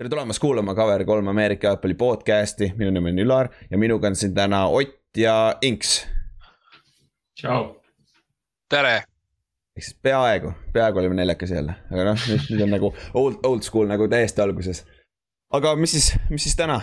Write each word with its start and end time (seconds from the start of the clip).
tere 0.00 0.08
tulemast 0.08 0.40
kuulama 0.40 0.74
Cover 0.74 1.04
kolm 1.04 1.26
Ameerika 1.28 1.66
jalgpalli 1.66 1.94
podcast'i, 1.94 2.70
minu 2.76 2.90
nimi 2.90 3.10
on 3.10 3.18
Ülar 3.20 3.48
ja 3.70 3.78
minuga 3.78 4.08
on 4.08 4.14
siin 4.16 4.32
täna 4.34 4.62
Ott 4.66 5.16
ja 5.16 5.56
Inks. 5.62 6.06
tšau. 7.36 7.82
tere. 8.68 8.94
ehk 9.76 9.84
siis 9.84 9.98
peaaegu, 10.02 10.52
peaaegu 10.72 10.98
olime 10.98 11.14
neljakesi 11.14 11.54
jälle, 11.54 11.74
aga 11.92 12.06
noh, 12.08 12.24
nüüd, 12.30 12.48
nüüd 12.48 12.64
on 12.64 12.72
nagu 12.78 12.92
old, 13.14 13.36
old 13.44 13.62
school 13.62 13.92
nagu 13.92 14.08
täiesti 14.08 14.40
alguses. 14.40 14.86
aga 15.52 15.76
mis 15.76 15.92
siis, 15.92 16.14
mis 16.30 16.48
siis 16.48 16.56
täna 16.56 16.80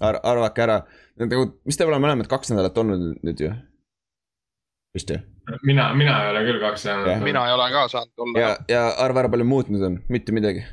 Ar, 0.00 0.20
arvake 0.22 0.62
ära, 0.62 0.82
nagu, 1.16 1.48
mis 1.64 1.80
te 1.80 1.88
olete 1.88 2.04
mõlemad 2.04 2.28
kaks 2.28 2.52
nädalat 2.52 2.76
olnud 2.84 3.24
nüüd 3.24 3.40
ju? 3.40 3.54
vist 4.94 5.16
ju? 5.16 5.16
Mina, 5.66 5.88
mina 5.94 6.16
ei 6.24 6.30
ole 6.32 6.42
küll 6.46 6.60
kaks 6.62 6.84
nädalat. 6.88 7.22
mina 7.24 7.42
ei 7.48 7.54
ole 7.54 7.68
ka 7.72 7.84
saanud 7.92 8.24
olla. 8.24 8.40
ja, 8.40 8.50
ja 8.68 8.82
arva 9.04 9.24
ära, 9.24 9.30
palju 9.32 9.46
muutnud 9.48 9.84
on, 9.86 9.98
mitte 10.12 10.34
midagi 10.36 10.64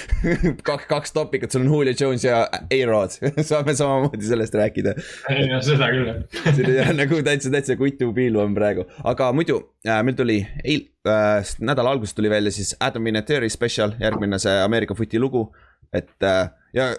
kaks, 0.68 0.86
kaks 0.90 1.14
topikut, 1.16 1.52
sul 1.52 1.64
on 1.64 1.72
Julio 1.72 1.94
Jones 2.00 2.24
ja 2.24 2.42
A-Rod 2.60 3.16
saame 3.50 3.74
samamoodi 3.78 4.26
sellest 4.26 4.54
rääkida. 4.58 4.94
ei 5.32 5.48
no 5.50 5.60
seda 5.64 5.90
küll 5.94 6.12
jah 6.80 6.92
nagu 6.96 7.22
täitsa, 7.26 7.52
täitsa 7.52 7.76
kutu 7.80 8.12
piilu 8.16 8.42
on 8.44 8.54
praegu, 8.56 8.86
aga 9.04 9.32
muidu 9.36 9.60
äh, 9.86 10.00
meil 10.06 10.18
tuli 10.18 10.40
eil- 10.64 10.88
äh,, 11.08 11.54
nädala 11.60 11.96
alguses 11.96 12.14
tuli 12.16 12.30
välja 12.30 12.52
siis 12.54 12.74
Adam 12.80 13.04
Vinatieri 13.04 13.50
special, 13.50 13.96
järgmine 14.00 14.38
see 14.42 14.56
Ameerika 14.62 14.94
footi 14.94 15.20
lugu. 15.20 15.48
et 15.92 16.22
äh, 16.22 16.50
ja 16.74 16.92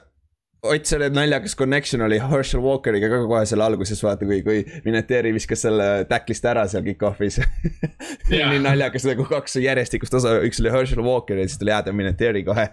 Ott, 0.62 0.86
selle 0.86 1.08
naljakas 1.10 1.56
connection 1.58 2.04
oli 2.06 2.20
Herschel 2.22 2.62
Walkeriga 2.62 3.08
ka 3.10 3.20
kohe 3.26 3.40
selle 3.50 3.64
alguses 3.66 3.98
vaata, 4.06 4.28
kui, 4.30 4.44
kui 4.46 4.60
Vinatieri 4.86 5.32
viskas 5.34 5.64
selle 5.66 5.88
tacklist 6.06 6.46
ära 6.46 6.68
seal 6.70 6.84
kick-off'is 6.86 7.40
Jaa. 8.30 8.52
nii 8.52 8.60
naljakas 8.62 9.08
nagu 9.10 9.26
kaks 9.26 9.58
järjestikust 9.64 10.20
osa, 10.20 10.36
üks 10.46 10.62
oli 10.62 10.70
Herschel 10.76 11.02
Walker 11.02 11.42
ja 11.42 11.48
siis 11.50 11.58
tuli 11.58 11.74
Adam 11.74 11.98
Vinatieri 11.98 12.44
kohe 12.46 12.68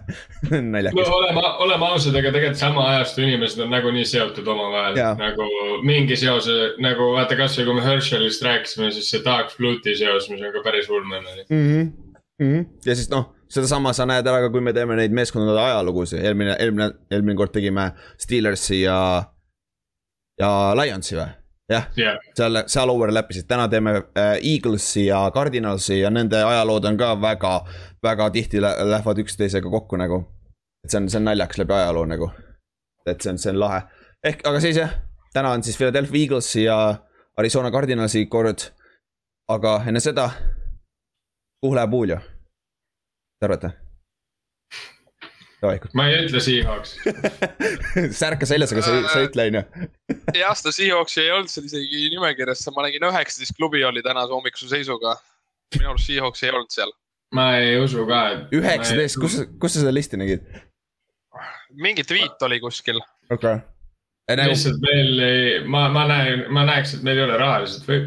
no 0.51 0.59
naljakas. 0.75 1.09
oleme, 1.15 1.47
oleme 1.65 1.89
ausad, 1.89 2.19
aga 2.21 2.35
tegelikult 2.35 2.61
sama 2.61 2.85
ajastu 2.91 3.25
inimesed 3.25 3.65
on 3.65 3.73
nagunii 3.73 4.05
seotud 4.11 4.53
omavahel 4.53 5.01
Jaa. 5.01 5.15
nagu 5.23 5.49
mingi 5.89 6.19
seose 6.27 6.59
nagu 6.85 7.09
vaata 7.17 7.39
kasvõi 7.41 7.65
kui 7.71 7.79
me 7.79 7.87
Herschelist 7.87 8.45
rääkisime, 8.45 8.91
siis 8.93 9.09
see 9.15 9.25
Dark 9.25 9.49
Flute'i 9.57 9.97
seos, 9.97 10.29
mis 10.29 10.45
on 10.45 10.53
ka 10.53 10.61
päris 10.69 10.93
ulmene 10.93 11.39
mm. 11.49 11.65
-hmm. 11.65 11.91
Mm 12.37 12.53
-hmm. 12.53 12.71
ja 12.85 12.95
siis 13.01 13.09
noh, 13.09 13.31
sedasama 13.49 13.93
sa 13.97 14.05
näed 14.09 14.27
ära 14.27 14.43
ka, 14.45 14.51
kui 14.53 14.61
me 14.61 14.73
teeme 14.73 14.97
neid 14.99 15.13
meeskondade 15.15 15.59
ajalugusid, 15.63 16.21
eelmine, 16.21 16.55
eelmine, 16.61 16.91
eelmine 17.11 17.37
kord 17.37 17.53
tegime 17.55 17.91
Steelersi 18.21 18.83
ja, 18.83 18.99
ja 20.39 20.49
Lionsi 20.77 21.17
või? 21.17 21.29
jah 21.69 21.85
jah, 21.97 22.17
seal, 22.37 22.61
seal 22.69 22.89
overlap 22.89 23.29
isid, 23.31 23.45
täna 23.49 23.67
teeme 23.69 23.95
äh, 24.17 24.35
Eaglesi 24.37 25.05
ja 25.05 25.21
Cardinalsi 25.33 25.99
ja 25.99 26.09
nende 26.13 26.41
ajalood 26.43 26.85
on 26.89 26.97
ka 26.97 27.13
väga, 27.21 27.53
väga 28.03 28.29
tihti 28.33 28.61
lä 28.61 28.73
lähevad 28.89 29.21
üksteisega 29.25 29.69
kokku 29.69 29.97
nagu. 30.01 30.23
et 30.83 30.91
see 30.91 31.01
on, 31.01 31.09
see 31.09 31.19
on 31.19 31.29
naljakas 31.29 31.61
läbi 31.61 31.73
ajaloo 31.73 32.05
nagu. 32.05 32.31
et 33.05 33.21
see 33.21 33.33
on, 33.33 33.37
see 33.37 33.53
on 33.53 33.59
lahe. 33.59 33.83
ehk, 34.23 34.41
aga 34.47 34.61
siis 34.65 34.81
jah, 34.81 34.97
täna 35.33 35.51
on 35.51 35.63
siis 35.63 35.77
Philadelphia 35.77 36.23
Eaglesi 36.23 36.63
ja 36.63 36.79
Arizona 37.37 37.71
Cardinalsi 37.71 38.25
kord. 38.25 38.71
aga 39.49 39.79
enne 39.87 39.99
seda, 39.99 40.29
kuhu 41.61 41.75
läheb 41.75 41.93
Julio? 41.93 42.19
Mis 43.39 43.47
te 43.47 43.47
arvate? 43.47 43.71
Davai, 45.59 45.79
ma 45.95 46.05
ei 46.07 46.21
ütle 46.23 46.39
Seahawks. 46.43 46.93
särka 48.21 48.47
seljas, 48.47 48.71
aga 48.71 48.83
sa, 48.83 48.93
sa 49.11 49.19
ei 49.19 49.27
ütle 49.27 49.45
on 49.49 49.57
ju. 49.57 49.63
jah, 50.41 50.55
seda 50.55 50.71
Seahawksi 50.75 51.21
ei 51.23 51.33
olnud 51.35 51.51
seal 51.51 51.67
isegi 51.67 52.05
nimekirjas, 52.13 52.63
ma 52.75 52.85
nägin 52.85 53.07
üheksateist 53.09 53.57
klubi 53.57 53.83
oli 53.87 54.03
tänase 54.03 54.31
hommikuse 54.35 54.69
seisuga. 54.71 55.17
minu 55.75 55.91
arust 55.91 56.07
Seahawks 56.07 56.43
ei 56.43 56.53
olnud 56.53 56.71
seal. 56.75 56.93
ma 57.35 57.49
ei 57.59 57.75
usu 57.79 58.07
ka, 58.07 58.21
et. 58.35 58.55
üheksateist, 58.55 59.19
kus, 59.19 59.35
kus 59.59 59.75
sa 59.75 59.83
seda 59.83 59.93
listi 59.95 60.19
nägid? 60.19 60.47
mingi 61.75 62.07
tweet 62.07 62.47
oli 62.47 62.59
kuskil. 62.63 62.99
okei 63.29 63.35
okay. 63.59 63.59
Nagu... 64.29 64.51
lihtsalt 64.51 64.79
meil 64.83 65.23
ei, 65.25 65.43
ma, 65.67 65.87
ma 65.91 66.05
näen, 66.07 66.47
ma 66.53 66.63
näeks, 66.67 66.95
et 66.95 67.03
meil 67.07 67.19
ei 67.19 67.27
ole 67.27 67.37
rahaliselt 67.39 67.87
või 67.89 68.03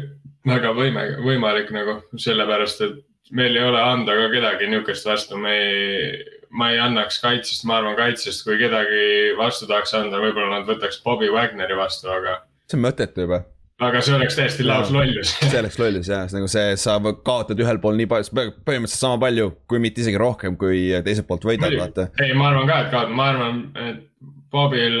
väga 0.47 0.73
võime, 0.77 1.05
võimalik 1.25 1.69
nagu 1.75 1.99
sellepärast, 2.17 2.85
et 2.85 3.01
meil 3.31 3.55
ei 3.55 3.63
ole 3.63 3.81
anda 3.81 4.15
ka 4.17 4.27
kedagi 4.33 4.67
niukest 4.71 5.07
vastu, 5.07 5.37
me 5.39 5.53
ei, 5.55 6.25
ma 6.51 6.71
ei 6.73 6.81
annaks 6.83 7.21
kaitsest, 7.23 7.65
ma 7.69 7.79
arvan 7.79 7.95
kaitsest, 7.99 8.43
kui 8.47 8.59
kedagi 8.59 9.33
vastu 9.39 9.69
tahaks 9.69 9.95
anda, 9.99 10.21
võib-olla 10.23 10.59
nad 10.59 10.69
võtaks 10.69 11.01
Bobby 11.05 11.31
Wagneri 11.33 11.77
vastu, 11.79 12.11
aga. 12.13 12.41
see 12.67 12.79
on 12.79 12.85
mõttetu 12.87 13.25
juba. 13.25 13.43
aga 13.83 14.01
see 14.05 14.15
oleks 14.15 14.37
täiesti 14.37 14.67
laus 14.67 14.91
lollus 14.93 15.33
see 15.51 15.59
oleks 15.59 15.79
lollus 15.81 16.11
jah, 16.11 16.27
nagu 16.35 16.51
see, 16.51 16.75
sa 16.79 16.99
kaotad 17.25 17.59
ühel 17.63 17.81
pool 17.83 17.97
nii 17.99 18.09
palju, 18.11 18.35
põhimõtteliselt 18.67 18.99
sama 18.99 19.21
palju, 19.25 19.49
kui 19.71 19.81
mitte 19.83 20.03
isegi 20.03 20.19
rohkem, 20.21 20.59
kui 20.59 20.89
teiselt 21.05 21.29
poolt 21.29 21.47
võidad, 21.47 21.75
vaata. 21.79 22.09
ei, 22.23 22.35
ma 22.37 22.51
arvan 22.51 22.69
ka, 22.69 22.81
et 22.85 22.93
kaotad, 22.93 23.15
ma 23.17 23.29
arvan, 23.33 23.63
et 23.87 24.09
Bobil, 24.53 24.99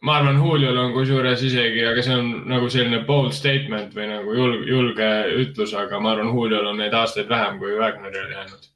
ma 0.00 0.14
arvan, 0.16 0.38
Juliol 0.40 0.78
on 0.80 0.94
kusjuures 0.94 1.42
isegi, 1.44 1.82
aga 1.84 2.00
see 2.04 2.14
on 2.16 2.30
nagu 2.48 2.68
selline 2.72 3.02
bold 3.04 3.34
statement 3.36 3.92
või 3.92 4.06
nagu 4.08 4.36
julge, 4.38 4.64
julge 4.70 5.08
ütlus, 5.42 5.74
aga 5.76 6.00
ma 6.00 6.14
arvan, 6.14 6.32
Juliol 6.32 6.70
on 6.72 6.80
neid 6.80 6.96
aastaid 6.96 7.28
vähem 7.28 7.58
kui 7.60 7.76
Wagneril 7.76 8.30
jäänud. 8.32 8.68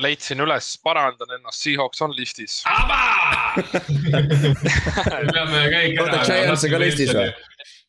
leidsin 0.00 0.40
üles, 0.40 0.68
parandan 0.84 1.32
ennast, 1.38 1.60
Seahawks 1.64 2.02
on 2.04 2.12
listis. 2.16 2.60
peame 5.32 5.64
kõik 5.72 6.00
oota, 6.04 6.20
Giants 6.28 6.64
on 6.64 6.70
ka 6.72 6.78
listis 6.84 7.12
või? 7.16 7.32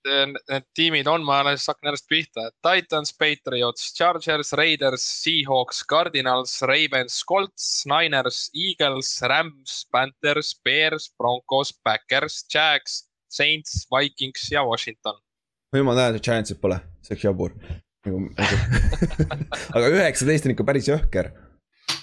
Need 0.05 0.65
tiimid 0.77 1.07
on, 1.07 1.23
ma 1.25 1.39
alles 1.41 1.67
hakkan 1.69 1.91
järjest 1.91 2.07
pihta, 2.09 2.47
Titans, 2.65 3.11
Patriots, 3.13 3.91
Chargers, 3.97 4.53
Raiders, 4.57 5.03
Seahawks, 5.21 5.83
Cardinals, 5.89 6.55
Ravens, 6.65 7.19
Colts, 7.27 7.83
Niners, 7.89 8.49
Eagles, 8.53 9.11
Rams, 9.29 9.85
Panthers, 9.91 10.55
Bears, 10.65 11.11
Broncos, 11.17 11.73
Backers, 11.85 12.41
Jags, 12.53 13.03
Saints, 13.29 13.87
Vikings 13.91 14.49
ja 14.51 14.65
Washington. 14.65 15.21
ma 15.71 15.95
näen, 15.95 16.17
et 16.17 16.25
Giantsit 16.25 16.59
pole, 16.61 16.81
see 17.01 17.15
oleks 17.15 17.23
jabur 17.29 17.53
nagu. 18.05 18.25
aga 19.75 19.91
üheksateist 19.93 20.47
on 20.47 20.55
ikka 20.55 20.65
päris 20.67 20.89
jõhker. 20.89 21.31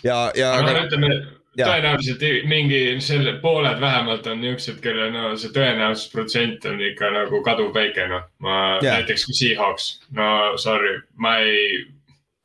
ja, 0.06 0.30
ja. 0.38 0.54
aga 0.54 0.72
no 0.72 0.86
ütleme, 0.86 1.10
tõenäoliselt 1.56 2.24
mingi 2.48 2.80
selle 3.04 3.36
pooled 3.42 3.80
vähemalt 3.80 4.26
on 4.30 4.40
niuksed, 4.42 4.80
kelle 4.84 5.10
no 5.14 5.30
see 5.40 5.52
tõenäosusprotsent 5.54 6.66
on 6.70 6.82
ikka 6.90 7.12
nagu 7.14 7.42
kaduvväike, 7.46 8.08
noh. 8.10 8.26
ma 8.44 8.58
yeah. 8.82 8.98
näiteks 8.98 9.28
kui 9.28 9.38
Seahawks, 9.38 9.88
no 10.16 10.56
sorry, 10.60 10.98
ma 11.16 11.38
ei, 11.44 11.86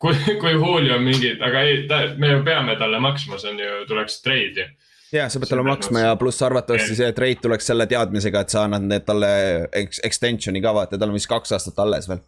kui, 0.01 0.15
kui 0.41 0.55
Julio 0.55 0.97
on 0.97 1.05
mingid, 1.05 1.41
aga 1.43 1.65
ei, 1.67 1.83
ta, 1.89 2.05
me 2.17 2.33
ju 2.33 2.45
peame 2.47 2.77
talle 2.79 3.01
maksma, 3.03 3.41
see 3.41 3.53
on 3.53 3.61
ju, 3.61 3.83
tuleks 3.91 4.21
trade 4.25 4.65
ju 4.65 4.69
ja 5.13 5.27
sa 5.29 5.39
pead 5.39 5.51
talle 5.51 5.65
maksma 5.67 6.07
ja 6.07 6.15
pluss 6.17 6.41
arvatavasti 6.41 6.95
see 6.97 7.11
trade 7.13 7.41
tuleks 7.41 7.67
selle 7.69 7.85
teadmisega, 7.89 8.41
et 8.41 8.53
sa 8.53 8.63
annad 8.67 8.87
need 8.87 9.05
talle 9.05 9.29
extension'i 9.77 10.61
ka 10.63 10.73
vaata, 10.73 10.97
tal 10.97 11.13
on 11.13 11.19
vist 11.19 11.29
kaks 11.29 11.53
aastat 11.53 11.81
alles 11.83 12.09
veel. 12.09 12.23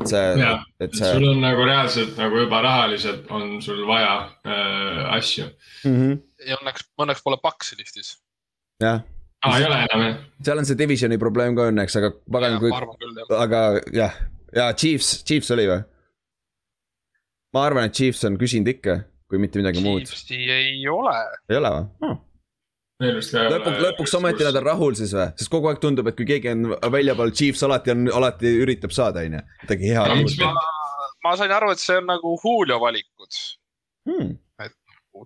Et 0.00 0.10
see, 0.10 0.50
et 0.82 0.96
see. 0.98 1.12
sul 1.14 1.28
on 1.30 1.40
nagu 1.44 1.64
reaalselt 1.66 2.18
nagu 2.18 2.42
juba 2.44 2.60
rahaliselt 2.64 3.30
on 3.34 3.56
sul 3.62 3.84
vaja 3.88 4.14
äh, 4.42 5.00
asju 5.14 5.46
mm. 5.46 5.94
-hmm. 5.94 6.20
ja 6.48 6.58
õnneks, 6.60 6.88
õnneks 6.98 7.24
pole 7.24 7.38
Paxi 7.42 7.78
listis. 7.78 8.16
jah. 8.82 9.02
aa, 9.44 9.58
ei 9.58 9.66
ole 9.68 9.80
enam 9.86 10.06
jah? 10.08 10.20
seal 10.42 10.62
on 10.62 10.68
see 10.70 10.78
divisioni 10.78 11.18
probleem 11.18 11.56
ka 11.56 11.70
õnneks, 11.70 11.98
aga 12.02 12.12
pagan 12.38 12.60
kui, 12.62 12.74
aga 13.38 13.64
jah, 13.94 14.20
ja 14.54 14.70
Chiefs, 14.74 15.22
Chiefs 15.24 15.50
oli 15.54 15.66
või? 15.70 15.82
ma 17.54 17.66
arvan, 17.70 17.90
et 17.90 17.94
Chiefs 17.94 18.24
on 18.26 18.38
küsinud 18.40 18.72
ikka 18.74 19.00
kui 19.30 19.40
mitte 19.40 19.58
midagi 19.58 19.82
muud. 19.82 20.04
Chiefsi 20.06 20.36
ei 20.52 20.86
ole. 20.90 21.16
ei 21.50 21.58
ole 21.58 21.74
või 21.78 22.10
oh.? 22.10 22.22
Lõpuks, 23.02 23.80
lõpuks 23.82 24.14
ometi 24.18 24.46
nad 24.46 24.56
on 24.60 24.66
rahul 24.66 24.94
siis 24.98 25.14
või, 25.16 25.26
sest 25.38 25.50
kogu 25.52 25.70
aeg 25.70 25.80
tundub, 25.82 26.08
et 26.10 26.16
kui 26.18 26.26
keegi 26.28 26.52
on 26.52 26.74
väljapool, 26.94 27.32
Chiefs 27.34 27.64
alati 27.66 27.94
on, 27.94 28.06
alati 28.20 28.54
üritab 28.62 28.94
saada, 28.94 29.24
on 29.26 29.38
ju, 29.38 29.44
midagi 29.64 29.90
head. 29.90 30.44
Ma, 30.44 30.52
ma 31.26 31.36
sain 31.40 31.54
aru, 31.54 31.72
et 31.74 31.82
see 31.82 31.98
on 31.98 32.06
nagu 32.12 32.34
Julio 32.42 32.78
valikud 32.82 33.40
hmm.. 34.10 34.34
et 34.62 34.76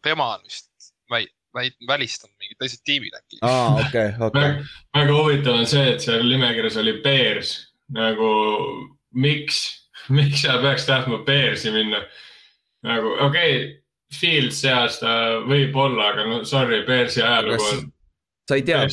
tema 0.05 0.31
on 0.37 0.47
vist 0.47 0.71
väi-, 1.13 1.29
väi-, 1.57 1.75
välistanud 1.89 2.35
mingid 2.41 2.61
teised 2.63 2.85
tiimid 2.89 3.17
äkki. 3.19 3.41
aa, 3.43 3.75
okei, 3.83 4.15
okei. 4.29 4.55
väga 4.97 5.19
huvitav 5.19 5.61
on 5.61 5.69
see, 5.69 5.85
et 5.93 6.05
seal 6.05 6.25
nimekirjas 6.25 6.79
oli 6.81 6.97
Bears 7.05 7.53
nagu, 7.95 8.31
miks, 9.17 9.61
miks 10.13 10.45
sa 10.45 10.59
peaks 10.63 10.89
tahtma 10.89 11.21
Bearsi 11.27 11.73
minna? 11.75 12.03
nagu 12.87 13.13
okei 13.27 13.55
okay, 13.57 13.69
Fields 14.15 14.63
see 14.63 14.73
aasta 14.73 15.11
võib-olla, 15.45 16.13
aga 16.15 16.25
no 16.29 16.43
sorry, 16.49 16.81
Bearsi 16.87 17.21
ajalugu 17.21 17.65
on. 17.75 17.83
sa 18.49 18.57
ei 18.57 18.63
tea, 18.65 18.87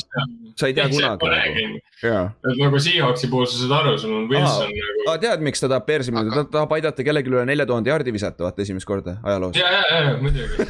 sa 0.60 0.68
ei 0.68 0.74
tea 0.76 0.90
kunagi. 1.22 1.64
et 2.04 2.60
nagu 2.60 2.82
Seahawksi 2.84 3.30
puhul 3.32 3.48
sa 3.48 3.62
saad 3.62 3.76
aru, 3.78 3.94
sul 4.02 4.12
on 4.18 4.26
Wilson 4.28 4.68
Aa, 4.68 4.90
nagu. 5.08 5.16
tead, 5.24 5.46
miks 5.48 5.64
ta 5.64 5.70
tahab 5.72 5.88
Bearsi 5.88 6.12
minna 6.12 6.26
aga..., 6.28 6.44
ta 6.44 6.58
tahab 6.58 6.76
aidata 6.76 7.06
kellelegi 7.08 7.32
üle 7.32 7.46
nelja 7.48 7.68
tuhande 7.70 7.94
jaardi 7.94 8.12
visata, 8.18 8.44
vaata 8.44 8.66
esimest 8.66 8.90
korda 8.90 9.16
ajaloos. 9.24 9.56
ja, 9.56 9.72
ja, 9.72 10.04
ja 10.10 10.18
muidugi 10.20 10.68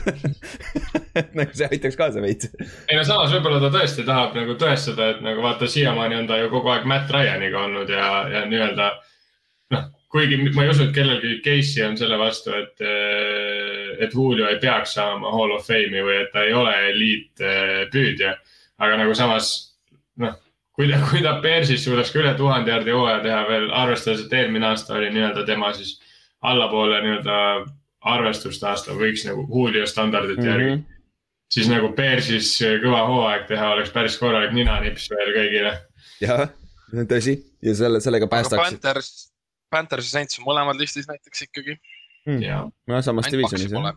nagu 1.42 1.58
see 1.58 1.72
aitaks 1.72 1.98
kaasa 1.98 2.22
veits. 2.22 2.54
ei 2.62 3.00
no 3.00 3.08
samas 3.08 3.34
võib-olla 3.34 3.64
ta 3.66 3.74
tõesti 3.80 4.06
tahab 4.06 4.38
nagu 4.38 4.60
tõestada, 4.62 5.10
et 5.16 5.26
nagu 5.26 5.42
vaata, 5.42 5.66
siiamaani 5.66 6.22
on 6.22 6.30
ta 6.30 6.38
ju 6.44 6.54
kogu 6.54 6.70
aeg 6.76 6.86
Matt 6.94 7.10
Ryan'iga 7.18 7.66
olnud 7.66 7.90
ja, 7.90 8.14
ja 8.30 8.46
nii-öelda 8.46 8.94
noh 9.74 9.90
kuigi 10.12 10.38
ma 10.56 10.64
ei 10.64 10.72
usu, 10.72 10.88
et 10.88 10.96
kellelgi 10.96 11.40
case'i 11.44 11.84
on 11.86 11.98
selle 11.98 12.18
vastu, 12.20 12.54
et, 12.56 12.82
et 14.00 14.14
Julio 14.14 14.48
ei 14.48 14.60
peaks 14.62 14.96
saama 14.96 15.32
Hall 15.32 15.56
of 15.58 15.68
Fame'i 15.68 16.04
või 16.06 16.22
et 16.24 16.32
ta 16.34 16.44
ei 16.46 16.54
ole 16.54 16.74
eliitpüüdja. 16.92 18.36
aga 18.78 18.98
nagu 19.00 19.16
samas 19.16 19.52
noh, 20.20 20.36
kui 20.76 20.90
ta, 20.92 21.00
kui 21.10 21.24
ta 21.24 21.38
Bearsis 21.44 21.86
suudaks 21.86 22.12
ka 22.14 22.20
üle 22.22 22.34
tuhande 22.38 22.72
jaardi 22.72 22.96
hooaja 22.96 23.22
teha 23.24 23.44
veel, 23.50 23.70
arvestades, 23.72 24.26
et 24.26 24.34
eelmine 24.40 24.68
aasta 24.72 24.98
oli 24.98 25.12
nii-öelda 25.16 25.46
tema 25.48 25.72
siis 25.74 25.96
allapoole 26.46 27.00
nii-öelda 27.04 27.38
arvestust 28.16 28.64
aasta 28.64 28.96
võiks 28.98 29.26
nagu 29.28 29.48
Julio 29.50 29.86
standardite 29.90 30.42
mm 30.42 30.48
-hmm. 30.48 30.52
järgi. 30.52 30.84
siis 31.50 31.70
nagu 31.70 31.94
Bearsis 31.96 32.58
kõva 32.84 33.06
hooaeg 33.08 33.48
teha 33.48 33.72
oleks 33.74 33.90
päris 33.90 34.18
korralik 34.18 34.52
ninanips 34.54 35.10
veel 35.10 35.32
kõigile. 35.38 35.78
jah, 36.22 36.50
tõsi 36.94 37.40
ja 37.62 37.76
selle, 37.76 38.02
sellega 38.02 38.28
päästaks. 38.28 39.35
Panthers, 39.76 40.08
ja 40.10 40.20
Saints 40.20 40.40
on 40.40 40.48
mõlemad 40.48 40.80
listis 40.80 41.10
näiteks 41.12 41.50
ikkagi. 41.50 41.78
Mm.. 42.26 42.72
no 42.90 43.02
samas 43.06 43.28
divisionis 43.30 43.70
jah, 43.70 43.92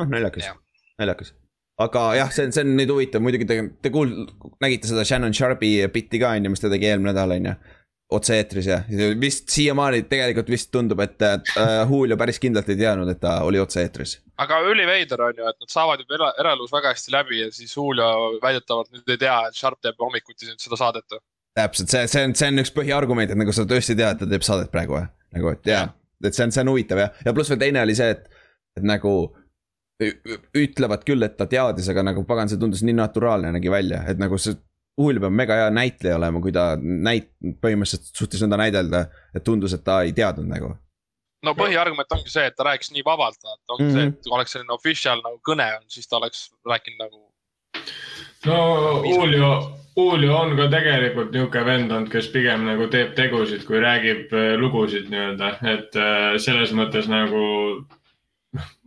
oh 0.00 0.06
naljakas, 0.08 0.54
naljakas. 0.96 1.34
Aga 1.76 2.02
jah, 2.16 2.30
see 2.32 2.46
on, 2.48 2.54
see 2.56 2.62
on 2.64 2.70
nüüd 2.78 2.88
huvitav, 2.88 3.20
muidugi 3.20 3.44
te, 3.48 3.58
te 3.84 3.90
kuul-, 3.92 4.14
nägite 4.64 4.88
seda 4.88 5.02
Shannon 5.04 5.34
Sharpi 5.36 5.74
bitti 5.92 6.20
ka 6.22 6.30
on 6.32 6.48
ju, 6.48 6.52
mis 6.54 6.62
ta 6.62 6.70
tegi 6.72 6.88
eelmine 6.88 7.12
nädal 7.12 7.36
on 7.36 7.50
ju. 7.50 7.56
otse-eetris 8.16 8.66
ja 8.70 8.76
vist 9.18 9.48
siiamaani 9.50 10.04
tegelikult 10.06 10.48
vist 10.52 10.70
tundub, 10.70 11.00
et 11.02 11.22
äh, 11.26 11.40
Julio 11.90 12.16
päris 12.16 12.38
kindlalt 12.38 12.68
ei 12.70 12.78
teadnud, 12.78 13.10
et 13.10 13.18
ta 13.20 13.40
oli 13.42 13.58
otse-eetris. 13.58 14.12
aga 14.38 14.60
üliveider 14.70 15.24
on 15.26 15.40
ju, 15.42 15.48
et 15.50 15.58
nad 15.64 15.74
saavad 15.74 16.04
juba 16.04 16.14
era, 16.14 16.28
eraelus 16.44 16.72
väga 16.72 16.94
hästi 16.94 17.12
läbi 17.12 17.40
ja 17.40 17.50
siis 17.52 17.74
Julio 17.76 18.38
väidetavalt 18.42 18.92
nüüd 18.94 19.10
ei 19.10 19.20
tea, 19.24 19.36
et 19.48 19.58
Sharp 19.58 19.82
teeb 19.82 19.98
hommikuti 20.00 20.48
seda 20.54 20.78
saadet. 20.80 21.18
Täpselt, 21.56 21.92
see, 21.92 22.08
see 22.12 22.26
on, 22.28 22.34
see 22.38 22.50
on 22.52 22.62
üks 22.64 22.72
põhiargument, 22.76 23.32
et 23.32 23.40
nagu 23.40 23.54
sa 23.54 23.64
tõesti 23.68 23.96
tead, 23.96 24.16
et 24.16 24.22
ta 24.22 24.28
teeb 24.28 24.44
saadet 24.46 24.72
praegu 24.72 24.98
või, 24.98 25.06
nagu 25.38 25.54
et 25.54 25.72
jaa 25.72 25.86
ja., 25.86 25.94
et 26.24 26.36
see 26.36 26.46
on, 26.46 26.52
see 26.52 26.62
on 26.64 26.72
huvitav 26.72 27.00
jah, 27.00 27.18
ja 27.26 27.34
pluss 27.36 27.52
veel 27.52 27.60
teine 27.60 27.82
oli 27.84 27.96
see, 27.96 28.14
et, 28.14 28.30
et 28.76 28.86
nagu 28.86 29.16
ütlevad 30.56 31.04
küll, 31.08 31.24
et 31.24 31.36
ta 31.38 31.46
teadis, 31.48 31.88
aga 31.92 32.04
nagu 32.10 32.24
pagan, 32.28 32.50
see 32.50 32.60
tundus 32.60 32.82
nii 32.84 32.96
naturaalne 32.98 33.52
nägi 33.56 33.72
välja, 33.72 34.04
et 34.10 34.20
nagu 34.22 34.38
see. 34.40 34.56
Hull 34.96 35.18
peab 35.20 35.34
mega 35.36 35.58
hea 35.58 35.72
näitleja 35.76 36.16
olema, 36.16 36.40
kui 36.40 36.54
ta 36.56 36.70
näit-, 36.80 37.34
põhimõtteliselt 37.60 38.16
suutis 38.16 38.40
nõnda 38.40 38.56
näidelda, 38.62 39.02
et 39.36 39.44
tundus, 39.44 39.74
et 39.76 39.82
ta 39.84 39.98
ei 40.08 40.14
teadnud 40.16 40.48
nagu. 40.48 40.70
no 41.44 41.52
põhiargument 41.52 42.14
ongi 42.16 42.32
see, 42.32 42.46
et 42.48 42.56
ta 42.56 42.64
rääkis 42.64 42.94
nii 42.94 43.04
vabalt, 43.04 43.36
et 43.36 43.74
ongi 43.74 43.84
mm 43.84 43.90
-hmm. 43.90 43.98
see, 43.98 44.06
et 44.14 44.24
kui 44.24 44.36
oleks 44.38 44.56
selline 44.56 44.72
official 44.72 45.20
nagu 45.20 45.36
kõne 45.44 45.66
on, 45.76 45.84
siis 45.92 46.08
ta 46.08 46.16
oleks 46.16 46.46
rääkinud 46.64 47.04
nagu. 47.04 47.20
no 48.46 48.56
Julio, 49.04 49.50
Julio 49.96 50.34
on 50.36 50.56
ka 50.58 50.66
tegelikult 50.72 51.30
niisugune 51.32 51.64
vend 51.64 51.92
olnud, 51.92 52.10
kes 52.12 52.26
pigem 52.32 52.66
nagu 52.68 52.88
teeb 52.92 53.14
tegusid, 53.16 53.62
kui 53.64 53.80
räägib 53.80 54.34
äh, 54.36 54.50
lugusid 54.60 55.08
nii-öelda, 55.12 55.54
et 55.72 55.96
äh, 55.96 56.34
selles 56.42 56.74
mõttes 56.76 57.08
nagu 57.08 57.46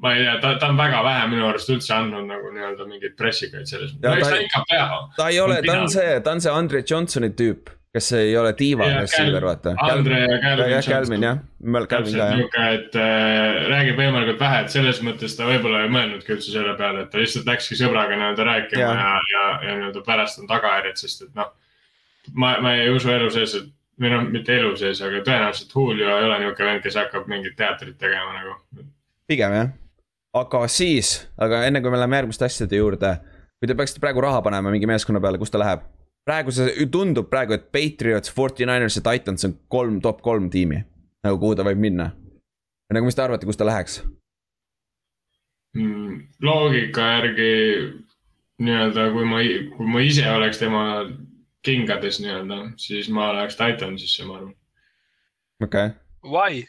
ma 0.02 0.14
ei 0.14 0.24
tea, 0.24 0.36
ta, 0.44 0.54
ta 0.62 0.70
on 0.70 0.78
väga 0.78 1.02
vähe 1.06 1.26
minu 1.32 1.48
arust 1.50 1.72
üldse 1.74 1.96
andnud 1.98 2.30
nagu 2.30 2.54
nii-öelda 2.54 2.86
mingeid 2.90 3.18
pressikaid 3.18 3.70
selles 3.70 3.96
mõttes. 3.96 4.30
ta, 4.30 4.62
ta, 4.62 4.64
ta, 4.70 5.02
ta 5.18 5.30
ei 5.34 5.42
ole, 5.42 5.60
ta 5.66 5.80
on 5.82 5.92
see, 5.92 6.16
ta 6.26 6.38
on 6.38 6.46
see 6.46 6.54
Andre 6.54 6.84
Johnsoni 6.86 7.34
tüüp, 7.42 7.74
kes 7.94 8.12
ei 8.14 8.36
ole 8.38 8.52
diiva 8.58 8.86
receiver, 9.00 9.46
vaata. 9.46 9.74
Andre 9.82 10.20
ja 10.20 10.38
Calvin. 10.44 10.72
jah, 10.72 10.84
Calvin 10.86 11.24
jah, 11.26 11.40
Calvin 11.90 12.20
ka 12.20 12.28
jah. 12.36 12.74
et 12.76 13.00
äh, 13.02 13.64
räägib 13.72 13.98
võimalikult 13.98 14.40
vähe, 14.44 14.62
et 14.66 14.76
selles 14.76 15.02
mõttes 15.06 15.34
ta 15.38 15.48
võib-olla 15.50 15.82
ei 15.86 15.94
mõelnudki 15.96 16.36
üldse 16.36 16.54
selle 16.54 16.76
peale, 16.78 17.06
et 17.06 17.10
ta 17.10 17.22
lihtsalt 17.22 17.50
läkski 17.50 17.80
sõbraga 17.80 18.14
nii-öelda 18.14 18.46
rääkima 18.52 18.86
ja, 18.86 18.94
ja, 18.94 19.18
ja, 19.34 19.50
ja 19.66 19.80
nii-öelda 19.80 20.06
pärast 20.06 20.44
on 20.44 20.48
tagajärjed, 20.52 21.02
sest 21.02 21.26
et 21.26 21.34
noh. 21.40 21.50
ma, 22.34 22.56
ma 22.62 22.78
ei 22.78 22.94
usu 22.94 23.10
elu 23.16 23.34
sees, 23.34 23.58
et 23.58 23.74
või 24.00 24.14
noh, 24.14 24.30
mitte 24.32 24.56
elu 24.56 24.76
sees, 24.80 25.02
aga 25.04 25.26
tõenäoliselt 25.26 25.76
Julio 25.76 26.14
ei 26.14 26.30
ole 26.30 26.40
nihuke 26.44 26.66
vend, 26.66 26.86
kes 26.86 26.98
hakkab 27.02 27.28
mingit 27.32 27.58
teatrit 27.60 27.98
tegema 28.00 28.38
nagu 28.38 28.56
pigem 29.30 29.54
jah, 29.54 29.74
aga 30.40 30.66
siis, 30.72 31.18
aga 31.42 31.66
enne 31.68 31.82
kui 31.84 31.92
me 31.94 32.00
läheme 32.00 32.22
järgmiste 32.22 32.46
asjade 32.48 32.80
juurde. 32.80 33.18
kui 33.60 33.68
te 33.68 33.76
peaksite 33.76 34.00
praegu 34.00 34.22
raha 34.24 34.42
panema 34.42 34.72
mingi 34.72 34.88
meeskonna 34.88 35.20
peale, 35.22 35.42
kus 35.42 35.52
ta 35.52 35.60
läheb? 35.62 35.84
Praegu 36.30 36.54
see 36.54 36.88
tundub 36.94 37.30
praegu, 37.32 37.58
et 37.58 37.72
Patriots, 37.74 38.32
Forty 38.34 38.68
Niners 38.70 39.00
ja 39.00 39.06
Titans 39.06 39.48
on 39.48 39.58
kolm, 39.68 40.00
top 40.06 40.22
kolm 40.26 40.50
tiimi. 40.54 40.84
nagu 41.26 41.40
kuhu 41.42 41.58
ta 41.58 41.66
võib 41.68 41.82
minna. 41.82 42.12
nagu, 42.94 43.06
mis 43.06 43.18
te 43.18 43.26
arvate, 43.26 43.50
kus 43.50 43.58
ta 43.58 43.68
läheks 43.68 44.00
mm,? 45.78 46.22
loogika 46.46 47.08
järgi 47.16 47.50
nii-öelda, 48.60 49.10
kui 49.16 49.26
ma, 49.26 49.42
kui 49.76 49.90
ma 49.90 50.04
ise 50.04 50.26
oleks 50.30 50.62
tema 50.62 50.84
kingades 51.66 52.20
nii-öelda, 52.24 52.62
siis 52.82 53.10
ma 53.14 53.32
läheks 53.36 53.58
Titansisse, 53.60 54.26
ma 54.28 54.40
arvan. 54.40 54.56
okei 55.64 55.92
okay.. 55.92 55.98
Why? 56.24 56.66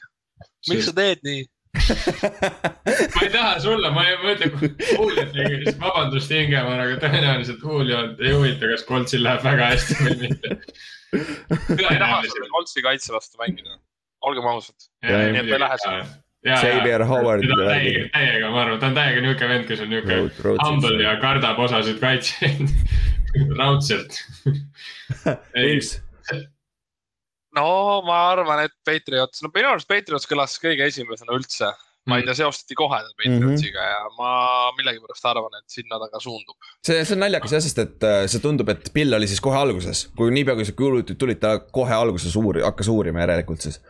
miks 0.71 0.89
sa 0.89 0.97
teed 0.97 1.25
nii? 1.27 1.45
Ma 1.75 3.23
ei 3.23 3.31
taha 3.31 3.59
sulle, 3.63 3.91
ma 3.95 4.05
ei 4.09 4.17
mõtle 4.25 4.49
Juliet 4.51 5.31
tegis, 5.35 5.77
vabandust 5.81 6.33
Ingemar, 6.35 6.81
aga 6.83 6.97
tõenäoliselt 7.05 7.63
Juliot 7.63 8.25
ei 8.25 8.33
huvita, 8.35 8.71
kas 8.73 8.83
Coltsil 8.89 9.23
läheb 9.27 9.45
väga 9.47 9.69
hästi 9.75 9.99
või 10.01 10.17
mitte. 10.25 10.57
mina 11.77 11.93
ei 11.95 12.01
taha 12.03 12.19
selle 12.27 12.51
Coltsi 12.51 12.85
kaitse 12.87 13.15
vastu 13.15 13.39
mängida, 13.43 13.79
olgem 14.27 14.51
ausad. 14.51 14.91
nii 15.07 15.15
et 15.45 15.47
ta 15.47 15.57
ei 15.57 15.65
lähe 15.67 15.79
sinna. 15.85 16.03
Xavier 16.41 17.05
Howard. 17.05 17.45
täiega, 17.45 18.49
ma 18.49 18.63
arvan, 18.65 18.79
ta 18.81 18.89
on 18.89 18.95
täiega 18.97 19.21
niuke 19.25 19.49
vend, 19.49 19.67
kes 19.69 19.83
on 19.85 19.91
niuke 19.93 20.23
humble 20.65 21.03
ja 21.05 21.19
kardab 21.21 21.59
osasid 21.67 22.01
kaitsjaid 22.01 22.65
raudselt. 23.61 24.23
no 27.56 27.69
ma 28.06 28.25
arvan, 28.32 28.64
et 28.67 28.75
Patriots, 28.87 29.44
no 29.44 29.52
minu 29.55 29.70
arust 29.73 29.88
Patriots 29.91 30.29
kõlas 30.31 30.58
kõige 30.62 30.91
esimesena 30.91 31.37
üldse. 31.37 31.73
ma 32.08 32.17
ei 32.17 32.23
mhm. 32.23 32.31
tea, 32.31 32.37
seostati 32.38 32.75
kohe 32.75 32.97
Patriotsiga 32.97 33.82
mm 33.82 33.87
-hmm. 33.87 33.91
ja 33.93 34.06
ma 34.17 34.70
millegipärast 34.79 35.26
arvan, 35.29 35.58
et 35.58 35.69
sinna 35.69 35.99
ta 36.00 36.08
ka 36.08 36.20
suundub. 36.20 36.56
see, 36.87 37.05
see 37.05 37.14
on 37.14 37.20
naljakas 37.20 37.52
jah, 37.52 37.62
sest 37.62 37.79
et 37.79 38.06
äh, 38.08 38.23
see 38.26 38.41
tundub, 38.41 38.69
et 38.69 38.88
Bill 38.94 39.14
oli 39.14 39.29
siis 39.29 39.41
kohe 39.41 39.58
alguses, 39.58 40.08
kui 40.17 40.31
niipea 40.31 40.55
kui 40.55 40.64
see 40.64 40.79
kuulutati, 40.79 41.19
tulid 41.20 41.38
ta 41.38 41.58
kohe 41.58 41.94
alguses 41.94 42.37
uuri-, 42.37 42.64
hakkas 42.64 42.88
uurima 42.88 43.20
järelikult 43.20 43.61
siis 43.61 43.81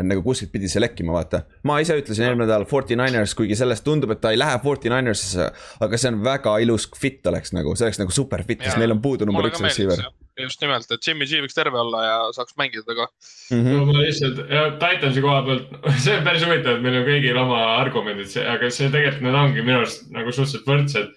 et 0.00 0.06
nagu 0.08 0.22
kuskilt 0.24 0.50
pidi 0.52 0.68
see 0.68 0.82
lekkima, 0.82 1.12
vaata. 1.14 1.44
ma 1.62 1.78
ise 1.84 1.96
ütlesin 2.00 2.26
eelmine 2.26 2.46
nädal 2.46 2.64
Forty 2.68 2.96
Niners, 2.98 3.34
kuigi 3.38 3.56
sellest 3.58 3.84
tundub, 3.86 4.10
et 4.14 4.20
ta 4.20 4.32
ei 4.34 4.38
lähe 4.40 4.58
Forty 4.64 4.90
Ninersisse. 4.92 5.50
aga 5.80 6.00
see 6.00 6.12
on 6.12 6.22
väga 6.24 6.56
ilus 6.64 6.88
fit 6.98 7.26
oleks 7.26 7.54
nagu, 7.56 7.76
see 7.76 7.86
oleks 7.88 8.00
nagu 8.02 8.14
super 8.14 8.44
fit, 8.48 8.64
sest 8.64 8.80
neil 8.82 8.96
on 8.96 9.02
puudu 9.04 9.28
number 9.28 9.50
üks 9.50 9.62
receiver 9.62 10.02
just 10.44 10.60
nimelt, 10.64 10.90
et 10.90 11.06
Jimmy 11.06 11.26
G 11.28 11.40
võiks 11.44 11.56
terve 11.56 11.80
olla 11.80 12.02
ja 12.04 12.18
saaks 12.36 12.56
mängida 12.60 12.84
temaga 12.86 13.08
mm. 13.08 13.64
-hmm. 13.64 13.88
ma 13.88 14.04
lihtsalt, 14.04 14.42
Titansi 14.82 15.24
koha 15.24 15.40
pealt, 15.46 15.72
see 16.04 16.16
on 16.18 16.26
päris 16.26 16.44
huvitav, 16.46 16.78
et 16.78 16.84
meil 16.84 17.00
on 17.00 17.08
kõigil 17.08 17.40
oma 17.40 17.60
argumendid, 17.78 18.36
aga 18.54 18.70
see 18.70 18.90
tegelikult 18.92 19.26
need 19.26 19.40
ongi 19.42 19.64
minu 19.66 19.80
arust 19.82 20.06
nagu 20.14 20.32
suhteliselt 20.32 20.70
võrdsed. 20.70 21.10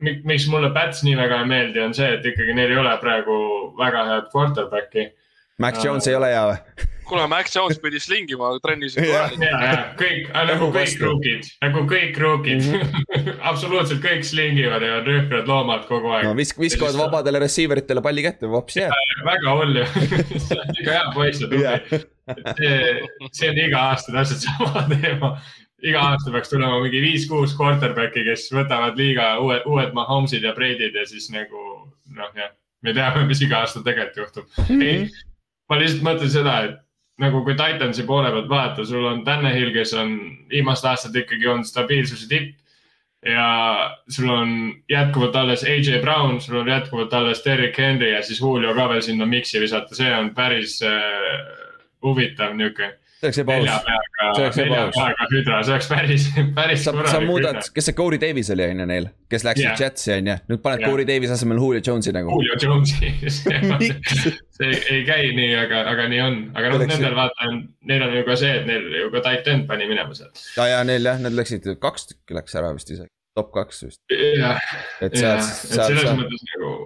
miks 0.00 0.48
mulle 0.52 0.70
Pats 0.76 1.02
nii 1.06 1.16
väga 1.16 1.40
ei 1.40 1.50
meeldi, 1.52 1.80
on 1.80 1.94
see, 1.96 2.08
et 2.18 2.26
ikkagi 2.28 2.54
neil 2.54 2.74
ei 2.74 2.80
ole 2.82 2.96
praegu 3.00 3.36
väga 3.78 4.04
head 4.10 4.26
quarterback'i. 4.34 5.06
Max 5.58 5.84
Jones 5.84 6.06
uh, 6.06 6.10
ei 6.12 6.18
ole 6.18 6.30
hea 6.32 6.44
või? 6.50 6.86
kuule, 7.06 7.26
Max 7.30 7.54
Jones 7.56 7.78
pidi 7.78 8.00
slingima 8.02 8.50
trennis. 8.62 8.96
ja, 8.98 9.26
ja 9.40 9.74
kõik, 9.98 10.30
nagu 10.50 10.70
kõik 10.74 11.02
rookid, 11.02 11.50
nagu 11.62 11.84
kõik 11.90 12.18
rookid 12.20 12.64
mm. 12.64 12.80
-hmm. 12.80 13.36
absoluutselt 13.50 14.02
kõik 14.04 14.26
slingivad 14.26 14.82
ja 14.82 14.98
on 15.00 15.06
rühkrad 15.06 15.50
loomad 15.50 15.86
kogu 15.90 16.10
aeg. 16.14 16.26
no 16.26 16.34
visk-, 16.38 16.60
viskavad 16.60 16.98
vabadele 16.98 17.42
receiver 17.46 17.82
itele 17.82 18.02
palli 18.02 18.26
kätte, 18.26 18.50
vops 18.50 18.80
jääb. 18.80 18.96
väga 19.26 19.54
hull 19.60 19.82
ju 19.82 19.86
see 20.46 20.58
on 20.58 20.74
ikka 20.80 20.98
hea 20.98 21.12
poiss 21.14 21.44
ja 21.44 21.52
tubli. 21.52 22.02
see, 22.58 22.80
see 23.32 23.52
on 23.52 23.62
iga 23.68 23.86
aasta 23.92 24.16
täpselt 24.18 24.48
sama 24.48 24.86
teema 24.94 25.36
iga 25.86 26.02
aasta 26.10 26.32
peaks 26.34 26.50
tulema 26.50 26.80
mingi 26.82 27.02
viis-kuus 27.04 27.54
quarterback'i, 27.58 28.24
kes 28.26 28.48
võtavad 28.54 28.96
liiga 28.98 29.36
uued, 29.42 29.66
uued 29.68 29.92
Mahomes'id 29.94 30.46
ja 30.46 30.54
Brady'd 30.56 30.96
ja 30.96 31.04
siis 31.06 31.28
nagu 31.30 31.62
noh, 32.16 32.30
jah, 32.34 32.50
me 32.82 32.94
teame, 32.96 33.26
mis 33.28 33.42
iga 33.44 33.62
aasta 33.62 33.84
tegelikult 33.84 34.24
juhtub 34.24 34.46
mm. 34.56 34.68
-hmm. 34.68 34.82
ei, 34.82 35.25
ma 35.68 35.78
lihtsalt 35.80 36.04
mõtlen 36.06 36.30
seda, 36.32 36.58
et 36.66 36.76
nagu 37.22 37.42
kui 37.44 37.56
Titansi 37.56 38.04
poole 38.08 38.30
pealt 38.32 38.48
vaadata, 38.50 38.84
sul 38.84 39.06
on 39.08 39.24
Tannehill, 39.24 39.72
kes 39.74 39.94
on 39.96 40.14
viimased 40.52 40.88
aastad 40.90 41.16
ikkagi 41.16 41.48
olnud 41.48 41.68
stabiilsuse 41.68 42.28
tipp. 42.30 42.54
ja 43.26 43.96
sul 44.12 44.28
on 44.30 44.50
jätkuvalt 44.88 45.36
alles 45.36 45.64
AJ 45.64 46.00
Brown, 46.00 46.40
sul 46.40 46.60
on 46.60 46.68
jätkuvalt 46.68 47.14
alles 47.14 47.40
Derek 47.44 47.78
Henry 47.78 48.12
ja 48.12 48.22
siis 48.22 48.40
Julio 48.40 48.74
ka 48.74 48.88
veel 48.88 49.02
sinna 49.02 49.26
mix'i 49.26 49.60
visata, 49.60 49.94
see 49.94 50.12
on 50.14 50.30
päris 50.34 50.78
äh, 50.84 51.40
huvitav 52.04 52.54
niuke 52.54 52.92
see 53.16 53.26
oleks 53.28 53.38
ebaaus. 53.38 53.70
see 54.36 54.44
oleks 54.44 54.58
ebaaus. 54.60 54.96
hüdra, 55.32 55.60
see 55.64 55.74
oleks 55.74 55.88
päris, 55.88 56.26
päris. 56.58 56.84
sa, 56.84 56.92
sa 57.10 57.20
muudad, 57.24 57.60
kes 57.74 57.88
see 57.88 57.96
Corey 57.96 58.20
Davis 58.20 58.50
oli, 58.52 58.66
on 58.72 58.82
ju 58.82 58.86
neil, 58.90 59.08
kes 59.32 59.46
läksid 59.46 59.66
yeah. 59.66 59.80
Jetsi, 59.80 60.12
on 60.16 60.30
ju, 60.30 60.36
nüüd 60.52 60.62
paned 60.64 60.84
yeah. 60.84 60.92
Corey 60.92 61.08
Davis 61.08 61.32
asemel 61.34 61.60
Julio 61.62 61.82
Jones'i 61.86 62.14
nagu. 62.16 62.36
Julio 62.36 62.58
Jones'i 62.60 63.12
see 64.56 64.72
ei 64.92 65.04
käi 65.08 65.30
nii, 65.36 65.52
aga, 65.62 65.84
aga 65.92 66.08
nii 66.12 66.22
on, 66.24 66.40
aga 66.56 66.72
noh, 66.72 66.84
nendel 66.84 67.16
vaata, 67.18 67.52
neil 67.92 68.08
on 68.08 68.18
ju 68.18 68.26
ka 68.28 68.40
see, 68.40 68.58
et 68.60 68.68
neil 68.68 68.90
ju 69.00 69.12
ka 69.14 69.24
tight 69.30 69.48
end 69.52 69.68
pani 69.70 69.88
minema 69.90 70.16
sealt. 70.16 70.42
ja, 70.58 70.68
ja 70.74 70.82
neil 70.88 71.12
jah, 71.12 71.22
need 71.22 71.38
läksid, 71.38 71.70
kaks 71.82 72.10
tükki 72.12 72.36
läks 72.36 72.58
ära 72.60 72.74
vist 72.76 72.92
isegi, 72.92 73.12
top 73.38 73.54
kaks 73.56 73.86
vist. 73.88 74.02
jah, 74.12 74.60
et 75.00 75.16
selles 75.16 76.12
mõttes 76.12 76.46
nagu 76.52 76.76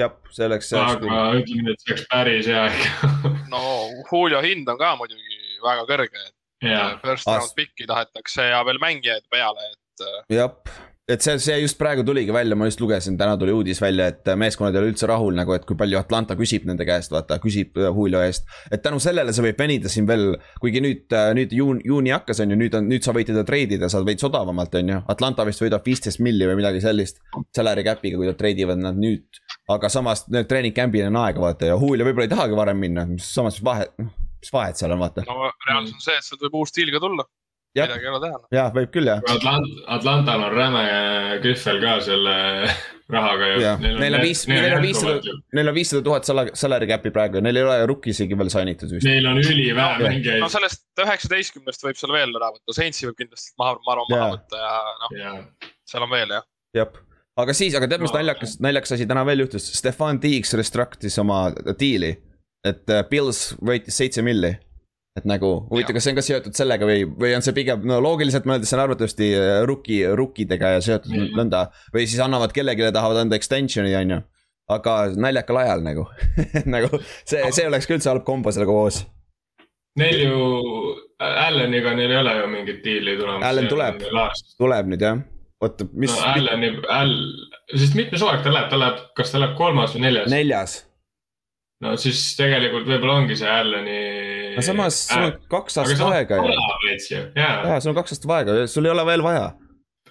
jah, 0.00 0.12
see 0.32 0.48
oleks. 0.48 0.72
aga 0.76 1.22
ütleme 1.40 1.72
et 1.72 1.84
see 1.84 1.94
oleks 1.94 2.08
päris 2.10 2.48
hea 2.52 2.66
ikka 2.72 3.32
no 3.52 3.62
Julio 4.10 4.42
hind 4.44 4.68
on 4.68 4.80
ka 4.80 4.92
muidugi 5.00 5.35
väga 5.66 5.86
kõrge. 5.90 6.26
yeah.. 6.64 6.98
First 7.04 7.28
round 7.28 7.54
pick'i 7.56 7.88
tahetakse 7.88 8.50
ja 8.50 8.64
veel 8.64 8.80
mängijaid 8.82 9.26
peale, 9.32 9.72
et. 9.72 10.06
jah, 10.32 10.54
et 11.08 11.22
see, 11.22 11.36
see 11.38 11.56
just 11.62 11.78
praegu 11.78 12.02
tuligi 12.06 12.34
välja, 12.34 12.56
ma 12.58 12.66
just 12.66 12.80
lugesin, 12.82 13.14
täna 13.18 13.36
tuli 13.38 13.52
uudis 13.54 13.78
välja, 13.82 14.08
et 14.10 14.26
meeskonnad 14.38 14.74
ei 14.74 14.80
ole 14.80 14.90
üldse 14.90 15.06
rahul 15.06 15.36
nagu, 15.38 15.54
et 15.54 15.66
kui 15.68 15.78
palju 15.78 16.00
Atlanta 16.00 16.34
küsib 16.38 16.66
nende 16.66 16.86
käest, 16.88 17.12
vaata, 17.14 17.38
küsib 17.42 17.78
äh, 17.78 17.86
Julio 17.94 18.22
eest. 18.26 18.48
et 18.74 18.82
tänu 18.82 18.98
sellele 19.02 19.34
see 19.34 19.46
võib 19.46 19.62
venida 19.62 19.92
siin 19.92 20.08
veel, 20.08 20.34
kuigi 20.62 20.82
nüüd, 20.82 21.06
äh, 21.14 21.30
nüüd 21.38 21.54
juun, 21.54 21.80
juuni 21.86 22.14
hakkas, 22.14 22.42
on 22.42 22.56
ju, 22.56 22.58
nüüd 22.64 22.74
on, 22.78 22.90
nüüd 22.90 23.06
sa 23.06 23.14
võid 23.14 23.30
teda 23.30 23.46
treidida, 23.46 23.90
saad 23.92 24.06
veits 24.08 24.26
odavamalt, 24.26 24.74
on 24.82 24.92
ju. 24.96 25.00
Atlanta 25.14 25.46
vist 25.46 25.62
võidab 25.62 25.86
viisteist 25.86 26.22
milli 26.26 26.50
või 26.50 26.58
midagi 26.58 26.82
sellist. 26.82 27.22
Salary 27.54 27.86
cap'iga, 27.86 28.18
kui 28.18 28.26
nad 28.26 28.38
treidivad 28.40 28.82
nad 28.82 28.98
nüüd. 28.98 29.42
aga 29.70 29.88
samas 29.90 30.26
need 30.30 30.50
treening 30.50 30.74
camp'il 30.74 31.06
on 31.06 31.22
aega, 31.22 31.42
vaata 31.42 31.70
ja 31.70 31.78
Julio 31.78 32.06
võib-olla 32.06 32.26
ei 32.26 32.34
tahagi 32.34 32.58
varem 32.58 32.82
minna, 32.82 33.06
samas 33.22 33.62
vahe, 33.62 33.88
noh, 34.02 34.14
mis 34.46 34.54
vahet 34.54 34.78
seal 34.78 34.94
on, 34.94 35.02
vaata. 35.02 35.26
no 35.26 35.50
reaalsus 35.66 35.98
on 35.98 36.06
see, 36.06 36.16
et 36.16 36.30
sealt 36.30 36.46
võib 36.46 36.62
uus 36.62 36.72
stiil 36.72 36.94
ka 36.94 37.02
tulla 37.02 37.26
midagi 37.76 38.06
ei 38.06 38.10
ole 38.10 38.20
teha. 38.22 38.40
jah, 38.54 38.68
võib 38.74 38.92
küll 38.94 39.10
jah. 39.10 39.22
Atlant-, 39.32 39.80
Atlantal 39.96 40.44
on 40.46 40.54
räme 40.54 40.84
kühvel 41.44 41.80
ka 41.82 41.94
selle 42.04 42.36
rahaga 43.12 43.48
ju. 43.52 43.72
Neil 44.00 44.18
on 44.18 44.24
viis, 44.24 44.44
neil 44.50 44.76
on 44.78 44.84
viissada, 44.84 45.34
neil 45.56 45.70
on 45.70 45.76
viissada 45.76 46.04
tuhat 46.06 46.30
salary 46.58 46.88
cap'i 46.90 47.12
praegu 47.14 47.40
ja 47.40 47.46
neil 47.46 47.60
ei 47.60 47.66
ole 47.66 47.78
rukki 47.90 48.12
isegi 48.14 48.38
veel 48.38 48.52
sign 48.52 48.72
itud 48.72 48.94
vist. 48.96 49.08
Neil 49.08 49.28
on 49.30 49.40
ülivähe 49.42 49.98
mängijaid. 50.02 50.42
no 50.42 50.50
sellest 50.52 50.86
üheksateistkümnest 51.02 51.86
võib 51.86 52.00
seal 52.00 52.14
veel 52.16 52.36
ära 52.40 52.52
võtta, 52.54 52.76
Saintsi 52.76 53.08
võib 53.10 53.20
kindlasti 53.22 53.54
maha, 53.60 53.76
ma 53.82 53.96
arvan, 53.96 54.12
maha 54.14 54.30
võtta 54.36 54.62
ja 54.62 54.76
noh, 55.02 55.42
seal 55.86 56.06
on 56.06 56.14
veel 56.14 56.36
jah. 56.38 56.48
jah, 56.80 57.02
aga 57.44 57.56
siis, 57.56 57.76
aga 57.78 57.90
tead, 57.90 58.04
mis 58.04 58.14
no, 58.14 58.22
naljakas, 58.22 58.56
naljakas 58.64 58.96
asi 58.96 59.08
täna 59.10 59.26
veel 59.28 59.44
juhtus, 59.44 59.68
Stefan 59.78 60.22
Tiiks 60.22 60.56
restruct'is 60.58 61.20
oma 61.22 61.46
diili. 61.78 62.16
Et 62.66 62.92
äh, 62.92 63.02
Pils 63.10 63.50
võitis 63.64 63.98
seitse 64.00 64.24
milli 64.26 64.54
et 65.16 65.24
nagu 65.28 65.50
huvitav, 65.70 65.96
kas 65.96 66.04
see 66.04 66.12
on 66.12 66.18
ka 66.18 66.24
seotud 66.24 66.56
sellega 66.58 66.88
või, 66.88 67.04
või 67.08 67.32
on 67.36 67.44
see 67.44 67.56
pigem, 67.56 67.84
no 67.88 67.98
loogiliselt 68.04 68.48
mõeldes 68.48 68.68
see 68.68 68.76
on 68.76 68.84
arvatavasti 68.84 69.28
äh, 69.32 69.58
rookie, 69.68 70.02
rookidega 70.18 70.74
ja 70.76 70.82
seotud 70.84 71.14
mm. 71.14 71.36
nõnda. 71.38 71.66
või 71.94 72.04
siis 72.04 72.20
annavad 72.24 72.52
kellelegi, 72.56 72.90
tahavad 72.92 73.22
anda 73.24 73.38
extension'i, 73.38 73.94
on 73.96 74.16
ju. 74.16 74.18
aga 74.76 74.96
naljakal 75.16 75.60
ajal 75.62 75.86
nagu 75.86 76.08
nagu 76.74 77.00
see, 77.00 77.40
see 77.48 77.68
oleks 77.68 77.88
ka 77.88 77.96
üldse 77.96 78.12
halb 78.12 78.26
kombo 78.28 78.52
sellega 78.52 78.76
koos. 78.76 79.04
Neil 79.96 80.26
ju, 80.26 80.40
Alleniga 81.24 81.94
neil 81.96 82.12
ei 82.12 82.20
ole 82.20 82.34
ju 82.36 82.50
mingit 82.52 82.82
diili 82.84 83.16
tulemas. 83.16 83.46
Allan 83.48 83.70
tuleb, 83.72 84.04
tuleb 84.60 84.92
nüüd 84.92 85.06
jah 85.06 85.24
oota, 85.60 85.86
mis 85.92 86.12
no,. 86.12 86.32
Allani, 86.34 86.72
All, 86.92 87.14
sest 87.72 87.96
mitmes 87.96 88.22
hooaeg 88.24 88.44
ta 88.44 88.52
läheb, 88.52 88.68
ta 88.72 88.80
läheb, 88.80 89.00
kas 89.16 89.32
ta 89.32 89.40
läheb 89.40 89.56
kolmas 89.58 89.96
või 89.96 90.06
neljas? 90.06 90.28
neljas. 90.32 90.76
No 91.84 91.92
siis 92.00 92.22
tegelikult 92.38 92.88
võib-olla 92.88 93.20
ongi 93.22 93.36
see 93.38 93.50
Allani 93.50 94.00
no 94.56 94.64
samas, 94.64 95.02
sul 95.10 95.28
on 95.28 95.36
kaks 95.52 95.80
aastat 95.82 96.06
aega 96.08 96.40
ju. 96.40 97.22
jaa, 97.36 97.78
sul 97.80 97.92
on 97.92 97.98
kaks 98.00 98.16
aastat 98.16 98.34
aega, 98.38 98.58
sul 98.70 98.88
ei 98.88 98.94
ole 98.94 99.04
veel 99.08 99.24
vaja 99.26 99.50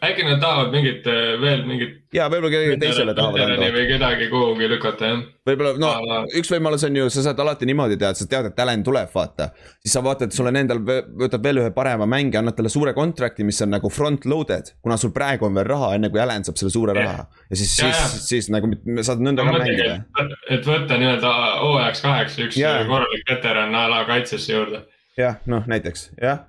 äkki 0.05 0.25
nad 0.25 0.39
tahavad 0.41 0.71
mingit 0.73 1.07
äh, 1.07 1.35
veel 1.41 1.63
mingit. 1.67 1.93
ja 2.13 2.27
võib-olla 2.31 2.51
kellelegi 2.53 2.79
teisele 2.81 3.13
tahavad 3.17 3.43
anda. 3.45 3.67
või 3.75 3.85
kedagi 3.89 4.27
kuhugi 4.31 4.69
lükata 4.71 5.09
jah. 5.09 5.23
võib-olla 5.49 5.73
no 5.81 5.91
Aga... 5.99 6.19
üks 6.39 6.51
võimalus 6.53 6.85
on 6.87 6.99
ju, 6.99 7.09
sa 7.13 7.25
saad 7.27 7.41
alati 7.43 7.67
niimoodi 7.69 7.97
teha, 8.01 8.13
et 8.15 8.21
sa 8.21 8.27
tead, 8.31 8.49
et 8.49 8.55
talent 8.57 8.85
tuleb, 8.87 9.11
vaata. 9.13 9.49
siis 9.83 9.97
sa 9.97 10.03
vaatad, 10.05 10.33
sul 10.35 10.49
on 10.51 10.61
endal, 10.61 10.81
võtad 11.21 11.43
veel 11.43 11.61
ühe 11.63 11.73
parema 11.75 12.07
mängija, 12.09 12.41
annad 12.43 12.57
talle 12.57 12.71
suure 12.73 12.95
contract'i, 12.97 13.45
mis 13.47 13.61
on 13.65 13.73
nagu 13.75 13.91
front 13.93 14.25
loaded. 14.29 14.73
kuna 14.81 14.97
sul 15.01 15.13
praegu 15.15 15.49
on 15.49 15.59
veel 15.59 15.69
raha, 15.73 15.93
enne 15.99 16.11
kui 16.13 16.23
Allan 16.23 16.47
saab 16.47 16.59
selle 16.61 16.73
suure 16.73 16.97
raha. 16.97 17.27
ja 17.49 17.61
siis, 17.61 17.75
siis, 17.75 18.17
siis, 18.29 18.49
nagu 18.53 18.71
saad 19.01 19.23
nõnda 19.25 19.45
ka 19.45 19.59
mängida. 19.59 20.01
et 20.49 20.65
võtta 20.65 20.99
nii-öelda 21.01 21.37
hooajaks 21.61 22.03
kaheks 22.07 22.41
üks 22.47 22.59
ja. 22.59 22.77
korralik 22.89 23.23
veteran 23.29 23.75
a 23.75 23.87
la 23.91 24.03
kaitsesse 24.09 24.53
juurde. 24.53 24.85
jah, 25.17 25.39
noh 25.45 25.67
näiteks, 25.69 26.11
jah 26.21 26.45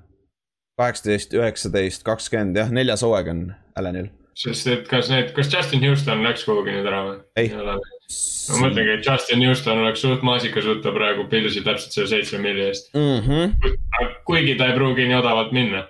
kaheksateist, 0.80 1.34
üheksateist, 1.36 2.04
kakskümmend 2.06 2.58
jah, 2.60 2.70
neljas 2.72 3.04
hooaeg 3.06 3.30
on 3.32 3.42
Allanil. 3.78 4.10
sest 4.36 4.68
et 4.68 4.88
kas 4.90 5.08
need, 5.08 5.30
kas 5.36 5.48
Justin 5.52 5.84
Houston 5.86 6.24
läks 6.24 6.44
kuhugi 6.44 6.74
nüüd 6.74 6.88
ära 6.90 7.02
või? 7.06 7.16
ei. 7.40 7.52
ma 7.56 8.58
mõtlengi, 8.60 8.98
et 8.98 9.08
Justin 9.08 9.44
Houston 9.46 9.80
oleks 9.84 10.04
suht 10.04 10.26
maasikas 10.26 10.68
võtta 10.68 10.92
praegu 10.92 11.24
Pilsi 11.32 11.64
täpselt 11.64 11.96
selle 11.96 12.10
seitsme 12.12 12.42
milli 12.44 12.66
eest 12.68 12.92
mm. 12.94 13.22
-hmm. 13.24 14.12
kuigi 14.28 14.58
ta 14.60 14.68
ei 14.68 14.76
pruugi 14.76 15.08
nii 15.08 15.18
odavalt 15.22 15.56
minna 15.56 15.86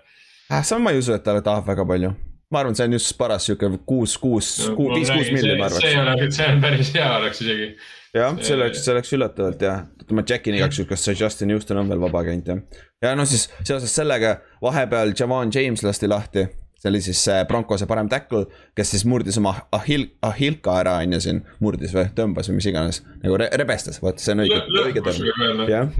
äh,. 0.52 0.62
sama 0.62 0.88
ma 0.88 0.94
ei 0.94 1.02
usu, 1.02 1.16
et 1.18 1.26
ta 1.26 1.34
tahab 1.40 1.66
väga 1.66 1.86
palju. 1.86 2.14
ma 2.50 2.62
arvan, 2.62 2.78
see 2.78 2.86
on 2.86 2.98
just 2.98 3.18
paras 3.18 3.46
sihuke 3.46 3.72
kuus, 3.86 4.18
kuus 4.18 4.52
viis, 4.70 5.10
kuus 5.10 5.32
milli 5.34 5.58
ma 5.58 5.66
arvaks. 5.66 5.82
see 5.82 6.00
oleks, 6.00 6.36
see 6.36 6.50
on 6.52 6.62
päris 6.62 6.94
hea 6.94 7.12
oleks 7.18 7.42
isegi 7.42 7.72
jah, 8.16 8.36
see 8.42 8.56
oleks, 8.56 8.82
see 8.84 8.94
oleks 8.94 9.14
üllatavalt 9.16 9.64
jah, 9.66 9.82
ma 10.16 10.24
check 10.26 10.46
in 10.48 10.58
igaks 10.58 10.80
juhuks, 10.80 10.92
kas 10.94 11.08
see 11.08 11.16
Justin 11.18 11.52
Houston 11.54 11.80
on 11.82 11.90
veel 11.92 12.02
vaba 12.02 12.22
käinud 12.26 12.52
jah. 12.52 12.84
ja 13.04 13.14
no 13.18 13.26
siis 13.28 13.48
seoses 13.62 13.94
sellega 13.94 14.38
vahepeal 14.62 15.14
Javon 15.18 15.52
James 15.54 15.84
lasti 15.86 16.10
lahti 16.10 16.46
see 16.86 16.92
oli 16.92 17.00
siis 17.02 17.20
see 17.26 17.44
Broncose 17.48 17.86
parem 17.90 18.08
tackle, 18.10 18.46
kes 18.76 18.92
siis 18.94 19.04
murdis 19.08 19.38
oma 19.40 19.52
ahil-, 19.74 20.08
ahilka 20.26 20.76
ära, 20.80 20.96
on 21.02 21.16
ju 21.16 21.20
siin, 21.24 21.40
murdis 21.62 21.94
või 21.96 22.06
tõmbas 22.16 22.50
või 22.50 22.60
mis 22.60 22.68
iganes. 22.70 23.02
nagu 23.22 23.38
re 23.40 23.48
rebestas, 23.58 23.98
vaata, 24.02 24.22
see 24.22 24.36
on 24.36 24.44
õige, 24.44 24.60
õige 24.84 25.02
termin, 25.06 25.64
jah. 25.70 25.90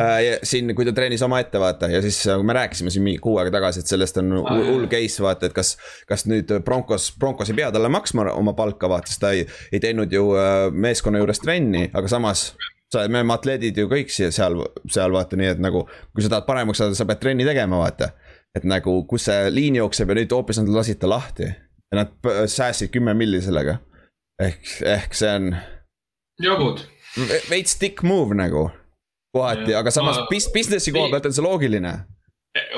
Äh, 0.00 0.16
ja 0.24 0.38
siin, 0.46 0.72
kui 0.76 0.88
ta 0.88 0.94
treenis 0.96 1.22
omaette, 1.26 1.60
vaata, 1.60 1.90
ja 1.92 2.00
siis 2.04 2.22
me 2.46 2.56
rääkisime 2.56 2.92
siin 2.92 3.04
mingi 3.04 3.20
kuu 3.22 3.36
aega 3.40 3.52
tagasi, 3.58 3.84
et 3.84 3.92
sellest 3.92 4.20
on 4.22 4.40
hull 4.40 4.88
case, 4.92 5.22
vaata, 5.24 5.50
et 5.50 5.56
kas. 5.56 5.76
kas 6.08 6.24
nüüd 6.30 6.50
Broncos, 6.64 7.10
Broncos 7.20 7.50
ei 7.52 7.58
pea 7.58 7.70
talle 7.74 7.90
maksma 7.92 8.30
oma 8.32 8.54
palka, 8.56 8.88
vaata, 8.90 9.10
sest 9.10 9.22
ta 9.22 9.34
ei, 9.36 9.46
ei 9.72 9.80
teinud 9.82 10.12
ju 10.12 10.32
äh, 10.38 10.68
meeskonna 10.72 11.20
juures 11.20 11.42
trenni, 11.42 11.88
aga 11.92 12.10
samas 12.10 12.50
sa, 12.90 13.04
me 13.06 13.20
oleme 13.20 13.36
atleedid 13.36 13.78
ju 13.78 13.86
kõik 13.90 14.10
siia 14.12 14.32
seal, 14.34 14.58
seal 14.90 15.12
vaata, 15.14 15.38
nii 15.38 15.52
et 15.54 15.62
nagu, 15.62 15.84
kui 16.14 16.24
sa 16.24 16.32
tahad 16.32 16.48
paremaks 16.48 16.82
saada, 16.82 16.96
sa 16.98 17.06
pead 17.08 17.22
trenni 17.22 17.46
tegema, 17.46 17.82
vaata 17.84 18.12
et 18.56 18.66
nagu, 18.66 18.96
kus 19.10 19.28
see 19.28 19.50
liin 19.54 19.78
jookseb 19.78 20.10
ja 20.10 20.18
nüüd 20.18 20.32
hoopis 20.34 20.60
nad 20.60 20.70
lasid 20.74 21.00
ta 21.02 21.10
lahti. 21.10 21.50
ja 21.90 21.98
nad 22.02 22.30
säästsid 22.46 22.92
kümme 22.94 23.14
milli 23.14 23.40
sellega. 23.42 23.78
ehk, 24.42 24.62
ehk 24.86 25.14
see 25.14 25.34
on. 25.34 25.54
jabud. 26.42 26.84
veits 27.50 27.78
dick 27.80 28.02
move 28.02 28.34
nagu. 28.34 28.70
kohati, 29.36 29.74
aga 29.74 29.90
samas 29.90 30.18
ma... 30.18 30.26
business'i 30.30 30.92
koha 30.92 31.10
pealt 31.10 31.30
on 31.30 31.36
see 31.36 31.46
loogiline. 31.46 31.94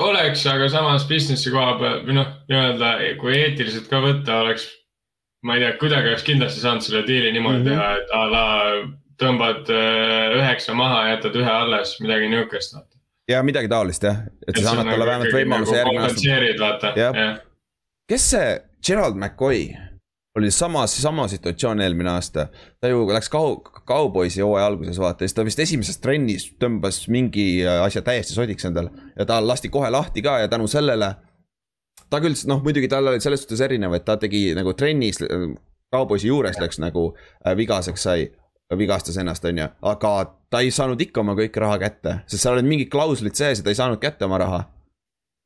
oleks, 0.05 0.45
aga 0.47 0.69
samas 0.69 1.07
business'i 1.09 1.51
koha 1.53 1.77
peal 1.81 2.01
või 2.07 2.19
noh, 2.21 2.31
nii-öelda 2.49 2.95
kui 3.21 3.37
eetiliselt 3.39 3.89
ka 3.89 4.01
võtta 4.03 4.43
oleks. 4.45 4.69
ma 5.43 5.57
ei 5.57 5.65
tea, 5.65 5.77
kuidagi 5.81 6.13
oleks 6.13 6.27
kindlasti 6.27 6.61
saanud 6.61 6.85
selle 6.85 7.07
diili 7.07 7.33
niimoodi 7.33 7.63
mm 7.63 7.65
-hmm. 7.65 7.73
teha, 7.73 7.95
et 7.97 8.13
a 8.13 8.25
la 8.29 8.45
tõmbad 9.21 9.69
äh, 9.69 10.37
üheksa 10.37 10.73
maha, 10.77 11.07
jätad 11.13 11.35
ühe 11.37 11.49
alles, 11.49 11.97
midagi 12.01 12.29
nihukest 12.29 12.77
ja 13.29 13.43
midagi 13.43 13.69
taolist 13.71 14.03
jah, 14.03 14.21
et 14.47 14.57
siis 14.57 14.67
annad 14.67 14.89
talle 14.89 15.05
nagu 15.05 15.09
vähemalt 15.11 15.35
võimaluse 15.35 15.79
nagu 15.79 16.27
järgmine 16.27 16.67
aasta. 16.67 16.93
jah, 16.99 17.41
kes 18.09 18.29
see 18.35 18.53
Gerald 18.83 19.15
McCoy 19.15 19.67
oli 20.35 20.49
samas, 20.51 20.95
sama 21.01 21.27
situatsioon 21.27 21.81
eelmine 21.81 22.09
aasta. 22.09 22.47
ta 22.81 22.89
ju 22.89 23.05
läks 23.13 23.29
kau-, 23.29 23.61
kauboisi 23.85 24.41
hooaja 24.41 24.65
alguses 24.65 24.99
vaata, 24.99 25.23
siis 25.23 25.33
ta 25.37 25.45
vist 25.45 25.59
esimeses 25.59 25.99
trennis 26.01 26.47
tõmbas 26.59 27.03
mingi 27.07 27.65
asja 27.67 28.01
täiesti 28.01 28.33
sodiks 28.33 28.65
endale. 28.65 28.89
ja 29.17 29.25
ta 29.25 29.39
lasti 29.45 29.69
kohe 29.69 29.89
lahti 29.89 30.21
ka 30.21 30.39
ja 30.39 30.47
tänu 30.47 30.67
sellele. 30.67 31.15
ta 32.09 32.21
küll, 32.21 32.35
noh 32.47 32.63
muidugi 32.63 32.89
tal 32.89 33.07
oli 33.07 33.21
selles 33.21 33.45
suhtes 33.45 33.61
erinev, 33.61 33.93
et 33.93 34.05
ta 34.05 34.17
tegi 34.17 34.51
nagu 34.57 34.73
trennis, 34.73 35.21
kauboisi 35.93 36.27
juures 36.27 36.57
läks 36.59 36.81
nagu 36.81 37.11
äh, 37.45 37.55
vigaseks 37.57 38.03
sai 38.03 38.31
vigastas 38.77 39.17
ennast, 39.17 39.45
on 39.45 39.57
ju, 39.57 39.67
aga 39.81 40.13
ta 40.49 40.61
ei 40.63 40.71
saanud 40.71 41.01
ikka 41.01 41.21
oma 41.23 41.35
kõike 41.37 41.61
raha 41.63 41.77
kätte, 41.81 42.15
sest 42.27 42.43
seal 42.43 42.57
olid 42.57 42.69
mingid 42.69 42.91
klauslid 42.93 43.35
sees 43.37 43.59
ja 43.59 43.65
ta 43.65 43.73
ei 43.73 43.79
saanud 43.79 44.01
kätte 44.01 44.25
oma 44.25 44.39
raha. 44.41 44.63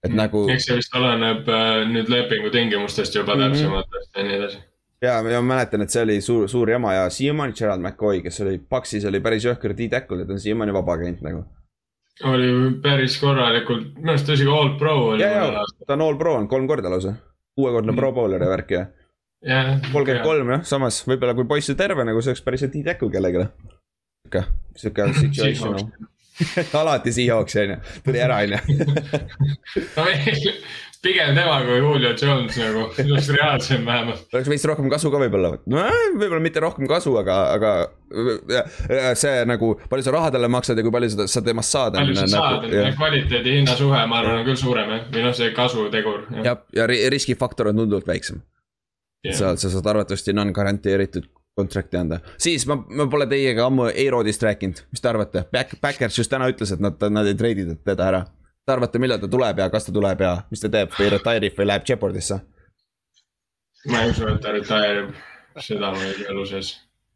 et 0.05 0.11
mm. 0.11 0.17
nagu. 0.19 0.45
eks 0.53 0.67
see 0.69 0.77
vist 0.77 0.95
oleneb 0.95 1.47
äh, 1.49 1.83
nüüd 1.89 2.09
lepingu 2.13 2.51
tingimustest 2.53 3.15
juba 3.15 3.35
mm 3.35 3.41
-hmm. 3.41 3.53
täpsemalt 3.53 3.87
ja 4.15 4.23
nii 4.23 4.35
edasi. 4.39 4.57
ja, 5.01 5.21
ma 5.23 5.41
mäletan, 5.41 5.81
et 5.81 5.89
see 5.89 6.03
oli 6.03 6.21
suur, 6.21 6.49
suur 6.49 6.69
jama 6.69 6.93
ja 6.93 7.09
siiamaani 7.09 7.53
Gerald 7.53 7.81
McCoy, 7.81 8.21
kes 8.21 8.41
oli 8.41 8.57
Paxis, 8.69 9.05
oli 9.05 9.19
päris 9.19 9.45
jõhker 9.45 9.73
D-tackle 9.77 10.19
ja 10.19 10.25
ta 10.25 10.33
on 10.33 10.39
siiamaani 10.39 10.73
vaba 10.73 10.97
käinud 10.97 11.21
nagu. 11.21 11.45
oli 12.23 12.51
päris 12.81 13.19
korralikult, 13.19 13.95
minu 13.95 14.09
arust 14.09 14.29
isegi 14.29 14.49
all 14.49 14.77
pro 14.77 14.95
oli. 15.07 15.23
ja, 15.23 15.29
ja 15.29 15.65
ta 15.87 15.93
on 15.93 16.01
all 16.01 16.17
pro 16.17 16.35
on 16.35 16.47
kolm 16.47 16.67
korda 16.67 16.89
lausa, 16.89 17.13
kuuekordne 17.55 17.91
mm. 17.91 17.97
pro 17.97 18.11
bowler 18.11 18.43
ja 18.43 18.49
värk 18.49 18.71
ja 18.71 18.85
kolmkümmend 19.45 20.23
kolm 20.25 20.53
jah, 20.55 20.67
samas 20.67 21.03
võib-olla 21.07 21.35
kui 21.37 21.47
poiss 21.49 21.69
on 21.73 21.79
terve 21.79 22.05
nagu 22.07 22.21
see 22.21 22.33
oleks 22.33 22.45
päris 22.45 22.65
hea 22.65 22.73
D-tackle 22.73 23.11
kellelegi. 23.13 23.47
sihuke, 24.25 24.45
sihuke 24.75 25.09
situation 25.21 25.81
alati 26.79 27.13
Seahawks 27.13 27.55
on 27.55 27.71
ju, 27.71 27.77
tuli 28.05 28.19
ära 28.21 28.41
on 28.45 28.51
ju. 28.53 28.57
pigem 31.07 31.35
tema 31.37 31.59
kui 31.65 31.77
Julio 31.77 32.11
Jones 32.17 32.57
nagu, 32.57 32.87
oleks 33.03 33.29
reaalsem 33.29 33.85
vähemalt. 33.85 34.25
oleks 34.33 34.49
veits 34.49 34.65
rohkem 34.69 34.89
kasu 34.91 35.11
ka 35.13 35.21
võib-olla, 35.21 35.53
no 35.69 35.85
võib-olla 36.17 36.41
mitte 36.43 36.63
rohkem 36.63 36.89
kasu, 36.89 37.13
aga, 37.21 37.37
aga 37.53 39.13
see 39.17 39.45
nagu, 39.49 39.75
palju 39.89 40.07
sa 40.07 40.15
raha 40.17 40.33
talle 40.33 40.49
maksad 40.51 40.77
ja 40.77 40.85
kui 40.85 40.93
palju 40.97 41.13
sa, 41.13 41.29
sa 41.37 41.45
temast 41.45 41.77
saad. 41.77 41.97
palju 41.99 42.17
sa 42.17 42.27
nagu, 42.33 42.67
saad, 42.73 42.97
kvaliteedi 42.97 43.57
hinna 43.59 43.77
suhe, 43.77 44.03
ma 44.09 44.21
arvan, 44.21 44.41
on 44.41 44.49
küll 44.49 44.59
suurem 44.59 44.93
jah, 44.95 45.07
või 45.13 45.25
noh, 45.27 45.37
see 45.37 45.53
kasutegur. 45.57 46.27
jah, 46.41 46.61
ja 46.75 46.89
riskifaktor 46.89 47.71
on 47.71 47.83
tunduvalt 47.83 48.09
väiksem 48.09 48.41
yeah.. 49.25 49.37
seal 49.37 49.57
sa 49.57 49.71
saad 49.73 49.89
arvatavasti 49.93 50.35
non-garanteeritud 50.35 51.29
kontrakti 51.57 51.97
anda, 51.97 52.19
siis 52.41 52.67
ma, 52.69 52.77
ma 52.99 53.07
pole 53.09 53.25
teiega 53.29 53.65
ammu 53.65 53.87
A-Rodist 53.89 54.43
rääkinud, 54.45 54.83
mis 54.93 55.01
te 55.01 55.09
arvate, 55.09 55.47
Back, 55.53 55.79
Backers 55.81 56.19
just 56.19 56.29
täna 56.29 56.49
ütles, 56.51 56.73
et 56.73 56.83
nad, 56.83 57.01
nad 57.13 57.29
ei 57.29 57.37
treidi 57.37 57.65
teda 57.85 58.11
ära. 58.11 58.21
Te 58.67 58.75
arvate, 58.75 58.99
millal 59.01 59.21
ta 59.21 59.29
tuleb 59.31 59.63
ja 59.63 59.69
kas 59.73 59.87
ta 59.87 59.95
tuleb 59.95 60.21
ja 60.21 60.33
mis 60.51 60.61
ta 60.61 60.69
teeb 60.69 60.93
või 60.93 61.09
retire 61.13 61.49
ib 61.49 61.57
või 61.57 61.69
läheb 61.71 61.87
Jeopardisse? 61.89 62.41
ma 63.87 64.01
ei 64.03 64.11
usu, 64.11 64.25
et 64.27 64.41
ta 64.43 64.51
retire 64.53 65.05
ib, 65.05 65.13
seda 65.63 65.93
ma 65.95 66.01
ei 66.03 66.17
tea 66.17 66.33
elu 66.33 66.43
sees. 66.49 66.73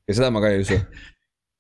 ja 0.08 0.16
seda 0.18 0.30
ma 0.34 0.42
ka 0.42 0.54
ei 0.54 0.64
usu. 0.64 0.78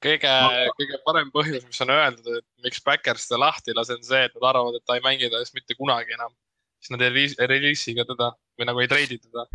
kõige, 0.06 0.32
kõige 0.80 1.02
parem 1.06 1.30
põhjus, 1.36 1.68
mis 1.68 1.84
on 1.86 1.94
öeldud, 1.98 2.40
et 2.40 2.48
miks 2.66 2.82
Backers 2.88 3.28
ta 3.30 3.38
lahti 3.42 3.76
ei 3.76 3.78
lase, 3.78 4.00
on 4.00 4.08
see, 4.08 4.24
et 4.26 4.40
nad 4.40 4.48
arvavad, 4.54 4.80
et 4.80 4.88
ta 4.88 4.98
ei 4.98 5.06
mängi 5.06 5.30
ta 5.30 5.44
eest 5.44 5.54
mitte 5.58 5.78
kunagi 5.78 6.18
enam. 6.18 6.34
siis 6.82 6.96
nad 6.96 7.06
ei 7.06 7.30
reliisi 7.52 7.94
ka 7.94 8.08
teda 8.10 8.32
või 8.58 8.72
nagu 8.72 8.82
ei 8.82 8.90
treidi 8.90 9.20
teda 9.22 9.46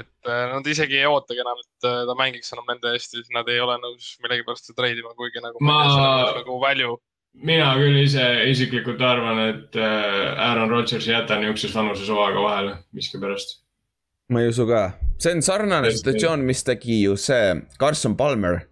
et 0.00 0.28
äh, 0.28 0.44
nad 0.52 0.66
isegi 0.70 0.98
ei 1.00 1.08
ootagi 1.08 1.42
enam, 1.42 1.60
et 1.62 1.88
äh, 1.88 2.00
ta 2.08 2.16
mängiks 2.18 2.52
enam 2.54 2.68
nende 2.70 2.94
eest 2.94 3.14
ja 3.14 3.22
siis 3.22 3.32
nad 3.34 3.48
ei 3.52 3.60
ole 3.64 3.78
nõus 3.82 4.14
millegipärast 4.24 4.68
seda 4.68 4.82
treidima, 4.82 5.14
kuigi 5.18 5.42
nagu. 5.44 5.62
ma, 5.64 5.78
nagu 6.40 6.58
value. 6.62 6.98
mina 7.48 7.70
küll 7.78 8.00
ise 8.02 8.24
isiklikult 8.50 9.02
arvan, 9.04 9.42
et 9.52 9.78
äh, 9.78 10.48
Aaron 10.48 10.70
Rodgers 10.72 11.08
ei 11.08 11.14
jäta 11.14 11.38
niisuguses 11.40 11.76
vanuses 11.76 12.10
hooaega 12.12 12.44
vahele 12.44 12.78
miskipärast. 12.96 13.60
ma 14.32 14.44
ei 14.44 14.52
usu 14.52 14.66
ka, 14.68 14.88
see 15.20 15.36
on 15.36 15.44
sarnane 15.44 15.92
situatsioon, 15.94 16.44
mis 16.48 16.64
tegi 16.66 17.02
ju 17.04 17.16
see 17.20 17.54
Carson 17.80 18.16
Palmer 18.16 18.64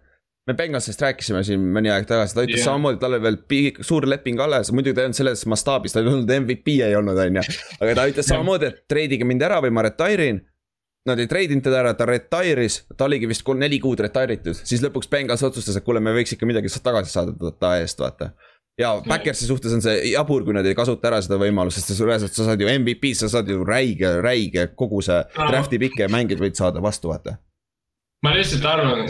me 0.47 0.55
Bengalsist 0.55 1.01
rääkisime 1.03 1.41
siin 1.43 1.63
mõni 1.75 1.91
aeg 1.91 2.05
tagasi, 2.07 2.35
ta 2.35 2.43
ütles 2.45 2.61
yeah. 2.61 2.69
samamoodi, 2.69 3.01
tal 3.01 3.17
oli 3.17 3.23
veel 3.25 3.37
pikk, 3.51 3.81
suur 3.83 4.07
leping 4.07 4.39
alles, 4.39 4.71
muidugi 4.71 4.95
ta 4.95 5.03
ei 5.03 5.09
olnud 5.09 5.19
selles 5.19 5.43
mastaabis, 5.51 5.91
ta 5.91 5.99
ei 5.99 6.07
olnud 6.07 6.31
MVP 6.37 6.77
ei 6.85 6.95
olnud, 6.95 7.19
on 7.19 7.41
ju. 7.41 7.57
aga 7.81 7.95
ta 7.97 8.05
ütles 8.13 8.29
samamoodi, 8.31 8.69
et 8.71 8.85
treidige 8.87 9.27
mind 9.27 9.43
ära 9.43 9.59
või 9.65 9.73
ma 9.75 9.83
retire 9.89 10.29
in 10.31 10.39
Nad 11.07 11.21
ei 11.23 11.29
treidinud 11.31 11.63
teda 11.63 11.79
ära, 11.79 11.93
ta 11.95 12.05
retire'is, 12.09 12.81
ta 12.97 13.05
oligi 13.07 13.29
vist 13.29 13.45
kolm, 13.47 13.61
neli 13.63 13.79
kuud 13.79 14.01
retire 14.03 14.35
itud, 14.35 14.57
siis 14.59 14.83
lõpuks 14.83 15.07
Bengals 15.11 15.45
otsustas, 15.47 15.79
et 15.79 15.85
kuule, 15.85 16.01
me 16.03 16.11
võiks 16.17 16.35
ikka 16.35 16.49
midagi 16.49 16.71
tagasi 16.83 17.13
saada 17.13 17.51
ta 17.59 17.77
eest, 17.79 18.01
vaata. 18.03 18.33
ja 18.77 18.91
Backersi 19.07 19.47
suhtes 19.47 19.73
on 19.73 19.81
see 19.81 20.11
jabur, 20.11 20.43
kui 20.43 20.53
nad 20.57 20.67
ei 20.67 20.75
kasuta 20.75 21.07
ära 21.09 21.21
seda 21.23 21.39
võimalust, 21.41 21.79
sest 21.79 22.03
reaalselt 22.03 22.35
sa 22.35 22.49
saad 22.49 22.61
ju 22.61 22.67
MVP, 22.73 23.13
sa 23.15 23.31
saad 23.31 23.47
ju 23.49 23.63
räige, 23.65 24.17
räige 24.21 24.67
kogu 24.75 24.99
see 25.05 25.21
draft'i 25.37 25.79
pikke 25.81 26.03
ja 26.05 26.11
mängid 26.11 26.43
võid 26.43 26.59
saada 26.59 26.83
vastu, 26.83 27.13
vaata. 27.13 27.37
ma 28.25 28.35
lihtsalt 28.35 28.67
arvan, 28.67 29.07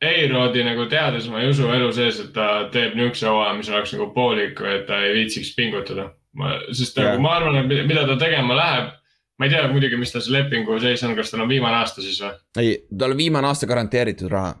A-Rodi 0.00 0.62
nagu 0.64 0.86
teades 0.88 1.26
ma 1.28 1.42
ei 1.42 1.50
usu 1.52 1.66
elu 1.68 1.90
sees, 1.92 2.20
et 2.20 2.30
ta 2.36 2.68
teeb 2.72 2.94
niisuguse 2.96 3.28
hooaja, 3.28 3.56
mis 3.56 3.68
oleks 3.72 3.92
nagu 3.96 4.12
poolik 4.14 4.60
või 4.60 4.78
et 4.78 4.86
ta 4.88 5.00
ei 5.04 5.12
viitsiks 5.18 5.52
pingutada. 5.56 6.10
ma, 6.36 6.54
sest 6.72 7.00
nagu 7.00 7.20
ma 7.24 7.36
arvan, 7.40 7.62
et 7.64 7.86
mida 7.88 8.06
ta 8.08 8.20
tegema 8.20 8.56
läheb 8.56 8.96
ma 9.40 9.48
ei 9.48 9.54
tea 9.54 9.68
muidugi, 9.72 9.96
mis 9.96 10.12
tal 10.12 10.24
see 10.24 10.34
lepingu 10.36 10.76
seis 10.82 11.02
on, 11.06 11.14
kas 11.16 11.32
tal 11.32 11.44
on 11.46 11.48
viimane 11.48 11.80
aasta 11.80 12.04
siis 12.04 12.20
või? 12.20 12.34
ei, 12.60 12.74
tal 12.98 13.16
on 13.16 13.20
viimane 13.20 13.48
aasta 13.48 13.68
garanteeritud 13.70 14.28
raha. 14.32 14.54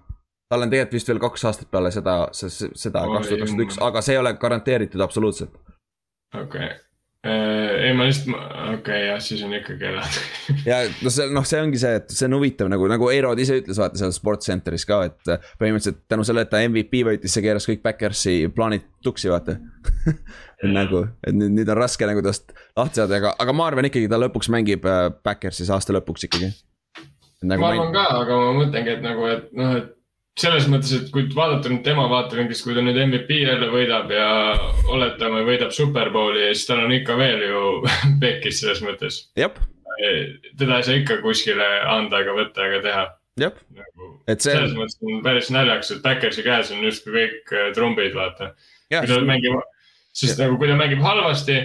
tal 0.50 0.64
on 0.64 0.72
tegelikult 0.72 0.96
vist 0.96 1.10
veel 1.12 1.20
kaks 1.22 1.44
aastat 1.50 1.70
peale 1.70 1.92
seda, 1.94 2.14
seda 2.32 3.04
kaks 3.12 3.28
tuhat 3.28 3.42
kakskümmend 3.44 3.66
üks, 3.66 3.80
aga 3.84 4.02
see 4.06 4.16
ei 4.16 4.22
ole 4.22 4.32
garanteeritud 4.40 5.04
absoluutselt. 5.04 5.52
okei 6.34 6.44
okay., 6.44 6.78
ei 7.20 7.92
ma 7.92 8.06
lihtsalt, 8.08 8.32
okei 8.32 8.78
okay, 8.78 9.00
jah, 9.10 9.18
siis 9.20 9.42
on 9.44 9.52
ikkagi 9.52 9.84
elada 9.90 10.22
ja 10.70 10.78
no 11.04 11.10
see, 11.12 11.26
noh, 11.34 11.44
see 11.44 11.60
ongi 11.60 11.80
see, 11.82 11.98
et 12.00 12.14
see 12.14 12.24
on 12.30 12.38
huvitav 12.38 12.70
nagu, 12.72 12.86
nagu 12.88 13.10
Eirod 13.12 13.42
ise 13.42 13.58
ütles, 13.60 13.76
vaata 13.80 14.00
seal 14.00 14.14
Sports 14.16 14.48
Centeris 14.48 14.86
ka, 14.88 15.02
et 15.10 15.32
põhimõtteliselt 15.60 16.00
tänu 16.08 16.24
sellele, 16.24 16.46
et 16.48 16.52
ta 16.54 16.62
MVP 16.64 17.02
võitis, 17.10 17.34
see 17.36 17.44
keeras 17.44 17.68
kõik 17.68 17.84
Backersi 17.84 18.38
plaanid 18.56 18.88
tuksi, 19.04 19.28
vaata. 19.32 19.58
Nagu, 20.78 21.06
et 21.24 21.36
nüüd, 21.36 21.54
nüüd 21.56 21.70
on 21.72 21.78
raske 21.80 22.04
nagu 22.04 22.20
tast 22.24 22.50
lahti 22.76 23.00
saada, 23.00 23.16
aga, 23.16 23.30
aga 23.40 23.52
ma 23.56 23.68
arvan 23.70 23.86
ikkagi, 23.88 24.10
ta 24.12 24.18
lõpuks 24.20 24.50
mängib 24.52 24.84
äh, 24.84 25.06
Backersis 25.24 25.70
aasta 25.72 25.94
lõpuks 25.96 26.26
ikkagi. 26.28 26.50
Nagu 27.48 27.64
ma 27.64 27.70
arvan 27.72 27.94
ka, 27.94 28.02
aga 28.18 28.36
ma 28.36 28.50
mõtlengi, 28.58 28.92
et 28.98 29.04
nagu, 29.04 29.24
et 29.32 29.46
noh, 29.56 29.72
et 29.78 29.94
selles 30.38 30.68
mõttes, 30.70 30.92
et 30.96 31.08
kui 31.12 31.26
vaadata 31.34 31.72
nüüd 31.72 31.82
tema 31.84 32.06
vaatevinklist, 32.10 32.64
kui 32.64 32.76
ta 32.76 32.84
nüüd 32.84 32.98
MVP 33.02 33.40
jälle 33.42 33.70
võidab 33.72 34.12
ja 34.14 34.28
oletame, 34.92 35.42
võidab 35.48 35.74
Superbowli, 35.74 36.46
siis 36.54 36.68
tal 36.68 36.84
on 36.86 36.94
ikka 36.96 37.16
veel 37.18 37.42
ju 37.48 37.64
pekkis 38.22 38.62
selles 38.62 38.84
mõttes. 38.86 39.24
teda 40.58 40.78
ei 40.78 40.86
saa 40.86 41.00
ikka 41.00 41.18
kuskile 41.24 41.66
anda 41.90 42.22
ega 42.22 42.36
võtta 42.36 42.68
ega 42.68 42.84
teha. 42.86 43.02
nagu, 43.74 44.12
et 44.28 44.40
see. 44.40 44.54
selles 44.54 44.76
mõttes 44.76 44.96
on 45.02 45.20
päris 45.24 45.50
naljakas, 45.54 45.92
et 45.94 46.02
Backersi 46.04 46.46
käes 46.46 46.72
on 46.74 46.82
justkui 46.84 47.16
kõik 47.18 47.52
äh, 47.56 47.68
trumbid, 47.76 48.14
vaata. 48.16 48.54
kui 48.88 49.06
ta 49.06 49.20
mängib 49.26 49.60
sest 50.12 50.38
ja. 50.38 50.46
nagu 50.46 50.58
kui 50.58 50.70
ta 50.70 50.76
mängib 50.78 51.02
halvasti, 51.04 51.56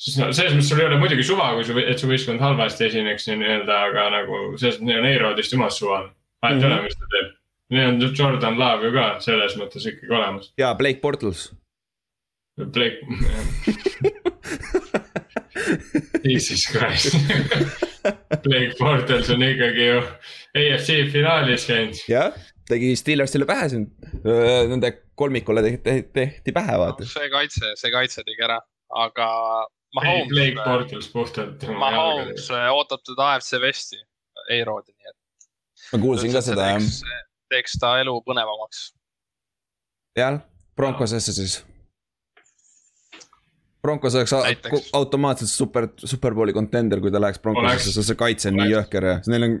siis 0.00 0.18
no 0.20 0.30
selles 0.34 0.54
mõttes 0.56 0.70
sul 0.70 0.82
ei 0.82 0.88
ole 0.88 0.98
muidugi 1.02 1.26
suva, 1.26 1.52
kui 1.56 1.66
su, 1.66 1.76
et 1.80 2.00
su 2.00 2.10
võistkond 2.10 2.42
halvasti 2.42 2.88
esineks 2.88 3.28
nii-öelda, 3.30 3.78
aga 3.90 4.08
nagu 4.18 4.42
selles 4.56 4.78
mõttes 4.78 4.88
neil 4.88 5.02
on 5.02 5.08
Eirodist 5.10 5.56
jumalast 5.56 5.82
suva. 5.82 6.02
vahet 6.42 6.58
ei 6.58 6.62
-hmm. 6.62 6.72
ole, 6.72 6.82
mis 6.82 6.98
ta 6.98 7.10
teeb. 7.14 7.31
Neil 7.72 7.94
on 7.94 8.14
Jordan 8.18 8.58
Love 8.60 8.88
ju 8.88 8.94
ka 8.96 9.08
selles 9.24 9.56
mõttes 9.60 9.86
ikkagi 9.88 10.12
olemas. 10.12 10.52
ja 10.60 10.74
Blake 10.78 11.00
Bortles. 11.02 11.50
Blake 12.56 13.00
Jesus 16.28 16.66
Christ 16.68 17.16
Blake 18.44 18.76
Bortles 18.78 19.30
on 19.32 19.42
ikkagi 19.46 19.86
ju 19.88 20.00
AFC 20.60 20.98
finaalis 21.12 21.64
käinud. 21.66 22.02
jah 22.12 22.32
tegi 22.68 22.92
Steelersile 22.96 23.46
pähe 23.48 23.68
siin, 23.72 23.86
nende 24.70 24.92
kolmikule 25.18 25.62
tehti, 25.64 25.96
tehti 26.14 26.54
pähe, 26.54 26.78
vaata 26.78 27.04
no,. 27.04 27.10
see 27.10 27.30
kaitse, 27.32 27.72
see 27.80 27.92
kaitse 27.94 28.24
tegi 28.26 28.48
ära, 28.48 28.58
aga. 29.04 29.28
Mahomes, 29.92 30.30
Blake 30.30 30.56
Bortles 30.64 31.10
puhtalt. 31.12 31.66
Mahomes 31.76 32.46
ootab 32.72 33.02
teda 33.04 33.26
AFC 33.34 33.58
Vesti, 33.60 33.98
A-Roadi, 34.46 34.94
nii 34.94 35.10
et. 35.10 35.48
ma 35.92 36.00
kuulsin 36.00 36.32
ka 36.32 36.40
seda, 36.44 36.70
jah. 36.70 36.86
Teeks 37.52 37.76
ta 37.80 37.98
elu 38.02 38.16
põnevamaks. 38.26 38.88
jah, 40.18 40.40
Broncosesse 40.76 41.36
siis. 41.36 41.60
Broncos 43.82 44.14
oleks 44.14 44.32
Näiteks. 44.32 44.90
automaatselt 44.94 45.50
super, 45.50 45.88
superbowli 45.98 46.52
contender, 46.52 47.00
kui 47.00 47.10
ta 47.10 47.20
läheks 47.20 47.42
Broncosesse, 47.42 47.90
sest 47.90 48.12
see 48.12 48.18
kaitse 48.18 48.52
on 48.52 48.60
nii 48.60 48.70
jõhker 48.70 49.08
ja 49.08 49.16
neil 49.26 49.48
on 49.48 49.56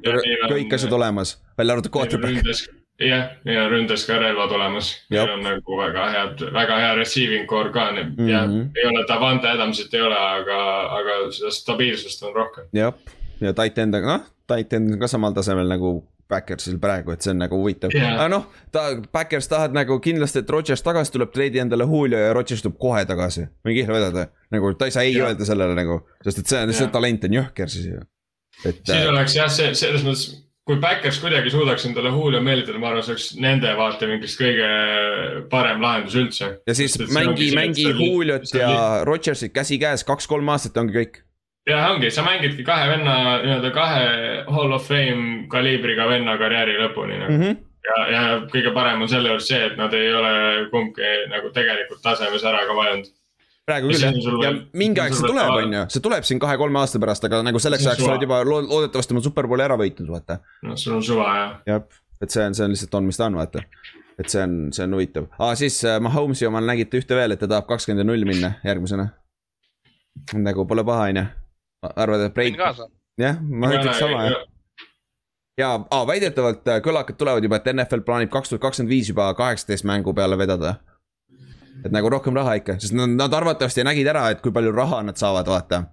kõik 0.52 0.76
asjad 0.76 0.94
olemas, 0.94 1.34
välja 1.58 1.74
arvatud 1.74 1.94
quarterback 1.96 2.70
jah, 3.00 3.32
ja 3.48 3.64
ründes 3.70 4.04
ka 4.06 4.18
relvad 4.20 4.52
olemas. 4.54 4.92
Neil 5.10 5.32
on 5.34 5.42
nagu 5.46 5.78
väga 5.78 6.06
head, 6.14 6.44
väga 6.54 6.78
hea 6.84 6.92
receiving 7.00 7.48
core 7.50 7.72
ka 7.74 7.88
mm, 7.90 8.14
-hmm. 8.14 8.28
ja 8.30 8.44
ei 8.76 8.86
ole 8.88 9.04
Davante 9.08 9.48
Adamsit 9.48 9.94
ei 9.94 10.00
ole, 10.00 10.18
aga, 10.18 10.60
aga 10.98 11.18
seda 11.32 11.50
stabiilsust 11.50 12.22
on 12.22 12.34
rohkem. 12.34 12.64
jah, 12.72 12.94
ja 13.40 13.52
tight 13.52 13.78
end, 13.78 13.94
noh, 13.94 14.22
tight 14.46 14.72
end 14.72 14.92
on 14.92 14.98
ka 14.98 15.08
samal 15.08 15.32
tasemel 15.32 15.68
nagu 15.68 16.04
Backersil 16.30 16.78
praegu, 16.82 17.12
et 17.12 17.24
see 17.24 17.32
on 17.34 17.42
nagu 17.42 17.58
huvitav 17.58 17.92
yeah., 17.94 18.14
aga 18.16 18.28
noh, 18.32 18.46
ta, 18.72 18.84
Backers 19.12 19.50
tahad 19.50 19.74
nagu 19.76 19.98
kindlasti, 20.02 20.42
et 20.42 20.52
Rodgers 20.54 20.84
tagasi 20.84 21.12
tuleb, 21.16 21.32
treidi 21.34 21.60
endale 21.62 21.86
Julio 21.88 22.20
ja 22.20 22.30
Rodgers 22.36 22.64
tuleb 22.64 22.78
kohe 22.80 23.02
tagasi. 23.08 23.48
võin 23.66 23.76
kihla 23.76 23.98
vedada, 23.98 24.28
nagu 24.54 24.72
ta 24.78 24.88
ei 24.88 24.94
saa 24.94 25.04
ei 25.08 25.16
yeah. 25.16 25.28
öelda 25.28 25.48
sellele 25.48 25.76
nagu, 25.78 26.00
sest 26.24 26.44
et 26.44 26.54
see, 26.54 26.78
see 26.78 26.94
talent 26.94 27.28
on 27.28 27.36
jõhker 27.40 27.72
siis 27.72 27.90
ju. 27.90 28.06
siis 28.62 28.96
äh, 28.96 29.10
oleks 29.10 29.36
jah, 29.36 29.52
see 29.52 29.74
selles 29.78 30.06
mõttes 30.06 30.30
kui 30.68 30.78
Backers 30.82 31.18
kuidagi 31.18 31.50
suudaks 31.50 31.88
endale 31.88 32.12
Julio 32.14 32.40
meelitada, 32.44 32.78
ma 32.78 32.92
arvan, 32.92 33.02
see 33.02 33.16
oleks 33.16 33.28
nende 33.42 33.72
vaatevinklist 33.78 34.38
kõige 34.38 34.68
parem 35.50 35.82
lahendus 35.82 36.16
üldse. 36.20 36.52
ja 36.68 36.76
siis 36.78 36.94
Sest 36.94 37.12
mängi, 37.14 37.50
mängi 37.56 37.88
Juliot 37.90 38.46
ja 38.54 39.02
Rodgersit 39.08 39.54
käsikäes 39.56 40.06
kaks-kolm 40.06 40.54
aastat 40.54 40.78
ongi 40.78 41.00
kõik. 41.00 41.22
Ja 41.66 41.82
ongi, 41.90 42.10
sa 42.10 42.24
mängidki 42.26 42.64
kahe 42.66 42.88
venna, 42.90 43.16
nii-öelda 43.42 43.70
kahe 43.74 44.06
Hall 44.50 44.72
of 44.72 44.86
Fame 44.88 45.46
kaliibriga 45.52 46.08
venna 46.10 46.36
karjääri 46.38 46.78
lõpuni 46.80 47.18
nagu 47.20 47.32
mm. 47.32 47.42
-hmm. 47.42 47.58
ja, 47.88 47.98
ja 48.12 48.22
kõige 48.52 48.74
parem 48.74 49.02
on 49.02 49.10
selle 49.10 49.30
juures 49.30 49.48
see, 49.48 49.60
et 49.66 49.76
nad 49.78 49.94
ei 49.94 50.14
ole 50.14 50.32
kumbki 50.74 51.12
nagu 51.30 51.52
tegelikult 51.54 52.02
tasemes 52.02 52.44
ära 52.44 52.66
ka 52.66 52.78
vajunud 52.78 53.12
praegu 53.68 53.92
küll 53.92 54.02
jah, 54.02 54.16
ja 54.42 54.52
mingi 54.78 55.02
aeg 55.02 55.14
see 55.16 55.28
tuleb, 55.30 55.56
on 55.60 55.74
ju, 55.76 55.82
see 55.94 56.04
tuleb 56.04 56.26
siin 56.26 56.42
kahe-kolme 56.42 56.80
aasta 56.82 57.00
pärast, 57.02 57.26
aga 57.28 57.42
nagu 57.46 57.62
selleks 57.62 57.86
ajaks 57.86 58.02
sa 58.02 58.10
oled 58.10 58.24
juba 58.26 58.42
loodetavasti 58.46 59.14
oma 59.14 59.22
superbowli 59.24 59.66
ära 59.66 59.78
võitnud, 59.78 60.10
vaata. 60.10 60.40
no 60.66 60.78
sul 60.80 60.96
on 60.98 61.04
suva 61.06 61.28
jah. 61.38 61.52
jah, 61.70 62.00
et 62.22 62.34
see 62.34 62.46
on, 62.48 62.56
see 62.58 62.66
on 62.66 62.74
lihtsalt 62.74 62.96
on, 62.98 63.10
mis 63.10 63.20
ta 63.20 63.28
on, 63.30 63.38
vaata. 63.38 63.62
et 64.18 64.32
see 64.32 64.42
on, 64.42 64.56
see 64.74 64.86
on 64.86 64.96
huvitav 64.98 65.28
ah,, 65.38 65.54
siis 65.58 65.78
äh, 65.86 66.00
Mahomes'i 66.02 66.48
omal 66.50 66.66
nägite 66.66 66.98
ühte 66.98 67.18
veel, 67.18 67.36
et 67.36 67.42
ta 67.42 67.50
tahab 67.54 67.70
kakskümmend 67.70 68.02
ja 68.02 68.08
null 68.08 68.26
minna 68.26 68.56
järgmisena. 68.66 69.12
nagu 70.34 70.66
pole 70.66 70.84
paha, 70.84 71.06
on 71.12 71.22
ju. 71.22 71.28
Arvad, 71.82 72.28
et 72.28 72.34
break. 72.34 72.58
jah, 73.20 73.42
ma 73.42 73.74
ütleks 73.74 73.98
sama 73.98 74.24
jah 74.30 74.40
ja 75.60 75.74
ah, 75.90 76.06
väidetavalt 76.08 76.68
äh, 76.68 76.80
kõlakad 76.84 77.18
tulevad 77.20 77.44
juba, 77.44 77.58
et 77.60 77.68
NFL 77.74 78.06
plaanib 78.06 78.30
kaks 78.32 78.52
tuhat 78.52 78.62
kakskümmend 78.62 78.92
viis 78.92 79.10
juba 79.12 79.28
kaheksateist 79.36 79.84
mängu 79.84 80.14
peale 80.16 80.38
vedada 80.40 80.78
et 81.82 81.92
nagu 81.94 82.10
rohkem 82.12 82.36
raha 82.36 82.56
ikka, 82.60 82.78
sest 82.82 82.94
nad, 82.96 83.12
nad 83.18 83.34
arvatavasti 83.34 83.84
nägid 83.86 84.08
ära, 84.12 84.28
et 84.32 84.42
kui 84.44 84.54
palju 84.54 84.72
raha 84.74 85.02
nad 85.06 85.18
saavad, 85.20 85.48
vaata. 85.50 85.84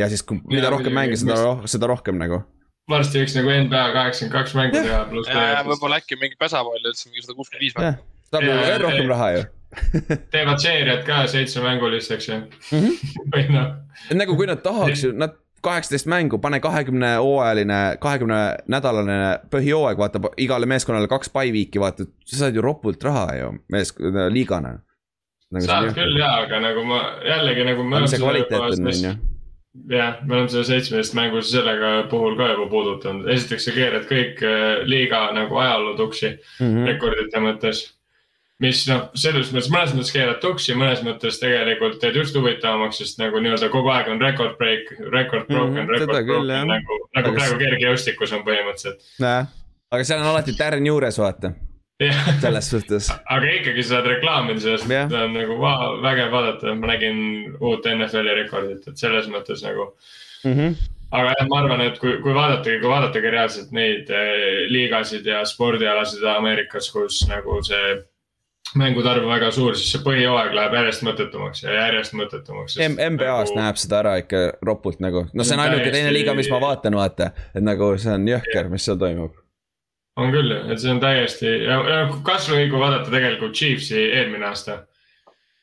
ja 0.00 0.08
siis, 0.10 0.24
mida 0.48 0.66
ja, 0.66 0.72
rohkem 0.74 0.94
mänge, 0.96 1.18
seda, 1.20 1.36
seda 1.70 1.90
rohkem 1.90 2.18
nagu. 2.20 2.42
varsti 2.90 3.22
võiks 3.22 3.36
nagu 3.38 3.52
NBA 3.66 3.84
kaheksakümmend 3.96 4.34
kaks 4.38 4.56
mängu 4.58 4.82
teha 4.84 5.62
võib-olla 5.68 6.00
äkki 6.02 6.18
mingi 6.20 6.38
pesapall 6.40 6.82
üldse 6.82 7.10
mingi 7.10 7.24
sada 7.26 7.36
kuuskümmend 7.38 7.66
viis 7.66 7.76
mängu. 7.78 8.02
saab 8.30 8.48
ju 8.48 8.56
veel 8.62 8.82
rohkem 8.86 9.12
raha 9.14 9.30
ju 9.36 9.44
teevad 10.34 10.60
seeriat 10.62 11.04
ka 11.06 11.26
seitsmemängulisteks 11.26 12.28
ju 12.28 12.36
mm 12.36 12.80
-hmm. 12.80 13.72
et 14.10 14.16
nagu 14.16 14.36
kui 14.36 14.46
nad 14.46 14.62
tahaks 14.62 15.04
ju, 15.04 15.12
nad 15.12 15.40
kaheksateist 15.64 16.06
mängu, 16.06 16.38
pane 16.38 16.60
kahekümne 16.60 17.16
hooajaline, 17.16 17.96
kahekümne 18.00 18.40
nädalane 18.68 19.18
põhijooaeg, 19.50 19.98
vaata 19.98 20.20
igale 20.36 20.66
meeskonnale 20.66 21.08
kaks 21.08 21.32
by 21.32 21.52
week'i, 21.52 21.80
vaata, 21.80 22.04
sa 22.24 22.36
saad 22.36 22.58
ju 22.58 22.64
ropult 22.64 23.04
raha 23.04 23.36
ju 23.38 23.52
mees, 23.72 23.94
liigana 24.30 24.74
nagu. 25.50 25.66
saad 25.66 25.92
küll 25.96 26.18
jaa, 26.18 26.42
aga 26.42 26.60
nagu 26.60 26.84
ma 26.84 27.00
jällegi 27.24 27.64
nagu. 27.64 27.86
see 28.06 28.20
kvaliteet 28.20 28.60
on, 28.60 28.92
on 28.92 29.00
ju 29.04 29.14
jah, 29.90 30.20
me 30.22 30.36
oleme 30.36 30.48
selle 30.48 30.64
seitsmeteist 30.68 31.16
mängus 31.18 31.50
sellega 31.50 31.94
puhul 32.10 32.36
ka 32.38 32.52
juba 32.52 32.68
puudutanud, 32.70 33.28
esiteks 33.34 33.68
sa 33.68 33.74
keerad 33.74 34.06
kõik 34.10 34.42
äh, 34.46 34.84
liiga 34.86 35.26
nagu 35.34 35.58
ajaloo 35.58 35.96
tuksi 35.98 36.30
mm 36.30 36.66
-hmm. 36.66 36.86
rekordite 36.92 37.42
mõttes. 37.42 37.84
Mis 38.64 38.84
noh, 38.88 39.02
selles 39.18 39.50
mõttes 39.52 39.70
mõnes 39.72 39.92
mõttes 39.96 40.14
keerad 40.14 40.40
tuksi, 40.42 40.76
mõnes 40.78 41.02
mõttes 41.06 41.40
tegelikult 41.42 41.98
teed 42.02 42.16
just 42.20 42.36
huvitavamaks, 42.38 43.02
sest 43.02 43.20
nagu 43.20 43.42
nii-öelda 43.42 43.68
kogu 43.72 43.92
aeg 43.92 44.08
on 44.14 44.22
record 44.22 44.56
break, 44.60 44.88
record 45.12 45.46
broken 45.50 45.84
mm, 45.84 45.90
-hmm, 45.90 45.92
record 45.98 46.30
broken 46.30 46.72
nagu, 46.72 46.98
nagu 47.16 47.20
aga 47.20 47.36
praegu 47.36 47.60
kergejõustikus 47.60 48.34
on 48.36 48.46
põhimõtteliselt. 48.46 49.04
nojah, 49.24 49.52
aga 49.90 50.08
seal 50.08 50.24
on 50.24 50.32
alati 50.32 50.56
tärn 50.58 50.90
juures, 50.90 51.20
vaata 51.20 51.54
selles 52.40 52.70
suhtes. 52.70 53.10
aga 53.34 53.52
ikkagi 53.60 53.84
sa 53.84 53.96
saad 53.96 54.08
reklaamida 54.10 54.60
sellest 54.60 54.88
seda 54.88 55.26
on 55.28 55.36
nagu 55.36 55.58
vau, 55.60 55.92
vägev 56.02 56.32
vaadata, 56.34 56.74
ma 56.78 56.90
nägin 56.90 57.20
uut 57.60 57.86
NFL-i 57.86 58.40
rekordit, 58.42 58.88
et 58.88 58.98
selles 58.98 59.28
mõttes 59.30 59.62
nagu 59.66 59.92
mm. 60.44 60.52
-hmm. 60.52 60.74
aga 61.10 61.36
jah, 61.36 61.46
ma 61.52 61.60
arvan, 61.60 61.84
et 61.86 62.00
kui, 62.02 62.16
kui 62.22 62.34
vaadatagi, 62.34 62.80
kui 62.80 62.90
vaadatagi 62.90 63.30
reaalselt 63.36 63.70
neid 63.76 64.10
eh, 64.10 64.66
liigasid 64.72 65.26
ja 65.26 65.44
spordialasid 65.44 66.24
Ameerikas, 66.36 66.90
kus 66.90 67.22
nagu 67.28 67.62
see 67.62 67.94
mängude 68.80 69.10
arv 69.10 69.26
on 69.26 69.32
väga 69.34 69.50
suur, 69.54 69.76
siis 69.78 69.92
see 69.94 70.02
põhijooaeg 70.04 70.56
läheb 70.56 70.74
järjest 70.78 71.04
mõttetumaks 71.06 71.62
ja 71.64 71.76
järjest 71.76 72.16
mõttetumaks. 72.18 72.76
NBA-s 72.80 73.52
nagu... 73.52 73.60
näeb 73.60 73.80
seda 73.80 74.00
ära 74.02 74.16
ikka 74.22 74.42
ropult 74.66 75.00
nagu, 75.04 75.26
no 75.32 75.46
see 75.46 75.56
on 75.58 75.64
ainuke 75.66 75.94
teine 75.94 76.12
liiga, 76.14 76.34
mis 76.38 76.50
ma 76.52 76.60
vaatan, 76.62 76.98
vaata, 76.98 77.30
et 77.54 77.64
nagu 77.64 77.94
see 78.00 78.12
on 78.14 78.28
jõhker, 78.34 78.70
mis 78.72 78.86
seal 78.88 79.00
toimub 79.00 79.40
on 80.20 80.30
küll, 80.30 80.52
et 80.70 80.78
see 80.78 80.92
on 80.92 81.00
täiesti 81.02 81.48
ja, 81.64 81.78
ja 81.90 82.02
kasvõi 82.26 82.68
kui 82.70 82.78
vaadata 82.78 83.10
tegelikult 83.10 83.56
Chiefsi 83.58 83.98
eelmine 84.14 84.46
aasta. 84.46 84.84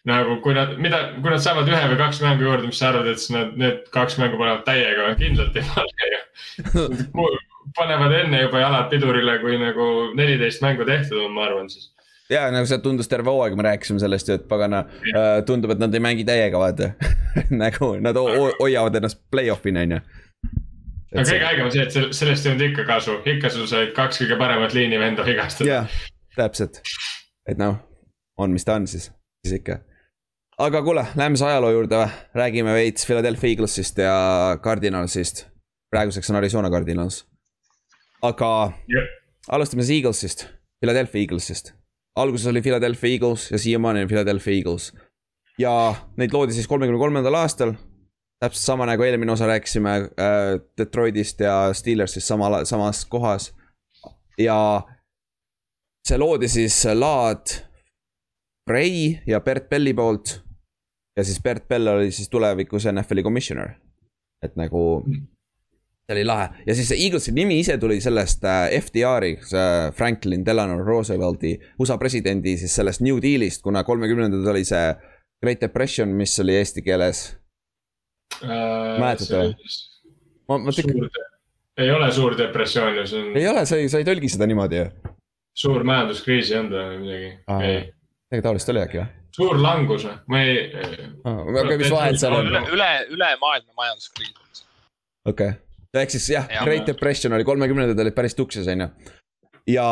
nagu 0.08 0.40
kui 0.42 0.56
nad, 0.58 0.74
mida, 0.82 1.00
kui 1.22 1.30
nad 1.30 1.44
saavad 1.44 1.70
ühe 1.70 1.82
või 1.92 2.00
kaks 2.00 2.20
mängu 2.24 2.48
juurde, 2.48 2.68
mis 2.68 2.80
sa 2.82 2.90
arvad, 2.90 3.08
et 3.12 3.22
siis 3.22 3.32
nad, 3.36 3.54
need 3.60 3.86
kaks 3.94 4.18
mängu 4.20 4.40
panevad 4.40 4.66
täiega, 4.68 5.14
kindlalt 5.20 5.56
ei 5.56 5.68
pane 5.72 6.12
ju 6.12 7.30
panevad 7.78 8.14
enne 8.18 8.42
juba 8.42 8.64
jalad 8.64 8.90
pidurile, 8.92 9.38
kui 9.44 9.60
nagu 9.62 9.88
neliteist 10.18 10.64
mängu 10.66 10.88
tehtud 10.88 11.22
on, 11.22 11.36
ma 11.36 11.46
arvan 11.48 11.70
siis 11.72 11.92
ja 12.32 12.48
nagu 12.54 12.70
see 12.70 12.80
tundus 12.84 13.12
terve 13.12 13.30
hooaeg, 13.30 13.56
me 13.60 13.68
rääkisime 13.68 14.00
sellest 14.02 14.32
ju, 14.32 14.40
et 14.40 14.48
pagana 14.50 14.86
äh, 15.12 15.38
tundub, 15.46 15.76
et 15.76 15.82
nad 15.82 15.94
ei 15.94 16.04
mängi 16.04 16.26
täiega, 16.28 16.60
vaata 16.62 16.94
nagu 17.64 17.94
nad 18.02 18.18
hoiavad 18.18 19.00
ennast 19.02 19.24
play-off'ini, 19.34 19.86
on 19.86 19.98
ju 19.98 20.04
aga 21.12 21.28
kõige 21.28 21.46
haigem 21.46 21.68
on 21.68 21.74
see, 21.74 21.86
et 21.86 22.16
sellest 22.16 22.46
ei 22.46 22.54
olnud 22.54 22.66
ikka 22.70 22.86
kasu, 22.88 23.18
ikka 23.34 23.52
sul 23.52 23.68
said 23.70 23.94
kaks 23.96 24.22
kõige 24.24 24.38
paremat 24.40 24.76
liini 24.76 25.00
venda 25.02 25.26
vigastada. 25.28 25.70
jah, 25.70 25.96
täpselt, 26.38 26.82
et 27.50 27.60
noh, 27.60 27.80
on, 28.40 28.54
mis 28.56 28.66
ta 28.68 28.78
on 28.80 28.88
siis, 28.88 29.10
siis 29.44 29.58
ikka. 29.60 29.82
aga 30.68 30.84
kuule, 30.86 31.06
läheme 31.20 31.36
siis 31.36 31.50
ajaloo 31.50 31.74
juurde 31.76 32.00
või, 32.00 32.16
räägime 32.44 32.78
veits 32.78 33.08
Philadelphia 33.10 33.52
Eaglesist 33.52 34.00
ja 34.00 34.16
Cardinalsist. 34.64 35.46
praeguseks 35.92 36.32
on 36.32 36.40
Arizona 36.40 36.72
Cardinals. 36.72 37.26
aga 38.24 38.72
yeah. 38.88 39.12
alustame 39.50 39.84
siis 39.84 40.00
Eaglesist, 40.00 40.48
Philadelphia 40.80 41.26
Eaglesist. 41.26 41.76
Alguses 42.16 42.48
oli 42.48 42.62
Philadelphia 42.62 43.12
Eagles 43.12 43.52
ja 43.52 43.60
siiamaani 43.60 44.02
on 44.02 44.08
Philadelphia 44.08 44.54
Eagles. 44.54 44.94
ja 45.58 45.96
neid 46.18 46.34
loodi 46.34 46.54
siis 46.54 46.68
kolmekümne 46.68 47.00
kolmandal 47.00 47.34
aastal 47.34 47.74
täpselt 48.42 48.66
sama 48.66 48.86
nagu 48.86 49.04
eelmine 49.04 49.32
osa 49.32 49.48
rääkisime 49.48 49.96
äh, 49.96 50.62
Detroitist 50.78 51.40
ja 51.40 51.74
Steelersist 51.74 52.28
sama, 52.28 52.66
samas 52.66 53.06
kohas. 53.06 53.56
ja 54.38 54.82
see 56.08 56.18
loodi 56.18 56.48
siis 56.48 56.86
Laad 56.94 57.46
Ray 58.70 59.18
ja 59.28 59.40
Bert 59.40 59.70
Belli 59.70 59.94
poolt. 59.94 60.42
ja 61.18 61.24
siis 61.24 61.42
Bert 61.44 61.68
Bell 61.68 61.88
oli 61.88 62.12
siis 62.12 62.30
tulevikus 62.30 62.86
NFL-i 62.86 63.24
commissioner. 63.24 63.70
et 64.44 64.56
nagu 64.56 65.04
see 66.12 66.20
oli 66.20 66.28
lahe 66.28 66.50
ja 66.68 66.76
siis 66.76 66.92
see 66.92 67.00
Eaglesi 67.06 67.32
nimi 67.36 67.60
ise 67.62 67.78
tuli 67.80 68.02
sellest 68.04 68.44
äh, 68.44 68.68
FDR-i, 68.82 69.38
Franklin 69.96 70.46
Delano 70.46 70.78
Roosevelti, 70.84 71.56
USA 71.80 71.98
presidendi 71.98 72.58
siis 72.60 72.76
sellest 72.76 73.02
New 73.06 73.22
Deal'ist, 73.24 73.64
kuna 73.64 73.84
kolmekümnendad 73.88 74.48
oli 74.52 74.66
see 74.68 74.92
Great 75.42 75.62
Depression, 75.62 76.12
mis 76.18 76.36
oli 76.44 76.58
eesti 76.60 76.84
keeles 76.86 77.24
äh,. 78.44 79.00
mäletate 79.00 79.40
või? 79.40 79.56
ma, 80.50 80.60
ma 80.66 80.76
tükk... 80.76 81.22
ei 81.82 81.92
ole 81.92 82.12
suur 82.12 82.38
depressioon 82.38 83.00
ju, 83.00 83.08
see 83.08 83.24
on. 83.24 83.32
ei 83.40 83.48
ole, 83.54 83.66
sa 83.66 83.80
ei, 83.80 83.90
sa 83.92 84.02
ei 84.02 84.08
tõlgi 84.08 84.30
seda 84.36 84.50
niimoodi 84.50 84.84
ju. 84.84 85.16
suur 85.64 85.88
majanduskriis 85.88 86.52
ei 86.52 86.60
olnud 86.60 86.78
või 86.78 87.02
midagi? 87.06 87.34
midagi 87.48 88.48
taolist 88.48 88.76
oli 88.76 88.84
äkki 88.84 89.02
või? 89.02 89.10
suur 89.32 89.60
langus 89.64 90.06
või, 90.06 90.16
ma 90.28 90.46
ei 90.46 90.62
ah,. 91.24 91.42
aga 91.64 91.80
mis 91.80 91.92
vahet 91.94 92.22
seal 92.22 92.38
on? 92.38 92.52
üle, 92.52 92.64
üle, 92.76 92.94
üle 93.16 93.34
maailma 93.42 93.84
majanduskriis. 93.84 94.66
okei 95.26 95.54
okay., 95.56 95.60
ehk 95.98 96.14
siis 96.14 96.30
jah 96.32 96.48
ja,, 96.50 96.64
Great 96.68 96.88
Depression 96.88 97.34
oli 97.36 97.48
kolmekümnendad 97.48 98.00
olid 98.00 98.16
päris 98.16 98.38
tukses, 98.38 98.68
on 98.72 98.86
ju. 98.86 98.92
ja 99.76 99.88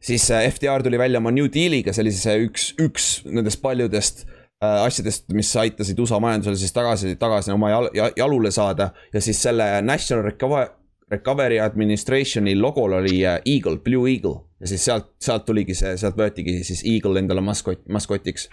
siis 0.00 0.30
äh, 0.30 0.48
FDR 0.50 0.82
tuli 0.82 0.98
välja 0.98 1.22
oma 1.22 1.30
New 1.34 1.46
Deal'iga, 1.52 1.94
see 1.94 2.06
oli 2.06 2.16
siis 2.16 2.26
äh, 2.30 2.42
üks, 2.48 2.72
üks 2.82 3.12
nendest 3.28 3.62
paljudest 3.62 4.26
Äh, 4.58 4.80
asjadest, 4.82 5.28
mis 5.30 5.52
aitasid 5.54 6.00
USA 6.02 6.18
majandusele 6.18 6.58
siis 6.58 6.72
tagasi, 6.74 7.12
tagasi 7.14 7.52
oma 7.54 7.68
jal, 7.70 7.84
jalule 8.18 8.50
saada 8.50 8.88
ja 9.12 9.20
siis 9.22 9.38
selle 9.38 9.68
National 9.86 10.24
Recovery, 10.24 10.72
Recovery 11.12 11.60
Administration'i 11.62 12.56
logol 12.58 12.96
oli 12.98 13.20
Eagle, 13.22 13.76
Blue 13.84 14.10
Eagle. 14.10 14.40
ja 14.58 14.66
siis 14.66 14.82
sealt, 14.84 15.12
sealt 15.22 15.44
tuligi 15.46 15.76
see, 15.78 15.92
sealt 15.96 16.18
võetigi 16.18 16.56
siis 16.66 16.82
Eagle 16.82 17.22
endale 17.22 17.44
maskott, 17.46 17.84
maskotiks. 17.86 18.48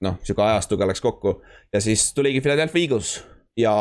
noh, 0.00 0.16
sihuke 0.24 0.42
ajastuga 0.46 0.88
läks 0.88 1.04
kokku 1.04 1.34
ja 1.72 1.84
siis 1.84 2.06
tuligi 2.16 2.40
Philadelphia 2.40 2.86
Eagles 2.86 3.12
ja 3.60 3.74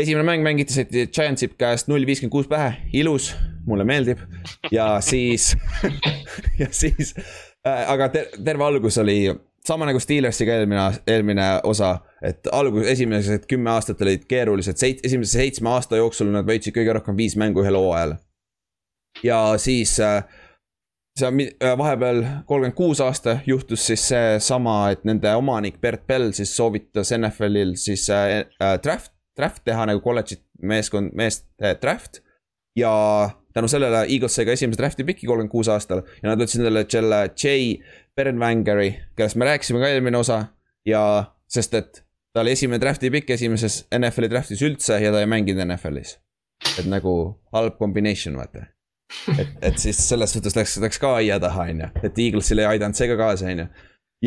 esimene 0.00 0.24
mäng 0.26 0.44
mängiti 0.44 0.86
Giantsi 1.12 1.50
käest 1.58 1.90
null 1.90 2.06
viiskümmend 2.06 2.32
kuus 2.32 2.48
pähe, 2.50 2.72
ilus, 2.92 3.32
mulle 3.66 3.84
meeldib. 3.84 4.18
ja 4.70 4.96
siis 5.04 5.56
ja 6.60 6.68
siis 6.70 7.14
äh,, 7.66 7.86
aga 7.90 8.08
ter 8.08 8.26
terve 8.44 8.64
algus 8.64 8.98
oli 8.98 9.22
sama 9.66 9.86
nagu 9.86 10.00
Steelersiga 10.00 10.56
eelmine, 10.56 10.84
eelmine 11.06 11.48
osa, 11.68 11.98
et 12.24 12.48
algus, 12.52 12.86
esimesed 12.88 13.44
kümme 13.48 13.70
aastat 13.70 14.00
olid 14.02 14.24
keerulised, 14.28 14.80
seit-, 14.80 15.04
esimese 15.04 15.38
seitsme 15.38 15.68
aasta 15.70 16.00
jooksul 16.00 16.32
nad 16.32 16.48
võitsid 16.48 16.74
kõige 16.76 16.96
rohkem 16.96 17.18
viis 17.18 17.36
mängu 17.36 17.64
ühel 17.64 17.76
hooajal. 17.76 18.16
ja 19.22 19.40
siis 19.58 19.98
äh, 20.00 20.24
see 21.18 21.46
äh, 21.62 21.78
vahepeal 21.78 22.22
kolmkümmend 22.46 22.76
kuus 22.76 23.00
aasta 23.00 23.38
juhtus 23.46 23.86
siis 23.86 24.08
seesama, 24.08 24.90
et 24.90 25.04
nende 25.04 25.32
omanik 25.36 25.80
Bert 25.80 26.06
Bell 26.06 26.32
siis 26.36 26.56
soovitas 26.56 27.12
NFL-il 27.16 27.74
siis 27.80 28.08
äh, 28.10 28.44
äh, 28.62 28.76
draft, 28.82 29.12
draft 29.40 29.64
teha 29.66 29.88
nagu 29.90 30.02
kolledži 30.04 30.40
meeskond, 30.62 31.14
meest 31.16 31.48
äh, 31.62 31.74
draft. 31.80 32.22
ja 32.78 32.92
tänu 33.54 33.68
sellele 33.68 34.04
Eagles 34.06 34.36
sai 34.36 34.46
ka 34.46 34.54
esimese 34.54 34.78
draft'i 34.78 35.04
piki 35.04 35.26
kolmkümmend 35.26 35.50
kuus 35.50 35.68
aastal 35.72 36.04
ja 36.20 36.30
nad 36.30 36.40
võtsid 36.40 36.62
endale 36.62 36.84
selle 36.86 37.24
J 37.34 37.80
Bernwangeri, 38.16 38.92
kellest 39.18 39.38
me 39.40 39.48
rääkisime 39.48 39.82
ka 39.82 39.90
eelmine 39.90 40.20
osa 40.20 40.44
ja 40.86 41.02
sest, 41.50 41.74
et 41.74 42.02
ta 42.34 42.44
oli 42.44 42.54
esimene 42.54 42.80
draft'i 42.82 43.10
pikk 43.12 43.34
esimeses 43.34 43.82
NFL-i 43.96 44.30
draft'is 44.30 44.62
üldse 44.66 45.00
ja 45.02 45.12
ta 45.12 45.22
ei 45.22 45.30
mänginud 45.30 45.66
NFL-is. 45.66 46.18
et 46.78 46.86
nagu 46.86 47.14
halb 47.56 47.78
combination, 47.78 48.36
vaata. 48.36 48.66
et, 49.38 49.54
et 49.62 49.78
siis 49.78 49.98
selles 50.08 50.32
suhtes 50.32 50.54
läks, 50.56 50.76
läks 50.82 51.00
ka 51.02 51.16
aia 51.18 51.40
taha, 51.42 51.66
on 51.72 51.84
ju, 51.84 51.90
et 52.04 52.18
Eaglesil 52.26 52.62
ei 52.62 52.68
aidanud 52.76 52.98
see 52.98 53.08
ka 53.10 53.16
kaasa, 53.18 53.50
on 53.50 53.64
ju. 53.64 53.68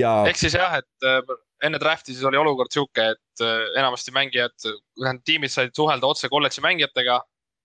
ja. 0.01 0.13
ehk 0.27 0.41
siis 0.41 0.57
jah, 0.59 0.79
et 0.81 1.07
äh, 1.07 1.21
enne 1.63 1.79
draft'i 1.81 2.13
siis 2.13 2.25
oli 2.27 2.39
olukord 2.39 2.73
sihuke, 2.73 3.13
et 3.15 3.43
äh, 3.43 3.67
enamasti 3.79 4.13
mängijad, 4.15 4.55
tähendab 4.63 5.23
tiimid 5.27 5.53
said 5.53 5.73
suhelda 5.75 6.09
otse 6.09 6.29
kolledži 6.31 6.63
mängijatega 6.65 7.21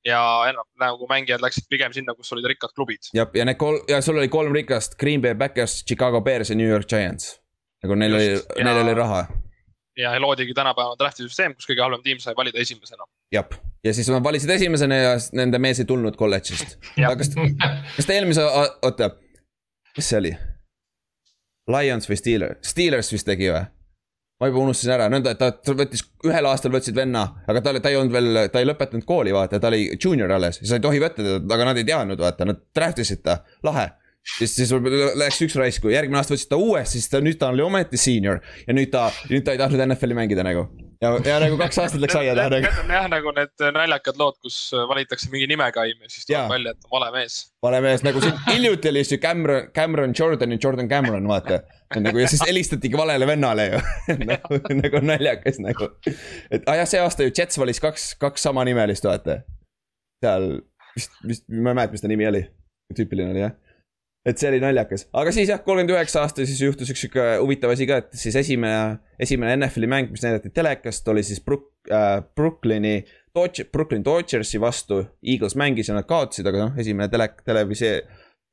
ja 0.06 0.20
enam 0.48 0.66
nagu 0.80 1.08
mängijad 1.10 1.42
läksid 1.42 1.66
pigem 1.70 1.92
sinna, 1.92 2.14
kus 2.14 2.32
olid 2.32 2.46
rikkad 2.52 2.74
klubid. 2.76 3.10
jah, 3.14 3.28
ja 3.34 3.44
need 3.48 3.58
kolm 3.60 3.80
ja 3.90 4.00
sul 4.04 4.18
oli 4.18 4.30
kolm 4.32 4.54
rikast 4.54 4.96
Green 5.00 5.22
Bay 5.22 5.34
Packers, 5.34 5.82
Chicago 5.84 6.20
Bears 6.20 6.50
ja 6.50 6.56
New 6.56 6.68
York 6.68 6.88
Giants. 6.88 7.38
nagu 7.82 7.94
neil 7.94 8.14
Just, 8.14 8.50
oli, 8.54 8.64
neil 8.64 8.82
oli 8.82 8.94
raha. 8.94 9.26
ja 9.96 10.14
loodigi 10.20 10.54
tänapäeva 10.54 10.96
drafti 10.98 11.26
süsteem, 11.26 11.54
kus 11.54 11.66
kõige 11.70 11.82
halvem 11.82 12.02
tiim 12.02 12.20
sai 12.22 12.36
valida 12.36 12.62
esimesena. 12.62 13.08
jah, 13.34 13.48
ja 13.84 13.94
siis 13.94 14.10
nad 14.14 14.24
valisid 14.24 14.50
esimesena 14.50 15.00
ja 15.02 15.16
nende 15.32 15.58
mees 15.58 15.82
ei 15.82 15.88
tulnud 15.88 16.16
kolledžist 16.16 16.78
kas, 16.94 17.34
kas 17.96 18.06
ta 18.06 18.14
eelmise, 18.14 18.46
oota, 18.82 19.10
kes 19.94 20.14
see 20.14 20.22
oli? 20.22 20.36
Lions 21.68 22.08
või 22.08 22.16
Steelers, 22.16 22.62
Steelers 22.64 23.12
vist 23.12 23.26
tegi 23.28 23.50
või? 23.52 23.66
Ma 24.38 24.48
juba 24.50 24.62
unustasin 24.62 24.94
ära, 24.94 25.08
nõnda, 25.10 25.32
et 25.34 25.40
ta 25.40 25.74
võttis, 25.74 26.04
ühel 26.26 26.46
aastal 26.50 26.72
võtsid 26.74 26.96
venna, 26.96 27.24
aga 27.50 27.62
ta 27.62 27.72
oli, 27.72 27.82
ta 27.82 27.90
ei 27.90 27.98
olnud 27.98 28.14
veel, 28.14 28.42
ta 28.52 28.62
ei 28.62 28.68
lõpetanud 28.68 29.06
kooli, 29.06 29.34
vaata, 29.34 29.58
ta 29.62 29.70
oli 29.72 29.88
junior 29.98 30.36
alles, 30.36 30.60
sa 30.62 30.78
ei 30.78 30.84
tohi 30.84 31.00
võtta 31.02 31.24
teda, 31.24 31.40
aga 31.56 31.70
nad 31.70 31.80
ei 31.80 31.86
teadnud, 31.88 32.22
vaata, 32.22 32.46
nad 32.46 32.60
draft 32.76 33.02
isid 33.02 33.24
ta, 33.26 33.40
lahe. 33.66 33.88
siis, 34.38 34.54
siis 34.54 34.74
läks 35.18 35.40
üks 35.46 35.56
raisku, 35.58 35.90
järgmine 35.90 36.20
aasta 36.20 36.36
võtsid 36.36 36.52
ta 36.52 36.60
uuesti, 36.60 37.00
siis 37.00 37.10
ta 37.10 37.22
nüüd 37.24 37.40
ta 37.40 37.50
oli 37.50 37.64
ometi 37.66 37.98
senior 37.98 38.38
ja 38.66 38.76
nüüd 38.76 38.92
ta, 38.94 39.08
nüüd 39.32 39.46
ta 39.46 39.56
ei 39.56 39.62
tahtnud 39.62 39.86
NFL-i 39.88 40.20
mängida 40.22 40.46
nagu. 40.46 40.68
Ja, 41.02 41.10
ja 41.24 41.36
nagu 41.42 41.58
kaks 41.60 41.78
aastat 41.82 42.02
läks 42.02 42.16
aia 42.18 42.34
taha 42.36 42.52
nagu. 42.52 42.66
Need 42.66 42.80
on 42.82 42.92
jah 42.94 43.08
nagu 43.12 43.32
need 43.36 43.64
naljakad 43.76 44.20
lood, 44.20 44.38
kus 44.44 44.58
valitakse 44.90 45.30
mingi 45.32 45.48
nimekaim 45.52 46.04
ja 46.04 46.10
siis 46.12 46.26
tuleb 46.28 46.50
välja, 46.52 46.74
et 46.74 46.88
on 46.88 46.94
vale 46.96 47.10
mees. 47.14 47.36
vale 47.64 47.82
mees, 47.84 48.04
nagu 48.06 48.22
siin 48.24 48.40
hiljuti 48.52 48.92
oli 48.92 49.04
ju 49.04 49.20
Cameron, 49.22 49.68
Cameron 49.74 50.16
Jordan 50.18 50.54
ja 50.54 50.58
Jordan 50.64 50.88
Cameron, 50.88 51.28
vaata. 51.28 51.60
nagu 51.96 52.18
ja 52.18 52.28
siis 52.28 52.42
helistatigi 52.46 52.96
valele 52.98 53.26
vennale 53.26 53.68
ju 53.68 53.84
nagu, 54.32 54.60
nagu 54.82 55.04
naljakas 55.12 55.62
nagu. 55.64 55.92
et 56.50 56.66
ah 56.66 56.80
jah, 56.82 56.90
see 56.90 57.00
aasta 57.04 57.26
ju 57.26 57.34
Jets 57.36 57.60
valis 57.60 57.80
kaks, 57.84 58.10
kaks 58.20 58.48
samanimelist, 58.48 59.06
vaata. 59.08 59.40
seal 60.24 60.50
vist, 60.96 61.14
vist, 61.26 61.48
ma 61.48 61.72
ei 61.72 61.82
mäleta, 61.82 61.94
mis 61.94 62.04
ta 62.04 62.10
nimi 62.10 62.26
oli. 62.28 62.44
tüüpiline 62.96 63.32
oli 63.36 63.46
jah 63.46 63.56
et 64.28 64.40
see 64.40 64.50
oli 64.50 64.60
naljakas, 64.62 65.06
aga 65.16 65.32
siis 65.34 65.48
jah, 65.50 65.60
kolmkümmend 65.64 65.94
üheksa 65.94 66.22
aasta 66.24 66.44
siis 66.46 66.60
juhtus 66.62 66.90
üks 66.92 67.04
sihuke 67.04 67.24
huvitav 67.40 67.72
asi 67.72 67.86
ka, 67.88 68.00
et 68.02 68.18
siis 68.18 68.36
esimene, 68.36 68.98
esimene 69.20 69.56
NFL-i 69.56 69.88
mäng, 69.90 70.12
mis 70.12 70.24
näidati 70.24 70.52
telekast, 70.54 71.08
oli 71.12 71.24
siis 71.26 71.40
Brook, 71.44 71.70
äh, 71.88 72.20
Brooklyni 72.36 73.00
Dodge, 73.34 73.68
Brooklyn 73.72 74.04
Dodgersi 74.04 74.60
vastu. 74.60 75.00
Eagles 75.22 75.56
mängis 75.58 75.88
ja 75.88 75.96
nad 75.96 76.08
kaotasid, 76.08 76.46
aga 76.50 76.66
noh, 76.66 76.80
esimene 76.80 77.08
tele, 77.12 77.30
televisi-, 77.46 78.00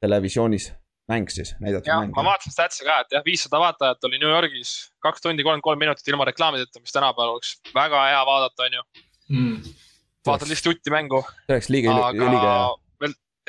televisioonis 0.04 0.70
mäng 1.12 1.30
siis, 1.30 1.54
näidati 1.62 1.92
ja, 1.92 2.00
mängu. 2.02 2.18
ma 2.18 2.32
vaatasin 2.32 2.54
statsi 2.54 2.86
ka, 2.86 3.02
et 3.04 3.18
jah, 3.18 3.26
viissada 3.26 3.60
vaatajat 3.62 4.08
oli 4.10 4.22
New 4.22 4.32
Yorgis, 4.32 4.72
kaks 5.06 5.22
tundi 5.26 5.44
kolmkümmend 5.46 5.66
kolm 5.68 5.84
minutit 5.84 6.08
ilma 6.10 6.26
reklaamideta, 6.26 6.82
mis 6.82 6.96
tänapäeval 6.96 7.36
oleks 7.36 7.60
väga 7.76 8.08
hea 8.10 8.24
vaadata, 8.26 8.66
on 8.66 8.80
ju 8.80 8.86
mm.. 9.36 9.76
vaatad 10.26 10.50
lihtsalt 10.50 10.74
jutti 10.74 10.94
mängu. 10.94 11.22
see 11.46 11.54
oleks 11.54 11.70
liiga, 11.70 12.00
liiga 12.16 12.42
hea 12.48 12.74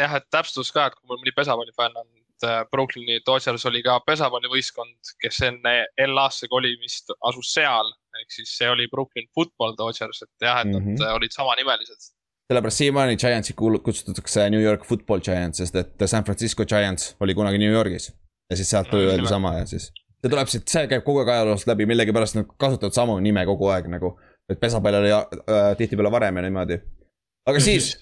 jah, 0.01 0.17
et 0.19 0.29
täpsustus 0.33 0.73
ka, 0.75 0.89
et 0.89 0.97
kui 0.97 1.09
mul 1.09 1.21
mõni 1.21 1.33
pesapallifänn 1.37 1.97
on, 2.01 2.09
et 2.37 2.49
äh, 2.49 2.65
Brooklyni 2.71 3.21
Dodgers 3.27 3.65
oli 3.67 3.83
ka 3.85 3.99
pesapallivõistkond, 4.07 5.15
kes 5.23 5.41
enne 5.49 5.75
LA-sse 6.07 6.49
kolimist 6.53 7.13
asus 7.25 7.53
seal. 7.55 7.93
ehk 8.17 8.33
siis 8.33 8.53
see 8.57 8.69
oli 8.73 8.87
Brooklyn 8.89 9.27
Football 9.35 9.75
Dodgers, 9.77 10.23
et 10.23 10.47
jah, 10.47 10.61
et 10.61 10.67
mm 10.67 10.79
-hmm. 10.79 10.99
nad 11.01 11.17
olid 11.17 11.33
samanimelised. 11.33 12.13
sellepärast 12.49 12.77
siiamaani 12.77 13.17
Giantsi 13.17 13.53
kutsutakse 13.55 14.51
New 14.51 14.63
York 14.63 14.85
Football 14.85 15.21
Giants, 15.21 15.59
sest 15.59 15.77
et 15.77 15.95
San 16.07 16.25
Francisco 16.25 16.65
Giants 16.65 17.17
oli 17.21 17.35
kunagi 17.35 17.59
New 17.59 17.73
Yorgis. 17.73 18.13
ja 18.51 18.57
siis 18.57 18.71
sealt 18.71 18.91
tuli 18.91 19.05
öeldi 19.05 19.29
sama 19.29 19.59
ja 19.59 19.67
siis, 19.67 19.93
see 20.23 20.31
tuleb 20.31 20.49
siit, 20.49 20.69
see 20.69 20.87
käib 20.87 21.05
kogu 21.05 21.19
aeg 21.19 21.29
ajaloost 21.29 21.67
läbi, 21.67 21.87
millegipärast 21.87 22.35
nad 22.35 22.47
kasutavad 22.59 22.93
samu 22.93 23.19
nime 23.21 23.47
kogu 23.47 23.69
aeg 23.69 23.87
nagu. 23.87 24.19
et 24.49 24.61
pesapall 24.61 24.95
oli 24.95 25.13
äh, 25.13 25.77
tihtipeale 25.77 26.11
varem 26.11 26.37
ja 26.37 26.43
niimoodi. 26.43 26.81
aga 27.47 27.61
siis 27.61 27.99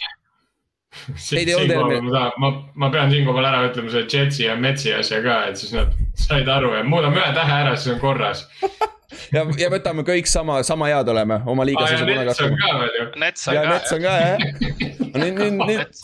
Olnud 1.59 1.75
eelmine. 1.75 2.25
ma, 2.39 2.51
ma 2.75 2.91
pean 2.95 3.13
siinkohal 3.13 3.51
ära 3.51 3.63
ütlema 3.69 3.93
selle 3.93 4.09
Jetsi 4.11 4.47
ja 4.47 4.57
Metsi 4.57 4.95
asja 4.95 5.23
ka, 5.25 5.45
et 5.51 5.61
siis 5.61 5.75
nad 5.77 5.95
said 6.19 6.49
aru 6.49 6.75
ja 6.77 6.85
muudame 6.87 7.21
ühe 7.21 7.33
tähe 7.37 7.61
ära, 7.65 7.77
siis 7.77 7.95
on 7.97 8.03
korras 8.03 8.47
ja, 9.35 9.45
ja 9.59 9.71
võtame 9.73 10.05
kõik 10.07 10.29
sama, 10.31 10.61
sama 10.67 10.89
head 10.91 11.09
oleme, 11.11 11.41
oma 11.51 11.67
liigas. 11.67 11.93
Nets 12.07 12.43
on 12.45 12.57
ka 12.59 12.73
veel 12.81 12.99
ju. 12.99 13.07
Ja. 13.55 13.65
Nets 13.69 13.95
on 13.95 14.05
ka 14.05 14.15
jah. 14.21 14.45
nüüd, 15.21 15.39
nüüd, 15.39 15.61
nüüd, 15.61 16.03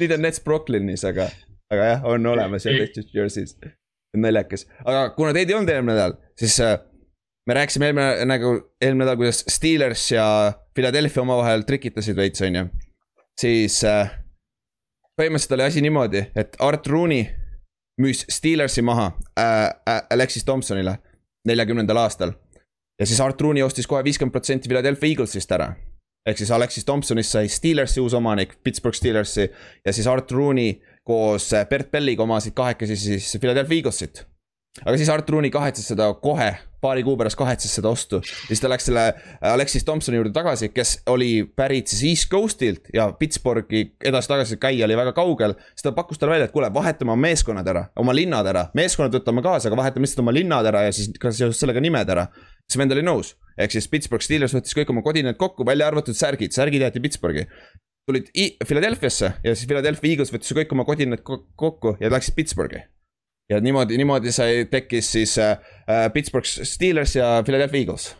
nüüd 0.00 0.16
on 0.16 0.24
Nets 0.26 0.42
Brooklynis, 0.44 1.04
aga, 1.08 1.28
aga 1.72 1.90
jah, 1.92 2.06
on 2.08 2.30
olemas 2.32 2.66
ja 2.68 2.74
tehtud 2.78 3.12
Jersey's. 3.16 3.56
naljakas, 4.12 4.66
aga 4.84 5.06
kuna 5.16 5.32
teid 5.32 5.50
ei 5.50 5.56
olnud 5.56 5.72
eelmine 5.72 5.94
nädal, 5.96 6.18
siis 6.38 6.58
äh, 6.60 6.76
me 7.48 7.56
rääkisime 7.56 7.88
eelmine 7.88 8.26
nagu, 8.28 8.50
eelmine 8.82 9.06
nädal, 9.06 9.16
kuidas 9.20 9.40
Steelers 9.48 10.04
ja 10.12 10.26
Philadelphia 10.76 11.24
omavahel 11.24 11.64
trikitasid 11.68 12.18
veits, 12.18 12.42
on 12.44 12.60
ju. 12.60 12.66
siis 13.40 13.80
äh, 13.88 14.12
põhimõtteliselt 15.22 15.56
oli 15.56 15.66
asi 15.68 15.84
niimoodi, 15.84 16.24
et 16.36 16.58
Art 16.62 16.86
Rooney 16.90 17.24
müüs 18.02 18.24
Steelersi 18.30 18.82
maha 18.82 19.12
äh, 19.38 19.70
äh, 19.88 20.02
Alexis 20.10 20.44
Thompsonile 20.44 20.98
neljakümnendal 21.48 22.02
aastal. 22.02 22.32
ja 23.00 23.06
siis 23.06 23.20
Art 23.20 23.40
Rooney 23.40 23.62
ostis 23.62 23.86
kohe 23.86 24.04
viiskümmend 24.04 24.34
protsenti 24.34 24.68
Philadelphia 24.68 25.10
Eaglesist 25.10 25.52
ära. 25.52 25.72
ehk 26.26 26.38
siis 26.38 26.50
Alexis 26.50 26.84
Thompsonist 26.84 27.30
sai 27.30 27.48
Steelersi 27.48 28.00
uus 28.00 28.14
omanik, 28.14 28.58
Pittsburgh 28.64 28.96
Steelersi 28.96 29.50
ja 29.84 29.92
siis 29.92 30.06
Art 30.06 30.32
Rooney 30.32 30.74
koos 31.04 31.50
Bert 31.70 31.90
Belliga 31.90 32.22
omasid 32.22 32.54
kahekesi 32.54 32.96
siis 32.96 33.36
Philadelphia 33.40 33.76
Eaglesit 33.76 34.26
aga 34.80 34.96
siis 34.96 35.10
Art 35.12 35.30
Rooney 35.30 35.50
kahetses 35.52 35.88
seda 35.92 36.08
kohe, 36.22 36.52
paari 36.82 37.04
kuu 37.06 37.14
pärast 37.18 37.38
kahetses 37.38 37.72
seda 37.78 37.90
ostu. 37.92 38.20
siis 38.48 38.60
ta 38.60 38.70
läks 38.70 38.88
selle 38.88 39.04
Alexis 39.52 39.84
Thompsoni 39.86 40.18
juurde 40.18 40.32
tagasi, 40.34 40.70
kes 40.74 40.94
oli 41.12 41.44
pärit 41.56 41.90
siis 41.92 42.02
East 42.10 42.30
Coast'ilt 42.32 42.90
ja 42.94 43.08
Pittsburghi 43.18 43.84
edasi-tagasi 44.10 44.58
käia 44.62 44.86
oli 44.88 44.96
väga 44.98 45.14
kaugel. 45.16 45.54
siis 45.74 45.86
ta 45.86 45.94
pakkus 45.96 46.18
talle 46.18 46.34
välja, 46.34 46.50
et 46.50 46.54
kuule, 46.54 46.72
vahetame 46.74 47.14
oma 47.14 47.28
meeskonnad 47.28 47.68
ära, 47.68 47.84
oma 47.96 48.14
linnad 48.16 48.48
ära, 48.50 48.66
meeskonnad 48.78 49.14
võtame 49.20 49.44
kaasa, 49.44 49.70
aga 49.70 49.78
vahetame 49.82 50.06
lihtsalt 50.06 50.24
oma 50.24 50.34
linnad 50.34 50.66
ära 50.72 50.86
ja 50.88 50.96
siis 50.96 51.12
ka 51.20 51.30
seoses 51.30 51.60
sellega 51.62 51.80
nimed 51.80 52.10
ära. 52.16 52.26
siis 52.66 52.78
vend 52.80 52.96
oli 52.96 53.04
nõus, 53.06 53.34
ehk 53.58 53.76
siis 53.76 53.88
Pittsburgh 53.88 54.24
Steelers 54.24 54.54
võttis 54.56 54.74
kõik 54.76 54.90
oma 54.90 55.02
kodined 55.06 55.38
kokku, 55.38 55.66
välja 55.66 55.86
arvatud 55.86 56.18
särgid, 56.18 56.54
särgid 56.56 56.82
jäeti 56.82 57.00
Pittsburghi 57.00 57.46
tulid 58.06 58.32
Philadelphia'sse 58.66 59.32
ja 59.44 59.54
siis 59.54 59.68
Philadelphia 59.70 60.16
Eagles 60.16 60.32
võttis 60.34 60.56
kõik 60.56 60.74
oma 60.74 60.84
kodined 60.88 61.22
kokku 61.22 61.96
ja 62.00 62.10
läksid 62.10 62.34
Pittsburghi 62.34 62.82
ja 63.50 63.60
niimoodi, 63.60 63.96
niimoodi 63.96 64.32
sai, 64.32 64.64
tekkis 64.70 65.12
siis 65.12 65.36
äh, 65.38 65.58
äh 65.88 66.12
Pittsburgh 66.12 66.46
Steelers 66.46 67.16
ja 67.16 67.42
Philadelphia 67.44 67.80
Eagles. 67.80 68.16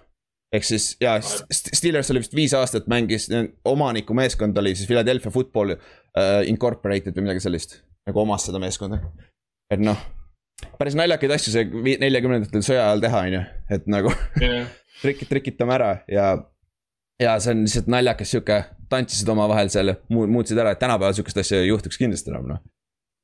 ehk 0.52 0.64
siis 0.64 0.96
ja 1.00 1.16
Steelers 1.50 2.10
oli 2.10 2.20
vist 2.20 2.34
viis 2.34 2.54
aastat 2.54 2.86
mängis, 2.86 3.28
omaniku 3.64 4.14
meeskond 4.14 4.56
oli 4.58 4.74
siis 4.74 4.86
Philadelphia 4.86 5.30
Football 5.30 5.76
äh, 5.76 6.42
Incorporated 6.46 7.16
või 7.16 7.28
midagi 7.28 7.40
sellist. 7.40 7.80
nagu 8.06 8.20
omas 8.20 8.46
seda 8.46 8.58
meeskonda. 8.58 8.98
et 9.72 9.80
noh, 9.80 9.98
päris 10.78 10.96
naljakaid 10.98 11.36
asju 11.38 11.54
see 11.54 11.96
neljakümnendatel 12.02 12.64
sõja 12.64 12.86
ajal 12.88 13.04
teha, 13.06 13.26
on 13.26 13.36
ju, 13.38 13.42
et 13.78 13.86
nagu 13.90 14.14
yeah. 14.40 14.66
trikid 15.02 15.30
trikitame 15.30 15.78
ära 15.78 15.92
ja. 16.10 16.26
ja 17.22 17.38
see 17.40 17.54
on 17.54 17.64
lihtsalt 17.64 17.88
naljakas 17.92 18.34
sihuke, 18.34 18.60
tantsisid 18.92 19.28
omavahel 19.32 19.72
seal, 19.72 19.94
muutsid 20.10 20.58
ära, 20.58 20.74
et 20.74 20.82
tänapäeval 20.82 21.16
sihukest 21.16 21.40
asja 21.44 21.62
ei 21.62 21.72
juhtuks 21.72 21.98
kindlasti 22.00 22.34
enam 22.34 22.52
noh. 22.52 22.62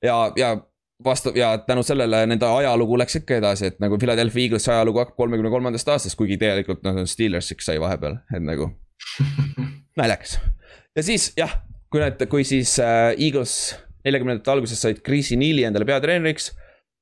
ja, 0.04 0.16
ja 0.38 0.56
vastu 1.04 1.32
ja 1.34 1.58
tänu 1.58 1.82
sellele 1.82 2.26
nende 2.26 2.46
ajalugu 2.46 2.98
läks 2.98 3.16
ikka 3.20 3.38
edasi, 3.38 3.70
et 3.70 3.80
nagu 3.82 3.98
Philadelphia 3.98 4.48
Eaglesi 4.48 4.70
ajalugu 4.70 5.02
hakkab 5.02 5.16
kolmekümne 5.16 5.50
kolmandast 5.50 5.88
aastast, 5.88 6.18
kuigi 6.18 6.38
tegelikult 6.40 6.82
noh, 6.87 7.04
Steelersiks 7.06 7.68
sai 7.70 7.80
vahepeal, 7.80 8.18
et 8.34 8.42
nagu 8.42 8.70
naljakas. 10.00 10.38
ja 10.96 11.02
siis 11.06 11.32
jah, 11.38 11.61
kui 11.90 12.02
need, 12.02 12.24
kui 12.30 12.46
siis 12.46 12.78
äh, 12.82 13.12
Eagles 13.14 13.76
neljakümnendate 14.04 14.50
alguses 14.50 14.80
said 14.82 15.04
Chrissy 15.06 15.38
Neili 15.38 15.64
endale 15.68 15.87
peatreeneriks. 15.87 16.50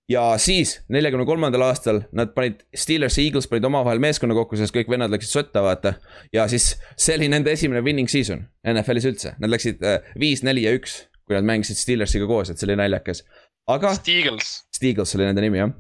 ja 0.09 0.29
siis 0.39 0.77
neljakümne 0.93 1.25
kolmandal 1.27 1.65
aastal 1.71 2.03
nad 2.13 2.35
panid, 2.37 2.61
Steelers 2.75 3.17
ja 3.19 3.25
Eagles 3.25 3.49
panid 3.49 3.65
omavahel 3.65 3.99
meeskonna 3.99 4.37
kokku, 4.37 4.61
sest 4.61 4.77
kõik 4.77 4.93
vennad 4.93 5.11
läksid 5.11 5.33
sotta, 5.33 5.65
vaata. 5.65 5.97
ja 6.33 6.49
siis 6.53 6.75
see 6.97 7.17
oli 7.17 7.33
nende 7.33 7.53
esimene 7.57 7.81
winning 7.81 8.13
season 8.13 8.45
NFL-is 8.69 9.09
üldse, 9.09 9.39
nad 9.41 9.57
läksid 9.57 9.81
äh, 9.83 10.03
viis 10.21 10.45
neli 10.45 10.69
ja 10.69 10.77
üks 10.77 11.07
kui 11.27 11.35
nad 11.35 11.47
mängisid 11.47 11.79
Steelersiga 11.79 12.27
koos, 12.31 12.53
et 12.53 12.61
see 12.61 12.69
oli 12.69 12.77
naljakas 12.79 13.25
aga. 13.67 13.95
Steagles. 13.95 14.63
Steagles 14.75 15.15
oli 15.17 15.27
nende 15.27 15.45
nimi 15.45 15.61
jah. 15.61 15.75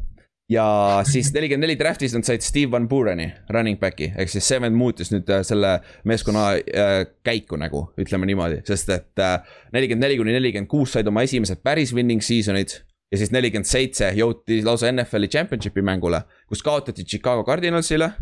ja 0.51 0.64
siis 1.07 1.33
nelikümmend 1.35 1.66
neli 1.66 1.75
draft'is 1.79 2.12
nad 2.14 2.27
said 2.27 2.44
Steve 2.46 2.70
Van 2.70 2.85
Bureni, 2.88 3.27
running 3.51 3.81
back'i, 3.81 4.12
ehk 4.14 4.31
siis 4.31 4.46
see 4.46 4.61
vend 4.62 4.79
muutis 4.79 5.11
nüüd 5.11 5.31
äh, 5.35 5.42
selle 5.46 5.72
meeskonna 6.07 6.44
äh, 6.55 7.01
käiku 7.27 7.59
nagu, 7.59 7.88
ütleme 7.99 8.29
niimoodi, 8.31 8.61
sest 8.68 8.92
et 8.94 9.22
äh, 9.22 9.40
nelikümmend 9.75 10.07
neli 10.07 10.20
kuni 10.20 10.37
nelikümmend 10.37 10.70
kuus 10.70 10.94
said 10.94 11.11
oma 11.11 11.25
esimesed 11.27 11.64
päris 11.66 11.90
winning 11.96 12.22
season'id 12.22 12.77
ja 13.11 13.18
siis 13.18 13.35
nelikümmend 13.35 13.66
seitse 13.66 14.12
jõuti 14.14 14.61
lausa 14.66 14.92
NFL-i 14.92 15.33
championship'i 15.35 15.83
mängule, 15.83 16.22
kus 16.46 16.62
kaotati 16.62 17.03
Chicago 17.03 17.42
Cardinalsile. 17.46 18.12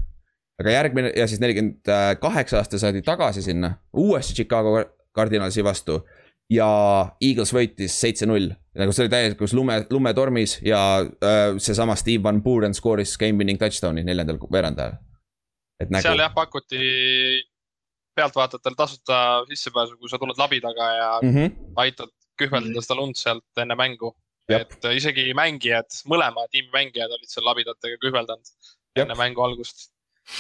aga 0.60 0.70
järgmine 0.70 1.12
ja 1.16 1.28
siis 1.28 1.40
nelikümmend 1.44 1.92
kaheksa 2.22 2.62
aasta 2.62 2.78
saadi 2.78 3.02
tagasi 3.02 3.42
sinna, 3.42 3.74
uuesti 3.92 4.34
Chicago 4.40 4.78
Cardinalsi 5.14 5.64
vastu 5.64 6.00
ja 6.52 6.68
Eagles 7.22 7.52
võitis 7.54 7.94
seitse-null. 8.00 8.52
nagu 8.74 8.92
see 8.92 9.04
oli 9.04 9.12
täielikus 9.12 9.54
lume, 9.54 9.78
lumetormis 9.90 10.58
ja 10.66 10.80
äh, 11.00 11.56
seesama 11.62 11.96
Steve 11.96 12.22
Van 12.22 12.42
Buren 12.42 12.74
skooris 12.74 13.16
game 13.18 13.38
winning 13.38 13.60
touchdown'i 13.60 14.04
neljandal 14.04 14.40
veerandajal. 14.52 14.98
Nagu... 15.88 16.02
seal 16.02 16.22
jah 16.22 16.34
pakuti 16.34 16.80
pealtvaatajatele 18.14 18.78
tasuta 18.78 19.16
sissepääsu, 19.48 19.96
kui 19.98 20.10
sa 20.10 20.20
tuled 20.22 20.38
labi 20.38 20.60
taga 20.62 20.90
ja 20.98 21.08
mm 21.22 21.32
-hmm. 21.34 21.56
aitad 21.76 22.12
kühveldada 22.40 22.82
seda 22.82 22.98
lund 22.98 23.18
sealt 23.18 23.62
enne 23.62 23.74
mängu. 23.74 24.14
et 24.48 24.84
isegi 24.92 25.32
mängijad, 25.34 25.88
mõlema 26.04 26.44
tiimi 26.50 26.68
mängijad 26.72 27.12
olid 27.16 27.30
seal 27.32 27.46
labidatega 27.46 27.96
kühveldanud 28.02 28.50
enne 28.96 29.14
mängu 29.14 29.42
algust. 29.42 29.90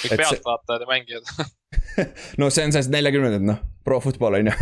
kõik 0.02 0.16
pealtvaatajad 0.16 0.80
ja 0.80 0.86
mängijad 0.86 1.24
no 2.40 2.50
see 2.50 2.66
on 2.66 2.74
see 2.74 2.90
neljakümnendad 2.92 3.44
noh, 3.46 3.62
pro 3.84 4.00
football 4.00 4.40
on 4.40 4.50
ju 4.50 4.54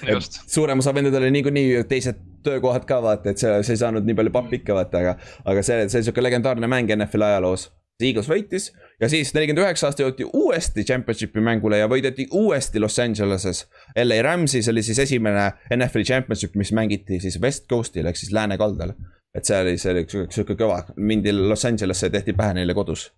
suurem 0.54 0.78
osa 0.82 0.94
vendadel 0.94 1.26
oli 1.26 1.38
niikuinii 1.38 1.84
teised 1.88 2.20
töökohad 2.42 2.86
ka 2.88 3.02
vaata, 3.02 3.30
et 3.30 3.38
see, 3.38 3.52
see 3.66 3.76
ei 3.76 3.82
saanud 3.82 4.06
nii 4.06 4.16
palju 4.16 4.32
pappi 4.34 4.60
ikka 4.60 4.76
vaata, 4.76 5.02
aga. 5.02 5.16
aga 5.52 5.64
see, 5.66 5.84
see 5.92 6.06
sihuke 6.06 6.24
legendaarne 6.24 6.70
mäng 6.70 6.90
NFL-i 6.96 7.28
ajaloos. 7.34 7.68
Eagles 8.00 8.30
võitis 8.30 8.70
ja 9.00 9.10
siis 9.12 9.34
nelikümmend 9.36 9.60
üheksa 9.60 9.90
aasta 9.90 10.06
jõuti 10.06 10.24
uuesti 10.24 10.86
championship'i 10.88 11.42
mängule 11.44 11.82
ja 11.82 11.88
võideti 11.90 12.24
uuesti 12.32 12.80
Los 12.80 12.96
Angeleses. 13.02 13.66
LA 13.92 14.22
Rams'is 14.24 14.70
oli 14.72 14.80
siis 14.86 15.02
esimene 15.04 15.50
NFL-i 15.76 16.08
championship, 16.08 16.56
mis 16.56 16.72
mängiti 16.72 17.20
siis 17.20 17.36
West 17.42 17.66
Coast'il 17.68 18.08
ehk 18.08 18.16
siis 18.16 18.32
lääne 18.32 18.56
kaldal. 18.60 18.94
et 19.36 19.44
see 19.44 19.60
oli, 19.62 19.76
see 19.78 19.92
oli 19.92 20.06
sihuke 20.08 20.56
kõva, 20.58 20.80
mindi 20.96 21.32
Los 21.36 21.64
Angelesse 21.68 22.08
ja 22.08 22.16
tehti 22.16 22.32
pähe 22.32 22.56
neile 22.56 22.74
kodus. 22.74 23.10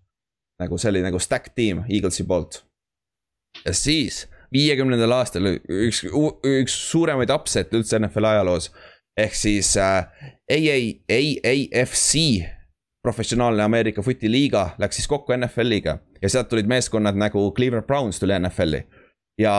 nagu 0.58 0.78
see 0.78 0.90
oli 0.90 1.06
nagu 1.06 1.18
stack 1.22 1.54
tiim 1.54 1.84
Eaglesi 1.86 2.26
poolt 2.26 2.64
ja 3.64 3.74
siis 3.74 4.26
viiekümnendal 4.52 5.12
aastal 5.16 5.48
üks, 5.56 6.02
üks 6.46 6.74
suuremaid 6.90 7.30
upset'e 7.32 7.78
üldse 7.78 7.98
NFL 7.98 8.30
ajaloos. 8.32 8.72
ehk 9.16 9.34
siis 9.36 9.76
äh, 9.76 10.06
AAFC, 10.50 12.14
professionaalne 13.02 13.62
Ameerika 13.62 14.02
futiliiga, 14.02 14.70
läks 14.78 14.96
siis 14.96 15.08
kokku 15.08 15.36
NFL-iga 15.36 15.98
ja 16.22 16.28
sealt 16.28 16.48
tulid 16.48 16.66
meeskonnad 16.66 17.16
nagu 17.18 17.52
Cleveland 17.56 17.86
Browns 17.86 18.20
tuli 18.20 18.38
NFL-i. 18.38 18.84
ja 19.38 19.54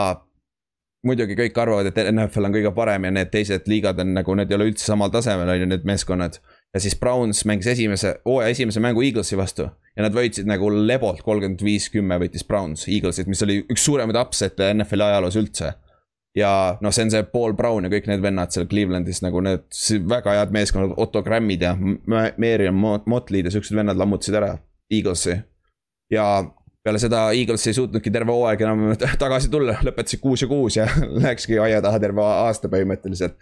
muidugi 1.04 1.36
kõik 1.36 1.58
arvavad, 1.60 1.90
et 1.90 1.98
NFL 2.12 2.48
on 2.48 2.56
kõige 2.56 2.72
parem 2.74 3.04
ja 3.04 3.14
need 3.18 3.30
teised 3.32 3.68
liigad 3.70 3.98
on 4.00 4.14
nagu, 4.16 4.34
need 4.34 4.50
ei 4.50 4.58
ole 4.58 4.70
üldse 4.70 4.86
samal 4.88 5.12
tasemel, 5.12 5.50
on 5.52 5.60
ju, 5.60 5.68
need 5.68 5.84
meeskonnad. 5.88 6.40
Ja 6.74 6.80
siis 6.80 6.96
Browns 6.98 7.44
mängis 7.44 7.66
esimese, 7.70 8.16
hooaja 8.24 8.50
esimese 8.50 8.80
mängu 8.80 9.02
Eaglesi 9.02 9.36
vastu 9.38 9.68
ja 9.94 10.02
nad 10.02 10.14
võitsid 10.14 10.48
nagu 10.50 10.70
lebolt 10.74 11.22
kolmkümmend 11.22 11.62
viis, 11.62 11.86
kümme 11.92 12.18
võitis 12.22 12.46
Browns 12.46 12.88
Eaglesit, 12.90 13.30
mis 13.30 13.42
oli 13.46 13.60
üks 13.62 13.84
suuremaid 13.86 14.18
upset'e 14.18 14.72
NFL-i 14.74 15.06
ajaloos 15.06 15.38
üldse. 15.38 15.72
ja 16.34 16.50
noh, 16.82 16.90
see 16.90 17.06
on 17.06 17.14
see 17.14 17.22
Paul 17.30 17.54
Brown 17.54 17.86
ja 17.86 17.92
kõik 17.92 18.08
need 18.10 18.22
vennad 18.22 18.50
seal 18.50 18.66
Clevelandis 18.66 19.22
nagu 19.22 19.42
need 19.44 19.68
väga 20.10 20.34
head 20.40 20.54
meeskonnad, 20.54 20.96
Otto 20.98 21.22
Grammid 21.22 21.62
ja 21.62 21.76
Marion 21.78 22.74
Motley'd 23.06 23.46
ja 23.46 23.54
siuksed 23.54 23.78
vennad 23.78 24.00
lammutasid 24.00 24.34
ära 24.40 24.56
Eaglesi. 24.90 25.38
ja 26.10 26.26
peale 26.84 27.00
seda 27.00 27.28
Eagles 27.32 27.64
ei 27.70 27.76
suutnudki 27.76 28.10
terve 28.12 28.34
hooaeg 28.34 28.66
enam 28.66 28.82
tagasi 29.24 29.50
tulla, 29.52 29.78
lõpetasid 29.86 30.20
kuus 30.20 30.42
ja 30.42 30.50
kuus 30.50 30.78
ja 30.80 30.88
läkski 31.24 31.58
aia 31.62 31.80
taha 31.84 32.02
terve 32.02 32.24
aasta 32.24 32.70
põhimõtteliselt. 32.72 33.38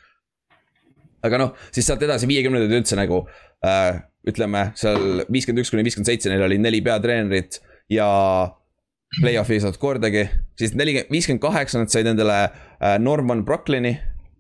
Aga 1.23 1.41
noh, 1.41 1.53
siis 1.75 1.87
sealt 1.89 2.03
edasi 2.03 2.29
viiekümnendad 2.31 2.73
üldse 2.79 2.99
nagu 2.99 3.25
äh, 3.67 4.03
ütleme 4.29 4.71
seal 4.79 5.25
viiskümmend 5.33 5.65
üks 5.65 5.73
kuni 5.73 5.85
viiskümmend 5.87 6.11
seitse, 6.11 6.31
neil 6.31 6.45
oli 6.47 6.59
neli 6.63 6.83
peatreenerit 6.85 7.61
ja 7.91 8.09
play-off'i 9.21 9.59
ei 9.59 9.65
saanud 9.65 9.81
kordagi, 9.81 10.27
siis 10.59 10.77
nelikümmend, 10.79 11.11
viiskümmend 11.13 11.43
kaheksa 11.43 11.83
nad 11.83 11.93
said 11.93 12.09
endale 12.09 12.39
äh, 12.45 12.97
Norman 13.03 13.45
Brooklyni 13.45 13.97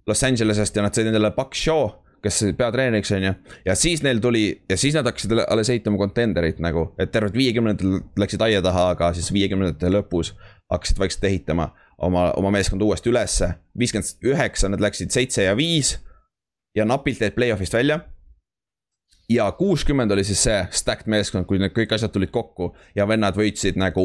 Los 0.06 0.22
Angelesest 0.26 0.76
ja 0.76 0.82
nad 0.82 0.94
said 0.94 1.10
endale 1.10 1.30
Buck 1.36 1.54
Shaw, 1.58 1.90
kes 2.22 2.40
peatreeneriks 2.58 3.12
on 3.14 3.26
ju. 3.26 3.34
ja 3.66 3.74
siis 3.78 4.02
neil 4.02 4.22
tuli 4.22 4.46
ja 4.70 4.78
siis 4.78 4.94
nad 4.94 5.06
hakkasid 5.06 5.34
alles 5.42 5.70
ehitama 5.70 5.98
contender'it 5.98 6.62
nagu, 6.62 6.88
et 6.98 7.12
tervelt 7.14 7.36
viiekümnendatel 7.38 8.00
läksid 8.18 8.42
aia 8.46 8.62
taha, 8.62 8.88
aga 8.96 9.12
siis 9.18 9.32
viiekümnendate 9.34 9.90
lõpus 9.90 10.32
hakkasid 10.72 11.02
vaikselt 11.02 11.26
ehitama 11.30 11.72
oma, 11.98 12.30
oma 12.38 12.54
meeskonda 12.54 12.86
uuesti 12.86 13.10
ülesse. 13.10 13.52
viiskümmend 13.78 14.32
üheksa 14.32 14.70
nad 14.70 14.80
läksid 14.80 15.10
seitse 15.14 15.50
ja 15.50 15.56
viis 15.58 15.96
ja 16.76 16.84
napilt 16.84 17.20
jäid 17.20 17.34
play-off'ist 17.36 17.74
välja 17.74 18.00
ja 19.34 19.52
kuuskümmend 19.52 20.10
oli 20.10 20.24
siis 20.24 20.42
see 20.42 20.66
stacked 20.70 21.06
meeskond, 21.06 21.46
kui 21.46 21.60
need 21.60 21.74
kõik 21.76 21.94
asjad 21.94 22.12
tulid 22.12 22.32
kokku 22.34 22.72
ja 22.96 23.06
vennad 23.08 23.36
võitsid 23.38 23.78
nagu, 23.80 24.04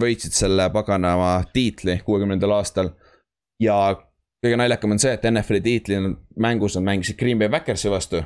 võitsid 0.00 0.36
selle 0.36 0.70
paganama 0.72 1.40
tiitli 1.52 2.00
kuuekümnendal 2.04 2.52
aastal. 2.56 2.90
ja 3.60 3.96
kõige 4.44 4.56
naljakam 4.56 4.96
on 4.96 4.98
see, 4.98 5.12
et 5.12 5.24
NFL-i 5.30 5.60
tiitli 5.60 5.98
mängus 6.36 6.76
nad 6.76 6.86
mängisid 6.88 7.18
Green 7.18 7.38
Bay 7.38 7.48
Backersi 7.48 7.90
vastu. 7.90 8.22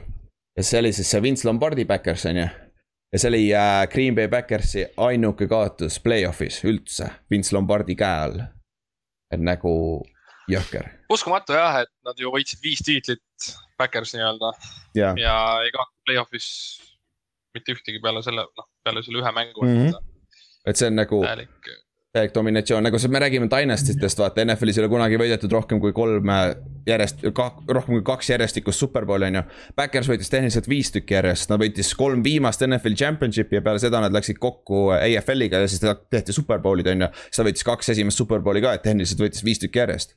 ja 0.56 0.62
see 0.62 0.78
oli 0.78 0.92
siis 0.92 1.10
see 1.10 1.22
Vince 1.22 1.48
Lombardi 1.48 1.84
Backers 1.84 2.26
on 2.26 2.36
ju. 2.36 2.48
ja 3.12 3.18
see 3.18 3.28
oli 3.28 3.44
äh, 3.54 3.86
Green 3.88 4.14
Bay 4.14 4.28
Backersi 4.28 4.86
ainuke 4.96 5.48
kaotus 5.48 6.00
play-off'is 6.00 6.64
üldse 6.64 7.10
Vince 7.30 7.56
Lombardi 7.56 7.94
käe 7.94 8.26
all. 8.28 8.40
et 9.34 9.40
nagu 9.40 9.74
jõhker. 10.50 10.88
uskumatu 11.12 11.56
jah, 11.56 11.82
et 11.84 11.92
nad 12.06 12.18
ju 12.20 12.32
võitsid 12.34 12.62
viis 12.64 12.82
tiitlit 12.84 13.52
Backers 13.78 14.14
nii-öelda 14.16 14.52
yeah. 14.96 15.16
ja 15.18 15.36
ei 15.64 15.72
kaotanud 15.74 16.02
play-off'is 16.08 16.48
mitte 17.54 17.76
ühtegi 17.76 18.02
peale 18.02 18.22
selle, 18.26 18.46
noh, 18.46 18.68
peale 18.84 19.02
selle 19.06 19.22
ühe 19.22 19.32
mängu 19.34 19.64
mm. 19.64 19.80
-hmm. 19.80 20.12
et 20.66 20.80
see 20.80 20.90
on 20.90 20.98
nagu 20.98 21.20
täielik, 21.24 21.72
täielik 22.14 22.34
dominatsioon, 22.34 22.86
nagu 22.86 22.98
me 23.08 23.18
räägime 23.18 23.48
Dynastitest, 23.50 24.18
vaata 24.22 24.44
NFL-is 24.44 24.78
ei 24.78 24.84
ole 24.84 24.90
kunagi 24.92 25.18
võidetud 25.18 25.52
rohkem 25.52 25.80
kui 25.82 25.92
kolm 25.92 26.30
järjest, 26.86 27.24
rohkem 27.26 27.96
kui 27.96 28.04
kaks 28.06 28.30
järjestikust 28.30 28.84
superbowli 28.84 29.30
on 29.32 29.40
ju. 29.40 29.42
Backers 29.76 30.10
võitis 30.10 30.30
tehniliselt 30.30 30.68
viis 30.70 30.92
tükki 30.94 31.16
järjest, 31.16 31.50
nad 31.50 31.62
võitis 31.62 31.90
kolm 31.98 32.22
viimast 32.26 32.62
NFL 32.66 32.94
championship'i 33.00 33.58
ja 33.58 33.64
peale 33.66 33.82
seda 33.82 34.02
nad 34.04 34.14
läksid 34.14 34.38
kokku 34.42 34.90
AFL-iga 34.94 35.64
ja 35.64 35.70
siis 35.70 35.82
tehti 36.10 36.36
superbowlid 36.36 36.92
on 36.94 37.06
ju. 37.06 37.10
siis 37.24 37.40
ta 37.40 37.48
võitis 37.48 37.66
kaks 37.66 37.94
esimest 37.96 38.22
superbowli 38.22 38.62
ka, 38.62 38.76
et 38.78 38.86
tehniliselt 38.86 39.26
võitis 39.26 39.42
viis 39.46 39.62
tükki 39.62 39.82
järjest 39.82 40.14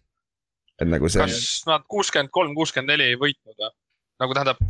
et 0.82 0.90
nagu 0.90 1.10
see. 1.10 1.24
kas 1.24 1.68
nad 1.68 1.86
kuuskümmend 1.90 2.32
kolm, 2.34 2.54
kuuskümmend 2.58 2.94
neli 2.94 3.12
ei 3.12 3.20
võitnud 3.20 3.58
või? 3.58 3.74
nagu 4.22 4.38
tähendab, 4.38 4.64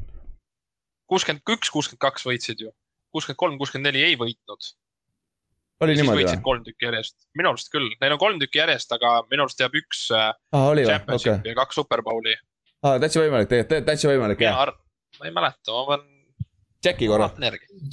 kuuskümmend 1.11 1.55
üks, 1.55 1.71
kuuskümmend 1.73 2.03
kaks 2.03 2.27
võitsid 2.27 2.65
ju, 2.65 2.73
kuuskümmend 3.15 3.41
kolm, 3.43 3.55
kuuskümmend 3.61 3.89
neli 3.91 4.03
ei 4.07 4.17
võitnud. 4.19 4.71
oli 5.83 5.95
niimoodi 5.99 6.27
või? 6.29 6.41
kolm 6.49 6.67
tükki 6.67 6.87
järjest, 6.89 7.17
minu 7.37 7.51
arust 7.53 7.71
küll, 7.73 7.89
neil 8.01 8.15
on 8.15 8.21
kolm 8.23 8.43
tükki 8.43 8.63
järjest, 8.63 8.93
aga 8.97 9.15
minu 9.31 9.47
arust 9.47 9.63
jääb 9.63 9.79
üks 9.81 10.03
ah,. 10.15 10.35
championship 10.51 11.33
okay. 11.39 11.51
ja 11.51 11.57
kaks 11.61 11.81
superbowli. 11.81 12.37
aa 12.83 12.93
ah,, 12.93 13.01
täitsa 13.03 13.23
võimalik, 13.23 13.51
tegelikult 13.51 13.89
täitsa 13.91 14.13
võimalik 14.13 14.45
jah. 14.45 14.77
ma 15.19 15.27
ei 15.27 15.35
mäleta, 15.35 15.75
ma 15.75 15.89
pean. 15.91 16.07
tšeki 16.87 17.11
korra. 17.11 17.31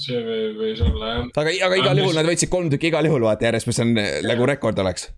see 0.05 0.23
võis 0.55 0.85
olla 0.87 1.11
jah. 1.17 1.27
aga, 1.43 1.57
aga 1.67 1.83
igal 1.83 2.03
juhul 2.03 2.15
nad 2.21 2.31
võitsid 2.31 2.53
kolm 2.53 2.71
tükki 2.71 2.93
igal 2.93 3.11
juhul 3.11 3.27
vaata 3.27 3.49
järjest, 3.49 3.71
mis 3.71 3.83
on 3.83 3.91
nagu 4.31 4.47
rekord 4.47 4.79
oleks. 4.85 5.11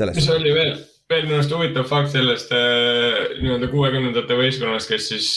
mis 0.00 0.32
oli 0.32 0.56
veel? 0.56 0.80
Veel 1.10 1.26
minu 1.26 1.40
arust 1.40 1.52
huvitav 1.54 1.88
fakt 1.90 2.12
sellest 2.12 2.52
äh, 2.54 3.34
nii-öelda 3.40 3.68
kuuekümnendate 3.72 4.36
võistkonnast, 4.38 4.90
kes 4.90 5.08
siis 5.10 5.28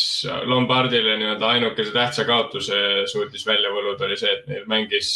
Lombardile 0.50 1.18
nii-öelda 1.18 1.50
ainukese 1.56 1.96
tähtsa 1.96 2.28
kaotuse 2.30 2.78
suutis 3.12 3.46
välja 3.48 3.74
võluda, 3.74 4.06
oli 4.06 4.20
see, 4.20 4.32
et 4.38 4.48
neil 4.52 4.70
mängis, 4.70 5.16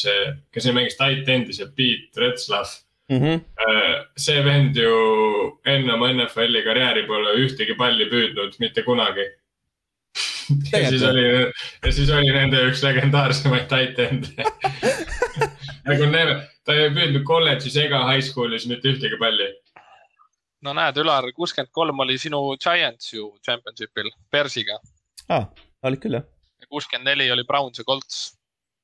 kes 0.53 0.67
neil 0.67 0.79
mängis 0.81 0.97
tight 0.99 1.29
end'i, 1.29 1.55
see 1.55 1.69
Pete 1.77 2.25
Retzlaff 2.25 2.81
mm. 3.09 3.19
-hmm. 3.19 3.41
see 4.17 4.43
vend 4.45 4.75
ju 4.75 4.93
enne 5.65 5.93
oma 5.93 6.11
NFL-i 6.13 6.63
karjääri 6.63 7.05
pole 7.07 7.35
ühtegi 7.43 7.77
palli 7.77 8.09
püüdnud 8.11 8.57
mitte 8.59 8.83
kunagi 8.83 9.27
ja 10.73 10.89
siis 10.89 11.03
oli, 11.03 11.25
ja 11.85 11.91
siis 11.91 12.09
oli 12.09 12.33
nende 12.33 12.65
üks 12.69 12.83
legendaarsemaid 12.83 13.67
tight 13.71 13.99
end'e 13.99 14.47
nagu 15.87 16.09
näeme, 16.11 16.41
ta 16.65 16.75
ei 16.75 16.91
püüdnud 16.95 17.23
kolledžis 17.27 17.77
ega 17.85 18.03
high 18.09 18.25
school'is 18.25 18.67
mitte 18.67 18.91
ühtegi 18.95 19.19
palli 19.19 19.51
no 20.65 20.73
näed, 20.77 20.99
Ülar, 21.01 21.29
kuuskümmend 21.37 21.71
kolm 21.75 22.05
oli 22.05 22.17
sinu 22.21 22.41
Giants 22.63 23.13
ju 23.13 23.29
championship'il, 23.45 24.11
Bersiga. 24.31 24.79
ah,, 25.29 25.49
olid 25.83 26.03
küll 26.03 26.19
jah. 26.19 26.27
kuuskümmend 26.69 27.11
neli 27.11 27.31
oli 27.31 27.45
Browns 27.47 27.79
ja 27.79 27.85
Colts 27.87 28.37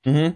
mm. 0.05 0.13
-hmm. 0.13 0.35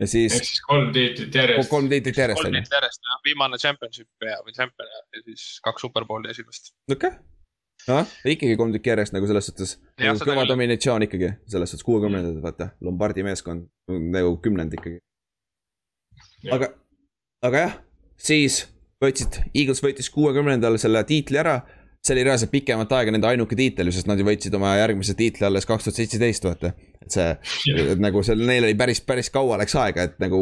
ja 0.00 0.06
siis. 0.06 0.34
ehk 0.38 0.48
siis 0.48 0.62
kolm 0.68 0.92
tiitlit 0.92 1.34
järjest. 1.34 1.70
kolm 1.70 1.88
tiitlit 1.88 2.16
järjest. 2.16 2.42
kolm 2.42 2.52
tiitlit 2.52 2.78
järjest 2.78 3.10
jah, 3.10 3.20
viimane 3.24 3.58
championship 3.58 4.08
ja, 4.30 4.40
või 4.46 4.56
champion 4.56 4.88
ja, 4.88 5.04
ja 5.16 5.22
siis 5.28 5.60
kaks 5.62 5.86
superbowli 5.86 6.30
esimest. 6.30 6.74
okei 6.90 7.08
okay., 7.08 7.32
noh, 7.88 8.06
ikkagi 8.24 8.56
kolm 8.56 8.74
tükki 8.74 8.92
järjest 8.92 9.14
nagu 9.16 9.26
selles 9.26 9.48
suhtes. 9.48 9.76
Nagu 10.00 10.26
kõva 10.26 10.44
dominatsioon 10.48 11.06
ikkagi, 11.08 11.32
selles 11.50 11.72
suhtes 11.72 11.86
kuuekümnendatel, 11.86 12.42
vaata, 12.44 12.68
Lombardi 12.84 13.24
meeskond 13.26 13.66
nagu 13.88 14.36
kümnend 14.44 14.74
ikkagi. 14.78 15.00
aga, 16.54 16.72
aga 17.48 17.64
jah, 17.66 17.74
siis 18.30 18.62
võitsid, 19.02 19.38
Eagles 19.52 19.82
võitis 19.84 20.10
kuuekümnendal 20.14 20.78
selle 20.80 21.04
tiitli 21.08 21.40
ära. 21.42 21.60
see 22.02 22.16
oli 22.16 22.24
reaalselt 22.26 22.50
pikemat 22.50 22.90
aega 22.98 23.12
nende 23.14 23.28
ainuke 23.28 23.54
tiitel 23.54 23.86
sest 23.94 24.08
nad 24.10 24.18
ju 24.18 24.24
võitsid 24.26 24.54
oma 24.58 24.72
järgmise 24.74 25.14
tiitli 25.14 25.46
alles 25.46 25.66
kaks 25.70 25.84
tuhat 25.84 26.00
seitseteist, 26.00 26.44
vaata. 26.48 26.72
et 27.02 27.14
see, 27.14 27.28
et 27.78 28.02
nagu 28.02 28.22
seal 28.26 28.42
neil 28.42 28.66
oli 28.66 28.74
päris, 28.74 29.00
päris 29.06 29.30
kaua 29.30 29.60
läks 29.60 29.76
aega, 29.78 30.08
et 30.10 30.18
nagu 30.22 30.40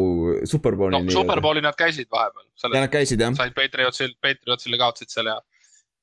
superbowli. 0.49 1.03
no 1.05 1.13
superbowli 1.13 1.61
nad 1.61 1.77
käisid 1.77 2.09
vahepeal. 2.11 2.47
ja 2.73 2.81
nad 2.81 2.93
käisid 2.93 3.21
jah. 3.21 3.35
said 3.37 3.53
Patriotsil, 3.57 4.15
Patriotsile 4.21 4.81
kaotasid 4.81 5.13
seal 5.13 5.29
ja 5.29 5.37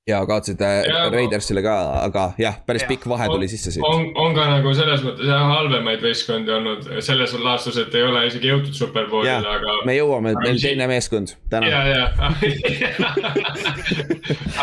ja 0.08 0.20
kaotasid 0.26 0.60
äh, 0.64 1.10
Raidersile 1.12 1.62
ka, 1.62 1.74
aga 2.02 2.24
jah, 2.40 2.56
päris 2.66 2.84
ja, 2.84 2.88
pikk 2.88 3.06
vahe 3.10 3.28
tuli 3.28 3.48
sisse 3.50 3.72
siit. 3.74 3.84
on, 3.84 4.06
on 4.16 4.36
ka 4.36 4.46
nagu 4.48 4.72
selles 4.76 5.02
mõttes 5.04 5.28
jah, 5.28 5.44
halvemaid 5.52 6.02
võistkondi 6.04 6.54
olnud 6.54 6.88
selles 7.04 7.34
laastus, 7.42 7.76
et 7.82 7.94
ei 7.98 8.06
ole 8.06 8.24
isegi 8.30 8.50
jõutud 8.50 8.76
superbowlile, 8.76 9.52
aga. 9.52 9.76
me 9.88 9.98
jõuame, 9.98 10.32
meil 10.40 10.60
teine 10.62 10.88
meeskond 10.90 11.34
täna. 11.52 11.68
ja, 11.68 11.82
ja 11.88 12.04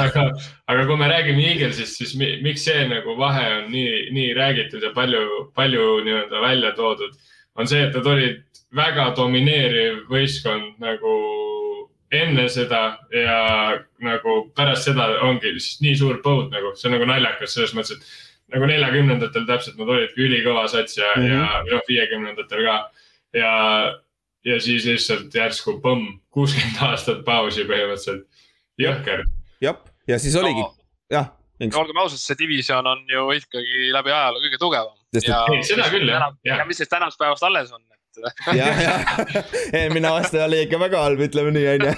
aga, 0.05 0.25
aga 0.71 0.87
kui 0.89 0.99
me 0.99 1.11
räägime 1.11 1.45
Eaglesist, 1.51 2.01
siis 2.01 2.15
mi, 2.19 2.31
miks 2.45 2.65
see 2.65 2.87
nagu 2.89 3.17
vahe 3.19 3.45
on 3.59 3.69
nii, 3.73 4.09
nii 4.17 4.33
räägitud 4.37 4.83
ja 4.83 4.91
palju, 4.97 5.51
palju 5.55 5.87
nii-öelda 6.07 6.41
välja 6.41 6.73
toodud, 6.79 7.13
on 7.55 7.69
see, 7.69 7.85
et 7.85 7.93
nad 7.95 8.13
olid 8.15 8.41
väga 8.75 9.11
domineeriv 9.15 10.07
võistkond 10.11 10.81
nagu 10.83 11.13
enne 12.13 12.45
seda 12.49 12.81
ja 13.13 13.39
nagu 14.03 14.35
pärast 14.55 14.89
seda 14.89 15.07
ongi 15.25 15.55
nii 15.81 15.95
suur 15.97 16.19
põud 16.25 16.53
nagu, 16.53 16.73
see 16.77 16.89
on 16.89 16.97
nagu 16.97 17.07
naljakas 17.09 17.55
selles 17.55 17.73
mõttes, 17.77 17.97
et 17.97 18.53
nagu 18.53 18.67
neljakümnendatel 18.69 19.47
täpselt 19.49 19.79
nad 19.79 19.91
olidki 19.95 20.25
ülikõva 20.27 20.67
sats 20.71 20.99
ja 20.99 21.11
mm, 21.15 21.23
-hmm. 21.23 21.31
ja 21.33 21.63
noh, 21.71 21.85
viiekümnendatel 21.87 22.65
ka. 22.67 22.75
ja, 23.33 23.53
ja 24.45 24.59
siis 24.61 24.85
lihtsalt 24.85 25.33
järsku 25.33 25.79
põmm, 25.83 26.19
kuuskümmend 26.29 26.83
aastat 26.89 27.23
pausi 27.25 27.65
põhimõtteliselt, 27.65 28.27
jõhker. 28.81 29.25
jah, 29.61 29.81
ja 30.07 30.19
siis 30.19 30.35
oligi 30.35 30.61
no., 30.61 30.75
jah. 31.11 31.33
olgem 31.73 31.97
ausad, 32.03 32.21
see 32.21 32.37
division 32.39 32.87
on 32.87 33.01
ju 33.09 33.27
ikkagi 33.39 33.89
läbi 33.95 34.13
ajaloo 34.13 34.45
kõige 34.45 34.61
tugevam. 34.61 34.95
ja, 35.17 35.41
ei, 35.51 35.63
seda 35.65 35.89
küll 35.89 36.13
jah. 36.13 36.29
ja 36.45 36.63
mis 36.69 36.77
siis 36.77 36.91
tänasest 36.91 37.19
päevast 37.19 37.43
alles 37.43 37.73
on. 37.73 37.81
jah, 38.59 38.81
jah, 38.81 39.15
eelmine 39.73 40.11
aasta 40.11 40.45
oli 40.45 40.61
ikka 40.65 40.79
väga 40.81 41.01
halb, 41.05 41.25
ütleme 41.27 41.53
nii, 41.55 41.65
on 41.73 41.87
ju. 41.87 41.95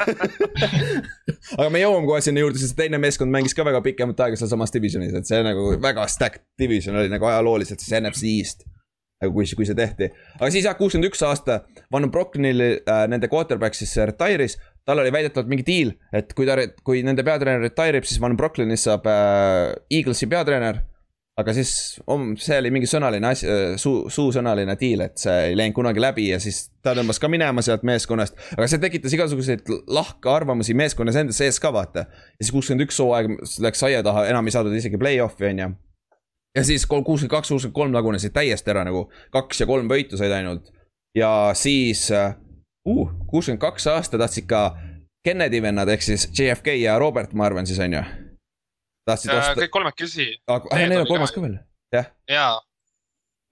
aga 1.60 1.68
me 1.74 1.84
jõuame 1.84 2.10
kohe 2.10 2.24
sinna 2.26 2.44
juurde, 2.44 2.62
sest 2.62 2.78
teine 2.80 3.00
meeskond 3.02 3.34
mängis 3.34 3.56
ka 3.58 3.66
väga 3.68 3.84
pikemat 3.86 4.26
aega 4.26 4.40
sealsamas 4.40 4.74
divisionis, 4.76 5.16
et 5.18 5.30
see 5.30 5.44
nagu 5.46 5.70
väga 5.84 6.08
stacked 6.12 6.46
division 6.60 6.98
oli 6.98 7.14
nagu 7.14 7.30
ajalooliselt 7.30 7.84
siis 7.84 7.96
NFC 8.02 8.34
East 8.38 8.68
nagu 9.22 9.34
kui, 9.34 9.48
kui 9.58 9.66
see 9.66 9.78
tehti. 9.78 10.10
aga 10.38 10.50
siis 10.54 10.66
jah, 10.68 10.76
kuuskümmend 10.78 11.10
üks 11.10 11.24
aasta 11.26 11.62
Van 11.94 12.06
Brockenil 12.14 12.64
äh, 12.68 13.06
nende 13.10 13.30
quarterback 13.32 13.78
siis 13.78 13.96
retire'is. 13.98 14.58
tal 14.88 15.02
oli 15.02 15.12
väidetavalt 15.12 15.50
mingi 15.52 15.66
deal, 15.68 15.96
et 16.16 16.32
kui 16.38 16.46
ta, 16.48 16.56
kui 16.86 17.02
nende 17.04 17.26
peatreener 17.28 17.66
retire 17.66 18.00
ib, 18.00 18.06
siis 18.08 18.22
Van 18.24 18.38
Brockenist 18.38 18.88
saab 18.88 19.10
äh, 19.10 19.74
Eaglesi 19.92 20.30
peatreener 20.30 20.84
aga 21.38 21.54
siis 21.54 21.72
om, 22.10 22.32
see 22.42 22.58
oli 22.58 22.72
mingi 22.74 22.88
sõnaline 22.90 23.30
asi, 23.30 23.48
äh, 23.50 23.76
suu, 23.82 24.08
suusõnaline 24.14 24.74
deal, 24.80 25.04
et 25.06 25.22
see 25.22 25.52
ei 25.52 25.58
läinud 25.58 25.76
kunagi 25.78 26.02
läbi 26.02 26.30
ja 26.32 26.40
siis 26.42 26.64
ta 26.86 26.96
tõmbas 26.98 27.22
ka 27.22 27.30
minema 27.30 27.62
sealt 27.66 27.86
meeskonnast. 27.88 28.40
aga 28.56 28.68
see 28.70 28.82
tekitas 28.82 29.14
igasuguseid 29.14 29.70
lahkarvamusi 29.94 30.74
meeskonnas 30.78 31.20
enda 31.22 31.36
sees 31.38 31.62
ka 31.62 31.72
vaata. 31.74 32.08
ja 32.10 32.42
siis 32.42 32.54
kuuskümmend 32.56 32.88
üks 32.88 32.98
hooaeg 33.04 33.38
läks 33.68 33.86
aia 33.86 34.02
taha, 34.04 34.26
enam 34.32 34.50
ei 34.50 34.58
saadud 34.58 34.74
isegi 34.74 34.98
play-off'i 34.98 35.52
on 35.52 35.64
ju. 35.64 35.70
ja 36.58 36.66
siis 36.66 36.90
kuuskümmend 36.90 37.36
kaks, 37.38 37.54
kuuskümmend 37.54 37.78
kolm 37.78 37.94
lagunesid 37.94 38.34
täiesti 38.34 38.74
ära 38.74 38.88
nagu, 38.88 39.08
kaks 39.32 39.62
ja 39.62 39.70
kolm 39.70 39.90
võitu 39.94 40.18
said 40.18 40.34
ainult. 40.34 40.74
ja 41.16 41.52
siis 41.54 42.08
uh,, 42.10 42.34
kuuskümmend 43.30 43.62
kaks 43.62 43.92
aasta 43.94 44.18
tahtsid 44.18 44.50
ka 44.50 44.72
Kennedy 45.26 45.62
vennad 45.62 45.90
ehk 45.92 46.02
siis 46.02 46.32
JFK 46.32 46.80
ja 46.80 46.98
Robert, 46.98 47.34
ma 47.38 47.46
arvan 47.46 47.68
siis 47.68 47.80
on 47.84 47.94
ju 47.94 48.08
tahtsid 49.08 49.34
osta. 49.34 49.56
kõik 49.62 49.74
kolmekesi. 49.74 50.28
Neil 50.74 51.02
on 51.02 51.10
kolmas 51.10 51.34
ka 51.36 51.44
veel, 51.44 51.58
jah. 51.94 52.12
jaa. 52.32 52.58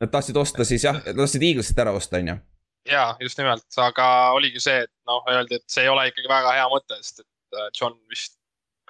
Nad 0.03 0.11
tahtsid 0.11 0.37
osta 0.37 0.67
siis 0.67 0.83
jah, 0.83 0.99
tahtsid 1.07 1.43
Eaglesit 1.47 1.79
ära 1.79 1.95
osta, 1.95 2.19
on 2.19 2.33
ju. 2.33 2.37
jaa, 2.91 3.09
just 3.23 3.39
nimelt, 3.41 3.65
aga 3.81 4.07
oligi 4.37 4.61
see, 4.63 4.83
et 4.85 4.91
noh, 5.09 5.23
öeldi, 5.31 5.61
et 5.61 5.67
see 5.71 5.85
ei 5.85 5.91
ole 5.91 6.09
ikkagi 6.11 6.29
väga 6.29 6.55
hea 6.59 6.65
mõte, 6.71 6.99
sest 7.01 7.23
et 7.23 7.59
äh, 7.59 7.69
John 7.79 7.95
vist. 8.11 8.37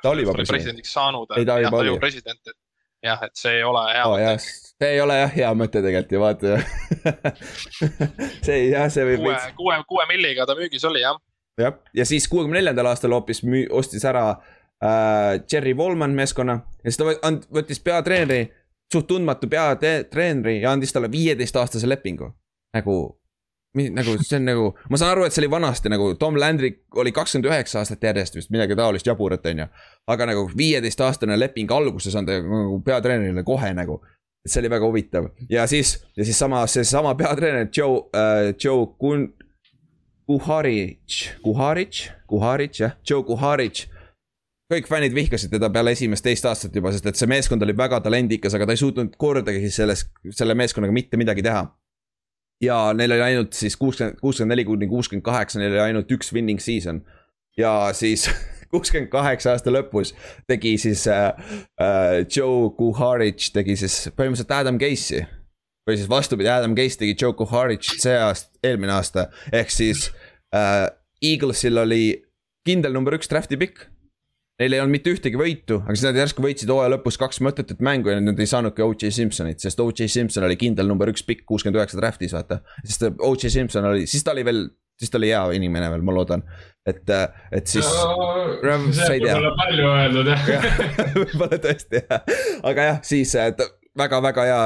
ta 0.02 0.12
oli 0.12 0.26
juba 0.26 0.38
presidendiks 0.42 0.94
saanud. 0.96 1.36
ei, 1.38 1.48
ta 1.48 1.60
juba 1.64 1.84
oli. 1.84 1.94
president, 2.02 2.42
et 2.42 2.58
jah, 3.06 3.22
et 3.28 3.38
see 3.38 3.60
ei 3.60 3.64
ole 3.64 3.86
hea 3.92 4.08
oh, 4.10 4.18
mõte. 4.18 4.50
see 4.82 4.92
ei 4.98 5.00
ole 5.04 5.20
jah 5.22 5.38
hea 5.38 5.54
mõte 5.62 5.86
tegelikult 5.86 6.18
ju 6.18 6.24
vaata 6.26 6.58
see 8.48 8.60
jah, 8.74 8.90
see 8.92 9.08
võib. 9.14 9.24
kuue, 9.30 9.40
kuue, 9.62 9.80
kuue 9.94 10.10
milliga 10.10 10.50
ta 10.50 10.58
müügis 10.58 10.84
oli 10.90 11.06
jah. 11.06 11.22
jah, 11.62 11.78
ja 11.96 12.10
siis 12.10 12.28
kuuekümne 12.32 12.60
neljandal 12.60 12.90
aastal 12.92 13.14
hoopis 13.16 13.46
müü-, 13.46 13.70
ostis 13.80 14.04
ära 14.10 14.28
äh, 14.34 14.55
Jerry 15.52 15.74
Wallman 15.78 16.12
meeskonna 16.12 16.60
ja 16.84 16.92
siis 16.92 16.98
ta 17.00 17.32
võttis 17.56 17.80
peatreeneri, 17.84 18.50
suht 18.92 19.08
tundmatu 19.08 19.48
peatreeneri 19.50 20.60
ja 20.62 20.72
andis 20.76 20.94
talle 20.94 21.12
viieteistaastase 21.12 21.90
lepingu. 21.90 22.34
nagu, 22.76 22.96
nagu 23.96 24.18
see 24.20 24.40
on 24.40 24.46
nagu, 24.46 24.66
ma 24.90 24.98
saan 25.00 25.14
aru, 25.16 25.24
et 25.26 25.34
see 25.34 25.46
oli 25.46 25.52
vanasti 25.52 25.90
nagu 25.90 26.14
Tom 26.20 26.36
Landry 26.40 26.74
oli 26.96 27.12
kakskümmend 27.16 27.48
üheksa 27.52 27.80
aastat 27.80 28.04
järjest 28.04 28.36
vist 28.36 28.52
midagi 28.52 28.76
taolist 28.76 29.08
jaburat, 29.08 29.46
on 29.46 29.64
ju. 29.64 29.68
aga 30.08 30.28
nagu 30.32 30.50
viieteistaastane 30.58 31.40
leping 31.40 31.72
alguses 31.72 32.16
anda 32.16 32.42
nagu 32.42 32.82
peatreenerile 32.84 33.44
kohe 33.44 33.74
nagu 33.74 34.02
et 34.46 34.52
see 34.52 34.62
oli 34.62 34.70
väga 34.76 34.86
huvitav 34.86 35.32
ja 35.50 35.66
siis, 35.68 35.98
ja 36.18 36.26
siis 36.26 36.40
sama, 36.40 36.68
seesama 36.68 37.16
peatreener 37.16 37.68
Joe 37.72 37.98
uh,, 37.98 38.54
Joe 38.64 38.88
Kun-. 39.00 39.32
Kuharic, 40.26 41.38
Kuharic, 41.44 42.10
Kuharic 42.28 42.80
jah, 42.80 42.96
Joe 43.06 43.24
Kuharic 43.24 43.84
kõik 44.72 44.88
fännid 44.90 45.14
vihkasid 45.14 45.54
teda 45.54 45.70
peale 45.74 45.94
esimest 45.94 46.26
teist 46.26 46.46
aastat 46.50 46.76
juba, 46.76 46.92
sest 46.94 47.06
et 47.10 47.20
see 47.20 47.30
meeskond 47.30 47.64
oli 47.66 47.76
väga 47.78 48.00
talendikas, 48.06 48.56
aga 48.58 48.68
ta 48.68 48.76
ei 48.76 48.82
suutnud 48.82 49.14
kordagi 49.22 49.70
selles, 49.74 50.08
selle 50.34 50.58
meeskonnaga 50.58 50.96
mitte 50.96 51.20
midagi 51.22 51.46
teha. 51.46 51.68
ja 52.64 52.78
neil 52.96 53.12
oli 53.12 53.22
ainult 53.22 53.54
siis 53.54 53.76
kuuskümmend, 53.78 54.18
kuuskümmend 54.22 54.54
neli 54.56 54.66
kuni 54.66 54.88
kuuskümmend 54.88 55.26
kaheksa, 55.26 55.60
neil 55.60 55.74
oli 55.76 55.84
ainult 55.90 56.12
üks 56.12 56.34
winning 56.34 56.62
season. 56.62 57.04
ja 57.58 57.92
siis 57.94 58.26
kuuskümmend 58.74 59.12
kaheksa 59.14 59.54
aasta 59.54 59.74
lõpus 59.74 60.16
tegi 60.50 60.78
siis 60.82 61.06
äh, 61.08 61.30
äh, 61.82 62.26
Joe 62.26 62.72
Kuharic 62.78 63.52
tegi 63.54 63.78
siis 63.78 64.10
põhimõtteliselt 64.18 64.58
Adam 64.58 64.82
Case'i. 64.82 65.26
või 65.86 66.00
siis 66.00 66.10
vastupidi, 66.10 66.50
Adam 66.50 66.74
Case 66.76 66.98
tegi 66.98 67.14
Joe 67.22 67.38
Kuharic 67.38 67.86
see 67.86 68.18
aasta, 68.18 68.50
eelmine 68.66 68.98
aasta, 68.98 69.30
ehk 69.54 69.70
siis 69.70 70.10
äh, 70.56 70.88
Eaglesil 71.22 71.78
oli 71.78 72.24
kindel 72.66 72.98
number 72.98 73.14
üks 73.14 73.30
draft'i 73.30 73.62
pikk 73.62 73.92
Neil 74.56 74.72
ei 74.72 74.80
olnud 74.80 74.96
mitte 74.96 75.12
ühtegi 75.12 75.36
võitu, 75.36 75.82
aga 75.82 75.94
siis 75.98 76.06
nad 76.08 76.16
järsku 76.16 76.44
võitsid 76.44 76.70
hooaja 76.72 76.94
lõpus 76.94 77.18
kaks 77.20 77.42
mõttetut 77.44 77.82
mängu 77.84 78.14
ja 78.14 78.22
nad 78.24 78.38
ei 78.40 78.48
saanudki 78.48 78.86
O.J. 78.86 79.10
Simpsonit, 79.12 79.60
sest 79.60 79.82
O.J. 79.84 80.08
Simpson 80.12 80.46
oli 80.48 80.56
kindel 80.60 80.88
number 80.88 81.12
üks 81.12 81.26
pikk, 81.28 81.44
kuuskümmend 81.50 81.82
üheksa 81.82 82.00
draft'is, 82.00 82.32
vaata. 82.36 82.62
sest 82.86 83.04
O.J. 83.20 83.52
Simpson 83.52 83.90
oli, 83.90 84.06
siis 84.08 84.24
ta 84.24 84.32
oli 84.32 84.46
veel, 84.48 84.62
siis 84.96 85.12
ta 85.12 85.20
oli 85.20 85.34
hea 85.34 85.42
inimene 85.58 85.90
veel, 85.92 86.06
ma 86.08 86.16
loodan. 86.16 86.46
et, 86.88 87.12
et 87.52 87.68
siis 87.68 87.84
no,. 87.84 88.14
palju 89.60 89.90
öeldud 89.92 90.32
jah 90.32 90.48
ja, 90.54 90.62
võib-olla 91.18 91.60
tõesti 91.68 92.00
jah, 92.00 92.40
aga 92.72 92.88
jah, 92.94 93.04
siis 93.12 93.36
väga-väga 94.00 94.48
hea 94.48 94.62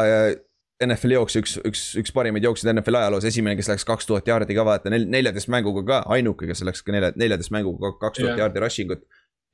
NFL 0.85 1.17
jooks, 1.17 1.35
üks, 1.41 1.55
üks, 1.65 1.81
üks 1.99 2.13
parimaid 2.15 2.45
jooksjaid 2.45 2.75
NFL 2.75 3.01
ajaloos, 3.01 3.25
esimene, 3.27 3.57
kes 3.57 3.71
läks 3.73 3.87
kaks 3.89 4.05
tuhat 4.07 4.29
jaardi 4.29 4.53
ka 4.55 4.63
vaata, 4.67 4.93
neljateist 4.93 5.49
mänguga 5.51 5.81
ka, 5.87 5.97
ainuke, 6.13 6.45
kes 6.47 6.61
läks 6.67 6.85
ka 6.85 6.93
nelja, 6.93 7.09
neljateist 7.19 7.51
mänguga 7.57 7.95
kaks 8.05 8.21
tuhat 8.21 8.39
jaardi 8.39 8.63
rushing 8.63 8.93
ut 8.93 9.03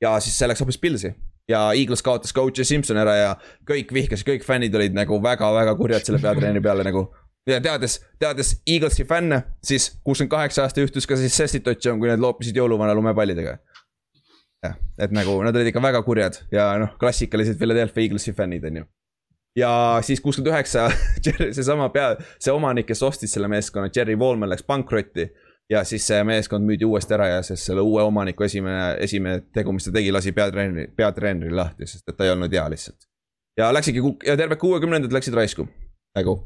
ja 0.02 0.18
siis 0.20 0.36
see 0.38 0.48
läks 0.48 0.60
hoopis 0.62 0.78
Pilsi 0.80 1.14
ja 1.48 1.60
Eagles 1.74 2.02
kaotas 2.02 2.32
ka 2.34 2.42
O.J. 2.42 2.64
Simpson 2.64 2.98
ära 3.00 3.14
ja 3.16 3.30
kõik 3.68 3.92
vihkasid, 3.94 4.26
kõik 4.26 4.44
fännid 4.46 4.74
olid 4.74 4.96
nagu 4.96 5.18
väga-väga 5.22 5.76
kurjad 5.78 6.06
selle 6.06 6.20
peatreeneri 6.22 6.62
peale 6.62 6.86
nagu. 6.86 7.06
ja 7.46 7.60
teades, 7.62 8.00
teades 8.18 8.56
Eaglesi 8.66 9.06
fänne, 9.06 9.42
siis 9.64 9.92
kuuskümmend 10.04 10.30
kaheksa 10.30 10.66
aasta 10.66 10.82
juhtus 10.82 11.06
ka 11.06 11.16
siis 11.16 11.36
see 11.36 11.46
situatsioon, 11.58 12.00
kui 12.02 12.10
nad 12.10 12.22
loopisid 12.22 12.56
jõuluvana 12.58 12.94
lumepallidega. 12.98 13.58
jah, 14.66 14.76
et 14.98 15.14
nagu 15.14 15.38
nad 15.46 15.54
olid 15.54 15.70
ikka 15.70 15.82
väga 15.82 16.02
kurjad 16.02 16.40
ja 16.50 16.72
noh, 16.82 16.96
klassikalised 16.98 17.58
Philadelphia 17.58 18.08
Eaglesi 18.08 18.34
fännid, 18.34 18.64
on 18.64 18.82
ju. 18.82 18.84
ja 19.62 19.72
siis 20.02 20.20
kuuskümmend 20.20 20.54
üheksa, 20.54 20.90
seesama 21.56 21.88
pea, 21.94 22.16
see 22.42 22.52
omanik, 22.52 22.90
kes 22.90 23.02
ostis 23.06 23.38
selle 23.38 23.48
meeskonna, 23.48 23.92
Jerry 23.94 24.18
Wallman 24.18 24.50
läks 24.50 24.66
pankrotti 24.66 25.30
ja 25.70 25.82
siis 25.84 26.06
see 26.06 26.22
meeskond 26.26 26.66
müüdi 26.66 26.86
uuesti 26.86 27.14
ära 27.16 27.28
ja 27.30 27.42
siis 27.46 27.64
selle 27.66 27.82
uue 27.84 28.02
omaniku 28.06 28.46
esimene, 28.46 28.96
esimene 29.02 29.42
tegu, 29.54 29.74
mis 29.74 29.88
ta 29.88 29.94
tegi, 29.94 30.12
lasi 30.14 30.32
peatreeneri, 30.36 30.90
peatreeneri 30.96 31.54
lahti, 31.54 31.88
sest 31.90 32.06
et 32.08 32.18
ta 32.18 32.26
ei 32.26 32.34
olnud 32.34 32.52
hea 32.52 32.66
lihtsalt. 32.70 33.08
ja 33.58 33.72
läksidki 33.74 34.02
ja 34.26 34.36
terve 34.36 34.56
kuuekümnendad 34.60 35.12
läksid 35.12 35.34
raisku, 35.34 35.66
nagu. 36.16 36.38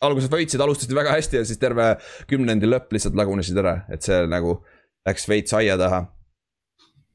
alguses 0.00 0.30
võitsid, 0.30 0.60
alustasid 0.60 0.94
väga 0.94 1.16
hästi 1.16 1.40
ja 1.40 1.44
siis 1.44 1.58
terve 1.58 1.94
kümnendi 2.30 2.68
lõpp 2.70 2.92
lihtsalt 2.92 3.16
lagunesid 3.18 3.58
ära, 3.58 3.80
et 3.90 4.02
see 4.06 4.24
nagu 4.30 4.60
läks 5.08 5.28
veits 5.28 5.54
aia 5.54 5.78
taha. 5.80 6.04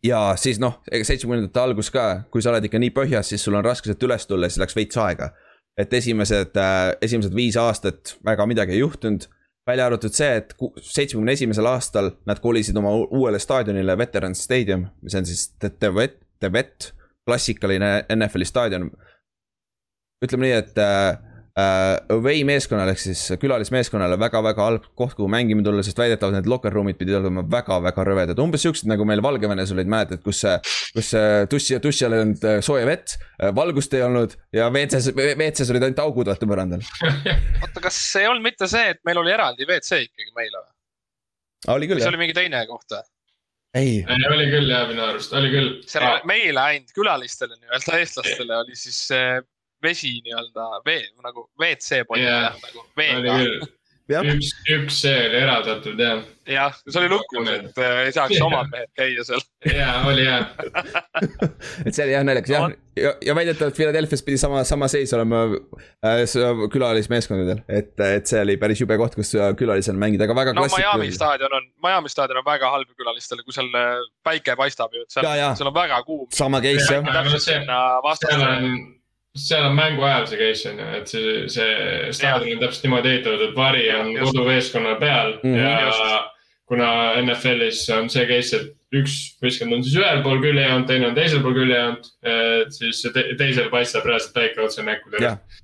ja 0.03 0.19
siis 0.35 0.59
noh, 0.59 0.81
seitsmekümnendate 0.91 1.59
algus 1.59 1.91
ka, 1.91 2.25
kui 2.31 2.43
sa 2.43 2.51
oled 2.51 2.67
ikka 2.67 2.79
nii 2.79 2.91
põhjas, 2.95 3.31
siis 3.31 3.43
sul 3.43 3.55
on 3.55 3.63
raske 3.63 3.87
sealt 3.87 4.03
üles 4.03 4.27
tulla, 4.27 4.49
siis 4.49 4.59
läks 4.59 4.75
veits 4.75 4.97
aega. 4.97 5.31
et 5.79 5.93
esimesed 5.93 6.57
äh,, 6.59 6.95
esimesed 7.01 7.35
viis 7.35 7.55
aastat 7.55 8.17
väga 8.25 8.45
midagi 8.45 8.75
ei 8.75 8.83
juhtunud 8.83 9.29
välja 9.69 9.85
arvatud 9.89 10.15
see, 10.15 10.39
et 10.41 10.53
seitsmekümne 10.81 11.35
esimesel 11.37 11.67
aastal 11.69 12.11
nad 12.29 12.41
kolisid 12.41 12.77
oma 12.79 12.95
uuele 13.05 13.39
staadionile 13.41 13.97
Veterans 13.97 14.43
Stadium, 14.47 14.87
mis 15.05 15.15
on 15.15 15.27
siis 15.29 15.47
The 15.59 15.93
Vet, 15.95 16.19
The 16.41 16.51
Vet, 16.53 16.91
klassikaline 17.27 17.91
NFL-i 18.15 18.47
staadion. 18.49 18.89
ütleme 20.25 20.49
nii, 20.49 20.55
et 20.57 20.79
äh, 20.83 21.15
away 22.15 22.43
meeskonnale 22.47 22.93
ehk 22.95 23.01
siis 23.03 23.23
külalismeeskonnale 23.41 24.19
väga-väga 24.21 24.65
halb 24.65 24.89
koht, 24.97 25.15
kuhu 25.17 25.29
mängima 25.31 25.63
tulla, 25.65 25.83
sest 25.85 25.99
väidetavalt 25.99 26.39
need 26.39 26.49
locker 26.49 26.73
room'id 26.75 26.99
pidid 26.99 27.19
olema 27.19 27.43
väga-väga 27.49 28.05
rõvedad, 28.07 28.41
umbes 28.43 28.65
siuksed 28.65 28.89
nagu 28.91 29.07
meil 29.07 29.23
Valgevenes 29.25 29.73
olid, 29.75 29.89
mäletad, 29.91 30.23
kus. 30.25 30.43
kus 30.95 31.13
tussi 31.49 31.75
ja 31.75 31.79
tussi 31.83 32.05
all 32.05 32.15
ei 32.15 32.23
olnud 32.23 32.47
äh, 32.47 32.57
sooja 32.65 32.87
vett, 32.87 33.15
äh, 33.41 33.53
valgust 33.55 33.93
ei 33.97 34.03
olnud 34.05 34.35
ja 34.55 34.69
WC-s, 34.71 35.13
WC-s 35.15 35.71
olid 35.73 35.85
ainult 35.87 36.01
augud 36.03 36.31
vaata 36.31 36.49
põrandal. 36.49 36.83
oota, 37.63 37.83
kas 37.83 37.99
ei 38.19 38.27
olnud 38.29 38.45
mitte 38.45 38.69
see, 38.71 38.95
et 38.95 39.01
meil 39.07 39.21
oli 39.21 39.33
eraldi 39.35 39.67
WC 39.67 40.03
ikkagi 40.07 40.35
meile 40.35 40.61
või? 40.61 40.75
oli 41.75 41.89
küll 41.89 41.99
jah. 41.99 42.07
see 42.07 42.13
oli 42.13 42.21
mingi 42.23 42.37
teine 42.37 42.63
koht 42.69 42.95
või? 42.95 43.05
ei. 43.79 43.93
ei, 44.01 44.27
oli 44.31 44.49
küll 44.53 44.71
jah, 44.71 44.85
minu 44.89 45.05
arust, 45.05 45.35
oli 45.37 45.53
küll. 45.53 45.71
seal 45.89 46.23
meile 46.29 46.65
ainult 46.65 46.93
külalistele 46.95 47.57
nii-öelda 47.57 48.01
eestlastele 48.03 48.59
oli 48.63 48.79
siis 48.79 49.01
vesi 49.83 50.19
nii-öelda 50.23 50.69
vee 50.85 51.03
nagu 51.23 51.49
WC 51.59 52.05
pott 52.07 52.21
yeah. 52.21 52.55
nagu 52.63 52.87
veega. 52.97 53.37
üks, 54.25 54.49
üks 54.73 54.95
see 55.03 55.17
oli 55.27 55.37
eraldatud 55.37 55.99
jah. 56.01 56.23
jah, 56.49 56.77
see 56.81 56.97
oli 57.03 57.11
lukus, 57.11 57.49
et 57.53 57.77
äh, 57.77 57.99
ei 58.07 58.13
saaks 58.15 58.41
omad 58.41 58.71
mehed 58.73 58.89
käia 58.97 59.25
seal. 59.27 59.43
ja, 59.69 59.91
oli 60.09 60.25
jah 60.25 60.49
et 61.85 61.93
see 61.93 62.07
oli 62.07 62.15
jah 62.15 62.25
naljakas 62.25 62.55
jah, 62.55 62.67
ja, 62.97 63.13
ja 63.29 63.37
väidetavalt 63.37 63.77
Philadelphia's 63.77 64.25
pidi 64.25 64.41
sama, 64.41 64.65
sama 64.67 64.89
seis 64.91 65.13
olema 65.13 65.45
äh, 65.53 66.25
külalismeeskondadel, 66.73 67.63
et, 67.69 67.93
et 68.09 68.29
see 68.33 68.43
oli 68.43 68.57
päris 68.61 68.81
jube 68.81 68.97
koht, 68.99 69.15
kus 69.19 69.35
külalisel 69.61 69.99
mängida, 70.01 70.25
aga 70.25 70.37
väga 70.41 70.57
no 70.57 70.67
Miami 70.73 71.13
staadion 71.15 71.59
on, 71.61 71.71
Miami 71.85 72.11
staadion 72.11 72.41
on 72.41 72.49
väga 72.49 72.73
halb 72.73 72.91
külalistele, 72.97 73.45
kui 73.45 73.55
seal 73.55 73.69
äh, 73.77 73.99
päike 74.25 74.57
paistab 74.59 74.97
ju, 74.97 75.05
et 75.05 75.19
seal, 75.19 75.29
seal 75.53 75.69
on 75.69 75.77
väga 75.77 76.01
kuum. 76.07 76.25
sama 76.33 76.63
case 76.65 76.97
jah. 76.97 78.15
seal 78.25 78.49
on 78.49 78.71
seal 79.37 79.65
on 79.65 79.75
mängu 79.77 80.03
ajal 80.03 80.27
see 80.27 80.39
case 80.39 80.69
on 80.69 80.79
ju, 80.81 80.89
et 80.97 81.11
see, 81.11 81.35
see 81.53 82.11
staadion 82.17 82.57
on 82.57 82.63
täpselt 82.63 82.87
niimoodi 82.87 83.13
ehitatud, 83.13 83.45
et 83.49 83.55
vari 83.55 83.85
on 83.93 84.11
kodumeeskonna 84.23 84.95
peal 85.01 85.37
mm 85.43 85.53
-hmm. 85.53 85.57
ja 85.57 85.85
just. 85.85 86.35
kuna 86.69 86.89
NFL-is 87.21 87.89
on 87.89 88.09
see 88.09 88.25
case, 88.29 88.57
et 88.57 88.75
üks 88.93 89.15
võistkond 89.41 89.73
on 89.73 89.83
siis 89.85 89.95
ühel 89.97 90.21
pool 90.25 90.41
küljejoont, 90.41 90.87
teine 90.89 91.07
on 91.07 91.15
teisel 91.17 91.41
pool 91.41 91.55
küljejoont, 91.57 92.09
et 92.25 92.73
siis 92.73 93.01
te 93.13 93.23
teisel 93.37 93.69
paistab 93.73 94.05
reaalselt 94.05 94.33
päike 94.33 94.61
otse 94.61 94.85
näkku. 94.85 95.09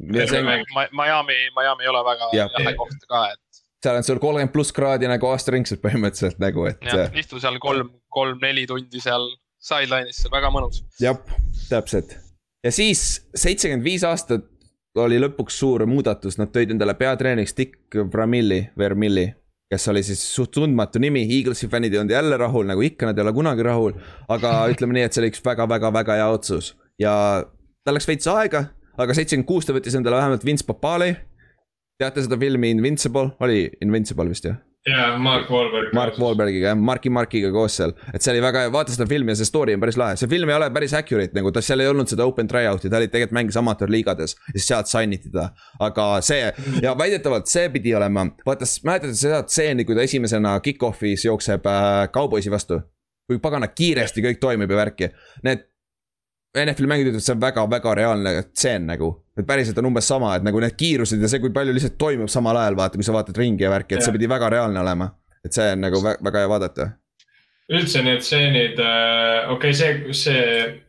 Miami, 0.02 1.38
Miami 1.58 1.84
ei 1.84 1.90
ole 1.94 2.04
väga 2.06 2.30
jahe 2.34 2.74
koht 2.78 3.08
ka, 3.10 3.24
et 3.34 3.62
seal 3.86 4.02
on 4.02 4.04
sul 4.04 4.20
kolmkümmend 4.20 4.54
pluss 4.54 4.74
kraadi 4.74 5.10
nagu 5.10 5.30
aastaringselt 5.30 5.82
põhimõtteliselt 5.82 6.42
nagu, 6.42 6.66
et. 6.66 6.86
istu 7.14 7.40
seal 7.40 7.60
kolm, 7.62 7.94
kolm-neli 8.10 8.66
tundi 8.70 9.02
seal 9.02 9.30
sideline'is, 9.62 10.26
väga 10.34 10.50
mõnus. 10.54 10.82
jah, 11.02 11.22
täpselt 11.70 12.25
ja 12.66 12.72
siis 12.74 13.02
seitsekümmend 13.36 13.86
viis 13.86 14.04
aastat 14.08 14.48
oli 15.00 15.20
lõpuks 15.20 15.58
suur 15.60 15.84
muudatus, 15.90 16.38
nad 16.40 16.54
tõid 16.56 16.72
endale 16.74 16.96
peatreeneriks 16.98 17.56
Dick 17.58 17.98
Vermilli, 18.14 18.62
Vermilli, 18.80 19.26
kes 19.72 19.90
oli 19.92 20.02
siis 20.08 20.22
suht 20.24 20.54
tundmatu 20.56 21.02
nimi, 21.04 21.26
Eaglesi 21.38 21.68
fännid 21.72 21.94
ei 21.94 22.00
olnud 22.00 22.16
jälle 22.16 22.38
rahul, 22.40 22.68
nagu 22.70 22.86
ikka, 22.86 23.10
nad 23.10 23.20
ei 23.20 23.26
ole 23.26 23.34
kunagi 23.36 23.66
rahul. 23.68 24.00
aga 24.32 24.56
ütleme 24.74 24.98
nii, 24.98 25.06
et 25.06 25.14
see 25.14 25.24
oli 25.24 25.34
üks 25.34 25.44
väga-väga-väga 25.46 26.20
hea 26.22 26.30
otsus 26.32 26.74
ja 27.02 27.14
tal 27.86 27.98
läks 27.98 28.08
veits 28.10 28.30
aega, 28.32 28.66
aga 28.98 29.18
seitsekümmend 29.18 29.50
kuus 29.50 29.68
ta 29.68 29.76
võttis 29.76 29.98
endale 30.00 30.22
vähemalt 30.22 30.46
Vince 30.48 30.66
Papali. 30.66 31.16
teate 32.00 32.24
seda 32.24 32.40
filmi 32.40 32.72
Invincible, 32.72 33.36
oli 33.40 33.68
Invincible 33.82 34.32
vist 34.32 34.48
jah? 34.48 34.58
Jaa, 34.90 35.18
Mark 35.18 35.50
Wahlberg. 35.50 35.94
Mark 35.98 36.18
Wahlbergiga 36.22 36.70
jah, 36.72 36.78
Marki 36.78 37.10
Markiga 37.14 37.50
koos 37.54 37.78
seal, 37.80 37.94
et 38.14 38.24
see 38.24 38.34
oli 38.36 38.44
väga 38.46 38.66
hea, 38.66 38.72
vaata 38.74 38.94
seda 38.94 39.08
filmi 39.10 39.34
ja 39.34 39.40
see 39.40 39.50
story 39.50 39.76
on 39.76 39.84
päris 39.84 39.98
lahe, 40.00 40.18
see 40.20 40.30
film 40.32 40.52
ei 40.52 40.58
ole 40.58 40.70
päris 40.76 40.94
accurate 40.98 41.38
nagu 41.38 41.52
ta, 41.54 41.64
seal 41.66 41.82
ei 41.84 41.90
olnud 41.92 42.12
seda 42.12 42.28
open 42.30 42.50
tryout'i, 42.52 42.92
ta 42.92 43.00
oli 43.02 43.10
tegelikult 43.10 43.38
mängis 43.40 43.60
amatöörliigades. 43.62 44.36
ja 44.48 44.58
siis 44.58 44.70
sealt 44.72 44.92
sign 44.92 45.16
iti 45.18 45.34
ta, 45.34 45.50
aga 45.84 46.10
see 46.26 46.52
ja 46.86 46.96
väidetavalt 46.98 47.50
see 47.52 47.70
pidi 47.74 47.96
olema, 47.98 48.28
vaata, 48.46 48.70
mäletate 48.88 49.18
seda 49.18 49.42
stseeni, 49.48 49.88
kui 49.88 49.98
ta 49.98 50.06
esimesena 50.06 50.58
kick-off'is 50.66 51.26
jookseb 51.30 51.66
äh, 51.72 52.06
kauboisi 52.14 52.54
vastu. 52.54 52.82
kui 53.26 53.40
pagana 53.42 53.66
kiiresti 53.74 54.22
kõik 54.22 54.38
toimib 54.38 54.70
ja 54.70 54.78
värki, 54.78 55.08
need 55.48 55.64
NFL 56.64 56.88
mängijad 56.90 57.12
ütlevad, 57.12 57.26
see 57.26 57.36
on 57.36 57.42
väga-väga 57.42 57.94
reaalne 58.00 58.34
tseen 58.54 58.86
nagu. 58.88 59.12
et 59.36 59.48
päriselt 59.48 59.78
on 59.82 59.90
umbes 59.90 60.08
sama, 60.08 60.36
et 60.38 60.46
nagu 60.48 60.60
need 60.64 60.78
kiirused 60.80 61.22
ja 61.22 61.28
see, 61.28 61.42
kui 61.44 61.52
palju 61.56 61.74
lihtsalt 61.76 61.98
toimub 62.00 62.32
samal 62.32 62.56
ajal, 62.62 62.78
vaata, 62.80 62.96
kui 62.96 63.08
sa 63.08 63.16
vaatad 63.16 63.38
ringi 63.38 63.66
ja 63.66 63.72
värki, 63.74 63.98
et 63.98 64.06
see 64.06 64.16
pidi 64.16 64.30
väga 64.32 64.50
reaalne 64.54 64.80
olema. 64.80 65.10
et 65.46 65.54
see 65.54 65.74
on 65.76 65.84
nagu 65.84 66.00
väga 66.06 66.40
hea 66.40 66.50
vaadata. 66.50 66.90
üldse 67.76 68.04
need 68.06 68.24
stseenid 68.24 68.80
äh,, 68.80 69.52
okei 69.52 69.74
okay,, 69.74 69.74
see, 69.74 70.14
see 70.14 70.85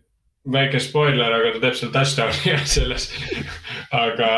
väike 0.53 0.78
spoiler, 0.82 1.32
aga 1.34 1.53
ta 1.55 1.61
teeb 1.64 1.76
seal 1.78 1.92
touchdown'i 1.94 2.55
selles 2.76 3.09
aga 3.94 4.28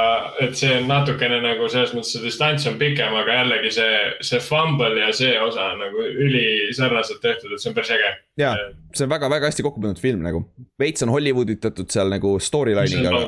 et 0.45 0.57
see 0.59 0.71
on 0.79 0.89
natukene 0.89 1.41
nagu 1.45 1.69
selles 1.73 1.93
mõttes 1.97 2.15
see 2.15 2.25
distants 2.25 2.67
on 2.71 2.79
pikem, 2.81 3.15
aga 3.17 3.39
jällegi 3.41 3.73
see, 3.77 3.99
see 4.31 4.41
fumble 4.45 4.91
ja 5.01 5.11
see 5.17 5.35
osa 5.41 5.71
on 5.75 5.83
nagu 5.85 6.05
ülisarnaselt 6.27 7.21
tehtud, 7.25 7.53
et 7.53 7.63
see 7.63 7.73
on 7.73 7.77
päris 7.77 7.93
äge. 7.97 8.13
ja, 8.41 8.55
see 8.95 9.07
on 9.07 9.13
väga-väga 9.13 9.51
hästi 9.51 9.67
kokku 9.67 9.83
pandud 9.85 10.01
film 10.03 10.25
nagu, 10.25 10.45
veits 10.81 11.05
on 11.05 11.13
Hollywood 11.13 11.53
itatud 11.55 11.91
seal 11.93 12.13
nagu 12.13 12.37
storyline'iga. 12.43 13.25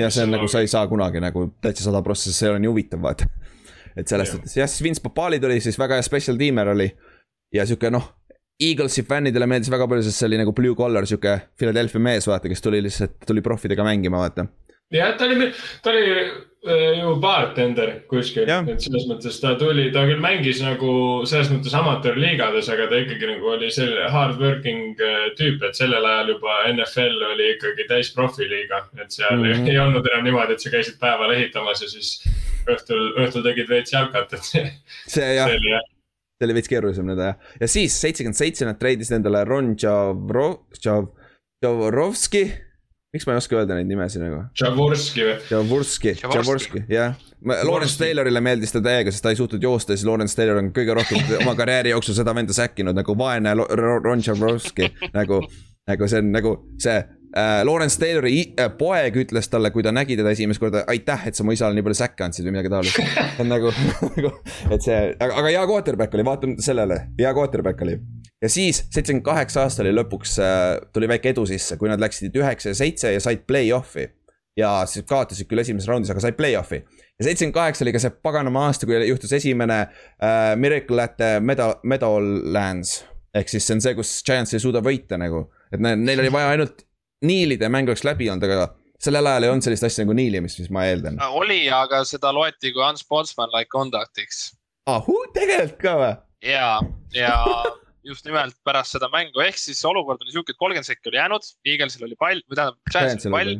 ja 0.00 0.10
see 0.12 0.28
on 0.28 0.36
nagu, 0.36 0.48
sa 0.52 0.64
ei 0.64 0.70
saa 0.70 0.86
kunagi 0.90 1.22
nagu 1.24 1.48
täitsa 1.64 1.88
sada 1.88 2.02
prossa, 2.04 2.32
see 2.34 2.52
ole 2.52 2.60
nii 2.64 2.72
huvitav 2.72 3.04
vaata. 3.04 3.28
et 3.96 4.08
selles 4.08 4.34
suhtes 4.34 4.56
jah, 4.56 4.68
siis 4.68 4.84
Vince 4.84 5.04
Papali 5.04 5.40
tuli 5.40 5.60
siis 5.64 5.80
väga 5.80 5.96
hea 5.98 6.06
special 6.06 6.36
tiimer 6.40 6.76
oli 6.76 6.90
ja 7.54 7.64
sihuke 7.66 7.90
noh 7.90 8.17
Eaglesi 8.58 9.04
fännidele 9.06 9.46
meeldis 9.46 9.70
väga 9.70 9.86
palju, 9.86 10.02
sest 10.02 10.18
see 10.18 10.26
oli 10.26 10.38
nagu 10.40 10.52
blue 10.54 10.74
collar 10.78 11.06
sihuke 11.06 11.36
Philadelphia 11.58 12.02
mees, 12.02 12.26
vaata, 12.26 12.50
kes 12.50 12.64
tuli 12.64 12.82
lihtsalt, 12.82 13.20
tuli 13.26 13.42
profidega 13.44 13.86
mängima, 13.86 14.18
vaata. 14.24 14.48
Jah, 14.90 15.12
ta 15.20 15.26
oli, 15.28 15.50
ta 15.84 15.90
oli 15.92 16.04
äh, 16.16 16.94
ju 16.98 17.12
bartender 17.20 17.90
kuskil, 18.08 18.48
et 18.48 18.80
selles 18.82 19.04
mõttes 19.06 19.36
ta 19.42 19.52
tuli, 19.60 19.90
ta 19.94 20.06
küll 20.08 20.22
mängis 20.24 20.62
nagu 20.64 20.92
selles 21.28 21.52
mõttes 21.52 21.76
amatöörliigades, 21.76 22.70
aga 22.72 22.86
ta 22.88 23.02
ikkagi 23.02 23.28
nagu 23.30 23.50
oli 23.52 23.68
selline 23.74 24.08
hard 24.14 24.40
working 24.40 25.02
äh, 25.04 25.28
tüüp, 25.38 25.60
et 25.68 25.76
sellel 25.78 26.08
ajal 26.08 26.32
juba 26.32 26.56
NFL 26.72 27.28
oli 27.34 27.50
ikkagi 27.52 27.86
täis 27.92 28.10
profiliiga, 28.16 28.86
et 28.96 29.12
seal 29.12 29.36
mm 29.36 29.52
-hmm. 29.52 29.70
ei 29.70 29.78
olnud 29.84 30.08
enam 30.08 30.24
niimoodi, 30.24 30.56
et 30.56 30.64
sa 30.64 30.72
käisid 30.72 30.96
päeval 30.98 31.36
ehitamas 31.36 31.84
ja 31.84 31.92
siis 31.92 32.16
õhtul, 32.64 33.12
õhtul 33.20 33.44
tegid 33.44 33.68
veits 33.68 33.92
jalkat, 33.92 34.32
et 34.32 34.50
see. 34.50 34.66
see 35.14 35.30
jah, 35.36 35.52
see 36.38 36.46
oli 36.46 36.54
veits 36.54 36.70
keerulisem 36.70 37.08
nüüd 37.10 37.20
jah, 37.22 37.36
ja 37.60 37.68
siis 37.70 37.98
seitsekümmend 37.98 38.38
seitse 38.38 38.68
nad 38.68 38.78
treidisid 38.80 39.18
endale 39.18 39.42
Ron 39.48 39.74
Javro-, 39.78 40.68
Jav-, 40.84 41.10
Javrovski 41.64 42.46
miks 43.14 43.26
ma 43.26 43.34
ei 43.34 43.40
oska 43.40 43.56
öelda 43.56 43.78
neid 43.78 43.88
nimesid 43.88 44.20
nagu? 44.22 44.42
Javorski 44.60 45.24
või? 45.24 45.36
Javorski, 45.50 46.12
Javorski, 46.22 46.82
jah. 46.92 47.16
Lawrence 47.40 47.96
Taylorile 48.00 48.42
meeldis 48.44 48.74
ta 48.74 48.82
täiega, 48.84 49.12
sest 49.14 49.24
ta 49.24 49.32
ei 49.32 49.38
suutnud 49.38 49.62
joosta 49.62 49.94
ja 49.94 50.00
siis 50.00 50.08
Lawrence 50.08 50.36
Taylor 50.36 50.60
on 50.60 50.72
kõige 50.76 50.96
rohkem 50.98 51.30
oma 51.42 51.54
karjääri 51.58 51.94
jooksul 51.94 52.18
seda 52.18 52.34
venda 52.36 52.56
säkkinud 52.56 52.98
nagu 52.98 53.16
vaene 53.18 53.54
Ron 53.56 54.24
Javorski 54.26 54.90
nagu, 55.14 55.40
nagu 55.88 56.10
see 56.10 56.20
on 56.20 56.32
nagu 56.34 56.54
see 56.82 56.98
äh,. 57.36 57.64
Lawrence 57.68 58.00
Taylori 58.00 58.36
äh, 58.58 58.70
poeg 58.78 59.16
ütles 59.24 59.50
talle, 59.52 59.72
kui 59.74 59.84
ta 59.86 59.92
nägi 59.94 60.16
teda 60.18 60.32
esimest 60.34 60.62
korda, 60.62 60.84
aitäh, 60.88 61.28
et 61.28 61.38
sa 61.38 61.44
mu 61.44 61.56
isale 61.56 61.76
nii 61.76 61.86
palju 61.86 62.00
säkke 62.02 62.28
andsid 62.28 62.48
või 62.48 62.58
midagi 62.58 62.72
taolist. 62.72 63.00
see 63.00 63.44
on 63.44 63.52
nagu, 63.52 63.72
nagu, 64.16 64.32
et 64.70 64.84
see, 64.84 65.00
aga, 65.18 65.32
aga 65.32 65.52
hea 65.52 65.66
quarterback 65.68 66.16
oli, 66.18 66.28
vaatamata 66.28 66.68
sellele, 66.70 67.02
hea 67.20 67.34
quarterback 67.36 67.86
oli 67.86 67.98
ja 68.42 68.48
siis 68.48 68.84
seitsekümmend 68.90 69.24
kaheksa 69.26 69.64
aasta 69.64 69.82
oli 69.82 69.92
lõpuks 69.96 70.38
äh, 70.42 70.68
tuli 70.94 71.08
väike 71.10 71.32
edu 71.34 71.46
sisse, 71.48 71.76
kui 71.80 71.90
nad 71.90 72.00
läksid 72.02 72.36
üheksa 72.38 72.72
ja 72.72 72.78
seitse 72.78 73.12
ja 73.12 73.20
said 73.22 73.44
play-off'i. 73.50 74.08
ja 74.58 74.70
siis 74.90 75.06
kaotasid 75.06 75.46
küll 75.46 75.62
esimeses 75.62 75.86
raundis, 75.90 76.10
aga 76.10 76.22
said 76.22 76.38
play-off'i. 76.38 76.82
ja 76.82 77.26
seitsekümmend 77.26 77.56
kaheksa 77.56 77.84
oli 77.86 77.94
ka 77.94 78.02
see 78.02 78.14
paganama 78.22 78.66
aasta, 78.68 78.86
kui 78.86 78.98
juhtus 79.08 79.32
esimene 79.40 79.80
äh, 79.84 80.54
Miracle 80.56 81.02
at 81.02 81.22
Meadow, 81.40 81.78
Meadowlands. 81.82 83.02
ehk 83.34 83.50
siis 83.50 83.66
see 83.66 83.78
on 83.78 83.84
see, 83.84 83.94
kus 83.98 84.18
Giants 84.26 84.54
ei 84.54 84.62
suuda 84.62 84.82
võita 84.84 85.18
nagu, 85.20 85.48
et 85.72 85.82
ne, 85.82 85.96
neil 85.98 86.22
oli 86.22 86.32
vaja 86.32 86.54
ainult 86.54 86.87
niilida 87.24 87.66
ja 87.66 87.72
mäng 87.72 87.88
oleks 87.90 88.04
läbi 88.06 88.28
olnud, 88.30 88.46
aga 88.46 88.68
sellel 89.02 89.26
ajal 89.30 89.46
ei 89.46 89.52
olnud 89.52 89.66
sellist 89.66 89.86
asja 89.88 90.04
nagu 90.04 90.16
niilimist, 90.18 90.60
mis 90.62 90.70
ma 90.74 90.84
eeldan. 90.90 91.18
oli, 91.40 91.64
aga 91.72 92.02
seda 92.08 92.32
loeti 92.34 92.72
kui 92.74 92.84
unsportsmanlike 92.84 93.70
conduct'iks. 93.74 94.48
ahuu, 94.90 95.20
tegelikult 95.34 95.82
ka 95.82 95.94
või? 96.02 96.14
ja, 96.46 96.70
ja 97.14 97.34
just 98.06 98.26
nimelt 98.28 98.56
pärast 98.66 98.96
seda 98.96 99.10
mängu, 99.12 99.42
ehk 99.44 99.58
siis 99.60 99.80
olukord 99.86 100.22
oli 100.24 100.34
sihuke, 100.34 100.54
et 100.54 100.60
kolmkümmend 100.60 100.88
sekki 100.88 101.12
oli 101.12 101.20
jäänud, 101.20 101.50
Eaglesil 101.66 102.06
oli 102.06 102.18
pall, 102.20 102.42
või 102.46 102.58
tähendab, 102.60 102.78
Giantsil 102.92 103.34
pall. 103.34 103.58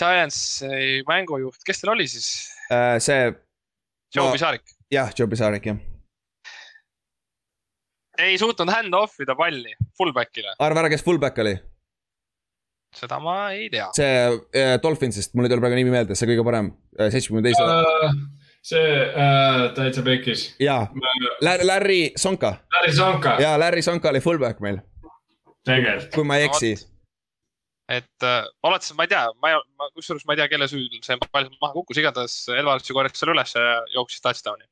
Giantsi 0.00 1.04
mängujuht, 1.08 1.62
kes 1.66 1.82
teil 1.82 1.94
oli 1.94 2.06
siis 2.10 2.28
äh,? 2.72 2.98
see. 3.02 3.30
Joe 4.14 4.26
ma... 4.26 4.34
Pisarik. 4.34 4.76
jah, 4.90 5.10
Joe 5.16 5.30
Pisarik, 5.30 5.66
jah. 5.66 5.80
ei 8.20 8.38
suutnud 8.38 8.70
hand-off 8.72 9.20
ida 9.22 9.36
palli 9.38 9.74
fullback'ile. 9.98 10.56
arva 10.58 10.84
ära, 10.84 10.92
kes 10.92 11.04
fullback 11.06 11.42
oli? 11.42 11.58
Seda 12.96 13.20
ma 13.22 13.38
ei 13.54 13.70
tea. 13.70 13.88
see 13.96 14.12
äh, 14.56 14.76
Dolphinsist, 14.82 15.34
mul 15.34 15.46
ei 15.46 15.52
tule 15.52 15.62
praegu 15.62 15.78
nimi 15.78 15.94
meelde, 15.94 16.18
see 16.18 16.28
kõige 16.30 16.46
parem, 16.46 16.74
äh, 16.98 17.10
seitsmekümne 17.12 17.46
teise 17.46 17.64
uh 17.64 18.20
see 18.62 19.02
äh, 19.02 19.72
täitsa 19.74 20.02
pekkis. 20.04 20.54
jaa, 20.60 20.88
Larry 21.40 22.12
Sonka. 22.16 22.54
Larry 22.72 22.92
Sonka. 22.92 23.36
jaa, 23.40 23.58
Larry 23.60 23.82
Sonka 23.82 24.08
oli 24.08 24.20
fullback 24.20 24.60
meil. 24.60 24.80
tegelikult. 25.64 26.14
kui 26.14 26.24
ma 26.24 26.36
ei 26.36 26.48
eksi 26.48 26.74
no,. 26.74 26.88
et 27.96 28.26
äh, 28.26 28.44
oletas, 28.62 28.92
ma 28.96 29.06
ei 29.06 29.12
tea, 29.12 29.22
ma, 29.42 29.54
ma 29.78 29.88
kusjuures 29.94 30.26
ma 30.26 30.36
ei 30.36 30.42
tea, 30.42 30.50
kelle 30.52 30.68
süül 30.68 31.00
see 31.04 31.16
pall 31.32 31.48
maha 31.60 31.72
kukkus, 31.78 32.02
igatahes 32.02 32.36
Elvar 32.56 32.84
korjas 32.92 33.16
selle 33.22 33.36
üles 33.36 33.56
ja 33.56 33.80
jooksis 33.94 34.24
touchdown'i. 34.26 34.68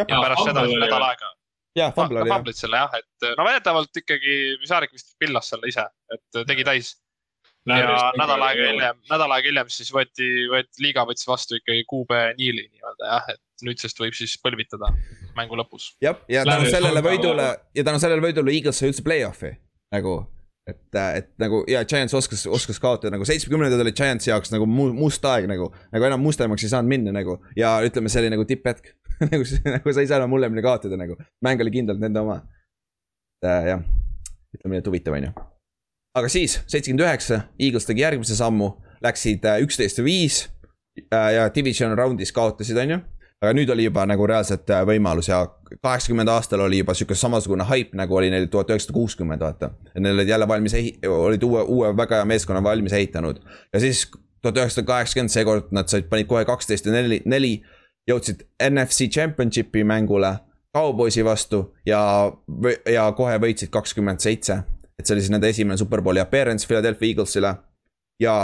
ja 0.00 0.08
pärast 0.08 0.48
seda 0.48 0.64
nädal 0.64 1.06
aega. 1.10 1.30
jah, 1.76 1.94
fumble 1.94 2.22
oli 2.22 2.32
jah. 2.32 2.36
fumblit 2.38 2.62
selle 2.62 2.80
jah, 2.80 2.98
et 3.02 3.30
no 3.36 3.48
väidetavalt 3.48 4.02
ikkagi 4.02 4.40
Visarik 4.64 4.96
vist 4.96 5.12
pillas 5.20 5.52
selle 5.52 5.68
ise, 5.68 5.86
et 6.16 6.44
tegi 6.48 6.64
täis 6.64 6.94
ja 7.78 8.10
nädal 8.18 8.42
aega 8.48 8.66
hiljem, 8.70 8.98
nädal 9.10 9.36
aega 9.36 9.50
hiljem 9.50 9.70
siis 9.72 9.92
võeti, 9.94 10.28
võeti, 10.50 10.82
liiga 10.84 11.04
võttis 11.08 11.28
vastu 11.28 11.58
ikkagi 11.60 11.86
QB 11.90 12.20
Niili 12.38 12.66
nii-öelda 12.66 13.12
jah, 13.12 13.30
et 13.34 13.66
nüüdsest 13.66 14.00
võib 14.00 14.16
siis 14.16 14.36
põlvitada 14.42 14.92
mängu 15.38 15.58
lõpus. 15.60 15.92
jah, 16.02 16.18
ja 16.30 16.44
tänu 16.48 16.68
sellele 16.72 17.04
võidule 17.04 17.48
ja 17.76 17.86
tänu 17.86 18.02
sellele 18.02 18.24
võidule 18.24 18.54
Eagles 18.54 18.80
sai 18.80 18.92
üldse 18.92 19.06
play-off'i 19.06 19.54
nagu 19.94 20.20
et, 20.70 20.82
et 21.16 21.30
nagu 21.40 21.62
ja 21.70 21.82
Giants 21.88 22.14
oskas, 22.14 22.44
oskas 22.46 22.80
kaotada 22.82 23.14
nagu 23.14 23.26
seitsmekümnendad 23.28 23.82
olid 23.84 23.96
Giantsi 23.96 24.30
jaoks 24.30 24.52
nagu 24.54 24.68
mu, 24.68 24.90
must 24.96 25.24
aeg 25.28 25.48
nagu, 25.50 25.70
nagu 25.94 26.08
enam 26.10 26.22
mustemaks 26.24 26.66
ei 26.66 26.72
saanud 26.72 26.90
minna 26.90 27.14
nagu 27.16 27.38
ja 27.58 27.78
ütleme, 27.86 28.12
see 28.12 28.24
oli 28.24 28.32
nagu 28.34 28.46
tipphetk 28.48 28.94
nagu, 29.30 29.46
nagu 29.66 29.94
sa 29.94 30.02
ei 30.02 30.10
saa 30.10 30.20
enam 30.20 30.36
hullemini 30.36 30.64
kaotada 30.64 30.98
nagu, 31.00 31.18
mäng 31.44 31.60
oli 31.60 31.74
kindlalt 31.74 32.00
nende 32.00 32.22
oma. 32.24 32.40
Äh, 33.44 33.72
jah, 33.72 33.86
ütleme 34.56 34.76
nii, 34.76 34.84
et 34.84 34.92
huvitav 34.92 35.16
on 35.16 35.30
ju 35.30 35.49
aga 36.14 36.28
siis, 36.28 36.60
seitsekümmend 36.66 37.04
üheksa, 37.06 37.40
Eagles 37.58 37.86
tegi 37.86 38.04
järgmise 38.04 38.36
sammu, 38.36 38.72
läksid 39.04 39.44
äh, 39.44 39.60
üksteist 39.64 39.98
ja 39.98 40.04
viis. 40.04 40.42
Äh, 41.14 41.32
ja 41.36 41.48
division 41.54 41.96
round'is 41.98 42.32
kaotasid, 42.36 42.78
on 42.82 42.96
ju. 42.96 43.00
aga 43.40 43.54
nüüd 43.56 43.70
oli 43.72 43.86
juba 43.86 44.02
nagu 44.04 44.26
reaalselt 44.28 44.68
äh, 44.68 44.82
võimalus 44.84 45.30
ja 45.30 45.38
kaheksakümmend 45.80 46.28
aastal 46.28 46.60
oli 46.60 46.82
juba 46.82 46.92
sihuke 46.94 47.16
samasugune 47.16 47.64
hype, 47.64 47.96
nagu 47.96 48.16
oli 48.18 48.28
neil 48.28 48.50
tuhat 48.52 48.68
üheksasada 48.68 48.92
kuuskümmend, 48.92 49.40
vaata. 49.40 49.70
et 49.94 50.02
neil 50.02 50.18
olid 50.18 50.28
jälle 50.28 50.48
valmis, 50.48 50.74
olid 51.08 51.46
uue, 51.48 51.62
uue 51.62 51.94
väga 51.96 52.20
hea 52.20 52.26
meeskonna 52.28 52.62
valmis 52.62 52.92
ehitanud. 52.92 53.40
ja 53.72 53.80
siis 53.80 54.10
tuhat 54.42 54.60
üheksasada 54.60 54.86
kaheksakümmend, 54.86 55.32
seekord 55.32 55.72
nad 55.72 55.88
said, 55.88 56.10
panid 56.10 56.28
kohe 56.28 56.44
kaksteist 56.44 56.86
ja 56.86 56.92
neli, 56.92 57.22
neli. 57.24 57.62
jõudsid 58.10 58.42
NFC 58.68 59.08
Championshipi 59.12 59.84
mängule 59.84 60.34
Cowboysi 60.76 61.24
vastu 61.24 61.62
ja, 61.86 62.00
ja 62.88 63.12
kohe 63.16 63.38
võitsid 63.42 63.70
kakskümmend 63.72 64.20
seitse. 64.20 64.60
Et 65.00 65.08
see 65.08 65.16
oli 65.16 65.24
siis 65.24 65.34
nende 65.34 65.50
esimene 65.50 65.80
superbowli 65.80 66.22
appearance 66.22 66.68
Philadelphia 66.68 67.14
Eaglesile. 67.14 67.54
Ja 68.20 68.36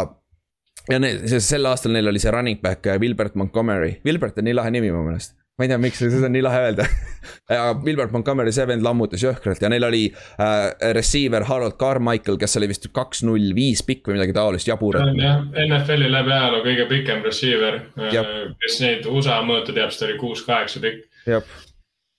ja 0.91 1.01
need, 1.03 1.25
sel 1.43 1.67
aastal 1.69 1.95
neil 1.97 2.09
oli 2.11 2.23
see 2.23 2.33
running 2.35 2.61
back 2.63 2.87
Wilbert 3.01 3.35
Montgomery, 3.35 3.99
Wilbert 4.07 4.39
on 4.39 4.49
nii 4.49 4.57
lahe 4.57 4.73
nimi 4.75 4.93
mu 4.95 5.03
meelest. 5.07 5.37
Ma 5.57 5.65
ei 5.65 5.71
tea, 5.71 5.79
miks 5.81 6.03
seda 6.03 6.27
on 6.29 6.35
nii 6.35 6.43
lahe 6.45 6.59
öelda. 6.67 6.85
Wilbert 7.87 8.13
Montgomery, 8.13 8.53
see 8.53 8.67
vend 8.69 8.85
lammutas 8.85 9.23
jõhkralt 9.25 9.63
ja 9.65 9.71
neil 9.73 9.87
oli 9.89 10.03
äh, 10.13 10.67
receiver 10.93 11.47
Harold 11.49 11.79
Carmichael, 11.81 12.37
kes 12.41 12.59
oli 12.61 12.69
vist 12.69 12.85
kaks 12.93 13.25
null 13.25 13.55
viis 13.57 13.81
pikk 13.87 14.11
või 14.11 14.19
midagi 14.19 14.37
taolist, 14.37 14.69
jaburat. 14.69 15.09
jah, 15.17 15.41
NFL-i 15.65 16.13
läbi 16.13 16.35
ajaloo 16.37 16.61
kõige 16.67 16.87
pikem 16.93 17.25
receiver, 17.25 17.81
äh, 17.97 18.21
kes 18.61 18.81
neid 18.85 19.09
USA 19.09 19.41
mõõte 19.49 19.73
teab, 19.73 19.95
siis 19.95 20.05
ta 20.05 20.11
oli 20.11 20.21
kuus-kaheksa 20.21 20.85
pikk. 20.85 21.09
jah, 21.33 21.57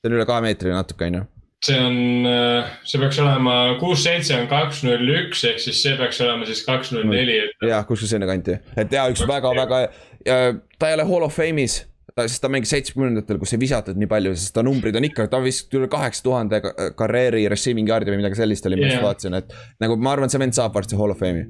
see 0.02 0.10
on 0.10 0.18
üle 0.18 0.26
kahe 0.30 0.48
meetri 0.50 0.74
natuke, 0.74 1.12
on 1.12 1.22
ju 1.22 1.26
see 1.66 1.78
on, 1.82 1.97
äh, 2.30 2.70
see 2.86 3.01
peaks 3.01 3.20
olema 3.24 3.58
kuus-seitse 3.82 4.36
on 4.38 4.47
kaks 4.51 4.84
null 4.86 5.14
üks, 5.16 5.43
ehk 5.49 5.62
siis 5.62 5.82
see 5.82 5.97
peaks 5.97 6.22
olema 6.26 6.45
siis 6.49 6.64
kaks 6.68 6.93
null 6.93 7.10
neli. 7.10 7.39
jah, 7.66 7.86
kuskil 7.89 8.12
sinna 8.12 8.30
kanti, 8.30 8.60
et 8.78 8.93
ja 8.93 9.08
üks 9.12 9.26
väga-väga, 9.28 9.86
ta 10.24 10.89
ei 10.89 10.97
ole 10.97 11.08
hall 11.10 11.26
of 11.26 11.38
fame'is 11.38 11.82
ta, 12.18 12.26
sest 12.26 12.41
ta 12.43 12.51
mängis 12.51 12.72
seitsmekümnendatel, 12.74 13.39
kus 13.41 13.53
ei 13.55 13.62
visatud 13.62 13.97
nii 13.99 14.10
palju, 14.12 14.34
sest 14.38 14.55
ta 14.55 14.64
numbrid 14.66 14.97
on 14.97 15.08
ikka, 15.08 15.28
ta 15.32 15.41
vist 15.43 15.74
üle 15.78 15.89
kaheksa 15.91 16.26
tuhande 16.26 16.62
karjääri 16.97 17.45
receiving 17.53 17.89
yard'i 17.89 18.14
või 18.14 18.22
midagi 18.22 18.41
sellist 18.41 18.70
oli, 18.70 18.80
ma 18.80 18.91
just 18.91 19.05
vaatasin, 19.05 19.38
et. 19.41 19.58
nagu 19.84 19.97
ma 20.01 20.14
arvan, 20.16 20.34
see 20.34 20.41
vend 20.41 20.58
saab 20.58 20.78
varsti 20.78 20.99
hall 20.99 21.14
of 21.14 21.22
fame'i 21.22 21.45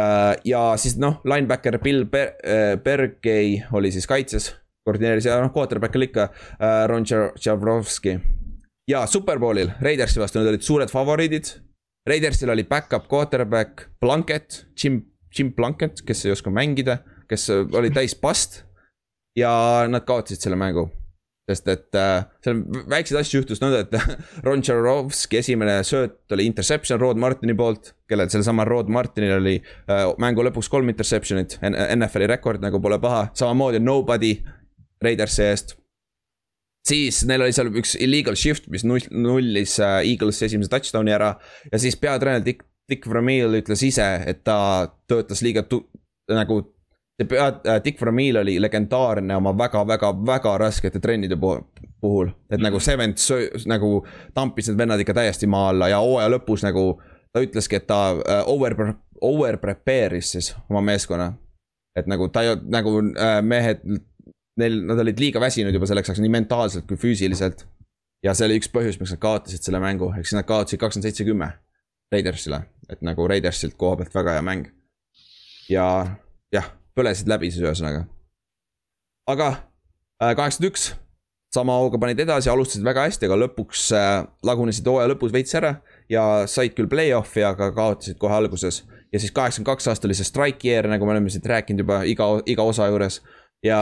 uh,. 0.00 0.34
ja 0.48 0.64
siis 0.80 0.98
noh, 1.00 1.20
linebacker 1.28 1.80
Bill 1.84 2.04
Ber- 2.08 2.36
uh,, 2.40 2.76
Bergey 2.84 3.58
oli 3.76 3.92
siis 3.94 4.08
kaitses, 4.10 4.52
koordineeris 4.86 5.28
ja 5.28 5.40
noh, 5.42 5.52
quarterback 5.54 5.96
oli 5.96 6.08
ikka 6.10 6.30
Ron 6.90 7.04
Tšavrovski. 7.06 8.16
Ja 8.88 9.06
Superbowlil 9.06 9.70
Raidersi 9.80 10.20
vastu, 10.20 10.40
nad 10.40 10.50
olid 10.50 10.64
suured 10.64 10.90
favoriidid. 10.90 11.52
Raidersil 12.08 12.50
oli 12.50 12.64
back-up 12.66 13.06
quarterback 13.10 13.86
Plunkett, 14.00 14.64
Jim, 14.82 15.02
Jim 15.38 15.52
Plunkett, 15.52 16.02
kes 16.06 16.26
ei 16.26 16.32
oska 16.34 16.50
mängida, 16.50 16.98
kes 17.30 17.46
oli 17.52 17.92
täis 17.94 18.16
past. 18.18 18.64
Ja 19.38 19.52
nad 19.88 20.04
kaotasid 20.04 20.42
selle 20.42 20.58
mängu. 20.60 20.90
sest 21.50 21.66
et 21.68 21.96
äh, 21.98 22.22
seal 22.44 22.60
väikseid 22.88 23.18
asju 23.18 23.40
juhtus 23.40 23.58
nõnda, 23.58 23.80
et 23.82 24.20
Ron 24.46 24.60
Tšarovski 24.62 25.40
esimene 25.40 25.80
sööt 25.84 26.30
oli 26.32 26.46
interception 26.46 27.00
Rod 27.00 27.18
Martini 27.18 27.56
poolt, 27.58 27.90
kellel 28.08 28.30
sellel 28.30 28.62
Rod 28.68 28.88
Martinil 28.88 29.34
oli 29.40 29.56
äh, 29.58 30.04
mängu 30.22 30.46
lõpuks 30.46 30.70
kolm 30.70 30.92
interception'it, 30.94 31.58
NFL-i 31.66 32.30
rekord 32.30 32.62
nagu 32.62 32.78
pole 32.80 33.00
paha, 33.02 33.26
samamoodi 33.36 33.82
nobody 33.82 34.36
Raidersi 35.02 35.42
eest 35.48 35.74
siis 36.88 37.22
neil 37.28 37.44
oli 37.46 37.54
seal 37.54 37.70
üks 37.70 37.94
illegal 38.00 38.36
shift, 38.38 38.68
mis 38.72 38.84
null, 38.88 39.06
nullis 39.10 39.78
äh, 39.82 40.00
Eaglesi 40.02 40.46
esimese 40.48 40.72
touchdown'i 40.72 41.14
ära 41.14 41.34
ja 41.70 41.80
siis 41.82 41.96
peatreener 42.00 42.44
Dick, 42.44 42.66
Dick 42.90 43.08
Vermeil 43.08 43.60
ütles 43.62 43.84
ise, 43.86 44.08
et 44.26 44.42
ta 44.44 44.88
töötas 45.08 45.42
liiga 45.44 45.62
tu-, 45.68 45.84
nagu 46.30 46.62
see 47.20 47.28
pea, 47.28 47.46
äh, 47.66 47.78
Dick 47.84 48.00
Vermeil 48.00 48.40
oli 48.42 48.58
legendaarne 48.60 49.36
oma 49.36 49.54
väga-väga-väga 49.58 50.56
raskete 50.58 51.00
trennide 51.00 51.38
puhul. 51.38 52.32
et 52.50 52.60
nagu 52.60 52.80
see 52.80 52.98
vend 52.98 53.18
söö-, 53.20 53.62
nagu 53.66 54.02
tampis 54.34 54.68
need 54.68 54.78
vennad 54.78 55.00
ikka 55.00 55.14
täiesti 55.14 55.46
maa 55.46 55.68
alla 55.70 55.88
ja 55.88 56.02
hooaja 56.02 56.34
lõpus 56.34 56.66
nagu 56.66 57.00
ta 57.32 57.40
ütleski, 57.40 57.78
et 57.78 57.86
ta 57.86 58.12
uh, 58.12 58.42
over, 58.46 58.94
over 59.20 59.56
prepare'is 59.56 60.34
siis 60.34 60.52
oma 60.68 60.82
meeskonna. 60.84 61.32
et 61.96 62.06
nagu 62.08 62.28
ta 62.32 62.42
ei, 62.42 62.56
nagu 62.72 62.96
uh, 62.98 63.38
mehed, 63.44 63.82
neil, 64.60 64.82
nad 64.88 65.00
olid 65.00 65.20
liiga 65.20 65.40
väsinud 65.40 65.74
juba 65.74 65.88
selleks 65.88 66.10
ajaks 66.10 66.20
nii 66.24 66.32
mentaalselt 66.32 66.88
kui 66.88 67.00
füüsiliselt. 67.00 67.66
ja 68.22 68.34
see 68.34 68.46
oli 68.48 68.60
üks 68.60 68.70
põhjus, 68.72 69.00
miks 69.00 69.14
nad 69.14 69.22
kaotasid 69.22 69.64
selle 69.64 69.80
mängu, 69.82 70.12
ehk 70.16 70.28
siis 70.28 70.38
nad 70.38 70.48
kaotasid 70.48 70.80
kakskümmend 70.80 71.08
seitse, 71.08 71.26
kümme 71.28 71.52
Raidersile, 72.12 72.60
et 72.92 73.00
nagu 73.00 73.24
Raidersilt 73.28 73.78
koha 73.80 73.96
pealt 73.96 74.14
väga 74.14 74.36
hea 74.36 74.44
mäng. 74.44 74.68
ja 75.70 75.86
jah 76.52 76.68
põlesid 76.96 77.30
läbi 77.30 77.50
siis 77.50 77.64
ühesõnaga. 77.64 78.04
aga 79.28 79.48
äh, 79.48 80.34
kaheksakümmend 80.36 80.70
üks, 80.72 80.88
sama 81.54 81.76
hooga 81.80 82.00
panid 82.00 82.20
edasi, 82.24 82.50
alustasid 82.50 82.84
väga 82.84 83.06
hästi, 83.06 83.28
aga 83.28 83.38
lõpuks 83.44 83.84
äh, 83.96 84.24
lagunesid 84.44 84.88
hooaja 84.88 85.12
lõpus 85.12 85.32
veits 85.34 85.54
ära 85.58 85.76
ja 86.12 86.46
said 86.50 86.76
küll 86.76 86.90
play-off'i, 86.90 87.44
aga 87.46 87.70
kaotasid 87.76 88.18
kohe 88.20 88.34
alguses. 88.36 88.82
ja 89.12 89.20
siis 89.20 89.32
kaheksakümmend 89.32 89.72
kaks 89.72 89.88
aasta 89.88 90.08
oli 90.08 90.16
see 90.16 90.28
strike 90.28 90.68
year, 90.68 90.88
nagu 90.88 91.06
me 91.06 91.16
oleme 91.16 91.32
siit 91.32 91.46
rääkinud 91.46 91.84
juba 91.84 92.02
iga, 92.08 92.28
iga 92.46 92.62
osa 92.62 92.88
juures. 92.88 93.22
Ja, 93.62 93.80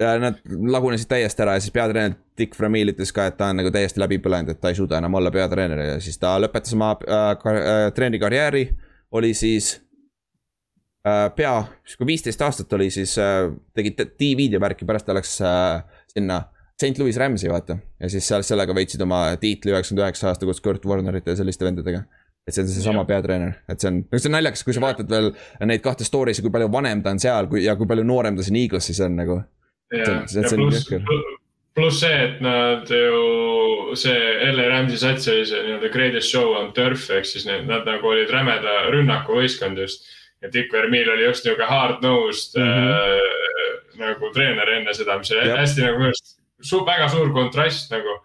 ja 0.00 0.14
nad 0.22 0.40
lagunesid 0.46 1.08
täiesti 1.10 1.44
ära 1.44 1.56
ja 1.56 1.64
siis 1.64 1.74
peatreener 1.74 2.16
Dick 2.38 2.56
Vermeil 2.60 2.94
ütles 2.94 3.12
ka, 3.12 3.28
et 3.28 3.36
ta 3.36 3.50
on 3.52 3.60
nagu 3.60 3.70
täiesti 3.74 4.00
läbi 4.00 4.18
põlenud, 4.22 4.50
et 4.50 4.60
ta 4.60 4.72
ei 4.72 4.78
suuda 4.78 4.98
enam 4.98 5.14
olla 5.20 5.32
peatreener 5.34 5.84
ja 5.84 6.00
siis 6.00 6.18
ta 6.18 6.34
lõpetas 6.40 6.74
oma 6.76 6.94
äh, 7.04 7.30
äh, 7.34 7.84
treenerikarjääri. 7.94 8.68
oli 9.12 9.34
siis 9.34 9.76
Äh, 11.00 11.30
pea, 11.32 11.54
sihuke 11.88 12.04
viisteist 12.10 12.42
aastat 12.44 12.72
oli, 12.76 12.90
siis 12.92 13.14
äh, 13.16 13.46
tegi 13.72 13.94
TV-d 13.96 14.58
ja 14.58 14.60
värki, 14.60 14.84
pärast 14.84 15.06
ta 15.08 15.14
läks 15.16 15.38
äh, 15.40 16.02
sinna 16.12 16.42
St 16.76 17.00
Louis 17.00 17.16
Rams'i 17.16 17.48
vaata. 17.48 17.78
ja 18.00 18.10
siis 18.12 18.26
seal 18.28 18.44
sellega 18.44 18.76
võitsid 18.76 19.00
oma 19.04 19.22
tiitli 19.40 19.72
üheksakümmend 19.72 20.04
üheksa 20.04 20.28
aasta 20.28 20.48
koos 20.48 20.60
Kurt 20.60 20.84
Warnerite 20.84 21.32
ja 21.32 21.38
selliste 21.40 21.64
vendadega. 21.64 22.02
Et 22.48 22.54
see 22.54 22.64
on 22.64 22.70
seesama 22.72 23.04
peatreener, 23.08 23.58
et 23.70 23.82
see 23.82 23.90
on, 23.90 24.00
see 24.16 24.30
on 24.30 24.36
naljakas, 24.38 24.64
kui 24.66 24.76
sa 24.76 24.82
vaatad 24.84 25.10
veel 25.10 25.30
neid 25.68 25.82
kahte 25.84 26.06
story'si, 26.06 26.44
kui 26.44 26.52
palju 26.54 26.70
vanem 26.72 27.02
ta 27.04 27.14
on 27.14 27.20
seal, 27.22 27.50
kui 27.50 27.64
ja 27.66 27.76
kui 27.78 27.88
palju 27.90 28.06
noorem 28.06 28.38
ta 28.38 28.46
siin 28.46 28.58
Eaglesis 28.62 29.02
on 29.06 29.18
nagu. 29.20 29.42
pluss 31.74 32.00
see, 32.02 32.16
et 32.26 32.40
nad 32.44 32.88
ju, 32.90 33.94
see 33.98 34.16
LA 34.50 34.68
Rams'i 34.72 34.98
sats 35.00 35.28
oli 35.32 35.44
see 35.48 35.60
nii-öelda 35.66 35.90
greatest 35.94 36.32
show 36.32 36.54
on 36.58 36.72
turf 36.76 37.08
ehk 37.14 37.28
siis 37.28 37.46
need, 37.48 37.68
nad 37.70 37.86
nagu 37.88 38.10
olid 38.10 38.32
rämeda 38.34 38.88
rünnakuvõistkond 38.94 39.78
just. 39.82 40.08
Ja 40.40 40.48
Dick 40.48 40.72
Vermeil 40.72 41.08
oli 41.12 41.26
just 41.26 41.44
nihuke 41.44 41.66
hard-nosed 41.68 42.56
mm 42.56 42.64
-hmm. 42.64 42.92
äh, 42.96 43.40
nagu 44.00 44.30
treener 44.32 44.70
enne 44.78 44.94
seda, 44.96 45.18
mis 45.18 45.32
oli 45.36 45.50
hästi 45.50 45.84
nagu 45.84 45.98
minu 46.00 46.12
arust 46.12 46.38
su, 46.60 46.80
väga 46.86 47.08
suur 47.08 47.32
kontrast 47.32 47.92
nagu. 47.92 48.16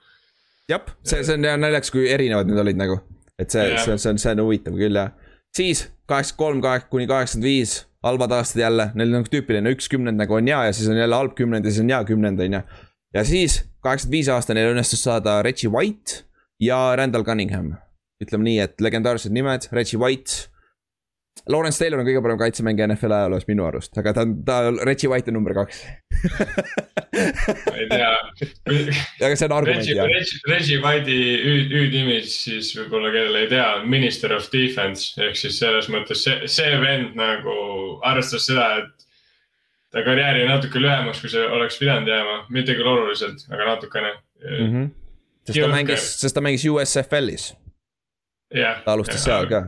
jah, 0.70 0.82
see, 1.04 1.24
see 1.24 1.36
on 1.36 1.62
naljakas, 1.62 1.92
kui 1.92 2.08
erinevad 2.12 2.48
need 2.48 2.60
olid 2.60 2.80
nagu, 2.80 3.00
et 3.40 3.52
see, 3.52 3.78
see, 3.78 3.98
see 3.98 4.14
on, 4.14 4.22
see 4.22 4.32
on 4.32 4.44
huvitav 4.46 4.78
küll 4.80 5.00
jah. 5.00 5.12
siis 5.56 5.86
kaheksakümmend 6.10 6.40
kolm, 6.40 6.62
kaheksa 6.64 6.92
kuni 6.92 7.08
kaheksakümmend 7.10 7.48
viis, 7.50 7.78
halvad 8.06 8.36
aastad 8.38 8.62
jälle, 8.62 8.90
neil 8.96 9.12
on 9.12 9.20
nagu 9.22 9.32
tüüpiline 9.32 9.74
üks 9.76 9.90
kümnend 9.92 10.22
nagu 10.22 10.38
on 10.38 10.52
hea 10.52 10.62
ja 10.68 10.76
siis 10.76 10.90
on 10.92 11.00
jälle 11.00 11.18
halb 11.18 11.36
kümnend 11.38 11.66
ja 11.66 11.74
siis 11.74 11.84
on 11.84 11.94
hea 11.94 12.02
kümnend, 12.08 12.40
on 12.40 12.60
ju. 12.60 12.62
ja 13.18 13.26
siis 13.28 13.62
kaheksakümmend 13.86 14.18
viis 14.20 14.32
aasta 14.34 14.58
neil 14.58 14.74
õnnestus 14.74 15.04
saada 15.08 15.42
Reggie 15.46 15.72
White 15.72 16.24
ja 16.62 16.80
Randall 16.96 17.26
Cunningham. 17.28 17.74
ütleme 18.24 18.48
nii, 18.48 18.60
et 18.64 18.82
legendaarsed 18.82 19.34
nimed, 19.36 19.68
Reggie 19.76 20.00
White 20.00 20.48
Lawrence 21.50 21.78
Taylor 21.78 22.00
on 22.00 22.08
kõige 22.08 22.22
parem 22.26 22.40
kaitsemängija 22.40 22.88
NFL 22.90 23.14
ajaloos 23.14 23.44
minu 23.50 23.66
arust, 23.68 23.92
aga 24.02 24.14
ta 24.16 24.24
on, 24.26 24.32
ta, 24.48 24.56
Reggie 24.88 25.10
White 25.12 25.30
on 25.30 25.36
number 25.38 25.54
kaks 25.54 25.82
ma 27.68 27.76
ei 27.76 27.88
tea. 27.92 28.08
aga 29.28 29.36
see 29.36 29.48
on 29.50 29.56
argument 29.56 29.90
jah. 29.90 30.10
Reggie 30.50 30.80
White'i 30.82 31.20
hüüdnimi 31.72 32.22
siis 32.30 32.72
võib-olla 32.78 33.12
kellel 33.14 33.40
ei 33.44 33.50
tea, 33.52 33.68
minister 33.92 34.34
of 34.36 34.48
defense 34.54 35.22
ehk 35.22 35.38
siis 35.40 35.60
selles 35.62 35.90
mõttes 35.94 36.24
see, 36.26 36.50
see 36.52 36.76
vend 36.82 37.18
nagu 37.20 37.56
arvestas 38.08 38.48
seda, 38.50 38.70
et 38.82 39.08
ta 39.94 40.04
karjääri 40.08 40.48
natuke 40.50 40.82
lühemaks, 40.82 41.22
kui 41.24 41.32
see 41.32 41.44
oleks 41.46 41.78
pidanud 41.82 42.10
jääma, 42.10 42.40
mitte 42.56 42.78
küll 42.80 42.90
oluliselt, 42.90 43.46
aga 43.52 43.74
natukene 43.76 44.16
mm. 44.16 44.72
-hmm. 44.72 44.94
sest 45.46 45.62
ta 45.62 45.74
mängis, 45.78 46.08
sest 46.24 46.40
ta 46.40 46.48
mängis 46.48 46.66
USFL-is. 46.72 47.52
ta 48.56 48.96
alustas 48.98 49.24
seal 49.24 49.52
ka 49.52 49.68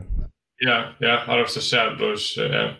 jah, 0.64 0.92
jah, 1.00 1.24
alustas 1.30 1.70
seal, 1.70 1.94
pluss 1.98 2.36
jah. 2.38 2.74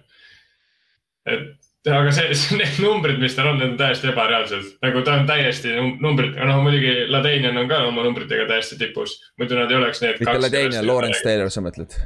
et 1.29 1.59
aga 1.87 2.13
see, 2.17 2.57
need 2.59 2.81
numbrid, 2.83 3.19
mis 3.23 3.37
tal 3.37 3.53
on, 3.53 3.59
need 3.61 3.73
on 3.73 3.79
täiesti 3.81 4.11
ebareaalsed, 4.13 4.71
nagu 4.85 5.03
ta 5.07 5.19
on 5.21 5.27
täiesti 5.29 5.75
numbritega, 6.03 6.49
noh 6.49 6.63
muidugi 6.65 7.07
Ladanian 7.13 7.57
on 7.61 7.71
ka 7.71 7.83
oma 7.89 8.05
numbritega 8.07 8.49
täiesti 8.51 8.79
tipus, 8.81 9.19
muidu 9.41 9.59
nad 9.59 9.71
ei 9.71 9.79
oleks 9.79 10.03
need. 10.05 10.21
mitte 10.21 10.39
Ladanian, 10.43 10.87
Lawrence 10.87 11.23
Taylor, 11.25 11.53
sa 11.55 11.65
mõtled? 11.65 11.97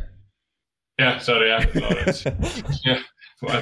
jah, 1.00 1.18
sorry 1.24 1.50
jah, 1.50 1.66
Lawrence 1.80 2.32
jah, 2.88 3.04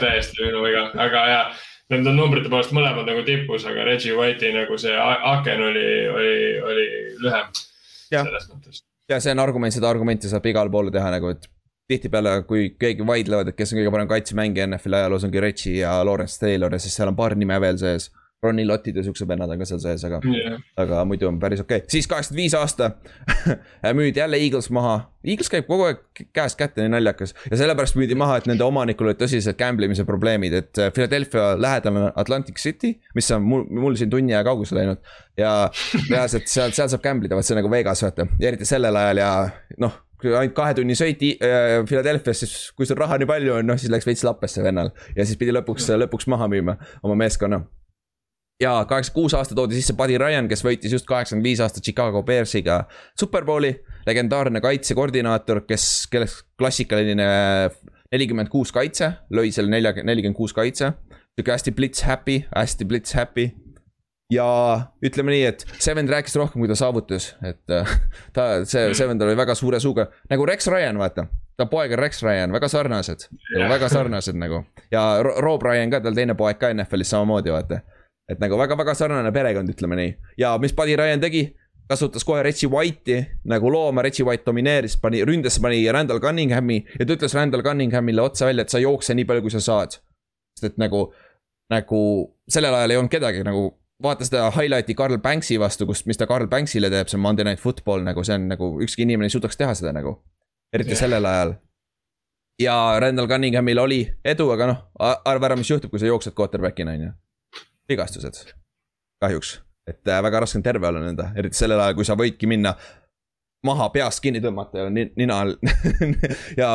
täiesti 0.02 0.44
minu 0.44 0.64
viga, 0.66 0.88
aga 1.06 1.26
ja 1.30 1.42
nende 1.90 2.12
numbrite 2.14 2.50
poolest 2.52 2.74
mõlemad 2.76 3.08
nagu 3.08 3.24
tipus, 3.26 3.64
aga 3.66 3.86
Reggie 3.88 4.14
White'i 4.16 4.52
nagu 4.54 4.78
see 4.78 4.94
aken 4.94 5.64
oli, 5.70 5.86
oli, 6.10 6.36
oli 6.66 6.86
lühem. 7.22 7.48
selles 8.10 8.50
mõttes. 8.50 8.84
ja 9.10 9.22
see 9.22 9.34
on 9.34 9.42
argument, 9.42 9.74
seda 9.74 9.90
argumenti 9.90 10.30
saab 10.30 10.46
igale 10.50 10.70
poole 10.70 10.92
teha 10.94 11.10
nagu, 11.16 11.32
et 11.34 11.48
tihtipeale, 11.90 12.38
kui 12.48 12.70
keegi 12.80 13.06
vaidlevad, 13.06 13.50
et 13.50 13.58
kes 13.58 13.74
on 13.74 13.82
kõige 13.82 13.92
parem 13.94 14.08
kaitsemängija 14.10 14.70
NFL-i 14.70 15.02
ajaloos, 15.02 15.26
ongi 15.28 15.44
Reggie 15.44 15.82
ja 15.82 15.98
Lawrence 16.06 16.40
Taylor 16.40 16.74
ja 16.74 16.82
siis 16.82 16.96
seal 16.96 17.10
on 17.10 17.18
paar 17.18 17.36
nime 17.38 17.60
veel 17.62 17.78
sees. 17.80 18.10
Ronnie 18.42 18.64
Lottid 18.64 18.96
ja 18.96 19.02
siuksed 19.04 19.28
vennad 19.28 19.50
on 19.52 19.60
ka 19.60 19.66
seal 19.68 19.80
sees, 19.82 20.00
aga 20.08 20.20
yeah., 20.24 20.56
aga 20.80 21.02
muidu 21.04 21.28
on 21.28 21.36
päris 21.42 21.60
okei 21.60 21.82
okay.. 21.82 21.92
siis 21.92 22.06
kaheksakümmend 22.08 22.40
viis 22.40 22.54
aasta 22.56 22.90
müüdi 23.98 24.22
jälle 24.22 24.40
Eagles 24.40 24.70
maha. 24.72 24.94
Eagles 25.26 25.52
käib 25.52 25.68
kogu 25.68 25.84
aeg 25.90 26.22
käest 26.32 26.56
kätte, 26.56 26.80
nii 26.80 26.94
naljakas. 26.94 27.34
ja 27.50 27.60
sellepärast 27.60 28.00
müüdi 28.00 28.16
maha, 28.16 28.38
et 28.40 28.48
nende 28.48 28.64
omanikul 28.64 29.10
olid 29.10 29.20
tõsised 29.20 29.60
gambling 29.60 29.92
imise 29.92 30.08
probleemid, 30.08 30.56
et 30.56 30.80
äh, 30.80 30.92
Philadelphia 30.96 31.52
lähedal 31.60 32.00
on 32.00 32.08
Atlantic 32.14 32.62
City, 32.64 32.94
mis 33.14 33.28
on 33.36 33.44
mul, 33.44 33.66
mul 33.68 34.00
siin 34.00 34.12
tunni 34.12 34.32
aja 34.32 34.46
kaugusel 34.48 34.80
läinud. 34.80 35.04
ja 35.36 35.52
reaalselt 36.08 36.48
seal, 36.48 36.72
seal 36.72 36.88
saab 36.88 37.04
gamble 37.04 37.28
ida, 37.28 37.36
vaat 37.36 37.48
see 37.48 37.58
on 37.58 37.60
nagu 37.60 37.72
Vegas 37.76 38.08
vaata, 38.08 38.30
ja 38.40 38.54
eriti 38.54 38.68
sellel 38.68 38.96
ajal 39.04 39.20
ja 39.20 39.34
noh 39.84 40.00
kui 40.22 40.36
ainult 40.36 40.54
kahe 40.56 40.76
tunni 40.78 40.96
sõit 40.98 41.22
äh, 41.26 41.80
Philadelphia's, 41.88 42.44
siis 42.44 42.54
kui 42.76 42.88
sul 42.88 43.00
raha 43.00 43.18
nii 43.20 43.28
palju 43.30 43.58
on, 43.58 43.68
noh 43.72 43.80
siis 43.80 43.92
läks 43.92 44.08
veits 44.08 44.24
lappesse 44.26 44.64
vennal. 44.64 44.94
ja 45.16 45.26
siis 45.26 45.40
pidi 45.40 45.54
lõpuks, 45.56 45.90
lõpuks 46.04 46.30
maha 46.30 46.48
müüma 46.52 46.76
oma 47.02 47.18
meeskonna 47.24 47.64
ja 48.60 48.84
kaheksakümmend 48.88 49.14
kuus 49.14 49.34
aasta 49.34 49.56
toodi 49.56 49.78
sisse 49.78 49.94
Buddy 49.96 50.18
Ryan, 50.20 50.48
kes 50.48 50.62
võitis 50.64 50.92
just 50.92 51.08
kaheksakümmend 51.08 51.48
viis 51.48 51.62
aastat 51.64 51.84
Chicago 51.84 52.22
Bearsiga 52.22 52.82
Superbowli. 53.18 53.74
legendaarne 54.06 54.60
kaitsekoordinaator, 54.64 55.64
kes, 55.68 56.06
kelleks 56.10 56.38
klassikaline 56.58 57.26
nelikümmend 58.12 58.48
kuus 58.50 58.72
kaitse, 58.72 59.12
lõi 59.30 59.52
selle 59.54 59.70
nelja, 59.70 59.92
nelikümmend 60.02 60.36
kuus 60.36 60.52
kaitse. 60.56 60.92
sihuke 61.36 61.52
hästi 61.52 61.72
blitz 61.72 62.02
happy, 62.02 62.42
hästi 62.56 62.84
blitz 62.84 63.14
happy. 63.14 63.50
Ja 64.30 64.46
ütleme 65.04 65.34
nii, 65.34 65.44
et 65.50 65.64
Seven 65.78 66.08
rääkis 66.08 66.36
rohkem, 66.38 66.62
kui 66.62 66.70
ta 66.70 66.78
saavutas, 66.78 67.32
et 67.46 67.74
äh, 67.74 67.94
ta, 68.36 68.48
see 68.68 68.90
Seven 68.98 69.20
oli 69.26 69.36
väga 69.38 69.56
suure 69.58 69.80
suuga, 69.82 70.08
nagu 70.30 70.48
Rex 70.48 70.70
Ryan, 70.70 70.98
vaata 71.00 71.26
ta 71.60 71.66
poeg 71.68 71.92
on 71.92 72.00
Rex 72.00 72.22
Ryan, 72.24 72.52
väga 72.56 72.68
sarnased 72.72 73.26
yeah., 73.28 73.68
väga 73.70 73.90
sarnased 73.92 74.38
nagu 74.40 74.62
ja 74.92 75.04
Rob 75.22 75.62
Ryan 75.66 75.92
ka, 75.92 76.02
tal 76.04 76.16
teine 76.16 76.36
poeg 76.38 76.60
ka 76.60 76.72
NFL-is 76.74 77.12
samamoodi, 77.12 77.52
vaata 77.52 77.82
et 78.30 78.38
nagu 78.42 78.58
väga-väga 78.58 78.94
sarnane 78.94 79.32
perekond, 79.34 79.72
ütleme 79.72 79.98
nii. 79.98 80.12
ja 80.40 80.54
mis 80.62 80.76
Buddy 80.76 80.96
Ryan 81.00 81.22
tegi? 81.22 81.48
kasutas 81.90 82.22
kohe 82.22 82.42
Reggie 82.46 82.70
White'i 82.70 83.16
nagu 83.50 83.70
looma, 83.72 84.04
Reggie 84.06 84.22
White 84.22 84.46
domineeris, 84.46 84.94
pani, 85.02 85.24
ründes 85.26 85.58
pani 85.62 85.82
Randall 85.90 86.20
Cunninghami 86.22 86.78
ja 86.86 87.06
ta 87.06 87.16
ütles 87.16 87.34
Randall 87.34 87.64
Cunninghamile 87.66 88.22
otse 88.22 88.46
välja, 88.46 88.62
et 88.62 88.70
sa 88.70 88.78
jookse 88.78 89.16
nii 89.18 89.26
palju, 89.26 89.42
kui 89.42 89.54
sa 89.56 89.62
saad. 89.64 89.98
sest 90.54 90.68
et 90.68 90.78
nagu, 90.78 91.08
nagu 91.72 92.00
sellel 92.50 92.76
ajal 92.78 92.94
ei 92.94 93.00
olnud 93.00 93.10
kedagi 93.10 93.42
nagu 93.46 93.64
vaata 94.02 94.24
seda 94.24 94.50
highlight'i 94.54 94.94
Carl 94.94 95.18
Banksi 95.18 95.58
vastu, 95.60 95.86
kus, 95.86 96.04
mis 96.06 96.18
ta 96.18 96.26
Carl 96.26 96.48
Banksile 96.48 96.90
teeb, 96.92 97.08
see 97.08 97.18
on 97.18 97.24
Monday 97.24 97.44
Night 97.44 97.62
Football 97.62 98.04
nagu 98.06 98.24
see 98.24 98.36
on 98.36 98.46
nagu 98.50 98.70
ükski 98.84 99.04
inimene 99.06 99.28
ei 99.30 99.34
suudaks 99.34 99.58
teha 99.60 99.74
seda 99.78 99.92
nagu. 99.96 100.16
eriti 100.72 100.94
yeah. 100.94 101.00
sellel 101.00 101.24
ajal. 101.24 101.54
ja 102.60 102.76
Randall 103.00 103.28
Cunninghamil 103.28 103.78
oli 103.78 104.00
edu, 104.24 104.50
aga 104.54 104.70
noh, 104.72 104.84
arva 105.00 105.50
ära, 105.50 105.58
mis 105.58 105.70
juhtub, 105.70 105.90
kui 105.90 106.02
sa 106.02 106.08
jooksed 106.10 106.36
quarterback'ina 106.36 106.96
on 106.96 107.08
ju 107.08 107.10
vigastused, 107.90 108.54
kahjuks. 109.22 109.58
et 109.90 110.08
äh, 110.08 110.22
väga 110.22 110.44
raske 110.44 110.60
on 110.60 110.62
terve 110.62 110.86
olla 110.88 111.02
nõnda, 111.02 111.32
eriti 111.36 111.58
sellel 111.58 111.80
ajal, 111.82 111.96
kui 111.98 112.06
sa 112.06 112.16
võidki 112.18 112.48
minna 112.50 112.76
maha 113.66 113.90
peast 113.92 114.22
kinni 114.24 114.40
tõmmata 114.40 114.84
ja 114.84 114.90
nina 114.92 115.38
all 115.42 115.56
ja 116.60 116.70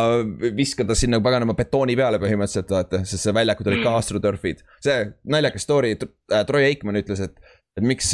viskada 0.58 0.98
sinna 0.98 1.20
paganama 1.24 1.56
betooni 1.58 1.96
peale 1.98 2.20
põhimõtteliselt 2.22 2.74
vaata, 2.76 3.02
sest 3.08 3.26
see 3.26 3.36
väljakud 3.36 3.70
olid 3.72 3.82
ka 3.84 3.90
mm. 3.90 4.02
astroturfid. 4.02 4.66
see 4.86 4.98
naljakas 5.34 5.66
story, 5.66 5.96
äh, 5.98 6.44
Troy 6.48 6.68
Aikman 6.70 7.02
ütles, 7.02 7.24
et, 7.26 7.56
et 7.78 7.86
miks, 7.86 8.12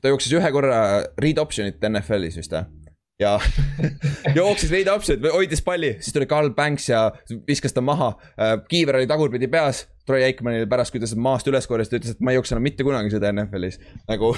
ta 0.00 0.14
jooksis 0.14 0.34
ühe 0.40 0.54
korra 0.54 0.80
read 1.22 1.38
option'it 1.42 1.84
NFL-is 1.90 2.40
vist 2.42 2.56
või 2.56 2.83
ja 3.20 3.34
jooksis 4.38 4.70
veidi 4.70 4.90
apsud, 4.90 5.26
hoidis 5.32 5.62
palli, 5.62 5.94
siis 6.00 6.14
tuli 6.14 6.26
Carl 6.30 6.50
Banks 6.54 6.88
ja 6.88 7.06
viskas 7.48 7.74
ta 7.74 7.82
maha. 7.84 8.12
Äh, 8.34 8.56
kiiver 8.68 8.98
oli 8.98 9.08
tagurpidi 9.10 9.48
peas, 9.50 9.84
Troy 10.06 10.24
Aikmanil 10.26 10.66
pärast, 10.70 10.92
kui 10.92 11.00
ta 11.02 11.08
sealt 11.08 11.22
maast 11.24 11.48
üles 11.48 11.68
korjas, 11.70 11.90
ta 11.90 11.98
ütles, 12.00 12.16
et 12.16 12.24
ma 12.24 12.34
ei 12.34 12.38
jookse 12.38 12.56
enam 12.56 12.66
mitte 12.66 12.86
kunagi 12.86 13.12
seda 13.14 13.30
NFL-is. 13.32 13.78
nagu 14.10 14.34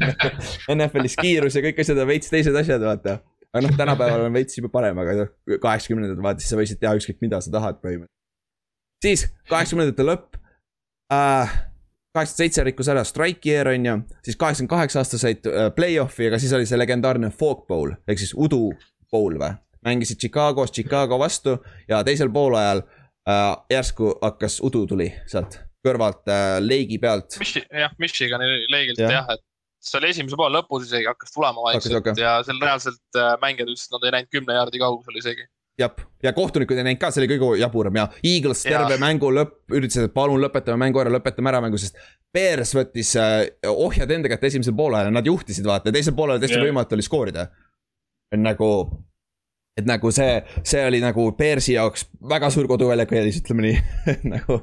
NFL-is 0.76 1.16
kiirus 1.20 1.56
ja 1.56 1.64
kõik 1.64 1.80
asjad 1.84 2.02
on 2.02 2.10
veits 2.10 2.32
teised 2.32 2.56
asjad, 2.62 2.82
vaata. 2.84 3.20
aga 3.54 3.64
noh, 3.66 3.78
tänapäeval 3.78 4.26
on 4.26 4.36
veits 4.36 4.58
juba 4.58 4.72
parem, 4.74 4.98
aga 5.00 5.16
noh, 5.22 5.32
kaheksakümnendatel 5.62 6.26
vaata, 6.26 6.42
siis 6.42 6.52
sa 6.52 6.60
võisid 6.60 6.82
teha 6.82 6.96
ükskõik 6.98 7.22
mida 7.24 7.40
sa 7.40 7.54
tahad 7.54 7.80
põhimõtteliselt. 7.80 9.06
siis 9.06 9.26
kaheksakümnendate 9.48 10.08
lõpp 10.10 10.40
äh, 11.14 11.58
kaheksakümmend 12.14 12.42
seitse 12.42 12.64
rikkus 12.66 12.88
ära 12.90 13.02
strike'i 13.06 13.52
year 13.52 13.70
on 13.70 13.86
ju, 13.86 13.96
siis 14.26 14.38
kaheksakümmend 14.38 14.72
kaheksa 14.74 15.02
aasta 15.02 15.18
said 15.20 15.46
äh, 15.46 15.68
play-off'i, 15.74 16.26
aga 16.30 16.40
siis 16.42 16.54
oli 16.56 16.66
see 16.66 16.78
legendaarne 16.78 17.30
Fog 17.30 17.66
Bowl 17.70 17.94
ehk 18.08 18.22
siis 18.22 18.32
udu 18.34 18.70
bowl 19.10 19.38
või. 19.38 19.54
mängisid 19.86 20.20
Chicagos 20.20 20.72
Chicago 20.72 21.18
vastu 21.18 21.56
ja 21.88 22.02
teisel 22.04 22.32
poolajal 22.34 22.82
äh, 22.82 23.56
järsku 23.70 24.16
hakkas 24.22 24.60
udu 24.66 24.86
tuli 24.90 25.10
sealt 25.30 25.60
kõrvalt 25.86 26.26
äh, 26.28 26.58
leigi 26.60 26.98
pealt. 26.98 27.38
jah, 27.70 27.94
Michigani 27.98 28.66
leigilt 28.68 29.00
jah 29.00 29.20
ja,, 29.20 29.24
et 29.38 29.46
see 29.80 29.96
oli 30.00 30.10
esimese 30.12 30.36
poole 30.36 30.58
lõpus 30.58 30.84
isegi 30.88 31.08
hakkas 31.08 31.32
tulema 31.32 31.62
vaikselt 31.70 32.00
okay. 32.02 32.18
ja 32.20 32.40
seal 32.44 32.60
reaalselt 32.60 33.20
äh, 33.22 33.32
mängijad 33.42 33.70
ütlesid, 33.70 33.88
et 33.88 33.96
nad 33.96 34.06
ei 34.08 34.16
näinud 34.16 34.34
kümne 34.34 34.58
jaardi 34.58 34.82
kaugusel 34.82 35.22
isegi 35.22 35.46
jah, 35.80 36.06
ja 36.22 36.32
kohtunikud 36.36 36.78
ei 36.78 36.86
näinud 36.86 37.00
ka, 37.00 37.10
see 37.12 37.22
oli 37.22 37.30
kõige 37.32 37.60
jaburam 37.62 37.98
ja 37.98 38.06
Eagles 38.20 38.62
terve 38.66 38.96
ja. 38.96 39.00
mängu 39.02 39.30
lõpp, 39.34 39.58
ütlesid, 39.72 40.08
et 40.08 40.14
palun 40.14 40.42
lõpetame 40.42 40.80
mängu 40.84 41.02
ära, 41.02 41.12
lõpetame 41.16 41.52
ära 41.52 41.62
mängu, 41.64 41.80
sest. 41.80 41.98
Bears 42.34 42.74
võttis 42.76 43.10
äh, 43.18 43.48
ohjad 43.66 44.10
enda 44.14 44.30
kätte 44.30 44.46
esimesel 44.50 44.76
poolel 44.78 45.08
ja 45.08 45.14
nad 45.14 45.26
juhtisid, 45.26 45.66
vaata, 45.66 45.90
teisel 45.94 46.14
poolel 46.14 46.38
täiesti 46.38 46.60
võimatu 46.62 46.94
oli 46.94 47.06
skoorida. 47.06 47.48
nagu, 48.38 48.70
et 49.78 49.88
nagu 49.90 50.12
see, 50.14 50.38
see 50.62 50.84
oli 50.86 51.00
nagu 51.02 51.32
Bearsi 51.38 51.74
jaoks 51.74 52.06
väga 52.30 52.50
suur 52.54 52.68
koduväljaku 52.70 53.18
eelis, 53.18 53.40
ütleme 53.42 53.66
nii 53.66 53.80
nagu. 54.36 54.60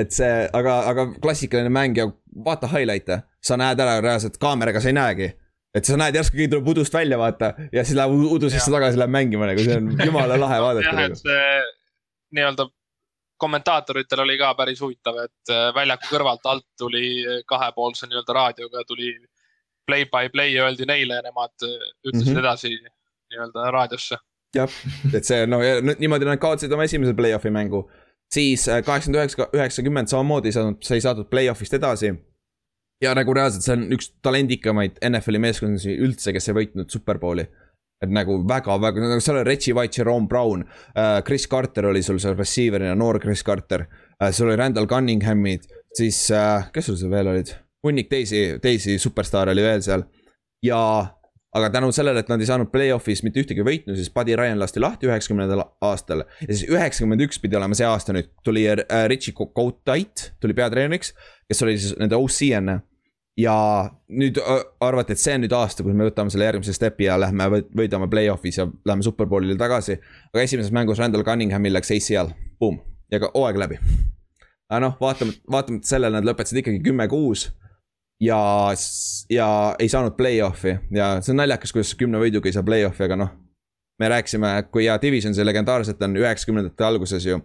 et 0.00 0.12
see, 0.12 0.48
aga, 0.52 0.80
aga 0.90 1.06
klassikaline 1.22 1.72
mäng 1.72 1.96
ja 1.96 2.10
vaata 2.44 2.68
highlight'e, 2.68 3.22
sa 3.40 3.56
näed 3.60 3.80
ära 3.80 4.00
reaalselt 4.04 4.36
kaameraga 4.40 4.80
sa 4.80 4.92
ei 4.92 4.98
näegi 4.98 5.32
et 5.74 5.86
sa 5.86 5.96
näed 6.00 6.18
järsku 6.18 6.36
keegi 6.36 6.50
tuleb 6.54 6.68
udust 6.72 6.94
välja, 6.94 7.18
vaata, 7.20 7.52
ja 7.72 7.84
siis 7.84 7.96
läheb 7.98 8.14
udu 8.36 8.50
sisse 8.50 8.72
tagasi, 8.72 8.98
läheb 8.98 9.14
mängima 9.14 9.48
nagu, 9.50 9.64
see 9.64 9.78
on 9.78 9.90
jumala 10.04 10.38
lahe 10.40 10.60
vaadata. 10.66 10.94
jah, 10.94 11.10
et 11.10 11.20
see 11.20 11.42
nii-öelda 12.38 12.66
kommentaatoritel 13.40 14.24
oli 14.26 14.36
ka 14.40 14.52
päris 14.58 14.80
huvitav, 14.84 15.20
et 15.24 15.52
äh, 15.54 15.68
väljaku 15.74 16.10
kõrvalt 16.10 16.48
alt 16.50 16.66
tuli 16.78 17.04
kahepoolse 17.48 18.08
nii-öelda 18.10 18.36
raadioga 18.36 18.84
tuli 18.88 19.14
play 19.88 20.06
by 20.10 20.32
play 20.32 20.58
öeldi 20.60 20.86
neile 20.88 21.20
ja 21.20 21.24
nemad 21.24 21.54
äh, 21.66 21.78
ütlesid 22.06 22.34
mm 22.34 22.36
-hmm. 22.36 22.42
edasi 22.44 22.74
nii-öelda 23.30 23.70
raadiosse. 23.76 24.18
jah, 24.54 24.70
et 25.14 25.24
see 25.24 25.46
no 25.46 25.60
niimoodi 25.98 26.26
nad 26.26 26.42
kaotasid 26.42 26.72
oma 26.72 26.84
esimese 26.88 27.14
play-off'i 27.14 27.50
mängu. 27.50 27.90
siis 28.34 28.68
äh, 28.68 28.82
kaheksakümmend 28.84 29.22
üheksa, 29.22 29.48
üheksakümmend 29.54 30.08
samamoodi 30.08 30.48
ei 30.48 30.52
saanud, 30.52 30.82
sa 30.82 30.94
ei 30.94 31.00
saadud 31.00 31.30
play-off'ist 31.30 31.78
edasi 31.78 32.12
ja 33.04 33.14
nagu 33.16 33.34
reaalselt 33.36 33.64
see 33.64 33.76
on 33.78 33.88
üks 33.96 34.12
talendikamaid 34.24 35.00
NFL-i 35.08 35.40
meeskondi 35.42 35.96
üldse, 36.04 36.34
kes 36.36 36.50
ei 36.50 36.58
võitnud 36.60 36.92
superbowli. 36.92 37.46
et 38.00 38.08
nagu 38.08 38.38
väga-väga, 38.48 39.02
nagu 39.02 39.20
seal 39.20 39.36
oli 39.36 39.44
Reggie 39.44 39.74
White, 39.76 39.98
Jerome 39.98 40.28
Brown 40.28 40.62
uh,, 40.64 41.20
Chris 41.26 41.44
Carter 41.48 41.90
oli 41.90 42.00
sul 42.02 42.16
seal 42.18 42.32
receiver'ina, 42.36 42.94
noor 42.96 43.20
Chris 43.20 43.44
Carter 43.44 43.84
uh,. 43.84 44.30
sul 44.32 44.48
oli 44.48 44.56
Randall 44.56 44.88
Cunninghamid, 44.88 45.68
siis 45.96 46.22
uh, 46.32 46.70
kes 46.72 46.88
sul 46.88 46.96
seal 47.00 47.12
veel 47.12 47.32
olid? 47.34 47.52
hunnik 47.84 48.08
teisi, 48.08 48.58
teisi 48.60 48.98
superstaare 49.00 49.52
oli 49.52 49.64
veel 49.64 49.84
seal. 49.84 50.04
ja, 50.64 50.80
aga 51.56 51.70
tänu 51.72 51.92
sellele, 51.92 52.20
et 52.20 52.28
nad 52.32 52.40
ei 52.40 52.48
saanud 52.48 52.68
play-off'is 52.72 53.24
mitte 53.24 53.40
ühtegi 53.40 53.64
võitnu, 53.64 53.96
siis 53.96 54.12
Buddy 54.12 54.36
Ryan 54.36 54.60
lasti 54.60 54.80
lahti 54.80 55.08
üheksakümnendal 55.08 55.64
aastal. 55.84 56.24
ja 56.40 56.52
siis 56.52 56.68
üheksakümmend 56.68 57.24
üks 57.28 57.40
pidi 57.40 57.56
olema 57.56 57.76
see 57.76 57.88
aasta 57.88 58.16
nüüd, 58.16 58.32
tuli 58.44 58.64
uh, 58.68 58.84
Richie 59.12 59.36
Cotait, 59.36 60.30
tuli 60.40 60.56
peatreeneriks, 60.56 61.12
kes 61.48 61.64
oli 61.68 61.76
siis 61.80 61.96
nende 62.00 62.16
OC 62.16 62.48
enne 62.60 62.80
ja 63.38 63.54
nüüd 64.08 64.38
arvati, 64.80 65.14
et 65.14 65.22
see 65.22 65.34
on 65.36 65.44
nüüd 65.44 65.54
aasta, 65.56 65.84
kus 65.86 65.96
me 65.96 66.08
võtame 66.08 66.32
selle 66.32 66.48
järgmise 66.48 66.74
step'i 66.76 67.06
ja 67.06 67.18
lähme 67.20 67.46
võidame 67.76 68.08
play-off'is 68.10 68.60
ja 68.60 68.66
läheme 68.86 69.06
superbowlile 69.06 69.56
tagasi. 69.60 69.98
aga 70.32 70.42
esimeses 70.42 70.72
mängus 70.74 70.98
Randall 70.98 71.24
Cunninghamil 71.26 71.74
läks 71.76 71.92
ACL, 71.94 72.32
boom, 72.60 72.80
ja 73.12 73.20
ka 73.22 73.30
hooaeg 73.34 73.60
läbi. 73.62 73.78
aga 74.70 74.80
noh, 74.86 74.96
vaatamata, 75.00 75.38
vaatamata 75.50 75.92
sellele 75.94 76.18
nad 76.18 76.28
lõpetasid 76.28 76.62
ikkagi 76.62 76.82
kümme-kuus. 76.84 77.50
ja, 78.20 78.40
ja 79.30 79.48
ei 79.78 79.88
saanud 79.88 80.16
play-off'i 80.18 80.76
ja 80.94 81.16
see 81.22 81.34
on 81.34 81.42
naljakas, 81.44 81.72
kuidas 81.72 81.94
kümne 81.94 82.20
võiduga 82.20 82.50
ei 82.50 82.56
saa 82.56 82.66
play-off'i, 82.66 83.06
aga 83.06 83.16
noh. 83.24 83.34
me 84.00 84.08
rääkisime, 84.08 84.54
kui 84.72 84.88
hea 84.88 84.98
division 85.02 85.34
see 85.34 85.44
legendaarselt 85.46 86.02
on 86.02 86.16
üheksakümnendate 86.16 86.84
alguses 86.84 87.26
ju 87.26 87.40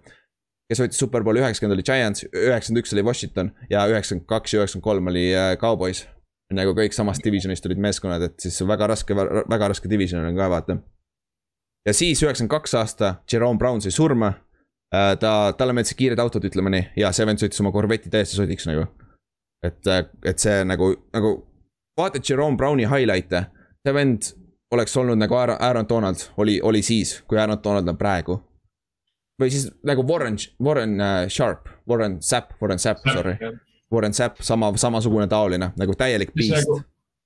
kes 0.70 0.82
võitis 0.82 0.99
superbowli 1.01 1.41
üheksakümmend 1.43 1.78
oli 1.78 1.86
Giants, 1.86 2.26
üheksakümmend 2.32 2.82
üks 2.82 2.93
oli 2.95 3.03
Washington 3.05 3.51
ja 3.70 3.86
üheksakümmend 3.91 4.28
kaks 4.30 4.53
ja 4.53 4.61
üheksakümmend 4.61 4.88
kolm 4.88 5.11
oli 5.11 5.26
äh, 5.36 5.53
Cowboys. 5.61 6.05
nagu 6.53 6.76
kõik 6.78 6.93
samast 6.93 7.24
divisionist 7.26 7.66
olid 7.66 7.80
meeskonnad, 7.82 8.22
et 8.22 8.39
siis 8.39 8.59
väga 8.70 8.86
raske, 8.88 9.16
väga 9.18 9.70
raske 9.72 9.89
division 9.89 10.26
on 10.26 10.38
ka 10.38 10.49
vaata. 10.49 10.78
ja 11.86 11.93
siis 11.93 12.24
üheksakümmend 12.24 12.53
kaks 12.53 12.76
aasta 12.82 13.16
Jerome 13.32 13.59
Brown 13.59 13.82
sai 13.82 13.91
surma. 13.91 14.34
Äh, 14.95 15.16
ta, 15.20 15.53
talle 15.57 15.74
meeldisid 15.74 15.97
kiired 15.97 16.20
autod, 16.22 16.45
ütleme 16.45 16.70
nii, 16.70 16.86
ja 17.01 17.11
see 17.11 17.26
vend 17.26 17.41
sõitis 17.41 17.59
oma 17.61 17.72
korveti 17.74 18.09
täiesti 18.09 18.38
sodiks 18.38 18.68
nagu. 18.70 18.88
et, 19.66 19.82
äh, 19.88 20.05
et 20.26 20.39
see 20.39 20.63
nagu, 20.66 20.93
nagu 21.13 21.36
vaatad 21.99 22.26
Jerome 22.30 22.57
Browni 22.57 22.86
highlight'e, 22.89 23.45
see 23.86 23.93
vend 23.93 24.34
oleks 24.74 24.97
olnud 24.97 25.18
nagu 25.18 25.36
Aaron 25.38 25.89
Donald 25.89 26.30
oli, 26.38 26.59
oli 26.61 26.82
siis, 26.82 27.22
kui 27.28 27.38
Aaron 27.38 27.61
Donald 27.63 27.88
on 27.88 27.97
praegu 27.97 28.39
või 29.42 29.52
siis 29.54 29.70
nagu 29.84 30.06
Warren, 30.08 30.38
Warren 30.64 31.00
uh, 31.00 31.28
Sharp, 31.28 31.70
Warren 31.90 32.20
Sapp, 32.24 32.56
Warren 32.62 32.80
Sapp, 32.80 33.04
sorry. 33.06 33.38
Warren 33.94 34.14
Zapp 34.14 34.42
sama, 34.44 34.72
samasugune 34.82 35.28
taoline 35.32 35.72
nagu 35.78 35.96
täielik 35.98 36.34
beast 36.36 36.70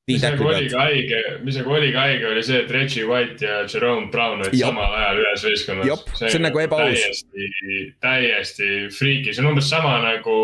mis 0.10 0.24
nagu 0.26 0.48
oli 0.50 0.70
ka 0.72 0.86
haige, 0.88 1.20
mis 1.46 1.58
nagu 1.60 1.74
oli 1.76 1.92
ka 1.94 2.06
haige, 2.08 2.26
oli 2.32 2.44
see, 2.46 2.64
et 2.64 2.72
Reggie 2.74 3.06
White 3.08 3.46
ja 3.46 3.62
Jerome 3.70 4.10
Brown 4.14 4.42
olid 4.44 4.58
samal 4.58 4.96
ajal 4.98 5.22
ühes 5.24 5.46
võistkonnas. 5.46 6.04
see 6.22 6.40
on 6.40 6.46
nagu 6.48 6.64
ebaaus. 6.64 7.06
täiesti, 7.06 7.78
täiesti 8.02 8.72
friiki, 8.96 9.34
see 9.34 9.44
on 9.44 9.52
umbes 9.54 9.70
sama 9.70 10.00
nagu 10.06 10.40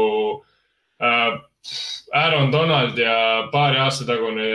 äh, 1.01 1.39
Aaron 2.15 2.51
Donald 2.53 2.99
ja 3.01 3.15
paari 3.51 3.81
aasta 3.81 4.05
tagune 4.07 4.45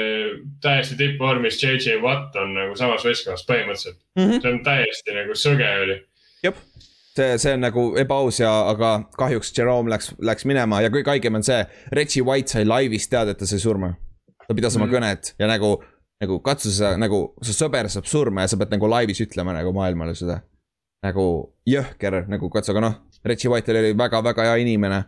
täiesti 0.62 0.96
tippvormis 1.00 1.58
JJ 1.62 1.98
Watt 2.04 2.36
on 2.38 2.54
nagu 2.56 2.78
samas 2.78 3.04
võistkonnas 3.06 3.42
põhimõtteliselt 3.48 3.98
mm. 3.98 4.22
-hmm. 4.22 4.42
see 4.42 4.52
on 4.54 4.62
täiesti 4.66 5.16
nagu 5.16 5.38
sõge 5.38 5.70
oli. 5.84 5.98
jep, 6.46 6.62
see, 7.16 7.38
see 7.38 7.54
on 7.56 7.64
nagu 7.64 7.86
ebaaus 8.00 8.40
ja, 8.42 8.52
aga 8.70 8.92
kahjuks 9.18 9.52
Jerome 9.56 9.90
läks, 9.92 10.12
läks 10.18 10.46
minema 10.48 10.82
ja 10.84 10.92
kõige 10.92 11.12
haigem 11.14 11.40
on 11.40 11.46
see, 11.46 11.64
Reggie 11.96 12.24
White 12.26 12.56
sai 12.56 12.68
laivis 12.68 13.08
teada, 13.10 13.34
et 13.34 13.40
ta 13.40 13.48
sai 13.48 13.60
surma 13.62 13.94
ta 14.50 14.56
pidas 14.58 14.74
oma 14.74 14.88
mm. 14.88 14.94
kõnet 14.96 15.32
ja 15.38 15.46
nagu, 15.46 15.76
nagu 16.22 16.40
katsu 16.42 16.72
sa 16.74 16.96
nagu, 16.98 17.22
su 17.46 17.54
sõber 17.54 17.86
saab 17.92 18.08
surma 18.10 18.42
ja 18.42 18.50
sa 18.50 18.58
pead 18.58 18.74
nagu 18.74 18.90
laivis 18.90 19.22
ütlema 19.22 19.54
nagu 19.54 19.70
maailmale 19.76 20.16
seda. 20.18 20.40
nagu 21.06 21.24
jõhker 21.64 22.24
nagu 22.28 22.50
katsu, 22.52 22.74
aga 22.74 22.82
noh, 22.84 22.96
Reggie 23.24 23.48
White 23.48 23.72
oli 23.72 23.94
väga-väga 23.96 24.48
hea 24.48 24.58
inimene 24.64 25.04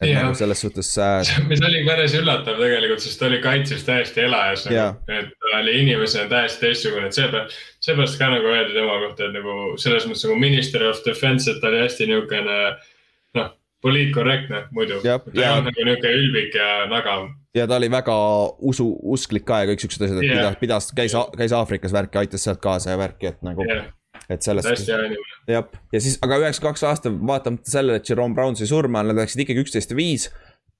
et 0.00 0.10
ja. 0.12 0.20
nagu 0.22 0.36
selles 0.38 0.60
suhtes 0.62 0.90
äh.... 1.02 1.30
mis 1.50 1.62
oli 1.66 1.82
päris 1.86 2.14
üllatav 2.18 2.60
tegelikult, 2.60 3.02
sest 3.02 3.18
ta 3.20 3.26
oli 3.26 3.40
kaitses 3.42 3.82
täiesti 3.86 4.22
elajas 4.26 4.66
nagu,, 4.68 5.00
et 5.10 5.32
ta 5.34 5.62
oli 5.62 5.74
inimesena 5.82 6.30
täiesti 6.30 6.66
teistsugune, 6.66 7.08
et 7.10 7.18
seepärast, 7.18 7.56
seepärast 7.86 8.20
ka 8.20 8.30
nagu 8.34 8.52
öeldi 8.52 8.76
tema 8.76 9.00
kohta, 9.06 9.26
et 9.26 9.34
nagu 9.34 9.56
selles 9.82 10.06
mõttes 10.06 10.28
nagu 10.28 10.38
minister 10.38 10.86
of 10.86 11.02
defense, 11.06 11.50
et 11.50 11.58
ta 11.62 11.72
oli 11.72 11.82
hästi 11.82 12.08
niisugune 12.12 12.60
noh, 13.40 13.50
poliitkorrektne 13.82 14.64
muidu. 14.76 15.02
ta 15.02 15.18
ei 15.18 15.50
olnud 15.50 15.72
nagu 15.72 15.90
niisugune 15.90 16.16
ülbik 16.22 16.58
ja 16.60 16.70
nagav 16.90 17.28
ja 17.58 17.66
ta 17.66 17.78
oli 17.80 17.90
väga 17.90 18.14
usu, 18.70 18.86
usklik 19.02 19.46
ka 19.48 19.64
ja 19.64 19.72
kõik 19.72 19.82
siuksed 19.82 20.04
asjad, 20.06 20.22
et 20.22 20.28
yeah. 20.28 20.38
pidas, 20.38 20.58
pidas, 20.62 20.90
käis, 20.94 21.14
käis 21.38 21.54
Aafrikas 21.56 21.94
värki, 21.96 22.22
aitas 22.22 22.44
sealt 22.46 22.62
kaasa 22.62 22.94
ja 22.94 23.00
värki, 23.00 23.32
et 23.32 23.42
nagu 23.42 23.66
yeah.. 23.66 23.88
Et 24.28 24.44
sellest. 24.44 24.68
hästi 24.68 24.92
hea 24.92 25.06
inimene. 25.06 25.40
jah, 25.48 25.66
ja 25.92 26.00
siis, 26.00 26.18
aga 26.24 26.38
üheksakümmend 26.42 26.76
kaks 26.76 26.84
aasta, 26.88 27.12
vaatamata 27.12 27.70
sellele, 27.70 28.00
et 28.00 28.08
Jerome 28.10 28.36
Brown 28.36 28.56
sai 28.58 28.68
surma, 28.70 29.02
nad 29.02 29.16
läksid 29.16 29.44
ikkagi 29.44 29.64
üksteist 29.64 29.94
ja 29.94 29.98
viis. 29.98 30.28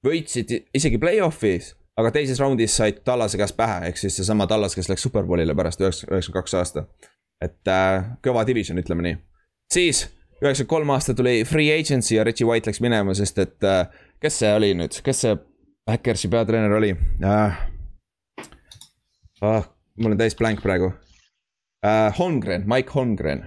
võitsid 0.07 0.53
isegi 0.78 1.01
play-off'is, 1.03 1.72
aga 1.99 2.12
teises 2.14 2.38
raundis 2.38 2.76
said 2.78 3.01
Tallase 3.05 3.40
käest 3.40 3.57
pähe, 3.59 3.88
ehk 3.88 3.99
siis 3.99 4.20
seesama 4.20 4.46
Tallas, 4.46 4.76
kes 4.78 4.90
läks 4.90 5.03
superbowlile 5.09 5.57
pärast 5.59 5.82
üheksakümmend 5.82 6.36
kaks 6.36 6.55
aasta. 6.61 6.86
et 7.42 7.70
äh, 7.70 8.12
kõva 8.24 8.44
division, 8.46 8.78
ütleme 8.78 9.07
nii. 9.07 9.18
siis 9.72 10.07
üheksakümmend 10.42 10.74
kolm 10.74 10.94
aasta 10.94 11.14
tuli 11.14 11.42
free 11.44 11.72
agency 11.74 12.14
ja 12.14 12.24
Reggie 12.24 12.46
White 12.46 12.70
läks 12.70 12.80
minema, 12.84 13.14
sest 13.14 13.38
et 13.42 13.64
äh, 13.64 13.88
kes 14.20 14.38
see 14.44 14.55
oli 14.55 14.74
nüüd, 14.78 15.01
kes 15.03 15.24
see 15.26 15.36
Backersi 15.88 16.28
peatreener 16.28 16.76
oli 16.76 16.94
äh,. 17.24 17.66
Ah, 19.40 19.68
mul 19.96 20.16
on 20.16 20.18
täis 20.18 20.34
blank 20.34 20.59
praegu 20.62 20.90
äh,. 21.85 22.18
Holmgren, 22.18 22.66
Mike 22.66 22.95
Holmgren 22.95 23.47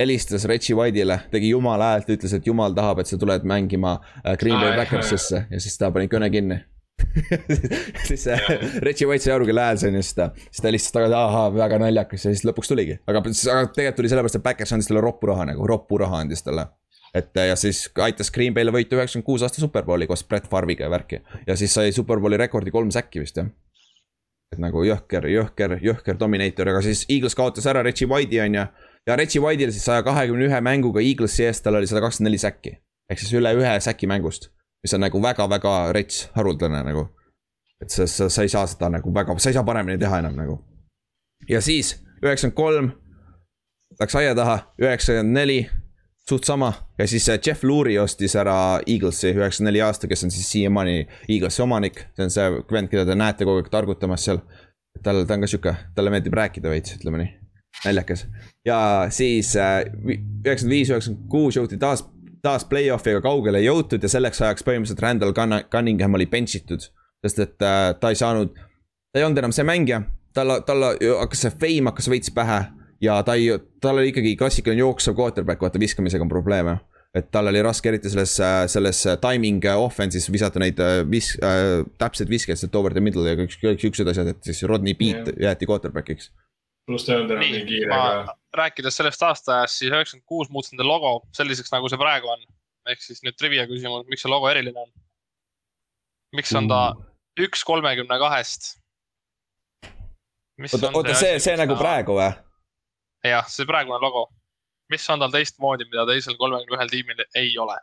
helistas 0.00 0.46
Reggie 0.48 0.76
White'ile, 0.76 1.18
tegi 1.30 1.50
jumala 1.52 1.92
häält, 1.92 2.10
ütles, 2.14 2.32
et 2.36 2.46
jumal 2.48 2.74
tahab, 2.76 3.02
et 3.02 3.10
sa 3.10 3.18
tuled 3.20 3.44
mängima 3.48 3.98
äh, 4.24 4.36
Green 4.40 4.60
Bay 4.60 4.76
Backersisse 4.78 5.46
ja 5.50 5.60
siis 5.60 5.76
ta 5.78 5.90
pani 5.92 6.08
kõne 6.12 6.30
kinni 6.32 6.60
siis 8.08 8.26
äh, 8.28 8.40
Reggie 8.84 9.08
White 9.08 9.24
sai 9.24 9.34
aru, 9.34 9.48
kelle 9.48 9.64
hääl 9.64 9.80
see 9.80 9.90
on 9.92 9.98
ja 9.98 10.04
siis 10.04 10.16
ta, 10.16 10.30
siis 10.48 10.60
ta 10.60 10.68
helistas 10.70 10.96
tagasi, 10.96 11.16
ahaa, 11.16 11.46
väga 11.56 11.80
naljakas 11.82 12.26
ja 12.26 12.34
siis 12.34 12.44
lõpuks 12.48 12.72
tuligi. 12.72 12.98
aga, 13.06 13.22
aga 13.24 13.72
tegelikult 13.72 14.00
tuli 14.00 14.12
sellepärast, 14.12 14.40
et 14.40 14.46
Backers 14.46 14.76
andis 14.76 14.90
talle 14.90 15.04
roppu 15.04 15.32
raha 15.32 15.48
nagu, 15.52 15.66
roppu 15.68 16.00
raha 16.00 16.22
andis 16.24 16.44
talle 16.46 16.68
et 17.16 17.34
ja 17.34 17.56
siis 17.58 17.88
aitas 18.04 18.30
Green 18.34 18.54
Bay'le 18.54 18.72
võita 18.74 18.98
üheksakümmend 18.98 19.26
kuus 19.26 19.42
aasta 19.42 19.62
superbowli 19.62 20.06
koos 20.10 20.22
Brett 20.28 20.48
Farviga 20.50 20.86
ja 20.86 20.92
värki. 20.92 21.20
ja 21.46 21.56
siis 21.58 21.74
sai 21.74 21.92
superbowli 21.92 22.38
rekordi 22.40 22.70
kolm 22.70 22.92
säkki 22.94 23.24
vist 23.24 23.40
jah. 23.40 23.50
Et 24.50 24.58
nagu 24.58 24.82
jõhker, 24.82 25.26
jõhker, 25.30 25.76
jõhker 25.84 26.18
dominaator, 26.18 26.72
aga 26.72 26.82
siis 26.82 27.04
Eagles 27.08 27.36
kaotas 27.38 27.68
ära 27.70 27.84
Reggie 27.86 28.08
White'i 28.10 28.40
on 28.42 28.56
ju. 28.58 28.64
ja 29.06 29.16
Reggie 29.16 29.42
White'il 29.42 29.70
siis 29.70 29.84
saja 29.86 30.02
kahekümne 30.02 30.48
ühe 30.48 30.60
mänguga 30.60 31.02
Eaglesi 31.02 31.46
eest, 31.46 31.62
tal 31.64 31.78
oli 31.78 31.86
sada 31.86 32.02
kakskümmend 32.02 32.30
neli 32.30 32.40
säkki. 32.42 32.74
ehk 33.10 33.22
siis 33.22 33.32
üle 33.38 33.54
ühe 33.54 33.76
säki 33.80 34.06
mängust. 34.10 34.50
mis 34.82 34.94
on 34.94 35.00
nagu 35.00 35.22
väga-väga 35.22 35.92
rets, 35.92 36.28
haruldane 36.34 36.82
nagu. 36.82 37.08
et 37.80 37.90
sa, 37.90 38.06
sa, 38.06 38.28
sa 38.28 38.42
ei 38.42 38.48
saa 38.48 38.66
seda 38.66 38.90
nagu 38.90 39.14
väga, 39.14 39.38
sa 39.38 39.50
ei 39.50 39.54
saa 39.54 39.64
paremini 39.64 39.98
teha 39.98 40.18
enam 40.18 40.34
nagu. 40.36 40.58
ja 41.48 41.60
siis 41.60 42.00
üheksakümmend 42.22 42.56
kolm 42.56 42.90
läks 44.00 44.14
aia 44.14 44.34
taha, 44.34 44.58
üheksakümmend 44.82 45.38
neli 45.38 45.60
suht 46.30 46.46
sama 46.46 46.72
ja 46.98 47.06
siis 47.06 47.28
äh, 47.28 47.38
Jeff 47.46 47.64
Luuri 47.64 47.98
ostis 47.98 48.36
ära 48.38 48.80
Eaglesi 48.86 49.32
üheksakümne 49.34 49.70
neli 49.70 49.82
aasta, 49.82 50.08
kes 50.10 50.24
on 50.24 50.30
siis 50.34 50.46
siiamaani 50.52 51.08
Eaglesi 51.28 51.62
omanik. 51.62 52.04
see 52.16 52.26
on 52.26 52.34
see 52.34 52.48
vend, 52.72 52.90
keda 52.92 53.04
te 53.08 53.16
näete 53.18 53.48
kogu 53.48 53.62
aeg 53.62 53.70
targutamas 53.72 54.26
seal. 54.28 54.42
tal, 55.02 55.24
ta 55.26 55.34
on 55.34 55.44
ka 55.44 55.50
sihuke, 55.50 55.74
talle 55.94 56.12
meeldib 56.14 56.34
rääkida 56.36 56.70
veits, 56.70 56.94
ütleme 56.98 57.22
nii, 57.22 57.32
naljakas. 57.84 58.26
ja 58.66 58.80
siis 59.10 59.52
äh, 59.56 59.82
üheksakümmend 60.06 60.76
viis, 60.76 60.92
üheksakümmend 60.92 61.28
kuus 61.34 61.58
jõuti 61.58 61.78
taas, 61.82 62.04
taas 62.42 62.66
play-off'iga 62.70 63.22
kaugele 63.24 63.62
jõutud 63.64 64.02
ja 64.02 64.12
selleks 64.12 64.42
ajaks 64.42 64.66
põhimõtteliselt 64.66 65.06
Randall 65.06 65.34
Cunningham 65.72 66.18
oli 66.18 66.30
bench 66.30 66.62
itud. 66.62 66.90
sest 67.26 67.46
et 67.46 67.62
äh, 67.66 67.92
ta 68.00 68.14
ei 68.14 68.18
saanud, 68.22 68.54
ta 68.54 69.22
ei 69.22 69.26
olnud 69.26 69.42
enam 69.42 69.56
see 69.56 69.66
mängija, 69.66 70.04
tal, 70.34 70.60
tal 70.66 70.92
hakkas 70.92 71.46
see 71.46 71.56
fame 71.58 71.90
hakkas 71.90 72.12
veits 72.12 72.34
pähe 72.34 72.62
ja 73.00 73.22
ta 73.22 73.34
ei, 73.38 73.50
tal 73.80 73.98
oli 73.98 74.12
ikkagi 74.12 74.36
klassikaline 74.36 74.80
jooksev 74.80 75.16
quarterback, 75.18 75.62
vaata 75.62 75.80
viskamisega 75.80 76.24
on 76.24 76.32
probleeme. 76.32 76.78
et 77.14 77.26
tal 77.34 77.50
oli 77.50 77.58
raske 77.62 77.88
eriti 77.90 78.10
selles, 78.10 78.36
selles 78.70 79.00
timing 79.18 79.64
offense'is 79.72 80.28
visata 80.30 80.60
neid 80.62 80.78
vis- 81.10 81.34
äh,, 81.42 81.80
täpseid 81.98 82.28
viskeid, 82.30 82.58
sealt 82.60 82.76
over 82.78 82.94
the 82.94 83.02
middle 83.02 83.24
ja 83.26 83.34
kõik, 83.34 83.56
kõik 83.58 83.82
siuksed 83.82 84.10
asjad, 84.12 84.28
et 84.30 84.44
siis 84.46 84.62
Rodney 84.62 84.94
Beat 84.94 85.32
yeah. 85.32 85.40
jäeti 85.48 85.66
quarterback'iks. 85.66 86.30
pluss 86.86 87.06
ta 87.06 87.12
ei 87.12 87.18
olnud 87.18 87.34
enam 87.34 87.42
nii 87.42 87.64
kiire 87.66 87.90
ka. 87.90 88.36
rääkides 88.62 89.00
sellest 89.00 89.22
aastaajast, 89.26 89.80
siis 89.80 89.90
üheksakümmend 89.90 90.26
kuus 90.26 90.52
muutis 90.54 90.70
nende 90.70 90.86
logo 90.86 91.16
selliseks, 91.34 91.72
nagu 91.74 91.90
see 91.90 91.98
praegu 91.98 92.30
on. 92.30 92.46
ehk 92.92 93.02
siis 93.02 93.24
nüüd 93.26 93.34
trivia 93.38 93.66
küsimus, 93.66 94.06
miks 94.06 94.22
see 94.22 94.30
logo 94.30 94.50
eriline 94.50 94.78
on? 94.78 94.92
miks 96.38 96.54
on 96.54 96.70
ta 96.70 96.92
üks 97.42 97.64
kolmekümne 97.66 98.20
kahest? 98.22 98.76
oota, 100.62 100.92
oota 100.94 101.18
see, 101.18 101.40
see 101.42 101.58
nagu 101.58 101.74
praegu 101.80 102.14
või? 102.20 102.30
Jah, 103.24 103.48
see 103.48 103.68
praegune 103.68 104.00
logo, 104.02 104.28
mis 104.92 105.06
on 105.12 105.22
tal 105.22 105.32
teistmoodi, 105.34 105.86
mida 105.90 106.06
teisel 106.08 106.38
kolmekümne 106.40 106.78
ühel 106.78 106.92
tiimil 106.92 107.24
ei 107.38 107.50
ole 107.58 107.76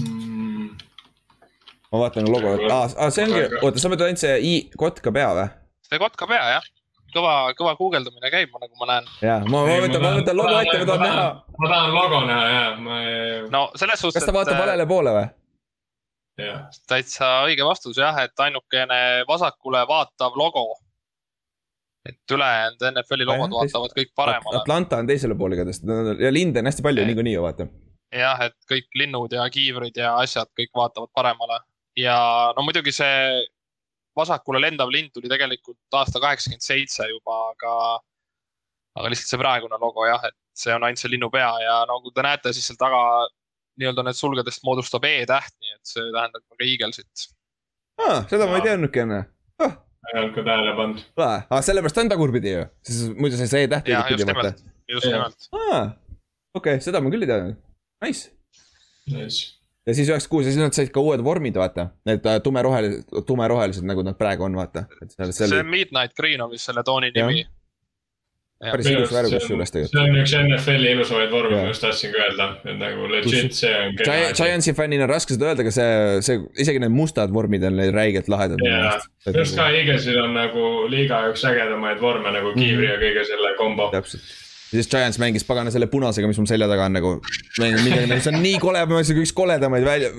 mm.? 0.00 0.70
ma 1.92 2.04
vaatan 2.04 2.30
logo, 2.32 2.54
et 2.56 2.70
aa, 2.70 2.86
aa, 2.96 3.10
see 3.14 3.26
ongi, 3.28 3.42
oota, 3.60 3.82
sa 3.82 3.92
mõtled 3.92 4.08
ainult 4.08 4.22
see 4.22 4.38
i 4.48 4.54
kotka 4.80 5.12
pea 5.14 5.34
või? 5.36 5.50
see 5.88 6.00
kotka 6.00 6.28
pea 6.30 6.46
jah, 6.54 6.70
kõva, 7.12 7.34
kõva 7.58 7.76
guugeldamine 7.76 8.32
käib, 8.32 8.56
nagu 8.56 8.72
ma 8.80 8.90
näen. 8.94 9.12
ja, 9.24 9.38
ma, 9.44 9.64
ma 9.68 9.78
võtan, 9.84 10.00
ma 10.04 10.16
võtan 10.16 10.40
logo 10.40 10.56
ette, 10.62 10.80
ma 10.80 10.88
tahan 10.88 11.06
näha. 11.06 11.28
ma 11.58 11.72
tahan 11.74 11.94
logo 11.98 12.24
näha 12.30 12.50
ja, 12.54 12.66
ma 12.80 12.98
ei. 13.04 13.38
no 13.52 13.68
selles 13.76 14.04
suhtes. 14.04 14.20
kas 14.20 14.28
ta 14.28 14.36
vaatab 14.36 14.60
valele 14.64 14.88
poole 14.88 15.14
või? 15.18 15.30
täitsa 16.88 17.28
õige 17.46 17.64
vastus 17.68 17.98
jah, 18.00 18.16
et 18.24 18.40
ainukene 18.40 19.02
vasakule 19.28 19.84
vaatav 19.88 20.38
logo 20.40 20.64
et 22.08 22.34
ülejäänud 22.34 22.84
NFL-i 22.90 23.26
logod 23.28 23.54
vaatavad 23.54 23.94
kõik 23.96 24.12
paremale. 24.18 24.60
Atlanta 24.62 24.98
on 24.98 25.10
teisele 25.10 25.36
poole 25.38 25.58
igatahes 25.58 25.82
ja 26.20 26.32
linde 26.34 26.62
on 26.62 26.70
hästi 26.70 26.84
palju 26.86 27.04
niikuinii 27.06 27.34
ju 27.36 27.44
vaata. 27.44 27.68
jah, 28.12 28.40
et 28.48 28.56
kõik 28.68 28.88
linnud 28.98 29.32
ja 29.32 29.44
kiivrid 29.50 29.96
ja 29.96 30.16
asjad 30.20 30.50
kõik 30.58 30.72
vaatavad 30.76 31.12
paremale 31.14 31.60
ja 31.96 32.16
no 32.56 32.64
muidugi 32.66 32.92
see 32.92 33.44
vasakule 34.16 34.60
lendav 34.60 34.90
lind 34.92 35.12
tuli 35.14 35.30
tegelikult 35.30 35.96
aasta 35.96 36.20
kaheksakümmend 36.20 36.64
seitse 36.64 37.06
juba, 37.08 37.38
aga, 37.52 37.74
aga 39.00 39.12
lihtsalt 39.12 39.32
see 39.32 39.40
praegune 39.40 39.78
logo 39.80 40.04
jah, 40.08 40.26
et 40.28 40.36
see 40.58 40.74
on 40.74 40.84
ainult 40.84 41.00
see 41.00 41.12
linnu 41.14 41.30
pea 41.32 41.52
ja 41.64 41.78
nagu 41.88 42.12
te 42.12 42.24
näete, 42.26 42.52
siis 42.52 42.68
seal 42.68 42.80
taga 42.80 43.00
nii-öelda 43.80 44.04
need 44.04 44.18
sulgedest 44.18 44.66
moodustab 44.68 45.06
E-täht, 45.08 45.54
nii 45.62 45.78
et 45.78 45.94
see 45.94 46.10
tähendab 46.12 46.44
ka 46.44 46.66
Eaglesit. 46.66 47.30
aa, 48.02 48.20
seda 48.28 48.50
ma 48.50 48.60
ei 48.60 48.68
teadnudki 48.68 49.06
enne 49.06 49.22
oh 50.02 50.12
ei 50.12 50.20
olnud 50.20 50.34
ka 50.36 50.44
tähele 50.48 50.74
pannud. 50.76 51.00
aa, 51.22 51.62
sellepärast 51.62 52.02
on 52.02 52.12
tagurpidi 52.12 52.54
ju, 52.56 52.66
siis 52.86 53.00
muidu 53.16 53.38
sa 53.38 53.48
ei 53.48 53.52
saa 53.54 53.82
jaa, 53.94 54.04
just 54.10 54.26
nimelt, 54.26 54.62
just 54.90 55.08
nimelt. 55.08 55.48
aa, 55.52 55.82
okei 56.54 56.76
okay,, 56.76 56.84
seda 56.84 57.00
ma 57.00 57.12
küll 57.14 57.26
ei 57.26 57.32
teadnud, 57.32 57.58
nice. 58.04 58.30
Nice. 59.12 59.54
ja 59.86 59.96
siis 59.96 60.10
üheksakümmend 60.10 60.34
kuus 60.34 60.46
ja 60.46 60.54
siis 60.54 60.62
nad 60.62 60.76
said 60.76 60.92
ka 60.94 61.02
uued 61.02 61.24
vormid, 61.24 61.58
vaata, 61.58 61.88
need 62.08 62.28
äh, 62.28 62.38
tumerohelised, 62.44 63.10
tumerohelised, 63.26 63.86
nagu 63.88 64.04
nad 64.06 64.18
praegu 64.18 64.46
on, 64.46 64.58
vaata. 64.58 64.86
see 65.08 65.48
oli... 65.48 65.64
Midnight 65.78 66.14
Green 66.18 66.44
on 66.44 66.52
vist 66.52 66.70
selle 66.70 66.84
tooni 66.86 67.10
nimi 67.14 67.46
päris 68.62 68.88
ilus 68.90 69.12
värv 69.14 69.32
kusjuures 69.34 69.72
tegelikult. 69.74 69.96
see 69.96 70.02
on 70.02 70.18
üks 70.20 70.34
NFL-i 70.38 70.92
ilusamaid 70.96 71.32
vorme, 71.34 71.58
ma 71.58 71.70
just 71.70 71.82
tahtsin 71.84 72.12
ka 72.14 72.20
öelda, 72.26 72.48
et 72.62 72.78
nagu 72.78 73.08
legit 73.10 73.56
see 73.58 73.72
on. 73.78 73.96
Giantsi 74.38 74.74
fännina 74.78 75.06
on 75.08 75.12
raske 75.12 75.36
seda 75.36 75.50
öelda, 75.50 75.64
aga 75.66 75.74
see, 75.74 75.88
see, 76.28 76.38
isegi 76.64 76.82
need 76.82 76.94
mustad 76.94 77.34
vormid 77.34 77.66
on 77.68 77.80
räigelt 77.96 78.30
lahedad. 78.32 78.62
jaa, 78.66 78.94
just 79.38 79.58
ka 79.58 79.68
Eaglesil 79.72 80.20
on 80.22 80.36
nagu 80.38 80.68
liiga 80.92 81.24
üks 81.32 81.44
ägedamaid 81.48 82.00
vorme 82.02 82.34
nagu 82.34 82.54
kiivri 82.54 82.86
mm 82.86 82.92
-hmm. 82.92 83.02
ja 83.02 83.02
kõige 83.06 83.26
selle 83.32 83.54
kombo. 83.58 83.90
täpselt, 83.94 84.30
ja 84.72 84.80
siis 84.80 84.90
Giants 84.90 85.20
mängis 85.20 85.44
pagana 85.44 85.70
selle 85.74 85.86
punasega, 85.92 86.28
mis 86.30 86.40
mul 86.40 86.48
selja 86.48 86.68
taga 86.70 86.88
on 86.88 86.96
nagu. 86.96 87.12
Midagi, 87.60 88.18
see 88.24 88.32
on 88.32 88.40
nii 88.40 88.58
kole, 88.62 88.80
ma 88.88 88.98
ütlesin 88.98 89.20
üks 89.22 89.34
koledamaid 89.36 89.86
välja, 89.86 90.10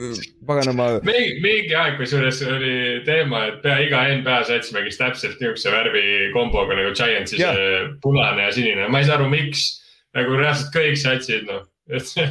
paganama. 0.47 0.89
mingi, 1.07 1.35
mingi 1.43 1.75
aeg, 1.79 1.97
kusjuures 2.01 2.43
oli 2.47 2.75
teema, 3.07 3.47
et 3.49 3.59
pea 3.65 3.79
iga 3.87 4.05
NBA 4.19 4.39
sats 4.49 4.73
mängis 4.75 5.01
täpselt 5.01 5.41
niisuguse 5.41 5.73
värvi 5.73 6.05
komboga 6.35 6.77
nagu 6.77 6.93
Giantsi 6.97 7.41
see 7.41 7.83
punane 8.03 8.47
ja 8.47 8.55
sinine, 8.55 8.87
ma 8.93 9.01
ei 9.01 9.09
saa 9.09 9.17
aru, 9.19 9.29
miks. 9.33 9.67
nagu 10.13 10.35
reaalselt 10.37 10.69
kõik 10.75 10.99
satsid, 11.01 11.47
noh 11.49 11.63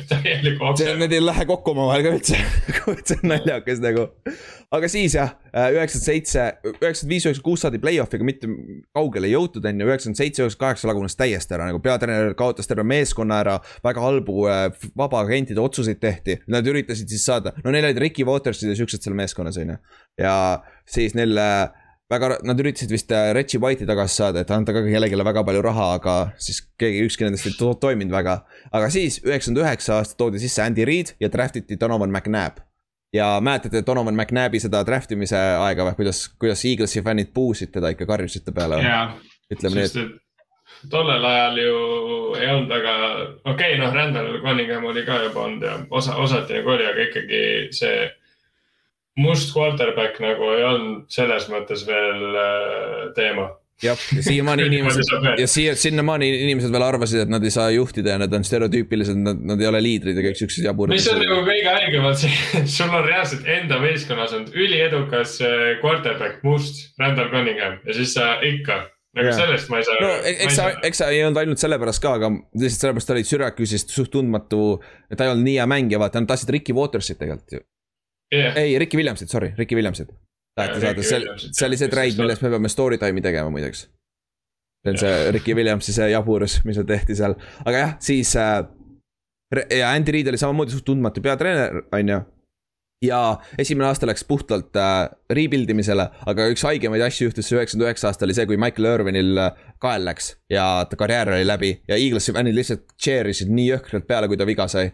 täielik 0.08 0.62
okse. 0.62 0.94
Need 0.98 1.14
ei 1.16 1.22
lähe 1.22 1.46
kokku 1.48 1.72
omavahel 1.74 2.04
ka 2.06 2.12
üldse 2.16 2.38
see 3.06 3.18
on 3.18 3.32
naljakas 3.32 3.82
nagu. 3.82 4.06
aga 4.72 4.88
siis 4.88 5.16
jah, 5.16 5.34
äh, 5.52 5.68
üheksakümmend 5.76 6.06
seitse, 6.06 6.46
üheksakümmend 6.64 7.12
viis, 7.12 7.26
üheksakümmend 7.26 7.46
kuus 7.46 7.64
saadi 7.64 7.80
play-off'iga 7.82 8.26
mitte 8.26 8.50
kaugele 8.96 9.28
ei 9.28 9.34
jõutud, 9.34 9.66
on 9.68 9.82
ju, 9.82 9.88
üheksakümmend 9.90 10.20
seitse, 10.20 10.42
üheksakümmend 10.44 10.62
kaheksa 10.64 10.90
lagunes 10.90 11.18
täiesti 11.18 11.56
ära, 11.56 11.68
nagu 11.70 11.82
peatreener 11.84 12.36
kaotas 12.38 12.70
terve 12.70 12.86
meeskonna 12.88 13.42
ära. 13.44 13.58
väga 13.84 14.06
halbu 14.06 14.46
äh, 14.48 14.64
vabaagentide 14.98 15.60
otsuseid 15.60 16.00
tehti, 16.02 16.40
nad 16.52 16.66
üritasid 16.66 17.12
siis 17.12 17.26
saada, 17.28 17.54
no 17.64 17.74
neil 17.74 17.90
olid 17.90 18.00
Ricky 18.02 18.26
Watersid 18.28 18.72
ja 18.72 18.78
siuksed 18.78 19.04
seal 19.04 19.18
meeskonnas, 19.18 19.60
on 19.60 19.74
ju. 19.74 19.78
ja 20.22 20.34
siis 20.88 21.14
neil 21.18 21.36
äh, 21.38 21.68
väga, 22.12 22.30
nad 22.46 22.60
üritasid 22.62 22.92
vist 22.92 23.12
äh, 23.14 23.30
Reggie 23.36 23.60
White'i 23.62 23.88
tagasi 23.88 24.20
saada, 24.20 24.42
et 24.42 24.50
anda 24.54 24.74
ka 24.74 24.82
kellelegi 24.84 25.18
väga 25.18 25.44
palju 25.48 25.62
raha, 25.64 25.88
aga 25.98 26.16
siis 26.42 26.62
keegi, 26.80 27.04
ükski 27.08 27.26
nendest 27.26 27.48
ei 27.48 27.56
to 27.58 27.72
toiminud 27.82 28.14
väga. 28.14 28.42
aga 28.72 28.90
siis 28.92 29.20
üheksakümmend 29.24 29.64
üheksa 29.64 30.00
aastat 30.00 30.18
toodi 30.20 30.42
sisse 30.42 30.62
Andy 30.64 30.86
Reid 30.88 31.14
ja 31.20 31.30
draft 31.32 31.56
iti 31.60 31.78
Donovan 31.80 32.12
McNabb. 32.12 32.62
ja 33.12 33.38
mäletate 33.40 33.84
Donovan 33.86 34.16
McNabbi 34.16 34.60
seda 34.60 34.84
draft 34.88 35.12
imise 35.12 35.36
aega 35.36 35.88
või, 35.90 35.96
kuidas, 36.00 36.26
kuidas 36.40 36.64
Eaglesi 36.64 37.02
fännid 37.04 37.32
puusid 37.34 37.72
teda 37.72 37.92
ikka, 37.92 38.08
karjusid 38.08 38.44
ta 38.46 38.56
peale? 38.56 38.80
ütleme 39.52 39.82
nii, 39.82 39.88
et 39.90 40.22
tollel 40.90 41.24
ajal 41.24 41.58
ju 41.60 41.76
ei 42.40 42.48
olnud 42.48 42.70
väga, 42.72 42.94
okei 43.44 43.74
okay,, 43.74 43.78
noh, 43.78 43.92
Randall 43.94 44.40
Cunningham 44.42 44.84
oli 44.90 45.04
ka 45.06 45.20
juba 45.26 45.46
olnud 45.46 45.66
ja 45.66 45.76
osa, 45.90 46.16
osati 46.16 46.58
nagu 46.58 46.74
oli, 46.74 46.86
aga 46.88 47.06
ikkagi 47.08 47.42
see 47.76 48.08
must 49.20 49.52
quarterback 49.52 50.20
nagu 50.22 50.54
ei 50.54 50.64
olnud 50.64 51.10
selles 51.12 51.48
mõttes 51.52 51.84
veel 51.88 52.22
äh, 52.32 53.10
teema 53.16 53.50
jah, 53.82 53.98
ja 54.16 54.22
siiamaani 54.24 54.66
inimesed 54.70 55.26
ja 55.38 55.48
siia, 55.50 55.74
sinnamaani 55.78 56.28
inimesed 56.46 56.72
veel 56.72 56.86
arvasid, 56.86 57.24
et 57.24 57.32
nad 57.32 57.44
ei 57.44 57.52
saa 57.54 57.68
juhtida 57.74 58.14
ja 58.14 58.22
nad 58.22 58.32
on 58.32 58.46
stereotüüpilised, 58.46 59.18
nad, 59.18 59.42
nad 59.52 59.60
ei 59.60 59.68
ole 59.68 59.82
liidrid 59.84 60.18
ja 60.18 60.24
kõik 60.28 60.40
siuksed 60.40 60.64
jaburad. 60.68 60.94
mis 60.94 61.08
on 61.12 61.20
nagu 61.22 61.42
kõige 61.48 61.76
haigem 61.76 62.08
on 62.08 62.16
see, 62.22 62.32
sul 62.76 62.88
on 62.88 63.04
reaalselt 63.08 63.48
enda 63.58 63.80
võistkonnas 63.82 64.32
on 64.38 64.48
üliedukas 64.54 65.36
äh, 65.44 65.68
quarterback, 65.82 66.40
must, 66.46 66.88
Randall 67.02 67.32
Cunningham 67.34 67.78
ja 67.84 67.98
siis 67.98 68.16
sa 68.16 68.34
ikka 68.46 68.86
nagu 69.12 69.28
yeah. 69.28 69.36
sellest 69.36 69.68
ma 69.68 69.82
ei 69.82 69.84
saa. 69.84 69.98
no 70.00 70.14
e-, 70.22 70.38
eks 70.46 70.56
sa, 70.56 70.70
eks 70.88 71.02
sa 71.02 71.10
ei 71.12 71.20
olnud 71.26 71.42
ainult 71.42 71.60
sellepärast 71.60 72.00
ka, 72.00 72.16
aga 72.20 72.32
lihtsalt 72.32 72.86
sellepärast 72.86 73.10
ta 73.10 73.18
oli 73.18 73.28
Syracuse'ist 73.28 73.92
suht 73.92 74.14
tundmatu. 74.14 74.78
ta 75.12 75.26
ei 75.26 75.34
olnud 75.34 75.44
nii 75.50 75.58
hea 75.60 75.68
mängija, 75.68 76.00
vaata, 76.00 76.22
nad 76.22 76.32
tahtsid 76.32 76.54
Ricky 76.56 76.76
Watersit 76.76 77.20
tegelikult 77.20 77.58
ju 77.58 77.66
yeah.. 78.32 78.56
ei, 78.56 78.78
Ricky 78.78 78.96
Williamsit, 78.96 79.30
sorry, 79.30 79.52
Ricky 79.58 79.76
Williamsit. 79.78 80.12
taheti 80.56 80.80
saada, 80.80 81.02
see, 81.02 81.50
see 81.52 81.66
oli 81.66 81.80
see 81.80 81.88
treid, 81.92 82.18
millest 82.20 82.44
me 82.44 82.52
peame 82.52 82.70
story 82.72 82.98
time'i 83.00 83.24
tegema 83.24 83.52
muideks. 83.52 83.86
see 84.82 84.92
on 84.92 85.00
see 85.00 85.32
Ricky 85.36 85.56
Williamsi 85.58 85.94
see 85.96 86.10
jaburus, 86.12 86.60
mis 86.68 86.78
seal 86.78 86.88
tehti 86.88 87.16
seal, 87.18 87.36
aga 87.64 87.86
jah, 87.86 87.96
siis 88.04 88.36
äh,. 88.36 88.62
ja 89.78 89.92
Andy 89.92 90.18
Reid 90.18 90.32
oli 90.32 90.40
samamoodi 90.40 90.76
suht 90.76 90.88
tundmatu 90.88 91.24
peatreener, 91.24 91.84
on 91.92 92.14
ju 92.14 92.22
ja 93.02 93.20
esimene 93.58 93.88
aasta 93.88 94.06
läks 94.06 94.24
puhtalt 94.28 94.76
äh, 94.78 95.08
rebuild 95.34 95.70
imisele, 95.74 96.06
aga 96.28 96.46
üks 96.52 96.62
haigemaid 96.66 97.02
asju 97.08 97.28
juhtus 97.28 97.50
üheksakümmend 97.50 97.88
üheksa 97.88 98.10
aastal 98.10 98.28
oli 98.28 98.36
see, 98.36 98.46
kui 98.46 98.58
Michael 98.60 98.88
Irvinil 98.92 99.40
äh, 99.42 99.64
kael 99.82 100.06
läks 100.06 100.36
ja 100.52 100.66
ta 100.88 100.98
karjäär 101.00 101.34
oli 101.36 101.48
läbi 101.48 101.72
ja 101.88 101.98
Eaglesi 101.98 102.34
fännid 102.36 102.56
lihtsalt 102.56 102.94
cheer 103.02 103.28
isid 103.32 103.50
nii 103.52 103.72
jõhkralt 103.72 104.06
peale, 104.08 104.30
kui 104.30 104.38
ta 104.38 104.46
viga 104.48 104.68
sai 104.70 104.92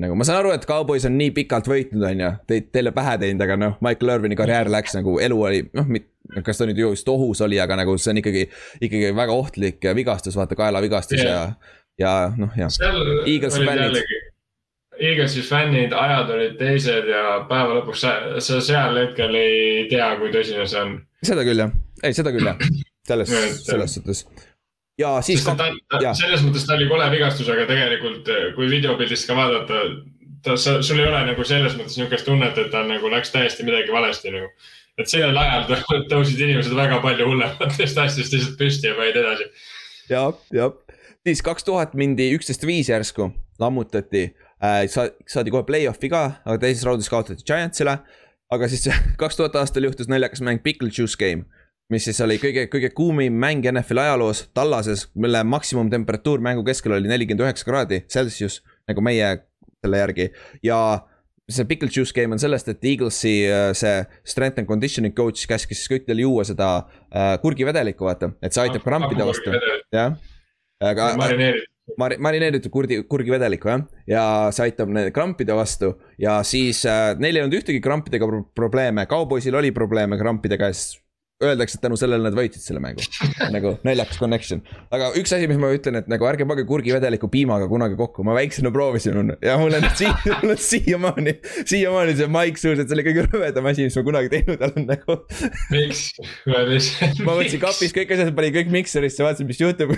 nagu 0.00 0.16
ma 0.16 0.24
saan 0.24 0.40
aru, 0.40 0.52
et 0.56 0.64
Cowboys 0.68 1.04
on 1.08 1.16
nii 1.18 1.32
pikalt 1.36 1.68
võitnud, 1.68 2.04
on 2.08 2.24
ju, 2.24 2.30
teid, 2.48 2.70
teile 2.74 2.94
pähe 2.96 3.18
teinud, 3.20 3.44
aga 3.44 3.58
noh, 3.60 3.76
Michael 3.84 4.14
Irvini 4.16 4.38
karjäär 4.38 4.70
läks 4.72 4.96
nagu, 4.96 5.18
elu 5.22 5.38
oli, 5.48 5.62
noh, 5.76 5.90
kas 6.46 6.60
ta 6.60 6.68
nüüd 6.68 6.80
just 6.80 7.08
ohus 7.12 7.42
oli, 7.44 7.60
aga 7.60 7.76
nagu 7.82 7.96
see 8.00 8.14
on 8.14 8.22
ikkagi, 8.22 8.46
ikkagi 8.80 9.12
väga 9.16 9.36
ohtlik 9.36 9.88
vigastus, 9.98 10.38
vaata 10.38 10.56
kaelavigastus 10.58 11.20
yeah. 11.20 11.52
ja, 11.98 12.04
ja 12.04 12.12
noh, 12.38 12.54
jah. 12.56 12.72
Eaglesi 13.28 13.66
fännid. 13.66 14.00
Eaglesi 15.02 15.42
fännid, 15.44 15.92
ajad 15.96 16.30
olid 16.30 16.56
teised 16.60 17.08
ja 17.10 17.42
päeva 17.50 17.80
lõpuks 17.80 18.04
sa, 18.04 18.14
sa 18.44 18.60
seal 18.64 18.96
hetkel 19.02 19.36
ei 19.36 19.84
tea, 19.90 20.08
kui 20.20 20.32
tõsine 20.32 20.64
see 20.70 20.86
on. 20.86 20.96
seda 21.26 21.44
küll 21.48 21.66
jah, 21.66 21.76
ei 22.06 22.16
seda 22.16 22.32
küll 22.34 22.48
jah, 22.48 22.64
selles, 23.08 23.36
selles 23.68 23.98
suhtes 23.98 24.24
ja 25.00 25.12
siis. 25.24 25.44
selles 25.44 26.44
mõttes 26.44 26.66
ta 26.66 26.76
oli 26.76 26.88
kole 26.90 27.08
vigastus, 27.14 27.48
aga 27.52 27.66
tegelikult 27.68 28.28
kui 28.56 28.68
videopildist 28.70 29.28
ka 29.28 29.36
vaadata, 29.36 29.80
ta, 30.44 30.56
sa, 30.56 30.78
sul 30.84 31.00
ei 31.00 31.08
ole 31.08 31.24
nagu 31.30 31.46
selles 31.48 31.76
mõttes 31.78 31.96
niisugust 31.98 32.26
tunnet, 32.28 32.58
et 32.58 32.70
ta 32.72 32.84
nagu 32.86 33.10
läks 33.12 33.32
täiesti 33.34 33.66
midagi 33.66 33.92
valesti 33.92 34.34
nagu. 34.34 34.50
et 35.00 35.08
sellel 35.08 35.38
ajal 35.40 35.70
tõusid 36.12 36.42
inimesed 36.44 36.74
väga 36.76 37.00
palju 37.04 37.28
hullematest 37.30 37.98
asjadest 37.98 38.36
lihtsalt 38.36 38.58
püsti 38.60 38.90
ja 38.90 38.96
panid 38.98 39.20
edasi. 39.22 39.48
ja, 40.12 40.26
jah, 40.52 40.74
siis 41.26 41.44
kaks 41.44 41.64
tuhat 41.68 41.94
mindi 41.98 42.28
üksteist 42.36 42.66
viis 42.68 42.92
järsku, 42.92 43.30
lammutati 43.62 44.28
äh,. 44.62 44.84
saadi 44.88 45.54
kohe 45.54 45.64
play-off'i 45.68 46.12
ka, 46.12 46.24
aga 46.44 46.58
teises 46.66 46.84
raundis 46.88 47.10
kaotati 47.12 47.46
Giantsile. 47.48 47.98
aga 48.52 48.68
siis 48.68 48.88
kaks 49.22 49.40
tuhat 49.40 49.56
aastal 49.56 49.88
juhtus 49.88 50.10
naljakas 50.12 50.44
mäng 50.44 50.62
Pickle 50.62 50.92
Juice 50.92 51.16
Game 51.16 51.48
mis 51.92 52.08
siis 52.08 52.20
oli 52.24 52.38
kõige, 52.40 52.66
kõige 52.72 52.90
kuumim 52.96 53.36
mäng 53.38 53.66
NFL-i 53.68 54.06
ajaloos, 54.08 54.46
Tallases, 54.56 55.06
mille 55.14 55.42
maksimumtemperatuur 55.44 56.42
mängu 56.44 56.64
keskel 56.66 56.96
oli 56.96 57.10
nelikümmend 57.10 57.44
üheksa 57.44 57.68
kraadi 57.68 58.02
Celsius, 58.12 58.62
nagu 58.88 59.04
meie 59.04 59.34
selle 59.82 60.00
järgi. 60.00 60.28
Ja 60.64 60.78
see 61.50 61.66
pickle 61.68 61.90
juice 61.92 62.14
game 62.16 62.34
on 62.34 62.40
sellest, 62.40 62.70
et 62.72 62.84
Eaglesi 62.86 63.34
äh, 63.48 63.72
see 63.76 64.04
strength 64.28 64.62
and 64.62 64.70
conditioning 64.70 65.14
coach 65.16 65.44
käskis 65.50 65.82
siis 65.82 65.90
kõikidel 65.90 66.22
juua 66.24 66.46
seda 66.48 66.70
äh, 66.78 67.34
kurgivedelikku, 67.42 68.06
vaata, 68.08 68.32
et 68.42 68.54
see 68.54 68.64
aitab 68.64 68.86
krampide 68.86 69.26
vastu, 69.26 69.52
jah. 69.92 70.16
aga 70.82 71.12
marineeritud. 71.20 71.68
Mar-, 71.98 72.14
marineeritud 72.22 72.70
kurdi, 72.72 73.00
kurgivedelikku 73.10 73.68
jah, 73.68 73.82
ja 74.08 74.24
see 74.54 74.68
aitab 74.68 74.92
need 74.94 75.10
krampide 75.12 75.56
vastu. 75.58 75.96
Ja 76.22 76.38
siis 76.46 76.84
äh, 76.88 77.12
neil 77.20 77.36
ei 77.36 77.44
olnud 77.44 77.58
ühtegi 77.58 77.82
krampidega 77.84 78.28
pro 78.30 78.44
probleeme, 78.54 79.04
Cowboysil 79.10 79.58
oli 79.58 79.74
probleeme 79.74 80.16
krampidega, 80.20 80.70
siis 80.72 81.02
öeldakse, 81.44 81.78
et 81.78 81.84
tänu 81.84 81.98
sellele 82.00 82.24
nad 82.26 82.36
võitsid 82.36 82.64
selle 82.64 82.82
mängu. 82.82 83.04
nagu 83.54 83.74
naljakas 83.86 84.20
connection. 84.20 84.62
aga 84.94 85.12
üks 85.20 85.34
asi, 85.34 85.48
mis 85.50 85.60
ma 85.60 85.72
ütlen, 85.74 86.00
et 86.00 86.10
nagu 86.12 86.26
ärge 86.28 86.46
pange 86.48 86.64
kurgivedeliku 86.68 87.30
piimaga 87.32 87.68
kunagi 87.70 87.98
kokku, 87.98 88.24
ma 88.26 88.36
väiksena 88.38 88.72
proovisin 88.74 89.34
ja 89.42 89.58
mul 89.60 89.78
on 89.78 89.88
sii-, 90.00 90.14
mul 90.42 90.54
on 90.56 90.62
siiamaani, 90.68 91.36
siiamaani 91.60 92.16
see 92.18 92.32
maik 92.32 92.60
suus, 92.60 92.80
et 92.80 92.88
see 92.88 92.98
oli 92.98 93.06
kõige 93.10 93.28
rõvedam 93.28 93.70
asi, 93.70 93.86
mis 93.88 93.98
ma 93.98 94.06
kunagi 94.10 94.32
teinud 94.32 94.66
olen 94.68 94.90
nagu. 94.90 95.20
miks? 95.74 96.04
ma 97.26 97.38
võtsin 97.38 97.62
kapis 97.62 97.96
kõik 97.96 98.14
asjad, 98.16 98.34
panin 98.36 98.58
kõik 98.58 98.76
mikserisse, 98.80 99.24
vaatasin, 99.26 99.50
mis 99.50 99.62
juhtub 99.62 99.96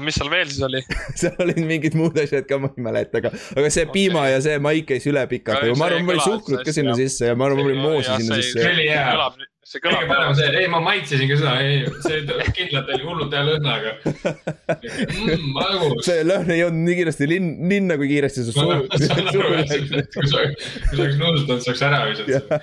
mis 0.00 0.16
seal 0.16 0.30
veel 0.32 0.48
siis 0.48 0.62
oli 0.64 0.82
seal 1.20 1.40
olid 1.44 1.62
mingid 1.68 1.96
muud 1.98 2.16
asjad 2.22 2.46
ka, 2.48 2.58
ma 2.62 2.70
ei 2.72 2.84
mäleta, 2.86 3.20
aga, 3.20 3.32
aga 3.32 3.72
see 3.72 3.84
okay. 3.84 3.94
piima 3.96 4.26
ja 4.30 4.40
see 4.44 4.58
maik 4.62 4.88
käis 4.88 5.08
üle 5.10 5.24
pikalt, 5.30 5.66
ma 5.76 5.88
arvan, 5.90 6.06
ma 6.06 6.14
panin 6.14 6.24
suhkrut 6.24 6.64
ka 6.66 6.74
sinna 6.74 6.96
sisse 6.98 7.32
ja 7.32 7.38
ma 7.38 7.50
arvan, 7.50 7.60
ma 7.60 7.68
panin 7.68 7.82
moosi 7.82 8.20
sinna 8.22 8.38
sisse. 8.40 8.60
see 8.60 8.70
oli 8.72 8.88
hea 8.88 9.50
see 9.72 9.80
kõlab. 9.82 10.02
kõige 10.02 10.10
parem 10.10 10.34
see, 10.36 10.48
ei 10.60 10.68
ma 10.70 10.80
maitsesin 10.84 11.30
ka 11.30 11.38
seda, 11.40 11.52
ei, 11.64 11.80
see 12.04 12.48
kindlalt 12.56 12.90
oli 12.92 13.06
hullult 13.06 13.36
hea 13.36 13.44
lõhnaga 13.46 13.92
mm,. 14.04 15.46
magus. 15.56 16.04
see 16.08 16.26
lõhn 16.28 16.52
ei 16.52 16.60
jõudnud 16.60 16.86
nii 16.88 16.98
kiiresti 17.00 17.28
linn, 17.30 17.50
linna, 17.72 17.96
kui 18.00 18.10
kiiresti 18.12 18.44
see 18.46 18.56
suur. 18.56 18.84
kui 18.92 20.28
sa 20.28 20.44
oleks 20.44 21.18
nuusutanud, 21.20 21.64
saaks 21.64 21.84
ära 21.88 22.02
visata. 22.10 22.60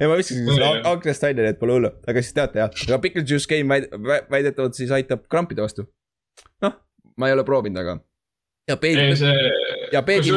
ei, 0.00 0.06
ma 0.06 0.20
viskasin 0.20 0.48
selle 0.50 0.70
aknast 0.92 1.28
välja, 1.28 1.40
nii 1.40 1.54
et 1.56 1.60
pole 1.62 1.78
hullu, 1.78 1.92
aga 2.04 2.24
siis 2.24 2.36
teate 2.36 2.62
jah, 2.62 2.80
aga 2.88 3.00
pickle 3.06 3.24
juice 3.24 3.50
game 3.50 3.80
väidetavalt 4.32 4.78
siis 4.78 4.92
aitab 4.94 5.26
krampide 5.32 5.64
vastu. 5.64 5.88
noh, 6.64 6.78
ma 7.16 7.30
ei 7.30 7.36
ole 7.36 7.46
proovinud, 7.48 7.80
aga. 7.84 7.98
ja 8.68 8.80
peedi. 8.80 9.10
ja 9.92 10.06
peedi. 10.06 10.34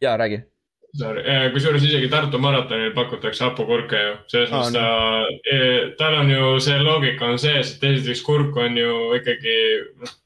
jaa, 0.00 0.16
räägi 0.16 0.44
kusjuures 1.52 1.84
isegi 1.84 2.08
Tartu 2.12 2.38
maratonil 2.40 2.92
pakutakse 2.96 3.44
hapukurke 3.44 3.98
ju, 4.00 4.14
selles 4.32 4.52
mõttes 4.52 4.76
ta 4.76 4.86
eh, 5.52 5.90
tal 5.98 6.16
on 6.20 6.30
ju 6.30 6.52
see 6.62 6.78
loogika 6.80 7.28
on 7.32 7.40
sees, 7.40 7.74
et 7.76 7.84
esiteks 7.90 8.22
kurk 8.26 8.56
on 8.62 8.78
ju 8.78 8.94
ikkagi 9.18 9.56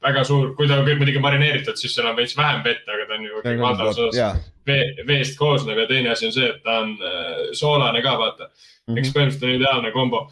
väga 0.03 0.23
suur, 0.27 0.53
kui 0.57 0.69
ta 0.69 0.79
on 0.79 0.87
muidugi 0.87 1.21
marineeritud, 1.23 1.79
siis 1.79 1.95
seal 1.95 2.09
on 2.11 2.17
veits 2.19 2.37
vähem 2.37 2.63
vett, 2.67 2.87
aga 2.87 3.07
ta 3.09 3.17
on 3.17 3.27
ju 3.27 3.41
ikkagi 3.41 3.63
valdav 3.65 3.91
osas 3.93 4.19
vee, 4.67 4.81
veest 5.07 5.37
koosnev. 5.39 5.81
Ja 5.83 5.89
teine 5.89 6.13
asi 6.13 6.29
on 6.29 6.35
see, 6.35 6.47
et 6.53 6.63
ta 6.65 6.79
on 6.85 6.95
eh, 6.95 7.43
soolane 7.57 8.03
ka, 8.05 8.15
vaata. 8.21 8.49
Mm 8.51 8.93
-hmm.. 8.93 8.99
eks 9.01 9.15
põhimõtteliselt 9.15 9.49
on 9.49 9.57
ideaalne 9.57 9.91
kombo. 9.95 10.25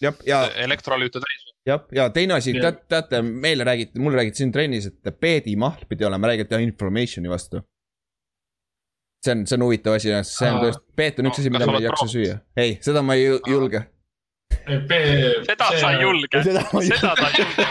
jah, 0.00 0.14
ja. 0.26 0.44
elektrolüüte 0.66 1.20
täis. 1.20 1.48
Jah, 1.66 1.82
ja 1.92 2.08
teine 2.10 2.38
asi, 2.38 2.54
teate, 2.56 2.86
teate, 2.88 3.22
meile 3.22 3.64
räägiti, 3.64 3.98
mulle 4.00 4.16
räägiti 4.16 4.36
siin 4.44 4.52
trennis, 4.52 4.86
et 4.86 5.20
peedimahl 5.20 5.84
pidi 5.88 6.04
olema, 6.04 6.26
räägiti 6.26 6.62
inflammation'i 6.64 7.28
vastu 7.28 7.60
see 9.24 9.32
on, 9.34 9.46
see 9.46 9.56
on 9.58 9.66
huvitav 9.68 9.96
asi, 9.98 10.12
see 10.26 10.50
on 10.50 10.60
tõesti, 10.64 10.84
peet 10.96 11.18
on 11.20 11.30
üks 11.30 11.42
asi, 11.42 11.54
mida 11.54 11.68
ma 11.70 11.80
ei 11.80 11.88
jaksa 11.88 12.08
süüa. 12.10 12.36
ei, 12.56 12.76
seda 12.84 13.02
ma 13.06 13.18
ei 13.18 13.28
julge 13.48 13.84
seda 14.60 15.70
sa 15.80 15.92
ei 15.94 16.02
julge, 16.02 16.42
seda 16.46 16.62
ta 16.68 16.80
ei 17.30 17.42
julge 17.42 17.64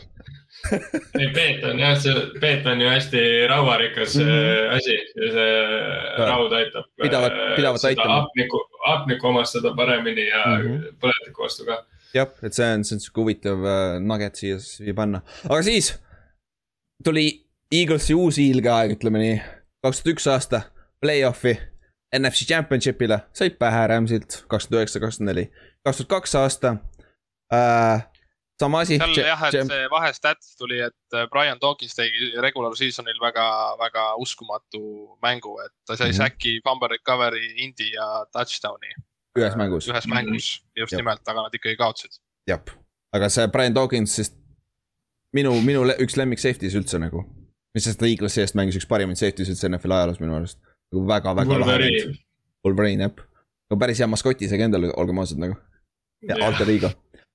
ei, 1.20 1.28
peet 1.34 1.64
on 1.66 1.80
jah, 1.80 1.94
see, 2.00 2.14
peet 2.42 2.66
on 2.68 2.82
ju 2.82 2.88
hästi 2.90 3.22
rauarikas 3.50 4.16
mm 4.16 4.26
-hmm. 4.28 4.76
asi 4.76 4.96
ja 4.96 5.30
see 5.36 6.26
raud 6.30 6.52
aitab. 6.52 6.84
pidavat, 7.02 7.38
pidavat 7.56 7.84
aitama. 7.84 8.20
hapnikku, 8.20 8.60
hapnikku 8.86 9.26
omastada 9.26 9.74
paremini 9.76 10.26
ja 10.28 10.44
mm 10.46 10.66
-hmm. 10.66 10.94
põletiku 11.00 11.42
vastu 11.42 11.64
ka. 11.64 11.84
jah, 12.14 12.28
et 12.42 12.52
see 12.52 12.74
on, 12.74 12.84
see 12.84 12.96
on 12.96 13.00
sihuke 13.00 13.20
huvitav 13.20 13.58
uh, 13.58 14.00
nugget 14.00 14.34
siia, 14.34 14.58
siia 14.58 14.94
panna, 14.94 15.22
aga 15.48 15.62
siis 15.62 15.94
tuli 17.04 17.46
Eaglesi 17.72 18.14
uus 18.14 18.36
hiilgeaeg, 18.36 18.96
ütleme 18.96 19.18
nii, 19.18 19.42
kaks 19.84 20.02
tuhat 20.02 20.14
üks 20.14 20.26
aasta, 20.30 20.62
play-off'i, 21.00 21.56
NFC 22.18 22.46
Championship'ile, 22.48 23.20
said 23.32 23.58
pähe 23.58 23.86
Ramsilt, 23.86 24.44
kakskümmend 24.50 24.80
üheksa, 24.80 25.00
kakskümmend 25.00 25.32
neli, 25.32 25.46
kaks 25.86 26.02
tuhat 26.02 26.10
kaks 26.16 26.34
aasta 26.40 26.76
äh, 27.54 28.06
sama 28.60 28.80
asi. 28.80 28.98
seal 28.98 29.14
jah, 29.24 29.44
et 29.48 29.68
see 29.68 29.86
vahestats 29.92 30.56
tuli, 30.58 30.80
et 30.84 31.16
äh, 31.16 31.26
Brian 31.32 31.60
Dawkins 31.60 31.96
tegi 31.96 32.32
regular 32.44 32.76
season'il 32.78 33.20
väga, 33.22 33.46
väga 33.80 34.06
uskumatu 34.24 34.82
mängu, 35.24 35.56
et 35.64 35.72
ta 35.86 35.96
sai 35.96 36.10
mm 36.10 36.12
-hmm. 36.12 36.18
säki, 36.22 36.60
fumble 36.66 36.88
recovery, 36.88 37.46
indi 37.56 37.92
ja 37.92 38.26
touchdown'i. 38.32 38.92
ühes 39.38 39.56
mängus. 39.56 39.88
ühes 39.88 40.06
mängus 40.06 40.46
mm, 40.62 40.66
-hmm. 40.66 40.80
just 40.80 40.92
Jab. 40.92 40.98
nimelt, 40.98 41.28
aga 41.28 41.42
nad 41.42 41.54
ikkagi 41.54 41.76
kaotsid. 41.76 42.20
jah, 42.46 42.60
aga 43.12 43.28
see 43.28 43.48
Brian 43.48 43.74
Dawkins, 43.74 44.16
sest 44.16 44.36
minu, 45.32 45.60
minu 45.60 45.84
üks 45.98 46.16
lemmik 46.16 46.38
safety's 46.38 46.74
üldse 46.74 46.98
nagu. 46.98 47.24
Mis 47.74 47.86
sest 47.86 48.00
ta 48.00 48.08
Eaglesi 48.08 48.42
eest 48.44 48.58
mängis 48.58 48.78
üks 48.80 48.88
parimaid 48.90 49.20
safety's 49.20 49.52
üldse 49.52 49.68
NFL 49.70 49.96
ajaloos 49.98 50.20
minu 50.22 50.38
arust. 50.38 50.58
nagu 50.92 51.06
väga, 51.08 51.34
väga 51.38 51.60
lahe. 51.64 51.90
Wolverine 52.66 53.08
jah, 53.08 53.26
aga 53.70 53.80
päris 53.84 54.02
hea 54.02 54.10
maskoti 54.10 54.48
isegi 54.48 54.66
endale, 54.66 54.92
olgem 54.96 55.22
ausad 55.22 55.40
nagu. 55.42 55.56
ja 56.26 56.36
alter 56.44 56.68
ego 56.68 56.90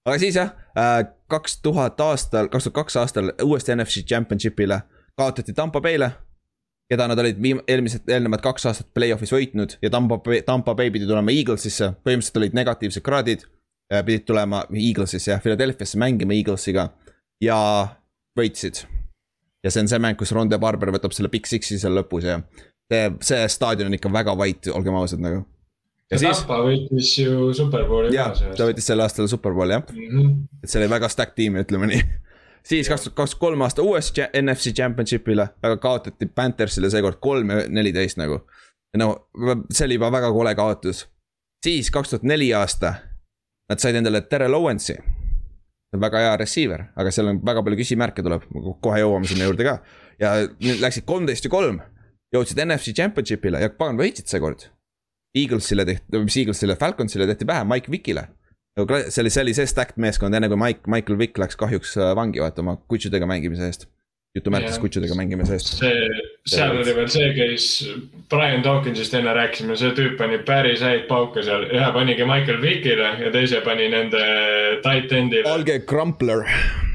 aga 0.06 0.18
siis 0.22 0.38
jah, 0.38 0.54
äh, 0.78 1.00
kaks 1.32 1.60
tuhat 1.66 2.00
aastal, 2.02 2.50
kaks 2.54 2.68
tuhat 2.68 2.78
kaks 2.82 3.00
aastal 3.02 3.32
uuesti 3.44 3.74
NFC 3.76 4.06
Championship'ile 4.06 4.82
kaotati 5.18 5.54
Tampa 5.54 5.82
Bay'le. 5.82 6.12
keda 6.90 7.08
nad 7.10 7.20
olid 7.20 7.40
viim-, 7.42 7.64
eelmised, 7.68 8.06
eelnevad 8.14 8.44
kaks 8.46 8.68
aastat 8.70 8.92
play-off'is 8.94 9.34
võitnud 9.34 9.80
ja 9.82 9.90
Tampa 9.90 10.20
Bay, 10.22 10.44
Tampa 10.46 10.76
Bay 10.78 10.92
pidi 10.94 11.08
tulema 11.10 11.34
Eaglesisse, 11.34 11.96
põhimõtteliselt 12.06 12.38
olid 12.42 12.58
negatiivsed 12.60 13.06
kraadid. 13.06 13.48
Äh, 13.94 14.04
pidid 14.06 14.26
tulema 14.30 14.64
Eaglesisse 14.70 15.32
jah, 15.32 15.42
Philadelphiasse 15.42 15.98
mängima 15.98 16.38
Eaglesiga 16.38 16.92
ja 17.42 17.58
võitsid. 18.38 18.86
Ja 19.66 19.74
see 19.74 19.84
on 19.84 19.91
see 19.91 20.01
mäng, 20.01 20.18
kus 20.20 20.32
Ronde 20.36 20.59
Barber 20.61 20.93
võtab 20.93 21.16
selle 21.18 21.32
Big 21.34 21.49
Six'i 21.49 21.80
seal 21.82 21.97
lõpus 21.97 22.28
ja 22.28 22.39
see, 22.91 23.09
see 23.26 23.43
staadion 23.49 23.89
on 23.89 23.97
ikka 23.97 24.13
väga 24.13 24.38
vait, 24.38 24.70
olgem 24.74 24.97
ausad 24.99 25.24
nagu 25.24 25.43
ja 26.11 26.20
siis. 26.22 26.43
Tampa 26.43 26.59
võitis 26.66 27.16
ju 27.20 27.49
superbowli 27.57 28.13
ka. 28.13 28.30
ta 28.57 28.68
võitis 28.70 28.86
sel 28.91 29.01
aastal 29.03 29.30
superbowli 29.32 29.76
jah 29.76 29.88
mm, 29.89 30.11
-hmm. 30.11 30.38
et 30.63 30.70
see 30.70 30.82
oli 30.84 30.91
väga 30.91 31.09
stack 31.09 31.36
tiim, 31.38 31.57
ütleme 31.61 31.89
nii 31.89 32.03
siis 32.70 32.89
kaks 32.89 33.07
tuhat 33.07 33.18
kakskümmend 33.18 33.41
kolm 33.41 33.66
aasta 33.66 33.86
uuesti 33.86 34.28
NFC 34.41 34.74
Championship'ile, 34.78 35.47
aga 35.63 35.78
kaotati 35.82 36.26
Panthersile 36.26 36.89
seekord 36.89 37.20
kolm 37.22 37.49
ja 37.49 37.66
neliteist 37.68 38.22
nagu. 38.22 38.39
no 38.97 39.09
see 39.72 39.86
oli 39.86 39.99
juba 39.99 40.11
väga 40.11 40.32
kole 40.32 40.55
kaotus. 40.55 41.07
siis 41.66 41.91
kaks 41.91 42.09
tuhat 42.09 42.24
neli 42.24 42.53
aasta, 42.53 42.93
nad 43.70 43.80
said 43.80 43.95
endale 43.95 44.22
Terrel 44.22 44.53
Owensi. 44.53 44.97
Väga 45.94 46.22
hea 46.24 46.38
receiver, 46.42 46.88
aga 46.96 47.12
seal 47.14 47.30
on 47.32 47.42
väga 47.46 47.64
palju 47.66 47.80
küsimärke 47.80 48.24
tuleb, 48.26 48.46
kohe 48.84 49.02
jõuame 49.02 49.30
sinna 49.30 49.50
juurde 49.50 49.68
ka. 49.68 49.76
ja 50.20 50.34
läksid 50.82 51.06
kolmteist 51.06 51.46
ja 51.46 51.52
kolm, 51.52 51.82
jõudsid 52.36 52.60
NFC 52.66 52.96
Championship'ile 52.96 53.62
ja 53.64 53.70
pagan 53.70 54.00
võitsid 54.00 54.32
seekord 54.32 54.70
Eaglesile 55.36 55.84
tehti, 55.86 56.22
mis 56.24 56.38
Eaglesile, 56.40 56.78
Falconsile 56.80 57.28
tehti 57.28 57.48
pähe, 57.48 57.66
Mike 57.68 57.92
Vickile. 57.92 58.30
see 58.78 59.22
oli, 59.22 59.30
see 59.30 59.42
oli 59.42 59.54
see 59.54 59.68
stacked 59.68 60.00
meeskond, 60.00 60.36
enne 60.36 60.48
kui 60.52 60.60
Mike, 60.60 60.88
Michael 60.88 61.20
Vick 61.20 61.38
läks 61.40 61.56
kahjuks 61.60 61.98
äh, 61.98 62.14
vangi 62.16 62.40
vaata 62.44 62.64
oma 62.64 62.78
kutsudega 62.92 63.28
mängimise 63.28 63.68
eest. 63.68 63.88
Jutumärkides 64.36 64.80
kutsudega 64.84 65.16
mängimise 65.16 65.56
eest. 65.56 65.78
see, 65.80 66.24
seal 66.50 66.76
oli 66.76 66.96
veel 66.98 67.08
see 67.12 67.30
case, 67.38 67.94
Brian 68.32 68.64
Dawkinsist 68.66 69.16
enne 69.18 69.34
rääkisime, 69.38 69.78
see 69.80 69.94
tüüp 69.98 70.18
pani 70.20 70.40
päris 70.48 70.84
häid 70.86 71.06
pauke 71.10 71.44
seal, 71.46 71.68
ühe 71.72 71.92
panigi 71.96 72.28
Michael 72.28 72.60
Vickile 72.64 73.14
ja 73.24 73.32
teise 73.34 73.62
pani 73.66 73.88
nende 73.94 74.26
tight 74.84 75.14
end'ile. 75.16 75.48
Alge 75.52 75.80
Crumpler. 75.88 76.44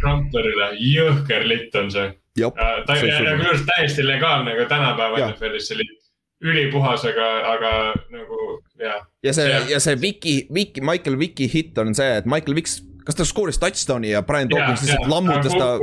Crumplerile, 0.02 0.74
jõhker 0.84 1.48
litt 1.48 1.76
on 1.80 1.90
see. 1.94 2.12
ta 2.40 2.98
oli 2.98 3.16
nagu 3.26 3.48
just 3.48 3.66
täiesti 3.68 4.04
legaalne 4.06 4.54
ka 4.60 4.68
tänapäeva 4.70 5.24
NFL-is 5.30 5.72
see 5.72 5.80
litt 5.80 5.96
ülipuhas, 6.44 7.02
aga, 7.08 7.26
aga 7.54 7.72
nagu 8.12 8.38
jah. 8.80 9.02
ja 9.24 9.32
see, 9.36 9.48
ja 9.68 9.80
see 9.82 9.96
Viki, 10.00 10.36
Viki, 10.54 10.80
Michael 10.84 11.18
Viki 11.20 11.48
hitt 11.52 11.76
on 11.80 11.92
see, 11.96 12.20
et 12.20 12.28
Michael 12.28 12.56
Viks, 12.56 12.78
kas 13.04 13.18
ta 13.18 13.26
skooris 13.28 13.60
touchdown'i 13.60 14.14
ja 14.14 14.22
Brian 14.24 14.48
Dawkins 14.48 14.86
lihtsalt 14.86 15.10
lammutas 15.10 15.56
ta. 15.56 15.74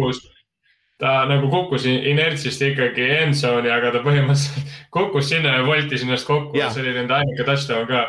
Ta 0.97 1.13
nagu 1.29 1.49
kukkus 1.53 1.85
inertsist 1.85 2.61
ikkagi 2.65 3.05
endzone'i, 3.19 3.69
aga 3.69 3.91
ta 3.93 4.01
põhimõtteliselt 4.05 4.75
kukkus 4.95 5.29
sinna 5.29 5.59
ja 5.59 5.65
voltis 5.67 6.03
ennast 6.05 6.25
kokku 6.29 6.57
ja 6.57 6.71
see 6.73 6.81
oli 6.85 6.95
nende 6.95 7.13
ainuke 7.13 7.45
touchdown 7.45 7.85
ka. 7.89 8.03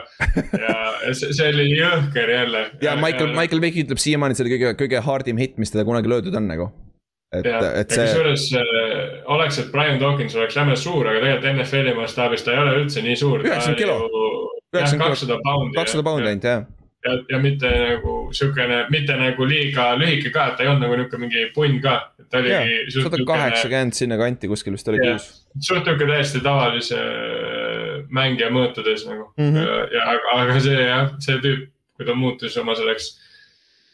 ja 0.62 0.74
see, 1.12 1.34
see 1.36 1.50
oli 1.52 1.68
jõhker 1.74 2.32
jälle. 2.32 2.64
ja 2.84 2.96
Michael, 2.96 3.34
Michael 3.36 3.64
Vick 3.64 3.82
ütleb 3.84 4.00
siiamaani, 4.00 4.32
et 4.32 4.40
see 4.40 4.48
oli 4.48 4.54
kõige, 4.56 4.74
kõige 4.84 5.02
hardim 5.04 5.40
hitt, 5.40 5.58
mis 5.60 5.74
teda 5.74 5.84
kunagi 5.88 6.08
löödud 6.14 6.40
on 6.40 6.48
nagu 6.48 6.70
et, 7.36 7.44
et 7.44 7.92
see. 7.92 8.06
kusjuures 8.08 8.48
äh, 8.56 9.04
oleks, 9.36 9.60
et 9.60 9.68
Brian 9.74 10.00
Dawkins 10.00 10.36
oleks 10.38 10.56
räme 10.56 10.76
suur, 10.80 11.10
aga 11.10 11.20
tegelikult 11.20 11.52
NFL-i 11.58 11.96
mastaabis 11.98 12.46
ta 12.46 12.56
ei 12.56 12.62
ole 12.64 12.74
üldse 12.80 13.04
nii 13.04 13.20
suur. 13.20 13.44
üheksakümmend 13.44 13.84
kilo. 13.84 14.00
kakssada 14.72 15.36
poundi. 15.44 15.76
kakssada 15.76 16.08
poundi 16.08 16.32
ainult 16.32 16.48
jah 16.48 16.64
ja, 17.04 17.16
ja 17.28 17.38
mitte 17.42 17.70
nagu 17.70 18.14
siukene, 18.34 18.84
mitte 18.92 19.16
nagu 19.18 19.46
liiga 19.48 19.90
lühike 19.98 20.32
ka, 20.34 20.48
et 20.50 20.58
ta 20.58 20.64
ei 20.64 20.70
olnud 20.72 20.86
nagu 20.86 20.98
niuke 20.98 21.20
mingi 21.20 21.46
punn 21.54 21.80
ka. 21.84 21.98
ta 22.28 22.42
oligi. 22.42 22.90
sada 22.92 23.20
kaheksakümmend 23.30 23.96
sinna 23.96 24.18
kanti 24.20 24.50
kuskil 24.50 24.74
vist 24.76 24.88
oli 24.92 25.00
kuus. 25.04 25.28
suht 25.64 25.86
niuke 25.88 26.08
täiesti 26.10 26.42
tavalise 26.44 26.98
äh, 26.98 28.02
mängija 28.10 28.50
mõõtudes 28.54 29.06
nagu 29.08 29.30
mm. 29.36 29.54
-hmm. 29.54 29.94
ja, 29.94 30.04
aga, 30.14 30.36
aga 30.42 30.60
see 30.64 30.82
jah, 30.82 31.14
see 31.24 31.40
tüüp, 31.44 31.70
kui 31.96 32.08
ta 32.08 32.14
muutus 32.18 32.56
oma 32.60 32.76
selleks 32.78 33.14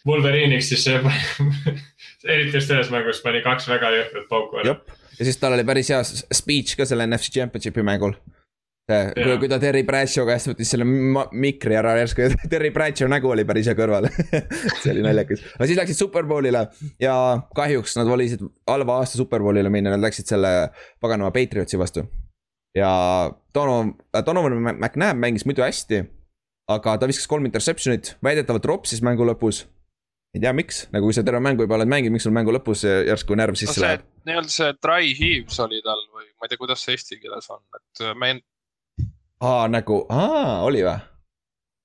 Wolverine'iks, 0.05 0.69
siis 0.69 0.85
see 0.85 0.99
eriti 2.35 2.59
just 2.59 2.69
selles 2.69 2.91
mängus 2.93 3.23
pani 3.25 3.41
kaks 3.45 3.69
väga 3.69 3.93
jõhkrat 3.99 4.29
pauku 4.29 4.61
ära. 4.61 4.77
ja 5.19 5.29
siis 5.29 5.39
tal 5.41 5.57
oli 5.57 5.65
päris 5.65 5.93
hea 5.93 6.03
speech 6.05 6.77
ka 6.81 6.89
selle 6.89 7.07
NFC 7.07 7.33
Championshipi 7.39 7.85
mängul. 7.87 8.17
Kui, 8.89 9.37
kui 9.43 9.51
ta 9.51 9.59
Terry 9.63 9.85
Bradshaw 9.89 10.27
käest 10.29 10.51
võttis 10.51 10.73
selle 10.75 10.85
mikri 10.85 11.79
ära 11.79 11.95
järsku 12.01 12.25
ja 12.27 12.33
Terry 12.53 12.73
Bradshaw 12.75 13.09
nägu 13.11 13.31
oli 13.33 13.47
päris 13.49 13.71
hea 13.71 13.79
kõrval 13.79 14.09
see 14.83 14.93
oli 14.93 15.05
naljakas, 15.07 15.45
aga 15.57 15.71
siis 15.71 15.81
läksid 15.81 16.01
Superbowlile 16.01 16.67
ja 17.03 17.15
kahjuks 17.57 17.97
nad 18.01 18.11
valisid 18.11 18.45
halva 18.71 19.01
aasta 19.01 19.21
Superbowlile 19.21 19.73
minna, 19.73 19.95
nad 19.95 20.05
läksid 20.05 20.29
selle 20.31 20.53
paganama 21.05 21.33
Patriotsi 21.35 21.81
vastu. 21.81 22.05
ja 22.77 22.91
Donovan, 23.55 23.95
Donovan 24.27 24.61
McNabb 24.75 25.23
mängis 25.23 25.47
muidu 25.49 25.65
hästi 25.65 26.05
aga 26.71 26.97
ta 26.99 27.09
viskas 27.09 27.29
kolm 27.29 27.47
interception'it, 27.49 28.17
väidetavalt 28.25 28.67
ropsis 28.69 29.03
mängu 29.05 29.27
lõpus 29.29 29.65
ei 30.35 30.43
tea, 30.43 30.51
miks, 30.57 30.81
nagu 30.91 31.07
kui 31.07 31.15
sa 31.15 31.23
terve 31.23 31.39
mängu 31.45 31.63
juba 31.63 31.77
oled 31.77 31.91
mänginud, 31.91 32.17
miks 32.17 32.25
sul 32.27 32.35
mängu 32.35 32.51
lõpus 32.55 32.83
järsku 32.85 33.37
närv 33.39 33.59
sisse 33.59 33.79
no, 33.79 33.85
läheb? 33.85 34.09
nii-öelda 34.27 34.51
see 34.51 34.73
dry 34.83 35.13
heaves 35.15 35.61
oli 35.63 35.79
tal 35.85 36.01
või 36.11 36.27
ma 36.27 36.49
ei 36.49 36.51
tea, 36.51 36.61
kuidas 36.61 36.83
see 36.83 36.97
eesti 36.97 37.21
keeles 37.23 37.47
on, 37.55 37.63
et 37.79 38.05
me. 38.19 38.35
Aa, 39.45 39.69
nagu, 39.71 40.01
aa, 40.13 40.63
oli 40.67 40.83
või? 40.87 40.97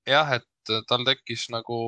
jah, 0.10 0.34
et 0.39 0.74
äh, 0.74 0.84
tal 0.89 1.05
tekkis 1.07 1.47
nagu, 1.53 1.80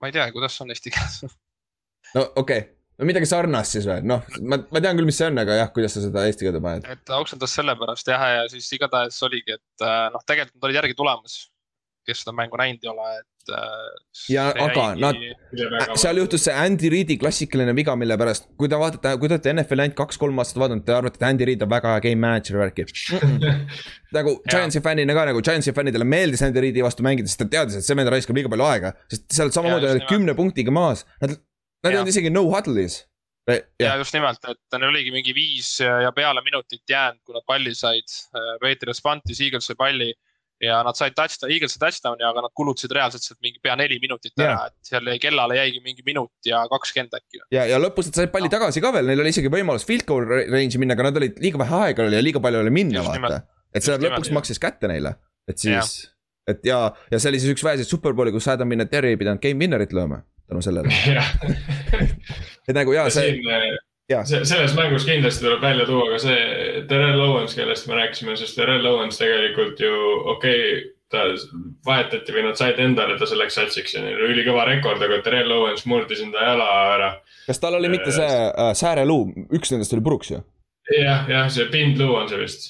ma 0.00 0.10
ei 0.10 0.16
tea, 0.16 0.26
kuidas 0.34 0.58
on 0.64 0.74
eesti 0.74 0.94
keeles 0.94 1.22
no 2.16 2.24
okei 2.24 2.62
okay., 2.62 2.66
no 2.98 3.08
midagi 3.08 3.28
sarnast 3.30 3.76
siis 3.76 3.88
või, 3.88 4.00
noh, 4.08 4.24
ma, 4.40 4.60
ma 4.70 4.82
tean 4.84 4.98
küll, 4.98 5.08
mis 5.08 5.18
see 5.20 5.28
on, 5.30 5.42
aga 5.42 5.60
jah, 5.60 5.72
kuidas 5.74 5.96
sa 5.96 6.04
seda 6.04 6.26
eesti 6.30 6.48
keelde 6.48 6.62
paned? 6.64 6.88
et 6.88 7.14
oksendas 7.18 7.54
sellepärast 7.58 8.10
jah, 8.12 8.26
ja 8.38 8.48
siis 8.52 8.70
igatahes 8.78 9.20
oligi, 9.28 9.58
et 9.58 9.86
äh, 9.86 10.08
noh, 10.14 10.24
tegelikult 10.26 10.58
nad 10.58 10.70
olid 10.70 10.82
järgi 10.82 10.98
tulemas 10.98 11.40
kes 12.08 12.22
seda 12.24 12.34
mängu 12.36 12.58
näinud 12.60 12.84
ei 12.84 12.90
ole, 12.90 13.08
et. 13.18 13.50
Äh, 13.54 14.22
ja 14.32 14.46
aga 14.64 14.84
nad, 15.00 15.18
seal 16.00 16.20
juhtus 16.20 16.44
see 16.46 16.54
Andy 16.56 16.90
Reid'i 16.92 17.16
klassikaline 17.20 17.74
viga, 17.76 17.94
mille 18.00 18.16
pärast, 18.20 18.48
kui 18.60 18.70
te 18.70 18.78
vaatate, 18.80 19.14
kui 19.20 19.30
te 19.30 19.36
olete 19.36 19.54
NFL-i 19.54 19.84
ainult 19.86 19.98
kaks-kolm 19.98 20.40
aastat 20.42 20.60
vaadanud, 20.62 20.84
te 20.86 20.96
arvate, 20.96 21.20
et 21.20 21.26
Andy 21.28 21.48
Reid 21.48 21.64
on 21.64 21.72
väga 21.72 21.94
hea 21.94 22.04
game 22.08 22.22
manager 22.24 22.60
värki. 22.62 22.88
Nagu 24.16 24.38
Giantsi 24.52 24.82
fännina 24.84 25.16
ka 25.16 25.28
nagu 25.30 25.44
Giantsi 25.44 25.76
fännidele 25.76 26.08
meeldis 26.08 26.44
Andy 26.44 26.64
Reid'i 26.64 26.84
vastu 26.84 27.06
mängida, 27.06 27.30
sest 27.30 27.44
ta 27.44 27.50
teadis, 27.56 27.78
et 27.80 27.88
see 27.88 27.98
vend 27.98 28.12
raiskab 28.12 28.40
liiga 28.40 28.52
palju 28.52 28.68
aega, 28.68 28.96
sest 29.12 29.28
seal 29.40 29.54
samamoodi 29.54 29.92
olid 29.94 30.08
kümne 30.10 30.36
punktiga 30.38 30.74
maas, 30.74 31.06
nad, 31.22 31.38
nad 31.84 31.94
ei 31.94 32.02
olnud 32.02 32.12
isegi 32.12 32.34
no 32.34 32.48
huddle'is. 32.50 33.02
Ja, 33.48 33.56
ja 33.80 33.92
just 33.96 34.12
nimelt, 34.12 34.42
et 34.44 34.76
neil 34.76 34.90
oligi 34.90 35.12
mingi 35.14 35.32
viis 35.32 35.78
ja 35.80 36.10
peale 36.12 36.42
minutit 36.44 36.82
jäänud, 36.90 37.22
kui 37.24 37.32
nad 37.32 37.46
palli 37.48 37.72
said. 37.72 38.16
Patriots 38.60 39.00
pantis, 39.00 39.40
Eagles 39.40 39.70
sai 39.70 39.78
palli 39.78 40.10
ja 40.62 40.80
nad 40.86 40.98
said 40.98 41.14
touchdown, 41.16 41.52
Eaglesi 41.54 41.78
touchdown'i, 41.80 42.24
aga 42.26 42.42
nad 42.46 42.54
kulutasid 42.58 42.92
reaalselt 42.96 43.24
sealt 43.24 43.38
mingi 43.44 43.60
pea 43.62 43.76
neli 43.78 43.98
minutit 44.02 44.34
ära 44.38 44.48
yeah., 44.48 44.70
et 44.70 44.90
seal 44.90 45.10
jäi 45.12 45.18
kellale 45.22 45.58
jäigi 45.58 45.82
mingi 45.84 46.04
minut 46.06 46.48
ja 46.48 46.64
kakskümmend 46.72 47.14
äkki. 47.18 47.42
ja, 47.54 47.66
ja 47.70 47.80
lõpus 47.82 48.10
nad 48.10 48.20
said 48.20 48.32
palli 48.34 48.50
tagasi 48.52 48.82
ka 48.84 48.92
veel, 48.96 49.10
neil 49.10 49.22
oli 49.22 49.32
isegi 49.34 49.52
võimalus 49.52 49.86
field 49.88 50.06
goal 50.08 50.26
range'i 50.28 50.82
minna, 50.82 50.96
aga 50.98 51.08
nad 51.08 51.20
olid 51.22 51.38
liiga 51.42 51.62
vähe 51.62 51.82
aega 51.88 52.06
oli 52.06 52.18
ja 52.18 52.24
liiga 52.24 52.42
palju 52.44 52.62
oli 52.64 52.74
minna, 52.74 53.04
vaata. 53.06 53.42
et 53.74 53.86
see 53.86 53.98
lõpuks 54.02 54.32
maksis 54.34 54.62
kätte 54.62 54.90
neile, 54.90 55.14
et 55.50 55.62
siis, 55.62 56.00
et 56.50 56.66
ja, 56.66 56.80
ja 57.12 57.22
see 57.22 57.32
oli 57.32 57.42
siis 57.44 57.54
üks 57.54 57.66
väheseid 57.66 57.90
superbowle, 57.90 58.34
kus 58.34 58.50
Adam 58.50 58.74
Vinatieri 58.74 59.14
ei 59.14 59.20
pidanud 59.20 59.42
game 59.44 59.62
winner'it 59.62 59.94
lööma 59.94 60.24
tänu 60.48 60.64
sellele 60.64 60.88
et 62.68 62.74
nagu 62.74 62.94
jaa, 62.96 63.10
see. 63.12 63.36
See, 64.08 64.38
selles 64.48 64.72
mängus 64.72 65.04
kindlasti 65.04 65.44
tuleb 65.44 65.60
välja 65.60 65.84
tuua 65.86 66.06
ka 66.14 66.18
see 66.22 66.84
Terrel 66.88 67.20
Owens, 67.20 67.52
kellest 67.56 67.90
me 67.90 67.98
rääkisime, 67.98 68.38
sest 68.40 68.56
Terrel 68.56 68.86
Owens 68.88 69.20
tegelikult 69.20 69.80
ju 69.84 69.90
okei 70.32 70.62
okay, 70.62 70.86
ta 71.12 71.24
vahetati 71.86 72.32
või 72.32 72.44
nad 72.46 72.56
said 72.56 72.80
endale 72.80 73.18
ta 73.20 73.28
selleks 73.28 73.56
satsiks 73.56 73.96
ja 73.96 74.02
neil 74.04 74.16
oli 74.16 74.34
ülikõva 74.36 74.66
rekord, 74.68 75.02
aga 75.04 75.20
Terrel 75.24 75.52
Owens 75.52 75.84
murdis 75.88 76.20
enda 76.24 76.44
jala 76.50 76.68
ära. 76.94 77.10
kas 77.46 77.60
tal 77.60 77.76
oli 77.76 77.92
mitte 77.92 78.12
see 78.16 78.28
äh, 78.28 78.72
sääreluu, 78.76 79.28
üks 79.56 79.72
nendest 79.72 79.92
oli 79.96 80.04
puruks 80.04 80.32
ju? 80.32 80.40
jah, 80.96 81.28
jah, 81.28 81.48
see 81.52 81.68
pindluu 81.72 82.16
on 82.16 82.28
see 82.32 82.40
vist. 82.40 82.68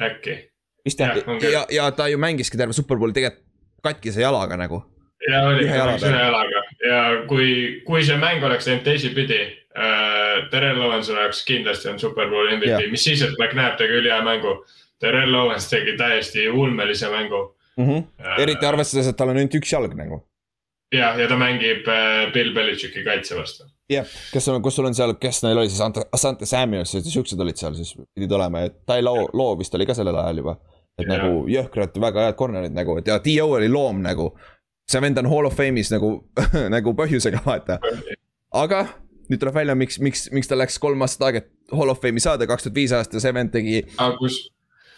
äkki. 0.00 0.38
vist 0.84 1.00
jah, 1.00 1.16
ja, 1.44 1.64
ja, 1.72 1.90
ta 1.96 2.08
ju 2.08 2.20
mängiski 2.20 2.60
terve 2.60 2.76
superbowli 2.76 3.16
tegelikult 3.16 3.48
katkise 3.82 4.22
jalaga 4.22 4.56
nagu. 4.60 4.84
ja 5.28 5.44
oli, 5.48 5.64
ühe 5.64 5.76
jalaga 5.76 6.64
ja 6.84 7.02
kui, 7.28 7.82
kui 7.86 8.04
see 8.04 8.16
mäng 8.20 8.44
oleks 8.44 8.68
läinud 8.68 8.84
teisipidi 8.84 9.40
äh,, 9.40 9.61
Terrel 10.50 10.80
Owens 10.84 11.08
oleks 11.10 11.44
kindlasti 11.48 11.88
olnud 11.88 12.02
superbowli 12.02 12.56
MVP, 12.58 12.90
mis 12.92 13.04
siis, 13.04 13.22
et 13.24 13.38
McNabb 13.38 13.78
tegi 13.80 14.00
ülihea 14.02 14.20
mängu. 14.26 14.58
Terrel 15.00 15.34
Owens 15.34 15.70
tegi 15.70 15.96
täiesti 15.96 16.48
ulmelise 16.48 17.08
mängu 17.10 17.40
mm. 17.76 17.88
-hmm. 17.88 18.26
Äh, 18.26 18.42
eriti 18.42 18.66
arvestades, 18.66 19.08
et 19.08 19.16
tal 19.16 19.28
on 19.28 19.36
ainult 19.36 19.54
üks 19.54 19.72
jalg 19.72 19.94
nagu. 19.96 20.22
jah, 20.92 21.18
ja 21.18 21.28
ta 21.28 21.36
mängib 21.36 21.88
äh, 21.88 22.32
Bill 22.32 22.54
Belichicki 22.54 23.04
kaitse 23.04 23.36
vastu 23.36 23.64
jah, 23.90 24.06
kes 24.32 24.48
on, 24.48 24.62
kus 24.62 24.76
sul 24.76 24.86
on 24.86 24.94
seal, 24.94 25.14
kes 25.20 25.42
neil 25.42 25.58
oli 25.58 25.70
siis, 25.70 26.04
Asante 26.12 26.46
Samuels, 26.46 26.92
siuksed 27.08 27.40
olid 27.40 27.56
seal 27.56 27.74
siis 27.74 27.94
pidid 28.14 28.32
olema 28.32 28.60
ja 28.60 28.70
Tai 28.86 29.02
Loo, 29.02 29.28
Loo 29.32 29.58
vist 29.58 29.74
oli 29.74 29.86
ka 29.86 29.94
sellel 29.94 30.16
ajal 30.16 30.42
juba. 30.42 30.56
et 30.98 31.06
ja. 31.08 31.16
nagu 31.16 31.46
jõhkrad, 31.48 31.94
väga 32.00 32.26
head 32.26 32.36
corner'id 32.36 32.74
nagu, 32.76 32.98
et 33.00 33.06
ja 33.08 33.18
Dio 33.24 33.46
oli 33.56 33.68
loom 33.68 34.02
nagu. 34.02 34.32
see 34.90 35.00
vend 35.00 35.18
on 35.18 35.30
hall 35.30 35.46
of 35.46 35.56
fame'is 35.58 35.90
nagu 35.90 36.12
nagu 36.76 36.94
põhjusega 36.94 37.40
vaata. 37.46 37.78
aga 38.52 38.86
nüüd 39.32 39.42
tuleb 39.42 39.56
välja, 39.62 39.76
miks, 39.78 40.00
miks, 40.02 40.26
miks 40.34 40.50
ta 40.50 40.58
läks 40.58 40.80
kolm 40.82 41.04
aastat 41.04 41.28
aega, 41.28 41.44
et 41.44 41.76
hall 41.76 41.92
of 41.92 42.02
fame'i 42.02 42.22
saada, 42.22 42.48
kaks 42.48 42.68
tuhat 42.68 42.76
viis 42.76 42.92
aasta, 42.96 43.22
see 43.22 43.32
vend 43.34 43.54
tegi. 43.54 43.80
aga 43.96 44.18
kus, 44.20 44.42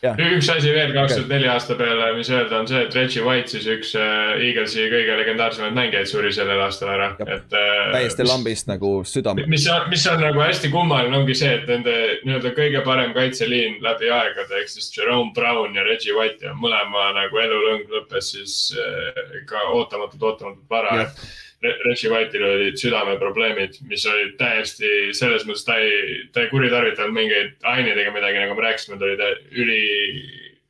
üks 0.04 0.48
asi 0.52 0.72
veel 0.74 0.90
kaks 0.92 1.14
tuhat 1.14 1.30
neli 1.30 1.46
aasta 1.48 1.76
peale, 1.78 2.08
mis 2.18 2.30
öelda, 2.32 2.58
on 2.60 2.68
see, 2.68 2.80
et 2.84 2.96
Reggie 2.98 3.22
White, 3.24 3.52
siis 3.54 3.68
üks 3.70 3.92
äh, 4.00 4.34
Eaglesi 4.48 4.88
kõige 4.92 5.18
legendaarsemaid 5.20 5.76
mängijaid 5.76 6.10
suri 6.10 6.32
sellel 6.34 6.60
aastal 6.64 6.90
ära, 6.96 7.12
et 7.22 7.54
äh,. 7.54 7.92
täiesti 7.94 8.26
lambist 8.26 8.68
nagu 8.70 8.96
südam. 9.08 9.38
mis 9.50 9.68
on, 9.70 9.86
mis 9.92 10.08
on 10.10 10.20
nagu 10.24 10.42
hästi 10.42 10.72
kummaline, 10.74 11.14
ongi 11.20 11.38
see, 11.38 11.54
et 11.60 11.70
nende 11.70 11.94
nii-öelda 12.26 12.52
kõige 12.58 12.82
parem 12.88 13.14
kaitseliin 13.16 13.78
läbi 13.84 14.10
aegade, 14.10 14.60
ehk 14.60 14.74
siis 14.74 14.90
Jerome 14.96 15.32
Brown 15.36 15.78
ja 15.78 15.86
Reggie 15.86 16.16
White 16.18 16.50
ja 16.50 16.58
mõlema 16.58 17.12
nagu 17.20 17.40
elulõng 17.46 17.86
lõppes 17.94 18.34
siis 18.34 18.58
äh, 18.74 19.24
ikka 19.44 19.68
ootamatult, 19.78 20.28
ootamatult 20.32 20.68
vara, 20.70 21.06
et 21.06 21.26
Reggie 21.62 22.10
White'il 22.12 22.44
olid 22.44 22.78
südameprobleemid, 22.80 23.78
mis 23.88 24.04
olid 24.10 24.34
täiesti 24.40 24.88
selles 25.16 25.46
mõttes, 25.48 25.64
ta 25.66 25.76
ei, 25.80 26.24
ta 26.34 26.44
ei 26.44 26.50
kuritarvitanud 26.52 27.14
mingeid 27.16 27.54
aineid 27.74 28.00
ega 28.00 28.14
midagi, 28.14 28.40
nagu 28.42 28.56
me 28.58 28.66
rääkisime, 28.66 28.98
ta 29.00 29.06
oli 29.08 29.62
üli 29.62 29.78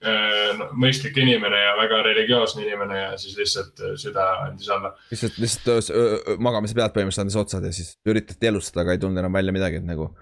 äh, 0.04 0.52
no, 0.58 0.68
mõistlik 0.84 1.18
inimene 1.22 1.62
ja 1.64 1.72
väga 1.80 2.02
religioosne 2.10 2.66
inimene 2.66 3.00
ja 3.00 3.08
siis 3.20 3.38
lihtsalt 3.40 3.82
äh, 3.82 3.96
süda 4.00 4.28
andis 4.44 4.70
alla. 4.74 4.92
lihtsalt, 5.10 5.40
lihtsalt 5.42 6.36
magamise 6.44 6.78
pealt 6.78 6.94
põhimõtteliselt 6.94 7.26
andis 7.26 7.40
otsad 7.42 7.66
ja 7.66 7.74
siis 7.74 7.96
üritati 8.06 8.52
elustada, 8.52 8.84
aga 8.84 8.94
ei 8.94 9.02
tulnud 9.02 9.24
enam 9.24 9.34
välja 9.34 9.56
midagi, 9.56 9.82
et 9.82 9.88
nagu. 9.88 10.12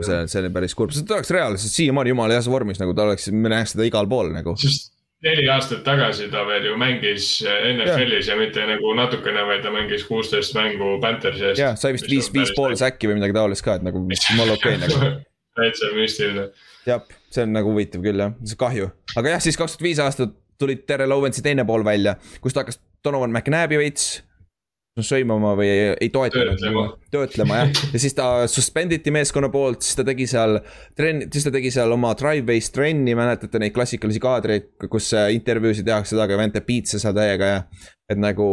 see, 0.00 0.22
see 0.30 0.40
oli 0.40 0.54
päris 0.54 0.78
kurb, 0.78 0.94
ta 0.96 1.18
oleks 1.18 1.34
reaalselt 1.34 1.74
siiamaani 1.74 2.14
jumala 2.14 2.38
heas 2.38 2.48
vormis, 2.48 2.80
nagu 2.80 2.94
ta 2.96 3.04
oleks, 3.10 3.28
me 3.34 3.52
näeks 3.52 3.74
seda 3.74 3.84
igal 3.90 4.08
pool 4.08 4.32
nagu. 4.32 4.56
sest 4.60 4.91
neli 5.22 5.46
aastat 5.52 5.84
tagasi 5.86 6.28
ta 6.32 6.42
veel 6.48 6.66
ju 6.70 6.76
mängis 6.80 7.28
NFL-is 7.44 8.28
ja. 8.28 8.34
ja 8.34 8.38
mitte 8.40 8.64
nagu 8.66 8.94
natukene, 8.98 9.44
vaid 9.48 9.62
ta 9.64 9.72
mängis 9.74 10.04
kuusteist 10.08 10.56
mängu 10.58 10.96
Panthersi 11.02 11.50
eest. 11.50 11.62
jah, 11.62 11.76
sai 11.78 11.94
vist 11.96 12.10
viis, 12.10 12.30
viis 12.34 12.52
pool 12.56 12.74
säkki 12.78 13.10
või 13.10 13.20
midagi 13.20 13.36
taolist 13.36 13.64
ka, 13.66 13.78
et 13.78 13.86
nagu 13.86 14.02
jumala 14.02 14.58
okei 14.58 14.76
okay, 14.76 14.82
nagu. 14.82 15.12
täitsa 15.58 15.92
müstiline. 15.94 16.48
jah, 16.88 17.06
see 17.30 17.46
on 17.46 17.54
nagu 17.54 17.70
huvitav 17.74 18.04
küll 18.04 18.24
jah, 18.24 18.34
see 18.42 18.58
kahju, 18.58 18.90
aga 19.14 19.36
jah, 19.36 19.44
siis 19.44 19.60
kaks 19.60 19.76
tuhat 19.76 19.86
viis 19.88 20.02
aastat 20.02 20.34
tuli 20.62 20.78
Terrel 20.86 21.14
Owensi 21.14 21.42
teine 21.44 21.66
pool 21.68 21.86
välja, 21.86 22.16
kus 22.42 22.54
ta 22.54 22.64
hakkas 22.64 22.80
Donovan 23.04 23.32
McNabi 23.34 23.78
veits 23.80 24.20
sõimama 25.00 25.54
või 25.56 25.68
ei, 25.70 25.84
ei 26.04 26.10
toetanud. 26.12 26.58
töötlema, 26.60 26.82
töötlema 27.14 27.60
jah, 27.62 27.70
ja 27.94 28.00
siis 28.02 28.12
ta 28.16 28.26
suspend 28.50 28.92
iti 28.92 29.14
meeskonna 29.14 29.48
poolt, 29.52 29.80
siis 29.86 29.96
ta 29.96 30.04
tegi 30.04 30.26
seal 30.28 30.58
trenn, 30.98 31.30
siis 31.32 31.46
ta 31.46 31.52
tegi 31.54 31.70
seal 31.72 31.94
oma 31.94 32.12
drive-based 32.18 32.74
trenni, 32.76 33.14
mäletate 33.16 33.62
neid 33.62 33.72
klassikalisi 33.72 34.20
kaadreid, 34.20 34.68
kus 34.92 35.08
intervjuusid 35.32 35.88
tehakse 35.88 36.18
taga, 36.18 36.36
vend 36.36 36.52
teeb 36.56 36.68
piitsa 36.68 37.00
seal 37.00 37.16
täiega 37.16 37.48
ja. 37.54 37.62
et 38.12 38.20
nagu 38.20 38.50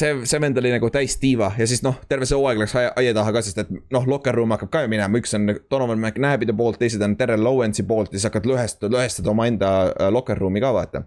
see, 0.00 0.14
see 0.24 0.40
vend 0.40 0.62
oli 0.62 0.72
nagu 0.72 0.88
täis 0.94 1.18
tiiva 1.20 1.50
ja 1.58 1.68
siis 1.68 1.84
noh, 1.84 2.00
terve 2.08 2.24
see 2.28 2.40
hooaeg 2.40 2.64
läks 2.64 2.76
aia 2.80 3.12
taha 3.16 3.36
ka, 3.36 3.44
sest 3.44 3.60
et 3.66 3.74
noh, 3.74 4.08
locker 4.08 4.36
room 4.36 4.56
hakkab 4.56 4.72
ka 4.72 4.84
ju 4.86 4.92
minema, 4.94 5.20
üks 5.20 5.36
on 5.36 5.52
Donovan 5.52 6.00
McNabide 6.00 6.56
poolt, 6.56 6.80
teised 6.80 7.04
on 7.04 7.18
Terrel 7.20 7.52
Owensi 7.52 7.84
poolt 7.88 8.12
ja 8.14 8.18
siis 8.18 8.30
hakkad 8.30 8.48
lõhestada, 8.48 8.96
lõhestada 8.96 9.34
omaenda 9.36 9.76
äh, 9.92 10.08
locker 10.14 10.40
room'i 10.40 10.64
ka 10.64 10.72
vaata. 10.72 11.04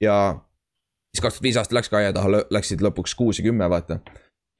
ja 0.00 0.16
siis 1.14 1.22
kaks 1.22 1.38
tuhat 1.38 1.48
viis 1.48 1.58
aasta 1.60 1.78
läks 1.78 1.90
ka 1.92 2.00
aia 2.02 2.12
taha, 2.12 2.44
läksid 2.50 2.82
lõpuks 2.84 3.14
kuus 3.18 3.38
ja 3.40 3.46
kümme, 3.46 3.68
vaata. 3.70 4.00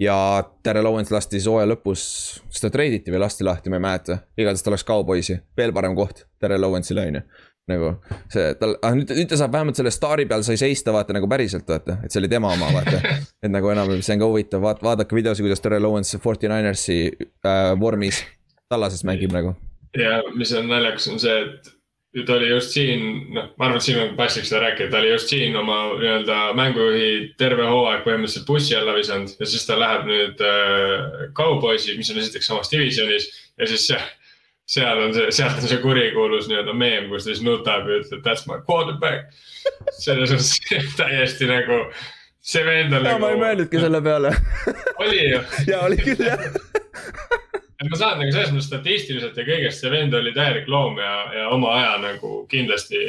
ja 0.00 0.16
Terrel 0.62 0.86
Owens 0.86 1.10
lasti 1.10 1.38
siis 1.38 1.48
hooaja 1.50 1.68
lõpus, 1.74 2.04
kas 2.48 2.62
ta 2.62 2.70
treiditi 2.70 3.14
või 3.14 3.24
lasti 3.26 3.46
lahti, 3.46 3.70
ma 3.70 3.80
ei 3.80 3.86
mäleta. 3.88 4.18
igatahes 4.38 4.62
ta 4.62 4.74
läks 4.74 4.86
Cowboysi, 4.86 5.40
veel 5.56 5.74
parem 5.74 5.96
koht 5.98 6.26
Terrel 6.40 6.70
Owensile 6.70 7.08
on 7.08 7.20
ju 7.20 7.26
nagu 7.70 7.94
see, 8.32 8.52
tal, 8.60 8.74
ah 8.84 8.92
nüüd, 8.96 9.08
nüüd 9.16 9.30
ta 9.30 9.38
saab 9.40 9.54
vähemalt 9.54 9.78
selle 9.78 9.92
staari 9.94 10.26
peal 10.28 10.44
sai 10.44 10.58
seista, 10.60 10.92
vaata 10.92 11.16
nagu 11.16 11.28
päriselt, 11.30 11.64
vaata, 11.68 11.96
et 12.04 12.12
see 12.12 12.20
oli 12.20 12.28
tema 12.28 12.50
oma, 12.52 12.68
vaata. 12.74 13.00
et 13.44 13.52
nagu 13.52 13.70
enam, 13.72 13.94
see 14.04 14.16
on 14.16 14.24
ka 14.24 14.28
huvitav, 14.28 14.64
vaat-, 14.64 14.82
vaadake 14.84 15.16
videosi, 15.16 15.44
kuidas 15.46 15.64
Terrel 15.64 15.88
Owens 15.88 16.12
Forty 16.20 16.50
Ninersi 16.52 16.98
äh, 17.08 17.70
vormis 17.80 18.20
tallases 18.68 19.04
mängib 19.08 19.32
nagu. 19.32 19.54
ja 19.96 20.20
mis 20.36 20.52
on 20.58 20.68
naljakas, 20.68 21.08
on 21.12 21.22
see, 21.22 21.38
et 21.40 21.73
ta 22.26 22.34
oli 22.36 22.48
just 22.48 22.74
siin, 22.76 23.06
noh, 23.34 23.48
ma 23.58 23.66
arvan, 23.66 23.80
et 23.80 23.86
siin 23.86 23.98
on 23.98 24.12
paslik 24.18 24.46
seda 24.46 24.60
rääkida, 24.62 24.90
ta 24.92 25.00
oli 25.00 25.10
just 25.10 25.32
siin 25.32 25.56
oma 25.58 25.78
nii-öelda 25.98 26.40
mängujuhi 26.58 27.08
terve 27.40 27.66
hooaeg 27.66 28.04
põhimõtteliselt 28.06 28.46
bussi 28.46 28.76
alla 28.78 28.94
visanud 28.94 29.32
ja 29.40 29.48
siis 29.50 29.66
ta 29.66 29.78
läheb 29.80 30.04
nüüd 30.06 30.44
äh, 30.46 31.24
Cowboysi, 31.34 31.96
mis 31.98 32.12
on 32.14 32.20
esiteks 32.22 32.50
samas 32.52 32.70
divisjonis 32.70 33.26
ja 33.58 33.66
siis 33.70 33.86
seal, 33.90 34.04
seal 34.76 35.02
on 35.08 35.16
see, 35.16 35.30
sealt 35.34 35.58
on 35.58 35.70
see 35.72 35.80
kurikuulus 35.82 36.46
nii-öelda 36.50 36.76
meem, 36.78 37.08
kus 37.10 37.26
ta 37.26 37.32
siis 37.32 37.42
nutab 37.46 37.90
ja 37.90 37.98
ütleb 38.04 38.22
that's 38.26 38.46
my 38.50 38.60
quarterback. 38.68 39.34
selles 39.98 40.30
suhtes 40.30 40.94
täiesti 41.00 41.50
nagu, 41.50 41.80
see 42.38 42.62
vend 42.66 42.94
on 42.94 43.00
ja, 43.02 43.16
nagu. 43.16 43.24
ma 43.26 43.32
ei 43.34 43.42
mõelnudki 43.42 43.82
selle 43.82 44.02
peale 44.04 44.36
oli 45.02 45.26
ju 45.32 45.42
ja 45.72 45.82
oli 45.88 45.98
küll 46.04 46.28
jah 46.30 46.46
ma 47.82 47.98
saan 47.98 48.20
nagu 48.20 48.32
selles 48.32 48.52
mõttes 48.54 48.68
statistiliselt 48.70 49.38
ja 49.38 49.46
kõigest, 49.46 49.82
see 49.82 49.92
vend 49.92 50.14
oli 50.14 50.34
täielik 50.36 50.68
loom 50.70 51.00
ja, 51.02 51.14
ja 51.34 51.48
oma 51.54 51.74
aja 51.78 51.96
nagu 52.02 52.44
kindlasti 52.50 53.00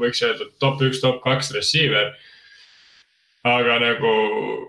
võiks 0.00 0.20
öelda 0.24 0.46
top 0.62 0.82
üks, 0.86 1.00
top 1.02 1.22
kaks 1.24 1.54
receiver. 1.56 2.12
aga 3.40 3.78
nagu 3.80 4.08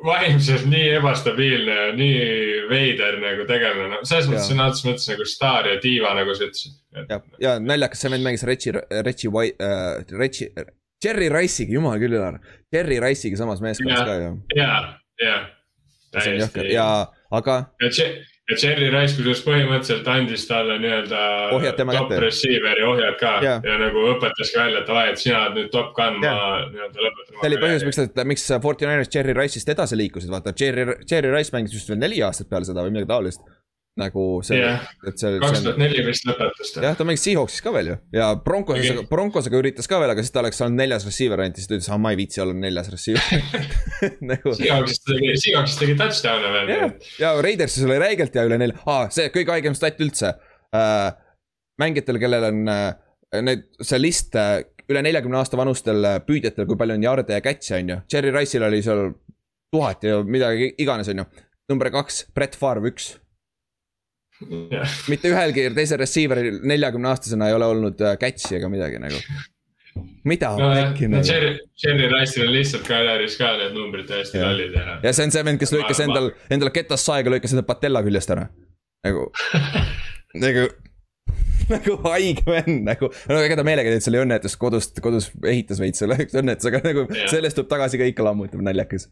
vaimselt 0.07 0.63
nii 0.71 0.93
ebastabiilne 0.95 1.73
ja 1.75 1.87
nii 1.91 2.21
veider 2.69 3.17
nagu 3.19 3.43
tegelane, 3.43 3.89
no 3.91 3.97
selles 4.07 4.29
mõttes 4.31 4.47
sõna 4.47 4.69
otseses 4.71 4.87
mõttes 4.87 5.09
nagu 5.11 5.25
staar 5.27 5.67
ja 5.67 5.79
diiva, 5.83 6.13
nagu 6.15 6.35
sa 6.35 6.47
ütlesid. 6.47 6.77
ja, 7.09 7.19
ja 7.43 7.57
naljakas, 7.59 7.99
see 7.99 8.13
vend 8.13 8.23
mängis 8.23 8.47
Reggie, 8.47 8.85
Reggie 9.03 9.31
White 9.33 9.59
äh,, 9.59 10.05
Reggie, 10.15 10.47
Jerry 11.03 11.27
Rice'iga, 11.33 11.73
jumal 11.73 11.99
küll, 11.99 12.15
Ülar. 12.15 12.37
Jerry 12.71 13.01
Rice'iga 13.03 13.41
samas 13.41 13.59
meeskonnas 13.63 14.05
ka 14.07 14.17
ju. 14.21 14.33
ja, 14.55 14.73
ja. 15.19 15.37
ja, 16.71 16.89
aga. 17.31 17.57
ja 17.81 17.91
ja 18.51 18.57
Cherry 18.59 18.89
Rice 18.91 19.15
kusjuures 19.17 19.43
põhimõtteliselt 19.45 20.09
andis 20.11 20.43
talle 20.49 20.77
nii-öelda 20.83 21.21
top 21.95 22.13
receiver'i 22.23 22.85
ohjad 22.87 23.17
ka. 23.21 23.33
Ja. 23.45 23.55
ja 23.65 23.77
nagu 23.81 24.03
õpetas 24.13 24.51
ka 24.53 24.65
välja, 24.65 24.83
et 24.83 24.91
davai, 24.91 25.05
et 25.13 25.23
sina 25.23 25.45
oled 25.45 25.59
nüüd 25.61 25.71
top 25.73 25.93
gun, 25.97 26.19
ma 26.23 26.35
nii-öelda 26.67 27.07
lõpetan. 27.07 27.39
see 27.39 27.51
oli 27.51 27.61
põhjus, 27.63 27.87
miks, 27.87 28.03
miks 28.33 28.47
Forty 28.67 28.89
Niners 28.89 29.11
Cherry 29.13 29.37
Rice'ist 29.37 29.71
edasi 29.73 29.99
liikusid, 29.99 30.33
vaata 30.33 30.55
Cherry, 30.57 30.87
Cherry 31.07 31.33
Rice 31.33 31.55
mängis 31.55 31.75
vist 31.77 31.91
veel 31.91 32.01
neli 32.01 32.21
aastat 32.25 32.51
peale 32.51 32.67
seda 32.67 32.85
või 32.85 32.95
midagi 32.97 33.11
taolist 33.13 33.43
nagu 33.99 34.39
see 34.45 34.55
yeah., 34.55 34.85
et 35.07 35.19
see. 35.19 35.35
kaks 35.41 35.63
tuhat 35.65 35.79
neli 35.81 36.03
vist 36.05 36.23
lõpetas 36.27 36.69
ta. 36.71 36.83
jah, 36.85 36.93
ta 36.95 37.03
mängis 37.07 37.25
Seahawksis 37.25 37.63
ka 37.65 37.73
veel 37.75 37.89
ju 37.91 37.95
ja 38.15 38.29
Broncosega 38.39 39.01
okay., 39.01 39.07
Broncosega 39.09 39.59
üritas 39.59 39.89
ka 39.91 39.99
veel, 39.99 40.13
aga 40.13 40.23
siis 40.23 40.31
ta 40.31 40.39
oleks 40.39 40.61
olnud 40.63 40.79
neljas 40.79 41.03
receiver 41.07 41.41
ainult, 41.43 41.59
siis 41.59 41.67
ta 41.67 41.75
ütles, 41.75 41.89
ah 41.91 41.99
ma 41.99 42.13
ei 42.13 42.19
viitsi 42.21 42.39
olla 42.43 42.55
neljas 42.55 42.87
receiver 42.93 43.43
nagu. 44.31 44.53
Seahawksis 44.55 45.03
tegi, 45.03 45.33
Seahawksis 45.43 45.81
tegi 45.81 45.95
touchdown'e 45.99 46.51
veel. 46.55 46.71
ja, 46.71 46.87
ja 47.19 47.31
Raidersis 47.43 47.83
oli 47.87 47.97
räigelt 48.01 48.37
ja 48.37 48.45
üle 48.47 48.59
nelja 48.61 48.79
ah,, 48.85 49.09
see 49.11 49.27
kõige 49.33 49.57
haigem 49.57 49.75
stat 49.75 49.99
üldse 50.03 50.37
äh,. 50.71 51.09
mängijatel, 51.81 52.19
kellel 52.21 52.47
on 52.47 52.71
äh, 52.71 52.85
need, 53.43 53.67
see 53.83 53.99
list 53.99 54.37
äh, 54.39 54.61
üle 54.91 55.03
neljakümne 55.03 55.41
aasta 55.41 55.59
vanustel 55.59 56.07
püüdjatel, 56.23 56.63
kui 56.69 56.79
palju 56.79 56.95
on 56.95 57.03
jarde 57.09 57.35
ja 57.35 57.43
catch'e 57.43 57.81
on 57.81 57.91
ju, 57.91 57.99
Cherry 58.11 58.31
Rice'il 58.31 58.63
oli 58.67 58.79
seal 58.85 59.09
tuhat 59.71 60.07
ja 60.07 60.23
midagi 60.23 60.71
iganes 60.79 61.11
on 61.11 61.25
ju. 61.25 61.27
number 61.71 61.91
kaks, 61.91 62.25
Brett 62.35 62.55
Favre 62.59 62.87
üks 62.87 63.17
Yeah. 64.41 64.89
mitte 65.11 65.29
ühelgi 65.29 65.67
teisel 65.75 65.99
receiver'il 66.01 66.61
neljakümne 66.65 67.11
aastasena 67.11 67.49
ei 67.51 67.53
ole 67.53 67.67
olnud 67.69 67.99
äh, 68.01 68.15
catch'i 68.21 68.57
ega 68.57 68.69
midagi 68.73 68.97
nagu. 69.01 69.19
mida 70.25 70.49
no,? 70.57 70.69
no 70.73 71.21
Cherry, 71.21 71.59
Cherry 71.77 72.07
Rice'il 72.09 72.47
on 72.47 72.53
lihtsalt 72.55 72.87
kaljaris 72.87 73.37
ka 73.37 73.51
need 73.59 73.75
numbrid 73.77 74.07
täiesti 74.09 74.41
lollid 74.41 74.77
ja. 74.77 74.99
ja 75.03 75.13
see 75.13 75.27
on 75.27 75.35
see 75.35 75.45
vend, 75.45 75.61
kes 75.61 75.75
lõikas 75.75 76.01
endal, 76.05 76.31
endale 76.49 76.73
ketast 76.73 77.09
saega, 77.09 77.33
lõikas 77.33 77.53
enda 77.53 77.65
patella 77.67 78.01
küljest 78.05 78.33
ära. 78.33 78.47
nagu 79.05 79.27
nagu 80.45 80.69
nagu 81.71 81.97
haige 82.05 82.45
vend 82.47 82.85
nagu, 82.87 83.09
no 83.29 83.41
ega 83.45 83.57
ta 83.59 83.65
meelega 83.67 83.91
teed 83.93 84.05
selle 84.05 84.21
õnnetust 84.23 84.59
kodust, 84.61 85.01
kodus 85.03 85.29
ehitas 85.47 85.81
veits 85.81 86.01
selle 86.03 86.17
õnnetuse, 86.25 86.71
aga 86.71 86.81
nagu 86.87 87.05
yeah. 87.07 87.29
sellest 87.31 87.59
tuleb 87.59 87.69
tagasi 87.71 88.01
ka 88.01 88.07
ikka 88.09 88.25
lammutab, 88.25 88.63
naljakas. 88.65 89.07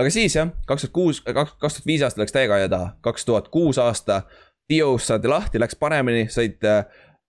aga 0.00 0.12
siis 0.14 0.36
jah, 0.36 0.52
kaks 0.68 0.86
tuhat 0.86 0.94
kuus, 0.96 1.22
kaks 1.26 1.80
tuhat 1.80 1.88
viis 1.88 2.04
aasta 2.06 2.22
läks 2.22 2.36
täiega 2.36 2.60
aia 2.60 2.70
taha, 2.72 2.94
kaks 3.04 3.26
tuhat 3.28 3.50
kuus 3.52 3.80
aasta. 3.82 4.22
Dios 4.70 5.06
saadi 5.10 5.28
lahti, 5.28 5.58
läks 5.58 5.76
paremini, 5.78 6.28
said 6.30 6.62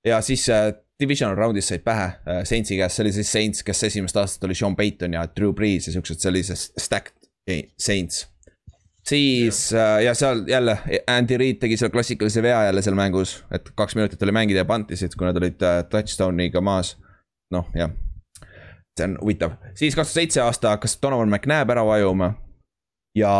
ja 0.06 0.22
siis 0.22 0.50
äh, 0.50 0.74
divisional 1.02 1.38
round'is 1.38 1.70
said 1.72 1.84
pähe 1.86 2.04
äh, 2.06 2.44
Saintsi 2.48 2.78
käest, 2.78 2.98
see 2.98 3.06
oli 3.06 3.14
siis 3.16 3.32
Saints, 3.32 3.64
kes 3.66 3.84
esimest 3.90 4.18
aastat 4.18 4.46
oli 4.50 4.58
Sean 4.58 4.76
Payton 4.76 5.18
ja 5.18 5.26
Drew 5.36 5.54
Brees 5.54 5.88
ja 5.88 5.96
siuksed, 5.96 6.22
see 6.22 6.30
oli 6.34 6.44
see 6.46 6.60
stacked 6.82 7.18
Saints 7.80 8.28
siis 9.08 9.74
äh, 9.74 10.04
ja 10.06 10.14
seal 10.18 10.44
jälle 10.48 10.78
Andy 11.10 11.38
Reid 11.38 11.62
tegi 11.62 11.78
selle 11.78 11.94
klassikalise 11.94 12.44
vea 12.44 12.64
jälle 12.68 12.82
seal 12.86 12.98
mängus, 12.98 13.40
et 13.52 13.72
kaks 13.76 13.98
minutit 13.98 14.24
oli 14.24 14.36
mängida 14.36 14.62
ja 14.62 14.70
pantisid, 14.70 15.18
kui 15.18 15.26
nad 15.26 15.38
olid 15.42 15.66
äh, 15.66 15.82
touchdown'iga 15.90 16.62
maas. 16.62 16.96
noh, 17.52 17.66
jah, 17.76 17.92
see 18.96 19.10
on 19.10 19.18
huvitav, 19.22 19.58
siis 19.76 19.98
kaks 19.98 20.14
tuhat 20.14 20.22
seitse 20.22 20.42
aasta 20.42 20.76
hakkas 20.78 21.00
Donovan 21.02 21.30
McNabb 21.30 21.74
ära 21.74 21.86
vajuma. 21.86 22.34
ja, 23.18 23.34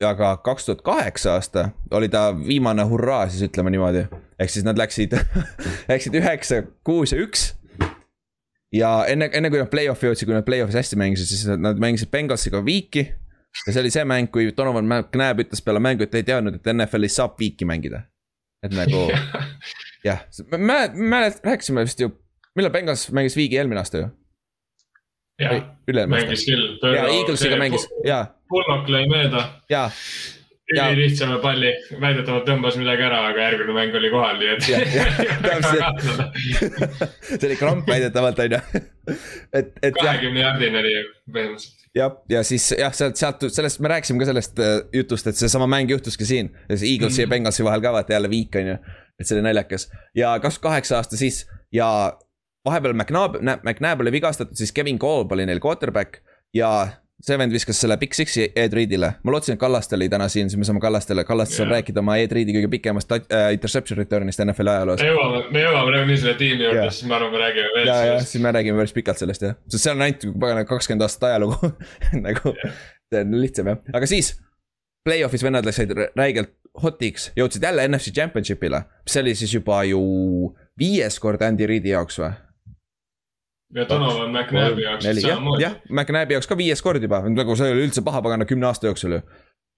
ja 0.00 0.14
ka 0.14 0.36
kaks 0.36 0.66
tuhat 0.66 0.82
kaheksa 0.82 1.32
aasta 1.32 1.68
oli 1.90 2.08
ta 2.08 2.30
viimane 2.46 2.84
hurraa, 2.86 3.28
siis 3.28 3.50
ütleme 3.50 3.70
niimoodi. 3.70 4.06
ehk 4.38 4.50
siis 4.50 4.64
nad 4.64 4.78
läksid 4.78 5.16
läksid 5.90 6.14
üheksa, 6.14 6.62
kuus 6.84 7.12
ja 7.12 7.22
üks 7.22 7.52
ja 8.74 8.92
enne, 9.08 9.30
enne 9.32 9.50
kui 9.50 9.58
nad 9.60 9.70
play-off'i 9.72 10.10
jõudsid, 10.10 10.28
kui 10.28 10.36
nad 10.36 10.46
play-off'is 10.46 10.78
hästi 10.78 10.98
mängisid, 11.00 11.32
siis 11.32 11.58
nad 11.58 11.80
mängisid 11.80 12.10
Bengalsiga 12.14 12.62
viiki 12.64 13.08
ja 13.66 13.72
see 13.72 13.82
oli 13.82 13.90
see 13.90 14.04
mäng, 14.06 14.30
kui 14.32 14.52
Donovan 14.56 14.86
McNabb 14.86 15.42
ütles 15.42 15.64
peale 15.64 15.82
mängu, 15.82 16.04
et 16.04 16.12
ta 16.12 16.20
ei 16.20 16.26
teadnud, 16.28 16.60
et 16.60 16.72
NFL-is 16.74 17.18
saab 17.18 17.38
viiki 17.40 17.66
mängida. 17.68 18.04
et 18.62 18.74
nagu 18.74 19.08
jah, 20.08 20.24
me 20.52 20.78
mälet-, 20.94 21.42
rääkisime 21.44 21.84
vist 21.86 22.00
ju, 22.00 22.10
millal 22.58 22.74
Bengals 22.74 23.08
mängis 23.14 23.36
viigi 23.38 23.58
eelmine 23.58 23.82
aasta 23.82 24.04
ju? 24.04 24.08
Mängis 26.08 26.46
küll. 26.48 26.78
ja 26.82 27.06
Eaglesiga 27.06 27.56
mängis, 27.60 27.86
jaa. 28.06 28.26
Bullock 28.50 28.88
lõi 28.90 29.06
mööda. 29.10 29.44
jaa. 29.70 29.90
Ülilihtsama 30.68 31.38
palli, 31.40 31.70
väidetavalt 31.96 32.44
tõmbas 32.44 32.76
midagi 32.76 33.00
ära, 33.06 33.22
aga 33.30 33.40
järgmine 33.46 33.72
mäng 33.72 33.94
oli 33.96 34.10
kohal, 34.12 34.36
nii 34.36 34.50
et. 34.52 34.60
see 37.40 37.48
oli 37.48 37.56
kramp 37.56 37.88
väidetavalt 37.88 38.36
on 38.44 38.52
ju, 38.58 38.60
et, 39.08 39.72
et. 39.80 39.96
kahekümne 39.96 40.44
jardine 40.44 40.76
oli 40.82 40.92
põhimõtteliselt. 41.32 41.78
Jah, 41.96 42.12
ja 42.28 42.44
siis 42.44 42.68
jah, 42.76 42.92
sealt, 42.92 43.16
sealt, 43.16 43.40
sellest 43.54 43.80
me 43.80 43.88
rääkisime 43.94 44.20
ka 44.20 44.26
sellest 44.28 44.60
äh, 44.60 44.84
jutust, 44.92 45.24
et 45.30 45.36
seesama 45.40 45.64
mäng 45.70 45.88
juhtuski 45.90 46.24
siin. 46.28 46.52
Eaglesi 46.68 46.98
mm 46.98 47.20
ja 47.24 47.28
Bengalsi 47.32 47.64
vahel 47.64 47.80
ka 47.82 47.92
vaata 47.96 48.12
jälle 48.12 48.28
viik 48.30 48.54
on 48.60 48.66
ju, 48.74 48.76
et 49.16 49.26
see 49.26 49.36
oli 49.38 49.44
naljakas. 49.48 49.88
Ja 50.16 50.28
kakskümmend 50.36 50.68
kaheksa 50.68 50.96
aasta 51.00 51.16
siis? 51.16 51.36
Ja 51.72 52.12
vahepeal 52.68 52.96
McNabb, 52.96 53.40
McNabb 53.64 54.04
oli 54.04 54.14
vigastatud, 54.14 54.56
siis 54.58 54.72
Kevin 54.76 54.98
Kolb 55.02 55.32
oli 55.36 55.48
neil 55.48 55.60
quarterback 55.64 56.22
ja 56.54 56.70
see 57.24 57.38
vend 57.38 57.52
viskas 57.54 57.80
selle 57.82 57.96
Big 57.98 58.14
Six'i 58.14 58.46
Ed 58.56 58.74
Reedile, 58.76 59.10
ma 59.26 59.32
lootsin, 59.34 59.56
et 59.56 59.60
Kallaste 59.60 59.96
oli 59.96 60.06
täna 60.10 60.28
siin, 60.30 60.50
siis 60.50 60.58
me 60.60 60.66
saame 60.66 60.80
Kallastele, 60.82 61.24
Kallaste 61.26 61.56
saab 61.56 61.66
yeah. 61.66 61.80
rääkida 61.80 62.02
oma 62.02 62.14
Ed 62.22 62.34
Reedi 62.34 62.54
kõige 62.54 62.70
pikemast 62.76 63.14
äh, 63.16 63.48
interception 63.56 63.98
return'ist 63.98 64.42
NFL-i 64.44 64.74
ajaloos. 64.74 65.02
me 65.02 65.10
jõuame, 65.10 65.40
me 65.56 65.64
jõuame 65.64 65.94
nagunii 65.96 66.20
selle 66.22 66.36
tiimi 66.38 66.68
juurde 66.68 66.84
yeah., 66.84 66.94
siis 66.94 67.10
ma 67.10 67.18
arvan, 67.18 67.34
me 67.34 67.42
räägime 67.42 67.74
veel 67.74 67.90
ja, 67.90 67.98
sellest. 68.04 68.34
siis 68.34 68.44
me 68.44 68.54
räägime 68.54 68.78
päris 68.78 68.94
pikalt 68.94 69.22
sellest 69.24 69.48
jah, 69.48 69.58
sest 69.66 69.88
seal 69.88 69.98
on 69.98 70.06
ainult 70.06 70.28
pagana 70.46 70.64
kakskümmend 70.68 71.06
aastat 71.08 71.26
ajalugu 71.32 71.72
nagu 72.28 72.54
yeah. 72.54 72.80
see 73.10 73.24
on 73.26 73.38
lihtsam 73.42 73.74
jah, 73.74 73.82
aga 73.98 74.10
siis. 74.14 74.36
Play-off'is 75.06 75.42
vennad 75.46 75.64
läksid 75.64 75.94
räigelt 76.18 76.52
hotiks, 76.82 77.30
jõudsid 77.38 77.64
jälle 77.64 77.86
NFC 77.88 78.12
Championship'ile, 78.14 78.84
mis 79.06 79.16
oli 79.18 79.34
siis 79.38 79.54
juba 79.56 79.80
ju 79.88 80.02
viies 80.78 81.18
kord 81.22 81.42
Andy 81.42 81.66
Reidi 81.66 81.94
jaoks 81.94 82.20
või 82.20 82.34
ja 83.74 83.88
Donovan 83.88 84.30
McNabi 84.30 84.82
jaoks 84.82 85.04
samamoodi. 85.20 85.62
jah, 85.62 85.76
McNabi 85.90 86.36
jaoks 86.36 86.48
ka 86.48 86.56
viies 86.56 86.82
kord 86.82 87.02
juba, 87.02 87.20
nagu 87.28 87.56
see 87.56 87.70
oli 87.72 87.84
üldse 87.88 88.04
paha 88.04 88.22
pagana 88.24 88.48
kümne 88.48 88.68
aasta 88.70 88.88
jooksul 88.88 89.18
ju. 89.18 89.20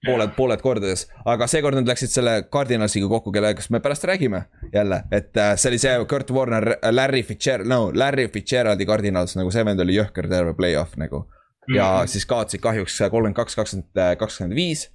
pooled, 0.05 0.31
pooled 0.33 0.61
kordades, 0.63 1.03
aga 1.29 1.45
seekord 1.47 1.77
nad 1.77 1.89
läksid 1.91 2.09
selle 2.09 2.31
Cardinalsiga 2.53 3.09
kokku, 3.09 3.33
kellega 3.35 3.61
me 3.69 3.79
pärast 3.83 4.07
räägime 4.09 4.45
jälle, 4.73 5.03
et 5.11 5.37
äh, 5.37 5.51
see 5.55 5.69
oli 5.69 5.81
see 5.83 5.91
Kurt 6.09 6.31
Warner, 6.33 6.71
Larry 6.91 7.21
Fitzgerald, 7.23 7.69
no 7.69 7.91
Larry 7.93 8.27
Fitzgeraldi 8.33 8.87
Cardinals, 8.89 9.35
nagu 9.37 9.51
see 9.53 9.65
vend 9.65 9.83
oli 9.83 9.99
jõhker 9.99 10.29
terve 10.29 10.55
play-off 10.57 10.97
nagu. 10.97 11.27
ja 11.75 11.85
mm 11.85 11.97
-hmm. 11.99 12.07
siis 12.07 12.25
kaotasid 12.25 12.61
kahjuks 12.61 12.97
kolmkümmend 12.97 13.35
kaks, 13.35 13.55
kakskümmend, 13.55 13.97
äh, 13.97 14.17
kakskümmend 14.17 14.55
viis. 14.55 14.89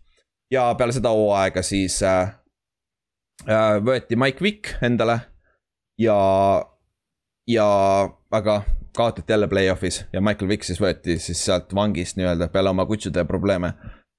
ja 0.50 0.74
peale 0.74 0.92
seda 0.92 1.08
hooaega 1.08 1.62
siis 1.62 2.02
äh, 2.02 2.34
äh, 3.48 3.78
võeti 3.84 4.16
Mike 4.16 4.42
Vick 4.42 4.82
endale 4.82 5.20
ja, 5.98 6.18
ja 7.46 7.68
aga 8.30 8.62
kaotati 8.96 9.32
jälle 9.32 9.48
play-off'is 9.48 10.04
ja 10.12 10.20
Michael 10.20 10.48
Vick 10.48 10.64
siis 10.64 10.80
võeti 10.80 11.18
siis 11.18 11.44
sealt 11.44 11.74
vangist 11.74 12.16
nii-öelda 12.16 12.48
peale 12.48 12.70
oma 12.70 12.86
kutsude 12.86 13.24
probleeme. 13.24 13.72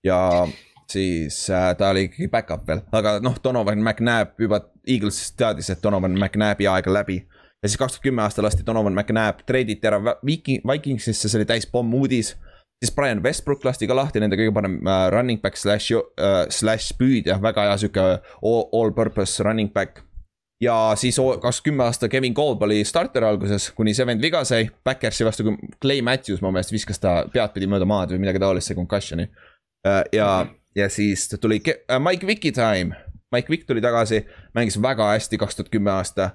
ja 0.06 0.48
siis 0.92 1.50
äh, 1.50 1.76
ta 1.78 1.90
oli 1.90 2.08
ikkagi 2.08 2.28
back-up 2.32 2.68
veel, 2.68 2.82
aga 2.92 3.18
noh, 3.20 3.36
Donovan 3.44 3.82
McNabb 3.84 4.40
juba 4.40 4.62
Eagles 4.88 5.34
teadis, 5.38 5.70
et 5.70 5.84
Donovan 5.84 6.16
McNabbi 6.20 6.68
aeg 6.68 6.88
on 6.88 6.94
läbi. 6.94 7.18
ja 7.64 7.70
siis 7.70 7.78
kaks 7.78 7.98
tuhat 7.98 8.04
kümme 8.04 8.22
aasta 8.22 8.44
lasti 8.44 8.66
Donovan 8.66 8.94
McNabb, 8.94 9.44
treiditi 9.46 9.88
ära 9.88 10.00
Viking, 10.26 10.64
Vikingsisse, 10.72 11.30
see 11.30 11.40
oli 11.40 11.50
täis 11.50 11.68
pommuudis 11.68 12.36
siis 12.86 12.96
Brian 12.96 13.24
Westbrook 13.24 13.66
lasti 13.66 13.88
ka 13.90 13.96
lahti, 13.98 14.22
nende 14.22 14.38
kõige 14.38 14.54
parem 14.54 14.80
uh, 14.86 15.08
running 15.14 15.42
back 15.42 15.58
slash 15.58 15.96
uh,, 15.98 16.46
slash 16.54 16.94
püüdja, 17.00 17.40
väga 17.42 17.66
hea 17.68 17.78
sihuke 17.82 18.04
all, 18.06 18.68
all 18.72 18.94
purpose 18.96 19.44
running 19.44 19.74
back 19.74 20.04
ja 20.62 20.94
siis 20.96 21.18
kakskümmend 21.18 21.64
kümme 21.64 21.84
aasta 21.84 22.10
Kevin 22.10 22.34
Kolb 22.34 22.62
oli 22.62 22.84
starter 22.86 23.24
alguses, 23.24 23.72
kuni 23.72 23.94
see 23.94 24.06
vend 24.06 24.22
viga 24.22 24.44
sai. 24.46 24.70
Backersi 24.84 25.26
vastu, 25.26 25.44
Clay 25.82 26.02
Matthews 26.02 26.42
mu 26.42 26.52
meelest 26.52 26.74
viskas 26.74 27.00
ta 27.00 27.20
peadpidi 27.34 27.70
mööda 27.70 27.86
maad 27.86 28.14
või 28.14 28.24
midagi 28.26 28.42
taolist, 28.42 28.72
see 28.72 28.78
concussion'i. 28.78 29.28
Äh, 29.88 30.02
ja, 30.18 30.32
ja 30.76 30.90
siis 30.90 31.28
tuli 31.42 31.62
äh, 31.68 32.00
Mike 32.00 32.28
Vicki 32.28 32.52
time. 32.52 32.96
Mike 33.32 33.52
Vick 33.52 33.68
tuli 33.68 33.82
tagasi, 33.84 34.24
mängis 34.56 34.82
väga 34.82 35.12
hästi 35.12 35.38
kaks 35.38 35.56
tuhat 35.56 35.70
kümme 35.70 35.92
aasta. 35.92 36.30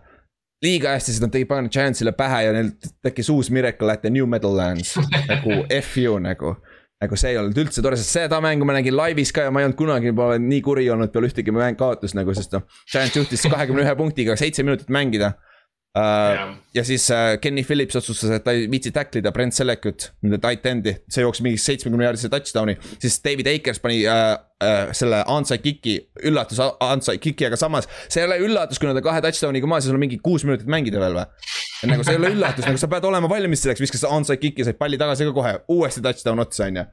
liiga 0.62 0.92
hästi, 0.94 1.10
sest 1.10 1.22
nad 1.24 1.32
tegid 1.34 1.48
pagan 1.50 1.70
Chance'ile 1.74 2.12
pähe 2.14 2.44
ja 2.44 2.52
neil 2.54 2.68
tekkis 3.02 3.30
uus 3.30 3.50
miracle 3.50 3.90
at 3.90 4.04
the 4.04 4.10
New 4.10 4.26
Meadowlands 4.30 4.94
nagu 5.26 5.64
FU 5.82 6.18
nagu 6.22 6.52
nagu 7.02 7.18
see 7.18 7.32
ei 7.34 7.38
olnud 7.40 7.58
üldse 7.58 7.82
tore, 7.82 7.98
sest 7.98 8.14
seda 8.14 8.38
mängu 8.44 8.66
ma 8.68 8.76
nägin 8.76 8.94
laivis 8.94 9.32
ka 9.34 9.48
ja 9.48 9.54
ma 9.54 9.62
ei 9.62 9.68
olnud 9.68 9.78
kunagi 9.78 10.12
pole 10.16 10.38
nii 10.42 10.60
kuri 10.64 10.88
olnud 10.94 11.10
peale 11.14 11.30
ühtegi 11.30 11.54
mäng 11.54 11.78
kaotust 11.80 12.16
nagu, 12.18 12.34
sest 12.36 12.54
noh. 12.54 12.66
Giants 12.90 13.18
juhtis 13.18 13.46
kahekümne 13.50 13.82
ühe 13.86 13.94
punktiga 13.98 14.36
seitse 14.38 14.62
minutit 14.66 14.92
mängida. 14.92 15.34
Yeah. 15.92 16.54
ja 16.72 16.84
siis 16.88 17.10
uh, 17.10 17.34
Kenny 17.40 17.64
Phillips 17.68 17.96
otsustas, 17.98 18.30
et 18.32 18.44
ta 18.46 18.54
ei 18.56 18.62
viitsi 18.72 18.88
tackle 18.96 19.20
ida 19.20 19.28
Brent 19.32 19.52
Selekut, 19.52 20.06
nende 20.24 20.38
tight 20.40 20.64
end'i, 20.70 20.94
see 21.12 21.20
jooksis 21.20 21.44
mingi 21.44 21.58
seitsmekümne 21.60 22.06
jaardise 22.06 22.30
touchdown'i. 22.32 22.78
siis 23.02 23.18
David 23.20 23.50
Akers 23.50 23.80
pani 23.82 23.98
uh, 24.08 24.30
uh, 24.64 24.94
selle 24.96 25.18
onside 25.28 25.60
kick'i, 25.60 25.98
üllatus 26.30 26.62
onside 26.62 27.18
kick'i, 27.20 27.44
aga 27.50 27.58
samas. 27.60 27.90
see 28.08 28.22
ei 28.22 28.30
ole 28.30 28.38
üllatus, 28.46 28.80
kui 28.80 28.88
nad 28.88 28.96
on 28.96 29.04
kahe 29.04 29.20
touchdown'iga 29.26 29.68
maas 29.68 29.84
ja 29.84 29.90
sul 29.90 29.98
on 29.98 30.04
mingi 30.06 30.16
kuus 30.24 30.46
minutit 30.48 30.70
mängida 30.72 31.02
veel 31.02 31.18
või. 31.18 31.26
nagu 31.90 32.06
see 32.08 32.16
ei 32.16 32.20
ole 32.22 32.30
üllatus, 32.38 32.64
nagu 32.70 32.80
sa 32.80 32.88
pead 32.94 33.08
olema 33.10 33.28
valmis 33.28 33.60
selleks, 33.66 33.84
viskas 33.84 34.06
onside 34.08 34.40
kick'i, 34.40 34.64
said 34.64 34.78
palli 34.80 34.96
tagasi 35.02 35.26
ka 35.28 35.34
kohe, 35.36 35.58
uuesti 35.76 36.00
touchdown 36.06 36.40
otsa, 36.46 36.70
on 36.72 36.80
ju. 36.80 36.86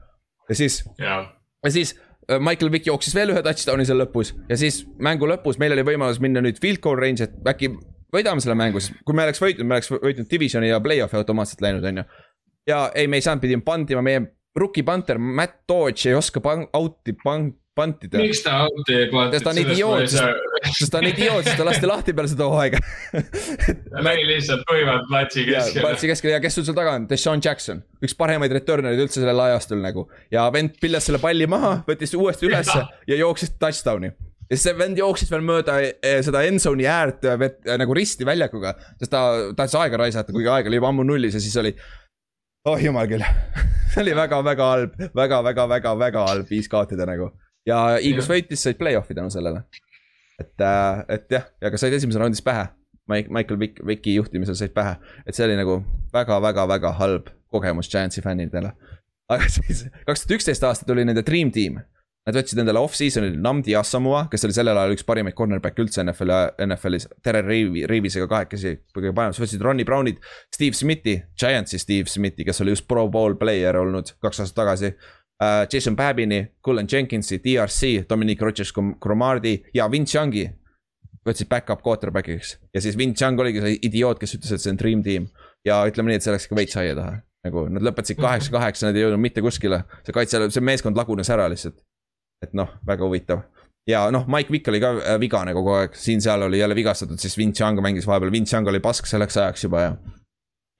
ja 0.52 0.58
siis 0.60 0.82
yeah., 1.00 1.24
ja 1.64 1.72
siis 1.72 1.94
Michael 2.36 2.68
Vick 2.76 2.84
jooksis 2.92 3.16
veel 3.16 3.32
ühe 3.32 3.40
touchdown'i 3.48 3.88
seal 3.88 4.04
lõpus 4.04 4.34
ja 4.50 4.60
siis 4.60 4.82
mängu 5.00 5.24
lõpus 5.30 5.56
meil 5.56 5.72
oli 5.72 5.86
võimalus 5.88 6.20
minna 6.20 6.44
nüüd 6.44 6.60
field 6.60 6.84
goal 6.84 7.00
range, 7.00 7.24
et 7.24 7.48
äkki 7.48 7.72
võidame 8.14 8.42
selle 8.42 8.58
mängu, 8.58 8.82
siis 8.82 8.96
kui 9.06 9.16
me 9.16 9.26
oleks 9.28 9.42
võitnud, 9.42 9.68
me 9.68 9.78
oleks 9.78 9.92
võitnud 9.92 10.28
divisioni 10.30 10.72
ja 10.72 10.80
play-off'i 10.84 11.18
automaatselt 11.20 11.64
läinud, 11.64 11.86
on 11.90 12.02
ju. 12.02 12.04
ja 12.70 12.82
ei, 12.94 13.08
me 13.10 13.20
ei 13.20 13.26
saanud, 13.26 13.42
pidime 13.44 13.66
pantima, 13.66 14.04
meie 14.04 14.26
rookie 14.58 14.84
punter 14.86 15.18
Matt 15.18 15.62
Dodge 15.68 16.10
ei 16.10 16.18
oska 16.18 16.42
pan-, 16.42 16.66
out'i 16.76 17.14
pan-, 17.24 17.52
pantida. 17.76 18.18
miks 18.18 18.42
ta 18.44 18.56
out'i 18.66 18.96
ei 18.96 19.10
pannud? 19.12 19.36
sest 19.36 19.46
ta 19.46 19.52
on 19.52 19.60
idioot, 19.62 20.08
sest 20.10 20.92
ta 20.92 21.00
on 21.00 21.08
idioot, 21.10 21.44
sest 21.46 21.60
ta 21.60 21.66
lasti 21.68 21.90
lahti 21.90 22.14
peale 22.16 22.32
seda 22.32 22.48
hooaega 22.50 22.80
mäng 24.06 24.24
lihtsalt 24.28 24.64
võivad 24.70 25.06
platsi 25.10 25.46
keskele. 25.48 25.84
platsi 25.86 26.10
keskele 26.10 26.34
ja 26.36 26.42
kes 26.42 26.58
sul 26.58 26.66
seal 26.66 26.78
taga 26.78 26.96
on, 26.98 27.06
Deshaun 27.10 27.44
Jackson, 27.44 27.84
üks 28.02 28.16
paremaid 28.18 28.54
returnereid 28.58 29.04
üldse 29.06 29.22
sellel 29.22 29.44
ajastul 29.46 29.82
nagu. 29.84 30.08
ja 30.34 30.48
vend 30.54 30.76
pillas 30.82 31.06
selle 31.08 31.22
palli 31.22 31.46
maha, 31.50 31.78
võttis 31.88 32.16
uuesti 32.18 32.50
ülesse 32.50 32.82
ja 32.82 33.22
jooksis 33.22 33.54
touchdown'i 33.58 34.12
ja 34.50 34.58
siis 34.58 34.66
see 34.66 34.78
vend 34.78 34.98
jooksis 34.98 35.30
veel 35.30 35.44
mööda 35.46 35.76
eh, 35.86 36.18
seda 36.26 36.42
endzone'i 36.48 36.88
äärt 36.90 37.26
eh, 37.30 37.76
nagu 37.78 37.94
risti 37.96 38.26
väljakuga, 38.26 38.74
sest 38.98 39.12
ta 39.12 39.22
tahtis 39.56 39.76
aega 39.78 40.00
raisata, 40.02 40.34
kuigi 40.34 40.50
aeg 40.50 40.70
oli 40.70 40.80
juba 40.80 40.90
ammu 40.90 41.06
nullis 41.06 41.36
ja 41.38 41.42
siis 41.42 41.56
oli. 41.62 41.74
oh 42.66 42.82
jumal 42.82 43.06
küll 43.10 43.24
see 43.92 44.02
oli 44.02 44.16
väga-väga 44.16 44.66
halb 44.72 44.98
väga,, 44.98 45.14
väga-väga-väga-väga 45.14 46.26
halb 46.26 46.50
viis 46.50 46.68
kaotada 46.68 47.06
nagu. 47.08 47.30
ja 47.66 47.78
Eagles 47.98 48.30
võitis, 48.30 48.62
said 48.66 48.78
play-off'i 48.80 49.14
tänu 49.14 49.30
sellele. 49.30 49.64
et, 50.40 50.66
et 51.16 51.36
jah, 51.36 51.48
aga 51.70 51.80
said 51.80 51.94
esimeses 51.94 52.20
raundis 52.20 52.42
pähe. 52.42 52.68
Mike, 53.10 53.32
Michael 53.34 53.58
Vick, 53.58 53.80
Vicki 53.86 54.14
juhtimisel 54.14 54.54
said 54.58 54.74
pähe. 54.74 54.96
et 55.26 55.34
see 55.34 55.46
oli 55.46 55.58
nagu 55.58 55.80
väga-väga-väga 56.14 56.94
halb 56.98 57.30
kogemus 57.50 57.90
Giantsi 57.90 58.22
fännidele. 58.22 58.72
aga 59.30 59.48
siis 59.48 59.86
kaks 60.06 60.26
tuhat 60.26 60.36
üksteist 60.38 60.66
aasta 60.66 60.86
tuli 60.86 61.06
nende 61.06 61.22
Dream 61.26 61.54
Team. 61.54 61.78
Nad 62.30 62.36
võtsid 62.38 62.60
endale 62.62 62.78
off-season'il 62.78 63.40
Namdi 63.42 63.74
Assamua, 63.74 64.20
kes 64.30 64.44
oli 64.46 64.54
sellel 64.54 64.78
ajal 64.78 64.92
üks 64.94 65.02
parimaid 65.08 65.34
cornerback'e 65.34 65.82
üldse 65.82 66.04
NFL-i, 66.04 66.52
NFL-is, 66.62 67.08
Tere 67.26 67.40
Reivi, 67.42 67.82
Reivisega 67.90 68.28
kahekesi 68.30 68.76
kõige 68.94 69.10
parem, 69.16 69.34
siis 69.34 69.42
võtsid 69.42 69.64
Ronnie 69.66 69.86
Brownid, 69.88 70.20
Steve 70.54 70.78
Smithi, 70.78 71.16
Giantsi 71.34 71.80
Steve 71.82 72.06
Smithi, 72.06 72.46
kes 72.46 72.62
oli 72.62 72.76
just 72.76 72.86
pro 72.86 73.08
bowl 73.10 73.34
player 73.40 73.80
olnud 73.82 74.14
kaks 74.22 74.44
aastat 74.44 74.60
tagasi 74.62 74.92
uh,. 74.92 75.66
Jason 75.72 75.98
Babini, 75.98 76.44
Cullen 76.62 76.86
Jenkinsi, 76.86 77.40
DRC, 77.42 78.06
Dominic 78.06 78.46
Rodgers-Cromardi 78.46 79.56
ja 79.74 79.90
Vince 79.90 80.18
Youngi 80.18 80.46
võtsid 81.26 81.50
back-up 81.50 81.82
quarterback'iks 81.82 82.54
ja 82.70 82.84
siis 82.84 82.94
Vince 83.00 83.24
Young 83.24 83.42
oligi 83.42 83.64
see 83.64 83.78
idioot, 83.90 84.22
kes 84.22 84.38
ütles, 84.38 84.54
et 84.54 84.62
see 84.62 84.70
on 84.70 84.78
dream 84.78 85.02
team. 85.02 85.26
ja 85.66 85.82
ütleme 85.90 86.12
nii, 86.12 86.20
et 86.20 86.24
see 86.24 86.32
läks 86.36 86.46
ikka 86.46 86.62
veits 86.62 86.78
aia 86.78 86.94
taha, 86.94 87.18
nagu 87.48 87.66
nad 87.74 87.90
lõpetasid 87.90 88.22
kaheksa-kaheksa, 88.22 88.86
nad 88.86 88.96
ei 88.96 89.08
jõudnud 89.08 89.26
mitte 89.26 89.42
kuskile. 89.42 89.82
see 90.06 90.14
kaitse, 90.14 90.46
see 90.54 90.64
meeskond 90.64 90.96
lagunes 90.96 91.32
ära 91.34 91.50
lihtsalt. 91.50 91.82
Et 92.42 92.54
noh, 92.56 92.70
väga 92.86 93.04
huvitav. 93.04 93.42
ja 93.88 94.06
noh, 94.10 94.26
Mike 94.28 94.52
Vick 94.52 94.68
oli 94.68 94.80
ka 94.80 94.94
äh, 94.98 95.18
vigane 95.20 95.54
kogu 95.56 95.74
aeg, 95.76 95.94
siin-seal 95.96 96.46
oli 96.48 96.58
jälle 96.58 96.74
vigastatud, 96.74 97.18
siis 97.18 97.38
Vince 97.38 97.64
Young 97.64 97.80
mängis 97.82 98.06
vahepeal, 98.06 98.32
Vince 98.32 98.56
Young 98.56 98.68
oli 98.68 98.80
pask 98.80 99.06
selleks 99.06 99.36
ajaks 99.36 99.64
juba 99.64 99.80
ja 99.80 99.92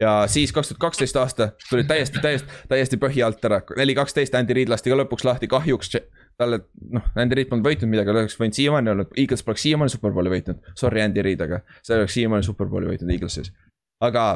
ja 0.00 0.14
siis 0.26 0.52
kaks 0.52 0.68
tuhat 0.68 0.80
kaksteist 0.80 1.16
aasta 1.16 1.50
tulid 1.70 1.88
täiesti, 1.88 2.22
täiesti, 2.22 2.48
täiesti 2.68 2.96
põhi 2.96 3.24
alt 3.24 3.44
ära, 3.44 3.60
neli 3.76 3.94
kaksteist 3.94 4.34
Andy 4.34 4.56
Reid 4.56 4.72
lasti 4.72 4.92
ka 4.92 4.96
lõpuks 4.96 5.26
lahti, 5.28 5.48
kahjuks 5.48 5.92
talle, 6.40 6.62
noh, 6.96 7.08
Andy 7.20 7.36
Reid 7.36 7.50
polnud 7.50 7.68
võitnud 7.68 7.90
midagi, 7.92 8.12
oleks 8.12 8.38
võinud 8.40 8.56
siiamaani 8.56 8.94
olnud, 8.94 9.12
Eagles 9.20 9.44
poleks 9.44 9.64
siiamaani 9.66 9.92
superbowli 9.92 10.32
võitnud. 10.32 10.62
Sorry, 10.78 11.02
Andy 11.04 11.24
Reid, 11.26 11.42
aga 11.44 11.60
see 11.84 11.98
oleks 11.98 12.16
siiamaani 12.16 12.46
superbowli 12.46 12.88
võitnud 12.94 13.12
Eaglesis. 13.16 13.52
aga 14.00 14.26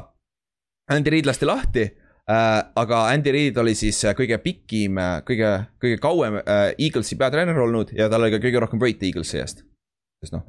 Andy 0.93 1.15
Reid 1.15 1.31
lasti 1.31 1.49
lahti. 1.49 1.87
Aga 2.29 3.05
Andy 3.13 3.33
Reid 3.33 3.59
oli 3.61 3.75
siis 3.77 3.99
äh, 4.09 4.15
kõige 4.17 4.39
pikim, 4.41 4.99
äh, 4.99 5.19
kõige, 5.29 5.51
kõige 5.83 6.01
kauem 6.01 6.39
äh, 6.41 6.71
Eaglesi 6.79 7.19
peatreener 7.21 7.59
olnud 7.67 7.93
ja 7.93 8.09
tal 8.09 8.25
oli 8.25 8.33
ka 8.33 8.41
kõige 8.45 8.63
rohkem 8.65 8.81
võite 8.81 9.05
Eaglesi 9.05 9.41
eest. 9.43 9.65
sest 10.25 10.33
noh, 10.33 10.47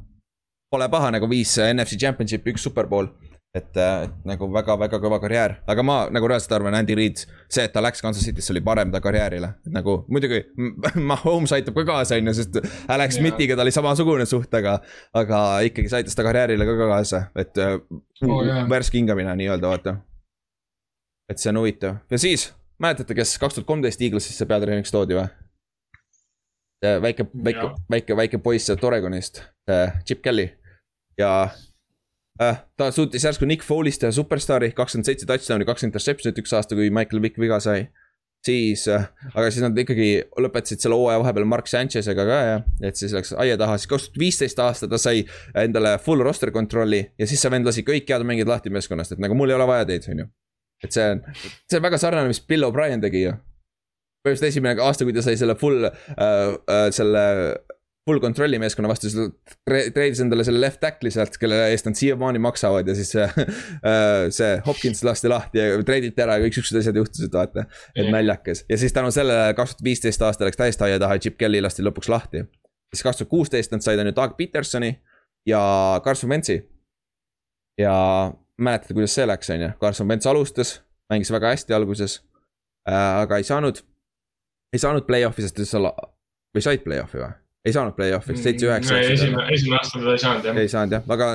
pole 0.72 0.88
paha 0.92 1.12
nagu 1.18 1.28
viis 1.28 1.58
äh, 1.60 1.74
NFC 1.74 2.00
Championship'i, 2.00 2.56
üks 2.56 2.64
superbowl 2.64 3.12
et, 3.56 3.78
äh, 3.80 4.06
et 4.06 4.16
nagu 4.28 4.48
väga-väga 4.52 5.00
kõva 5.04 5.20
karjäär, 5.24 5.58
aga 5.72 5.84
ma 5.84 5.98
nagu 6.14 6.28
reaalselt 6.28 6.56
arvan, 6.58 6.76
Andy 6.76 6.96
Reid, 6.98 7.22
see, 7.48 7.64
et 7.64 7.74
ta 7.76 7.84
läks 7.84 8.04
Kansas 8.04 8.24
City'sse 8.28 8.52
oli 8.56 8.64
parem 8.64 8.92
ta 8.92 9.00
karjäärile, 9.04 9.54
nagu 9.76 9.98
muidugi 10.12 10.42
Mahomes 11.12 11.56
aitab 11.56 11.78
ka 11.80 11.86
kaasa, 11.92 12.20
on 12.20 12.32
ju, 12.32 12.38
sest 12.40 12.60
Alex 12.92 13.20
Smithiga 13.20 13.56
ta 13.56 13.64
oli 13.64 13.76
samasugune 13.76 14.28
suht, 14.30 14.52
aga, 14.60 14.80
aga 15.16 15.46
ikkagi 15.70 15.92
see 15.92 16.04
aitas 16.04 16.16
ta 16.18 16.28
karjäärile 16.28 16.68
ka 16.68 16.76
kaasa, 16.84 17.24
et 17.36 17.64
oh, 17.64 18.42
yeah. 18.44 18.64
värske 18.72 19.00
hingamine 19.00 19.36
nii-öelda, 19.44 19.72
vaata. 19.72 19.98
Et 21.30 21.42
see 21.42 21.52
on 21.54 21.62
huvitav 21.64 21.98
ja 22.12 22.22
siis, 22.22 22.50
mäletate, 22.82 23.18
kes 23.18 23.38
kaks 23.42 23.58
tuhat 23.58 23.68
kolmteist 23.68 24.02
Eaglesisse 24.02 24.46
peatreeneriks 24.50 24.94
toodi 24.94 25.18
või? 25.18 25.28
väike, 27.02 27.26
väike, 27.44 27.70
väike, 27.90 28.18
väike 28.18 28.38
poiss 28.38 28.68
sealt 28.70 28.84
Oregonist, 28.84 29.42
Chip 30.06 30.22
Kelly 30.22 30.50
ja 31.18 31.50
äh,. 32.42 32.64
ta 32.78 32.92
suutis 32.92 33.24
järsku 33.24 33.46
Nick 33.46 33.64
Foley'st 33.64 34.04
teha 34.04 34.12
superstaari, 34.12 34.72
kakskümmend 34.76 35.08
seitse 35.08 35.28
touchdown'i, 35.30 35.68
kaks 35.68 35.88
interception'it 35.88 36.42
üks 36.42 36.54
aasta, 36.56 36.76
kui 36.76 36.90
Michael 36.94 37.24
Vick 37.24 37.40
viga 37.42 37.60
sai. 37.60 37.88
siis 38.46 38.88
äh,, 38.88 39.08
aga 39.34 39.50
siis 39.50 39.64
nad 39.64 39.78
ikkagi 39.82 40.10
lõpetasid 40.38 40.84
selle 40.84 40.98
hooaja 41.00 41.18
vahepeal 41.24 41.48
Mark 41.50 41.70
Sanchez'ega 41.72 42.26
ka 42.28 42.42
ja, 42.46 42.60
et 42.86 43.00
siis 43.00 43.16
läks 43.16 43.34
aia 43.42 43.58
taha, 43.58 43.80
siis 43.80 43.90
kaks 43.90 44.10
tuhat 44.10 44.20
viisteist 44.22 44.60
aasta 44.62 44.90
ta 44.92 45.00
sai 45.02 45.24
endale 45.58 45.96
full 45.98 46.22
roster 46.22 46.52
kontrolli 46.54 47.02
ja 47.18 47.26
siis 47.26 47.42
see 47.42 47.50
vend 47.50 47.66
lasi 47.66 47.82
kõik 47.88 48.12
head 48.12 48.28
mängijad 48.28 48.52
lahti 48.52 48.70
meeskonnast, 48.70 49.16
et 49.16 49.24
nagu 49.24 49.34
mul 49.34 49.50
ei 49.50 49.58
ole 49.58 49.66
vaja 49.72 49.88
teid, 49.90 50.06
on 50.14 50.26
ju. 50.26 50.28
Et 50.86 50.96
see 50.96 51.12
on, 51.16 51.26
see 51.70 51.80
on 51.80 51.86
väga 51.86 52.02
sarnane, 52.02 52.32
mis 52.32 52.42
Bill 52.46 52.68
O'Brien 52.68 53.04
tegi 53.04 53.28
ju 53.28 53.36
põhimõtteliselt 54.26 54.50
esimene 54.50 54.82
aasta, 54.82 55.06
kui 55.06 55.14
ta 55.14 55.22
sai 55.22 55.38
selle 55.38 55.54
full 55.60 55.86
äh,, 55.86 55.96
äh, 56.26 56.88
selle 56.96 57.26
full 58.06 58.22
control'i 58.22 58.60
meeskonna 58.62 58.90
vastu, 58.90 59.10
siis 59.10 59.18
ta 59.18 59.78
treidis 59.94 60.22
endale 60.22 60.46
selle 60.46 60.62
left 60.62 60.78
tackle'i 60.84 61.14
sealt, 61.14 61.40
kelle 61.42 61.58
eest 61.72 61.88
nad 61.90 61.98
siiamaani 61.98 62.42
maksavad 62.44 62.90
ja 62.90 62.96
siis 62.98 63.16
äh, 63.22 63.32
see 64.34 64.52
Hopkins 64.68 65.02
lasti 65.06 65.32
lahti 65.32 65.62
ja 65.62 65.80
treiditi 65.88 66.22
ära 66.26 66.38
ja 66.38 66.46
kõik 66.46 66.60
siuksed 66.60 66.82
asjad 66.82 67.00
juhtusid, 67.02 67.34
vaata. 67.34 67.66
et 67.98 68.12
naljakas 68.14 68.64
ja 68.70 68.78
siis 68.82 68.94
tänu 68.94 69.14
sellele 69.14 69.56
kaks 69.58 69.76
tuhat 69.76 69.90
viisteist 69.90 70.22
aasta 70.26 70.46
läks 70.46 70.62
täiesti 70.62 70.86
aia 70.88 71.02
taha 71.02 71.18
ja 71.18 71.26
Chip 71.26 71.40
Kelly 71.42 71.64
lasti 71.66 71.86
lõpuks 71.86 72.12
lahti. 72.14 72.46
siis 72.94 73.06
kaks 73.08 73.22
tuhat 73.22 73.34
kuusteist 73.34 73.74
nad 73.74 73.86
said 73.86 74.02
on 74.02 74.12
ju 74.12 74.18
Doug 74.18 74.38
Petersoni 74.38 74.94
ja 75.50 75.62
Carson 76.06 76.30
Wentz'i. 76.30 76.62
ja 77.82 77.96
mäletate, 78.62 78.96
kuidas 78.96 79.16
see 79.16 79.28
läks, 79.28 79.50
on 79.54 79.66
ju, 79.66 79.72
Carson 79.82 80.10
Wentz 80.10 80.28
alustas, 80.30 80.78
mängis 81.12 81.32
väga 81.34 81.54
hästi 81.54 81.76
alguses 81.76 82.20
äh,. 82.90 83.22
aga 83.24 83.40
ei 83.42 83.48
saanud, 83.48 83.82
ei 84.74 84.82
saanud 84.82 85.08
play-off'i, 85.08 85.46
sest 85.46 85.64
seal, 85.70 85.90
või 86.56 86.64
said 86.64 86.86
play-off'i 86.86 87.22
või? 87.22 87.34
ei 87.66 87.74
saanud 87.74 87.96
play-off'iks, 87.98 88.44
seitse-üheksa. 88.46 88.94
Mm, 88.94 89.14
esimene, 89.16 89.46
esimene 89.56 89.78
aasta 89.80 90.00
ta 90.02 90.12
ei 90.14 90.22
saanud 90.22 90.48
jah. 90.48 90.58
ei 90.62 90.70
saanud 90.70 90.96
jah, 90.96 91.06
aga 91.16 91.30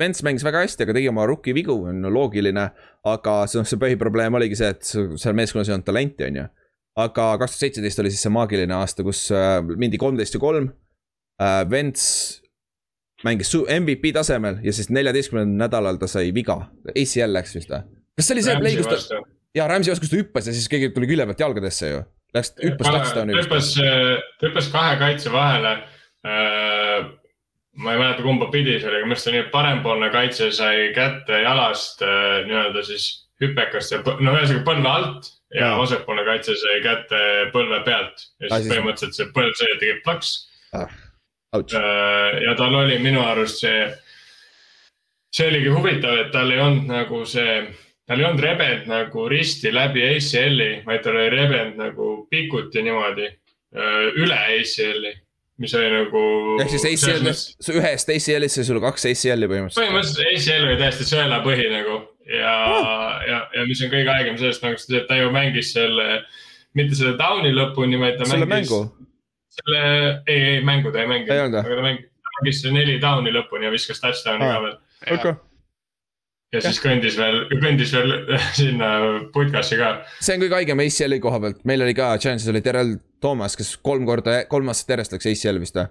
Vents 0.00 0.24
mängis 0.26 0.44
väga 0.46 0.64
hästi, 0.64 0.82
aga 0.82 0.96
tegi 0.96 1.10
oma 1.12 1.26
rookie 1.30 1.54
vigu, 1.54 1.76
on 1.90 2.08
loogiline. 2.12 2.64
aga 3.06 3.34
see, 3.50 3.62
see 3.70 3.78
põhiprobleem 3.82 4.34
oligi 4.34 4.58
see, 4.58 4.72
et 4.74 4.88
seal 4.88 5.36
meeskonnas 5.38 5.70
ei 5.70 5.76
olnud 5.76 5.86
talenti, 5.86 6.26
on 6.26 6.40
ju. 6.40 6.48
aga 7.04 7.28
kaks 7.42 7.54
tuhat 7.54 7.62
seitseteist 7.62 8.02
oli 8.02 8.10
siis 8.10 8.26
see 8.26 8.34
maagiline 8.34 8.74
aasta, 8.74 9.06
kus 9.06 9.28
äh, 9.30 9.60
mindi 9.78 10.00
kolmteist 10.02 10.34
ja 10.34 10.42
kolm 10.42 10.72
äh,. 11.38 11.62
Vents 11.70 12.08
mängis 13.24 13.52
MVP 13.54 14.12
tasemel 14.16 14.60
ja 14.64 14.74
siis 14.76 14.90
neljateistkümnendal 14.92 15.64
nädalal 15.66 16.00
ta 16.00 16.08
sai 16.10 16.34
viga, 16.36 16.58
ACL 16.92 17.32
läks 17.32 17.56
vist 17.56 17.72
või? 17.72 17.86
kas 18.16 18.28
see 18.28 18.36
oli 18.36 18.44
see 18.44 18.58
play, 18.60 18.76
kus 18.76 19.08
ta, 19.08 19.22
jaa, 19.56 19.68
Rams'i 19.70 19.92
vastu, 19.92 20.04
kus 20.04 20.12
ta 20.12 20.20
hüppas 20.20 20.50
ja 20.50 20.56
siis 20.56 20.68
keegi 20.72 20.92
tuli 20.94 21.08
külje 21.08 21.28
pealt 21.28 21.44
jalgadesse 21.46 21.92
ju 21.94 22.04
Läks, 22.36 22.52
hüppas 22.60 22.90
touchdown'i. 22.92 23.36
hüppas, 23.38 23.68
hüppas 24.42 24.66
kahe 24.72 24.96
kaitse 25.00 25.30
vahele. 25.32 25.76
Äh, 26.26 27.06
ma 27.76 27.94
ei 27.94 28.00
mäleta, 28.00 28.24
kumba 28.24 28.50
pidi 28.52 28.78
see 28.80 28.90
oli, 28.90 28.98
aga 29.00 29.06
minu 29.06 29.16
arust 29.16 29.30
oli 29.30 29.42
parempoolne 29.52 30.10
kaitse 30.12 30.50
sai 30.56 30.90
kätte 30.96 31.40
jalast 31.44 32.02
äh, 32.04 32.42
nii-öelda 32.48 32.82
siis 32.88 33.06
hüpekast 33.42 33.92
ja 33.92 34.00
no 34.04 34.32
ühesõnaga 34.34 34.64
põlve 34.66 34.90
alt 34.90 35.30
ja 35.54 35.74
vasakpoolne 35.78 36.24
kaitse 36.26 36.56
sai 36.60 36.80
kätte 36.84 37.20
põlve 37.54 37.82
pealt. 37.86 38.28
ja 38.42 38.50
siis 38.50 38.70
põhimõtteliselt 38.72 39.20
see 39.20 39.28
põlv 39.36 39.58
sai 39.60 39.76
tegi 39.82 39.98
plaks 40.04 40.32
ah,. 40.76 40.88
Äh, 41.78 42.42
ja 42.44 42.54
tal 42.58 42.74
oli 42.74 42.98
minu 43.02 43.22
arust 43.24 43.62
see, 43.64 43.88
see 45.34 45.50
oligi 45.50 45.72
huvitav, 45.74 46.18
et 46.26 46.32
tal 46.34 46.52
ei 46.52 46.62
olnud 46.62 46.88
nagu 46.90 47.24
see 47.28 47.60
tal 48.06 48.22
ei 48.22 48.28
olnud 48.28 48.42
rebend 48.42 48.88
nagu 48.90 49.28
risti 49.28 49.72
läbi 49.74 50.04
ACL-i, 50.14 50.72
vaid 50.86 51.04
tal 51.04 51.18
oli 51.18 51.30
rebend 51.34 51.78
nagu 51.80 52.10
pikuti 52.30 52.84
niimoodi 52.86 53.30
üle 54.22 54.36
ACL-i, 54.36 55.12
mis 55.60 55.74
oli 55.76 55.88
nagu. 55.92 56.20
ehk 56.62 56.70
siis 56.72 56.86
ACL, 56.92 57.32
ühest 57.80 58.12
ACL-ist 58.14 58.60
sai 58.60 58.68
sul 58.68 58.78
kaks 58.84 59.08
ACL-i 59.10 59.50
põhimõtteliselt. 59.50 59.80
põhimõtteliselt 59.82 60.30
ACL 60.30 60.68
oli 60.68 60.78
täiesti 60.80 61.08
sõelapõhi 61.10 61.66
nagu 61.72 61.98
ja 62.30 62.54
oh., 62.70 62.86
ja, 63.28 63.40
ja 63.54 63.66
mis 63.68 63.82
on 63.84 63.92
kõige 63.92 64.12
haigem 64.12 64.38
sellest 64.40 64.64
nagu 64.64 64.80
seda, 64.80 65.02
et 65.02 65.10
ta 65.10 65.18
ju 65.18 65.32
mängis 65.34 65.72
selle, 65.76 66.06
mitte 66.78 66.98
selle 66.98 67.16
down'i 67.18 67.52
lõpuni, 67.54 67.98
vaid 68.00 68.18
ta 68.20 68.28
selle 68.28 68.48
mängis. 68.48 68.72
mängu? 68.72 69.05
Selle, 69.58 69.82
ei, 70.26 70.44
ei 70.52 70.62
mängu 70.66 70.92
ta 70.92 71.02
ei 71.02 71.10
mänginud, 71.10 71.58
aga 71.60 71.80
ta 71.80 71.88
mängis, 71.88 72.08
mängis 72.38 72.62
neli 72.70 73.00
down'i 73.02 73.34
lõpuni 73.34 73.68
ja 73.68 73.74
viskas 73.74 74.02
touchdown'i 74.04 74.48
ah. 74.48 74.54
ka 74.54 74.64
veel. 74.66 74.78
okei 75.06 75.18
okay 75.18 75.36
ja 76.54 76.62
siis 76.64 76.78
kõndis 76.82 77.16
veel, 77.18 77.42
kõndis 77.62 77.92
veel 77.94 78.14
sinna 78.58 78.90
putkasse 79.34 79.78
ka. 79.80 79.92
see 80.20 80.36
on 80.36 80.44
kõige 80.44 80.58
haigem 80.60 80.82
ACL-i 80.84 81.20
koha 81.22 81.40
pealt, 81.42 81.62
meil 81.68 81.84
oli 81.84 81.94
ka, 81.96 82.12
Chance'is 82.22 82.50
oli 82.52 82.62
Terrel 82.64 82.96
Toomas, 83.22 83.56
kes 83.58 83.74
kolm 83.84 84.06
korda, 84.08 84.42
kolm 84.50 84.72
aastat 84.72 84.94
järjest 84.94 85.16
läks 85.16 85.30
ACL 85.32 85.60
vist 85.62 85.78
või. 85.78 85.88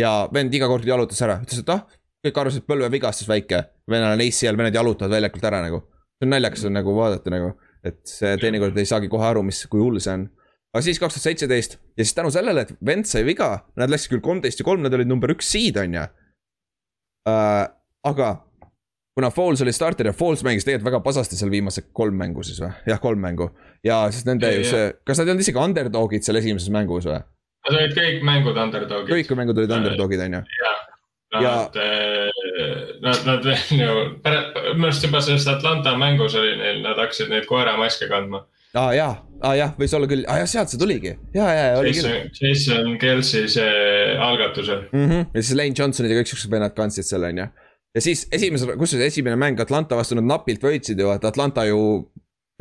ja 0.00 0.12
vend 0.34 0.54
iga 0.54 0.68
kord 0.70 0.86
jalutas 0.88 1.22
ära, 1.24 1.38
ütles, 1.44 1.62
et 1.62 1.72
ah, 1.72 1.84
kõik 2.26 2.42
arvasid, 2.42 2.64
et 2.64 2.70
põlvevigastus 2.70 3.30
väike. 3.30 3.64
vennal 3.90 4.16
on 4.16 4.24
ACL, 4.24 4.58
vennad 4.58 4.78
jalutavad 4.78 5.16
väljakult 5.16 5.48
ära 5.50 5.62
nagu. 5.64 5.82
see 6.18 6.28
on 6.28 6.34
naljakas 6.36 6.68
on 6.68 6.78
nagu 6.78 6.94
vaadata 6.96 7.34
nagu, 7.34 7.52
et 7.84 8.00
see 8.06 8.36
teinekord 8.42 8.78
ei 8.78 8.88
saagi 8.88 9.10
kohe 9.12 9.26
aru, 9.26 9.42
mis, 9.46 9.64
kui 9.70 9.82
hull 9.82 10.00
see 10.02 10.14
on. 10.18 10.28
Aga 10.72 10.84
siis 10.84 11.00
kaks 11.00 11.18
tuhat 11.18 11.28
seitseteist 11.28 11.76
ja 11.76 12.04
siis 12.04 12.14
tänu 12.16 12.30
sellele, 12.32 12.64
et 12.64 12.72
vend 12.84 13.08
sai 13.08 13.26
viga, 13.28 13.50
nad 13.76 13.92
läksid 13.92 14.14
küll 14.14 14.24
kolmteist 14.24 14.62
ja 14.62 14.66
kolm, 14.66 14.84
nad 14.84 14.94
olid 14.96 15.10
number 15.10 15.32
üks 15.34 15.50
seed 15.52 15.78
on 15.80 15.98
ju 15.98 16.06
uh,. 17.28 17.66
aga 18.08 18.30
kuna 19.14 19.30
Falls 19.30 19.62
oli 19.62 19.72
starter 19.72 20.08
ja 20.08 20.14
Falls 20.16 20.44
mängis 20.46 20.64
tegelikult 20.64 20.88
väga 20.88 21.02
pasasti 21.04 21.36
seal 21.36 21.52
viimased 21.52 21.90
kolm 21.96 22.16
mängu 22.18 22.44
siis 22.46 22.60
või? 22.62 22.72
jah, 22.88 23.00
kolm 23.02 23.20
mängu. 23.20 23.50
ja 23.84 24.04
siis 24.10 24.24
nende 24.28 24.52
ju 24.54 24.64
see, 24.68 24.88
kas 25.04 25.20
nad 25.20 25.28
ei 25.28 25.34
olnud 25.34 25.44
isegi 25.44 25.60
underdog'id 25.60 26.24
seal 26.26 26.40
esimeses 26.40 26.72
mängus 26.72 27.08
või? 27.10 27.20
Nad 27.62 27.76
olid 27.78 27.92
kõik 27.98 28.24
mängud 28.26 28.56
underdog'id. 28.58 29.12
kõik 29.12 29.36
mängud 29.38 29.60
olid 29.60 29.76
underdog'id, 29.76 30.24
on 30.24 30.38
ju? 30.38 30.42
jah, 30.62 30.80
nad 31.36 31.44
ja..., 31.44 31.52
nad, 33.02 33.20
nad 33.28 33.44
veel 33.50 33.84
ju, 33.84 33.92
minu 34.24 34.88
arust 34.88 35.04
juba 35.04 35.20
sellest 35.20 35.52
Atlanta 35.52 35.94
mängus 36.00 36.38
oli 36.38 36.56
neil, 36.56 36.80
nad 36.86 36.96
hakkasid 36.96 37.30
neid 37.32 37.46
koeramaske 37.50 38.08
kandma 38.08 38.46
aa 38.72 38.86
ah, 38.86 38.92
jaa, 38.96 39.12
aa 39.42 39.50
ah, 39.50 39.56
jah, 39.58 39.74
võis 39.78 39.94
olla 39.98 40.08
küll, 40.10 40.22
aa 40.26 40.36
ah, 40.36 40.42
jah, 40.42 40.50
sealt 40.54 40.72
see 40.72 40.80
tuligi, 40.80 41.16
ja, 41.34 41.48
ja, 41.50 41.66
ja 41.72 41.80
oli 41.80 41.92
küll. 41.96 42.30
Jason 42.38 42.94
Kelsey 43.02 43.50
see 43.50 44.16
algatusel 44.30 44.86
mm. 44.92 45.04
-hmm. 45.08 45.28
ja 45.34 45.42
siis 45.42 45.58
Lane 45.58 45.74
Johnsonid 45.78 46.14
ja 46.14 46.20
kõik 46.20 46.30
siuksed 46.30 46.52
vennad 46.52 46.76
kandsid 46.78 47.08
selle, 47.08 47.32
on 47.34 47.44
ju 47.44 47.48
ja 47.92 48.00
siis 48.00 48.26
esimesel, 48.32 48.76
kusjuures 48.80 49.12
esimene 49.12 49.36
mäng 49.36 49.60
Atlanta 49.60 49.98
vastu 49.98 50.16
nad 50.16 50.28
napilt 50.28 50.62
võitsid 50.64 51.00
ju, 51.00 51.10
et 51.12 51.24
Atlanta 51.28 51.66
ju 51.68 51.80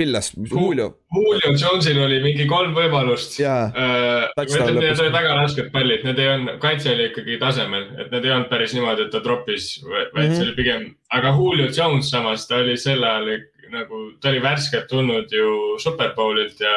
pillas 0.01 0.31
Julio. 0.33 0.87
Julio 1.13 1.51
Jonesil 1.53 1.99
oli 2.01 2.17
mingi 2.23 2.47
kolm 2.49 2.73
võimalust. 2.75 3.37
Uh, 3.43 4.25
need 4.39 4.97
olid 4.97 5.13
väga 5.13 5.35
rasked 5.37 5.69
pallid, 5.73 6.05
need 6.07 6.19
ei 6.21 6.31
olnud, 6.31 6.57
kaitse 6.63 6.93
oli 6.95 7.09
ikkagi 7.11 7.37
tasemel, 7.41 7.85
et 8.01 8.13
need 8.13 8.25
ei 8.25 8.33
olnud 8.33 8.49
päris 8.51 8.73
niimoodi, 8.77 9.05
et 9.05 9.13
ta 9.13 9.21
troppis, 9.23 9.73
vaid 9.85 10.09
mm 10.09 10.21
-hmm. 10.23 10.35
see 10.35 10.47
oli 10.47 10.57
pigem, 10.57 10.87
aga 11.17 11.35
Julio 11.37 11.69
Jones 11.77 12.09
samas, 12.09 12.47
ta 12.47 12.61
oli 12.63 12.77
sel 12.77 13.03
ajal 13.03 13.35
nagu, 13.73 14.03
ta 14.21 14.31
oli 14.31 14.43
värskelt 14.43 14.87
tulnud 14.91 15.33
ju 15.33 15.79
Superbowlilt 15.81 16.61
ja 16.61 16.75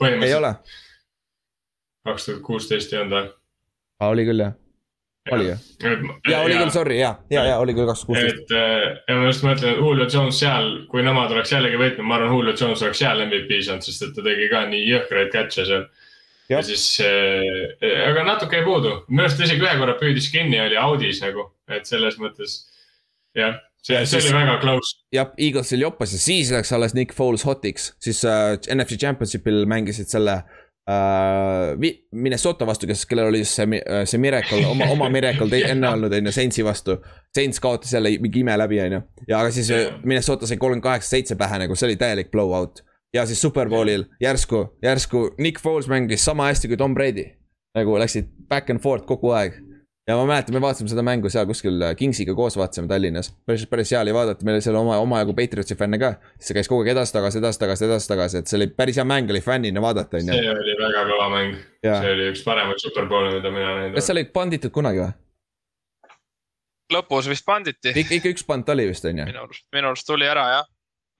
põhimõtteliselt. 0.00 0.74
kaks 2.06 2.26
tuhat 2.26 2.42
kuusteist 2.46 2.92
ei 2.92 3.02
olnud 3.02 3.16
või? 3.18 3.30
oli 4.08 4.26
küll 4.26 4.44
jah 4.44 4.58
oli 5.30 5.48
jah? 5.48 5.58
ja 6.28 6.40
oli 6.42 6.56
küll, 6.58 6.70
sorry, 6.74 6.98
ja, 6.98 7.14
ja, 7.30 7.44
ja 7.46 7.58
oli 7.62 7.74
küll 7.76 7.86
kaks 7.86 8.04
kuusteist. 8.08 8.42
et 8.42 8.54
äh, 8.58 8.86
ja 9.08 9.18
ma 9.18 9.28
just 9.28 9.44
mõtlen, 9.46 9.74
et 9.74 9.82
Julio 9.82 10.06
Jones 10.10 10.38
seal, 10.42 10.72
kui 10.90 11.04
nemad 11.06 11.34
oleks 11.34 11.52
jällegi 11.54 11.78
võitnud, 11.78 12.06
ma 12.08 12.18
arvan, 12.18 12.34
Julio 12.34 12.54
Jones 12.58 12.82
oleks 12.82 13.02
seal 13.04 13.22
MVP 13.26 13.60
saanud, 13.62 13.86
sest 13.86 14.08
et 14.08 14.16
ta 14.16 14.24
tegi 14.26 14.48
ka 14.50 14.64
nii 14.70 14.82
jõhkraid 14.88 15.30
catch'e 15.34 15.66
seal. 15.68 15.86
ja 16.50 16.62
siis 16.66 16.86
äh,, 17.06 18.02
aga 18.08 18.26
natuke 18.26 18.58
jäi 18.58 18.66
puudu, 18.66 18.96
minu 19.08 19.26
arust 19.26 19.42
isegi 19.46 19.62
ühe 19.62 19.76
korra 19.78 19.94
püüdis 20.00 20.30
kinni, 20.34 20.58
oli 20.64 20.80
audis 20.80 21.22
nagu, 21.22 21.52
et 21.70 21.86
selles 21.86 22.18
mõttes 22.22 22.58
jah 23.38 23.60
see, 23.82 23.98
see 24.06 24.20
siis, 24.20 24.30
oli 24.30 24.40
väga 24.40 24.58
close. 24.62 24.96
jah, 25.14 25.30
Eaglesil 25.38 25.82
joppas 25.82 26.14
ja 26.14 26.20
siis 26.22 26.50
läks 26.54 26.72
alles 26.72 26.94
Nick 26.94 27.14
Foles 27.16 27.44
hotiks, 27.46 27.92
siis 28.02 28.24
äh, 28.24 28.54
NFC 28.74 28.98
Championship'il 29.00 29.64
mängisid 29.70 30.10
selle 30.12 30.38
äh, 30.38 30.60
äh, 30.90 31.94
Minnesota 32.12 32.66
vastu, 32.66 32.86
kes, 32.90 33.04
kellel 33.06 33.30
oli 33.30 33.42
see, 33.48 33.82
see 34.04 34.22
miracle, 34.22 34.62
oma, 34.70 34.88
oma 34.92 35.10
miracle 35.12 35.62
enne 35.62 35.90
olnud, 35.94 36.14
on 36.14 36.30
ju, 36.30 36.34
Saintsi 36.34 36.64
vastu. 36.66 36.98
Saints 37.34 37.60
kaotas 37.62 37.92
jälle 37.94 38.16
mingi 38.20 38.42
ime 38.42 38.56
läbi, 38.58 38.80
on 38.84 38.98
ju. 38.98 39.02
ja 39.28 39.40
aga 39.40 39.50
siis 39.54 39.70
yeah. 39.70 40.00
Minnesota 40.04 40.46
sai 40.46 40.56
kolmkümmend 40.56 40.86
kaheksa, 40.86 41.16
seitse 41.16 41.36
pähe 41.38 41.62
nagu, 41.64 41.76
see 41.76 41.90
oli 41.90 41.98
täielik 42.00 42.30
blowout. 42.30 42.84
ja 43.14 43.26
siis 43.26 43.40
Superbowlil 43.42 44.04
järsku, 44.20 44.66
järsku 44.82 45.30
Nick 45.38 45.60
Foles 45.60 45.88
mängis 45.88 46.24
sama 46.24 46.48
hästi 46.48 46.68
kui 46.68 46.76
Tom 46.76 46.94
Brady. 46.94 47.24
nagu 47.74 47.98
läksid 47.98 48.28
back 48.48 48.70
and 48.70 48.80
forth 48.80 49.06
kogu 49.08 49.30
aeg 49.32 49.54
ja 50.08 50.16
ma 50.16 50.24
mäletan, 50.26 50.54
me 50.56 50.60
vaatasime 50.62 50.90
seda 50.90 51.02
mängu 51.06 51.30
seal 51.30 51.46
kuskil 51.46 51.82
äh, 51.86 51.94
Kingsiga 51.98 52.34
koos 52.34 52.56
vaatasime 52.58 52.88
Tallinnas. 52.90 53.30
päris, 53.46 53.66
päris 53.70 53.92
hea 53.94 54.00
oli 54.02 54.14
vaadata, 54.14 54.44
meil 54.44 54.58
oli 54.58 54.64
seal 54.64 54.78
oma, 54.78 54.98
omajagu 55.02 55.34
Patriotsi 55.38 55.76
fänne 55.78 55.98
ka. 56.02 56.14
siis 56.34 56.50
see 56.50 56.58
käis 56.58 56.70
kogu 56.70 56.82
aeg 56.82 56.92
edasi-tagasi, 56.96 57.38
edasi-tagasi, 57.42 57.86
edasi-tagasi, 57.86 58.42
et 58.42 58.50
see 58.50 58.58
oli 58.58 58.68
päris 58.82 58.98
hea 58.98 59.06
mäng 59.06 59.30
oli 59.30 59.40
fännina 59.44 59.84
vaadata, 59.84 60.18
on 60.18 60.32
ju. 60.32 60.40
see 60.40 60.50
oli 60.56 60.76
väga 60.82 61.06
kõva 61.12 61.30
mäng. 61.36 61.62
see 61.86 62.12
oli 62.16 62.28
üks 62.32 62.44
paremaid 62.48 62.82
superbowle, 62.82 63.36
mida 63.38 63.54
mina 63.54 63.68
näinud 63.68 63.84
olen. 63.84 63.96
kas 64.00 64.10
seal 64.10 64.18
oli 64.18 64.30
panditud 64.40 64.74
kunagi 64.74 65.04
või? 65.04 65.16
lõpus 66.98 67.30
vist 67.30 67.46
panditi. 67.46 67.94
ikka, 67.94 68.18
ikka 68.18 68.34
üks 68.34 68.46
pand 68.46 68.74
oli 68.74 68.90
vist, 68.90 69.06
on 69.06 69.22
ju? 69.22 69.30
minu 69.30 69.46
arust, 69.46 69.66
minu 69.74 69.92
arust 69.94 70.10
tuli 70.10 70.26
ära, 70.28 70.48
jah. 70.58 70.70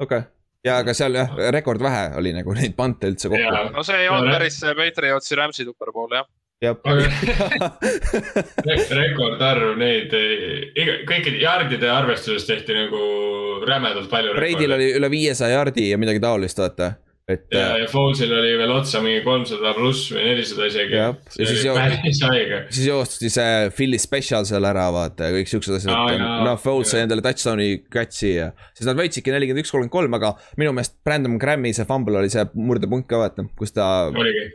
okei 0.03 0.25
okay 0.27 0.31
ja 0.67 0.77
aga 0.83 0.95
seal 0.95 1.15
jah, 1.19 1.31
rekord 1.55 1.83
vähe 1.83 2.13
oli 2.19 2.35
nagu 2.35 2.55
neid 2.55 2.75
pante 2.79 3.09
üldse 3.11 3.31
kokku. 3.31 3.65
no 3.79 3.83
see 3.87 4.05
ei 4.05 4.11
olnud 4.11 4.35
päris 4.35 4.59
Patriotsi 4.79 5.39
Rams'i 5.39 5.67
superbowl 5.67 6.19
jah 6.19 6.27
rekordarv 9.02 9.74
neid, 9.80 10.14
kõikide 11.09 11.40
jardide 11.43 11.90
arvestuses 11.90 12.47
tehti 12.47 12.76
nagu 12.76 13.01
rämedalt 13.66 14.10
palju. 14.10 14.36
Breidil 14.39 14.72
oli 14.78 14.93
üle 14.98 15.10
viiesaja 15.10 15.59
jardi 15.59 15.89
ja 15.90 15.98
midagi 15.98 16.22
taolist, 16.22 16.59
vaata 16.62 16.86
et. 17.31 17.44
ja, 17.55 17.77
ja 17.78 17.86
Fallsil 17.90 18.32
oli 18.35 18.55
veel 18.59 18.73
otsa 18.74 19.01
mingi 19.05 19.20
kolmsada 19.24 19.73
pluss 19.77 20.11
või 20.15 20.24
nelisada 20.27 20.66
isegi. 20.70 20.97
ja 20.97 21.12
siis, 21.31 21.62
jo 21.65 21.77
siis 21.77 22.82
joosti 22.89 23.31
see 23.32 23.70
Philly 23.77 24.01
special 24.03 24.47
seal 24.49 24.66
ära, 24.66 24.89
vaata 24.94 25.31
ja 25.31 25.36
kõik 25.36 25.53
siuksed 25.53 25.78
asjad 25.78 25.94
ah,. 25.94 26.43
noh, 26.47 26.59
Falls 26.62 26.93
sai 26.93 27.05
endale 27.07 27.24
touchdown'i 27.24 27.85
catch'i 27.93 28.35
ja 28.35 28.51
siis 28.74 28.89
nad 28.90 28.99
võitsidki 28.99 29.35
nelikümmend 29.35 29.65
üks, 29.65 29.73
kolmkümmend 29.74 29.94
kolm, 29.94 30.19
aga 30.19 30.35
minu 30.61 30.74
meelest 30.74 30.99
Brandon 31.07 31.39
Grammi 31.43 31.74
see 31.77 31.86
fumble 31.89 32.19
oli 32.23 32.32
see 32.32 32.44
murdepunkt 32.59 33.09
ka 33.11 33.23
vaata, 33.23 33.47
kus 33.59 33.74
ta. 33.77 33.89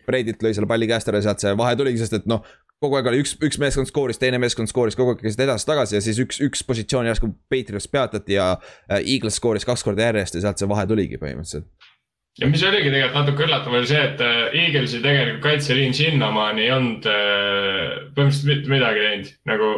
Breidilt 0.07 0.43
lõi 0.43 0.55
selle 0.55 0.69
palli 0.69 0.89
käest 0.89 1.07
ära 1.11 1.21
ja 1.21 1.29
sealt 1.29 1.43
see 1.43 1.55
vahe 1.57 1.77
tuligi, 1.79 2.01
sest 2.03 2.19
et 2.19 2.27
noh 2.29 2.43
kogu 2.83 2.99
aeg 2.99 3.07
oli 3.09 3.23
üks, 3.23 3.33
üks 3.41 3.57
meeskond 3.61 3.89
skooris, 3.89 4.19
teine 4.21 4.37
meeskond 4.41 4.69
skooris, 4.69 4.93
kogu 4.97 5.15
aeg 5.15 5.23
käisid 5.23 5.41
edasi-tagasi 5.47 5.97
ja 5.97 6.01
siis 6.05 6.19
üks, 6.21 6.37
üks 6.45 6.61
positsioon 6.67 7.09
järsku 7.09 7.31
Patriots 7.49 7.89
peatati 7.89 8.37
ja 8.37 8.51
äh, 8.53 8.99
Eagles 8.99 9.39
skooris 9.41 9.65
kaks 9.65 9.81
korda 9.87 10.11
järjest 10.11 10.37
ja 10.37 10.45
sealt 10.45 10.61
see 10.61 10.69
vahe 10.69 10.85
tuligi 10.89 11.17
põhimõtteliselt 11.17 11.65
ja 12.41 12.49
mis 12.49 12.63
oligi 12.63 12.91
tegelikult 12.91 13.17
natuke 13.21 13.47
üllatav, 13.47 13.77
oli 13.77 13.89
see, 13.89 14.01
et 14.09 14.21
äh, 14.23 14.41
Eaglesi 14.65 15.01
tegelikult 15.03 15.43
kaitseliin 15.45 15.95
sinnamaani 15.97 16.65
ei 16.65 16.73
olnud 16.75 17.07
äh, 17.11 17.95
põhimõtteliselt 18.17 18.51
mitte 18.51 18.73
midagi 18.73 19.05
teinud, 19.05 19.31
nagu 19.51 19.71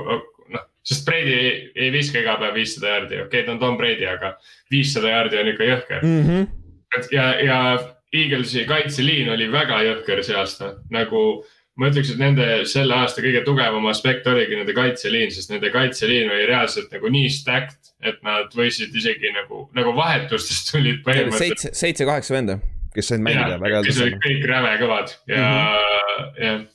noh, 0.56 0.66
sest 0.88 1.06
Brady 1.08 1.36
ei, 1.36 1.54
ei 1.86 1.94
viska 1.96 2.24
iga 2.24 2.36
päev 2.42 2.58
viissada 2.60 2.96
jaardi, 2.96 3.22
okei 3.22 3.28
okay,, 3.28 3.46
ta 3.48 3.56
on 3.56 3.62
Tom 3.64 3.80
Brady, 3.80 4.10
aga 4.10 4.34
viissada 4.74 5.14
jaardi 5.14 5.40
on 5.44 5.54
ikka 5.54 5.70
jõhker 5.70 6.04
mm. 6.04 6.28
-hmm. 6.28 7.08
ja, 7.16 7.30
ja 7.46 7.62
Eaglesi 8.10 8.66
kaitseliin 8.66 9.30
oli 9.36 9.52
väga 9.52 9.84
jõhker 9.86 10.24
see 10.26 10.38
aasta, 10.38 10.74
nagu 10.92 11.24
ma 11.80 11.90
ütleks, 11.92 12.12
et 12.14 12.20
nende 12.22 12.48
selle 12.70 12.96
aasta 12.98 13.24
kõige 13.24 13.44
tugevam 13.48 13.86
aspekt 13.92 14.28
oligi 14.30 14.58
nende 14.60 14.76
kaitseliin, 14.78 15.32
sest 15.34 15.54
nende 15.54 15.72
kaitseliin 15.74 16.32
oli 16.32 16.48
reaalselt 16.50 16.92
nagu 16.96 17.12
nii 17.14 17.30
stacked, 17.34 17.94
et 18.04 18.20
nad 18.26 18.52
võisid 18.56 18.96
isegi 18.96 19.32
nagu, 19.36 19.66
nagu 19.78 19.94
vahetustest 19.98 20.70
tulid 20.74 21.00
põhimõtteliselt. 21.06 21.64
seitse, 21.64 21.76
seitse-kaheksa 21.84 22.36
venda, 22.36 22.60
kes 22.96 23.14
said 23.14 23.24
mängida 23.24 23.62
väga 23.62 23.80
hästi. 23.80 23.94
kes 23.94 24.04
olid 24.08 24.20
kõik 24.28 24.52
räve 24.52 24.76
kõvad 24.84 25.16
ja 25.32 25.46
mm, 25.46 25.64
-hmm. 25.64 26.44
jah 26.44 26.68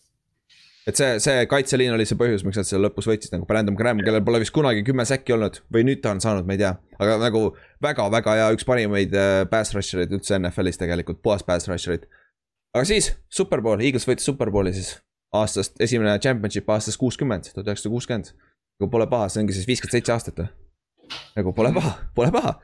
et 0.85 0.99
see, 1.01 1.17
see 1.23 1.45
kaitseliin 1.49 1.95
oli 1.97 2.05
see 2.09 2.19
põhjus, 2.21 2.45
miks 2.45 2.59
nad 2.61 2.69
selle 2.69 2.89
lõpus 2.89 3.09
võitsid 3.09 3.33
nagu 3.33 3.47
Brandon 3.49 3.77
Graham, 3.79 4.03
kellel 4.05 4.25
pole 4.25 4.43
vist 4.43 4.53
kunagi 4.55 4.85
kümme 4.85 5.07
säkki 5.09 5.33
olnud 5.37 5.63
või 5.73 5.87
nüüd 5.89 6.03
ta 6.05 6.13
on 6.13 6.21
saanud, 6.21 6.45
ma 6.49 6.57
ei 6.57 6.61
tea. 6.61 6.75
aga 7.01 7.17
nagu 7.23 7.47
väga-väga 7.85 8.37
hea, 8.41 8.51
üks 8.57 8.69
parimaid 8.69 9.17
äh, 9.17 9.39
pass 9.49 9.73
rusher 9.77 10.05
eid 10.05 10.13
üldse 10.13 10.37
NFL-is 10.37 10.81
tegelikult, 10.81 11.23
puhas 11.25 11.45
pass 11.47 11.71
rusher 11.71 11.97
eid 11.97 12.05
aga 12.75 12.85
siis 12.89 13.13
Superbowl, 13.33 13.83
Eagles 13.85 14.07
võitis 14.09 14.27
Superbowli 14.29 14.75
siis 14.75 14.97
aastast, 15.35 15.79
esimene 15.83 16.17
championship 16.23 16.69
aastast 16.71 17.01
kuuskümmend, 17.01 17.51
tuhat 17.53 17.71
üheksasada 17.71 17.93
kuuskümmend. 17.93 18.35
nagu 18.81 18.91
pole 18.91 19.07
paha, 19.11 19.29
see 19.31 19.43
ongi 19.45 19.57
siis 19.57 19.69
viiskümmend 19.71 19.99
seitse 19.99 20.15
aastat 20.15 20.43
või? 20.43 20.51
nagu 21.37 21.55
pole 21.55 21.73
paha, 21.75 21.95
pole 22.15 22.31
paha. 22.35 22.57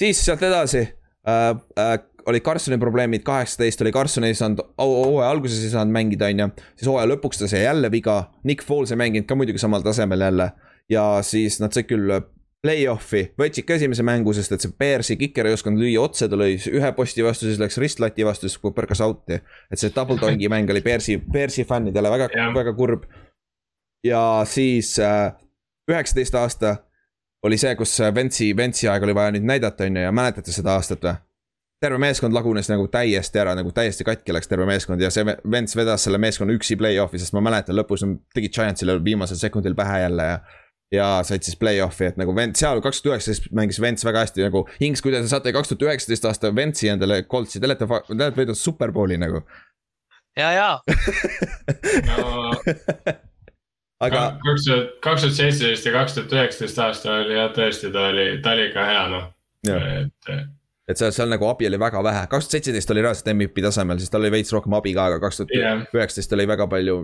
siis 0.00 0.20
sealt 0.24 0.44
edasi 0.44 0.84
äh, 0.84 1.50
äh, 1.80 1.98
olid 2.28 2.44
Carsoni 2.44 2.78
probleemid, 2.78 3.22
kaheksateist 3.24 3.80
oli 3.84 3.92
Carson 3.92 4.26
ei 4.28 4.36
saanud, 4.36 4.60
hooaja 4.78 5.30
alguses 5.30 5.62
ei 5.64 5.72
saanud 5.72 5.94
mängida, 5.94 6.28
on 6.28 6.44
ju. 6.44 6.48
siis 6.76 6.90
hooaja 6.90 7.08
lõpuks 7.14 7.40
ta 7.40 7.48
sai 7.48 7.64
jälle 7.64 7.90
viga, 7.92 8.18
Nick 8.44 8.66
Foles 8.66 8.92
ei 8.92 9.00
mänginud 9.00 9.28
ka 9.28 9.38
muidugi 9.38 9.62
samal 9.62 9.84
tasemel 9.86 10.26
jälle. 10.26 10.50
ja 10.88 11.04
siis 11.22 11.60
nad 11.60 11.72
said 11.72 11.88
küll 11.88 12.20
play-off'i, 12.64 13.22
võtsid 13.38 13.66
ka 13.66 13.76
esimese 13.78 14.02
mängu, 14.06 14.32
sest 14.34 14.52
et 14.54 14.64
see 14.64 14.74
Bearsi 14.78 15.16
kiker 15.18 15.46
ei 15.46 15.54
osanud 15.54 15.78
lüüa 15.82 16.02
otse, 16.02 16.26
ta 16.30 16.38
lõi 16.38 16.56
ühe 16.74 16.90
posti 16.96 17.22
vastu, 17.22 17.46
siis 17.46 17.60
läks 17.62 17.78
ristlati 17.78 18.26
vastu, 18.26 18.50
siis 18.50 18.58
põrkas 18.62 19.02
out'i. 19.04 19.38
et 19.70 19.78
see 19.78 19.94
double 19.94 20.18
dongi 20.24 20.50
mäng 20.50 20.70
oli 20.70 20.82
Bearsi, 20.82 21.18
Bearsi 21.18 21.64
fännidele 21.68 22.10
väga, 22.10 22.28
väga 22.56 22.74
kurb. 22.74 23.06
ja 24.06 24.42
siis 24.46 24.96
äh, 24.98 25.30
üheksateist 25.90 26.34
äh, 26.34 26.42
aasta 26.42 26.76
oli 27.46 27.58
see, 27.58 27.74
kus 27.78 27.94
Ventsi, 28.14 28.50
Ventsi 28.56 28.88
aeg 28.90 29.06
oli 29.06 29.14
vaja 29.14 29.36
nüüd 29.36 29.46
näidata, 29.46 29.86
on 29.86 29.96
ju, 29.96 30.02
ja 30.08 30.12
mäletate 30.12 30.52
seda 30.52 30.74
aastat 30.74 31.06
või? 31.06 31.18
terve 31.78 31.98
meeskond 32.02 32.34
lagunes 32.34 32.66
nagu 32.72 32.88
täiesti 32.90 33.38
ära, 33.38 33.52
nagu 33.54 33.70
täiesti 33.70 34.02
katki 34.02 34.34
läks 34.34 34.50
terve 34.50 34.66
meeskond 34.66 34.98
ja 34.98 35.12
see 35.14 35.22
Vents 35.26 35.76
vedas 35.78 36.08
selle 36.08 36.18
meeskonna 36.18 36.56
üksi 36.58 36.74
play-off'i, 36.74 37.20
sest 37.22 37.36
ma 37.36 37.42
mäletan 37.46 37.78
lõpus 37.78 38.02
nad 38.02 38.18
tegid 38.34 38.56
Giantsile 38.56 38.98
viimasel 39.04 39.38
sekundil 39.38 39.78
pähe 39.78 40.00
jälle 40.02 40.26
ja 40.26 40.40
ja 40.94 41.06
said 41.26 41.44
siis 41.44 41.58
play-off'i, 41.60 42.08
et 42.08 42.18
nagu 42.20 42.32
vend 42.36 42.56
seal 42.58 42.80
kaks 42.84 43.02
tuhat 43.02 43.18
üheksateist 43.18 43.50
mängis 43.56 43.80
Vents 43.82 44.04
väga 44.08 44.24
hästi 44.24 44.46
nagu. 44.46 44.64
Inks, 44.84 45.02
kui 45.04 45.12
te 45.12 45.20
saate 45.28 45.52
kaks 45.52 45.72
tuhat 45.72 45.84
üheksateist 45.88 46.28
aasta 46.30 46.52
Ventsi 46.54 46.88
endale 46.92 47.22
Coltsi, 47.28 47.60
te 47.60 47.68
olete, 47.68 47.88
te 47.88 48.16
olete 48.16 48.40
võitnud 48.40 48.60
superbowli 48.60 49.18
nagu. 49.20 49.42
ja, 50.38 50.52
ja 50.54 50.68
no 52.08 52.26
aga. 54.06 54.22
kaks 54.44 54.68
tuhat, 54.68 54.94
kaks 55.04 55.26
tuhat 55.26 55.36
seitseteist 55.40 55.88
ja 55.88 55.96
kaks 55.98 56.16
tuhat 56.16 56.36
üheksateist 56.38 56.84
aasta 56.84 57.18
oli 57.18 57.36
jah, 57.36 57.50
tõesti, 57.56 57.92
ta 57.92 58.08
oli, 58.12 58.28
ta 58.44 58.54
oli 58.56 58.68
ikka 58.70 58.86
hea 58.88 59.04
noh, 59.12 59.28
et 59.68 60.32
et 60.88 60.96
seal, 60.96 61.12
seal 61.12 61.28
nagu 61.28 61.44
abi 61.50 61.68
oli 61.68 61.80
väga 61.80 62.00
vähe, 62.04 62.26
kaks 62.32 62.48
tuhat 62.48 62.58
seitseteist 62.58 62.94
oli 62.94 63.04
reaalselt 63.04 63.32
MVP 63.34 63.64
tasemel, 63.66 64.00
siis 64.00 64.12
tal 64.12 64.24
oli 64.24 64.32
veits 64.38 64.54
rohkem 64.56 64.76
abi 64.78 64.96
ka, 64.96 65.10
aga 65.10 65.20
kaks 65.26 65.42
tuhat 65.42 65.92
üheksateist 65.92 66.38
oli 66.38 66.48
väga 66.48 66.68
palju 66.70 67.02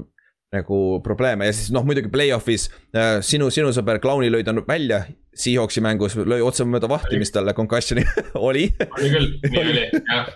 nagu 0.55 0.81
probleeme 1.05 1.51
ja 1.51 1.57
siis 1.57 1.73
noh, 1.75 1.85
muidugi 1.87 2.13
play-off'is 2.13 2.69
äh, 2.95 3.19
sinu, 3.27 3.51
sinu 3.55 3.75
sõber 3.75 4.01
Clowni 4.03 4.33
lõi 4.33 4.45
ta 4.47 4.57
välja. 4.67 5.05
Seahawksi 5.35 5.83
mängus 5.83 6.15
lõi 6.15 6.39
otse 6.47 6.63
mööda 6.63 6.87
vahtimist 6.87 7.35
talle 7.35 7.57
concussion'i 7.59 8.05
oli. 8.49 8.69
oli 8.87 9.09
küll, 9.11 9.33
nii 9.51 9.63
oli 9.65 9.87
jah 9.91 10.29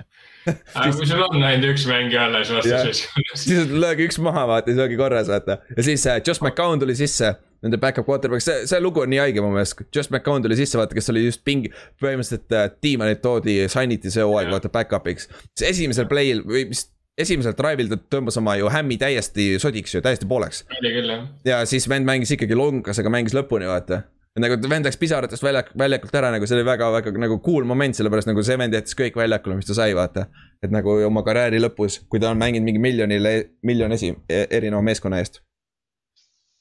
aga 0.49 0.93
kui 0.97 1.09
sul 1.09 1.23
on 1.25 1.45
ainult 1.45 1.73
üks 1.73 1.85
mängija 1.89 2.27
alles 2.29 2.51
vastasseiskonnas. 2.53 3.45
siis 3.45 3.71
lööge 3.73 4.07
üks 4.09 4.19
maha, 4.23 4.47
vaata, 4.51 4.73
siis 4.73 4.83
ongi 4.85 4.99
korras, 5.01 5.31
vaata. 5.31 5.59
ja 5.77 5.87
siis 5.87 6.05
äh, 6.09 6.21
Josh 6.25 6.43
McCown 6.43 6.81
tuli 6.83 6.97
sisse, 6.99 7.33
nende 7.65 7.81
back-up 7.83 8.07
quarterback, 8.09 8.45
see, 8.45 8.67
see 8.71 8.81
lugu 8.83 9.03
on 9.05 9.13
nii 9.13 9.23
haige 9.23 9.45
mu 9.45 9.51
meelest. 9.55 9.83
Josh 9.95 10.13
McCown 10.13 10.45
tuli 10.45 10.59
sisse, 10.59 10.79
vaata, 10.81 10.97
kes 10.99 11.11
oli 11.13 11.25
just 11.27 11.43
pingi, 11.47 11.73
põhimõtteliselt 12.03 12.57
äh, 12.57 12.69
tiima 12.85 13.09
neid 13.09 13.23
toodi, 13.25 13.61
sign 13.73 13.97
iti 13.97 14.13
see 14.15 14.25
hooaeg, 14.25 14.53
vaata, 14.55 14.73
back-up'iks. 14.75 15.29
siis 15.53 15.69
esimesel 15.73 16.09
play'l 16.11 16.45
või 16.47 16.69
vist 16.73 16.95
esimesel 17.19 17.57
drive'il 17.59 17.91
ta 17.91 17.99
tõmbas 18.17 18.39
oma 18.41 18.55
ju 18.59 18.71
hämmi 18.73 18.99
täiesti 19.01 19.51
sodiks 19.63 19.97
ju, 19.97 20.03
täiesti 20.05 20.29
pooleks. 20.29 20.65
oli 20.79 20.93
küll 20.95 21.13
jah. 21.13 21.27
ja 21.47 21.59
siis 21.67 21.89
vend 21.91 22.07
mängis 22.09 22.33
ikkagi 22.35 22.57
longasega, 22.59 23.11
mängis 23.13 23.35
lõpuni, 23.37 23.69
vaata. 23.71 24.03
nagu 24.39 24.59
vend 24.71 24.87
läks 24.87 25.01
pisaratest 25.01 25.43
väljak, 25.43 25.73
väljakult 25.79 26.15
ära 26.21 26.31
nagu 26.35 26.47
see 26.47 26.59
oli 26.59 26.67
väga-väga 26.69 27.13
nagu 27.19 27.41
cool 27.45 27.67
moment, 27.67 27.99
sellepärast 27.99 28.31
nagu 28.31 28.45
see 28.47 28.59
vend 28.61 28.77
jättis 28.79 28.97
kõik 28.99 29.19
väljakule, 29.19 29.59
mis 29.59 29.67
ta 29.67 29.77
sai, 29.81 29.97
vaata. 29.99 30.29
et 30.63 30.75
nagu 30.75 30.99
oma 31.09 31.25
karjääri 31.27 31.61
lõpus, 31.63 32.01
kui 32.09 32.23
ta 32.23 32.31
on 32.31 32.41
mänginud 32.41 32.67
mingi 32.71 32.83
miljonile, 32.83 33.35
miljon 33.67 33.93
esi, 33.99 34.15
erineva 34.31 34.83
meeskonna 34.83 35.23
eest. 35.25 35.43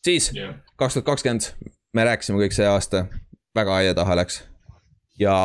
siis 0.05 0.31
kaks 0.75 0.97
tuhat 0.97 1.09
kakskümmend, 1.13 1.51
me 1.93 2.05
rääkisime 2.09 2.41
kõik 2.41 2.57
see 2.57 2.67
aasta, 2.69 3.05
väga 3.57 3.81
aia 3.81 3.97
taha 3.97 4.17
läks. 4.23 4.41
Ja, 5.19 5.37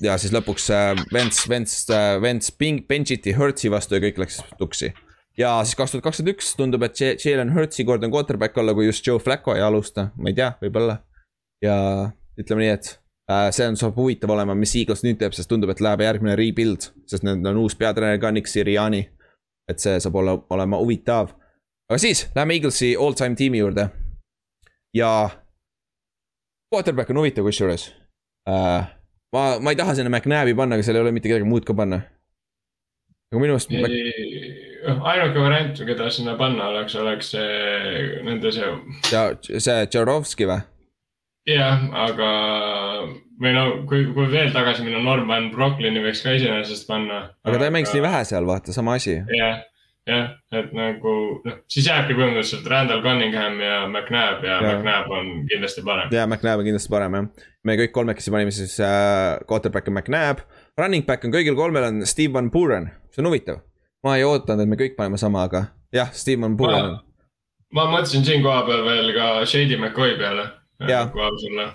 ja 0.00 0.18
siis 0.18 0.34
lõpuks 0.34 0.68
Vents, 1.12 1.46
Vents, 1.48 1.78
Vents 2.22 2.52
bench'iti 2.58 3.36
Hertzi 3.36 3.70
vastu 3.72 3.98
ja 3.98 4.04
kõik 4.04 4.22
läks 4.24 4.42
tuksi 4.58 4.92
ja 5.38 5.64
siis 5.64 5.76
kaks 5.76 5.94
tuhat 5.94 6.04
kakskümmend 6.04 6.34
üks 6.34 6.54
tundub, 6.56 6.82
et 6.86 6.98
Jalen 7.00 7.52
Hurtsi 7.54 7.84
kord 7.88 8.04
on 8.04 8.12
quarterback 8.12 8.58
olla, 8.58 8.74
kui 8.74 8.86
just 8.86 9.06
Joe 9.06 9.20
Flacco 9.20 9.54
ei 9.56 9.62
alusta, 9.62 10.10
ma 10.16 10.32
ei 10.32 10.36
tea, 10.36 10.52
võib-olla. 10.62 10.98
ja 11.62 11.76
ütleme 12.40 12.64
nii, 12.64 12.72
et 12.74 12.88
äh, 13.30 13.48
see 13.54 13.68
on, 13.70 13.78
saab 13.78 13.96
huvitav 13.96 14.32
olema, 14.34 14.56
mis 14.58 14.74
Eagles 14.76 15.04
nüüd 15.06 15.20
teeb, 15.20 15.34
sest 15.36 15.50
tundub, 15.50 15.72
et 15.72 15.80
läheb 15.84 16.02
järgmine 16.04 16.36
rebuild, 16.38 16.90
sest 17.08 17.24
nüüd 17.26 17.46
on 17.48 17.60
uus 17.62 17.76
peatreener 17.78 18.20
ka, 18.20 18.32
Nick 18.34 18.50
Siriani. 18.50 19.06
et 19.70 19.78
see 19.78 20.00
saab 20.02 20.16
olla, 20.18 20.36
olema 20.50 20.80
huvitav. 20.80 21.32
aga 21.88 21.98
siis 21.98 22.26
läheme 22.34 22.58
Eaglesi 22.58 22.96
all-time 22.96 23.36
tiimi 23.36 23.62
juurde. 23.62 23.88
ja 24.94 25.30
quarterback 26.74 27.10
on 27.10 27.22
huvitav 27.22 27.44
kusjuures 27.44 27.92
äh,. 28.48 29.01
Ma, 29.32 29.44
ma 29.60 29.72
ei 29.72 29.78
taha 29.80 29.94
sinna 29.98 30.12
McNabi 30.12 30.56
panna, 30.58 30.76
aga 30.76 30.86
seal 30.86 30.98
ei 30.98 31.04
ole 31.06 31.14
mitte 31.16 31.30
kedagi 31.30 31.48
muud 31.48 31.66
ka 31.68 31.76
panna. 31.76 32.02
aga 33.32 33.40
minu 33.42 33.56
arust 33.56 33.72
ainuke 34.82 35.38
variant, 35.38 35.82
keda 35.88 36.10
sinna 36.10 36.36
panna 36.38 36.68
oleks, 36.72 36.94
oleks 36.98 37.32
see 37.34 38.20
nende 38.26 38.52
see. 38.54 38.70
ja 39.12 39.26
see 39.48 39.86
Tšarovski 39.86 40.48
või? 40.50 40.62
jah, 41.48 41.86
aga 42.04 42.30
või 43.42 43.52
no 43.56 43.64
kui, 43.90 44.04
kui 44.14 44.28
veel 44.30 44.52
tagasi 44.54 44.84
minna, 44.86 45.02
Norman 45.02 45.50
Brocklyni 45.54 46.02
võiks 46.04 46.22
ka 46.24 46.36
iseenesest 46.36 46.86
panna. 46.90 47.24
aga 47.44 47.58
ta 47.58 47.68
ei 47.68 47.74
mängiks 47.74 47.94
nii 47.96 48.04
vähe 48.04 48.24
seal, 48.28 48.46
vaata, 48.48 48.74
sama 48.74 48.98
asi. 49.00 49.18
jah, 49.38 49.62
jah, 50.08 50.32
et 50.50 50.72
nagu 50.74 51.12
noh, 51.44 51.58
siis 51.70 51.86
jääbki 51.86 52.16
põhimõtteliselt 52.18 52.66
Randall 52.70 53.02
Cunningham 53.04 53.60
ja 53.62 53.76
McNabb 53.86 54.46
ja, 54.46 54.56
ja 54.58 54.72
McNabb 54.72 55.12
on 55.14 55.28
kindlasti 55.50 55.84
parem. 55.86 56.10
ja 56.14 56.24
McNabb 56.26 56.62
on 56.62 56.66
kindlasti 56.66 56.90
parem 56.90 57.18
jah. 57.18 57.28
me 57.68 57.76
kõik 57.78 57.94
kolmekesi 57.94 58.34
panime 58.34 58.54
siis 58.54 58.74
äh, 58.82 59.38
quarterback 59.46 59.90
on 59.90 59.98
McNabb, 60.00 60.42
running 60.80 61.06
back 61.06 61.24
on 61.26 61.34
kõigil 61.34 61.58
kolmel 61.58 61.86
on 61.90 62.02
Steve 62.08 62.34
Van 62.34 62.50
Buren, 62.50 62.90
see 63.14 63.22
on 63.22 63.30
huvitav. 63.30 63.62
Ma 64.02 64.16
ei 64.18 64.24
ootanud, 64.26 64.64
et 64.64 64.70
me 64.72 64.78
kõik 64.80 64.96
paneme 64.98 65.20
sama, 65.20 65.44
aga 65.46 65.68
jah, 65.94 66.10
Steven 66.10 66.56
Pullen. 66.58 66.96
ma 67.72 67.86
mõtlesin 67.92 68.26
siin 68.26 68.42
kohapeal 68.42 68.82
veel 68.88 69.14
ka 69.14 69.28
Shady 69.46 69.78
McCoy 69.78 70.16
peale. 70.18 70.48
jaa, 70.88 71.06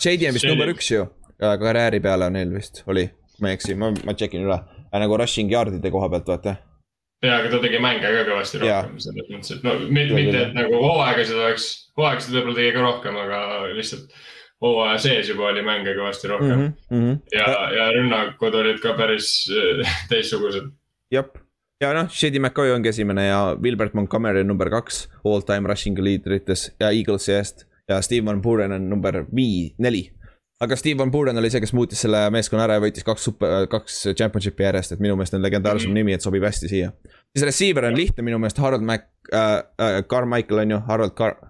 Shady 0.04 0.28
on 0.28 0.36
vist 0.36 0.52
number 0.52 0.76
üks 0.76 0.92
ju, 0.92 1.08
karjääri 1.40 2.04
peale 2.04 2.28
on 2.28 2.36
neil 2.36 2.52
vist, 2.52 2.84
oli, 2.92 3.08
ma 3.40 3.54
ei 3.54 3.62
eksi, 3.62 3.80
ma, 3.80 3.94
ma 4.04 4.18
check 4.20 4.36
in 4.36 4.50
üle, 4.50 4.60
nagu 4.92 5.20
rushing 5.24 5.54
yard'ide 5.54 5.94
koha 5.94 6.12
pealt, 6.12 6.28
vaata 6.28 6.58
ja, 7.24 7.38
aga 7.40 7.52
ta 7.52 7.62
tegi 7.64 7.82
mänge 7.84 8.14
ka 8.14 8.26
kõvasti 8.28 8.62
rohkem 8.62 8.98
selles 9.02 9.30
mõttes, 9.32 9.54
et 9.58 9.66
no 9.66 9.76
mitte, 9.90 10.42
et 10.42 10.58
nagu 10.58 10.82
hooaegasid 10.84 11.40
oleks, 11.40 11.68
hooaegasid 11.98 12.36
võib-olla 12.36 12.60
tegi 12.60 12.74
ka 12.76 12.84
rohkem, 12.86 13.22
aga 13.24 13.42
lihtsalt 13.74 14.18
hooaja 14.64 14.98
sees 15.02 15.30
juba 15.30 15.50
oli 15.52 15.64
mänge 15.66 15.94
kõvasti 15.98 16.32
rohkem 16.32 16.60
mm. 16.60 16.72
-hmm. 16.90 17.18
ja, 17.34 17.50
ja 17.78 17.90
rünnakud 17.94 18.56
olid 18.58 18.82
ka 18.82 18.96
päris 18.98 19.30
teistsugused. 20.12 20.72
jep, 21.14 21.38
ja 21.82 21.94
noh, 21.94 22.10
Shady 22.10 22.40
McCoy 22.40 22.74
ongi 22.74 22.90
esimene 22.94 23.28
ja 23.28 23.42
Wilbert 23.62 23.94
Montgomery 23.94 24.42
on 24.46 24.54
number 24.54 24.70
kaks 24.74 25.08
all 25.26 25.46
time 25.46 25.70
rushing 25.70 26.00
liidrites 26.00 26.72
ja 26.80 26.92
Eaglesi 26.92 27.34
eest. 27.34 27.66
ja 27.90 28.02
Steve 28.02 28.26
Van 28.26 28.42
Buren 28.42 28.72
on 28.72 28.90
number 28.90 29.24
vii-, 29.36 29.74
neli. 29.78 30.10
Aga 30.64 30.78
Steve 30.80 30.98
Van 31.00 31.12
Buren 31.12 31.38
oli 31.38 31.50
see, 31.54 31.62
kes 31.62 31.74
muutis 31.78 32.02
selle 32.02 32.24
meeskonna 32.34 32.66
ära 32.66 32.78
ja 32.78 32.84
võitis 32.84 33.06
kaks 33.06 33.28
super, 33.30 33.68
kaks 33.72 34.00
championship'i 34.10 34.66
järjest, 34.66 34.96
et 34.96 35.04
minu 35.04 35.18
meelest 35.18 35.38
on 35.38 35.46
legendaarsem 35.46 35.90
mm 35.90 35.94
-hmm. 35.94 36.02
nimi, 36.02 36.14
et 36.14 36.26
sobib 36.26 36.44
hästi 36.44 36.72
siia. 36.72 36.92
siis 37.36 37.46
receiver 37.46 37.86
on 37.86 37.98
lihtne 37.98 38.24
minu 38.24 38.40
meelest, 38.40 38.58
Harold 38.58 38.82
Mac 38.82 39.06
äh,, 39.34 39.64
äh, 39.82 40.04
Carmichael 40.10 40.60
on 40.60 40.72
ju, 40.72 40.80
Harold 40.88 41.14
Car-, 41.22 41.50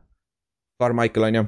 Carmichael 0.83 1.23
on 1.23 1.35
ju 1.35 1.45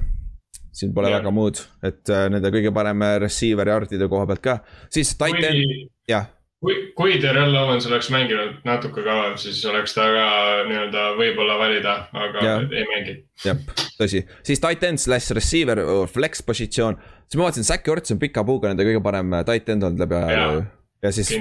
siin 0.72 0.94
pole 0.94 1.10
yeah. 1.10 1.19
väga 1.19 1.31
muud, 1.31 1.60
et 1.84 2.10
äh, 2.10 2.30
nende 2.30 2.52
kõige 2.53 2.72
parem 2.73 3.02
receiver 3.19 3.68
yard'ide 3.68 4.07
koha 4.07 4.26
pealt 4.26 4.41
ka, 4.41 4.60
siis 4.90 5.15
tight 5.18 5.44
end, 5.44 5.90
jah 6.07 6.27
kui, 6.64 6.76
kui 6.98 7.18
Terrell 7.23 7.56
Owens 7.56 7.88
oleks 7.88 8.10
mänginud 8.14 8.60
natuke 8.68 9.03
kauem, 9.06 9.36
siis 9.40 9.61
oleks 9.69 9.95
ta 9.95 10.07
ka 10.11 10.26
nii-öelda 10.68 11.06
võib-olla 11.19 11.57
valida, 11.60 11.95
aga 12.11 12.45
ja. 12.45 12.56
ei 12.68 12.88
mängi. 12.90 13.15
jah, 13.45 13.60
tõsi, 13.99 14.26
siis 14.48 14.64
tight 14.64 14.84
end 14.88 15.02
slash 15.02 15.36
receiver, 15.36 15.81
flex 16.11 16.44
positsioon, 16.45 16.99
siis 17.27 17.40
ma 17.40 17.48
vaatasin, 17.48 17.68
Zack 17.68 17.88
Orts 17.91 18.15
on 18.15 18.22
pika 18.22 18.44
puuga 18.48 18.72
nende 18.72 18.88
kõige 18.88 19.03
parem 19.06 19.38
äh, 19.40 19.45
tight 19.48 19.72
end 19.72 19.88
olnud 19.88 20.03
läbi 20.03 20.19
ajaloo. 20.19 20.65
ja 21.06 21.14
siis, 21.15 21.31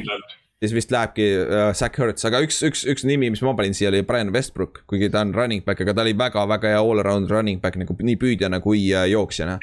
siis 0.62 0.76
vist 0.76 0.94
lähebki 0.94 1.28
uh, 1.42 1.68
Zack 1.74 1.98
Hurts, 1.98 2.26
aga 2.28 2.42
üks, 2.46 2.62
üks, 2.70 2.86
üks 2.86 3.06
nimi, 3.08 3.32
mis 3.34 3.42
ma 3.42 3.56
panin 3.58 3.74
siia 3.74 3.90
oli 3.90 4.04
Brian 4.06 4.30
Westbrook, 4.34 4.84
kuigi 4.90 5.10
ta 5.10 5.26
on 5.26 5.34
running 5.34 5.66
back, 5.66 5.82
aga 5.82 5.98
ta 5.98 6.06
oli 6.06 6.14
väga-väga 6.18 6.76
hea 6.76 6.82
all 6.82 7.02
around 7.02 7.34
running 7.34 7.62
back 7.64 7.80
nagu 7.80 7.98
nii 7.98 8.20
püüdjana 8.22 8.62
kui 8.62 8.86
uh, 8.94 9.08
jooksjana. 9.10 9.58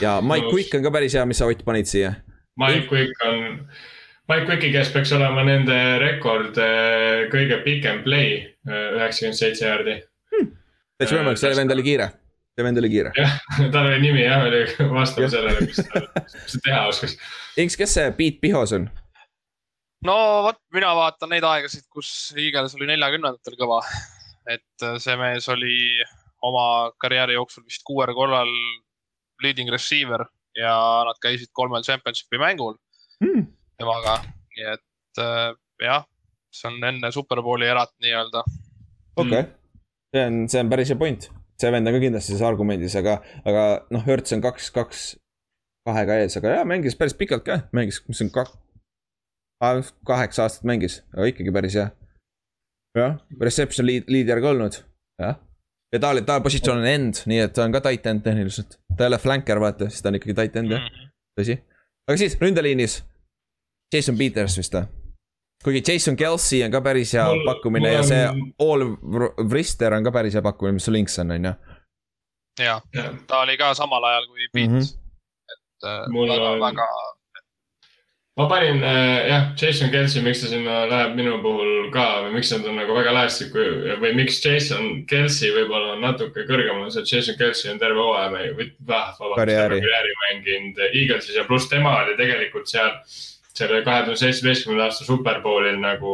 ja 0.00 0.20
Mike 0.24 0.48
Quick 0.48 0.80
on 0.80 0.86
ka 0.86 0.94
päris 0.94 1.18
hea, 1.18 1.28
mis 1.28 1.44
sa 1.44 1.52
Ott 1.52 1.60
panid 1.66 1.90
siia. 1.90 2.16
Mike 2.56 2.88
Quick 2.88 3.28
on 3.28 3.66
Mike 4.32 4.48
Wicki 4.48 4.70
käes 4.72 4.88
peaks 4.88 5.10
olema 5.12 5.42
nende 5.44 5.76
rekord 6.00 6.56
eh, 6.62 7.26
kõige 7.32 7.58
pikem 7.66 7.98
play, 8.06 8.38
eh, 8.64 8.86
üheksakümmend 8.96 9.36
seitse 9.36 9.66
jaardi 9.66 9.98
hmm.. 10.32 10.48
täitsa 10.96 11.18
võimalik, 11.18 11.40
see 11.42 11.50
vend 11.58 11.74
oli 11.74 11.84
kiire, 11.84 12.06
see 12.56 12.64
vend 12.64 12.80
oli 12.80 12.90
kiire. 12.94 13.12
jah, 13.18 13.34
tal 13.74 13.90
oli 13.90 14.00
nimi 14.00 14.24
jah, 14.24 14.46
oli 14.48 14.62
vastav 14.94 15.28
sellele, 15.34 15.66
mis 15.68 15.82
ta, 15.84 16.04
teha 16.64 16.80
oskas. 16.88 17.18
Inks, 17.60 17.76
kes 17.76 17.98
see 17.98 18.08
Beat 18.16 18.40
Pihos 18.40 18.72
on? 18.78 18.88
no 20.08 20.16
vot, 20.48 20.62
mina 20.72 20.94
vaatan 20.96 21.34
neid 21.34 21.44
aegasid, 21.50 21.84
kus 21.92 22.32
Eagles 22.32 22.78
oli 22.80 22.88
neljakümnendatel 22.94 23.60
kõva. 23.60 23.82
et 24.48 24.88
eh, 24.88 24.98
see 25.02 25.20
mees 25.20 25.52
oli 25.52 25.76
oma 26.40 26.66
karjääri 27.04 27.36
jooksul 27.36 27.68
vist 27.68 27.84
kuuel 27.84 28.16
korral 28.16 28.48
leading 29.44 29.68
receiver 29.74 30.24
ja 30.56 30.76
nad 31.04 31.20
käisid 31.20 31.52
kolmel 31.52 31.84
championship'i 31.84 32.40
mängul 32.40 32.78
hmm 33.20 33.50
temaga, 33.82 34.16
nii 34.56 34.68
et 34.72 35.22
äh, 35.22 35.52
jah, 35.82 36.06
see 36.54 36.70
on 36.70 36.88
enne 36.88 37.10
Superbowli 37.14 37.68
erat 37.68 37.92
nii-öelda. 38.04 38.44
okei 39.16 39.40
okay., 39.40 39.50
see 40.14 40.26
on, 40.28 40.42
see 40.52 40.62
on 40.62 40.72
päris 40.72 40.92
hea 40.92 41.00
point, 41.00 41.28
see 41.60 41.72
vend 41.74 41.90
on 41.90 41.96
ka 41.96 42.02
kindlasti 42.04 42.32
selles 42.32 42.46
argumendis, 42.48 42.96
aga, 43.00 43.18
aga 43.48 43.66
noh, 43.94 44.04
Hertz 44.06 44.36
on 44.36 44.44
kaks, 44.44 44.70
kaks, 44.74 45.06
kahega 45.88 46.20
ees, 46.22 46.38
aga 46.40 46.58
jaa, 46.58 46.66
mängis 46.68 46.98
päris 46.98 47.16
pikalt 47.18 47.46
ka, 47.46 47.62
mängis, 47.76 48.02
mis 48.08 48.22
on 48.24 48.32
kak-, 48.34 48.54
kaheksa 50.08 50.46
aastat 50.46 50.68
mängis, 50.68 51.00
aga 51.14 51.30
ikkagi 51.32 51.54
päris 51.54 51.78
hea. 51.80 51.88
jah, 52.98 53.16
reception 53.40 53.88
lead, 53.88 54.10
leader 54.12 54.42
ka 54.44 54.52
olnud, 54.54 54.82
jah 55.22 55.40
ja 55.92 56.00
ta 56.00 56.10
oli, 56.12 56.22
ta 56.24 56.40
positsioon 56.40 56.80
on 56.80 56.88
end, 56.88 57.22
nii 57.28 57.40
et 57.44 57.52
ta 57.56 57.66
on 57.66 57.72
ka 57.74 57.82
tight 57.84 58.06
end 58.08 58.24
tehniliselt. 58.24 58.78
ta 58.96 59.04
ei 59.04 59.12
ole 59.12 59.18
flanker, 59.20 59.60
vaata, 59.60 59.88
siis 59.92 60.04
ta 60.04 60.08
on 60.08 60.18
ikkagi 60.18 60.36
tight 60.38 60.56
end 60.60 60.72
jah, 60.72 60.84
mhm. 60.84 61.10
tõsi. 61.38 61.58
aga 62.08 62.20
siis 62.20 62.36
ründeliinis 62.40 63.02
Jason 63.92 64.18
Peters 64.18 64.58
vist 64.58 64.74
või? 64.76 64.88
kuigi 65.62 65.82
Jason 65.92 66.16
Kelsey 66.16 66.64
on 66.64 66.74
ka 66.74 66.80
päris 66.82 67.14
hea 67.14 67.24
mul, 67.28 67.44
pakkumine 67.46 67.86
mul 67.86 67.96
ja 67.96 68.02
see 68.06 68.24
on... 68.28 68.42
All 68.66 69.48
Vrister 69.50 69.94
on 69.94 70.04
ka 70.04 70.14
päris 70.14 70.34
hea 70.34 70.42
pakkumine, 70.42 70.78
mis 70.78 70.88
sul 70.88 70.98
links 70.98 71.18
on, 71.22 71.30
on 71.36 71.50
ju. 71.50 71.54
jah 72.60 72.82
ja., 72.94 73.08
ta 73.26 73.44
oli 73.46 73.56
ka 73.60 73.72
samal 73.78 74.04
ajal 74.10 74.28
kui 74.28 74.48
Pete 74.52 74.68
mm, 74.68 74.78
-hmm. 74.78 74.92
et 75.54 75.88
äh, 75.88 76.04
mul 76.10 76.28
väga 76.28 76.50
on... 76.50 76.60
väga 76.60 76.88
ma 78.36 78.48
panin 78.48 78.82
äh, 78.82 79.28
jah, 79.28 79.48
Jason 79.62 79.90
Kelsey, 79.90 80.22
miks 80.22 80.40
ta 80.40 80.50
sinna 80.50 80.86
läheb 80.88 81.16
minu 81.16 81.38
puhul 81.42 81.90
ka 81.92 82.06
või 82.24 82.38
miks 82.38 82.52
nad 82.52 82.66
on 82.66 82.78
nagu 82.80 82.94
väga 82.96 83.12
lähestik 83.14 83.54
või, 83.54 83.96
või 84.00 84.14
miks 84.18 84.44
Jason 84.44 85.04
Kelsey 85.06 85.52
võib-olla 85.52 85.96
on 85.96 86.00
natuke 86.00 86.46
kõrgemal, 86.48 86.90
see 86.90 87.04
Jason 87.06 87.36
Kelsey 87.38 87.70
on 87.72 87.78
terve 87.78 88.00
hooaja 88.00 88.30
mänginud, 88.32 88.56
või 88.56 88.72
vabandust, 88.88 89.36
karjääri 89.36 90.16
mänginud 90.24 90.80
Eaglesis 90.88 91.36
ja 91.36 91.44
pluss 91.44 91.68
tema 91.68 92.00
oli 92.02 92.16
tegelikult 92.16 92.72
seal 92.72 92.98
selle 93.56 93.82
kahe 93.84 94.04
tuhande 94.04 94.20
seitsmeteistkümnenda 94.20 94.88
aasta 94.88 95.04
superbowlil 95.04 95.80
nagu 95.80 96.12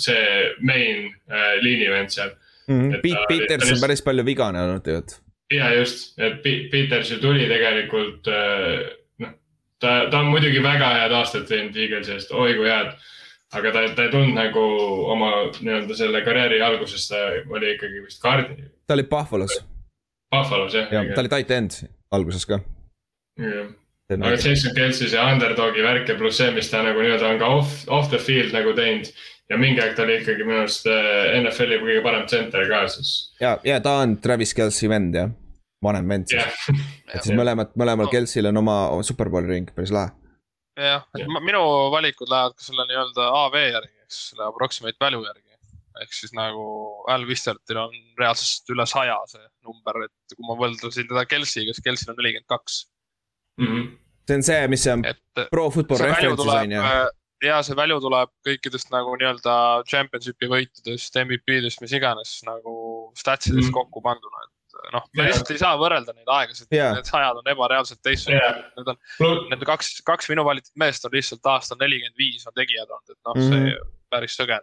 see 0.00 0.22
main 0.64 1.10
äh, 1.30 1.56
liinivend 1.64 2.12
seal 2.14 2.30
mm. 2.66 2.80
-hmm. 2.80 3.00
Pete 3.02 3.26
Peters 3.28 3.72
on 3.72 3.80
päris 3.80 4.02
palju 4.02 4.24
vigane 4.26 4.62
olnud 4.62 4.82
tegelikult. 4.84 5.20
ja 5.54 5.74
just, 5.74 6.18
et 6.18 6.42
Peters 6.42 7.10
ju 7.10 7.18
tuli 7.18 7.48
tegelikult 7.48 8.28
äh, 8.28 8.90
noh, 9.18 9.32
ta, 9.78 9.94
ta 10.10 10.18
on 10.18 10.32
muidugi 10.34 10.62
väga 10.62 10.92
head 10.98 11.12
aastat 11.12 11.48
teinud 11.48 11.76
Eaglesi 11.76 12.12
eest, 12.12 12.32
oi 12.32 12.54
kui 12.54 12.68
head. 12.68 12.94
aga 13.52 13.72
ta, 13.72 13.82
ta 13.94 14.06
ei 14.06 14.14
tulnud 14.14 14.34
nagu 14.34 14.64
oma 15.12 15.32
nii-öelda 15.60 15.96
selle 15.98 16.24
karjääri 16.24 16.62
alguses, 16.62 17.08
ta 17.08 17.26
oli 17.50 17.74
ikkagi 17.74 18.04
vist 18.06 18.22
kaardi. 18.22 18.70
ta 18.86 18.94
oli 18.94 19.02
Buffalo's. 19.02 19.60
Buffalo's 20.36 20.74
jah. 20.74 20.92
jah, 20.92 21.14
ta 21.14 21.20
oli 21.20 21.28
tight 21.28 21.50
end 21.50 21.84
alguses 22.10 22.46
ka. 22.46 22.60
jah 23.38 23.68
aga 24.18 24.36
Jason 24.36 24.74
Kelsey 24.74 25.10
see 25.10 25.20
underdog'i 25.20 25.84
värk 25.84 26.08
ja 26.10 26.16
pluss 26.18 26.40
see, 26.40 26.50
mis 26.54 26.70
ta 26.70 26.82
nagu 26.86 27.02
nii-öelda 27.02 27.28
on 27.34 27.42
ka 27.42 27.50
off, 27.60 27.82
off 27.88 28.10
the 28.12 28.18
field 28.18 28.54
nagu 28.56 28.72
teinud. 28.76 29.10
ja 29.50 29.58
mingi 29.58 29.82
aeg 29.82 29.96
ta 29.98 30.04
oli 30.06 30.20
ikkagi 30.20 30.46
minu 30.46 30.60
arust 30.62 30.86
äh, 30.90 31.36
NFL-i 31.40 31.80
kõige 31.82 32.02
parem 32.06 32.26
tsenter 32.30 32.66
ka 32.70 32.84
siis. 32.92 33.12
ja, 33.42 33.56
ja 33.66 33.80
ta 33.84 34.00
on 34.04 34.16
Travis 34.22 34.54
Kelsey 34.56 34.90
vend 34.90 35.18
jah. 35.18 35.30
vanem 35.82 36.08
vend 36.14 36.30
siis 36.30 36.42
yeah.. 36.42 36.80
et 37.14 37.22
siis 37.26 37.36
mõlemad, 37.38 37.74
mõlemal 37.78 38.10
Kelsil 38.12 38.50
on 38.50 38.62
oma 38.62 38.80
superbowli 39.06 39.50
ring, 39.50 39.70
päris 39.76 39.94
lahe. 39.94 40.12
jah, 40.78 41.06
et 41.14 41.24
ja. 41.24 41.44
minu 41.46 41.62
valikud 41.94 42.30
lähevad 42.30 42.58
ka 42.58 42.66
selle 42.66 42.88
nii-öelda 42.90 43.30
AV 43.44 43.60
järgi, 43.62 43.96
eks 44.06 44.24
selle 44.32 44.50
approximate 44.50 45.02
value 45.02 45.26
järgi. 45.26 45.46
ehk 46.00 46.14
siis 46.16 46.32
nagu 46.32 46.64
Al 47.12 47.26
Vistertil 47.28 47.78
on 47.82 47.96
reaalselt 48.18 48.70
üle 48.72 48.86
saja 48.88 49.18
see 49.28 49.42
number, 49.66 50.06
et 50.06 50.36
kui 50.36 50.46
ma 50.48 50.56
võrdlesin 50.58 51.10
teda 51.10 51.26
Kelsiga, 51.28 51.74
siis 51.74 51.84
Kelsil 51.84 52.14
on 52.14 52.18
nelikümmend 52.22 52.48
kaks. 52.48 52.84
Mhm. 53.60 53.88
see 54.28 54.36
on 54.36 54.42
see, 54.46 54.68
mis 54.68 54.86
on 54.86 55.04
et, 55.04 55.18
Pro 55.50 55.70
Football 55.70 56.04
Reference'is 56.06 56.54
on 56.54 56.76
ju 56.76 56.84
äh, 56.84 57.08
ja 57.44 57.60
see 57.64 57.76
value 57.78 58.00
tuleb 58.02 58.30
kõikidest 58.46 58.90
nagu 58.92 59.14
nii-öelda 59.18 59.56
championship'i 59.88 60.48
võitudest, 60.50 61.16
MVP-dest, 61.24 61.82
mis 61.84 61.94
iganes 61.96 62.38
nagu 62.46 62.74
statsidest 63.18 63.70
mm. 63.70 63.76
kokku 63.76 64.02
panduna, 64.04 64.44
et 64.44 64.92
noh, 64.94 65.06
me 65.16 65.28
lihtsalt 65.28 65.52
ei 65.54 65.62
saa 65.62 65.78
võrrelda 65.80 66.14
neid 66.16 66.28
aegasid 66.36 66.74
yeah., 66.74 66.92
need 66.96 67.08
sajad 67.08 67.40
on 67.40 67.48
ebareaalselt 67.52 68.02
teistsugused 68.06 68.42
yeah., 68.42 68.60
need 68.76 68.92
on, 68.92 69.40
need 69.52 69.64
kaks, 69.68 69.96
kaks 70.06 70.30
minu 70.32 70.44
valitud 70.46 70.72
meest 70.80 71.08
on 71.08 71.16
lihtsalt 71.16 71.50
aastal 71.54 71.80
nelikümmend 71.80 72.20
viis 72.20 72.46
on 72.48 72.56
tegijad 72.56 72.86
olnud, 72.88 73.16
et 73.16 73.18
noh 73.28 73.38
mm, 73.38 73.48
-hmm. 73.48 73.72
see 73.72 74.12
päris 74.12 74.36
sõge. 74.36 74.60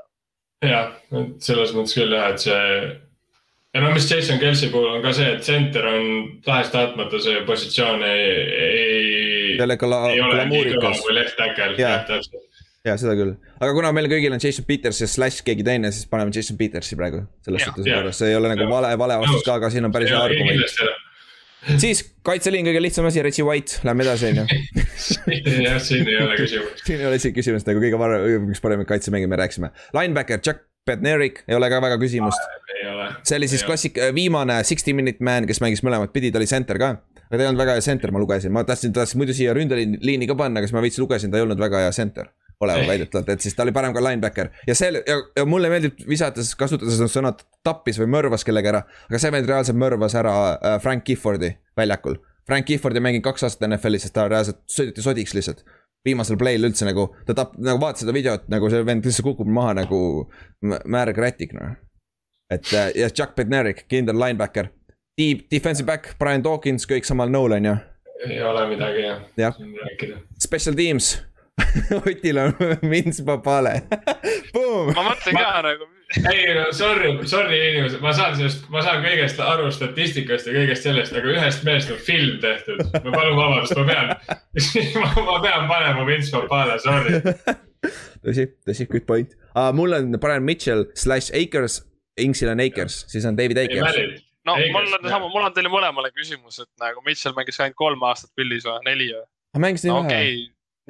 jah, 0.68 0.96
et 1.22 1.50
selles 1.50 1.74
mõttes 1.78 1.98
küll 1.98 2.18
jah, 2.18 2.32
et 2.34 2.46
see 2.46 2.64
ja 3.74 3.82
no 3.84 3.92
mis 3.94 4.12
Jason 4.12 4.40
Kelsey 4.40 4.70
puhul 4.74 4.90
on 4.96 5.02
ka 5.06 5.14
see, 5.14 5.30
et 5.36 5.44
center 5.46 5.86
on 5.90 6.06
tahes-tahtmata 6.46 7.20
see 7.24 7.42
positsioon 7.48 8.04
ei, 8.04 8.28
ei. 8.68 9.58
jälle 9.60 9.78
kla-, 9.82 10.14
glamuurikas. 10.16 11.04
left 11.12 11.36
tackle, 11.38 11.76
jah 11.82 12.06
täpselt 12.08 12.48
ja 12.88 12.96
seda 13.00 13.16
küll, 13.20 13.34
aga 13.60 13.74
kuna 13.76 13.92
meil 13.96 14.08
kõigil 14.12 14.34
on 14.34 14.42
Jason 14.42 14.66
Peters 14.68 15.02
ja 15.04 15.10
slash 15.10 15.44
keegi 15.46 15.66
teine, 15.68 15.92
siis 15.96 16.08
paneme 16.12 16.34
Jason 16.36 16.58
Petersi 16.60 16.98
praegu. 17.00 17.26
selles 17.46 17.66
suhtes 17.68 17.90
juures, 17.90 18.22
see 18.22 18.32
ei 18.32 18.38
ole 18.40 18.54
nagu 18.54 18.70
vale, 18.72 18.94
vale 19.00 19.20
vastus 19.24 19.44
ka, 19.46 19.58
aga 19.60 19.72
siin 19.74 19.88
on 19.88 19.96
päris 19.96 20.14
hea 20.14 20.22
argument. 20.24 20.80
siis 21.84 22.04
kaitseliin 22.28 22.70
kõige 22.70 22.84
lihtsam 22.86 23.10
asi, 23.10 23.24
Reggie 23.26 23.46
White, 23.48 23.82
lähme 23.88 24.06
edasi, 24.08 24.32
on 24.32 24.42
ju. 24.42 24.48
jah, 25.66 25.82
siin 25.84 26.08
ei 26.08 26.22
ole 26.24 26.38
küsimust. 26.42 26.86
siin 26.88 27.04
ei 27.04 27.10
ole 27.10 27.20
isegi 27.20 27.36
küsimust, 27.42 27.68
nagu 27.70 27.84
kõige 27.84 28.00
parem, 28.00 28.50
üks 28.56 28.64
paremaid 28.64 28.90
kaitsemängija 28.90 29.34
me 29.34 29.42
rääkisime. 29.44 29.74
Linebacker, 29.98 30.44
Chuck 30.44 30.66
Bednarik, 30.88 31.44
ei 31.48 31.58
ole 31.58 31.70
ka 31.70 31.82
väga 31.84 32.00
küsimust. 32.02 32.50
see 33.28 33.38
oli 33.38 33.52
siis 33.52 33.64
klassik, 33.68 34.00
viimane 34.16 34.62
sixty 34.68 34.96
minute 34.96 35.24
man, 35.24 35.48
kes 35.50 35.62
mängis 35.64 35.84
mõlemat 35.86 36.14
pidi, 36.16 36.32
ta 36.32 36.42
oli 36.42 36.50
center 36.50 36.80
ka 36.82 36.96
aga 37.28 37.38
ta 37.38 37.44
ei 37.44 37.50
olnud 37.50 37.60
väga 37.60 37.76
hea 37.76 37.84
center, 37.84 38.12
ma 38.16 38.20
lugesin, 38.24 38.54
ma 38.56 38.64
tahtsin, 38.64 38.94
tahtsin 38.96 39.20
muidu 39.20 39.36
siia 39.36 39.54
ründeliini 39.56 40.28
ka 40.30 40.36
panna, 40.40 40.62
aga 40.62 40.70
siis 40.70 40.76
ma 40.78 40.84
veits 40.86 41.00
lugesin, 41.02 41.32
ta 41.32 41.40
ei 41.40 41.44
olnud 41.44 41.60
väga 41.60 41.84
hea 41.84 41.96
center 41.96 42.32
olema 42.60 42.88
väidetavalt, 42.90 43.30
et 43.30 43.44
siis 43.46 43.54
ta 43.54 43.62
oli 43.66 43.74
parem 43.76 43.94
ka 43.94 44.02
linebacker. 44.02 44.50
ja 44.68 44.76
see 44.76 44.90
ja, 44.96 45.18
ja 45.38 45.46
mulle 45.46 45.70
meeldib 45.70 46.00
visates 46.10 46.56
kasutada 46.58 46.94
seda 46.94 47.10
sõna 47.12 47.34
tappis 47.66 48.00
või 48.02 48.10
mõrvas 48.16 48.46
kellegi 48.48 48.72
ära. 48.72 48.82
aga 49.10 49.20
see 49.22 49.34
vend 49.36 49.50
reaalselt 49.50 49.78
mõrvas 49.78 50.16
ära 50.18 50.34
äh, 50.56 50.80
Frank 50.82 51.06
Giffordi 51.06 51.52
väljakul. 51.78 52.18
Frank 52.48 52.66
Gifford 52.66 52.96
ei 52.96 53.04
mänginud 53.04 53.28
kaks 53.28 53.44
aastat 53.44 53.68
NFL-is, 53.68 54.08
sest 54.08 54.16
ta 54.16 54.26
reaalselt 54.32 54.64
sõideti 54.72 55.04
sodiks 55.04 55.36
lihtsalt. 55.38 55.66
Viimasel 56.08 56.40
play'l 56.40 56.70
üldse 56.70 56.88
nagu, 56.88 57.10
ta 57.28 57.36
tap-, 57.38 57.58
nagu 57.62 57.82
vaata 57.82 58.04
seda 58.04 58.16
videot, 58.16 58.48
nagu 58.52 58.72
see 58.72 58.86
vend 58.88 59.06
lihtsalt 59.08 59.28
kukub 59.28 59.52
maha 59.52 59.76
nagu 59.82 60.00
määrg 60.64 61.20
rätik 61.22 61.54
noh. 61.58 61.76
et 62.54 62.72
äh, 62.74 62.92
ja 63.04 63.12
Chuck 63.12 63.36
Bednarik, 63.36 63.86
kindel 63.92 64.20
linebacker. 64.20 64.72
Deep 65.18 65.48
defensive 65.52 65.88
back, 65.88 66.14
Brian 66.20 66.44
Dawkins, 66.46 66.86
kõik 66.90 67.08
samal 67.08 67.32
nõul 67.34 67.58
on 67.58 67.72
ju. 67.72 67.78
ei 68.30 68.42
ole 68.42 68.68
midagi 68.72 69.04
jah 69.06 69.22
ja. 69.38 69.52
rääkida. 69.84 70.24
Special 70.42 70.78
teams 70.78 71.18
Otil 71.98 72.38
on 72.38 72.54
Vince 72.90 73.24
Papale 73.26 73.82
ma 74.96 75.04
mõtlen 75.06 75.34
ma... 75.34 75.42
ka 75.42 75.62
nagu 75.66 75.88
ei 76.16 76.54
no 76.56 76.72
sorry, 76.72 77.28
sorry 77.28 77.58
inimesed, 77.70 78.02
ma 78.02 78.14
saan 78.16 78.36
sellest, 78.38 78.68
ma 78.72 78.82
saan 78.86 79.02
kõigest 79.04 79.42
aru 79.44 79.68
statistikast 79.76 80.48
ja 80.48 80.56
kõigest 80.56 80.88
sellest, 80.88 81.16
aga 81.18 81.34
ühest 81.34 81.66
mehest 81.68 81.92
on 81.92 82.00
film 82.00 82.38
tehtud. 82.44 82.80
ma 82.94 83.12
palun 83.12 83.36
vabandust, 83.36 83.76
ma 83.76 83.86
pean 83.90 84.14
ma, 85.04 85.12
ma 85.28 85.38
pean 85.44 85.68
panema 85.72 86.06
Vince 86.08 86.32
Papale, 86.32 86.80
sorry. 86.84 87.20
tõsi, 88.24 88.48
tõsi, 88.68 88.88
good 88.92 89.08
point 89.10 89.36
uh,. 89.52 89.74
mul 89.76 89.98
on 90.00 90.16
Brian 90.22 90.48
Mitchell 90.48 90.88
slash 90.96 91.34
Akers, 91.36 91.82
Inksil 92.24 92.54
on 92.54 92.64
Akers, 92.64 93.04
siis 93.12 93.28
on 93.28 93.36
David 93.40 93.60
Akers. 93.66 94.24
no 94.48 94.56
Akers, 94.56 94.76
mul 94.78 95.00
on 95.00 95.10
sama, 95.12 95.28
mul 95.28 95.50
on 95.50 95.56
teile 95.56 95.72
mõlemale 95.74 96.14
küsimus, 96.16 96.62
et 96.64 96.72
nagu 96.84 97.04
Mitchell 97.06 97.36
mängis 97.36 97.60
ainult 97.60 97.80
kolm 97.80 98.08
aastat 98.08 98.32
Pillis 98.40 98.68
või 98.70 98.80
neli 98.88 99.12
või? 99.12 99.26
mängis 99.60 99.84
nii 99.84 99.92
no, 99.92 100.06
vähe 100.06 100.22
okay 100.22 100.38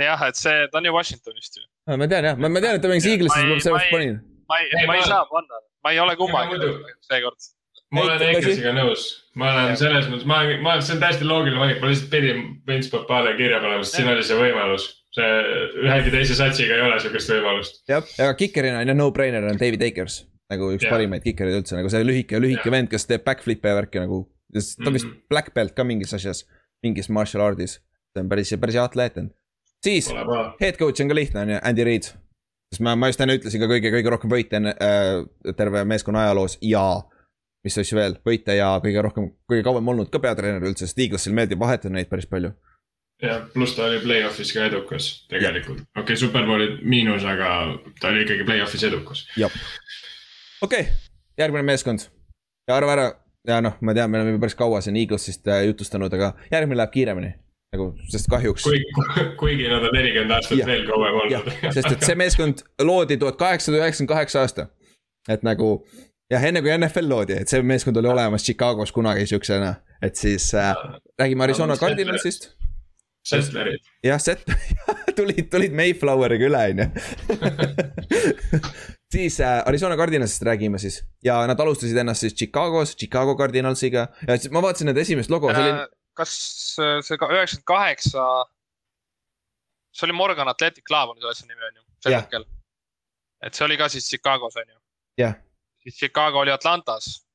jah, 0.05 0.23
et 0.29 0.37
see, 0.37 0.65
ta 0.71 0.77
on 0.77 0.85
ju 0.85 0.93
Washingtonist 0.93 1.57
ju. 1.57 1.63
ma 1.89 2.07
tean 2.09 2.27
jah, 2.29 2.37
ma 2.37 2.61
tean, 2.61 2.77
et 2.77 2.83
ta 2.83 2.91
mängis 2.91 3.07
Eaglesis, 3.09 3.47
ma 3.49 3.57
sellepärast 3.57 3.93
panin. 3.93 4.19
Ma 4.49 4.59
ei, 4.59 4.87
ma 4.87 4.97
ei 4.97 5.05
saa 5.07 5.25
panna, 5.29 5.61
ma 5.83 5.93
ei 5.93 5.99
ole 6.03 6.15
kummagi 6.19 6.59
seekord. 7.07 7.49
ma 7.95 8.03
olen 8.03 8.23
Eaglesiga 8.27 8.73
nõus, 8.75 9.07
ma 9.39 9.51
olen 9.53 9.79
selles 9.79 10.07
mõttes, 10.11 10.27
ma, 10.29 10.41
ma, 10.63 10.77
see 10.83 10.95
on 10.97 11.03
täiesti 11.03 11.27
loogiline 11.27 11.61
valik, 11.61 11.81
ma 11.83 11.91
lihtsalt 11.91 12.11
pidin 12.13 12.45
Vince 12.67 12.91
Papale 12.93 13.35
kirja 13.39 13.61
panema, 13.63 13.85
sest 13.85 13.99
siin 13.99 14.11
oli 14.13 14.25
see 14.27 14.39
võimalus. 14.39 14.87
see 15.17 15.29
ühegi 15.85 16.11
teise 16.13 16.35
satsiga 16.37 16.75
ei 16.75 16.83
ole 16.87 16.99
sihukest 17.01 17.33
võimalust. 17.35 17.81
jah, 17.89 18.03
aga 18.19 18.33
kikerina 18.39 18.83
on 18.83 18.93
ju 18.93 18.97
no-brainer 18.97 19.47
on 19.49 19.59
David 19.59 19.85
Akers 19.87 20.25
nagu 20.51 20.69
üks 20.75 20.85
yeah. 20.85 20.93
parimaid 20.93 21.25
kikereid 21.25 21.61
üldse, 21.61 21.75
nagu 21.75 21.89
see 21.91 22.05
lühike, 22.05 22.39
lühike 22.39 22.63
yeah. 22.63 22.75
vend, 22.77 22.91
kes 22.91 23.07
teeb 23.09 23.25
backflip'e 23.27 23.73
ja 23.73 23.79
värki 23.81 23.99
nagu. 23.99 24.23
ta 24.53 24.61
on 24.87 24.95
vist 24.95 25.05
mm 25.05 25.11
-hmm. 25.11 25.25
black 25.29 25.53
belt 25.53 25.75
ka 25.75 25.83
mingis 25.83 26.13
asjas, 26.13 26.45
mingis 26.83 27.09
martial 27.09 27.43
art'is. 27.43 27.81
see 28.13 28.23
on 28.23 28.29
päris, 28.29 28.53
päris 28.59 28.75
hea 28.75 28.83
atleet 28.83 29.17
on 29.17 29.27
siis 29.83 30.09
head 30.61 30.77
coach 30.77 31.01
on 31.01 31.07
ka 31.11 31.15
lihtne, 31.15 31.41
on 31.41 31.49
ju, 31.49 31.59
Andy 31.63 31.83
Reid. 31.83 32.09
Sest 32.71 32.83
ma, 32.83 32.95
ma 32.99 33.09
just 33.11 33.21
enne 33.23 33.37
ütlesin 33.37 33.63
ka 33.63 33.69
kõige, 33.71 33.91
kõige 33.93 34.13
rohkem 34.13 34.31
võite 34.31 34.59
enne 34.59 34.73
äh, 34.83 35.53
terve 35.57 35.83
meeskonna 35.87 36.25
ajaloos 36.25 36.57
ja 36.65 36.85
mis 37.65 37.77
asju 37.81 37.97
veel, 37.97 38.17
võite 38.27 38.55
ja 38.57 38.73
kõige 38.83 39.03
rohkem, 39.03 39.29
kõige 39.49 39.65
kauem 39.67 39.93
olnud 39.93 40.11
ka 40.13 40.21
peatreener 40.23 40.63
üldse, 40.67 40.87
sest 40.87 40.99
Eaglesil 41.03 41.35
meeldib 41.35 41.59
vahetada 41.59 41.93
neid 41.95 42.09
päris 42.11 42.27
palju. 42.29 42.53
jah, 43.23 43.47
pluss 43.53 43.75
ta 43.75 43.87
oli 43.87 44.01
play-off'is 44.03 44.53
ka 44.53 44.67
edukas 44.67 45.09
tegelikult, 45.31 45.81
okei 45.95 46.03
okay,, 46.03 46.19
superbowli 46.21 46.69
miinus, 46.83 47.25
aga 47.25 47.79
ta 48.01 48.11
oli 48.11 48.27
ikkagi 48.27 48.45
play-off'is 48.47 48.85
edukas. 48.87 49.25
jah, 49.39 49.53
okei 50.61 50.85
okay., 50.85 50.93
järgmine 51.39 51.65
meeskond 51.71 52.07
ja 52.67 52.77
arva 52.77 52.93
ära 52.93 53.09
ja 53.47 53.61
noh, 53.63 53.79
ma 53.81 53.95
tean, 53.95 54.11
me 54.11 54.21
oleme 54.21 54.39
päris 54.43 54.57
kaua 54.59 54.83
siin 54.83 54.99
Eaglesist 54.99 55.47
äh, 55.47 55.65
jutustanud, 55.71 56.13
aga 56.13 56.35
järgmine 56.51 56.83
läheb 56.83 56.93
kiiremini 56.93 57.33
nagu, 57.77 57.91
sest 58.11 58.27
kahjuks. 58.33 58.65
kuigi, 58.65 59.29
kuigi 59.39 59.69
nad 59.71 59.85
on 59.85 59.95
nelikümmend 59.95 60.35
aastat 60.39 60.57
ja, 60.57 60.67
veel 60.67 60.83
kauem 60.89 61.21
olnud. 61.21 61.53
sest 61.69 61.93
et 61.93 62.09
see 62.09 62.17
meeskond 62.19 62.65
loodi 62.81 63.21
tuhat 63.21 63.39
kaheksasada 63.39 63.85
üheksakümmend 63.85 64.15
kaheksa 64.15 64.43
aasta. 64.43 64.67
et 65.29 65.45
nagu 65.45 65.77
jah, 66.31 66.43
enne 66.49 66.61
kui 66.63 66.73
NFL 66.75 67.09
loodi, 67.11 67.39
et 67.41 67.51
see 67.51 67.63
meeskond 67.65 67.99
oli 68.01 68.11
olemas 68.11 68.45
Chicagos 68.47 68.93
kunagi 68.95 69.27
siuksena, 69.29 69.73
et 70.03 70.19
siis 70.19 70.49
äh, 70.57 70.73
räägime 71.19 71.47
Arizona 71.47 71.77
Cardinalsist. 71.79 72.51
Settlerid. 73.27 73.83
jah, 74.05 74.19
set- 74.23 74.45
tulid, 75.17 75.49
tulid 75.51 75.73
Mayfloweriga 75.75 76.47
üle, 76.47 76.61
on 76.71 76.79
ju. 76.79 76.87
siis 79.13 79.39
äh, 79.43 79.59
Arizona 79.67 79.97
Cardinalsist 79.99 80.45
räägime 80.47 80.79
siis 80.79 81.01
ja 81.23 81.39
nad 81.47 81.59
alustasid 81.59 81.97
ennast 81.97 82.23
siis 82.23 82.35
Chicagos, 82.35 82.95
Chicago 82.95 83.35
Cardinalsiga 83.39 84.07
ja 84.27 84.37
ma 84.51 84.63
vaatasin 84.63 84.91
nende 84.91 85.03
esimest 85.03 85.31
logo, 85.31 85.51
see 85.51 85.63
oli 85.63 85.73
äh, 85.73 85.85
kas 86.17 86.33
see 86.75 87.17
üheksakümmend 87.17 87.65
kaheksa, 87.69 88.27
see 89.95 90.07
oli 90.07 90.15
Morgan 90.17 90.49
Athletic 90.51 90.85
Club 90.87 91.13
on 91.13 91.21
see 91.21 91.31
asja 91.31 91.49
nimi 91.49 91.67
on 91.69 91.75
ju, 91.79 91.83
sel 92.03 92.15
yeah. 92.15 92.23
hetkel. 92.23 92.47
et 93.45 93.57
see 93.57 93.65
oli 93.67 93.77
ka 93.77 93.89
siis 93.93 94.09
Chicagos 94.09 94.57
on 94.57 94.69
ju. 94.69 94.79
yeah.. 95.21 95.37
siis 95.83 95.99
Chicago 95.99 96.43
oli 96.45 96.51
Atlantas. 96.51 97.27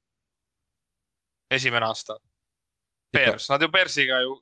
esimene 1.50 1.86
aasta. 1.86 2.16
Bears, 3.12 3.48
nad 3.50 3.62
ju 3.62 3.68
Bearsiga 3.68 4.22
ju, 4.24 4.36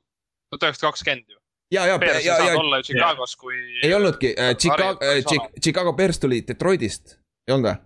tuhat 0.49 0.69
üheksasada 0.69 0.91
kakskümmend 0.91 1.29
ju. 1.29 1.39
ja, 1.75 1.85
ja, 1.85 1.99
ja, 2.01 2.19
ja, 2.19 2.37
ja. 2.47 2.57
olla 2.59 2.79
ju 2.79 2.89
Chicagos 2.91 3.35
kui. 3.35 3.55
ei 3.83 3.93
olnudki 3.93 4.35
äh,, 4.39 4.55
Chicago 4.55 5.05
äh,, 5.05 5.61
Chicago 5.63 5.93
Bears 5.93 6.19
tuli 6.19 6.43
Detroitist, 6.47 7.17
ei 7.47 7.53
olnud 7.53 7.71
või? 7.71 7.77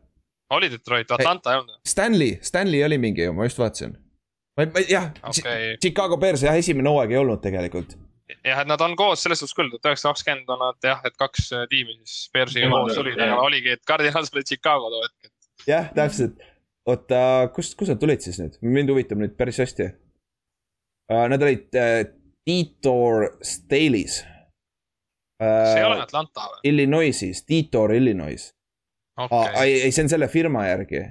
oli 0.56 0.72
Detroit, 0.72 1.12
Atlanta 1.12 1.54
ei 1.54 1.60
olnud. 1.60 1.80
Stanley, 1.88 2.38
Stanley 2.42 2.84
oli 2.86 2.98
mingi 3.02 3.32
ma 3.34 3.48
just 3.50 3.60
vaatasin 3.60 3.98
ma, 4.58 4.66
ma 4.66 4.84
jah 4.90 5.12
okay., 5.24 5.78
Chicago 5.82 6.18
Bears 6.18 6.44
jah, 6.46 6.58
esimene 6.58 6.92
hooaeg 6.92 7.16
ei 7.16 7.22
olnud 7.22 7.42
tegelikult. 7.44 7.96
jah, 8.46 8.62
et 8.62 8.70
nad 8.70 8.82
on 8.82 8.96
koos 9.00 9.24
selles 9.26 9.42
suhtes 9.42 9.56
küll, 9.58 9.72
tuhat 9.74 9.92
üheksasada 9.92 10.16
kakskümmend 10.16 10.52
on 10.56 10.62
nad 10.64 10.90
jah, 10.90 11.02
et 11.08 11.18
kaks 11.20 11.52
äh, 11.54 11.66
tiimi 11.72 11.98
siis 12.02 12.28
Bearsiga 12.34 12.70
koos 12.74 13.00
olid, 13.02 13.22
aga 13.22 13.40
oligi, 13.44 13.76
et 13.76 13.86
Cardinals 13.88 14.34
oli 14.34 14.46
Chicago 14.48 14.92
too 14.94 15.06
hetk. 15.06 15.32
jah, 15.70 15.90
täpselt. 15.96 16.44
oota, 16.86 17.22
kust, 17.56 17.78
kust 17.80 17.94
nad 17.94 18.02
tulid 18.02 18.26
siis 18.26 18.40
nüüd, 18.42 18.60
mind 18.66 18.94
huvitab 18.94 19.22
nüüd 19.22 19.38
päris 19.38 19.62
hästi 19.64 19.92
uh,. 19.92 21.26
Nad 21.32 21.42
olid 21.42 21.78
uh, 21.82 22.04
Detour 22.46 23.32
Staleys 23.46 24.20
uh,. 25.42 25.72
see 25.72 25.82
ei 25.82 25.88
ole 25.88 26.02
Atlanta 26.04 26.50
või? 26.52 26.62
Illinoisis, 26.72 27.44
Detour 27.50 27.96
Illinois 27.98 28.50
okay.. 29.18 29.54
Ei, 29.64 29.80
ei, 29.88 29.92
see 29.92 30.06
on 30.06 30.14
selle 30.16 30.30
firma 30.32 30.68
järgi 30.70 31.02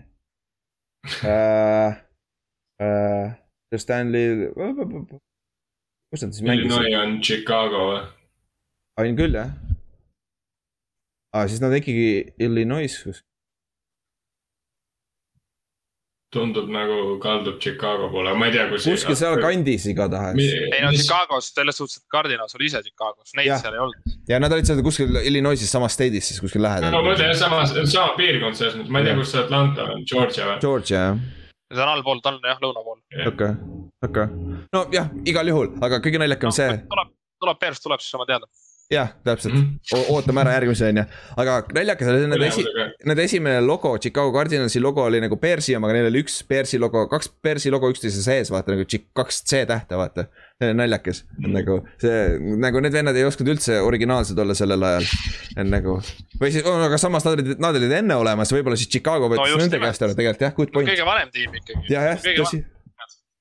uh, 1.22 2.03
äh,. 2.82 3.34
Stanley, 3.78 4.52
kus 6.10 6.22
nad 6.22 6.32
siis 6.32 6.42
mängisid? 6.46 6.70
Illinois 6.70 6.96
on 7.00 7.20
Chicago 7.22 7.84
või? 7.90 8.02
on 9.02 9.16
küll 9.18 9.34
jah. 9.34 9.54
aa, 11.34 11.48
siis 11.50 11.62
nad 11.62 11.74
ikkagi 11.74 12.34
Illinois 12.38 12.98
kus. 13.02 13.24
tundub 16.34 16.70
nagu 16.70 17.18
kaldub 17.22 17.60
Chicago 17.62 18.08
poole, 18.10 18.32
ma 18.38 18.48
ei 18.48 18.54
tea, 18.56 18.64
kus. 18.70 18.86
kuskil 18.90 19.18
seal 19.18 19.38
kandis 19.42 19.86
igatahes. 19.90 20.38
ei 20.38 20.80
no 20.82 20.90
Chicagos, 20.94 21.52
selles 21.54 21.78
suhtes, 21.78 22.00
et 22.02 22.08
Cardinals 22.10 22.58
oli 22.58 22.66
ise 22.70 22.82
Chicagos, 22.82 23.34
neid 23.38 23.52
ja. 23.52 23.60
seal 23.62 23.76
ei 23.76 23.84
olnud. 23.86 24.16
ja 24.30 24.40
nad 24.42 24.54
olid 24.54 24.70
seal 24.70 24.82
kuskil 24.86 25.22
Illinoisis 25.22 25.70
samas 25.70 25.94
state'is 25.98 26.30
siis 26.30 26.42
kuskil 26.42 26.62
lähedal. 26.66 26.90
no 26.94 27.02
ma 27.02 27.12
mõtlen 27.12 27.30
jah, 27.30 27.38
samas, 27.38 27.74
sama 27.90 28.18
piirkond 28.18 28.58
selles 28.58 28.78
mõttes, 28.78 28.94
ma 28.94 29.02
ei 29.02 29.10
tea, 29.10 29.16
kus 29.22 29.34
see 29.34 29.42
Atlanta 29.44 29.88
on, 29.94 30.06
Georgia 30.10 30.50
või? 30.50 30.60
Georgia 30.66 31.06
jah. 31.08 31.24
See 31.72 31.82
on 31.82 31.92
allpool, 31.94 32.20
ta 32.24 32.34
on 32.34 32.40
jah, 32.44 32.60
lõuna 32.62 32.84
pool. 32.84 33.00
okei, 33.30 33.52
okei, 34.08 34.26
nojah, 34.74 35.10
igal 35.30 35.52
juhul, 35.52 35.72
aga 35.84 36.00
kõige 36.04 36.20
naljakam 36.22 36.52
no, 36.52 36.58
see. 36.58 36.78
tuleb, 36.92 37.14
tuleb, 37.42 37.60
Bears 37.62 37.82
tuleb 37.84 38.04
siis 38.04 38.18
oma 38.18 38.28
teada 38.28 38.50
jah, 38.92 39.08
täpselt 39.24 39.54
mm, 39.54 39.60
-hmm. 39.60 40.04
ootame 40.12 40.40
ära 40.42 40.52
järgmise 40.58 40.88
on 40.90 40.98
ju, 41.00 41.04
aga 41.40 41.54
naljakas 41.76 42.08
oli 42.12 42.26
nende 42.28 42.46
esi, 42.46 42.64
nende 43.08 43.24
esimene 43.24 43.60
logo, 43.64 43.94
Chicago 43.98 44.32
Cardinalsi 44.32 44.80
logo 44.80 45.04
oli 45.04 45.20
nagu 45.24 45.36
Bearsi 45.40 45.76
oma, 45.76 45.88
aga 45.88 45.98
neil 45.98 46.08
oli 46.10 46.20
üks 46.24 46.36
Bearsi 46.48 46.78
logo, 46.80 47.06
kaks 47.08 47.30
Bearsi 47.42 47.72
logo 47.72 47.88
üksteise 47.92 48.22
sees, 48.24 48.50
vaata 48.52 48.74
nagu 48.74 48.84
kaks 49.16 49.40
C-tähte, 49.48 49.96
vaata. 49.96 50.26
see 50.60 50.70
on 50.70 50.76
naljakas 50.78 51.24
mm, 51.24 51.44
-hmm. 51.44 51.54
nagu 51.56 51.78
see, 52.02 52.18
nagu 52.62 52.80
need 52.84 52.92
vennad 52.94 53.16
ei 53.16 53.24
osanud 53.26 53.54
üldse 53.54 53.80
originaalsed 53.82 54.38
olla 54.38 54.54
sellel 54.54 54.82
ajal. 54.88 55.08
nagu, 55.70 55.96
või 56.40 56.52
siis 56.52 56.66
oh,, 56.68 56.84
aga 56.88 56.98
samas 57.00 57.24
nad 57.24 57.38
olid, 57.38 57.54
nad 57.58 57.76
olid 57.80 57.92
enne 58.00 58.18
olemas, 58.20 58.52
võib-olla 58.52 58.76
siis 58.76 58.92
Chicago 58.92 59.32
võttis 59.32 59.56
no, 59.56 59.62
nende 59.64 59.80
käest 59.80 60.04
ära 60.04 60.14
tegelikult 60.14 60.46
jah, 60.46 60.54
good 60.54 60.74
point. 60.76 60.90
kõige 60.92 61.08
vanem 61.08 61.32
tiim 61.32 61.56
ikkagi. 61.60 61.86
jah, 61.88 62.10
jah, 62.12 62.28
tõsi. 62.42 62.60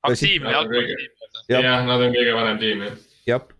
aktiivne 0.02 0.56
jalgpallitiim. 0.56 1.11
jah, 1.49 1.84
nad 1.86 1.99
on 1.99 2.15
kõige 2.15 2.40
vanem 2.40 2.64
tiim 2.64 2.88
jah. 2.88 2.98
jah 3.28 3.52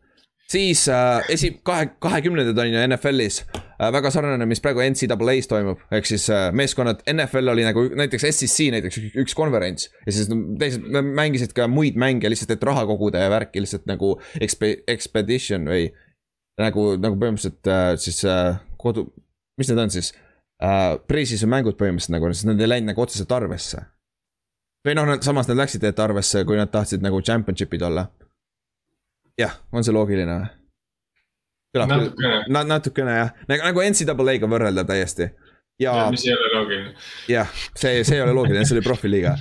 siis 0.52 0.88
äh, 0.90 1.22
esi-, 1.30 1.60
kahe, 1.66 1.88
kahekümnendad 2.00 2.58
on 2.58 2.72
ju 2.72 2.82
NFL-is 2.88 3.40
äh, 3.54 3.90
väga 3.94 4.12
sarnane, 4.14 4.46
mis 4.50 4.62
praegu 4.64 4.84
NCAA-s 4.84 5.50
toimub, 5.52 5.82
ehk 5.94 6.10
siis 6.10 6.28
äh, 6.34 6.48
meeskonnad, 6.56 7.04
NFL 7.10 7.54
oli 7.54 7.66
nagu 7.68 7.86
näiteks 7.98 8.28
SEC 8.30 8.70
näiteks 8.76 9.00
üks 9.24 9.36
konverents. 9.38 9.90
ja 10.06 10.16
siis 10.16 10.30
teised 10.60 10.88
mängisid 11.16 11.56
ka 11.58 11.68
muid 11.72 11.98
mänge 12.00 12.30
lihtsalt, 12.32 12.56
et 12.56 12.68
raha 12.68 12.86
koguda 12.90 13.24
ja 13.24 13.32
värki 13.34 13.64
lihtsalt 13.64 13.88
nagu 13.90 14.16
expe-, 14.42 14.80
expedition 14.88 15.70
või. 15.70 15.92
nagu, 16.60 16.92
nagu 17.02 17.18
põhimõtteliselt 17.18 17.72
äh, 17.72 17.96
siis 17.98 18.22
äh, 18.30 18.60
kodu, 18.78 19.08
mis 19.58 19.72
need 19.72 19.80
on 19.82 19.90
siis 19.94 20.12
äh,, 20.62 21.00
pre-season 21.10 21.50
mängud 21.50 21.80
põhimõtteliselt 21.80 22.14
nagu, 22.18 22.30
sest 22.34 22.50
need 22.52 22.62
ei 22.62 22.70
läinud 22.76 22.92
nagu 22.92 23.02
otseselt 23.02 23.32
arvesse. 23.34 23.82
või 24.86 25.00
noh, 25.00 25.16
samas 25.26 25.48
nad 25.50 25.58
läksid 25.58 25.82
tegelikult 25.82 26.04
arvesse, 26.06 26.44
kui 26.46 26.60
nad 26.60 26.70
tahtsid 26.70 27.02
nagu 27.02 27.22
championship'id 27.26 27.88
olla 27.90 28.06
jah, 29.40 29.56
on 29.72 29.84
see 29.86 29.94
loogiline 29.96 30.36
või? 30.40 30.52
natukene 31.74 32.44
na,. 32.48 32.64
natukene 32.64 33.16
jah, 33.18 33.32
nagu, 33.50 33.82
NCAA-ga 33.82 34.50
võrrelda 34.50 34.86
täiesti. 34.86 35.30
ja, 35.82 35.96
ja, 36.04 36.10
mis 36.14 36.26
ei 36.28 36.36
ole 36.36 36.52
loogiline. 36.54 36.94
jah, 37.32 37.50
see, 37.76 38.04
see 38.04 38.20
ei 38.20 38.26
ole 38.26 38.36
loogiline, 38.38 38.66
see 38.66 38.78
oli 38.78 38.86
profiliiga. 38.86 39.36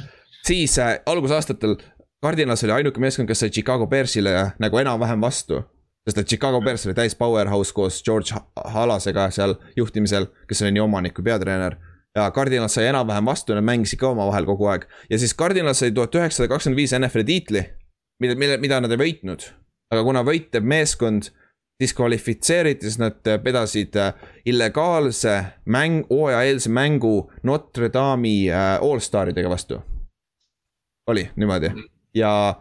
siis 0.47 0.79
äh, 0.79 0.97
algusaastatel 1.07 1.77
Cardinals 2.23 2.63
oli 2.65 2.73
ainuke 2.73 3.03
meeskond, 3.03 3.29
kes 3.29 3.43
sai 3.43 3.51
Chicago 3.51 3.87
Bearsile 3.87 4.53
nagu 4.63 4.79
enam-vähem 4.79 5.21
vastu. 5.21 5.63
sest 6.09 6.19
et 6.19 6.29
Chicago 6.29 6.61
Bears 6.61 6.87
oli 6.87 6.95
täis 6.95 7.15
powerhouse 7.15 7.75
koos 7.75 8.03
George 8.03 8.35
Halasega 8.57 9.31
seal 9.31 9.55
juhtimisel, 9.77 10.27
kes 10.49 10.63
oli 10.63 10.73
nii 10.75 10.83
omanik 10.83 11.15
kui 11.15 11.25
peatreener 11.25 11.77
ja 12.17 12.31
Cardinals 12.31 12.75
sai 12.75 12.89
enam-vähem 12.91 13.29
vastu, 13.29 13.55
nad 13.55 13.65
mängisid 13.65 14.01
ka 14.01 14.11
omavahel 14.11 14.49
kogu 14.49 14.67
aeg. 14.73 14.89
ja 15.11 15.19
siis 15.19 15.37
Cardinals 15.37 15.85
sai 15.85 15.93
tuhat 15.93 16.15
üheksasada 16.15 16.49
kakskümmend 16.49 16.81
viis 16.81 16.95
NFL-i 16.97 17.25
tiitli, 17.29 17.63
mille, 18.21 18.35
mille, 18.41 18.57
mida 18.65 18.81
nad 18.81 18.93
ei 18.93 19.01
võitnud 19.01 19.53
aga 19.93 20.03
kuna 20.05 20.25
võitev 20.27 20.65
meeskond 20.65 21.23
diskvalifitseeriti, 21.83 22.87
siis 22.87 22.99
nad 23.01 23.19
pedasid 23.45 23.97
äh, 23.99 24.15
illegaalse 24.47 25.45
mäng, 25.67 26.05
hooajaeelse 26.11 26.71
mängu 26.71 27.33
Notre 27.43 27.91
Dame'i 27.93 28.51
äh, 28.51 28.79
allstaridega 28.83 29.51
vastu. 29.51 29.83
oli 31.07 31.31
niimoodi 31.37 31.71
ja, 32.15 32.61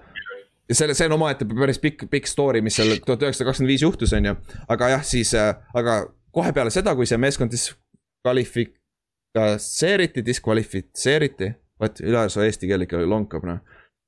ja 0.69 0.75
selle, 0.75 0.93
see 0.97 1.05
on 1.05 1.11
omaette 1.19 1.45
päris 1.45 1.79
pikk, 1.79 2.09
pikk 2.09 2.27
story, 2.27 2.61
mis 2.65 2.75
seal 2.79 2.95
tuhat 3.05 3.21
üheksasada 3.21 3.47
kakskümmend 3.49 3.73
viis 3.73 3.83
juhtus, 3.85 4.13
on 4.17 4.25
ju. 4.25 4.33
aga 4.67 4.89
jah, 4.95 5.03
siis, 5.05 5.33
äh, 5.37 5.55
aga 5.77 5.93
kohe 6.33 6.51
peale 6.55 6.71
seda, 6.73 6.95
kui 6.97 7.05
see 7.05 7.19
meeskond 7.21 7.51
diskvalifitseeriti, 7.53 10.25
diskvalifitseeriti, 10.25 11.47
vot 11.81 11.95
üleosa 12.01 12.45
eesti 12.47 12.67
keel 12.71 12.81
ikka 12.87 12.97
lonkab 13.05 13.43
noh 13.45 13.59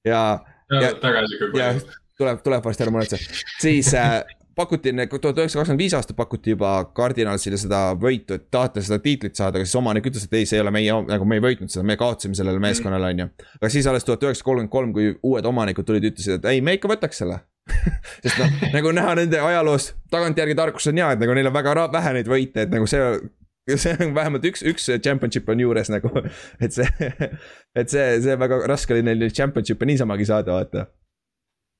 ja. 0.07 0.39
ja 0.73 0.89
tagasi 1.03 1.35
ikka 1.37 1.47
kohe 1.53 1.69
tuleb, 2.23 2.41
tuleb 2.45 2.65
varsti, 2.65 2.87
ära 2.87 2.95
muretse. 2.95 3.19
siis 3.61 3.91
äh, 3.99 4.23
pakuti, 4.55 4.93
tuhat 4.93 5.37
üheksasada 5.37 5.61
kakskümmend 5.61 5.81
viis 5.81 5.95
aastat 5.97 6.17
pakuti 6.17 6.53
juba 6.53 6.73
Cardinalsile 6.95 7.57
seda 7.59 7.81
võitu, 7.99 8.37
et 8.37 8.49
tahate 8.53 8.83
seda 8.85 8.99
tiitlit 9.03 9.37
saada, 9.37 9.59
aga 9.59 9.67
siis 9.67 9.79
omanik 9.79 10.07
ütles, 10.09 10.27
et 10.27 10.35
ei, 10.37 10.47
see 10.49 10.59
ei 10.59 10.63
ole 10.63 10.73
meie, 10.73 10.97
nagu 11.09 11.27
me 11.29 11.39
ei 11.39 11.43
võitnud 11.43 11.73
seda, 11.73 11.85
me 11.87 11.97
kaotasime 11.99 12.37
sellele 12.37 12.59
mhm. 12.59 12.67
meeskonnale, 12.69 13.13
on 13.13 13.23
ju. 13.25 13.29
aga 13.59 13.73
siis 13.73 13.89
alles 13.89 14.07
tuhat 14.07 14.25
üheksasada 14.27 14.49
kolmkümmend 14.49 14.73
kolm, 14.73 14.93
kui 14.95 15.13
uued 15.31 15.49
omanikud 15.49 15.87
tulid, 15.87 16.09
ütlesid, 16.11 16.39
et 16.39 16.49
ei, 16.53 16.61
me 16.65 16.77
ikka 16.77 16.91
võtaks 16.91 17.23
selle 17.23 17.41
sest 18.23 18.41
noh, 18.41 18.57
nagu 18.73 18.91
näha 18.91 19.13
nende 19.21 19.39
ajaloos, 19.39 19.93
tagantjärgi 20.11 20.55
tarkus 20.59 20.89
on 20.91 20.99
hea, 20.99 21.13
et 21.15 21.21
nagu 21.21 21.35
neil 21.37 21.47
on 21.47 21.55
väga 21.55 21.87
vähe 21.93 22.17
neid 22.19 22.29
võite, 22.29 22.67
et 22.67 22.73
nagu 22.73 22.89
see 22.89 23.05
see 23.79 23.93
on 24.03 24.11
vähemalt 24.11 24.43
üks, 24.49 24.59
üks 24.67 24.89
championship 24.99 25.47
on 25.49 25.61
juures 25.63 25.87
nagu, 25.93 26.11
et 26.63 26.75
see, 26.75 27.07
et 27.79 27.93
see, 27.93 28.09
see 28.25 28.35
väga 28.39 28.59
raske 28.67 28.95
oli 28.95 29.05
neil 29.07 29.29
championship'e 29.31 29.87
niisamagi 29.87 30.27
saada, 30.27 30.59
vaata 30.59 30.89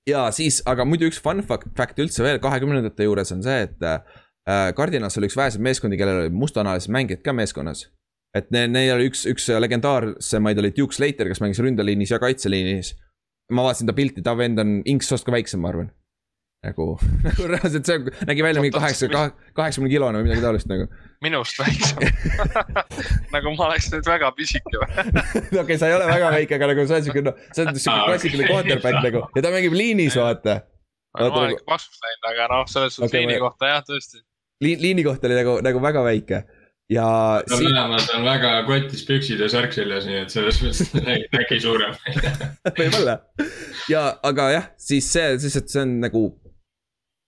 ja 0.10 0.28
siis, 0.36 0.62
aga 0.70 0.86
muidu 0.88 1.08
üks 1.10 1.22
fun 1.24 1.42
fact 1.48 2.00
üldse 2.00 2.26
veel 2.26 2.42
kahekümnendate 2.44 3.08
juures 3.08 3.32
on 3.36 3.44
see, 3.46 3.68
et 3.68 3.88
äh, 3.88 4.70
Cardinals 4.78 5.18
oli 5.20 5.30
üks 5.32 5.38
väheseid 5.40 5.64
meeskondi, 5.64 6.00
kellel 6.00 6.26
olid 6.26 6.38
mustanahalised 6.38 6.92
mängijad 6.94 7.24
ka 7.24 7.36
meeskonnas. 7.36 7.88
et 8.36 8.50
neil, 8.52 8.72
neil 8.74 8.96
oli 8.96 9.10
üks, 9.12 9.28
üks 9.30 9.48
legendaarsemaid 9.62 10.60
oli 10.60 10.74
Duke 10.76 10.96
Slater, 10.96 11.30
kes 11.30 11.42
mängis 11.44 11.62
ründeliinis 11.64 12.12
ja 12.12 12.20
kaitseliinis. 12.20 12.96
ma 13.52 13.68
vaatasin 13.68 13.88
ta 13.88 13.94
pilti, 13.94 14.22
ta 14.22 14.38
vend 14.38 14.60
on 14.60 14.82
Inksost 14.86 15.26
ka 15.26 15.36
väiksem, 15.36 15.62
ma 15.62 15.74
arvan 15.74 15.92
nagu, 16.64 16.86
nagu 17.28 17.48
reaalselt 17.52 17.88
see 17.90 18.28
nägi 18.30 18.46
välja 18.46 18.64
mingi 18.64 18.76
kaheksa, 18.76 19.10
kaheksakümne 19.58 19.92
kilone 19.92 20.22
või 20.22 20.30
midagi 20.30 20.44
taolist 20.46 20.70
nagu. 20.72 20.88
minust 21.24 21.60
väiksem 21.60 22.04
nagu 23.36 23.54
ma 23.58 23.70
oleks 23.70 23.90
nüüd 23.94 24.08
väga 24.08 24.32
pisike 24.38 24.76
või 24.80 24.90
okei 24.90 25.62
okay,, 25.64 25.80
sa 25.82 25.92
ei 25.92 25.98
ole 25.98 26.08
väga 26.10 26.34
väike, 26.38 26.60
aga 26.60 26.72
nagu 26.72 26.88
sa 26.88 26.98
oled 26.98 27.10
siuke, 27.10 27.26
noh, 27.28 27.40
sa 27.52 27.66
oled 27.66 27.80
siuke 27.80 28.00
klassikaline 28.10 28.52
quarterback 28.52 29.00
nagu 29.10 29.26
ja 29.36 29.46
ta 29.46 29.54
mängib 29.54 29.76
liinis, 29.78 30.18
vaata. 30.20 30.62
ma 31.18 31.28
olen 31.28 31.34
nagu- 31.36 31.58
ikka 31.58 31.72
paksuks 31.76 32.04
läinud, 32.06 32.28
aga 32.34 32.52
noh, 32.56 32.68
selles 32.72 32.98
suhtes 32.98 33.10
okay, 33.12 33.26
liini 33.26 33.40
ma... 33.40 33.48
kohta 33.50 33.74
jah, 33.74 33.88
tõesti 33.90 34.24
Li. 34.64 34.78
liini 34.80 35.04
kohta 35.04 35.28
oli 35.28 35.40
nagu, 35.42 35.58
nagu 35.66 35.82
väga 35.84 36.04
väike 36.06 36.44
ja. 36.94 37.08
tal 37.50 37.60
siin... 37.60 37.74
vähemalt 37.76 38.14
on 38.16 38.24
väga 38.28 38.54
kotis 38.70 39.04
püksid 39.08 39.44
ja 39.44 39.50
särk 39.52 39.76
seljas, 39.76 40.08
nii 40.08 40.22
et 40.22 40.32
selles 40.32 40.62
mõttes 40.64 40.94
äkki 41.42 41.60
suurem 41.64 41.98
võib-olla 42.78 43.18
ja, 43.92 44.06
aga 44.24 44.48
jah, 44.54 44.72
siis 44.80 45.12
see, 45.12 45.36
siis, 45.44 45.60
et 45.60 45.74
see 45.74 45.84
on 45.84 45.98
nagu 46.04 46.24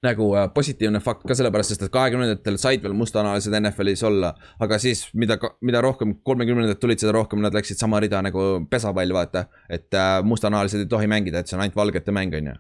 nagu 0.06 0.30
äh, 0.38 0.48
positiivne 0.54 1.00
fakt 1.04 1.26
ka 1.28 1.36
sellepärast, 1.38 1.74
sest 1.74 1.84
et 1.86 1.92
kahekümnendatel 1.94 2.58
said 2.62 2.84
veel 2.84 2.96
mustanahalised 2.98 3.54
NFL-is 3.60 4.04
olla. 4.08 4.32
aga 4.62 4.80
siis, 4.82 5.06
mida, 5.14 5.38
mida 5.66 5.82
rohkem 5.84 6.16
kolmekümnendad 6.24 6.80
tulid, 6.82 7.02
seda 7.02 7.16
rohkem 7.16 7.42
nad 7.44 7.56
läksid 7.56 7.82
sama 7.82 8.00
rida 8.04 8.22
nagu 8.26 8.46
pesapall, 8.72 9.14
vaata. 9.14 9.46
et 9.70 9.94
äh, 9.94 10.18
mustanahalised 10.24 10.86
ei 10.86 10.90
tohi 10.92 11.10
mängida, 11.12 11.42
et 11.42 11.52
see 11.52 11.58
on 11.58 11.66
ainult 11.66 11.78
valgete 11.78 12.16
mäng, 12.16 12.34
on 12.40 12.52
ju. 12.52 12.58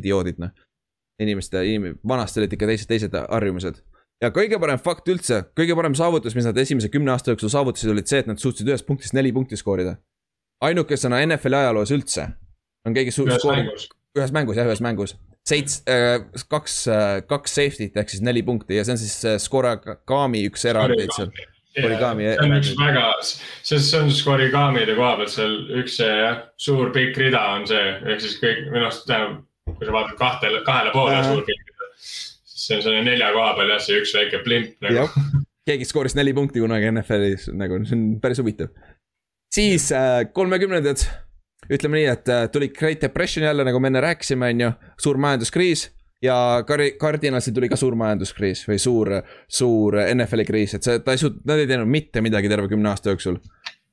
idioodid, 0.00 0.42
noh. 0.42 0.50
inimeste, 1.20 1.62
inim-, 1.66 1.96
vanasti 2.08 2.40
olid 2.40 2.52
ikka 2.56 2.68
teised, 2.70 2.88
teised 2.90 3.16
harjumused. 3.20 3.82
ja 4.22 4.30
kõige 4.34 4.60
parem 4.60 4.78
fakt 4.82 5.08
üldse, 5.08 5.42
kõige 5.58 5.76
parem 5.78 5.96
saavutus, 5.98 6.36
mis 6.38 6.46
nad 6.48 6.58
esimese 6.58 6.92
kümne 6.92 7.14
aasta 7.14 7.34
jooksul 7.34 7.52
saavutasid, 7.52 7.94
olid 7.94 8.10
see, 8.10 8.22
et 8.24 8.30
nad 8.30 8.38
suutsid 8.38 8.68
ühest 8.68 8.86
punktist 8.86 9.16
neli 9.18 9.32
punkti 9.32 9.56
skoorida. 9.56 9.96
ainukesena 10.60 11.24
NFL-i 11.26 11.64
ajaloos 11.64 11.90
üldse 11.96 12.28
on 12.86 12.94
keegi 12.94 13.12
su-. 13.14 13.26
ühes 13.28 13.44
mängus. 13.44 13.90
ühes 14.18 14.32
mängus 14.32 14.56
jah, 14.56 14.66
ühes 14.66 14.80
mängus 14.84 15.16
seits- 15.50 15.80
äh,, 15.90 16.18
kaks 16.50 16.82
äh,, 16.88 17.20
kaks 17.28 17.56
safety't 17.58 17.96
ehk 18.00 18.12
siis 18.12 18.22
neli 18.26 18.42
punkti 18.46 18.78
ja 18.78 18.84
see 18.86 18.96
on 18.96 19.00
siis 19.00 19.16
äh, 19.28 19.38
Skoragami 19.42 20.44
üks 20.50 20.66
erandeid 20.70 21.12
seal. 21.16 21.32
Origami. 21.78 22.26
see 22.26 22.42
on 22.42 22.56
üks 22.56 22.70
väga, 22.78 23.04
see, 23.22 23.78
see 23.78 24.00
on 24.00 24.10
Skorigamide 24.14 24.96
koha 24.98 25.12
pealt 25.20 25.30
seal 25.32 25.52
üks 25.80 26.00
see 26.00 26.08
jah, 26.10 26.40
suur 26.58 26.90
pikk 26.94 27.20
rida 27.22 27.42
on 27.54 27.68
see, 27.70 27.84
ehk 28.10 28.24
siis 28.24 28.34
kõik, 28.42 28.64
minu 28.72 28.88
arust 28.88 29.06
tähendab, 29.06 29.44
kui 29.70 29.86
sa 29.86 29.94
vaatad 29.94 30.18
kahte, 30.18 30.50
kahele 30.66 30.94
poole 30.96 31.14
uh 31.14 31.20
-huh. 31.20 31.30
suur 31.30 31.46
pikk 31.46 31.70
rida. 31.70 31.90
siis 32.00 32.66
see 32.66 32.80
on 32.80 32.82
selle 32.88 33.04
nelja 33.06 33.30
koha 33.36 33.54
peal 33.58 33.70
jah, 33.74 33.82
see 33.86 34.00
üks 34.02 34.16
väike 34.18 34.42
plimp 34.44 34.88
nagu. 34.88 35.06
keegi 35.70 35.86
skooris 35.86 36.18
neli 36.18 36.34
punkti 36.34 36.64
kunagi 36.64 36.90
NFL-is 36.90 37.50
nagu, 37.54 37.78
see 37.86 37.98
on 37.98 38.06
päris 38.20 38.42
huvitav. 38.42 38.74
siis 39.54 39.92
äh, 39.92 40.26
kolmekümnendad 40.32 41.06
ütleme 41.70 42.00
nii, 42.00 42.10
et 42.10 42.28
äh, 42.28 42.44
tuli 42.52 42.68
Great 42.74 43.02
Depression 43.02 43.46
jälle, 43.46 43.64
nagu 43.66 43.80
me 43.80 43.90
enne 43.90 44.02
rääkisime, 44.04 44.50
on 44.54 44.66
ju, 44.66 44.70
suur 45.00 45.18
majanduskriis 45.22 45.88
ja 46.22 46.36
Kar-, 46.66 46.96
Cardinalsil 47.00 47.54
tuli 47.54 47.68
ka 47.70 47.78
suur 47.80 47.96
majanduskriis 47.98 48.64
või 48.68 48.78
suur, 48.82 49.12
suur 49.48 49.96
NFL-i 50.02 50.46
kriis, 50.48 50.76
et 50.76 50.86
see, 50.86 51.00
ta 51.04 51.14
ei 51.14 51.22
suutnud, 51.22 51.44
nad 51.48 51.62
ei 51.62 51.68
teinud 51.70 51.90
mitte 51.90 52.22
midagi 52.24 52.50
terve 52.52 52.68
kümne 52.70 52.92
aasta 52.92 53.14
jooksul. 53.14 53.38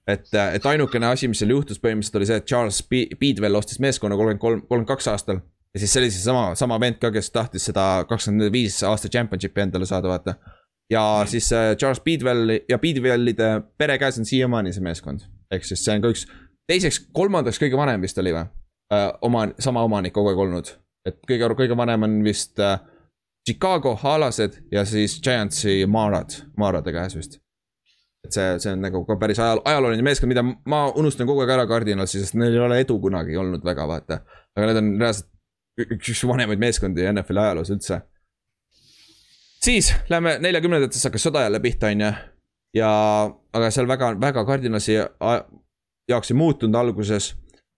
et, 0.08 0.28
äh, 0.34 0.56
et 0.56 0.66
ainukene 0.66 1.08
asi, 1.08 1.28
mis 1.28 1.40
seal 1.40 1.52
juhtus 1.52 1.80
põhimõtteliselt 1.84 2.20
oli 2.20 2.30
see, 2.30 2.41
et 2.41 2.48
Charles 2.48 2.82
Speedwell 2.82 3.60
ostis 3.60 3.80
meeskonna 3.84 4.16
kolmkümmend 4.16 4.41
kolm, 4.41 4.62
kolmkümmend 4.62 4.88
kaks 4.88 5.08
aastal. 5.14 5.41
ja 5.74 5.80
siis 5.80 5.94
see 5.94 6.02
oli 6.02 6.12
siis 6.12 6.24
sama, 6.24 6.56
sama 6.56 6.80
vend 6.80 6.99
ka, 7.02 7.12
kes 7.12 7.32
tahtis 7.32 7.68
seda 7.70 8.06
kakskümmend 8.10 8.52
viis 8.52 8.82
aasta 8.84 9.12
championship'i 9.12 9.68
endale 9.68 9.86
saada, 9.86 10.08
vaata. 10.08 10.36
ja 10.90 11.24
siis 11.28 11.52
äh, 11.54 11.76
Charles 11.76 12.04
Speedwell 12.04 12.60
ja 12.70 12.78
Speedwellide 12.78 13.52
pere 13.78 13.98
käes 13.98 14.20
on 14.20 14.26
siiamaani 14.26 14.74
see 14.74 14.84
meeskond. 14.84 15.28
ehk 15.52 15.64
siis 15.64 15.84
see 15.84 15.95
on 15.95 16.04
ka 16.04 16.12
üks 16.12 16.28
teiseks, 16.68 16.99
kolmandaks 17.15 17.60
kõige 17.61 17.80
vanem 17.80 18.03
vist 18.03 18.18
oli 18.22 18.35
või 18.35 18.44
uh,? 18.44 19.10
oma, 19.22 19.48
sama 19.60 19.84
omanik 19.88 20.15
kogu 20.15 20.31
aeg 20.31 20.45
olnud, 20.45 20.69
et 21.07 21.19
kõige, 21.27 21.49
kõige 21.64 21.77
vanem 21.77 22.07
on 22.07 22.22
vist 22.26 22.60
uh, 22.64 22.77
Chicago 23.48 23.95
Halased 23.95 24.61
ja 24.72 24.85
siis 24.85 25.19
Giantsi 25.23 25.81
Marad, 25.88 26.41
Marade 26.60 26.94
käes 26.95 27.15
vist 27.15 27.39
et 28.27 28.35
see, 28.35 28.60
see 28.64 28.73
on 28.76 28.84
nagu 28.84 29.03
ka 29.07 29.18
päris 29.19 29.39
ajal, 29.39 29.61
ajalooline 29.68 30.03
meeskond, 30.06 30.31
mida 30.31 30.44
ma 30.44 30.81
unustan 30.99 31.27
kogu 31.30 31.44
aeg 31.44 31.53
ära 31.56 31.68
Cardinalsi, 31.69 32.22
sest 32.22 32.38
neil 32.39 32.56
ei 32.56 32.64
ole 32.64 32.80
edu 32.84 32.99
kunagi 33.03 33.38
olnud 33.39 33.65
väga, 33.65 33.88
vaata. 33.89 34.22
aga 34.57 34.69
need 34.69 34.81
on 34.81 34.94
reaalselt 35.02 35.30
üks 35.98 36.23
vanemaid 36.27 36.61
meeskondi 36.61 37.06
NFL-i 37.11 37.44
ajaloos 37.44 37.72
üldse. 37.76 38.02
siis 39.64 39.94
lähme 40.10 40.38
neljakümnendatesse 40.44 41.10
hakkas 41.10 41.27
sõda 41.30 41.45
jälle 41.45 41.61
pihta, 41.64 41.94
on 41.94 42.06
ju. 42.07 42.11
ja, 42.81 42.91
aga 43.53 43.72
seal 43.72 43.89
väga, 43.89 44.14
väga 44.22 44.45
Cardinalsi 44.45 44.99
jaoks 46.10 46.32
ei 46.32 46.38
muutunud 46.38 46.76
alguses. 46.76 47.36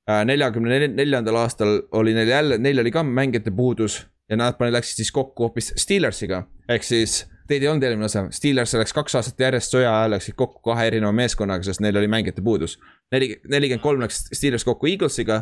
Äh, 0.10 0.24
neljakümne 0.26 0.88
neljandal 0.88 1.36
aastal 1.44 1.82
oli 1.92 2.14
neil 2.14 2.28
jälle, 2.28 2.58
neil 2.58 2.80
oli 2.80 2.92
ka 2.92 3.04
mängijate 3.04 3.52
puudus 3.52 4.02
ja 4.30 4.38
nad 4.38 4.58
läksid 4.60 5.04
siis 5.04 5.12
kokku 5.12 5.44
hoopis 5.44 5.74
Steelersiga, 5.78 6.44
ehk 6.70 6.84
siis 6.84 7.26
Teid 7.50 7.64
ei 7.66 7.70
olnud 7.72 7.82
eelmine 7.82 8.06
osa, 8.06 8.28
Steelers 8.30 8.76
läks 8.78 8.94
kaks 8.94 9.16
aastat 9.18 9.40
järjest 9.42 9.74
sõja 9.74 9.90
ajal 9.90 10.12
läksid 10.14 10.36
kokku 10.38 10.62
kahe 10.68 10.84
erineva 10.92 11.10
meeskonnaga, 11.18 11.66
sest 11.66 11.82
neil 11.82 11.98
oli 11.98 12.10
mängijate 12.12 12.44
puudus. 12.46 12.76
neli, 13.12 13.32
nelikümmend 13.50 13.82
kolm 13.82 14.04
läks 14.06 14.28
Steelers 14.38 14.66
kokku 14.68 14.86
Eaglesiga 14.86 15.40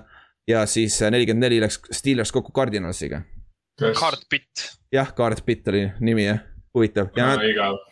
ja 0.48 0.62
siis 0.66 1.02
nelikümmend 1.02 1.44
neli 1.44 1.60
läks 1.60 1.82
Steelers 1.92 2.32
kokku 2.32 2.56
Cardinalsiga. 2.56 3.22
Card 4.00 4.24
Pitt. 4.30 4.80
jah, 4.92 5.12
Card 5.16 5.44
Pitt 5.46 5.68
oli 5.68 5.84
nimi 6.00 6.30
jah, 6.30 6.40
huvitav 6.76 7.12
ja 7.18 7.34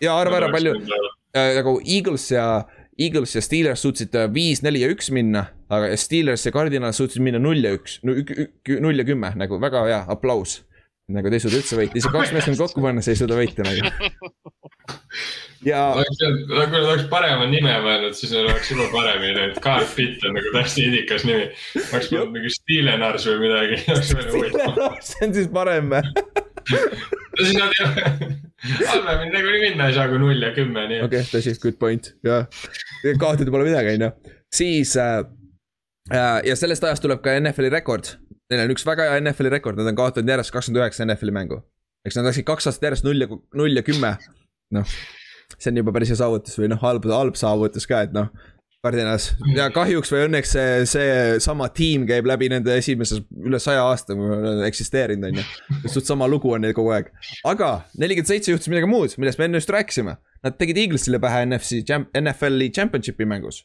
ja 0.01 0.15
arva 0.15 0.39
ära 0.39 0.51
palju 0.53 0.77
nagu 1.59 1.75
Eagles 1.83 2.31
ja 2.31 2.47
Eagles 2.99 3.35
ja 3.35 3.41
Steelers 3.43 3.81
suutsid 3.83 4.15
äh, 4.15 4.29
viis, 4.33 4.61
neli 4.63 4.85
ja 4.85 4.91
üks 4.91 5.11
minna, 5.11 5.47
aga 5.69 5.91
Steelers 5.99 6.45
ja 6.47 6.53
Cardinal 6.55 6.95
suutsid 6.95 7.23
minna 7.23 7.41
null 7.41 7.63
ja 7.63 7.73
üks, 7.75 7.99
null 8.05 9.01
ja 9.01 9.07
kümme 9.07 9.33
nagu 9.39 9.59
väga 9.61 9.83
hea, 9.89 10.05
aplaus 10.11 10.61
nagu 11.13 11.29
ta 11.29 11.37
ei 11.37 11.43
suuda 11.43 11.59
üldse 11.59 11.77
võita, 11.77 11.99
isegi 11.99 12.13
kaks 12.13 12.31
meeskonda 12.33 12.61
kokku 12.63 12.81
pannes 12.81 13.07
ei 13.11 13.17
suuda 13.19 13.35
võita 13.37 13.65
nagu. 13.65 14.21
ja. 15.69 15.81
kui 15.93 16.55
nad 16.55 16.77
oleks 16.79 17.05
parema 17.11 17.45
nime 17.49 17.75
mõelnud, 17.83 18.15
siis 18.17 18.33
oleks 18.39 18.71
juba 18.73 18.87
paremini 18.93 19.35
läinud, 19.37 19.59
Carl 19.61 19.85
Pitt 19.93 20.25
on 20.25 20.33
nagu 20.39 20.53
täiesti 20.55 20.87
idikas 20.89 21.27
nimi. 21.29 21.51
oleks 21.83 22.09
pannud 22.09 22.33
mingi 22.33 22.53
Stilenars 22.57 23.27
või 23.29 23.37
midagi. 23.43 23.83
see 25.05 25.27
on 25.27 25.37
siis 25.37 25.51
parem 25.53 25.93
või? 25.93 26.01
siis 27.37 27.53
nad 27.53 27.69
ei 27.77 27.85
ole, 27.85 28.31
halvemini 28.91 29.33
nagunii 29.33 29.63
minna 29.69 29.89
ei 29.89 29.97
saa 29.97 30.09
kui 30.11 30.19
null 30.21 30.41
ja 30.43 30.51
kümme, 30.55 30.87
nii. 30.91 31.01
okei 31.05 31.23
okay,, 31.23 31.31
tõsi, 31.31 31.55
good 31.63 31.79
point, 31.81 32.13
jah. 32.25 32.45
kaotada 33.21 33.53
pole 33.53 33.69
midagi, 33.69 33.97
on 33.97 34.07
ju. 34.07 34.37
siis 34.53 34.95
äh, 35.01 35.17
äh, 36.11 36.39
ja 36.49 36.59
sellest 36.59 36.87
ajast 36.87 37.05
tuleb 37.05 37.23
ka 37.25 37.37
NFL-i 37.39 37.73
rekord 37.73 38.15
Neil 38.51 38.67
on 38.67 38.75
üks 38.75 38.85
väga 38.85 39.07
hea 39.09 39.21
NFL-i 39.23 39.51
rekord, 39.55 39.79
nad 39.79 39.89
on 39.89 39.97
kaotanud 39.97 40.29
järjest 40.29 40.53
kakskümmend 40.53 40.83
üheksa 40.83 41.05
NFL-i 41.07 41.33
mängu. 41.33 41.63
eks 42.05 42.17
nad 42.19 42.27
läksid 42.27 42.45
kaks 42.45 42.67
aastat 42.69 42.83
järjest 42.85 43.05
null 43.07 43.23
ja, 43.23 43.27
null 43.57 43.73
ja 43.73 43.81
kümme. 43.85 44.11
noh, 44.75 44.91
see 45.57 45.71
on 45.71 45.79
juba 45.81 45.93
päris 45.95 46.11
hea 46.13 46.19
saavutus 46.19 46.59
või 46.61 46.69
noh, 46.69 46.81
halb, 46.83 47.07
halb 47.09 47.39
saavutus 47.39 47.89
ka, 47.89 48.03
et 48.05 48.13
noh. 48.13 48.29
Cardinas 48.85 49.31
ja 49.55 49.67
kahjuks 49.73 50.13
või 50.13 50.25
õnneks 50.27 50.53
see, 50.55 50.85
see 50.89 51.09
sama 51.43 51.67
tiim 51.73 52.05
käib 52.09 52.29
läbi 52.29 52.49
nende 52.53 52.75
esimeses 52.77 53.23
üle 53.35 53.59
saja 53.61 53.83
aasta 53.89 54.15
eksisteerinud, 54.67 55.27
on 55.31 55.41
ju. 55.41 55.89
suht 55.89 56.09
sama 56.09 56.29
lugu 56.31 56.53
on 56.53 56.65
neil 56.65 56.75
kogu 56.77 56.93
aeg. 56.95 57.11
aga 57.49 57.71
nelikümmend 57.97 58.31
seitse 58.31 58.53
juhtus 58.53 58.71
midagi 58.71 58.89
muud, 58.89 59.17
millest 59.19 59.41
me 59.41 59.49
enne 59.49 59.61
just 59.61 59.73
rääkisime. 59.73 60.17
Nad 60.45 60.59
tegid 60.61 60.77
Eaglesile 60.77 61.19
pähe 61.21 61.45
NFC, 61.47 61.81
NFL-i 62.21 62.69
championship'i 62.69 63.27
mängus. 63.27 63.63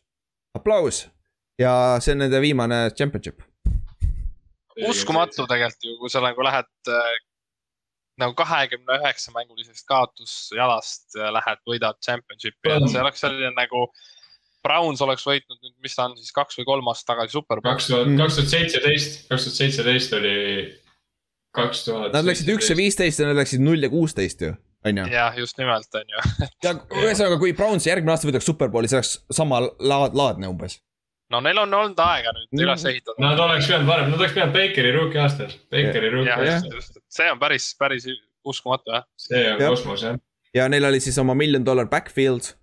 aplaus 0.57 1.05
ja 1.61 1.73
see 2.03 2.17
on 2.17 2.25
nende 2.25 2.41
viimane 2.43 2.89
championship 2.99 3.45
uskumatu 4.89 5.47
tegelikult 5.51 5.85
ju, 5.85 5.97
kui 6.01 6.11
sa 6.13 6.23
nagu 6.25 6.45
lähed 6.45 6.91
äh, 6.91 7.19
nagu 8.21 8.35
kahekümne 8.39 8.99
üheksa 9.01 9.33
mängulisest 9.35 9.87
kaotusjalast 9.89 11.19
lähed, 11.37 11.63
võidad 11.69 12.01
championship'i, 12.05 12.73
et 12.77 12.89
see 12.93 13.03
oleks 13.03 13.23
selline 13.27 13.53
nagu. 13.57 13.89
Browns 14.67 15.01
oleks 15.05 15.25
võitnud 15.27 15.59
nüüd, 15.63 15.77
mis 15.85 15.97
ta 15.97 16.09
on 16.09 16.17
siis 16.19 16.35
kaks 16.37 16.59
või 16.61 16.69
kolm 16.69 16.91
aastat 16.93 17.15
tagasi 17.15 17.39
superbowli. 17.39 17.73
kaks 17.73 17.91
tuhat, 17.91 18.11
kaks 18.19 18.39
tuhat 18.39 18.55
seitseteist, 18.55 19.21
kaks 19.31 19.47
tuhat 19.47 19.61
seitseteist 19.63 20.17
oli, 20.19 20.35
kaks 21.57 21.87
tuhat. 21.89 22.13
Nad 22.17 22.29
läksid 22.29 22.53
üks 22.57 22.69
ja 22.73 22.77
viisteist 22.79 23.23
ja 23.23 23.31
nad 23.31 23.41
läksid 23.41 23.65
null 23.65 23.89
ja 23.89 23.93
kuusteist 23.93 24.45
ju 24.45 24.53
on 24.85 25.01
ju. 25.01 25.09
jah, 25.13 25.35
just 25.39 25.59
nimelt, 25.61 25.89
on 25.95 26.15
ju. 26.15 26.23
ja 26.67 26.77
ühesõnaga, 27.03 27.41
kui 27.41 27.53
Browns 27.57 27.89
järgmine 27.89 28.15
aasta 28.15 28.29
võidaks 28.29 28.49
superbowli, 28.49 28.89
see 28.89 29.01
oleks 29.01 29.17
sama 29.33 29.61
laad, 29.65 30.17
laadne 30.17 30.49
umbes 30.49 30.79
no 31.31 31.41
neil 31.45 31.61
on 31.63 31.75
olnud 31.75 32.01
aega 32.05 32.33
nüüd 32.35 32.49
mm. 32.49 32.65
üles 32.65 32.87
ehitada. 32.91 33.17
Nad 33.23 33.43
oleks 33.45 33.69
pidanud 33.69 33.91
varem, 33.91 34.11
nad 34.13 34.23
oleks 34.23 34.35
pidanud 34.37 34.57
Bakeri 34.57 34.95
rookie 34.97 35.23
aastal, 35.23 35.53
Bakeri 35.73 36.13
rookie 36.15 36.35
aastal. 36.35 37.05
see 37.13 37.29
on 37.33 37.43
päris, 37.43 37.71
päris 37.79 38.09
uskumatu 38.45 38.97
jah. 38.97 39.07
see 39.21 39.45
on 39.53 39.63
ja. 39.63 39.69
kosmos 39.69 40.07
jah. 40.07 40.19
ja 40.57 40.69
neil 40.73 40.89
oli 40.91 41.01
siis 41.03 41.19
oma 41.23 41.37
million 41.39 41.67
dollar 41.67 41.89
backfield 41.91 42.55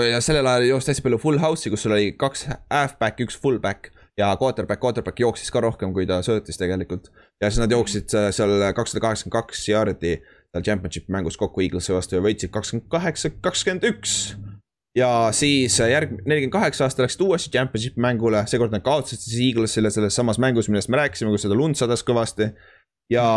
ja 0.00 0.20
sellel 0.24 0.46
ajal 0.46 0.68
jooksis 0.70 0.94
hästi 0.94 1.04
palju 1.04 1.18
full 1.20 1.40
house'i, 1.42 1.72
kus 1.72 1.84
sul 1.84 1.94
oli 1.96 2.12
kaks 2.18 2.46
halfback'i, 2.72 3.26
üks 3.26 3.36
fullback 3.40 3.90
ja 4.18 4.30
quarterback, 4.40 4.80
quarterback 4.80 5.20
jooksis 5.20 5.50
ka 5.52 5.60
rohkem, 5.64 5.92
kui 5.92 6.06
ta 6.08 6.20
söötis 6.24 6.60
tegelikult. 6.60 7.10
ja 7.40 7.50
siis 7.50 7.60
nad 7.60 7.72
jooksid 7.72 8.14
äh, 8.16 8.30
seal 8.34 8.54
kakssada 8.76 9.02
kaheksakümmend 9.04 9.36
kaks 9.36 9.68
jaardi 9.68 10.14
seal 10.52 10.64
championship'i 10.64 11.12
mängus 11.12 11.36
kokku 11.40 11.64
Eaglesi 11.64 11.94
vastu 11.94 12.16
ja 12.16 12.24
võitsid 12.24 12.52
kakskümmend 12.52 12.88
kaheksa, 12.92 13.32
kakskümmend 13.44 13.86
üks. 13.88 14.16
Ja 14.96 15.30
siis 15.32 15.78
äh, 15.80 15.92
järg, 15.94 16.16
nelikümmend 16.20 16.52
kaheksa 16.52 16.88
aasta 16.88 17.04
läksid 17.04 17.24
uuesti 17.24 17.52
championship'i 17.56 18.00
mängule, 18.04 18.44
seekord 18.48 18.74
nad 18.74 18.84
kaotasid 18.84 19.24
siis 19.24 19.40
Eaglesile 19.48 19.92
selles 19.92 20.16
samas 20.16 20.40
mängus, 20.42 20.68
millest 20.72 20.92
me 20.92 21.00
rääkisime, 21.00 21.32
kus 21.32 21.46
seda 21.46 21.56
lund 21.56 21.80
sadas 21.80 22.04
kõvasti. 22.04 22.52
ja 23.12 23.28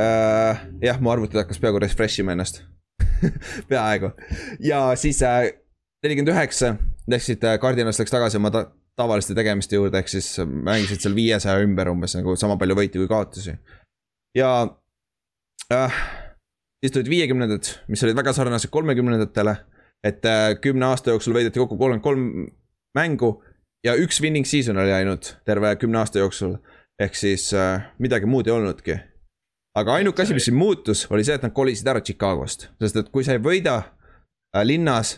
äh, 0.00 0.64
jah, 0.84 1.00
mu 1.00 1.12
arvuti 1.12 1.40
hakkas 1.40 1.60
peaaegu 1.60 1.84
refresh 1.84 2.24
ima 2.24 2.36
ennast 2.36 2.64
peaaegu 3.70 4.12
ja 4.64 4.80
siis 4.96 5.22
äh, 5.26 5.50
nelikümmend 6.04 6.32
äh, 6.32 6.36
üheksa 6.36 6.74
läksid 7.10 7.44
äh,, 7.44 7.58
Cardinals 7.62 8.00
läks 8.02 8.14
tagasi 8.14 8.40
oma 8.40 8.52
ta 8.54 8.66
tavaliste 8.96 9.34
tegemiste 9.36 9.76
juurde, 9.76 10.00
ehk 10.00 10.08
siis 10.08 10.38
mängisid 10.40 11.02
seal 11.04 11.14
viiesaja 11.16 11.60
ümber 11.60 11.90
umbes 11.92 12.14
nagu 12.16 12.32
sama 12.40 12.56
palju 12.56 12.78
võite 12.78 12.96
kui 12.96 13.08
kaotusi. 13.10 13.58
ja 14.36 14.50
äh, 15.72 16.02
siis 16.80 16.94
tulid 16.94 17.10
viiekümnendad, 17.12 17.72
mis 17.92 18.04
olid 18.06 18.16
väga 18.16 18.32
sarnased 18.36 18.72
kolmekümnendatele 18.72 19.58
et 20.06 20.24
äh, 20.24 20.54
kümne 20.62 20.90
aasta 20.90 21.14
jooksul 21.14 21.34
võideti 21.36 21.60
kokku 21.60 21.78
kolmkümmend 21.78 22.04
kolm 22.04 22.46
mängu 22.96 23.30
ja 23.86 23.96
üks 23.98 24.20
winning 24.22 24.46
season 24.48 24.78
oli 24.80 24.94
ainult 24.94 25.36
terve 25.48 25.74
kümne 25.80 26.02
aasta 26.02 26.22
jooksul. 26.22 26.56
ehk 26.98 27.14
siis 27.14 27.50
äh, 27.54 27.92
midagi 27.98 28.26
muud 28.26 28.46
ei 28.46 28.52
olnudki. 28.52 28.94
Aga 29.76 29.98
ainuke 30.00 30.24
asi, 30.24 30.34
mis 30.36 30.48
siin 30.48 30.56
muutus, 30.58 31.04
oli 31.12 31.24
see, 31.26 31.36
et 31.36 31.44
nad 31.44 31.54
kolisid 31.56 31.88
ära 31.90 32.02
Chicagost, 32.04 32.68
sest 32.82 33.00
et 33.00 33.10
kui 33.12 33.26
sa 33.26 33.36
ei 33.36 33.42
võida 33.42 33.76
äh, 33.82 34.64
linnas, 34.64 35.16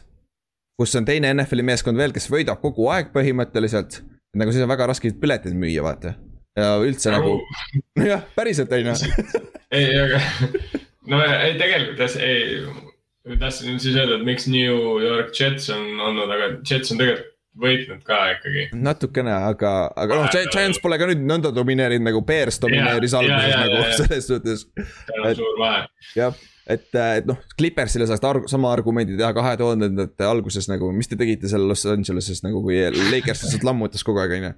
kus 0.78 0.94
on 0.98 1.06
teine 1.08 1.30
NFL-i 1.34 1.66
meeskond 1.66 1.98
veel, 1.98 2.14
kes 2.14 2.28
võidab 2.32 2.60
kogu 2.62 2.88
aeg 2.92 3.12
põhimõtteliselt, 3.14 4.00
nagu 4.38 4.54
siis 4.54 4.66
on 4.66 4.72
väga 4.72 4.90
raske 4.90 5.12
pileteid 5.20 5.56
müüa, 5.58 5.84
vaata. 5.86 6.16
ja 6.58 6.74
üldse 6.82 7.14
nagu, 7.14 7.38
jah, 8.12 8.26
päriselt 8.36 8.74
on 8.74 8.90
ju. 8.90 8.98
ei, 9.78 9.88
aga 10.02 10.22
no 11.12 11.22
ei, 11.24 11.56
tegelikult 11.60 12.18
ei 12.18 13.38
tahtsin 13.38 13.80
siis 13.80 13.96
öelda, 13.96 14.18
et 14.18 14.26
miks 14.26 14.48
New 14.50 15.02
York 15.04 15.34
Jets 15.36 15.70
on 15.74 16.00
olnud, 16.00 16.30
aga 16.32 16.54
Jets 16.62 16.94
on 16.94 17.02
tegelikult 17.02 17.34
võitnud 17.58 18.02
ka 18.06 18.18
ikkagi. 18.34 18.68
natukene, 18.76 19.32
aga, 19.32 19.72
aga 19.98 20.20
noh, 20.20 20.28
Giants 20.52 20.80
pole 20.82 20.98
ka 21.00 21.08
nüüd 21.10 21.24
nõnda 21.26 21.52
domineerinud 21.54 22.06
nagu 22.06 22.22
Bears 22.26 22.60
domineeris 22.62 23.14
ja, 23.14 23.22
alguses 23.22 23.50
ja, 23.50 23.58
nagu 23.64 23.80
ja, 23.80 23.90
selles 23.98 24.28
suhtes. 24.28 24.64
seal 24.76 25.26
on 25.26 25.36
suur 25.38 25.60
vahe. 25.60 25.82
jah, 26.18 26.40
et, 26.70 26.88
et 26.92 27.28
noh, 27.28 27.40
Clippersile 27.58 28.08
saaks 28.10 28.26
arg 28.28 28.48
sama 28.52 28.72
argumendi 28.74 29.18
teha 29.18 29.32
kahe 29.36 29.56
tuhandendate 29.60 30.28
alguses 30.28 30.70
nagu, 30.70 30.90
mis 30.94 31.10
te 31.10 31.18
tegite 31.20 31.50
seal 31.50 31.66
Los 31.70 31.86
Angeleses 31.88 32.44
nagu, 32.46 32.62
kui 32.64 32.80
Lakers 33.12 33.46
lihtsalt 33.46 33.66
lammutas 33.66 34.06
kogu 34.06 34.22
aeg, 34.22 34.38
on 34.38 34.50
ju. 34.50 34.56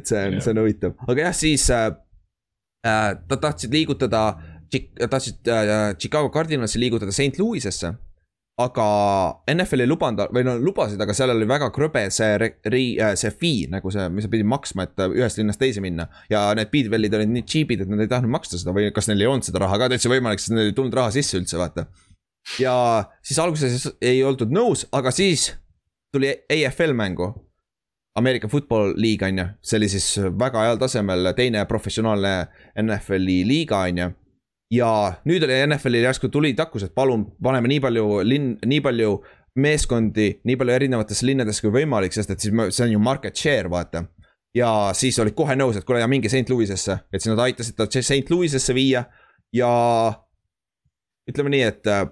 et 0.00 0.12
see 0.12 0.26
on, 0.28 0.40
see 0.44 0.54
on 0.54 0.62
huvitav, 0.62 0.98
aga 1.08 1.28
jah, 1.28 1.36
siis 1.36 1.68
äh, 1.74 1.88
äh 2.86 3.14
nad 3.16 3.42
tahtsid 3.42 3.74
liigutada, 3.74 4.26
tahtsid 4.70 5.48
äh, 5.50 5.94
Chicago 5.98 6.30
Cardinalsi 6.34 6.82
liigutada 6.82 7.14
St 7.14 7.40
Louisesse 7.42 7.96
aga 8.56 8.84
NFL 9.52 9.84
ei 9.84 9.88
lubanud 9.90 10.30
või 10.32 10.44
no 10.46 10.54
lubasid, 10.56 11.00
aga 11.02 11.12
seal 11.16 11.34
oli 11.34 11.48
väga 11.48 11.68
krõbe 11.76 12.06
see 12.14 12.38
ri-, 12.40 12.96
äh, 13.04 13.12
see 13.20 13.32
fee 13.36 13.66
nagu 13.72 13.92
see, 13.92 14.06
mis 14.12 14.24
sa 14.24 14.32
pidid 14.32 14.48
maksma, 14.48 14.86
et 14.86 15.02
ühest 15.10 15.40
linnast 15.40 15.60
teise 15.60 15.82
minna. 15.84 16.08
ja 16.32 16.48
need 16.56 16.72
Beadwellid 16.72 17.18
olid 17.18 17.34
nii 17.34 17.44
cheap'id, 17.44 17.84
et 17.84 17.92
nad 17.92 18.00
ei 18.00 18.08
tahtnud 18.08 18.32
maksta 18.32 18.56
seda 18.60 18.72
või 18.76 18.88
kas 18.96 19.10
neil 19.10 19.26
ei 19.26 19.28
olnud 19.28 19.44
seda 19.44 19.60
raha 19.60 19.76
ka, 19.82 19.90
täitsa 19.92 20.12
võimalik, 20.12 20.40
sest 20.40 20.56
neil 20.56 20.70
ei 20.70 20.76
tulnud 20.76 20.96
raha 20.96 21.12
sisse 21.12 21.36
üldse, 21.36 21.60
vaata. 21.60 21.84
ja 22.62 22.76
siis 23.20 23.42
alguses 23.44 23.90
ei 24.00 24.24
oldud 24.24 24.54
nõus, 24.56 24.86
aga 24.96 25.12
siis 25.12 25.50
tuli 26.14 26.32
AFL 26.48 26.96
mängu. 26.96 27.34
Ameerika 28.16 28.48
Football 28.48 28.94
League 28.96 29.28
on 29.28 29.42
ju, 29.42 29.50
see 29.60 29.76
oli 29.76 29.88
siis 29.92 30.06
väga 30.40 30.62
heal 30.64 30.78
tasemel 30.80 31.34
teine 31.36 31.66
professionaalne 31.68 32.46
NFL-i 32.80 33.42
liiga 33.44 33.84
on 33.84 34.00
ju 34.00 34.14
ja 34.72 34.90
nüüd 35.28 35.44
oli 35.46 35.58
NFL-il 35.66 36.08
järsku 36.08 36.30
tuli 36.32 36.52
takkus, 36.58 36.86
et 36.86 36.94
palun 36.94 37.26
paneme 37.42 37.70
nii 37.70 37.80
palju 37.84 38.20
linn, 38.26 38.56
nii 38.66 38.82
palju 38.82 39.16
meeskondi 39.56 40.28
nii 40.44 40.56
palju 40.60 40.74
erinevatesse 40.74 41.26
linnadesse 41.26 41.64
kui 41.64 41.72
võimalik, 41.78 42.12
sest 42.12 42.34
et 42.34 42.42
siis 42.42 42.52
see 42.74 42.84
on 42.84 42.96
ju 42.96 43.00
market 43.00 43.36
share, 43.36 43.70
vaata. 43.72 44.04
ja 44.56 44.90
siis 44.96 45.18
olid 45.20 45.36
kohe 45.36 45.56
nõus, 45.56 45.76
et 45.76 45.84
kuule 45.84 46.00
ja 46.00 46.08
minge 46.08 46.28
St 46.28 46.50
Louis'esse, 46.52 46.98
et 47.12 47.22
siis 47.22 47.32
nad 47.32 47.44
aitasid 47.46 47.76
ta 47.76 47.88
St 47.88 48.30
Louis'esse 48.32 48.74
viia 48.74 49.04
ja 49.54 49.72
ütleme 51.30 51.52
nii, 51.54 51.64
et 51.72 51.92
äh, 51.92 52.06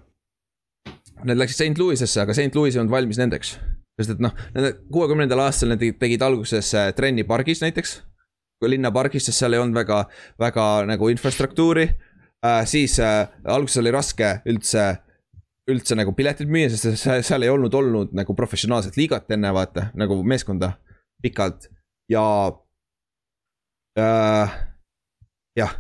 Need 1.25 1.39
läksid 1.39 1.57
St 1.57 1.81
Louis'esse, 1.81 2.19
aga 2.21 2.35
St 2.37 2.57
Louis 2.59 2.75
ei 2.75 2.81
olnud 2.83 2.93
valmis 2.93 3.17
nendeks. 3.21 3.55
sest 3.95 4.11
et 4.17 4.21
noh, 4.21 4.33
kuuekümnendal 4.93 5.45
aastal 5.45 5.71
nad 5.71 5.81
tegid 5.81 6.23
alguses 6.27 6.73
äh, 6.75 6.91
trenni 6.93 7.25
pargis 7.25 7.63
näiteks. 7.63 8.03
linnapargis, 8.65 9.27
sest 9.29 9.39
seal 9.39 9.55
ei 9.55 9.61
olnud 9.61 9.77
väga, 9.77 10.05
väga 10.41 10.65
nagu 10.89 11.09
infrastruktuuri 11.13 11.87
äh,. 12.45 12.65
siis 12.67 12.99
äh, 13.01 13.29
alguses 13.45 13.81
oli 13.83 13.93
raske 13.95 14.37
üldse, 14.51 14.87
üldse 15.71 15.97
nagu 15.97 16.13
piletit 16.17 16.51
müüa, 16.51 16.71
sest 16.73 17.07
seal 17.27 17.47
ei 17.47 17.53
olnud 17.53 17.75
olnud 17.75 18.13
nagu 18.17 18.37
professionaalset 18.37 18.99
liigat 19.01 19.31
enne 19.35 19.53
vaata, 19.55 19.91
nagu 19.95 20.21
meeskonda 20.23 20.75
pikalt 21.25 21.71
ja 22.13 22.25
äh,. 23.99 24.61
jah 25.57 25.77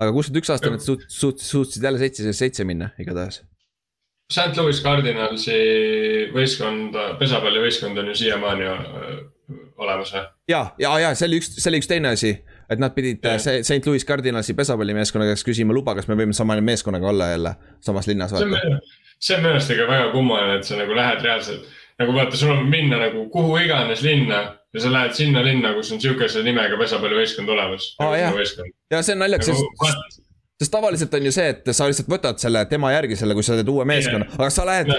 aga 0.00 0.14
kuuskümmend 0.16 0.40
üks 0.40 0.52
aastal 0.54 0.74
nad 0.74 0.84
suut-, 0.84 1.06
suut-, 1.12 1.42
suutsid 1.44 1.84
jälle 1.84 2.00
seitse, 2.00 2.32
seitse 2.36 2.66
minna 2.68 2.92
igatahes 3.00 3.42
St 4.30 4.54
Louis 4.60 4.78
Cardinalsi 4.78 5.56
võistkond, 6.30 6.94
pesapallivõistkond 7.18 7.98
on 7.98 8.12
ju 8.12 8.14
siiamaani 8.20 8.68
äh, 8.70 9.08
olemas 9.82 10.14
või? 10.14 10.22
ja, 10.52 10.62
ja, 10.78 10.94
ja 11.02 11.10
see 11.18 11.26
oli 11.26 11.40
üks, 11.42 11.50
see 11.58 11.70
oli 11.72 11.80
üks 11.82 11.90
teine 11.90 12.14
asi, 12.14 12.36
et 12.70 12.78
nad 12.82 12.94
pidid 12.94 13.24
yeah. 13.24 13.40
St 13.40 13.86
Louis 13.86 14.06
Cardinalsi 14.06 14.54
pesapallimeeskonna 14.54 15.26
käest 15.30 15.46
küsima 15.46 15.74
luba, 15.76 15.96
kas 15.98 16.08
me 16.10 16.16
võime 16.18 16.36
sama 16.36 16.56
meeskonnaga 16.60 17.10
olla 17.10 17.30
jälle 17.32 17.54
samas 17.80 18.06
linnas. 18.10 18.34
see 19.20 19.36
on, 19.36 19.42
minu 19.42 19.52
arust 19.56 19.74
ikka 19.74 19.88
väga 19.90 20.10
kummaline, 20.14 20.60
et 20.60 20.64
sa 20.68 20.78
nagu 20.78 20.96
lähed 20.96 21.22
reaalselt, 21.26 21.68
nagu 22.00 22.14
vaata, 22.16 22.36
sul 22.36 22.54
on 22.54 22.64
minna 22.70 23.02
nagu 23.02 23.26
kuhu 23.32 23.58
iganes 23.64 24.02
linna 24.06 24.40
ja 24.74 24.80
sa 24.80 24.92
lähed 24.92 25.18
sinna 25.18 25.44
linna, 25.44 25.74
kus 25.74 25.92
on 25.92 26.00
sihukese 26.00 26.42
nimega 26.46 26.78
pesapallivõistkond 26.80 27.50
olemas 27.50 27.94
ah,. 27.98 28.16
ja 28.90 29.02
see 29.02 29.16
on 29.16 29.24
naljakas 29.26 29.50
nagu,, 29.50 29.70
sest 29.84 30.20
sest 30.60 30.72
tavaliselt 30.72 31.14
on 31.16 31.24
ju 31.24 31.32
see, 31.32 31.48
et 31.54 31.72
sa 31.72 31.88
lihtsalt 31.88 32.10
võtad 32.10 32.40
selle 32.42 32.64
tema 32.68 32.92
järgi 32.92 33.16
selle, 33.16 33.36
kui 33.36 33.46
sa 33.46 33.56
teed 33.56 33.70
uue 33.72 33.86
meeskonna, 33.88 34.28
aga 34.36 34.50
sa 34.52 34.66
lähed. 34.68 34.90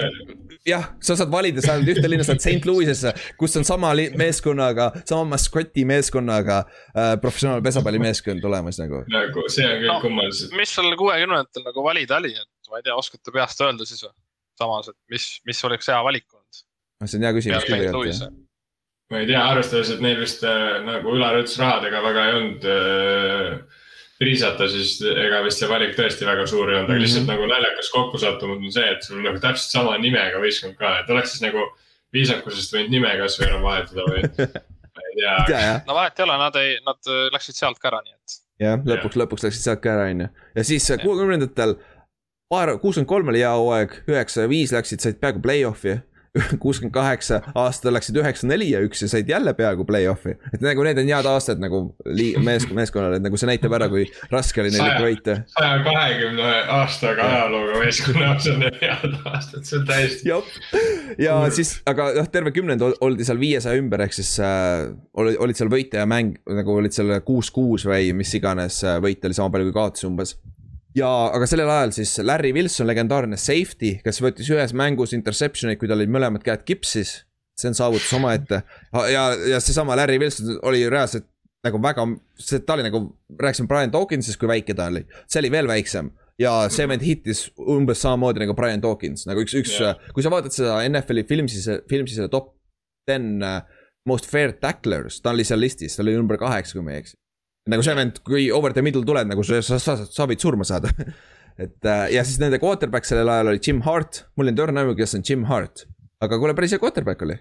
Jah, 0.66 0.88
sa 1.02 1.16
saad 1.18 1.30
valida, 1.32 1.62
sa 1.64 1.76
lähed 1.78 1.96
ühte 1.96 2.10
linna, 2.10 2.26
sa 2.26 2.36
lähed 2.36 2.44
St 2.44 2.68
Louis'esse, 2.68 3.12
kus 3.40 3.56
on 3.58 3.66
sama 3.66 3.92
meeskonnaga, 4.18 4.90
sama 5.08 5.24
maskoti 5.34 5.84
meeskonnaga 5.88 6.62
äh, 6.64 7.14
professionaalne 7.22 7.64
pesapallimeeskond 7.66 8.44
olemas 8.50 8.78
nagu. 8.82 9.02
nagu 9.12 9.46
see 9.52 9.66
on 9.66 9.80
küll 9.82 9.90
no, 9.90 9.98
kummaliselt. 10.04 10.54
mis 10.58 10.74
sul 10.76 10.92
kuuekümnendatel 11.00 11.66
nagu 11.66 11.86
valida 11.86 12.20
oli, 12.22 12.34
et 12.36 12.70
ma 12.70 12.80
ei 12.80 12.86
tea, 12.86 12.96
oskate 12.98 13.34
peast 13.34 13.64
öelda 13.64 13.88
siis 13.88 14.04
või? 14.06 14.14
samas, 14.62 14.92
et 14.92 14.98
mis, 15.10 15.28
mis 15.48 15.64
oleks 15.68 15.90
hea 15.90 15.98
valik 16.06 16.28
olnud? 16.30 16.64
see 17.02 17.18
on 17.18 17.26
hea 17.26 17.36
küsimus 17.38 17.68
küll 17.68 17.82
tegelikult 17.82 18.40
ma 19.12 19.20
ei 19.20 19.28
tea, 19.28 19.42
arvestades, 19.44 19.90
et 19.92 20.00
neil 20.04 20.20
vist 20.22 20.44
äh, 20.46 20.78
nagu 20.86 21.12
Ülar 21.12 21.42
ütles, 21.42 21.58
rahadega 21.60 22.00
väga 22.06 22.28
ei 22.28 22.36
olnud 22.38 22.68
äh, 22.72 23.80
priisata, 24.22 24.68
siis 24.70 24.96
ega 25.02 25.42
vist 25.44 25.62
see 25.62 25.70
valik 25.70 25.94
tõesti 25.98 26.26
väga 26.28 26.46
suur 26.50 26.70
ei 26.70 26.78
olnud, 26.78 26.88
aga 26.88 26.94
mm 26.94 26.98
-hmm. 26.98 27.04
lihtsalt 27.04 27.30
nagu 27.30 27.48
naljakas 27.50 27.90
kokkusattumus 27.94 28.60
on 28.62 28.74
see, 28.74 28.90
et 28.94 29.06
sul 29.06 29.22
nagu 29.24 29.40
täpselt 29.42 29.76
sama 29.76 29.96
nimega 30.02 30.42
võistkond 30.42 30.78
ka, 30.78 30.98
et 31.00 31.10
oleks 31.10 31.34
siis 31.34 31.46
nagu 31.46 31.64
viisakusest 32.12 32.76
võinud 32.76 32.94
nime 32.94 33.16
kasvõi 33.20 33.48
enam 33.48 33.66
vahetada 33.66 34.06
või 34.08 34.22
ma 34.94 35.06
ei 35.08 35.16
tea. 35.48 35.72
no 35.86 35.96
vahet 35.98 36.18
ei 36.18 36.26
ole, 36.26 36.38
nad 36.44 36.60
ei, 36.60 36.76
nad 36.86 37.12
läksid 37.36 37.58
sealt 37.58 37.80
ka 37.82 37.92
ära, 37.92 38.02
nii 38.06 38.14
et. 38.18 38.38
jah, 38.66 38.78
lõpuks, 38.92 39.18
lõpuks 39.24 39.48
läksid 39.48 39.66
sealt 39.66 39.82
ka 39.84 39.96
ära, 39.96 40.06
on 40.12 40.26
ju, 40.26 40.30
ja 40.58 40.64
siis 40.70 40.88
kuuekümnendatel 41.02 41.76
paar, 42.52 42.76
kuuskümmend 42.82 43.10
kolm 43.10 43.32
oli 43.32 43.42
hea 43.42 43.52
hooaeg, 43.56 44.02
üheksa 44.12 44.46
ja 44.46 44.52
viis 44.52 44.74
läksid, 44.74 45.02
said 45.04 45.20
peaaegu 45.22 45.42
play-off'i 45.44 45.98
kuuskümmend 46.62 46.94
kaheksa 46.94 47.40
aastal 47.60 47.92
läksid 47.92 48.16
üheksa, 48.16 48.46
neli 48.48 48.70
ja 48.70 48.80
üks 48.84 49.02
ja 49.04 49.08
said 49.12 49.28
jälle 49.28 49.52
peaaegu 49.56 49.84
play-off'i. 49.84 50.32
et 50.54 50.62
nagu 50.64 50.84
need 50.86 51.00
on 51.02 51.10
head 51.10 51.28
aastad 51.28 51.60
nagu 51.60 51.82
lii-, 52.08 52.38
mees, 52.40 52.64
meeskonnale, 52.72 53.18
et 53.20 53.26
nagu 53.26 53.36
see 53.36 53.50
näitab 53.50 53.74
ära, 53.76 53.88
kui 53.92 54.06
raske 54.32 54.62
oli 54.62 54.72
neil 54.72 54.86
ikka 54.86 55.02
võita. 55.04 55.34
saja 55.52 55.82
kahekümne 55.84 56.54
aastaga 56.78 57.26
ajalooga 57.34 57.82
meeskonnas 57.82 58.48
on 58.54 58.64
need 58.64 58.78
head 58.80 59.18
aastad, 59.28 59.66
see 59.68 59.80
on 59.80 59.86
täiesti. 59.90 60.32
ja 61.20 61.36
siis, 61.52 61.74
aga 61.92 62.08
noh, 62.16 62.30
terve 62.32 62.54
kümnend 62.56 62.86
oldi 62.88 63.28
seal 63.28 63.40
viiesaja 63.42 63.82
ümber, 63.82 64.06
ehk 64.06 64.16
siis 64.16 64.32
äh, 64.40 64.88
olid, 65.12 65.58
seal 65.58 65.72
võite 65.72 66.00
ja 66.00 66.08
mäng 66.08 66.40
nagu 66.48 66.78
olid 66.80 66.96
seal 66.96 67.12
kuus-kuus 67.26 67.84
või 67.90 68.14
mis 68.16 68.32
iganes 68.40 68.80
äh, 68.88 68.96
võite 69.04 69.28
oli 69.28 69.36
sama 69.36 69.52
palju 69.52 69.68
kui 69.68 69.76
kaotusi 69.82 70.08
umbes 70.08 70.36
ja, 70.98 71.10
aga 71.32 71.48
sellel 71.48 71.70
ajal 71.72 71.94
siis 71.96 72.14
Larry 72.24 72.52
Wilson, 72.56 72.88
legendaarne 72.88 73.38
safety, 73.40 73.96
kes 74.04 74.22
võttis 74.24 74.50
ühes 74.52 74.74
mängus 74.76 75.14
interception'id, 75.16 75.80
kui 75.80 75.90
tal 75.90 76.00
olid 76.00 76.12
mõlemad 76.12 76.44
käed 76.46 76.64
kipsis. 76.68 77.22
see 77.58 77.68
on 77.68 77.76
saavutus 77.76 78.12
omaette 78.16 78.62
ja, 79.12 79.22
ja 79.50 79.58
seesama 79.60 79.96
Larry 79.96 80.16
Wilson 80.18 80.56
oli 80.64 80.86
reaalselt 80.88 81.26
nagu 81.62 81.78
väga, 81.82 82.06
see, 82.40 82.62
ta 82.64 82.74
oli 82.74 82.86
nagu, 82.86 83.04
rääkisime 83.38 83.68
Brian 83.70 83.92
Dawkinsist, 83.92 84.38
kui 84.40 84.48
väike 84.50 84.74
ta 84.74 84.88
oli, 84.90 85.04
see 85.30 85.42
oli 85.42 85.50
veel 85.52 85.68
väiksem 85.70 86.10
ja 86.40 86.54
see 86.72 86.88
vend 86.90 87.04
hittis 87.06 87.44
umbes 87.60 88.00
samamoodi 88.02 88.42
nagu 88.42 88.56
Brian 88.58 88.82
Dawkins, 88.82 89.26
nagu 89.28 89.44
üks, 89.44 89.54
üks 89.60 89.76
yeah., 89.76 90.00
kui 90.16 90.24
sa 90.24 90.32
vaatad 90.32 90.56
seda 90.56 90.80
NFL-i 90.88 91.26
filmi 91.28 91.52
siis 91.52 91.68
seda 91.68 92.30
top 92.32 92.54
ten 93.06 93.36
uh, 93.44 93.60
most 94.08 94.26
fair 94.30 94.56
tacklers, 94.58 95.20
ta 95.22 95.30
oli 95.30 95.44
seal 95.46 95.60
listis, 95.62 95.94
ta 95.94 96.02
oli 96.02 96.16
number 96.16 96.40
kaheksa, 96.40 96.78
kui 96.78 96.86
ma 96.86 96.96
ei 96.96 97.04
eksi 97.04 97.18
nagu 97.70 97.84
see 97.84 97.94
vend, 97.94 98.18
kui 98.26 98.48
over 98.54 98.74
the 98.74 98.82
middle 98.84 99.04
tuleb, 99.06 99.28
nagu 99.30 99.44
sa, 99.46 99.60
sa, 99.62 99.78
sa, 99.82 99.96
sa 100.02 100.26
võid 100.26 100.42
surma 100.42 100.66
saada 100.66 100.90
et 101.64 101.86
äh, 101.86 102.06
ja 102.16 102.24
siis 102.26 102.40
nende 102.42 102.60
quarterback 102.62 103.06
sellel 103.06 103.30
ajal 103.30 103.52
oli 103.52 103.62
Jim 103.62 103.82
Hart, 103.86 104.24
mul 104.38 104.50
ei 104.50 104.62
õrna 104.64 104.82
aimu, 104.84 104.96
kes 104.98 105.16
on 105.18 105.26
Jim 105.26 105.46
Hart. 105.50 105.86
aga 106.22 106.38
kuule, 106.40 106.56
päris 106.58 106.74
hea 106.74 106.82
quarterback 106.82 107.22
oli. 107.26 107.38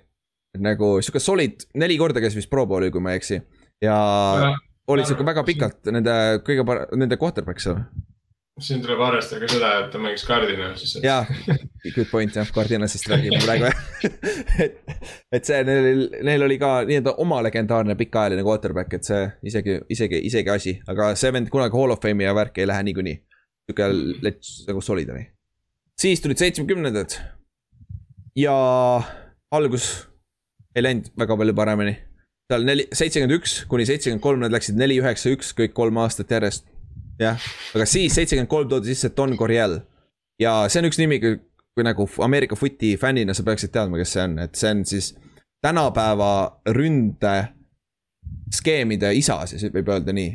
nagu 0.61 0.97
sihuke 0.99 1.21
solid, 1.23 1.65
neli 1.79 1.97
korda 1.97 2.21
käis 2.23 2.35
vist 2.35 2.51
pro 2.51 2.65
bowl'il, 2.67 2.91
kui 2.93 3.03
ma 3.03 3.15
ei 3.15 3.21
eksi. 3.21 3.41
ja, 3.81 3.97
oli 4.91 5.07
sihuke 5.07 5.25
väga 5.25 5.45
pikalt 5.47 5.91
nende 5.95 6.15
kõige 6.45 6.67
parem, 6.67 6.91
nende 7.01 7.17
quarterback 7.21 7.63
seal 7.63 7.81
siin 8.65 8.81
tuleb 8.83 9.01
arvestada 9.03 9.41
ka 9.45 9.49
seda, 9.51 9.69
et 9.81 9.89
ta 9.93 9.99
mängis 10.01 10.23
Cardinalsis. 10.27 10.97
jaa, 11.03 11.25
good 11.95 12.09
point 12.11 12.35
jah, 12.35 12.49
Cardinalsist 12.53 13.09
räägime 13.11 13.41
praegu 13.43 13.69
et, 14.65 14.79
et 15.31 15.49
see, 15.49 15.61
neil, 15.67 16.05
neil 16.27 16.45
oli 16.47 16.57
ka 16.61 16.71
nii-öelda 16.87 17.15
oma 17.23 17.41
legendaarne 17.45 17.95
pikaajaline 17.99 18.45
quarterback, 18.45 18.93
et 18.97 19.07
see 19.07 19.23
isegi, 19.51 19.79
isegi, 19.93 20.21
isegi 20.29 20.53
asi, 20.53 20.75
aga 20.91 21.11
see 21.19 21.33
vend 21.33 21.51
kunagi 21.53 21.77
hall 21.77 21.95
of 21.95 22.01
fame'i 22.03 22.27
ja 22.27 22.35
värki 22.37 22.63
ei 22.63 22.69
lähe 22.71 22.87
niikuinii. 22.89 23.17
sihuke 23.65 23.89
lets 24.27 24.53
nagu 24.67 24.81
solid 24.81 25.09
oli. 25.13 25.25
siis 26.01 26.21
tulid 26.21 26.41
seitsmekümnendad. 26.41 27.17
ja 28.35 28.55
algus 29.51 29.91
ei 30.75 30.83
läinud 30.83 31.11
väga 31.19 31.37
palju 31.37 31.53
paremini. 31.55 31.95
seal 32.51 32.67
neli, 32.67 32.87
seitsekümmend 32.93 33.37
üks 33.39 33.61
kuni 33.71 33.85
seitsekümmend 33.87 34.23
kolm, 34.23 34.43
nad 34.43 34.53
läksid 34.53 34.77
neli, 34.79 34.99
üheksa, 35.01 35.31
üks 35.31 35.55
kõik 35.57 35.73
kolm 35.77 35.97
aastat 36.03 36.31
järjest 36.31 36.70
jah, 37.21 37.47
aga 37.75 37.87
siis 37.89 38.15
seitsekümmend 38.17 38.51
kolm 38.51 38.69
toodi 38.69 38.91
sisse 38.91 39.11
Don 39.17 39.35
Coryell. 39.37 39.79
ja 40.41 40.65
see 40.69 40.81
on 40.81 40.89
üks 40.89 40.99
nimi, 41.01 41.19
kui 41.21 41.85
nagu 41.85 42.07
Ameerika 42.25 42.57
footi 42.59 42.95
fännina 42.99 43.35
sa 43.37 43.45
peaksid 43.47 43.73
teadma, 43.73 43.99
kes 44.01 44.15
see 44.15 44.27
on, 44.27 44.37
et 44.45 44.55
see 44.59 44.71
on 44.75 44.85
siis 44.85 45.11
tänapäeva 45.61 46.31
ründe 46.73 47.35
skeemide 48.51 49.13
isa, 49.15 49.39
siis 49.47 49.67
võib 49.71 49.91
öelda 49.93 50.15
nii. 50.15 50.33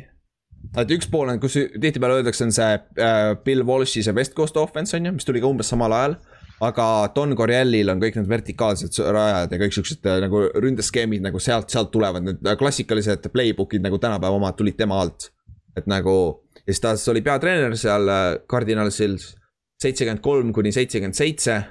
et 0.81 0.95
üks 0.95 1.09
pool 1.11 1.29
on, 1.33 1.39
kus 1.43 1.57
tihtipeale 1.57 2.21
öeldakse, 2.21 2.47
on 2.47 2.55
see 2.55 2.71
äh, 2.73 3.35
Bill 3.43 3.67
Walsh'i 3.67 4.03
see 4.03 4.15
West 4.15 4.35
Coast 4.37 4.57
offense 4.57 4.97
on 4.97 5.05
ju, 5.09 5.15
mis 5.19 5.27
tuli 5.27 5.43
ka 5.43 5.51
umbes 5.51 5.69
samal 5.73 5.93
ajal 5.93 6.17
aga 6.63 6.85
Don 7.15 7.35
Coryellil 7.37 7.91
on 7.91 8.01
kõik 8.01 8.17
need 8.17 8.29
vertikaalsed 8.29 8.99
rajad 9.13 9.53
ja 9.53 9.59
kõik 9.61 9.75
siuksed 9.75 10.07
äh, 10.09 10.19
nagu 10.23 10.43
ründeskeemid 10.57 11.25
nagu 11.25 11.41
sealt, 11.43 11.69
sealt 11.73 11.91
tulevad, 11.93 12.25
need 12.25 12.53
klassikalised 12.59 13.29
playbook'id 13.33 13.83
nagu 13.85 13.99
tänapäeva 14.01 14.39
omad 14.39 14.57
tulid 14.57 14.77
tema 14.79 15.01
alt. 15.03 15.29
Et 15.77 15.87
nagu 15.87 16.13
ja 16.57 16.73
siis 16.73 16.81
ta 16.81 16.93
oli 17.11 17.21
peatreener 17.21 17.77
seal 17.77 18.09
Cardinalsil 18.49 19.15
äh, 19.15 19.47
seitsekümmend 19.81 20.21
kolm 20.21 20.53
kuni 20.53 20.71
seitsekümmend 20.71 21.13
seitse. 21.13 21.63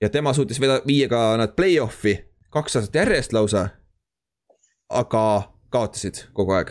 ja 0.00 0.08
tema 0.10 0.32
suutis 0.32 0.60
veda-, 0.60 0.82
viia 0.86 1.08
ka 1.08 1.36
nad 1.40 1.54
play-off'i 1.56 2.16
kaks 2.52 2.76
aastat 2.76 2.94
järjest 2.94 3.32
lausa. 3.32 3.68
aga 4.88 5.52
kaotasid 5.70 6.26
kogu 6.32 6.52
aeg. 6.52 6.70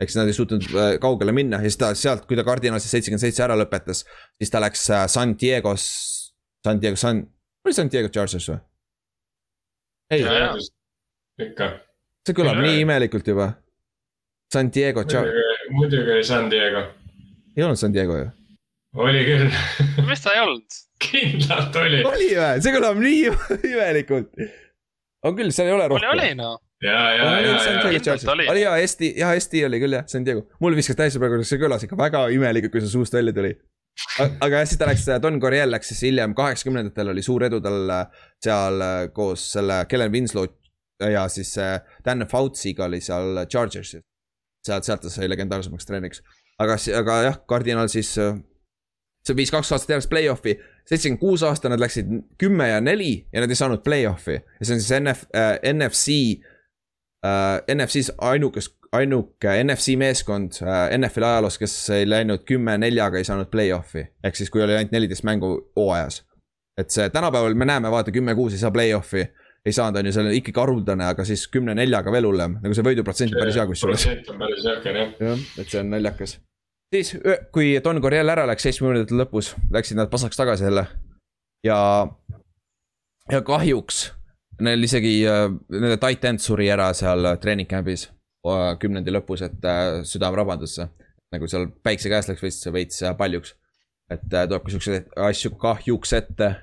ehk 0.00 0.10
siis 0.10 0.18
nad 0.18 0.26
ei 0.30 0.36
suutnud 0.36 0.66
äh, 0.72 0.98
kaugele 1.00 1.32
minna 1.32 1.60
ja 1.60 1.68
siis 1.68 1.78
ta 1.78 1.94
sealt, 1.94 2.26
kui 2.26 2.36
ta 2.36 2.44
Cardinalsis 2.44 2.90
seitsekümmend 2.90 3.20
seitse 3.20 3.44
ära 3.44 3.56
lõpetas, 3.58 4.04
siis 4.40 4.50
ta 4.50 4.60
läks 4.60 4.88
äh, 4.90 5.06
San 5.06 5.36
Diego's, 5.40 5.86
San 6.64 6.80
Diego, 6.82 6.96
San, 6.96 7.26
oli 7.64 7.74
San 7.74 7.92
Diego 7.92 8.08
Chargers 8.08 8.48
või? 8.48 8.58
ei. 10.10 10.24
ikka. 11.48 11.70
see 12.26 12.36
kõlab 12.36 12.60
nii 12.62 12.82
imelikult 12.86 13.28
juba. 13.28 13.52
San 14.52 14.68
Diego 14.72 15.04
Chargers. 15.04 15.51
Muidugi 15.72 16.16
oli 16.16 16.24
San 16.24 16.50
Diego 16.52 16.86
ei 17.56 17.64
olnud 17.64 17.80
San 17.80 17.94
Diego 17.94 18.18
ju? 18.18 18.30
oli 19.06 19.24
küll 19.28 19.48
mis 20.08 20.24
ta 20.24 20.34
ei 20.36 20.42
olnud? 20.44 20.80
kindlalt 21.02 21.80
oli. 21.84 22.02
oli 22.04 22.28
või? 22.34 22.60
see 22.64 22.74
kõlab 22.76 23.00
nii 23.02 23.24
imelikult. 23.72 24.44
on 25.26 25.38
küll, 25.38 25.54
seal 25.54 25.70
ei 25.72 25.76
ole 25.78 25.88
rohkem. 25.92 26.12
oli, 26.12 26.28
oli 26.28 26.38
noh 26.40 26.60
ja, 26.82 26.92
ja, 27.14 27.26
ja, 27.40 27.50
ja, 27.50 28.50
oli 28.50 28.62
ja 28.62 28.72
hästi, 28.74 29.12
ja 29.16 29.26
hästi 29.32 29.64
oli 29.68 29.78
küll 29.82 29.98
jah, 29.98 30.06
San 30.10 30.26
Diego. 30.26 30.46
mul 30.60 30.76
viskas 30.76 30.98
täiesti 30.98 31.20
praegu, 31.22 31.42
see 31.46 31.60
kõlas 31.60 31.86
ikka 31.86 31.98
väga 31.98 32.24
imelikult, 32.34 32.74
kui 32.74 32.82
see 32.82 32.90
suust 32.90 33.14
välja 33.14 33.34
tuli. 33.36 33.52
aga 34.18 34.62
jah, 34.62 34.66
siis 34.66 34.80
ta 34.80 34.88
läks, 34.88 35.06
Don 35.22 35.38
Coryell 35.40 35.70
läks 35.70 35.92
siis 35.92 36.02
hiljem, 36.08 36.34
kaheksakümnendatel 36.34 37.12
oli 37.12 37.22
suur 37.22 37.44
edu 37.46 37.60
tal 37.62 37.94
seal 38.42 38.86
koos 39.14 39.44
selle 39.54 39.84
Kellen 39.88 40.12
Winslow 40.14 40.48
ja 41.12 41.26
siis 41.30 41.54
Dan 42.04 42.26
Fauci'ga 42.30 42.88
oli 42.88 43.00
seal 43.04 43.44
Chargersis. 43.46 44.02
Sealt, 44.66 44.86
sealt 44.86 45.04
ta 45.04 45.10
sai 45.12 45.28
legendaarsemaks 45.30 45.88
treeniks, 45.88 46.22
aga, 46.62 46.78
aga 46.98 47.18
jah, 47.26 47.38
kardinal 47.48 47.90
siis 47.92 48.14
see 49.26 49.38
viis 49.38 49.52
kaks 49.54 49.70
aastat 49.74 49.94
järjest 49.94 50.10
play-off'i, 50.10 50.56
seitsekümmend 50.88 51.20
kuus 51.20 51.44
aasta 51.46 51.70
nad 51.70 51.82
läksid 51.82 52.10
kümme 52.40 52.68
ja 52.68 52.80
neli 52.82 53.14
ja 53.32 53.42
nad 53.42 53.50
ei 53.50 53.58
saanud 53.58 53.84
play-off'i 53.86 54.38
ja 54.38 54.66
see 54.66 54.76
on 54.76 54.82
siis 54.82 54.96
NF 54.98 55.26
äh,, 55.36 55.52
NFC 55.72 56.16
äh,, 57.26 57.60
NFC-s 57.74 58.16
ainukas, 58.18 58.72
ainuke 58.92 59.54
NFC 59.62 59.96
meeskond 59.98 60.58
äh, 60.62 60.88
NFL 60.98 61.28
ajaloos, 61.28 61.58
kes 61.58 61.76
ei 61.94 62.08
läinud 62.08 62.42
kümme 62.48 62.74
neljaga, 62.82 63.20
ei 63.20 63.28
saanud 63.28 63.50
play-off'i. 63.52 64.08
ehk 64.24 64.36
siis, 64.36 64.50
kui 64.50 64.64
oli 64.64 64.76
ainult 64.76 64.92
neliteist 64.92 65.24
mängu 65.28 65.54
hooajas. 65.76 66.24
et 66.78 66.90
see 66.90 67.08
tänapäeval 67.10 67.54
me 67.54 67.68
näeme, 67.68 67.90
vaata 67.90 68.10
kümme 68.10 68.34
kuus 68.34 68.52
ei 68.52 68.58
saa 68.58 68.74
play-off'i 68.74 69.28
ei 69.66 69.74
saanud, 69.74 70.00
on 70.00 70.08
ju, 70.08 70.12
see 70.14 70.24
on 70.24 70.32
ikkagi 70.34 70.58
haruldane, 70.58 71.10
aga 71.14 71.26
siis 71.26 71.44
kümne 71.52 71.74
neljaga 71.78 72.14
veel 72.14 72.26
hullem, 72.26 72.56
nagu 72.62 72.74
see 72.74 72.86
võiduprotsent 72.86 73.36
on 73.36 73.44
päris 73.44 73.60
hea 73.60 73.66
kusjuures. 73.70 74.06
protsent 74.08 74.32
on 74.34 74.40
päris 74.42 74.64
jõhker 74.66 74.98
jah. 74.98 75.12
jah, 75.28 75.44
et 75.62 75.68
see 75.68 75.82
on 75.82 75.94
naljakas 75.94 76.38
siis, 76.92 77.12
kui 77.52 77.74
Don 77.84 78.00
Coryell 78.04 78.32
ära 78.32 78.44
läks 78.48 78.66
seitsmekümnendate 78.66 79.16
lõpus, 79.16 79.52
läksid 79.72 79.98
nad 79.98 80.10
pasaks 80.12 80.38
tagasi 80.38 80.66
jälle. 80.68 80.86
ja, 81.64 81.78
ja 83.30 83.40
kahjuks 83.46 84.10
neil 84.62 84.84
isegi, 84.84 85.22
nende 85.72 85.96
tight 86.02 86.24
end 86.28 86.42
suri 86.42 86.68
ära 86.70 86.90
seal 86.96 87.32
treening 87.42 87.70
camp'is 87.70 88.10
kümnendi 88.82 89.14
lõpus, 89.14 89.44
et 89.46 89.66
süda 90.08 90.30
rabandus. 90.34 90.78
nagu 91.32 91.48
seal 91.48 91.68
päikse 91.82 92.12
käes 92.12 92.28
läks 92.28 92.60
see 92.60 92.72
veits 92.72 93.02
paljuks. 93.18 93.54
et 94.10 94.28
tuleb 94.28 94.64
ka 94.64 94.70
siukseid 94.70 95.12
asju 95.16 95.54
kahjuks 95.56 96.12
ette. 96.12 96.54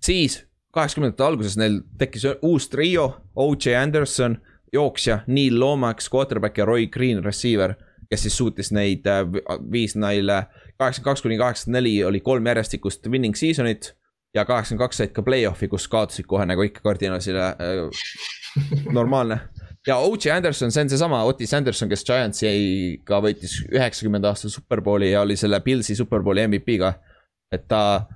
siis 0.00 0.44
kaheksakümnendate 0.74 1.24
alguses 1.24 1.56
neil 1.60 1.80
tekkis 1.98 2.26
uus 2.42 2.68
trio, 2.68 3.08
O.J. 3.36 3.76
Anderson, 3.78 4.36
jooksja, 4.72 5.20
Neil 5.26 5.60
Lomax, 5.60 6.08
quarterback 6.10 6.58
ja 6.58 6.64
Roy 6.66 6.86
Green, 6.86 7.24
receiver 7.24 7.74
kes 8.14 8.22
siis 8.22 8.36
suutis 8.36 8.72
neid, 8.72 9.06
äh, 9.06 9.24
viis 9.72 9.96
neile 9.96 10.44
kaheksakümmend 10.78 11.10
kaks 11.10 11.22
kuni 11.22 11.38
kaheksakümmend 11.38 11.78
neli 11.78 11.94
oli 12.04 12.20
kolm 12.20 12.46
järjestikust 12.46 13.06
winning 13.10 13.36
season'it. 13.36 13.94
ja 14.34 14.44
kaheksakümmend 14.44 14.82
kaks 14.82 14.96
said 14.96 15.12
ka 15.14 15.22
play-off'i, 15.22 15.68
kus 15.70 15.86
kaotasid 15.88 16.26
kohe 16.26 16.46
nagu 16.46 16.62
ikka 16.66 16.80
Cardinalsile 16.82 17.44
äh,, 17.46 18.86
normaalne. 18.92 19.38
ja 19.86 19.98
O.J. 19.98 20.36
Anderson, 20.36 20.72
see 20.72 20.82
on 20.82 20.90
seesama 20.90 21.22
Otis 21.24 21.54
Anderson, 21.54 21.88
kes 21.88 22.04
Giantsiga 22.04 23.20
võitis 23.22 23.60
üheksakümnenda 23.70 24.32
aasta 24.32 24.50
superbowli 24.50 25.12
ja 25.12 25.22
oli 25.22 25.36
selle 25.36 25.60
Pilsi 25.60 25.96
superbowli 25.96 26.46
MVP-ga. 26.48 26.94
et 27.52 27.68
ta, 27.68 28.06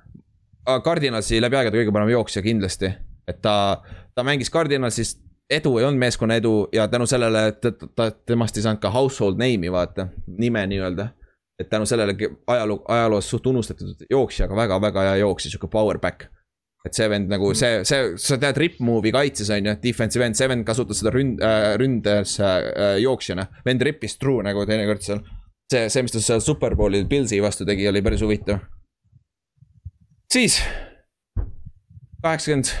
Cardinalsi 0.83 1.41
läbi 1.41 1.57
aegade 1.59 1.79
kõige 1.79 1.93
parem 1.95 2.11
jooksja 2.13 2.43
kindlasti, 2.45 2.91
et 3.27 3.41
ta, 3.41 3.81
ta 4.15 4.25
mängis 4.27 4.51
Cardinalsis 4.53 5.15
edu 5.49 5.77
ei 5.79 5.85
olnud 5.85 5.99
meeskonna 5.99 6.37
edu 6.39 6.53
ja 6.73 6.87
tänu 6.87 7.07
sellele, 7.09 7.47
et 7.47 7.85
ta, 7.95 8.09
temast 8.25 8.57
ei 8.57 8.65
saanud 8.65 8.81
ka 8.83 8.91
household 8.93 9.39
name'i 9.41 9.71
vaata, 9.73 10.09
nime 10.37 10.65
nii-öelda. 10.69 11.09
et 11.59 11.67
tänu 11.69 11.85
sellele 11.85 12.13
ajaloo, 12.47 12.83
ajaloos 12.87 13.29
suht 13.29 13.47
unustatud 13.47 14.05
jooksja, 14.09 14.45
aga 14.45 14.55
väga-väga 14.55 15.01
hea 15.09 15.15
jooksja, 15.19 15.51
sihuke 15.51 15.67
power 15.67 15.99
back. 15.99 16.29
et 16.85 16.95
see 16.95 17.09
vend 17.09 17.27
nagu 17.27 17.49
see, 17.53 17.81
see, 17.83 18.13
sa 18.17 18.37
tead 18.39 18.57
rip 18.57 18.77
move'i 18.79 19.11
kaitses 19.11 19.49
on 19.51 19.65
ju, 19.65 19.73
defensive 19.83 20.25
end, 20.25 20.37
see 20.39 20.47
vend 20.47 20.63
kasutas 20.65 21.01
seda 21.01 21.11
ründ- 21.11 21.41
äh,, 21.43 21.73
ründes 21.81 22.37
äh, 22.39 22.95
jooksjana. 23.03 23.47
vend 23.65 23.81
rippis 23.81 24.15
true 24.17 24.43
nagu 24.43 24.63
teinekord 24.65 25.03
seal. 25.03 25.19
see, 25.71 25.89
see, 25.89 26.03
mis 26.05 26.15
ta 26.15 26.21
seal 26.23 26.39
superbowlil 26.41 27.07
Pilsi 27.09 27.41
vastu 27.41 27.65
tegi, 27.65 27.87
oli 27.89 28.01
päris 28.01 28.21
huvitav. 28.23 28.61
Siis 30.33 30.61
kaheksakümmend 32.21 32.71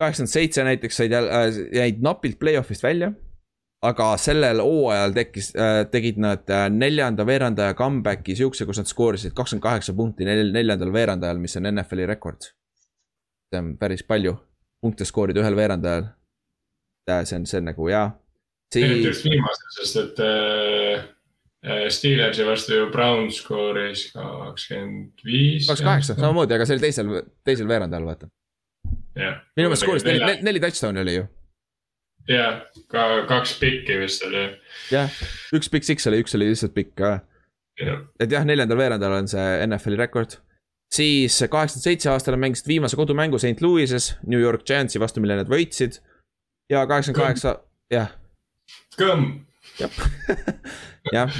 kaheksakümmend 0.00 0.32
seitse 0.32 0.64
näiteks 0.64 0.96
said 0.96 1.12
jälle 1.12 1.30
äh,, 1.30 1.58
jäid 1.72 2.00
napilt 2.02 2.38
play-off'ist 2.38 2.82
välja. 2.82 3.12
aga 3.82 4.16
sellel 4.20 4.60
hooajal 4.60 5.12
tekkis 5.16 5.52
äh,, 5.56 5.86
tegid 5.90 6.18
nad 6.20 6.50
äh, 6.52 6.66
neljanda 6.70 7.26
veerandaja 7.26 7.74
comeback'i 7.74 8.36
siukse, 8.36 8.66
kus 8.68 8.80
nad 8.80 8.88
skoorisid 8.88 9.32
kakskümmend 9.32 9.64
kaheksa 9.64 9.94
punkti 9.96 10.28
nel, 10.28 10.50
neljandal 10.52 10.92
veerandajal, 10.92 11.40
mis 11.40 11.56
on 11.56 11.68
NFL-i 11.70 12.06
rekord. 12.06 12.50
see 13.50 13.58
on 13.58 13.76
päris 13.78 14.02
palju 14.06 14.36
punkte 14.80 15.04
skoorida 15.04 15.40
ühel 15.40 15.56
veerandajal. 15.56 16.10
See 17.24 17.36
on, 17.36 17.46
see 17.46 17.58
on 17.58 17.64
nagu 17.66 17.88
hea 17.88 18.04
Sii.... 18.74 18.84
eriti 18.84 19.08
just 19.08 19.24
viimasel, 19.24 19.72
sest 19.80 19.96
et 19.98 20.20
äh, 20.22 21.08
Steelersi 21.92 22.44
vastu 22.48 22.72
ju 22.74 22.90
Brown 22.92 23.26
skooris 23.32 24.06
kakskümmend 24.14 25.24
viis. 25.24 25.66
kakskümmend 25.68 25.90
kaheksa, 25.90 26.14
samamoodi, 26.16 26.56
aga 26.56 26.66
see 26.66 26.78
oli 26.78 26.86
teisel, 26.86 27.10
teisel 27.44 27.68
veerandajal, 27.68 28.06
vaata 28.08 28.30
minu 29.14 29.68
meelest 29.68 29.84
skooris 29.84 30.04
neli, 30.06 30.20
neli, 30.22 30.42
neli 30.46 30.62
touchdown'i 30.62 31.02
oli 31.02 31.14
ju. 31.14 31.24
jah, 32.30 32.60
ka 32.92 33.06
kaks 33.28 33.56
pikki 33.60 33.98
vist 34.02 34.24
oli. 34.26 34.44
jah, 34.92 35.10
üks 35.56 35.70
pikk 35.72 35.88
six 35.88 36.06
oli, 36.10 36.20
üks 36.24 36.36
oli 36.38 36.50
lihtsalt 36.50 36.74
pikk 36.76 36.94
ka. 37.00 37.18
et 37.80 38.30
jah, 38.30 38.46
neljandal 38.46 38.78
veerandal 38.80 39.18
on 39.18 39.28
see 39.30 39.48
NFL-i 39.66 39.98
rekord. 40.00 40.38
siis 40.92 41.40
kaheksakümmend 41.42 41.88
seitse 41.88 42.12
aastal 42.12 42.38
mängisid 42.40 42.70
viimase 42.70 42.98
kodumängu 42.98 43.38
St 43.38 43.60
Louis'es 43.64 44.14
New 44.26 44.40
York 44.40 44.64
Giantsi 44.66 45.02
vastu, 45.02 45.20
mille 45.20 45.38
nad 45.40 45.50
võitsid. 45.50 46.00
ja 46.70 46.86
kaheksakümmend 46.86 47.26
kaheksa, 47.26 47.56
jah. 47.92 48.14
kõmm. 48.98 49.40
Jah, 49.78 50.00
jah, 51.16 51.38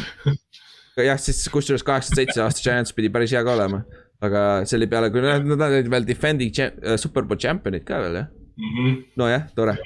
jah, 1.00 1.18
siis 1.20 1.42
kusjuures 1.52 1.84
kaheksakümmend 1.86 2.30
seitse 2.30 2.44
aasta 2.44 2.64
Giants 2.64 2.94
pidi 2.96 3.10
päris 3.12 3.34
hea 3.34 3.42
ka 3.46 3.56
olema. 3.56 3.82
Aga 4.20 4.40
see 4.68 4.76
oli 4.76 4.88
peale, 4.90 5.08
kui 5.12 5.22
nad, 5.24 5.46
nad 5.48 5.62
olid 5.70 5.88
veel 5.92 6.06
defending 6.08 6.58
äh, 6.60 6.96
superbowl 7.00 7.40
champion'id 7.40 7.86
ka 7.88 8.02
veel 8.02 8.18
jah? 8.20 8.32
Mm 8.60 8.72
-hmm.. 8.74 8.96
nojah, 9.16 9.46
tore, 9.56 9.76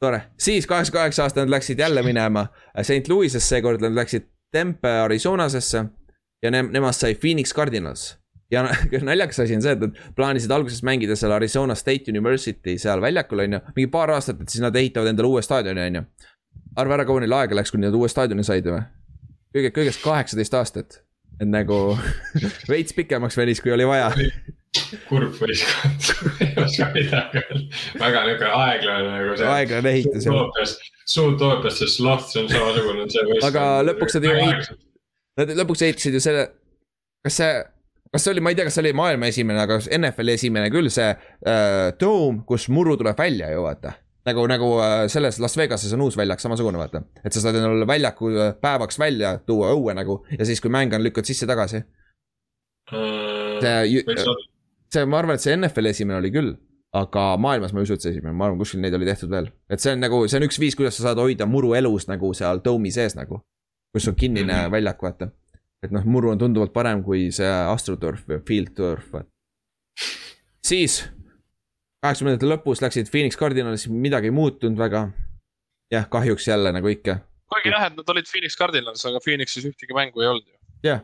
tore, 0.00 0.20
siis 0.40 0.66
kaheksakümmend 0.66 1.02
kaheksa 1.02 1.22
aasta 1.22 1.44
nad 1.44 1.50
läksid 1.52 1.78
jälle 1.78 2.02
minema 2.02 2.46
St 2.82 3.08
Louis'esse, 3.12 3.44
seekord 3.44 3.80
nad 3.84 3.92
läksid 3.92 4.24
Tempe 4.52 4.88
Arizonasesse. 4.88 5.84
ja 6.42 6.50
ne 6.50 6.62
nemast 6.62 7.00
sai 7.00 7.14
Phoenix 7.14 7.54
Cardinals. 7.54 8.18
ja 8.50 8.62
naljakas 9.02 9.40
asi 9.40 9.54
on 9.54 9.62
see, 9.62 9.72
et 9.72 9.80
nad 9.80 9.96
plaanisid 10.16 10.50
alguses 10.50 10.82
mängida 10.82 11.16
seal 11.16 11.32
Arizona 11.32 11.74
State 11.74 12.10
University 12.10 12.78
seal 12.78 13.00
väljakul, 13.00 13.38
on 13.38 13.52
ju, 13.52 13.60
mingi 13.76 13.90
paar 13.90 14.10
aastat, 14.10 14.40
et 14.40 14.48
siis 14.48 14.62
nad 14.62 14.76
ehitavad 14.76 15.08
endale 15.08 15.28
uue 15.28 15.42
staadioni, 15.42 15.80
on 15.80 15.94
ju. 15.94 16.02
Arva 16.76 16.98
ära, 16.98 17.08
kaua 17.08 17.24
neil 17.24 17.34
aega 17.36 17.58
läks, 17.58 17.72
kuni 17.74 17.88
nad 17.88 17.96
uue 17.96 18.08
staadioni 18.12 18.44
said 18.46 18.68
või? 18.68 18.84
kõige, 19.56 19.72
kõigest 19.74 20.02
kaheksateist 20.04 20.56
aastat 20.58 21.00
et 21.40 21.48
nagu 21.48 21.78
veits 22.72 22.96
pikemaks 22.96 23.36
venis, 23.38 23.60
kui 23.64 23.74
oli 23.74 23.86
vaja. 23.88 24.10
kurb 25.08 25.36
võistkond 25.36 26.10
ei 26.44 26.50
oska 26.60 26.88
midagi 26.94 27.40
öelda, 27.42 27.62
väga 28.00 28.24
nihuke 28.28 28.50
aeglane 28.50 29.12
nagu 29.12 29.38
see. 29.38 29.48
aeglane 29.52 29.94
ehitus 29.94 30.28
jah. 30.28 30.74
suutoopiast 31.16 31.82
see 31.82 31.92
sloth, 31.92 32.28
see 32.32 32.44
on 32.44 32.50
samasugune, 32.52 33.08
see 33.12 33.24
võistkond. 33.28 33.48
aga 33.50 33.66
lõpuks 33.90 34.18
nad 34.18 34.28
ju 34.28 34.36
ehitasid, 34.36 34.82
nad 35.40 35.54
lõpuks 35.62 35.86
ehitasid 35.88 36.18
ju 36.18 36.24
selle, 36.24 36.46
kas 37.26 37.40
see 37.42 37.52
kas 38.12 38.24
see 38.24 38.32
oli, 38.32 38.44
ma 38.44 38.52
ei 38.52 38.56
tea, 38.56 38.68
kas 38.68 38.78
see 38.78 38.84
oli 38.86 38.96
maailma 38.96 39.28
esimene, 39.32 39.60
aga 39.60 39.80
NFL-i 39.98 40.36
esimene 40.38 40.72
küll, 40.72 40.88
see 40.92 41.08
äh, 41.12 41.92
Dome, 42.00 42.44
kus 42.48 42.70
muru 42.72 42.96
tuleb 43.00 43.18
välja 43.18 43.50
ju 43.52 43.64
vaata 43.66 43.96
nagu, 44.26 44.46
nagu 44.50 44.70
äh, 44.82 45.06
selles 45.12 45.38
Las 45.42 45.56
Vegases 45.58 45.92
on 45.94 46.02
uus 46.06 46.16
väljak 46.18 46.42
samasugune, 46.42 46.78
vaata. 46.80 47.02
et 47.24 47.32
sa 47.32 47.42
saad 47.44 47.58
endale 47.60 47.86
väljaku 47.88 48.30
äh, 48.34 48.52
päevaks 48.62 48.98
välja 48.98 49.36
tuua 49.46 49.72
õue 49.76 49.94
nagu 49.96 50.20
ja 50.38 50.46
siis, 50.48 50.60
kui 50.62 50.72
mäng 50.72 50.94
on, 50.94 51.04
lükkad 51.06 51.28
sisse-tagasi 51.28 51.82
uh,. 52.92 53.60
see, 53.62 54.04
see, 54.92 55.04
ma 55.06 55.20
arvan, 55.22 55.38
et 55.38 55.44
see 55.44 55.56
NFL 55.56 55.92
esimene 55.92 56.18
oli 56.20 56.32
küll, 56.34 56.52
aga 56.96 57.28
maailmas 57.42 57.74
ma 57.74 57.82
ei 57.82 57.88
usu, 57.88 57.98
et 57.98 58.06
see 58.06 58.16
esimene, 58.16 58.34
ma 58.36 58.48
arvan, 58.48 58.60
kuskil 58.62 58.82
neid 58.82 58.96
oli 58.98 59.08
tehtud 59.08 59.32
veel. 59.32 59.50
et 59.70 59.82
see 59.82 59.94
on 59.94 60.02
nagu, 60.02 60.24
see 60.26 60.40
on 60.40 60.48
üks 60.48 60.60
viis, 60.62 60.78
kuidas 60.78 60.98
sa 60.98 61.10
saad 61.10 61.22
hoida 61.22 61.48
muru 61.50 61.74
elus 61.78 62.10
nagu 62.10 62.32
seal 62.36 62.62
dome'i 62.64 62.94
sees 62.94 63.18
nagu. 63.18 63.42
kus 63.94 64.08
on 64.10 64.18
kinnine 64.18 64.52
mm 64.52 64.58
-hmm. 64.58 64.70
väljak, 64.72 65.02
vaata. 65.02 65.30
et 65.82 65.92
noh, 65.94 66.04
muru 66.04 66.34
on 66.34 66.38
tunduvalt 66.38 66.72
parem 66.72 67.02
kui 67.04 67.30
see 67.32 67.52
astroturf 67.70 68.26
või 68.28 68.42
field 68.48 68.74
turf, 68.74 69.12
vaata. 69.12 69.30
siis 70.64 71.04
kaheksakümnendate 72.06 72.50
lõpus 72.50 72.82
läksid 72.84 73.10
Phoenix 73.10 73.38
Cardinalisse, 73.38 73.90
midagi 73.92 74.30
ei 74.30 74.34
muutunud 74.34 74.78
väga. 74.78 75.08
jah, 75.90 76.08
kahjuks 76.10 76.48
jälle 76.48 76.72
nagu 76.72 76.88
ikka. 76.90 77.18
kuigi 77.52 77.70
jah, 77.70 77.86
et 77.90 77.96
nad 77.96 78.14
olid 78.14 78.28
Phoenix 78.30 78.58
Cardinals, 78.58 79.04
aga 79.06 79.22
Phoenixis 79.24 79.66
ühtegi 79.68 79.94
mängu 79.94 80.22
ei 80.22 80.28
olnud 80.32 80.46
ju. 80.46 80.58
jah, 80.86 81.02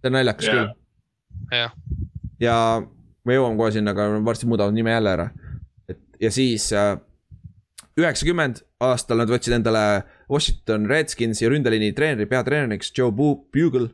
see 0.00 0.10
on 0.10 0.16
naljakas 0.18 0.48
yeah. 0.48 0.56
küll. 0.56 1.58
jah. 1.60 1.76
ja 2.40 2.56
me 3.24 3.36
jõuame 3.36 3.60
kohe 3.60 3.74
sinna, 3.74 3.92
aga 3.96 4.08
varsti 4.24 4.48
muudavad 4.48 4.76
nime 4.76 4.92
jälle 4.94 5.12
ära. 5.16 5.28
et 5.88 6.00
ja 6.20 6.32
siis 6.32 6.70
äh, 6.72 6.96
üheksakümmend 7.98 8.62
aastal 8.84 9.20
nad 9.22 9.30
võtsid 9.30 9.56
endale 9.58 9.84
Washington 10.30 10.86
Redskinsi 10.90 11.48
ründeliini 11.50 11.92
treeneri, 11.96 12.28
peatreeneriks 12.30 12.92
Joe 12.96 13.12
Bugle, 13.12 13.90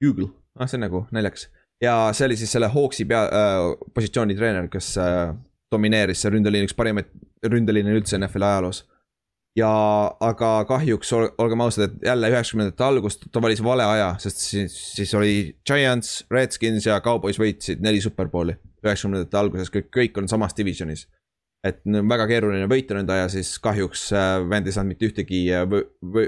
Bugle, 0.00 0.30
ah 0.58 0.68
see 0.68 0.78
on 0.78 0.86
nagu 0.86 1.04
naljakas. 1.14 1.48
ja 1.82 1.98
see 2.12 2.28
oli 2.28 2.38
siis 2.38 2.52
selle 2.54 2.70
Hawksi 2.72 3.08
pea 3.08 3.24
äh,, 3.26 3.74
positsiooni 3.94 4.36
treener, 4.38 4.68
kes 4.72 4.96
äh, 5.02 5.34
domineeris 5.72 6.22
see 6.22 6.32
ründeliin, 6.32 6.68
üks 6.68 6.76
parimaid 6.76 7.10
ründeliine 7.46 7.96
üldse 7.96 8.18
NFL-i 8.18 8.48
ajaloos. 8.48 8.84
ja, 9.58 9.70
aga 10.22 10.50
kahjuks 10.68 11.10
ol, 11.16 11.28
olgem 11.42 11.64
ausad, 11.64 11.88
et 11.88 12.06
jälle 12.06 12.30
üheksakümnendate 12.30 12.84
algust 12.84 13.24
ta 13.32 13.42
valis 13.42 13.62
vale 13.64 13.86
aja, 13.88 14.12
sest 14.22 14.44
siis, 14.44 14.76
siis 14.94 15.14
oli 15.18 15.32
Giants, 15.66 16.20
Redskins 16.30 16.86
ja 16.86 17.00
Cowboys 17.02 17.40
võitsid 17.40 17.82
neli 17.82 18.02
superbowli. 18.04 18.56
üheksakümnendate 18.84 19.40
alguses 19.40 19.72
kõik, 19.74 19.90
kõik 19.94 20.20
on 20.22 20.28
samas 20.30 20.54
divisionis. 20.56 21.06
et 21.66 21.80
väga 21.84 22.28
keeruline 22.30 22.68
võita 22.70 22.94
nende 22.94 23.12
aja, 23.12 23.28
siis 23.28 23.56
kahjuks 23.58 24.12
äh, 24.12 24.36
vend 24.50 24.66
ei 24.66 24.72
saanud 24.72 24.94
mitte 24.94 25.08
ühtegi 25.10 25.46
äh, 25.52 25.66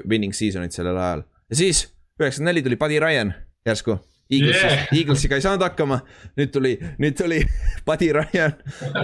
winning 0.08 0.34
season'it 0.34 0.74
sellel 0.74 0.98
ajal. 0.98 1.24
ja 1.50 1.56
siis 1.64 1.86
üheksakümmend 2.20 2.54
neli 2.54 2.66
tuli 2.66 2.76
Buddy 2.76 2.98
Ryan 3.00 3.34
järsku 3.66 4.00
Eaglesi 4.30 4.66
yeah., 4.66 4.86
Eaglesiga 5.00 5.38
ei 5.38 5.44
saanud 5.44 5.64
hakkama. 5.64 6.00
nüüd 6.38 6.52
tuli, 6.54 6.76
nüüd 7.02 7.18
tuli 7.18 7.42
Buddy 7.86 8.12
Ryan. 8.14 8.56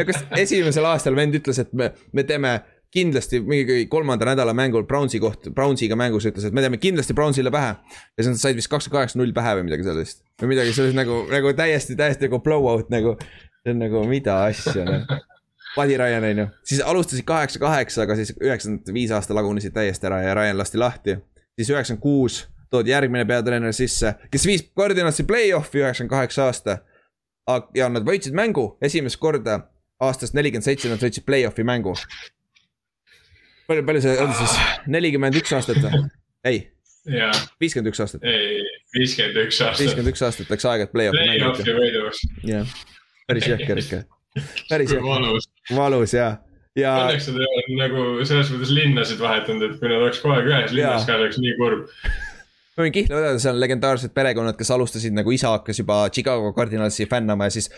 kas 0.07 0.25
esimesel 0.39 0.87
aastal 0.87 1.17
vend 1.19 1.35
ütles, 1.39 1.59
et 1.63 1.73
me, 1.75 1.91
me 2.13 2.25
teeme 2.27 2.61
kindlasti 2.95 3.41
mingi 3.43 3.87
kolmanda 3.91 4.29
nädala 4.31 4.55
mängul 4.57 4.87
Brownsi 4.87 5.19
koht, 5.21 5.51
Brownsiga 5.55 5.99
mängus 5.99 6.29
ütles, 6.29 6.47
et 6.47 6.55
me 6.55 6.63
teeme 6.65 6.79
kindlasti 6.81 7.15
Brownsile 7.15 7.51
pähe. 7.51 7.75
ja 7.77 8.23
siis 8.25 8.33
nad 8.33 8.41
said 8.41 8.57
vist 8.57 8.71
kakskümmend 8.73 9.01
kaheksa 9.01 9.21
null 9.21 9.35
pähe 9.37 9.57
või 9.59 9.67
midagi 9.69 9.89
sellist. 9.89 10.23
või 10.43 10.55
midagi 10.55 10.75
sellist 10.77 10.97
nagu, 10.99 11.25
nagu 11.33 11.53
täiesti, 11.59 11.99
täiesti 11.99 12.29
nagu 12.29 12.41
blowout 12.41 12.93
nagu. 12.95 13.17
see 13.63 13.75
on 13.75 13.83
nagu 13.83 14.05
mida 14.09 14.45
asja 14.47 14.87
noh. 14.87 15.17
Buddy 15.77 15.97
Ryan 16.01 16.25
on 16.25 16.39
ju, 16.39 16.45
siis 16.65 16.81
alustasid 16.81 17.27
kaheksa, 17.29 17.61
kaheksa, 17.61 18.07
aga 18.07 18.15
siis 18.17 18.31
üheksakümmend 18.39 18.95
viis 18.97 19.11
aasta 19.13 19.35
lagunesid 19.37 19.75
täiesti 19.77 20.09
ära 20.09 20.23
ja 20.23 20.37
Ryan 20.39 20.59
lasti 20.63 20.79
lahti. 20.81 21.19
siis 21.59 21.75
üheksakümmend 21.75 22.03
kuus 22.03 22.45
toodi 22.71 22.91
järgmine 22.91 23.25
peatreener 23.29 23.75
sisse, 23.77 24.15
kes 24.31 24.47
viis 24.47 24.65
Cardinalsi 24.79 25.25
play-off'i 25.25 25.83
üheksakümmend 25.83 26.11
kaheksa 26.11 26.51
aasta. 26.51 26.79
ja 27.75 27.89
nad 27.89 28.03
võitsid 28.03 28.35
mängu 28.35 28.77
esimest 28.83 29.21
korda 29.23 29.61
aastast 30.01 30.35
nelikümmend 30.35 30.67
seitse, 30.67 30.89
nad 30.91 31.03
võitsid 31.03 31.27
play-off'i 31.27 31.65
mängu 31.65 31.95
palju, 33.67 33.85
palju 33.87 34.03
see 34.05 34.17
on 34.23 34.33
siis, 34.35 34.57
nelikümmend 34.87 35.39
üks 35.41 35.55
aastat 35.57 35.79
või? 35.83 36.03
ei. 36.51 36.61
viiskümmend 37.61 37.93
üks 37.93 38.03
aastat. 38.05 38.27
ei, 38.27 38.65
viiskümmend 38.97 39.41
üks 39.47 39.61
aastat. 39.61 39.83
viiskümmend 39.85 40.13
üks 40.13 40.27
aastat 40.27 40.53
läks 40.53 40.69
aega, 40.71 40.89
et 40.89 40.95
play-off'i 40.95 41.23
mängida. 41.23 41.53
Play-off'i 41.55 41.79
võiduks. 41.79 42.25
jah, 42.51 42.77
päris 43.31 43.49
jõhker 43.53 43.83
ikka. 43.83 44.03
päris 44.71 44.95
jõhker. 44.95 45.09
valus. 45.09 45.51
valus 45.71 46.17
jah 46.17 46.39
ja. 46.77 46.95
Õnneks 47.07 47.31
nad 47.31 47.43
ei 47.43 47.51
ole 47.51 47.81
nagu 47.81 48.07
selles 48.29 48.53
mõttes 48.53 48.73
linnasid 48.77 49.21
vahetanud, 49.23 49.67
et 49.69 49.79
kui 49.81 49.91
nad 49.91 50.03
oleks 50.03 50.23
kogu 50.23 50.37
aeg 50.37 50.51
ühes 50.51 50.75
linnas 50.77 51.07
ka, 51.09 51.19
oleks 51.21 51.41
nii 51.43 51.55
kurb 51.61 51.87
ma 52.77 52.85
võin 52.85 52.95
kihla 52.95 53.21
öelda, 53.21 53.39
seal 53.43 53.57
on 53.57 53.63
legendaarsed 53.63 54.13
perekonnad, 54.17 54.59
kes 54.59 54.71
alustasid 54.75 55.17
nagu 55.17 55.33
isa 55.33 55.55
hakkas 55.55 55.81
juba 55.81 56.03
Chicago 56.13 56.53
Cardinalsi 56.57 57.09
fännama 57.11 57.49
ja 57.49 57.57
siis 57.57 57.71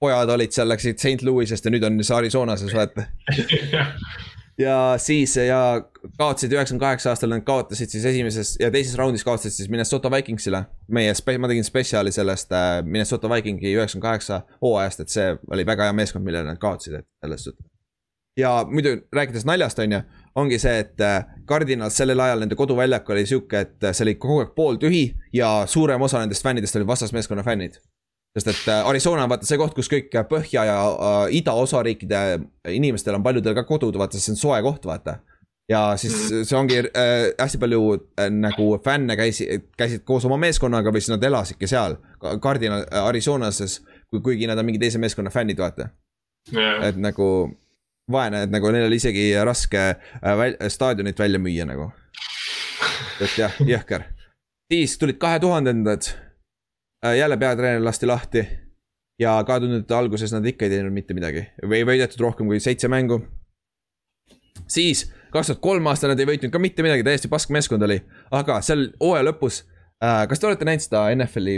pojad 0.00 0.32
olid 0.34 0.52
seal, 0.54 0.68
läksid 0.72 0.98
St 0.98 1.26
Louis'est 1.26 1.66
ja 1.66 1.72
nüüd 1.72 1.84
on 1.86 2.00
Arizonases, 2.16 2.74
vaata 2.74 3.06
ja 4.60 4.94
siis 4.98 5.36
ja 5.36 5.60
kaotasid 6.18 6.52
üheksakümne 6.52 6.80
kaheksa 6.80 7.12
aastal, 7.12 7.32
nad 7.32 7.44
kaotasid 7.46 7.92
siis 7.92 8.04
esimeses 8.04 8.54
ja 8.60 8.70
teises 8.70 8.96
raundis 8.98 9.24
kaotasid 9.24 9.54
siis 9.56 9.68
Minnesota 9.72 10.10
Vikingsile. 10.10 10.64
meie, 10.88 11.14
ma 11.38 11.48
tegin 11.48 11.64
spetsiaali 11.64 12.12
sellest 12.12 12.52
äh, 12.52 12.80
Minnesota 12.84 13.30
Vikingi 13.30 13.74
üheksakümne 13.76 14.08
kaheksa 14.08 14.40
hooajast, 14.62 15.00
et 15.04 15.14
see 15.14 15.28
oli 15.50 15.66
väga 15.66 15.88
hea 15.88 15.96
meeskond, 15.96 16.24
millele 16.24 16.48
nad 16.48 16.60
kaotasid, 16.60 17.00
et 17.00 17.08
selles 17.24 17.44
suhtes. 17.44 17.66
ja 18.36 18.64
muidu 18.68 18.96
rääkides 19.12 19.44
naljast, 19.44 19.78
on 19.78 19.92
ju, 19.92 20.02
ongi 20.34 20.58
see, 20.62 20.78
et 20.84 21.00
äh, 21.00 21.24
Cardinal 21.48 21.90
sellel 21.90 22.20
ajal 22.20 22.44
nende 22.44 22.58
koduväljak 22.58 23.08
oli 23.10 23.26
sihuke, 23.26 23.64
et 23.66 23.84
äh, 23.84 23.94
see 23.94 24.06
oli 24.06 24.14
kogu 24.14 24.42
aeg 24.44 24.52
pooltühi 24.56 25.04
ja 25.34 25.64
suurem 25.66 26.02
osa 26.02 26.22
nendest 26.22 26.46
fännidest 26.46 26.76
olid 26.76 26.86
vastasmeeskonna 26.86 27.42
fännid 27.46 27.80
sest 28.38 28.48
et 28.48 28.68
äh, 28.68 28.86
Arizona 28.86 29.24
on 29.24 29.32
vaata 29.32 29.46
see 29.48 29.58
koht, 29.58 29.74
kus 29.74 29.90
kõik 29.90 30.14
põhja 30.30 30.64
ja 30.68 30.78
äh, 30.86 31.24
ida 31.40 31.54
osariikide 31.58 32.22
inimestel 32.70 33.18
on 33.18 33.26
paljudel 33.26 33.56
ka 33.58 33.66
kodud, 33.66 33.98
vaata, 33.98 34.20
see 34.20 34.34
on 34.34 34.40
soe 34.40 34.60
koht, 34.62 34.86
vaata. 34.86 35.18
ja 35.70 35.96
siis 35.98 36.14
mhm. 36.14 36.44
see 36.46 36.58
ongi 36.58 36.78
äh, 36.84 37.30
hästi 37.38 37.58
palju 37.62 37.82
äh, 37.96 38.28
nagu 38.30 38.68
fänne 38.84 39.16
käisid, 39.18 39.66
käisid 39.78 40.06
koos 40.06 40.26
oma 40.28 40.38
meeskonnaga 40.42 40.94
või 40.94 41.02
siis 41.02 41.14
nad 41.16 41.26
elasidki 41.26 41.70
seal, 41.70 41.98
Cardinal 42.42 42.86
äh, 42.86 43.08
Arizonases, 43.10 43.80
kui, 44.10 44.22
kuigi 44.22 44.50
nad 44.50 44.58
on 44.58 44.68
mingi 44.68 44.82
teise 44.82 45.02
meeskonna 45.02 45.34
fännid, 45.34 45.58
vaata 45.58 45.90
yeah.. 46.54 46.86
et 46.86 47.02
nagu 47.02 47.26
vaene, 48.12 48.44
et 48.46 48.50
nagu 48.50 48.70
neil 48.72 48.88
oli 48.88 49.00
isegi 49.00 49.32
raske 49.44 49.82
äh, 49.90 50.32
väl, 50.38 50.56
staadionit 50.68 51.18
välja 51.18 51.38
müüa 51.38 51.68
nagu. 51.68 51.92
et 53.20 53.38
jah, 53.38 53.54
jõhker. 53.74 54.08
siis 54.72 54.98
tulid 54.98 55.18
kahe 55.20 55.40
tuhandendad 55.40 56.12
Äh, 57.06 57.16
jälle 57.16 57.36
peatreener 57.36 57.84
lasti 57.84 58.06
lahti. 58.06 58.48
ja 59.20 59.44
kahe 59.44 59.60
tuhandete 59.60 59.94
alguses 59.94 60.32
nad 60.32 60.44
ikka 60.46 60.64
ei 60.64 60.70
teinud 60.70 60.92
mitte 60.92 61.14
midagi 61.16 61.42
või 61.62 61.80
ei 61.80 61.84
võidetud 61.88 62.20
rohkem 62.20 62.48
kui 62.48 62.60
seitse 62.60 62.88
mängu. 62.88 63.20
siis 64.68 65.06
kaks 65.32 65.46
tuhat 65.46 65.60
kolm 65.64 65.86
aasta 65.86 66.08
nad 66.08 66.20
ei 66.20 66.28
võitnud 66.28 66.52
ka 66.52 66.58
mitte 66.58 66.82
midagi, 66.84 67.04
täiesti 67.04 67.28
pask 67.28 67.50
meeskond 67.56 67.82
oli, 67.88 68.02
aga 68.30 68.60
seal 68.60 68.90
hooaja 69.00 69.24
lõpus 69.30 69.62
äh,. 70.04 70.26
kas 70.28 70.40
te 70.40 70.46
olete 70.46 70.68
näinud 70.68 70.84
seda 70.84 71.06
NFL-i, 71.14 71.56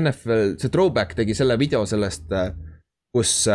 NFL, 0.00 0.58
see 0.60 0.68
throwback 0.68 1.16
tegi 1.16 1.34
selle 1.34 1.58
video 1.58 1.86
sellest 1.86 2.28
kus. 3.12 3.48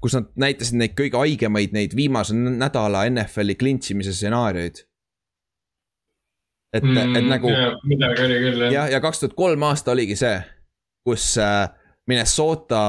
Kus 0.00 0.14
nad 0.18 0.30
näitasid 0.36 0.78
neid 0.80 0.94
kõige 0.98 1.16
haigemaid, 1.20 1.74
neid 1.76 1.96
viimase 1.96 2.36
nädala 2.36 3.06
NFL-i 3.08 3.56
klintsimise 3.60 4.12
stsenaariumeid 4.16 4.84
et 6.72 6.86
mm,, 6.86 7.16
et 7.18 7.26
nagu. 7.26 7.52
midagi 7.88 8.24
oli 8.24 8.40
küll 8.44 8.64
jah. 8.66 8.72
jah, 8.74 8.90
ja 8.94 9.02
kaks 9.02 9.22
tuhat 9.22 9.36
kolm 9.38 9.62
aasta 9.66 9.94
oligi 9.94 10.16
see, 10.18 10.36
kus 11.06 11.32
äh, 11.42 11.66
Minnesota 12.10 12.84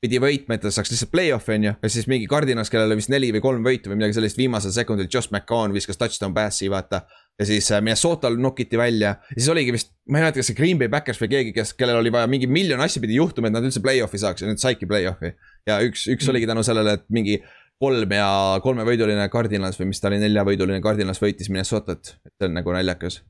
pidi 0.00 0.20
võitma, 0.22 0.56
et 0.56 0.62
ta 0.64 0.72
saaks 0.72 0.92
lihtsalt 0.94 1.12
play-off'i 1.12 1.58
on 1.58 1.66
ju, 1.68 1.72
ja 1.82 1.90
siis 1.92 2.06
mingi 2.08 2.28
Cardinas, 2.30 2.70
kellel 2.72 2.88
oli 2.88 3.00
vist 3.02 3.12
neli 3.12 3.32
või 3.34 3.42
kolm 3.44 3.66
võitu 3.66 3.90
või 3.90 3.98
midagi 4.00 4.16
sellist, 4.16 4.38
viimasel 4.40 4.72
sekundil 4.72 5.10
Josh 5.12 5.28
McCown 5.32 5.74
viskas 5.76 6.00
touchdown 6.00 6.32
pass'i, 6.36 6.70
vaata. 6.72 7.02
Ja 7.38 7.46
siis 7.48 7.70
äh, 7.72 7.80
Minnesotal 7.84 8.36
nokiti 8.40 8.78
välja 8.78 9.14
ja 9.14 9.36
siis 9.36 9.48
oligi 9.52 9.72
vist, 9.72 9.92
ma 10.08 10.18
ei 10.18 10.26
mäleta, 10.26 10.40
kas 10.40 10.50
see 10.50 10.58
Green 10.58 10.80
Bay 10.80 10.90
Backers 10.92 11.20
või 11.22 11.30
keegi, 11.32 11.54
kes, 11.56 11.72
kellel 11.78 12.00
oli 12.00 12.12
vaja 12.12 12.28
mingi 12.30 12.48
miljon 12.50 12.82
asja 12.84 13.02
pidi 13.02 13.16
juhtuma, 13.16 13.48
et 13.48 13.56
nad 13.56 13.64
üldse 13.66 13.82
play-off'i 13.84 14.20
saaks 14.20 14.44
ja 14.44 14.50
nüüd 14.50 14.60
saidki 14.62 14.88
play-off'i. 14.90 15.32
ja 15.68 15.80
üks, 15.86 16.06
üks 16.08 16.26
mm. 16.26 16.34
oligi 16.34 16.50
tänu 16.50 16.64
sellele, 16.66 16.98
et 16.98 17.06
mingi 17.08 17.38
kolm 17.80 18.12
ja 18.12 18.30
kolmevõiduline 18.62 19.28
Cardinals 19.32 19.78
või 19.80 19.90
mis 19.92 20.02
ta 20.02 20.10
oli, 20.10 20.20
neljavõiduline 20.20 20.82
Cardinals 20.84 21.22
võitis 21.22 21.48
Minnesotat, 21.52 22.16
et 22.26 22.34
see 22.34 22.50
on 22.50 22.58
nagu 22.58 22.74
naljakas. 22.76 23.22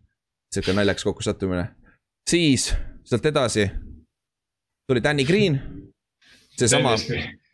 sihuke 0.55 0.75
naljakas 0.75 1.07
kokkusattumine. 1.07 1.69
siis 2.31 2.73
sealt 3.05 3.27
edasi 3.27 3.69
tuli 4.91 5.03
Danny 5.03 5.25
Green. 5.25 5.61
seesama, 6.59 6.97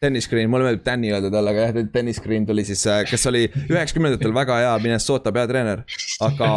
Dennis 0.02 0.28
Green, 0.28 0.50
mulle 0.52 0.66
meeldib 0.66 0.84
Danny 0.84 1.08
öelda 1.08 1.30
talle, 1.32 1.52
aga 1.54 1.62
jah, 1.68 1.86
Dennis 1.94 2.20
Green 2.20 2.44
tuli 2.46 2.66
siis, 2.68 2.82
äh, 2.90 3.00
kes 3.08 3.22
oli 3.30 3.46
üheksakümnendatel 3.48 4.34
väga 4.36 4.58
hea 4.60 4.74
Minnesota 4.84 5.32
peatreener, 5.32 5.86
aga 6.26 6.50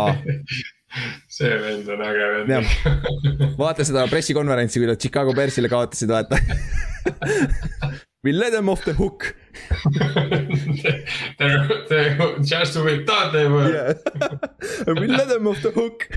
see 1.37 1.53
vend 1.63 1.87
on 1.93 2.03
äge 2.03 2.27
vend. 2.49 2.67
vaata 3.61 3.85
seda 3.87 4.03
pressikonverentsi, 4.11 4.81
kui 4.81 4.89
nad 4.89 4.99
Chicago 4.99 5.35
Bearsile 5.37 5.71
kaotasid, 5.71 6.11
vaata 6.11 6.39
We 8.27 8.33
let 8.33 8.51
them 8.51 8.67
off 8.67 8.83
the 8.83 8.91
hook 8.93 9.29
They're, 11.39 11.69
they're 11.87 12.39
just 12.43 12.75
who 12.75 12.83
we 12.83 13.05
thought 13.05 13.31
they 13.31 13.47
were 13.47 13.71
yeah. 13.71 13.93
We 14.99 15.07
let 15.07 15.29
them 15.29 15.47
off 15.47 15.61
the 15.63 15.71
hook 15.71 16.09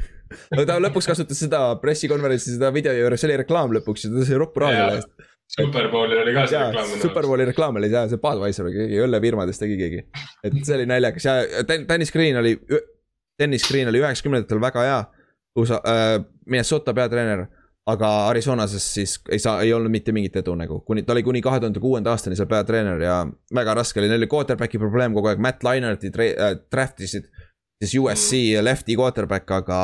aga 0.52 0.64
ta 0.66 0.78
lõpuks 0.80 1.06
kasutas 1.10 1.38
seda 1.44 1.60
pressikonverentsi, 1.82 2.56
seda 2.56 2.72
video 2.74 2.94
juures, 2.96 3.20
see 3.20 3.28
oli 3.30 3.38
reklaam 3.42 3.74
lõpuks 3.76 4.06
ja 4.06 4.10
ta 4.12 4.26
sai 4.26 4.40
roppu 4.40 4.64
selle 4.64 4.98
eest. 4.98 5.10
Superbowli 5.52 6.16
oli 6.16 6.32
ka 6.32 6.46
see 6.48 6.56
ja, 6.56 6.68
reklaam. 6.70 6.92
Superbowli 7.02 7.46
reklaam 7.50 7.80
oli 7.80 7.90
jah, 7.92 8.06
see 8.08 8.20
Budweiser 8.20 8.64
või 8.68 8.76
keegi 8.76 9.00
õllefirmadest 9.04 9.60
tegi 9.60 9.78
keegi. 9.80 10.04
et 10.48 10.60
see 10.62 10.76
oli 10.78 10.86
naljakas 10.88 11.26
ja 11.28 11.64
Dennis 11.68 12.12
Green 12.14 12.38
oli, 12.40 12.54
Dennis 13.40 13.66
Green 13.68 13.90
oli 13.92 14.00
üheksakümnendatel 14.00 14.62
väga 14.62 14.86
hea. 14.88 15.02
USA 15.60 15.82
äh,, 15.84 16.14
Minnesota 16.48 16.94
peatreener 16.96 17.44
aga 17.86 18.08
Arizonases 18.28 18.84
siis 18.94 19.16
ei 19.30 19.38
saa, 19.42 19.60
ei 19.62 19.72
olnud 19.74 19.90
mitte 19.90 20.12
mingit 20.14 20.36
edu 20.38 20.54
nagu, 20.58 20.80
kuni, 20.86 21.02
ta 21.02 21.14
oli 21.16 21.24
kuni 21.26 21.42
kahe 21.42 21.58
tuhande 21.60 21.80
kuuenda 21.82 22.12
aastani 22.14 22.38
seal 22.38 22.48
peatreener 22.50 23.00
ja 23.02 23.16
väga 23.54 23.74
raske 23.74 24.00
oli, 24.00 24.10
neil 24.10 24.22
oli 24.22 24.30
quarterback'i 24.30 24.78
probleem 24.78 25.14
kogu 25.16 25.32
aeg, 25.32 25.42
Matt 25.42 25.66
Linerti 25.66 26.12
äh, 26.14 26.54
draft 26.70 27.00
isid. 27.02 27.26
siis 27.82 27.96
USC 27.98 28.32
mm. 28.32 28.64
lefty 28.64 28.96
quarterback, 28.96 29.50
aga, 29.50 29.80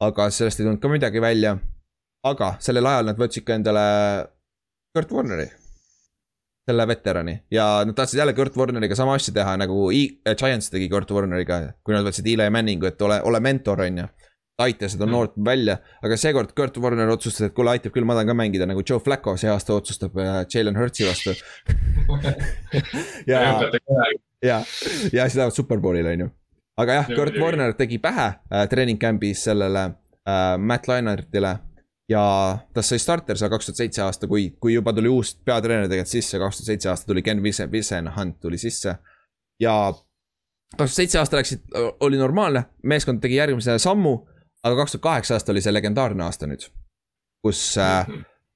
aga 0.00 0.28
sellest 0.30 0.60
ei 0.60 0.66
tulnud 0.66 0.82
ka 0.82 0.92
midagi 0.92 1.20
välja. 1.20 1.56
aga 2.22 2.54
sellel 2.60 2.86
ajal 2.86 3.08
nad 3.08 3.18
võtsid 3.18 3.46
ka 3.48 3.56
endale 3.56 3.86
Kurt 4.94 5.12
Warneri. 5.12 5.50
selle 6.66 6.84
veterani 6.86 7.32
ja 7.50 7.82
nad 7.84 7.94
tahtsid 7.94 8.18
jälle 8.18 8.32
Kurt 8.32 8.56
Warneriga 8.56 8.94
sama 8.94 9.14
asja 9.18 9.34
teha 9.34 9.56
nagu 9.58 9.90
e 9.90 10.34
Giants 10.38 10.70
tegi 10.70 10.88
Kurt 10.88 11.10
Warneriga, 11.10 11.56
kui 11.82 11.94
nad 11.94 12.04
võtsid 12.06 12.28
Eli 12.30 12.50
Manningu, 12.50 12.86
et 12.86 13.02
ole, 13.02 13.16
ole 13.26 13.40
mentor, 13.40 13.80
on 13.82 13.98
ju 13.98 14.04
aita 14.62 14.88
seda 14.88 15.06
mm. 15.06 15.12
noort 15.12 15.32
välja, 15.44 15.76
aga 16.04 16.16
seekord 16.20 16.52
Kurt 16.56 16.76
Warner 16.78 17.10
otsustas, 17.10 17.48
et 17.48 17.56
kuule, 17.56 17.72
aitab 17.72 17.94
küll, 17.94 18.06
ma 18.06 18.14
tahan 18.14 18.30
ka 18.30 18.36
mängida 18.36 18.68
nagu 18.68 18.84
Joe 18.88 19.00
Flacco 19.02 19.34
see 19.40 19.50
aasta 19.50 19.74
otsustab 19.74 20.16
äh, 20.20 20.44
Jalen 20.54 20.78
Hurtsi 20.78 21.08
vastu 21.08 21.34
ja, 23.30 23.42
ja, 24.44 24.60
ja 25.12 25.26
siis 25.26 25.40
lähevad 25.40 25.56
superbowlile, 25.56 26.14
on 26.14 26.24
ju. 26.26 26.30
aga 26.84 27.00
jah, 27.00 27.12
Kurt 27.16 27.40
Warner 27.42 27.74
tegi 27.78 27.98
pähe 28.02 28.28
äh, 28.28 28.68
treening 28.70 29.00
camp'is 29.02 29.48
sellele 29.48 29.88
äh, 29.88 30.54
Matt 30.58 30.88
Lainertile 30.88 31.56
ja 32.08 32.58
tast 32.74 32.92
sai 32.92 32.98
starter 32.98 33.38
seal 33.38 33.50
kaks 33.50 33.68
tuhat 33.68 33.82
seitse 33.82 34.02
aasta, 34.02 34.28
kui, 34.28 34.50
kui 34.60 34.74
juba 34.74 34.92
tuli 34.92 35.08
uus 35.08 35.34
peatreener 35.44 35.88
tegelikult 35.88 36.12
sisse, 36.12 36.38
kaks 36.38 36.60
tuhat 36.60 36.72
seitse 36.72 36.90
aasta 36.90 37.06
tuli 37.06 37.22
Ken 37.22 37.42
Visen, 37.42 37.70
Visen 37.72 38.10
Hunt 38.16 38.40
tuli 38.40 38.58
sisse. 38.58 38.96
ja 39.60 39.76
kaks 39.92 40.76
tuhat 40.76 40.96
seitse 40.96 41.18
aasta 41.18 41.36
läksid, 41.36 41.64
oli 42.00 42.18
normaalne, 42.18 42.64
meeskond 42.82 43.20
tegi 43.20 43.36
järgmise 43.40 43.78
sammu. 43.78 44.18
aga 44.62 44.76
kaks 44.76 44.92
tuhat 44.92 45.02
kaheksa 45.02 45.34
aasta 45.34 45.52
oli 45.52 45.60
see 45.60 45.72
legendaarne 45.72 46.24
aasta 46.24 46.46
nüüd. 46.46 46.68
kus 47.42 47.78
äh, 47.78 48.06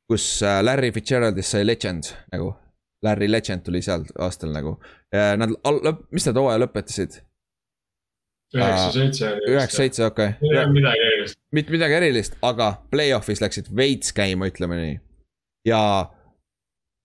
kus 0.08 0.40
Larry 0.62 0.92
Fitzgeraldist 0.92 1.50
sai 1.50 1.66
legend 1.66 2.12
nagu. 2.32 2.54
Larry 3.02 3.28
Legend 3.30 3.62
tuli 3.62 3.82
seal 3.82 4.06
aastal 4.18 4.50
nagu. 4.54 4.76
Nad, 5.12 5.52
mis 6.14 6.26
nad 6.26 6.38
hooaja 6.40 6.62
lõpetasid? 6.62 7.20
Üheksa, 8.54 8.92
seitse. 8.94 9.32
üheksa, 9.48 9.76
seitse, 9.76 10.06
okei 10.06 10.36
midagi 10.72 11.02
erilist. 11.08 11.40
mitte 11.52 11.74
midagi 11.74 11.98
erilist, 11.98 12.38
aga 12.46 12.70
play-off'is 12.92 13.42
läksid 13.42 13.72
veits 13.76 14.14
käima, 14.16 14.50
ütleme 14.52 14.78
nii. 14.82 14.96
ja 15.72 15.82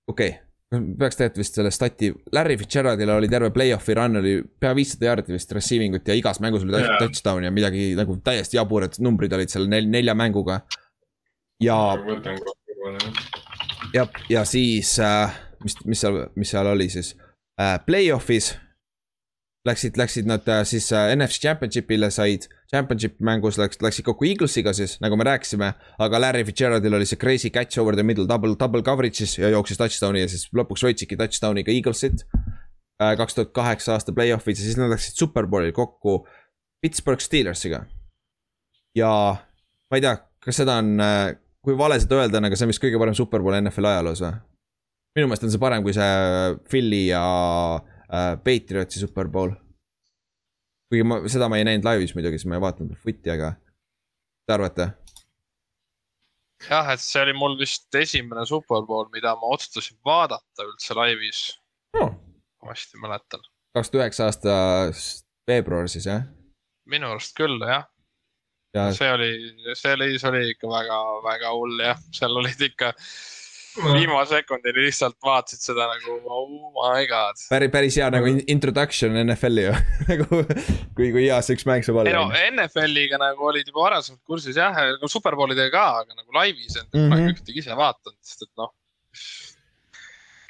okei 0.07 0.35
okay 0.35 0.39
peaks 0.71 1.17
tegelikult 1.19 1.41
vist 1.41 1.57
selle 1.57 1.71
stati, 1.73 2.09
Larry 2.31 2.55
Fitzgeraldil 2.61 3.09
oli 3.11 3.27
terve 3.31 3.49
play-off'i 3.51 3.95
run 3.97 4.21
oli 4.21 4.37
pea 4.59 4.71
viissada 4.75 5.09
jaardi 5.09 5.35
vist 5.35 5.51
receiving 5.51 5.97
ut 5.97 6.07
ja 6.07 6.15
igas 6.15 6.39
mängus 6.43 6.63
oli 6.63 6.77
yeah. 6.79 6.95
touchdown 7.01 7.43
ja 7.43 7.51
midagi 7.51 7.89
nagu 7.99 8.15
täiesti 8.23 8.55
jaburad 8.55 8.95
numbrid 9.03 9.33
olid 9.35 9.51
seal 9.51 9.67
nel, 9.67 9.89
nelja 9.91 10.15
mänguga. 10.15 10.61
ja. 11.61 11.77
ja, 13.93 14.07
ja 14.29 14.45
siis 14.47 14.95
äh,, 14.99 15.35
mis, 15.63 15.75
mis 15.85 16.05
seal, 16.05 16.21
mis 16.39 16.55
seal 16.55 16.71
oli 16.71 16.87
siis 16.89 17.17
äh,, 17.59 17.75
play-off'is 17.85 18.53
läksid, 19.67 19.97
läksid 19.99 20.29
nad 20.29 20.47
äh, 20.49 20.63
siis 20.65 20.89
äh, 20.93 21.11
NFC 21.15 21.41
Championship'ile, 21.43 22.09
said 22.11 22.47
championship 22.71 23.19
mängus 23.19 23.59
läks, 23.61 23.81
läksid 23.83 24.05
kokku 24.07 24.25
Eaglesiga 24.25 24.73
siis, 24.73 24.97
nagu 25.03 25.17
me 25.19 25.27
rääkisime. 25.27 25.73
aga 25.99 26.21
Larry 26.21 26.45
Fitzgeraldil 26.47 26.97
oli 26.97 27.05
see 27.05 27.19
crazy 27.19 27.49
catch 27.49 27.79
over 27.79 27.95
the 27.95 28.03
middle, 28.03 28.27
double, 28.27 28.55
double 28.59 28.81
coverage'is 28.81 29.37
ja 29.37 29.51
jooksis 29.53 29.77
touchdown'i 29.77 30.23
ja 30.23 30.31
siis 30.31 30.47
lõpuks 30.57 30.85
võitsidki 30.87 31.19
touchdown'iga 31.19 31.73
Eaglesit. 31.75 32.25
Äh, 33.01 33.15
kaks 33.17 33.37
tuhat 33.37 33.53
kaheksa 33.53 33.97
aasta 33.97 34.13
play-off'is 34.15 34.61
ja 34.61 34.65
siis 34.65 34.79
nad 34.81 34.91
läksid 34.93 35.19
superbowlil 35.21 35.73
kokku 35.77 36.23
Pittsburgh 36.81 37.21
Steelersiga. 37.21 37.85
ja 38.97 39.11
ma 39.91 39.97
ei 39.97 40.01
tea, 40.01 40.17
kas 40.43 40.57
seda 40.63 40.79
on, 40.81 40.97
kui 41.63 41.77
vale 41.77 41.99
seda 42.01 42.23
öelda 42.23 42.41
on, 42.41 42.49
aga 42.49 42.57
see 42.57 42.65
on 42.65 42.73
vist 42.73 42.81
kõige 42.83 42.99
parem 42.99 43.15
superbowl 43.15 43.55
NFL 43.61 43.87
ajaloos 43.93 44.23
või? 44.25 44.33
minu 45.15 45.27
meelest 45.27 45.45
on 45.45 45.51
see 45.53 45.61
parem 45.61 45.83
kui 45.83 45.93
see 45.95 46.11
Philly 46.71 47.05
ja 47.11 47.21
äh, 48.13 48.31
Patriotsi 48.43 49.01
superbowl. 49.01 49.53
kuigi 50.91 51.03
ma, 51.07 51.21
seda 51.31 51.49
ma 51.49 51.59
ei 51.59 51.67
näinud 51.67 51.87
laivis 51.87 52.15
muidugi, 52.15 52.39
siis 52.39 52.49
ma 52.51 52.57
ei 52.57 52.65
vaadanud 52.65 52.97
footi, 52.99 53.31
aga, 53.33 53.53
mis 53.55 54.49
te 54.49 54.57
arvate? 54.57 54.89
jah, 56.69 56.91
et 56.93 57.01
see 57.03 57.21
oli 57.23 57.33
mul 57.37 57.57
vist 57.59 57.95
esimene 57.95 58.43
superbowl, 58.47 59.09
mida 59.13 59.33
ma 59.39 59.53
otsustasin 59.55 59.97
vaadata 60.05 60.67
üldse 60.67 60.97
laivis 60.97 61.45
oh.. 61.99 62.13
ma 62.61 62.75
hästi 62.75 63.01
mäletan. 63.01 63.47
kaks 63.75 63.89
tuhat 63.89 64.03
üheksa 64.03 64.29
aasta 64.29 64.53
veebruar 65.49 65.89
siis 65.89 66.05
jah? 66.09 66.27
minu 66.85 67.09
arust 67.13 67.35
küll 67.37 67.57
jah 67.65 67.87
ja.... 68.75 68.89
see 68.95 69.11
oli, 69.11 69.31
see 69.75 69.93
oli, 69.95 70.09
see 70.19 70.31
oli 70.31 70.43
ikka 70.53 70.69
väga, 70.71 70.99
väga 71.25 71.53
hull 71.55 71.83
jah, 71.83 72.01
seal 72.15 72.37
olid 72.43 72.67
ikka 72.69 72.93
viimase 73.79 74.35
sekundini 74.35 74.85
lihtsalt 74.85 75.15
vaatasid 75.23 75.63
seda 75.63 75.87
nagu 75.91 76.15
oh 76.25 76.49
my 76.75 77.05
god. 77.09 77.39
päris, 77.49 77.71
päris 77.73 77.97
hea 77.99 78.09
nagu 78.13 78.33
introduction 78.53 79.15
NFL-i 79.23 79.65
ju 79.67 79.73
nagu 80.11 80.41
kui, 80.97 81.11
kui 81.13 81.25
hea 81.25 81.39
see 81.45 81.57
üks 81.57 81.67
mäng 81.69 81.85
saab 81.87 82.01
olla. 82.01 82.11
ei 82.11 82.17
no 82.17 82.25
NFL-iga 82.65 83.19
nagu 83.21 83.47
olid 83.51 83.71
juba 83.71 83.87
varasemalt 83.87 84.21
kursis 84.27 84.59
jah, 84.59 84.75
nagu 84.95 85.11
superbowlidega 85.11 85.71
ka, 85.75 85.87
aga 86.03 86.19
nagu 86.19 86.37
laivis 86.37 86.75
ei 86.75 86.83
olnud 86.83 86.99
mm 86.99 87.15
-hmm. 87.15 87.33
ühtegi 87.35 87.63
ise 87.63 87.77
vaadanud, 87.77 88.19
sest 88.25 88.47
et 88.47 88.53
noh. 88.61 88.73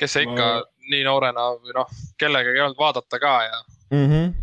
kes 0.01 0.17
see 0.17 0.25
ikka 0.27 0.47
ma... 0.49 0.67
nii 0.93 1.03
noorena 1.05 1.47
või 1.61 1.77
noh, 1.77 1.95
kellegagi 2.17 2.57
ei 2.57 2.65
olnud 2.67 2.81
vaadata 2.81 3.19
ka 3.21 3.35
ja 3.47 3.63
mm. 3.91 4.05
-hmm. 4.05 4.35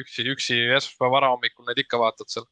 üksi, 0.00 0.28
üksi 0.36 0.60
esmaspäeva 0.78 1.16
varahommikul 1.18 1.68
neid 1.68 1.84
ikka 1.84 2.00
vaatad 2.00 2.32
seal 2.32 2.48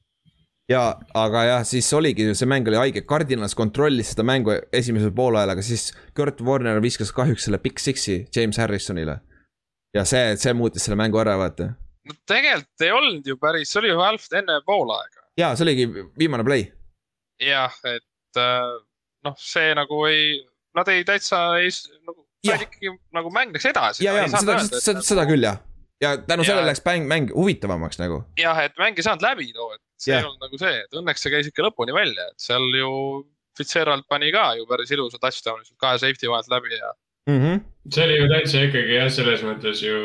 ja, 0.70 0.82
aga 1.18 1.44
jah, 1.46 1.64
siis 1.66 1.88
oligi 1.96 2.26
ju, 2.28 2.36
see 2.38 2.48
mäng 2.50 2.68
oli 2.70 2.78
haige, 2.78 3.04
Cardinals 3.08 3.56
kontrollis 3.58 4.12
seda 4.12 4.24
mängu 4.26 4.54
esimesel 4.74 5.12
poolajal, 5.16 5.54
aga 5.54 5.64
siis 5.66 5.90
Kurt 6.16 6.42
Warner 6.44 6.80
viskas 6.84 7.12
kahjuks 7.14 7.48
selle 7.48 7.60
Big 7.62 7.80
Six'i 7.82 8.22
James 8.36 8.60
Harrisonile. 8.62 9.18
ja 9.96 10.04
see, 10.08 10.36
see 10.40 10.54
muutis 10.56 10.86
selle 10.86 10.96
mängu 11.00 11.20
ära, 11.22 11.36
vaata. 11.40 11.72
no 12.08 12.16
tegelikult 12.28 12.86
ei 12.86 12.94
olnud 12.94 13.26
ju 13.26 13.36
päris, 13.40 13.72
see 13.72 13.82
oli 13.82 13.92
ju 13.92 13.98
halb 14.00 14.38
enne 14.38 14.60
poolaega. 14.66 15.26
ja 15.40 15.52
see 15.56 15.66
oligi 15.66 15.88
viimane 16.18 16.46
play. 16.46 16.70
jah, 17.40 17.74
et 17.84 18.40
äh, 18.40 18.70
noh, 19.26 19.36
see 19.38 19.74
nagu 19.78 20.04
ei, 20.10 20.38
nad 20.78 20.88
ei 20.92 21.04
täitsa 21.08 21.44
ei 21.58 21.74
nagu, 22.06 22.22
said 22.46 22.64
ikkagi 22.68 22.96
nagu 23.14 23.34
mäng 23.34 23.54
läks 23.54 23.68
edasi. 23.70 24.06
ja, 24.06 24.16
ja 24.22 24.30
seda, 24.30 24.62
seda, 24.62 24.82
seda, 24.86 25.06
seda 25.12 25.28
küll 25.28 25.50
jah 25.50 25.60
ja 26.02 26.16
tänu 26.18 26.44
sellele 26.44 26.66
läks 26.66 26.82
mäng, 26.84 27.06
mäng 27.06 27.30
huvitavamaks 27.34 27.98
nagu. 27.98 28.24
jah, 28.38 28.58
et 28.64 28.78
mäng 28.78 28.98
ei 28.98 29.06
saanud 29.06 29.22
läbi 29.22 29.52
too, 29.54 29.70
et 29.74 29.82
see 30.02 30.12
yeah. 30.12 30.24
ei 30.24 30.28
olnud 30.28 30.42
nagu 30.42 30.58
see, 30.60 30.74
et 30.82 30.98
õnneks 30.98 31.24
see 31.24 31.32
käis 31.34 31.48
ikka 31.50 31.68
lõpuni 31.68 31.94
välja, 31.94 32.26
et 32.32 32.42
seal 32.42 32.66
ju 32.78 32.92
Fitzgerald 33.58 34.06
pani 34.08 34.32
ka 34.32 34.52
ju 34.58 34.68
päris 34.68 34.92
ilusa 34.94 35.20
touchdown'i 35.20 35.66
sealt 35.66 35.80
kahe 35.80 35.98
safety 36.00 36.30
vahelt 36.30 36.48
läbi 36.52 36.72
ja 36.74 36.92
mm. 37.28 37.40
-hmm. 37.40 37.64
see 37.94 38.04
oli 38.04 38.20
ju 38.20 38.30
täitsa 38.34 38.62
ikkagi 38.68 38.94
jah, 38.96 39.10
selles 39.12 39.42
mõttes 39.46 39.82
ju, 39.84 39.98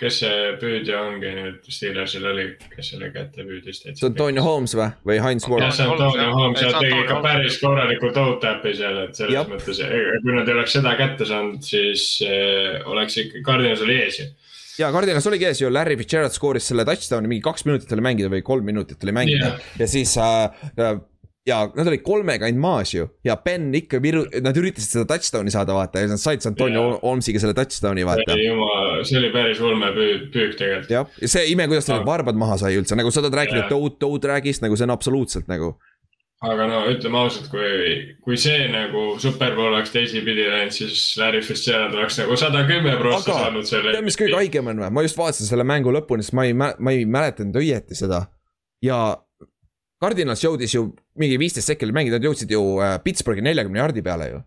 kes 0.00 0.18
see 0.22 0.40
püüdja 0.62 1.02
ongi 1.02 1.34
nüüd 1.36 1.68
Steelersil 1.76 2.24
oli, 2.32 2.46
kes 2.72 2.90
selle 2.94 3.10
kätte 3.12 3.44
püüdis 3.44 3.82
täitsa. 3.82 4.00
see 4.00 4.08
on 4.08 4.16
Tony 4.22 4.44
Holmes 4.48 4.76
või, 4.80 4.88
või 5.10 5.20
Heinz 5.26 5.48
Ward? 5.48 5.66
jah, 5.66 5.76
see 5.76 5.88
on 5.92 6.00
Tony 6.00 6.30
Holmes 6.32 6.64
ja 6.64 6.72
tegi 6.78 6.98
ikka 7.04 7.20
päris 7.28 7.60
korraliku 7.60 8.12
toe 8.16 8.40
tap'i 8.42 8.74
seal, 8.80 8.98
et 9.04 9.20
selles 9.20 9.36
Jab. 9.36 9.52
mõttes, 9.52 9.84
kui 10.24 10.40
nad 10.40 10.48
ei 10.48 10.58
oleks 10.58 10.76
seda 10.80 10.96
kätte 10.96 11.28
saanud, 11.28 11.62
siis 11.64 12.08
äh, 12.26 12.80
oleks 12.88 13.20
ikka, 13.24 13.44
Cardinals 13.52 13.84
oli 13.84 14.00
ees 14.06 14.20
ju 14.24 14.32
ja 14.80 14.92
Cardinals 14.94 15.26
oligi 15.30 15.48
ees 15.48 15.60
ju, 15.62 15.72
Larry 15.72 15.98
Fitzgerald 16.00 16.34
skooris 16.34 16.70
selle 16.72 16.86
touchdown'i, 16.88 17.30
mingi 17.30 17.44
kaks 17.44 17.66
minutit 17.68 17.92
oli 17.96 18.04
mängida 18.04 18.32
või 18.32 18.42
kolm 18.46 18.66
minutit 18.68 19.04
oli 19.04 19.14
mängida 19.16 19.52
yeah. 19.52 19.68
ja 19.80 19.88
siis 19.90 20.16
äh, 20.20 20.98
ja 21.46 21.60
nad 21.76 21.86
olid 21.86 22.02
kolmega 22.06 22.46
ainult 22.48 22.62
maas 22.62 22.92
ju 22.94 23.06
ja 23.24 23.36
Ben 23.44 23.68
ikka 23.78 24.00
viru-, 24.02 24.26
nad 24.42 24.56
üritasid 24.58 24.96
seda 24.96 25.06
touchdown'i 25.12 25.52
saada, 25.54 25.76
vaata 25.76 26.02
ja 26.02 26.10
nad 26.10 26.20
said 26.20 26.44
Antonio 26.48 26.82
yeah. 26.82 27.02
Holmesiga 27.04 27.42
selle 27.42 27.54
touchdown'i, 27.56 28.06
vaata. 28.06 28.36
see 29.06 29.20
oli 29.20 29.30
päris 29.34 29.62
ulme 29.62 29.92
püük, 29.96 30.28
püük 30.34 30.56
tegelikult. 30.58 30.92
jah, 30.92 31.12
ja 31.22 31.30
see 31.36 31.46
ime, 31.52 31.68
kuidas 31.70 31.86
ta 31.88 31.96
need 31.96 32.08
varbad 32.08 32.38
maha 32.38 32.58
sai 32.64 32.74
üldse, 32.80 32.98
nagu 32.98 33.14
sa 33.14 33.22
oled 33.22 33.38
rääkinud 33.38 33.62
yeah. 33.62 33.70
Toad, 33.72 34.00
Toad 34.02 34.26
Dragist, 34.26 34.64
nagu 34.66 34.78
see 34.78 34.88
on 34.88 34.96
absoluutselt 34.96 35.46
nagu 35.50 35.76
aga 36.44 36.66
no 36.68 36.80
ütleme 36.92 37.16
ausalt, 37.22 37.48
kui, 37.48 38.16
kui 38.24 38.36
see 38.40 38.66
nagu 38.68 39.14
superpool 39.22 39.70
oleks 39.70 39.92
teisipidi 39.94 40.44
läinud, 40.50 40.74
siis 40.74 41.14
Larry 41.20 41.40
Fitzgerald 41.44 41.96
oleks 41.96 42.18
nagu 42.20 42.36
sada 42.36 42.64
kümme 42.68 42.92
prossa 43.00 43.38
saanud 43.40 43.68
selle. 43.68 43.94
tead, 43.94 44.04
mis 44.04 44.18
kõige 44.20 44.36
haigem 44.36 44.68
on 44.72 44.82
või? 44.84 44.90
ma 44.98 45.06
just 45.06 45.16
vaatasin 45.16 45.48
selle 45.48 45.64
mängu 45.68 45.94
lõpuni, 45.96 46.26
sest 46.26 46.36
ma 46.36 46.44
ei, 46.48 46.56
ma 46.56 46.92
ei 46.92 47.06
mäletanud 47.08 47.56
õieti 47.62 47.96
seda. 47.96 48.26
ja 48.84 49.00
Cardinals 50.02 50.44
jõudis 50.44 50.76
ju 50.76 50.90
mingi 51.16 51.38
viisteist 51.40 51.72
sekundit 51.72 51.96
mängida, 51.96 52.20
nad 52.20 52.28
jõudsid 52.28 52.52
ju 52.52 52.62
äh, 52.84 52.98
Pittsburghi 53.00 53.44
neljakümne 53.44 53.80
jardi 53.80 54.04
peale 54.04 54.28
ju. 54.28 54.40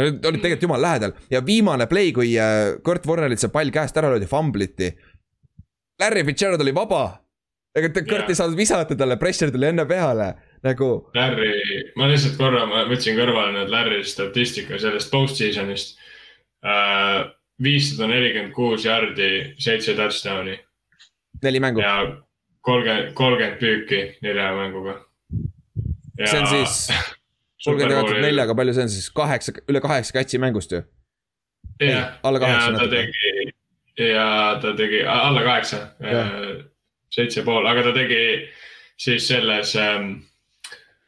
Nad 0.00 0.24
olid 0.24 0.40
tegelikult 0.40 0.64
jumala 0.64 0.86
lähedal 0.86 1.12
ja 1.28 1.42
viimane 1.44 1.84
play, 1.90 2.14
kui 2.16 2.32
äh, 2.40 2.78
Kurt 2.86 3.04
Warnerilt 3.04 3.42
see 3.42 3.52
pall 3.52 3.68
käest 3.74 3.98
ära 4.00 4.08
löödi, 4.14 4.28
fambliti. 4.30 4.88
Larry 6.00 6.24
Fitzgerald 6.24 6.64
oli 6.64 6.72
vaba. 6.72 7.02
ega 7.76 7.92
Kurt 7.92 8.32
ei 8.32 8.38
saanud 8.38 8.56
visata 8.56 8.96
talle, 8.96 9.20
pressure 9.20 9.52
tuli 9.52 9.68
enne 9.68 9.84
peale 9.86 10.30
nagu. 10.66 10.90
Larry, 11.14 11.52
ma 11.96 12.08
lihtsalt 12.10 12.38
korra, 12.40 12.64
ma 12.68 12.84
võtsin 12.90 13.18
kõrvale 13.18 13.54
nüüd 13.56 13.72
Larry 13.72 14.00
statistika 14.08 14.80
sellest 14.80 15.12
post-season'ist 15.12 15.98
uh,. 16.64 17.28
viissada 17.60 18.08
nelikümmend 18.08 18.54
kuus 18.56 18.86
jardi, 18.88 19.54
seitse 19.60 19.94
touchdown'i. 19.96 20.58
neli 21.42 21.60
mängu. 21.60 21.80
ja 21.84 21.96
kolmkümmend, 22.60 23.12
kolmkümmend 23.14 23.60
püüki 23.60 24.02
nelja 24.24 24.50
mänguga. 24.56 24.96
see 26.24 26.40
on 26.40 26.46
siis 26.46 26.88
kolmkümmend 27.64 27.96
jagatud 27.96 28.24
neljaga, 28.24 28.56
palju 28.56 28.76
see 28.76 28.88
on 28.88 28.92
siis 28.96 29.10
kaheksa, 29.16 29.56
üle 29.68 29.84
kaheksa 29.84 30.18
catch'i 30.18 30.40
mängust 30.42 30.72
ju? 30.72 30.82
jah, 31.80 32.16
ja 32.22 32.72
ta 32.76 32.88
tegi 32.88 33.52
ja 34.00 34.26
ta 34.62 34.72
tegi 34.76 35.04
alla 35.04 35.44
kaheksa, 35.44 35.84
seitse 37.12 37.44
pool, 37.44 37.66
aga 37.68 37.88
ta 37.88 37.94
tegi 37.96 38.24
siis 39.00 39.28
selles 39.28 39.76
ähm, 39.80 40.20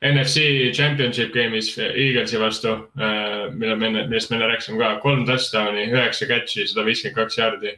NFC 0.02 0.72
Championship 0.74 1.30
game'is 1.34 1.76
Eaglesi 1.78 2.40
vastu, 2.40 2.72
äh, 2.98 3.50
mille 3.54 3.76
me 3.76 3.86
enne, 3.86 4.06
millest 4.10 4.30
me 4.30 4.38
enne 4.38 4.48
rääkisime 4.50 4.80
ka, 4.80 4.96
kolm 5.04 5.22
touchdown'i, 5.28 5.86
üheksa 5.92 6.26
catch'i, 6.30 6.66
sada 6.66 6.84
viiskümmend 6.86 7.18
kaks 7.20 7.38
jaardi. 7.38 7.76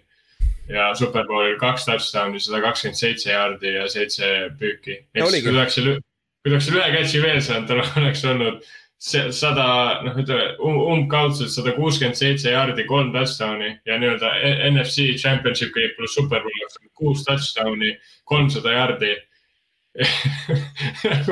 ja 0.68 0.94
Superbowlil 0.96 1.58
kaks 1.60 1.84
touchdown'i, 1.84 2.40
sada 2.40 2.62
kakskümmend 2.64 2.96
seitse 2.96 3.28
jaardi 3.30 3.74
ja 3.74 3.88
seitse 3.92 4.30
püüki. 4.60 5.02
kui 5.12 5.52
oleks 5.52 5.76
seal, 5.76 5.98
kui 6.40 6.52
oleks 6.52 6.70
seal 6.70 6.80
ühe 6.80 6.88
catch'i 6.96 7.20
veel 7.20 7.42
saanud, 7.44 7.68
tal 7.68 7.84
oleks 8.00 8.24
olnud 8.24 8.64
sada, 9.04 9.66
noh, 10.06 10.16
ütleme 10.16 10.54
um, 10.64 10.78
umbkaudselt 10.94 11.52
sada 11.52 11.74
kuuskümmend 11.76 12.16
seitse 12.16 12.54
jaardi, 12.54 12.86
kolm 12.88 13.12
touchdown'i 13.12 13.74
ja 13.84 14.00
nii-öelda 14.00 14.32
NFC 14.70 15.10
Championship 15.20 15.74
game 15.76 15.92
pluss 15.98 16.16
Superbowl 16.16 16.62
oleks 16.62 16.80
kuus 16.96 17.28
touchdown'i, 17.28 17.98
kolmsada 18.24 18.72
jaardi 18.72 19.12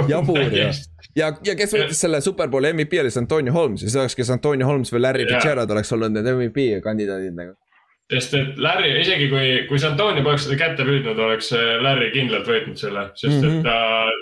jabur 0.09 0.39
ja, 0.60 0.70
ja, 1.16 1.32
ja 1.44 1.56
kes 1.59 1.74
võitis 1.74 1.98
selle 2.05 2.20
superbowli 2.22 2.70
MVP 2.72 3.01
oli 3.02 3.10
see 3.10 3.24
Antonio 3.24 3.55
Holmes 3.56 3.82
ja 3.82 3.90
see 3.90 4.02
oleks, 4.05 4.16
kes 4.18 4.30
Antonio 4.34 4.68
Holmes 4.68 4.93
või 4.94 5.02
Larry 5.02 5.26
Fitzgerald 5.30 5.74
oleks 5.74 5.93
olnud 5.97 6.14
need 6.14 6.30
MVP 6.30 6.68
kandidaadid 6.84 7.34
nagu. 7.39 7.56
sest 8.12 8.36
et 8.39 8.62
Larry, 8.62 8.94
isegi 9.01 9.28
kui, 9.32 9.51
kui 9.68 9.82
see 9.82 9.90
Antonio 9.90 10.22
poleks 10.22 10.47
seda 10.47 10.60
kätte 10.60 10.86
püüdnud, 10.86 11.18
oleks 11.26 11.51
Larry 11.82 12.12
kindlalt 12.14 12.47
võitnud 12.48 12.78
selle, 12.78 13.09
sest 13.16 13.34
mm 13.34 13.43
-hmm. 13.43 13.51
et 13.51 13.55
mhm. 13.56 13.62
ta, 13.66 13.76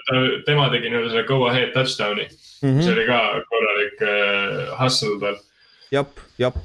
ta, 0.09 0.43
tema 0.49 0.71
tegi 0.73 0.89
nii-öelda 0.89 1.15
selle 1.15 1.29
go 1.29 1.45
ahead 1.51 1.73
touchdown'i 1.77 2.27
mm. 2.27 2.69
-hmm. 2.69 2.83
see 2.83 2.93
oli 2.97 3.07
ka 3.13 3.23
korralik 3.53 4.05
uh, 4.09 4.77
hustle 4.81 5.17
tal. 5.21 5.41
jep, 5.93 6.29
jep 6.39 6.61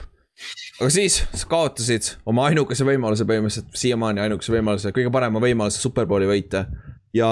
aga 0.80 0.89
siis 0.91 1.22
kaotasid 1.49 2.15
oma 2.27 2.49
ainukese 2.49 2.85
võimaluse 2.88 3.27
põhimõtteliselt, 3.27 3.72
siiamaani 3.80 4.23
ainukese 4.26 4.53
võimaluse, 4.56 4.91
kõige 4.95 5.11
parema 5.14 5.41
võimaluse 5.43 5.81
superbowli 5.84 6.27
võita. 6.30 6.65
Ja 7.16 7.32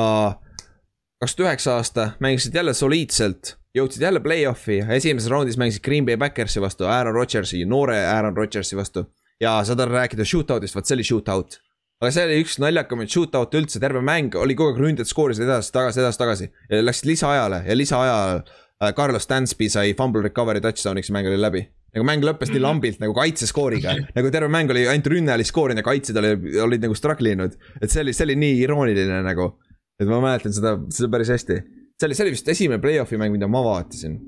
kaks 1.20 1.36
tuhat 1.36 1.50
üheksa 1.50 1.76
aasta 1.80 2.08
mängisid 2.24 2.56
jälle 2.56 2.74
soliidselt, 2.74 3.56
jõudsid 3.76 4.06
jälle 4.06 4.22
play-off'i, 4.24 4.80
esimeses 4.96 5.30
raundis 5.32 5.60
mängisid 5.60 5.84
Green 5.84 6.08
Bay 6.08 6.18
Backersi 6.20 6.62
vastu, 6.64 6.88
Aaron 6.88 7.16
Rodgersi, 7.16 7.64
noore 7.66 8.00
Aaron 8.08 8.38
Rodgersi 8.38 8.80
vastu. 8.80 9.06
ja 9.42 9.58
sa 9.66 9.76
tahad 9.76 9.92
rääkida 9.92 10.26
shootout'ist, 10.26 10.76
vot 10.76 10.88
see 10.88 10.96
oli 10.96 11.04
shootout. 11.04 11.60
aga 12.02 12.12
see 12.12 12.26
oli 12.28 12.42
üks 12.44 12.58
naljakamaid 12.64 13.12
shootout'e 13.12 13.60
üldse, 13.60 13.80
terve 13.80 14.02
mäng 14.02 14.36
oli 14.40 14.56
kogu 14.56 14.74
aeg 14.74 14.82
ründajad 14.82 15.10
skoorisid 15.10 15.48
edasi-tagasi, 15.48 16.04
edasi-tagasi 16.04 16.52
ja 16.70 16.84
läksid 16.84 17.10
lisaajale 17.12 17.64
ja 17.68 17.78
lisaajal 17.78 18.36
äh, 18.40 18.94
Carlos 18.96 19.24
Stansby 19.24 19.70
sai 19.70 19.96
fumble 19.98 20.24
recovery 20.24 20.62
touchdown'iks 20.64 21.12
ja 21.12 21.18
mäng 21.18 21.32
oli 21.32 21.40
läbi 21.42 21.68
nagu 21.94 22.06
mäng 22.08 22.26
lõppes 22.26 22.50
nii 22.50 22.62
lambilt 22.62 23.02
nagu 23.04 23.14
kaitseskooriga, 23.18 23.94
nagu 24.18 24.32
terve 24.34 24.50
mäng 24.52 24.72
oli 24.74 24.88
ainult 24.90 25.10
rünne 25.14 25.36
oli 25.36 25.46
skoorinud 25.48 25.84
ja 25.84 25.86
kaitsjad 25.86 26.20
olid, 26.22 26.48
olid 26.66 26.88
nagu 26.88 26.98
struggle 26.98 27.36
inud. 27.36 27.58
et 27.80 27.94
see 27.94 28.02
oli, 28.02 28.16
see 28.18 28.26
oli 28.28 28.38
nii 28.42 28.64
irooniline 28.66 29.22
nagu, 29.26 29.54
et 30.02 30.10
ma 30.10 30.20
mäletan 30.24 30.56
seda, 30.56 30.76
seda 30.94 31.12
päris 31.14 31.32
hästi. 31.34 31.60
see 32.00 32.10
oli, 32.10 32.18
see 32.18 32.26
oli 32.26 32.34
vist 32.36 32.50
esimene 32.56 32.82
play-off'i 32.82 33.20
mäng, 33.22 33.36
mida 33.36 33.48
ma 33.48 33.64
vaatasin. 33.66 34.20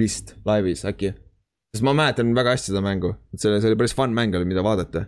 vist, 0.00 0.36
laivis 0.46 0.84
äkki. 0.90 1.14
sest 1.74 1.84
ma 1.86 1.96
mäletan 1.96 2.34
väga 2.36 2.56
hästi 2.56 2.72
seda 2.72 2.84
mängu, 2.84 3.14
et 3.34 3.42
see 3.42 3.50
oli, 3.50 3.60
see 3.60 3.72
oli 3.72 3.82
päris 3.82 3.96
fun 3.96 4.14
mäng 4.14 4.34
oli, 4.36 4.48
mida 4.48 4.64
vaadata. 4.64 5.06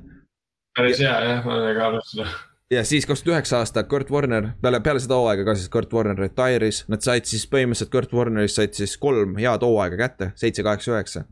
päris 0.76 1.00
hea 1.02 1.16
jah, 1.30 1.44
ma 1.46 1.56
olen 1.56 1.74
ka 1.78 1.88
arvanud 1.88 2.10
seda 2.10 2.28
ja 2.70 2.82
siis 2.84 3.06
kaks 3.06 3.22
tuhat 3.22 3.36
üheksa 3.36 3.60
aasta 3.62 3.84
Kurt 3.86 4.10
Warner, 4.10 4.48
peale, 4.62 4.80
peale 4.82 5.00
seda 5.02 5.18
hooaega 5.20 5.44
ka 5.46 5.54
siis 5.54 5.70
Kurt 5.70 5.92
Warner 5.94 6.18
retire'is, 6.18 6.82
nad 6.90 7.04
said 7.04 7.28
siis 7.30 7.46
põhimõtteliselt 7.50 7.92
Kurt 7.92 8.14
Warnerist 8.16 8.58
said 8.58 8.74
siis 8.74 8.96
kolm 8.98 9.36
head 9.38 9.62
hooaega 9.62 10.00
kätte, 10.00 10.32
seitse, 10.34 10.66
kaheksa, 10.66 10.96
üheksa 10.96 11.26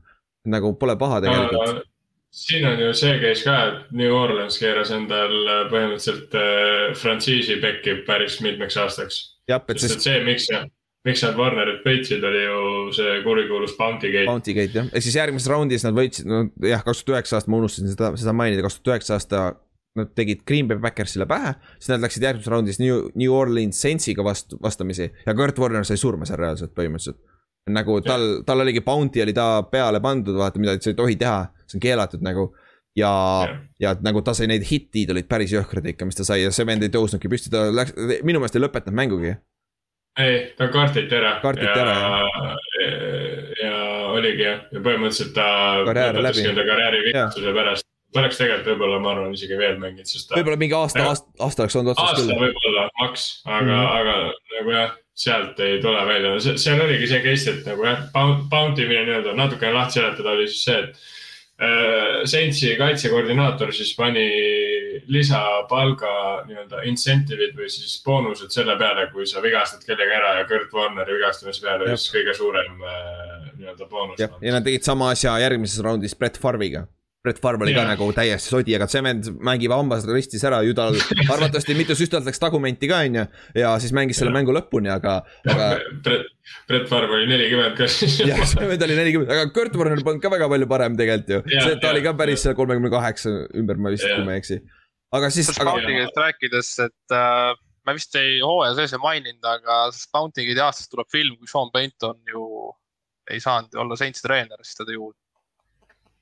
nagu 0.48 0.74
pole 0.78 0.96
paha 1.00 1.20
tegelikult 1.24 1.68
uh,. 1.68 1.82
Siin 2.34 2.66
on 2.66 2.80
ju 2.80 2.92
see 2.98 3.18
case 3.22 3.46
ka, 3.46 3.56
et 3.68 3.90
New 3.94 4.12
Orleans 4.14 4.56
keeras 4.58 4.90
endal 4.94 5.34
äh, 5.42 5.60
põhimõtteliselt 5.70 6.34
äh, 6.38 6.94
frantsiisi 6.98 7.60
pekki 7.62 8.00
päris 8.08 8.40
mitmeks 8.44 8.78
aastaks. 8.82 9.20
sest 9.46 9.84
siis... 9.84 9.94
et 9.94 10.06
see, 10.08 10.22
miks, 10.26 10.48
miks 11.06 11.22
nad 11.26 11.38
Warnerit 11.38 11.84
peitsid, 11.84 12.24
oli 12.26 12.42
ju 12.42 12.62
see 12.96 13.20
kurikuulus 13.26 13.76
Bounty 13.78 14.10
Gate. 14.10 14.26
Bounty 14.30 14.56
Gate 14.56 14.80
jah, 14.80 14.88
ehk 14.90 15.06
siis 15.06 15.18
järgmises 15.20 15.50
raundis 15.52 15.86
nad 15.86 15.94
võitsid, 15.96 16.26
no 16.30 16.46
jah, 16.64 16.82
kaks 16.86 17.04
tuhat 17.04 17.20
üheksa 17.20 17.38
aasta, 17.38 17.52
ma 17.52 17.62
unustasin 17.62 17.94
seda, 17.94 18.10
seda 18.18 18.34
mainida, 18.36 18.66
kaks 18.66 18.80
tuhat 18.80 18.96
üheksa 18.96 19.18
aasta 19.18 19.44
nad 19.94 20.10
tegid 20.18 20.42
Green 20.48 20.66
Bay 20.66 20.80
Backersile 20.82 21.26
pähe, 21.30 21.54
siis 21.78 21.92
nad 21.92 22.02
läksid 22.02 22.26
järgmises 22.26 22.50
raundis 22.50 22.80
New, 22.82 23.12
New 23.14 23.30
Orleans 23.30 23.78
Saintsiga 23.78 24.26
vastu, 24.26 24.58
vastamisi 24.62 25.06
ja 25.06 25.34
Kurt 25.38 25.60
Warner 25.62 25.86
sai 25.86 26.00
surma 26.00 26.26
seal 26.26 26.40
reaalselt 26.42 26.74
põhimõtteliselt 26.74 27.22
nagu 27.70 28.00
tal, 28.04 28.42
tal 28.44 28.60
oligi 28.60 28.82
bounty 28.84 29.22
oli 29.22 29.32
ta 29.32 29.62
peale 29.70 30.00
pandud, 30.04 30.36
vaata, 30.36 30.60
mida 30.60 30.76
sa 30.80 30.92
ei 30.92 30.98
tohi 30.98 31.16
teha, 31.20 31.40
see 31.64 31.78
on 31.78 31.84
keelatud 31.84 32.24
nagu. 32.24 32.52
ja, 32.96 33.10
ja 33.80 33.96
nagu 34.06 34.20
ta 34.22 34.30
sai 34.38 34.46
neid 34.46 34.62
hitid 34.68 35.10
olid 35.10 35.26
päris 35.26 35.50
jõhkrad 35.50 35.86
ikka, 35.90 36.06
mis 36.06 36.14
ta 36.14 36.26
sai 36.26 36.44
ja 36.44 36.52
see 36.54 36.66
vend 36.68 36.84
ei 36.86 36.92
tõusnudki 36.94 37.30
püsti, 37.30 37.50
ta 37.50 37.66
läks, 37.74 37.96
minu 38.22 38.38
meelest 38.38 38.54
ei 38.54 38.62
lõpetanud 38.62 38.98
mängugi. 39.00 39.32
ei, 40.20 40.36
ta 40.58 40.68
kartiti 40.70 41.16
ära. 41.18 41.38
kartiti 41.42 41.72
ära 41.72 41.96
jah. 41.96 42.52
ja, 42.84 42.92
ja 43.64 43.80
oligi 44.12 44.46
jah, 44.46 44.62
ja 44.70 44.84
põhimõtteliselt 44.84 45.34
ta 45.34 45.48
lõpetas 45.88 46.44
enda 46.44 46.68
karjääri 46.68 47.02
vigastuse 47.08 47.56
pärast 47.56 47.88
ta 48.14 48.22
oleks 48.22 48.38
tegelikult 48.38 48.68
võib-olla, 48.70 49.00
ma 49.02 49.10
arvan, 49.10 49.32
isegi 49.34 49.56
veel 49.58 49.80
mänginud, 49.82 50.06
sest 50.06 50.28
ta. 50.28 50.36
võib-olla 50.38 50.60
mingi 50.60 50.76
aasta, 50.78 51.02
aasta, 51.08 51.32
aasta 51.42 51.64
oleks 51.64 51.80
olnud 51.80 51.96
otsas 51.96 52.20
küll. 52.20 52.28
aasta 52.30 52.44
võib-olla, 52.44 52.84
maks, 53.00 53.24
aga 53.48 53.64
mm, 53.64 53.80
-hmm. 53.80 53.96
aga 53.98 54.60
nagu 54.60 54.76
jah 54.76 54.92
sealt 55.14 55.60
ei 55.62 55.80
tule 55.82 56.06
välja, 56.08 56.36
seal 56.58 56.80
oligi 56.82 57.06
see 57.10 57.22
case, 57.22 57.50
et 57.52 57.68
nagu 57.68 57.86
jah, 57.86 58.06
bounty 58.50 58.82
imine 58.82 59.04
nii-öelda 59.06 59.34
natukene 59.38 59.76
lahti 59.76 60.00
seletada 60.00 60.34
oli 60.34 60.48
siis 60.50 60.64
see, 60.66 60.80
et 60.80 61.04
äh,. 61.62 62.24
Saintsi 62.24 62.72
kaitsekoordinaator 62.80 63.70
siis 63.72 63.92
pani 63.96 64.24
lisapalga 65.12 66.14
nii-öelda 66.48 66.82
incentive'id 66.88 67.54
või 67.58 67.68
siis 67.70 67.98
boonused 68.06 68.50
selle 68.54 68.74
peale, 68.80 69.06
kui 69.12 69.26
sa 69.28 69.42
vigastad 69.44 69.84
kellegi 69.86 70.16
ära 70.16 70.38
ja 70.40 70.48
Kurt 70.48 70.72
Warneri 70.74 71.18
vigastamise 71.18 71.62
peale 71.62 71.86
oli 71.86 71.98
siis 71.98 72.14
kõige 72.16 72.34
suurem 72.34 72.82
äh, 72.82 73.46
nii-öelda 73.60 73.88
boonus. 73.90 74.18
ja 74.24 74.56
nad 74.56 74.66
tegid 74.66 74.86
sama 74.86 75.12
asja 75.14 75.36
järgmises 75.44 75.84
raundis 75.84 76.16
Brett 76.18 76.40
Farviga 76.42 76.86
Brett 77.24 77.40
Favre 77.40 77.64
oli 77.64 77.72
yeah. 77.72 77.86
ka 77.86 77.94
nagu 77.94 78.06
täiesti 78.12 78.52
sodi, 78.52 78.74
aga 78.76 78.84
see 78.92 79.00
vend 79.04 79.30
mängib 79.48 79.72
hambas 79.72 80.02
ristis 80.04 80.42
ära 80.44 80.58
ju 80.66 80.74
tal 80.76 80.92
arvatavasti 81.32 81.76
mitu 81.78 81.96
süstalt 81.96 82.26
läks 82.28 82.42
tagumenti 82.42 82.90
ka 82.90 82.98
onju. 83.06 83.24
ja 83.56 83.70
siis 83.80 83.94
mängis 83.96 84.20
selle 84.20 84.34
mängu 84.34 84.52
lõpuni, 84.52 84.92
aga, 84.92 85.16
aga. 85.48 85.70
Brett, 86.04 86.28
Brett 86.68 86.90
Favre 86.90 87.16
oli 87.16 87.30
nelikümmend 87.30 87.78
ka 87.80 87.88
siis. 87.88 88.18
jah, 88.28 88.44
see 88.50 88.68
vend 88.68 88.84
oli 88.84 88.98
nelikümmend, 89.00 89.32
aga 89.32 89.48
Kurt 89.56 89.80
Warner 89.80 90.04
polnud 90.04 90.20
ka 90.20 90.32
väga 90.36 90.50
palju 90.52 90.68
parem 90.74 91.00
tegelikult 91.00 91.32
ju 91.32 91.40
yeah,. 91.40 91.64
see, 91.64 91.80
ta 91.80 91.88
yeah, 91.88 91.96
oli 91.96 92.04
ka 92.04 92.14
päris 92.20 92.44
seal 92.44 92.58
kolmekümne 92.60 92.92
kaheksa 92.92 93.34
ümber, 93.56 93.80
ma 93.80 93.94
vist 93.96 94.04
yeah., 94.04 94.20
kui 94.20 94.28
ma 94.28 94.36
ei 94.36 94.44
eksi. 94.44 94.60
aga 95.16 95.32
siis. 95.32 95.52
Bounty'st 95.64 96.22
rääkides, 96.26 96.76
et 96.90 97.16
äh, 97.16 97.56
ma 97.88 97.96
vist 97.96 98.20
ei, 98.20 98.38
hooaja 98.44 98.76
sees 98.82 98.98
ei 98.98 99.00
maininud, 99.00 99.44
aga 99.48 99.86
Bounty'gi 100.12 100.60
aastast 100.60 100.92
tuleb 100.92 101.08
film, 101.12 101.40
kui 101.40 101.48
Sean 101.48 101.72
Payton 101.72 102.20
ju 102.28 102.46
ei 103.32 103.40
saanud 103.40 103.80
olla 103.80 103.96
Saintsi 103.96 104.20
treener, 104.28 104.60
siis 104.60 104.76
ta 104.76 104.84
ju 104.92 105.14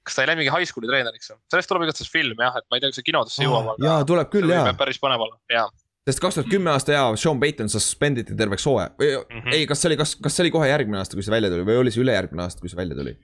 kas 0.07 0.17
ta 0.17 0.25
ei 0.25 0.31
lähe 0.31 0.41
mingi 0.41 0.53
high 0.53 0.69
school'i 0.69 0.91
treeneriks 0.91 1.31
või? 1.33 1.41
sellest 1.53 1.71
tuleb 1.71 1.87
igatahes 1.87 2.11
film 2.13 2.43
jah, 2.43 2.59
et 2.59 2.67
ma 2.69 2.79
ei 2.79 2.83
tea, 2.83 2.93
kas 2.93 3.01
see 3.01 3.09
kinodesse 3.09 3.47
jõuab 3.47 3.73
oh,. 3.73 3.81
jaa, 3.83 3.99
tuleb 4.09 4.31
küll 4.33 4.53
jaa. 4.53 4.73
päris 4.79 5.01
põnev 5.03 5.27
olla, 5.27 5.39
jaa. 5.53 5.67
sest 6.09 6.23
kaks 6.25 6.39
tuhat 6.39 6.51
kümme 6.53 6.73
aasta 6.73 6.97
jaa, 6.97 7.13
Sean 7.21 7.43
Payton 7.43 7.71
suspenditi 7.73 8.37
terveks 8.39 8.67
hooaja 8.69 8.91
või 8.99 9.13
mm 9.19 9.39
-hmm. 9.39 9.59
ei, 9.59 9.69
kas 9.71 9.83
see 9.83 9.93
oli, 9.93 10.01
kas, 10.01 10.17
kas 10.25 10.37
see 10.39 10.47
oli 10.47 10.55
kohe 10.59 10.73
järgmine 10.73 11.01
aasta, 11.03 11.19
kui 11.19 11.27
see 11.27 11.35
välja 11.35 11.53
tuli 11.53 11.69
või 11.69 11.79
oli 11.85 11.95
see 11.95 12.03
ülejärgmine 12.03 12.47
aasta, 12.47 12.65
kui 12.65 12.73
see 12.73 12.81
välja 12.81 12.99
tuli? 12.99 13.15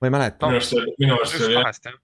ma 0.00 0.08
ei 0.08 0.16
mäleta. 0.16 0.48
minu 0.48 0.62
arust, 0.62 0.96
minu 0.98 1.20
arust 1.20 1.46
oli 1.48 1.60
jah 1.60 2.00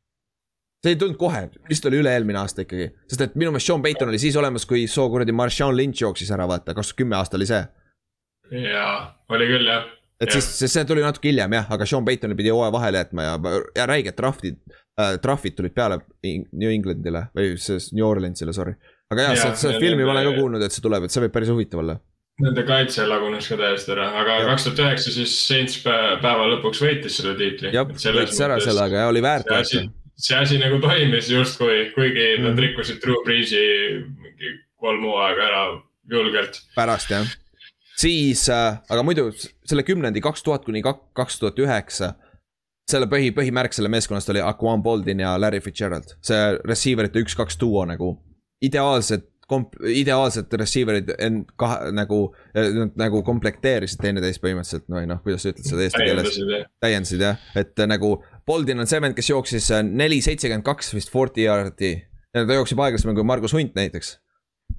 see 0.78 0.94
ei 0.94 0.96
tulnud 0.96 1.18
kohe, 1.18 1.48
vist 1.68 1.86
oli 1.90 1.98
üle-eelmine 1.98 2.38
aasta 2.38 2.62
ikkagi, 2.62 2.92
sest 3.10 3.24
et 3.24 3.34
minu 3.34 3.50
meelest 3.50 3.66
Sean 3.66 3.82
Payton 3.82 4.12
oli 4.12 4.20
siis 4.22 4.36
olemas, 4.38 4.66
kui 4.68 4.86
soo 4.86 5.08
kuradi 5.10 5.34
Marshawn 5.34 5.74
Lynch 5.76 6.04
jooksis 6.04 6.30
ära, 6.30 6.46
vaata, 6.46 6.74
kaks 6.76 6.92
tuhat 6.92 7.00
kümme 7.00 7.16
aasta 7.18 7.36
oli 7.40 7.48
see. 7.50 7.64
jaa, 8.52 8.92
oli 9.34 9.48
küll 9.50 9.66
jah 9.66 9.97
et 10.18 10.32
ja. 10.32 10.40
siis, 10.40 10.72
see 10.72 10.84
tuli 10.88 11.02
natuke 11.04 11.30
hiljem 11.30 11.54
jah, 11.58 11.70
aga 11.74 11.86
Sean 11.86 12.06
Payton 12.06 12.34
pidi 12.38 12.50
hooaja 12.50 12.74
vahele 12.74 13.02
jätma 13.04 13.26
ja, 13.26 13.38
ja 13.78 13.86
räiged 13.88 14.16
draftid 14.18 14.58
äh,, 14.98 15.16
trahvid 15.22 15.56
tulid 15.58 15.74
peale 15.76 16.00
New 16.24 16.70
Englandile 16.72 17.28
või 17.36 17.54
siis 17.62 17.92
New 17.94 18.06
Orleansile, 18.06 18.54
sorry. 18.56 18.74
aga 19.12 19.28
jah 19.28 19.36
ja,, 19.38 19.54
seda 19.54 19.78
filmi 19.82 20.06
ma 20.06 20.16
olen 20.16 20.30
ka 20.30 20.36
kuulnud, 20.40 20.66
et 20.66 20.74
see 20.74 20.84
tuleb, 20.84 21.06
et 21.06 21.14
see 21.14 21.24
võib 21.26 21.34
päris 21.36 21.52
huvitav 21.54 21.84
olla. 21.84 21.98
Nende 22.38 22.62
kaitse 22.66 23.02
lagunes 23.06 23.48
ka 23.50 23.56
täiesti 23.58 23.90
ära, 23.94 24.12
aga 24.20 24.36
kaks 24.52 24.68
tuhat 24.68 24.84
üheksa 24.84 25.14
siis 25.14 25.32
Saints 25.42 25.80
päeva 25.82 26.50
lõpuks 26.54 26.82
võitis 26.82 27.18
selle 27.18 27.34
tiitli. 27.38 27.72
jah, 27.74 27.86
võitis 27.86 28.42
ära 28.46 28.60
selle, 28.62 28.84
aga 28.90 29.08
oli 29.10 29.22
väärt 29.22 29.50
vaata. 29.50 29.86
see 30.18 30.38
asi 30.38 30.58
nagu 30.62 30.78
toimis 30.82 31.30
justkui, 31.30 31.90
kuigi 31.94 32.30
mm. 32.36 32.46
nad 32.46 32.62
rikkusid 32.62 33.02
Drew 33.02 33.22
Breesi 33.26 33.66
mingi 34.06 34.54
kolm 34.78 35.06
hooaega 35.06 35.50
ära 35.50 35.66
julgelt. 36.10 36.62
pärast 36.78 37.14
jah 37.14 37.26
siis 37.98 38.46
äh,, 38.52 38.78
aga 38.90 39.02
muidu 39.06 39.28
selle 39.38 39.84
kümnendi 39.86 40.22
kaks 40.24 40.44
tuhat 40.46 40.66
kuni 40.66 40.82
kaks 40.82 41.38
tuhat 41.40 41.58
üheksa. 41.62 42.14
selle 42.88 43.04
põhi, 43.04 43.32
põhimärk 43.36 43.74
selle 43.76 43.90
meeskonnast 43.92 44.30
oli 44.32 44.40
Aquan 44.40 44.82
Boldin 44.82 45.20
ja 45.20 45.34
Larry 45.40 45.60
Fitzgerald, 45.60 46.14
see 46.24 46.38
receiver'ite 46.64 47.20
üks-kaks 47.20 47.58
duo 47.60 47.84
nagu. 47.88 48.14
ideaalsed 48.64 49.26
komp-, 49.48 49.76
ideaalsed 49.84 50.54
receiver'id 50.60 51.12
end 51.18 51.52
kahe 51.60 51.92
nagu, 51.92 52.20
nagu 52.98 53.22
komplekteerisid 53.26 54.00
teineteist 54.02 54.42
põhimõtteliselt, 54.44 54.86
no 54.92 55.02
noh, 55.08 55.20
kuidas 55.24 55.44
sa 55.44 55.52
ütled 55.52 55.68
seda 55.68 55.84
eesti 55.86 56.06
keeles. 56.06 56.40
täiendasid 56.84 57.26
jah, 57.26 57.42
et 57.58 57.84
nagu 57.90 58.16
Boldin 58.48 58.80
on 58.80 58.88
see 58.88 59.02
vend, 59.04 59.16
kes 59.18 59.28
jooksis 59.34 59.68
äh, 59.76 59.84
neli 59.84 60.22
seitsekümmend 60.24 60.64
kaks 60.64 60.94
vist 60.96 61.12
forty 61.12 61.44
yard'i. 61.44 61.92
ta 62.32 62.46
jookseb 62.46 62.80
aeglasemalt 62.80 63.20
kui 63.20 63.28
Margus 63.28 63.56
Hunt 63.56 63.76
näiteks 63.76 64.16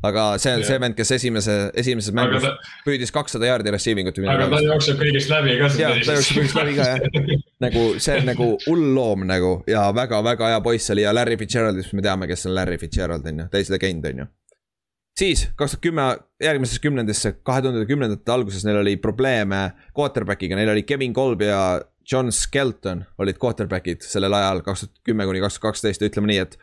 aga 0.03 0.37
see 0.39 0.51
on 0.53 0.61
yeah. 0.61 0.67
see 0.67 0.79
vend, 0.79 0.95
kes 0.95 1.11
esimese, 1.17 1.55
esimeses 1.77 2.15
mängus 2.15 2.45
ta... 2.45 2.53
püüdis 2.85 3.11
kakssada 3.15 3.49
jaardi 3.49 3.73
receiving 3.75 4.07
ut. 4.11 4.19
aga 4.31 4.47
ta 4.53 4.61
jookseb 4.63 4.99
kõigist 5.01 5.31
läbi 5.31 5.57
ka. 5.59 5.69
jah, 5.81 5.97
ta 6.07 6.15
jookseb 6.15 6.39
kõigist 6.39 6.59
läbi 6.59 6.75
ka 6.77 6.87
jah. 6.93 7.33
nagu 7.65 7.85
see 7.99 8.15
on 8.21 8.29
nagu 8.31 8.49
hull 8.67 8.89
loom 8.95 9.27
nagu 9.29 9.57
ja 9.69 9.89
väga-väga 9.95 10.53
hea 10.53 10.63
poiss 10.63 10.95
oli 10.95 11.03
ja 11.03 11.13
Larry 11.15 11.39
Fitzgeraldist 11.41 11.95
me 11.97 12.05
teame, 12.05 12.29
kes 12.31 12.47
on 12.47 12.55
Larry 12.55 12.79
Fitzgerald 12.79 13.27
on 13.27 13.43
ju, 13.43 13.49
täis 13.51 13.71
legend 13.73 14.07
on 14.11 14.23
ju. 14.23 14.29
siis 15.19 15.45
kaks 15.59 15.75
tuhat 15.75 15.85
kümme, 15.89 16.09
järgmisesse 16.47 16.83
kümnendisse, 16.85 17.35
kahe 17.43 17.65
tuhande 17.65 17.83
kümnendate 17.89 18.35
alguses 18.35 18.63
neil 18.67 18.79
oli 18.85 18.95
probleeme 19.03 19.65
quarterback'iga, 19.91 20.55
neil 20.55 20.71
oli 20.77 20.87
Kevin 20.87 21.13
Kolb 21.13 21.43
ja 21.43 21.61
John 22.09 22.31
Skelton 22.31 23.03
olid 23.21 23.37
quarterback'id 23.37 24.01
sellel 24.07 24.33
ajal, 24.33 24.63
kaks 24.65 24.87
tuhat 24.87 25.01
kümme 25.05 25.27
kuni 25.27 25.43
kaks 25.43 25.59
tuhat 25.59 25.73
kaksteist, 25.73 26.07
ütleme 26.07 26.31
nii, 26.31 26.45
et 26.47 26.55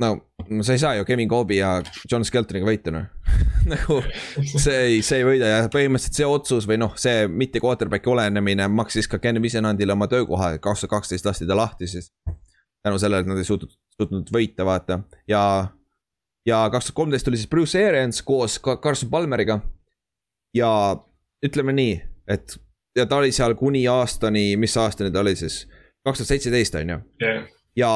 no 0.00 0.62
sa 0.64 0.72
ei 0.72 0.78
saa 0.78 0.94
ju 0.94 1.04
Kevin 1.04 1.28
Kobi 1.28 1.56
ja 1.60 1.82
John 2.10 2.24
Skeltoniga 2.24 2.66
võita 2.66 2.92
noh 2.94 3.08
nagu 3.72 4.00
see 4.58 4.76
ei, 4.76 5.00
see 5.04 5.20
ei 5.20 5.26
võida 5.26 5.50
ja 5.50 5.58
põhimõtteliselt 5.72 6.18
see 6.18 6.28
otsus 6.28 6.68
või 6.68 6.80
noh, 6.80 6.94
see 7.00 7.26
mitte 7.28 7.60
quarterback'i 7.62 8.10
olenemine 8.12 8.68
maksis 8.72 9.08
ka 9.10 9.20
Ken 9.22 9.40
Wisenandile 9.42 9.94
oma 9.94 10.08
töökoha, 10.10 10.54
kaks 10.58 10.84
tuhat 10.84 10.94
kaksteist 10.96 11.28
lasti 11.28 11.48
ta 11.48 11.56
lahti 11.56 11.88
siis. 11.90 12.10
tänu 12.82 12.98
sellele, 12.98 13.20
et 13.20 13.28
nad 13.28 13.38
ei 13.38 13.44
suutnud, 13.44 13.72
suutnud 13.98 14.32
võita, 14.32 14.64
vaata 14.64 15.02
ja. 15.28 15.42
ja 16.48 16.62
kaks 16.72 16.90
tuhat 16.90 17.00
kolmteist 17.02 17.28
tuli 17.28 17.40
siis 17.40 17.50
Bruce 17.50 17.84
Arians 17.86 18.22
koos 18.22 18.58
Carson 18.60 19.10
Palmeriga. 19.10 19.60
ja 20.56 20.72
ütleme 21.44 21.76
nii, 21.76 22.00
et 22.28 22.56
ja 22.96 23.06
ta 23.06 23.20
oli 23.20 23.32
seal 23.32 23.54
kuni 23.54 23.86
aastani, 23.88 24.56
mis 24.56 24.76
aastani 24.76 25.12
ta 25.12 25.20
oli 25.20 25.36
siis? 25.36 25.66
kaks 26.04 26.22
tuhat 26.22 26.32
seitseteist 26.32 26.74
on 26.80 26.96
ju 26.96 26.98
yeah.. 27.22 27.44
ja 27.76 27.92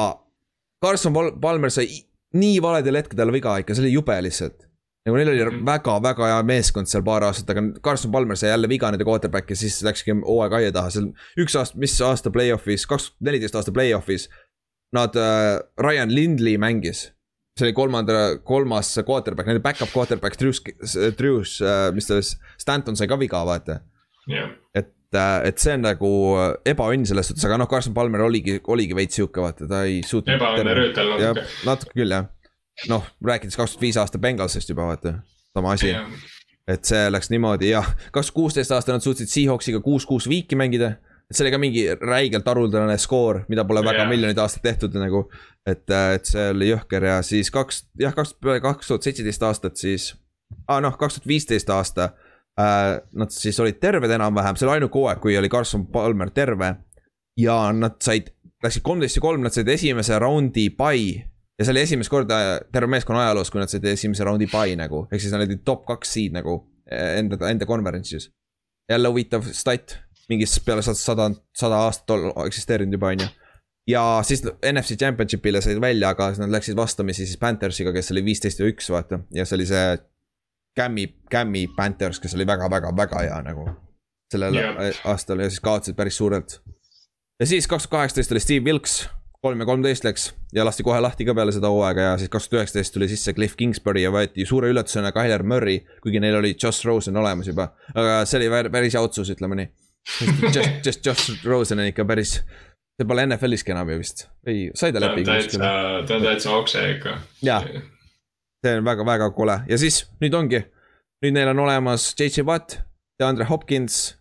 Carson 0.85 1.17
Palmer 1.41 1.73
sai 1.73 1.89
nii 2.37 2.61
valedel 2.61 3.01
hetkedel 3.01 3.33
viga 3.33 3.57
ikka, 3.61 3.73
see 3.75 3.87
oli 3.87 3.95
jube 3.95 4.15
lihtsalt 4.21 4.65
nagu 5.05 5.19
neil 5.19 5.29
oli 5.29 5.61
väga-väga 5.65 6.23
mhm. 6.23 6.31
hea 6.31 6.45
meeskond 6.49 6.89
seal 6.89 7.03
paar 7.05 7.27
aastat, 7.27 7.51
aga 7.53 7.63
Carson 7.85 8.13
Palmer 8.13 8.37
sai 8.39 8.49
jälle 8.49 8.69
viga 8.69 8.89
nende 8.91 9.05
quarterback 9.05 9.51
ja 9.53 9.57
siis 9.59 9.77
läkski 9.85 10.15
hooaeg 10.17 10.55
aia 10.59 10.71
taha, 10.73 10.93
seal 10.93 11.11
üks 11.41 11.57
aasta, 11.59 11.77
mis 11.81 11.93
aasta 12.01 12.33
play-off'is, 12.33 12.87
kaks 12.89 13.11
tuhat 13.11 13.27
neliteist 13.29 13.59
aasta 13.59 13.73
play-off'is. 13.75 14.29
Nad 14.95 15.17
äh,, 15.19 15.59
Ryan 15.81 16.13
Lindley 16.13 16.57
mängis, 16.61 17.09
see 17.57 17.67
oli 17.67 17.75
kolmanda, 17.77 18.19
kolmas 18.47 18.93
quarterback, 19.05 19.49
nende 19.49 19.61
back-up 19.61 19.91
quarterback, 19.93 20.37
Drews, 20.39 20.61
Drews 21.19 21.57
äh,, 21.61 21.89
mis 21.93 22.09
ta, 22.09 22.17
Stanton 22.61 22.97
sai 22.97 23.09
ka 23.11 23.19
viga, 23.21 23.43
vaata 23.45 23.81
yeah.. 24.31 24.55
et, 24.73 24.89
et 25.47 25.61
see 25.61 25.73
on 25.77 25.83
nagu 25.85 26.11
ebaõnn 26.67 27.05
selles 27.07 27.31
suhtes, 27.31 27.45
aga 27.47 27.59
noh, 27.61 27.69
Carson 27.71 27.93
Palmer 27.95 28.25
oligi, 28.27 28.59
oligi 28.73 28.97
veits 28.97 29.19
sihuke, 29.19 29.43
vaata, 29.43 29.67
ta 29.69 29.83
ei 29.89 30.01
suutnud. 30.05 30.35
ebaõnne 30.37 30.77
rüütel 30.77 31.11
natuke. 31.15 31.45
natuke 31.67 32.01
küll 32.01 32.15
jah 32.17 32.31
noh, 32.89 33.05
rääkides 33.25 33.57
kaks 33.57 33.75
tuhat 33.75 33.81
viis 33.81 33.97
aasta 33.97 34.19
Bengalsist 34.19 34.69
juba 34.69 34.89
vaata, 34.89 35.19
sama 35.53 35.71
asi. 35.75 35.95
et 36.67 36.85
see 36.85 37.09
läks 37.11 37.29
niimoodi 37.29 37.69
ja 37.69 37.83
kaks 38.11 38.31
tuhat 38.31 38.35
kuusteist 38.35 38.71
aasta 38.73 38.95
nad 38.95 39.03
suutsid 39.05 39.29
Seahawksiga 39.31 39.79
kuus-kuus 39.85 40.29
viiki 40.29 40.55
mängida. 40.55 40.95
et 41.29 41.37
see 41.37 41.45
oli 41.45 41.51
ka 41.51 41.57
mingi 41.61 41.85
räigelt 42.01 42.45
haruldane 42.45 42.97
skoor, 42.97 43.43
mida 43.47 43.65
pole 43.65 43.81
väga 43.85 44.03
yeah. 44.03 44.09
miljoneid 44.09 44.37
aastaid 44.37 44.63
tehtud 44.63 44.97
nagu. 44.99 45.29
et, 45.65 45.89
et 45.89 46.25
see 46.25 46.49
oli 46.51 46.69
jõhker 46.73 47.03
ja 47.03 47.21
siis 47.21 47.51
kaks, 47.51 47.85
jah, 47.99 48.13
kaks, 48.13 48.35
kaks 48.61 48.87
tuhat 48.87 49.07
seitseteist 49.07 49.43
aastat 49.43 49.77
siis 49.77 50.13
ah,. 50.67 50.81
noh, 50.81 50.97
kaks 50.97 51.19
tuhat 51.19 51.27
viisteist 51.27 51.69
aasta 51.69 52.11
äh,. 52.11 52.24
Nad 52.55 53.33
siis 53.35 53.57
olid 53.59 53.81
terved 53.83 54.11
enam-vähem, 54.15 54.55
see 54.55 54.67
oli 54.67 54.77
ainuke 54.77 54.95
hooaeg, 54.95 55.19
kui 55.19 55.33
oli 55.35 55.49
Carson 55.51 55.87
Palmer 55.91 56.29
terve. 56.31 56.75
ja 57.35 57.71
nad 57.75 57.97
said, 57.99 58.29
läksid 58.63 58.83
kolmteist 58.83 59.17
ja 59.17 59.21
kolm, 59.21 59.41
nad 59.43 59.51
said 59.51 59.67
esimese 59.67 60.15
raundi 60.23 60.69
pai 60.71 61.25
ja 61.59 61.65
see 61.65 61.73
oli 61.73 61.83
esimest 61.85 62.11
korda 62.11 62.37
terve 62.73 62.89
meeskonna 62.91 63.25
ajaloos, 63.25 63.51
kui 63.51 63.61
nad 63.61 63.71
said 63.71 63.85
esimese 63.89 64.25
raundi 64.27 64.47
pai 64.51 64.75
nagu, 64.79 65.05
ehk 65.09 65.23
siis 65.23 65.33
nad 65.33 65.45
olid 65.45 65.63
top 65.67 65.85
kaks 65.87 66.15
seed 66.17 66.35
nagu 66.35 66.57
eh, 66.91 67.17
enda, 67.19 67.39
enda 67.49 67.67
konverentsis. 67.69 68.29
jälle 68.91 69.09
huvitav 69.09 69.47
stat, 69.51 69.97
mingis 70.29 70.59
peale 70.65 70.83
sada, 70.85 71.31
sada 71.57 71.79
aastat 71.87 72.45
eksisteerinud 72.45 72.93
juba, 72.93 73.13
on 73.15 73.23
ju. 73.23 73.29
ja 73.89 74.03
siis 74.23 74.43
NFC 74.45 74.99
Championship'ile 74.99 75.61
said 75.61 75.81
välja, 75.81 76.09
aga 76.09 76.33
nad 76.37 76.51
läksid 76.53 76.75
vastamisi 76.75 77.25
siis 77.25 77.39
Panthersiga, 77.41 77.93
kes 77.93 78.11
oli 78.11 78.25
viisteist 78.25 78.59
ja 78.59 78.67
üks, 78.69 78.91
vaata, 78.91 79.23
ja 79.33 79.45
see 79.45 79.59
oli 79.59 79.71
see. 79.71 79.95
Cam'i, 80.77 81.07
Cam'i 81.31 81.67
Panthers, 81.75 82.19
kes 82.19 82.35
oli 82.35 82.47
väga-väga-väga 82.47 83.25
hea 83.25 83.41
nagu 83.45 83.69
sellel 84.31 84.57
yeah. 84.57 85.01
aastal 85.05 85.39
ja 85.39 85.49
siis 85.49 85.61
kaotasid 85.63 85.95
päris 85.95 86.17
suurelt. 86.17 86.59
ja 87.39 87.45
siis 87.45 87.67
kaks 87.67 87.87
tuhat 87.87 87.91
kaheksateist 87.91 88.31
oli 88.31 88.39
Steve 88.39 88.65
Wilks 88.65 89.05
kolm 89.45 89.61
ja 89.61 89.65
kolmteist 89.65 90.05
läks 90.07 90.33
ja 90.53 90.65
lasti 90.65 90.83
kohe 90.83 90.99
lahti 91.03 91.25
ka 91.27 91.35
peale 91.37 91.53
seda 91.53 91.69
hooaega 91.69 92.07
ja 92.09 92.13
siis 92.17 92.31
kaks 92.33 92.49
tuhat 92.49 92.63
üheksateist 92.63 92.95
tuli 92.95 93.07
sisse 93.11 93.33
Cliff 93.37 93.57
Kingsbury 93.59 94.01
ja 94.01 94.11
võeti 94.13 94.45
suure 94.49 94.71
üllatusena 94.73 95.11
Tyler 95.15 95.43
Murray, 95.45 95.83
kuigi 96.03 96.21
neil 96.23 96.39
oli 96.39 96.55
Josh 96.55 96.85
Rosen 96.87 97.17
olemas 97.21 97.51
juba. 97.51 97.69
aga 97.93 98.23
see 98.25 98.41
oli 98.41 98.69
päris 98.73 98.97
hea 98.97 99.03
otsus, 99.05 99.29
ütleme 99.35 99.59
nii. 99.61 99.69
just, 100.55 100.85
just 100.85 101.05
Josh 101.05 101.45
Rosen 101.45 101.83
on 101.83 101.91
ikka 101.91 102.05
päris, 102.09 102.39
see 102.97 103.09
pole 103.09 103.27
NFL-iski 103.27 103.75
enam 103.75 103.93
ju 103.93 103.99
vist, 104.01 104.25
ei, 104.47 104.69
sai 104.73 104.93
ta 104.95 105.03
lepingu. 105.03 105.29
ta 105.29 105.37
on 105.37 105.43
täitsa, 105.43 105.73
ta 106.07 106.17
on 106.17 106.29
täitsa 106.29 106.55
okse 106.57 106.87
ikka. 106.95 107.17
jah, 107.45 107.69
see 108.65 108.79
on 108.79 108.87
väga-väga 108.87 109.29
kole 109.37 109.59
ja 109.69 109.77
siis 109.81 110.03
nüüd 110.23 110.35
ongi, 110.37 110.65
nüüd 111.23 111.37
neil 111.37 111.53
on 111.53 111.61
olemas 111.67 112.11
JJ 112.17 112.47
Watt, 112.49 112.79
DeAndre 113.21 113.47
Hopkins 113.49 114.15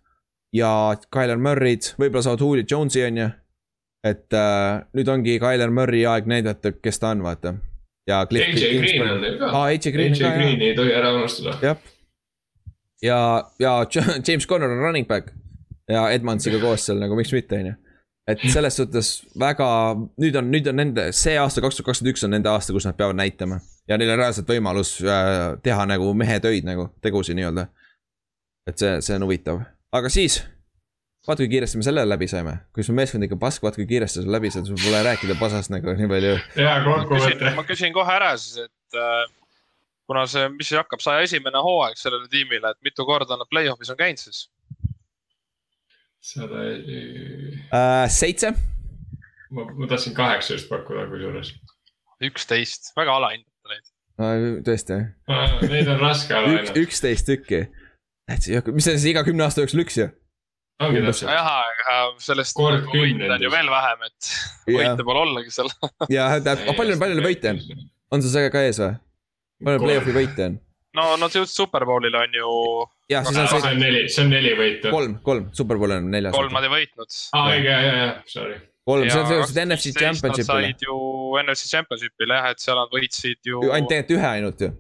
ja 0.55 0.69
Tyler 1.09 1.41
Murray'd, 1.41 1.95
võib-olla 1.99 2.23
saavad 2.29 2.45
Julio 2.45 2.69
Jones'i 2.71 3.09
on 3.09 3.25
ju 3.25 3.33
et 4.05 4.37
äh, 4.37 4.83
nüüd 4.97 5.09
ongi 5.09 5.39
Tyler 5.41 5.73
Murray 5.73 6.05
aeg 6.09 6.29
näidata, 6.29 6.75
kes 6.77 7.01
ta 7.01 7.15
on, 7.15 7.25
vaata. 7.25 7.55
ja. 8.09 8.21
AJ 8.21 8.67
Green 8.83 9.09
on 9.09 9.23
neil 9.23 9.39
ka. 9.41 9.51
AJ 9.65 9.95
Green. 9.95 10.61
Ei 10.61 10.75
tohi 10.77 10.93
ära 10.93 11.15
unustada. 11.17 11.57
jah. 11.63 11.81
ja, 13.03 13.19
ja 13.61 13.79
James 14.27 14.47
Conner 14.47 14.71
on 14.71 14.85
running 14.85 15.09
back 15.09 15.33
ja 15.89 16.11
Edmondsiga 16.13 16.61
koos 16.61 16.85
seal 16.87 17.01
nagu 17.01 17.17
miks 17.17 17.33
mitte, 17.33 17.61
on 17.63 17.73
ju. 17.73 17.79
Et 18.29 18.41
selles 18.49 18.79
suhtes 18.79 19.11
väga, 19.41 19.69
nüüd 20.21 20.37
on, 20.41 20.49
nüüd 20.53 20.69
on 20.71 20.79
nende, 20.81 21.11
see 21.17 21.37
aasta, 21.41 21.63
kaks 21.65 21.79
tuhat 21.79 21.91
kakskümmend 21.91 22.15
üks 22.15 22.25
on 22.27 22.33
nende 22.33 22.51
aasta, 22.53 22.73
kus 22.73 22.87
nad 22.89 22.97
peavad 22.97 23.19
näitama. 23.21 23.61
ja 23.89 23.99
neil 24.01 24.15
on 24.15 24.21
reaalselt 24.23 24.49
võimalus 24.49 24.97
äh, 25.05 25.59
teha 25.63 25.85
nagu 25.91 26.15
mehetöid 26.17 26.65
nagu, 26.65 26.89
tegusid 27.05 27.37
nii-öelda. 27.37 27.69
et 28.71 28.81
see, 28.81 28.97
see 29.05 29.19
on 29.19 29.27
huvitav, 29.29 29.61
aga 29.93 30.13
siis 30.13 30.41
vaata, 31.27 31.43
kui 31.43 31.51
kiiresti 31.53 31.81
me 31.81 31.87
selle 31.87 32.05
läbi 32.09 32.29
saime, 32.29 32.57
kui 32.75 32.85
su 32.87 32.97
meeskond 32.97 33.27
ikka 33.27 33.39
pask, 33.41 33.63
vaata 33.65 33.81
kui 33.81 33.89
kiiresti 33.89 34.25
sa 34.25 34.35
läbi 34.37 34.51
saad, 34.53 34.69
sul 34.69 34.81
pole 34.81 35.01
rääkida 35.05 35.37
pasast 35.41 35.73
nagu 35.73 35.95
nii 35.99 36.11
palju. 36.11 36.35
ja 36.61 36.77
kokkuvõte. 36.85 37.55
ma 37.57 37.65
küsin 37.69 37.93
kohe 37.97 38.17
ära 38.17 38.35
siis, 38.41 38.65
et 38.69 39.01
äh, 39.01 39.25
kuna 40.09 40.27
see, 40.31 40.49
mis 40.57 40.69
siis 40.71 40.81
hakkab 40.81 41.05
saja 41.05 41.25
esimene 41.25 41.61
hooaeg 41.65 42.01
sellele 42.01 42.29
tiimile, 42.33 42.73
et 42.73 42.89
mitu 42.89 43.07
korda 43.09 43.39
nad 43.41 43.49
play-off'is 43.53 43.93
on 43.93 44.01
käinud 44.01 44.21
siis? 44.21 44.47
Sada 46.25 46.65
äh,. 46.73 48.09
seitse. 48.09 48.55
ma, 49.51 49.67
ma 49.77 49.89
tahtsin 49.91 50.17
kaheksa 50.17 50.57
just 50.57 50.71
pakkuda 50.73 51.07
kusjuures. 51.13 51.55
üksteist, 52.25 52.93
väga 52.97 53.19
alahindate 53.21 53.73
neid. 53.73 54.61
tõesti 54.67 54.99
jah? 54.99 55.57
Neid 55.69 55.91
on 55.93 56.03
raske 56.03 56.37
alahinnata. 56.37 56.77
üksteist 56.81 57.29
tükki. 57.29 57.67
mis 58.73 58.87
see 58.89 58.97
siis 58.97 59.11
iga 59.13 59.25
kümne 59.27 59.45
aasta 59.47 59.65
jooksul 59.65 59.85
üks 59.85 60.01
ju 60.01 60.09
ongi 60.83 61.03
täpselt. 61.05 61.31
jah, 61.31 61.51
aga 61.63 61.97
sellest 62.23 62.59
võite 62.59 63.31
on 63.37 63.45
ju 63.45 63.51
veel 63.53 63.71
vähem, 63.71 64.07
et 64.09 64.31
võite 64.79 65.07
pole 65.07 65.25
ollagi 65.27 65.53
seal. 65.55 65.71
ja 66.13 66.31
täpselt, 66.41 66.77
palju, 66.79 66.99
palju 67.01 67.19
neid 67.21 67.29
võite 67.29 67.55
on? 67.55 67.61
on 68.15 68.25
sul 68.25 68.33
see 68.33 68.53
ka 68.55 68.65
ees 68.67 68.81
või? 68.83 68.95
palju 69.69 69.85
play-off'i 69.85 70.17
võite 70.17 70.49
on? 70.49 70.59
No 70.99 71.07
nad 71.21 71.35
jõudsid 71.35 71.63
Superbowlile 71.63 72.21
on 72.21 72.39
ju. 72.39 72.53
jah, 73.13 73.27
siis 73.27 73.41
on 73.41 73.49
see. 73.49 73.65
see 73.65 73.73
on 73.73 73.83
neli, 73.83 74.05
see 74.13 74.25
on 74.25 74.31
neli 74.35 74.55
võitu. 74.59 74.93
kolm, 74.95 75.19
kolm, 75.27 75.51
Superbowl 75.57 75.97
on 75.99 76.09
neljas. 76.13 76.37
kolm 76.37 76.55
nad 76.55 76.69
ei 76.69 76.73
võitnud. 76.77 77.19
aa, 77.33 77.51
õige, 77.51 77.73
ja, 77.73 77.81
ja, 77.83 77.97
ja, 78.01 78.15
sorry. 78.31 78.61
kolm, 78.87 79.09
see 79.09 79.21
on 79.21 79.29
seoses 79.33 79.59
NFC 79.65 79.95
Championship'ile. 79.99 80.71
said 80.71 80.87
ju 80.87 81.01
NFC 81.43 81.71
Championship'ile 81.73 82.41
jah, 82.41 82.53
et 82.55 82.65
seal 82.65 82.81
nad 82.81 82.95
võitsid 82.95 83.41
ju. 83.51 83.67
ainult 83.71 83.93
tegelikult 83.93 84.19
ühe 84.19 84.31
ainult 84.31 84.67
ju. 84.67 84.73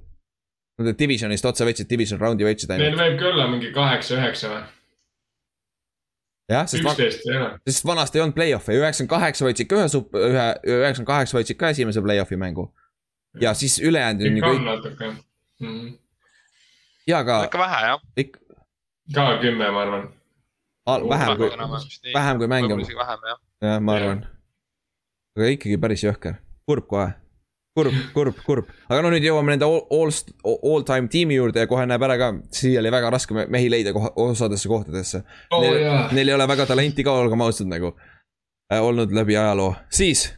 Nad 0.75 0.97
divisionist 0.99 1.47
otse 1.47 1.62
võitsid, 1.62 1.86
division 1.86 2.18
round'i 2.18 2.43
võitsid 2.43 2.73
ainult. 2.75 2.97
Neil 2.97 2.99
võib 2.99 3.20
ka 3.20 3.28
olla 3.28 3.44
mingi 3.47 3.68
kaheksa, 3.75 4.17
üheksa 4.18 4.49
või? 4.51 4.65
jah, 6.51 6.67
sest, 6.68 6.84
van... 6.84 7.59
sest 7.65 7.86
vanasti 7.89 8.18
ei 8.18 8.25
olnud 8.25 8.36
play-off'e, 8.36 8.76
üheksakümmend 8.76 9.12
kaheksa 9.15 9.47
võitsid 9.47 9.68
ka 9.70 9.78
ühe 9.81 9.91
sup-, 9.93 10.17
ühe, 10.18 10.47
üheksakümmend 10.68 11.10
kaheksa 11.10 11.39
võitsid 11.39 11.60
ka 11.60 11.70
esimese 11.73 12.02
play-off'i 12.05 12.39
mängu. 12.41 12.68
ja 13.41 13.55
siis 13.59 13.78
ülejäänud 13.83 14.26
on 14.28 14.36
ju 14.36 14.44
kõik. 14.44 14.65
natuke 14.65 15.07
mm. 15.07 15.17
-hmm. 15.60 15.93
Ja 17.08 17.18
aga. 17.24 17.44
ikka 17.49 17.58
vähe 17.58 17.81
jah 17.86 18.05
Ik.... 18.16 18.39
ka 19.15 19.26
kümme, 19.42 19.70
ma 19.70 19.83
arvan. 19.83 20.07
vähem 20.86 21.36
kui, 21.36 21.50
vähem 22.15 22.39
kui 22.39 22.49
mänge. 22.49 22.78
jah, 23.62 23.81
ma 23.81 23.99
arvan. 23.99 24.24
aga 25.36 25.52
ikkagi 25.57 25.78
päris 25.81 26.05
jõhker, 26.07 26.41
kurb 26.66 26.89
kohe 26.89 27.12
kurb, 27.74 27.94
kurb, 28.15 28.41
kurb, 28.47 28.70
aga 28.86 29.02
no 29.02 29.10
nüüd 29.10 29.24
jõuame 29.26 29.55
nende 29.55 29.66
all, 29.66 29.83
all, 29.91 30.12
all 30.55 30.84
time 30.86 31.10
tiimi 31.10 31.34
juurde 31.34 31.65
ja 31.65 31.70
kohe 31.70 31.86
näeb 31.91 32.02
ära 32.07 32.16
ka, 32.20 32.31
siia 32.55 32.78
oli 32.83 32.92
väga 32.94 33.10
raske 33.10 33.34
mehi 33.34 33.70
leida 33.73 33.92
koha, 33.97 34.12
osadesse 34.23 34.70
kohtadesse 34.70 35.24
oh,. 35.24 35.60
Neil, 35.60 35.81
yeah. 35.83 36.12
neil 36.15 36.31
ei 36.31 36.36
ole 36.36 36.47
väga 36.49 36.68
talenti 36.70 37.07
ka, 37.07 37.16
olgem 37.24 37.42
ausad 37.42 37.70
nagu 37.70 37.91
äh,, 38.70 38.78
olnud 38.78 39.15
läbi 39.15 39.34
ajaloo, 39.36 39.73
siis 39.91 40.28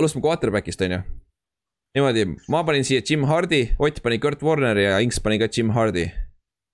alustame 0.00 0.26
quarterback'ist, 0.26 0.82
on 0.82 0.96
ju. 0.96 1.02
Niimoodi, 1.96 2.26
ma 2.52 2.62
panin 2.64 2.86
siia 2.88 3.02
Jim 3.10 3.26
Hardi, 3.28 3.66
Ott 3.78 4.00
pani 4.02 4.18
Kurt 4.18 4.42
Warneri 4.42 4.84
ja 4.84 4.98
Inks 5.04 5.20
pani 5.20 5.38
ka 5.38 5.48
Jim 5.56 5.70
Hardi. 5.70 6.08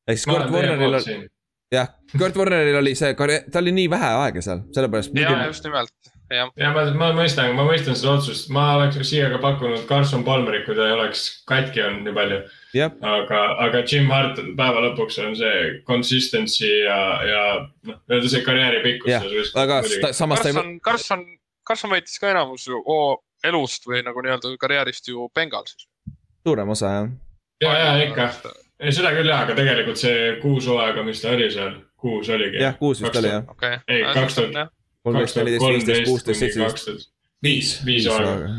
ehk 0.09 0.19
siis 0.19 0.27
Kurt 0.27 0.51
Warneril 0.51 0.95
on, 0.95 1.27
jah, 1.75 1.91
Kurt 2.19 2.37
Warneril 2.37 2.79
oli 2.79 2.95
see, 2.95 3.15
tal 3.15 3.63
oli 3.63 3.75
nii 3.81 3.91
vähe 3.91 4.13
aega 4.23 4.45
seal, 4.45 4.63
sellepärast. 4.75 5.19
ja, 5.19 5.35
just 5.47 5.67
nimelt 5.67 6.15
ja, 6.31 6.47
ja 6.61 6.71
ma, 6.73 6.85
ma 7.01 7.11
mõistan, 7.17 7.51
ma 7.57 7.65
mõistan 7.67 7.97
seda 7.99 8.15
otsust, 8.19 8.51
ma 8.55 8.65
oleks 8.77 9.01
siia 9.11 9.31
ka 9.33 9.41
pakkunud 9.43 9.87
Carson 9.89 10.25
Palmerit, 10.27 10.67
kui 10.67 10.77
ta 10.77 10.87
ei 10.87 10.95
oleks 10.97 11.25
katki 11.49 11.83
olnud 11.85 12.09
nii 12.09 12.17
palju. 12.17 12.41
aga, 13.13 13.43
aga 13.67 13.83
Jim 13.85 14.11
Hart 14.13 14.41
päeva 14.59 14.85
lõpuks 14.87 15.19
on 15.25 15.37
see 15.39 15.63
consistency 15.89 16.71
ja, 16.85 16.99
ja 17.27 17.45
noh, 17.89 18.01
nii-öelda 18.07 18.33
see 18.35 18.45
karjääri 18.47 18.85
pikkus. 18.85 19.55
aga 19.57 19.83
samas 20.13 20.45
ta 20.45 20.53
ei. 20.53 20.55
Carson, 20.55 20.77
Carson, 20.85 21.25
Carson 21.67 21.97
võitis 21.97 22.21
ka 22.21 22.31
enamus 22.35 22.69
ju 22.69 22.85
elust 23.45 23.87
või 23.87 24.03
nagu 24.07 24.23
nii-öelda 24.25 24.55
karjäärist 24.61 25.09
ju 25.09 25.29
Bengalsis. 25.35 25.89
suurem 26.47 26.69
osa 26.69 26.95
jah. 26.95 27.11
ja, 27.63 27.75
ja 27.79 28.09
ikka, 28.09 28.31
ei 28.81 28.95
seda 28.95 29.13
küll 29.17 29.31
jah, 29.31 29.45
aga 29.47 29.59
tegelikult 29.59 30.01
see 30.01 30.33
kuus 30.43 30.67
hooaega, 30.71 31.05
mis 31.07 31.23
ta 31.23 31.35
oli 31.37 31.51
seal, 31.53 31.77
kuus 31.99 32.31
oligi. 32.35 32.63
jah, 32.63 32.75
kuus 32.79 33.03
vist 33.03 33.21
oli 33.21 33.31
jah. 33.35 33.47
Okay. 33.55 33.79
ei, 33.89 34.03
kaks 34.15 34.41
tuhat 34.41 34.75
kolmteist, 35.07 35.39
neliteist, 35.39 35.69
viisteist, 35.69 36.11
kuusteist, 36.11 36.41
seitseteist. 36.41 37.15
viis, 37.43 37.79
viis 37.87 38.11
hooaega. 38.11 38.51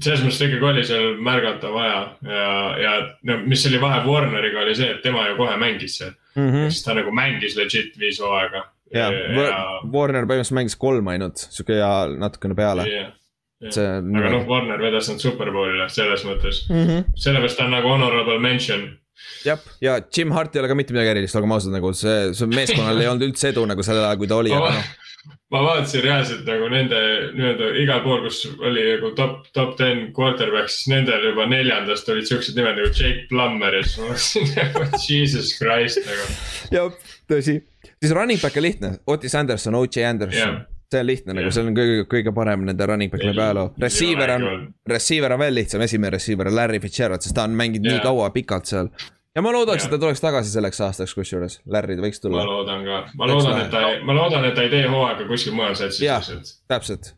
selles 0.00 0.26
mõttes 0.26 0.42
ikkagi 0.48 0.68
oli 0.72 0.84
seal 0.88 1.08
märgata 1.22 1.72
vaja 1.72 2.02
ja, 2.26 2.50
ja 2.82 2.92
no 3.28 3.38
mis 3.46 3.66
oli 3.70 3.80
vahe 3.82 4.02
Warneriga 4.06 4.62
oli 4.66 4.76
see, 4.78 4.90
et 4.96 5.02
tema 5.04 5.28
ju 5.28 5.38
kohe 5.40 5.56
mängis 5.60 5.98
seal 6.00 6.12
mm. 6.12 6.46
-hmm. 6.48 6.70
siis 6.70 6.84
ta 6.84 6.96
nagu 6.98 7.14
mängis 7.14 7.56
legit 7.56 7.98
viis 7.98 8.20
hooaega. 8.20 8.66
ja, 8.94 9.10
ja... 9.12 9.64
Warner 9.92 10.26
põhimõtteliselt 10.26 10.58
mängis 10.60 10.76
kolm 10.76 11.08
ainult, 11.12 11.46
sihuke 11.50 11.78
ja 11.78 11.92
natukene 12.18 12.58
peale 12.58 12.88
yeah 12.88 13.12
see 13.70 13.86
on. 13.98 14.16
aga 14.16 14.32
noh, 14.36 14.48
Warner 14.48 14.82
vedas 14.82 15.10
nad 15.10 15.22
Superbowlile 15.22 15.88
selles 15.92 16.24
mõttes 16.26 16.64
mm 16.68 16.82
-hmm., 16.82 17.14
sellepärast 17.26 17.60
ta 17.60 17.68
on 17.68 17.76
nagu 17.76 17.88
honorable 17.88 18.38
mention. 18.42 18.88
jah, 19.44 19.60
ja 19.80 20.00
Jim 20.16 20.32
Hart 20.32 20.56
ei 20.56 20.60
ole 20.64 20.72
ka 20.72 20.74
mitte 20.74 20.96
midagi 20.96 21.14
erilist, 21.14 21.36
olgem 21.36 21.52
ausad, 21.52 21.72
nagu 21.72 21.92
see, 21.92 22.32
see 22.34 22.50
meeskonnal 22.50 23.00
ei 23.00 23.08
olnud 23.12 23.28
üldse 23.30 23.52
edu 23.52 23.66
nagu 23.66 23.82
sellel 23.82 24.08
ajal, 24.08 24.18
kui 24.18 24.30
ta 24.30 24.42
oli, 24.42 24.52
aga 24.56 24.74
noh 24.74 24.90
ma 25.52 25.60
vaatasin 25.62 26.02
reaalselt 26.02 26.46
nagu 26.48 26.68
nende 26.72 26.98
nii-öelda 27.36 27.68
igal 27.82 28.00
pool, 28.04 28.24
kus 28.24 28.40
oli 28.64 28.82
nagu 28.94 29.12
top, 29.18 29.44
top 29.54 29.76
ten 29.78 30.06
quarterback, 30.16 30.72
siis 30.72 30.88
nendel 30.92 31.28
juba 31.28 31.46
neljandast 31.50 32.08
olid 32.12 32.28
siuksed 32.28 32.58
nimed 32.58 32.80
nagu 32.80 32.90
Jake 32.90 33.26
Plummer 33.30 33.76
ja 33.76 33.84
siis 33.84 34.00
ma 34.00 34.08
mõtlesin 34.10 34.50
nagu 34.58 35.02
Jesus 35.04 35.52
Christ 35.58 36.02
nagu. 36.08 36.28
jah, 36.74 37.00
tõsi, 37.30 37.58
siis 37.92 38.16
running 38.16 38.42
back 38.42 38.58
on 38.58 38.66
lihtne, 38.66 38.94
Otis 39.06 39.36
Anderson, 39.38 39.78
O.J. 39.78 40.08
Anderson 40.10 40.56
yeah 40.56 40.68
see 40.92 41.00
on 41.00 41.08
lihtne 41.08 41.32
yeah. 41.32 41.40
nagu, 41.40 41.54
see 41.54 41.64
on 41.64 41.76
kõige, 41.76 42.04
kõige 42.10 42.34
parem 42.36 42.66
nende 42.68 42.86
running 42.88 43.12
back 43.12 43.24
läbi 43.26 43.42
ajaloo. 43.44 43.72
Receiver 43.82 44.34
on, 44.36 44.46
receiver 44.92 45.34
on 45.34 45.42
veel 45.42 45.58
lihtsam, 45.60 45.84
esimene 45.86 46.12
receiver 46.16 46.50
on 46.50 46.56
Larry 46.58 46.80
Fitzgerald, 46.82 47.24
sest 47.24 47.36
ta 47.38 47.46
on 47.48 47.58
mänginud 47.58 47.88
yeah. 47.88 47.98
nii 47.98 48.06
kaua 48.06 48.30
pikalt 48.34 48.70
seal. 48.70 48.90
ja 49.36 49.44
ma 49.44 49.52
loodaks, 49.54 49.86
et 49.86 49.94
ta 49.94 50.00
tuleks 50.02 50.22
tagasi 50.24 50.52
selleks 50.54 50.80
aastaks, 50.86 51.14
kusjuures, 51.18 51.60
Larry 51.72 51.98
võiks 52.02 52.22
tulla. 52.22 52.44
ma 52.44 52.50
loodan 52.50 52.88
ka, 52.88 53.02
ma 53.18 53.30
loodan, 53.30 53.60
et 53.64 53.70
ta, 53.74 53.84
ma 54.08 54.16
loodan, 54.18 54.48
et 54.48 54.58
ta 54.58 54.66
ei 54.66 54.72
tee 54.72 54.88
hooaega 54.88 55.28
kuskil 55.30 55.56
mujal 55.58 55.78
satsis. 55.80 56.02
jah, 56.04 56.32
täpselt. 56.72 57.14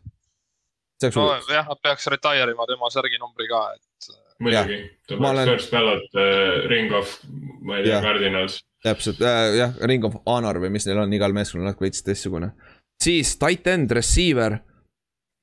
nojah, 1.03 1.73
nad 1.73 1.81
peaks 1.83 2.07
retire 2.13 2.55
ima 2.55 2.69
tema 2.69 2.91
särginumbri 2.93 3.49
ka, 3.51 3.65
et. 3.75 4.13
muidugi, 4.39 4.79
ta 5.09 5.17
peaks 5.17 5.33
olen... 5.33 5.51
first 5.51 5.75
ballot 5.75 6.21
uh, 6.21 6.63
ring 6.71 6.95
of, 6.95 7.19
ma 7.61 7.81
ei 7.81 7.89
tea, 7.89 7.99
Cardinals 8.05 8.61
täpselt 8.85 9.21
äh,, 9.25 9.55
jah, 9.57 9.75
Ring 9.89 10.05
of 10.05 10.19
Honor 10.29 10.59
või 10.61 10.69
mis 10.75 10.85
neil 10.85 10.99
on, 11.01 11.13
igal 11.17 11.33
meeskonnal 11.33 11.71
natuke 11.71 11.87
veits 11.87 12.03
teistsugune 12.05 12.51
siis 13.03 13.37
tight 13.41 13.67
end, 13.67 13.91
receiver 13.91 14.59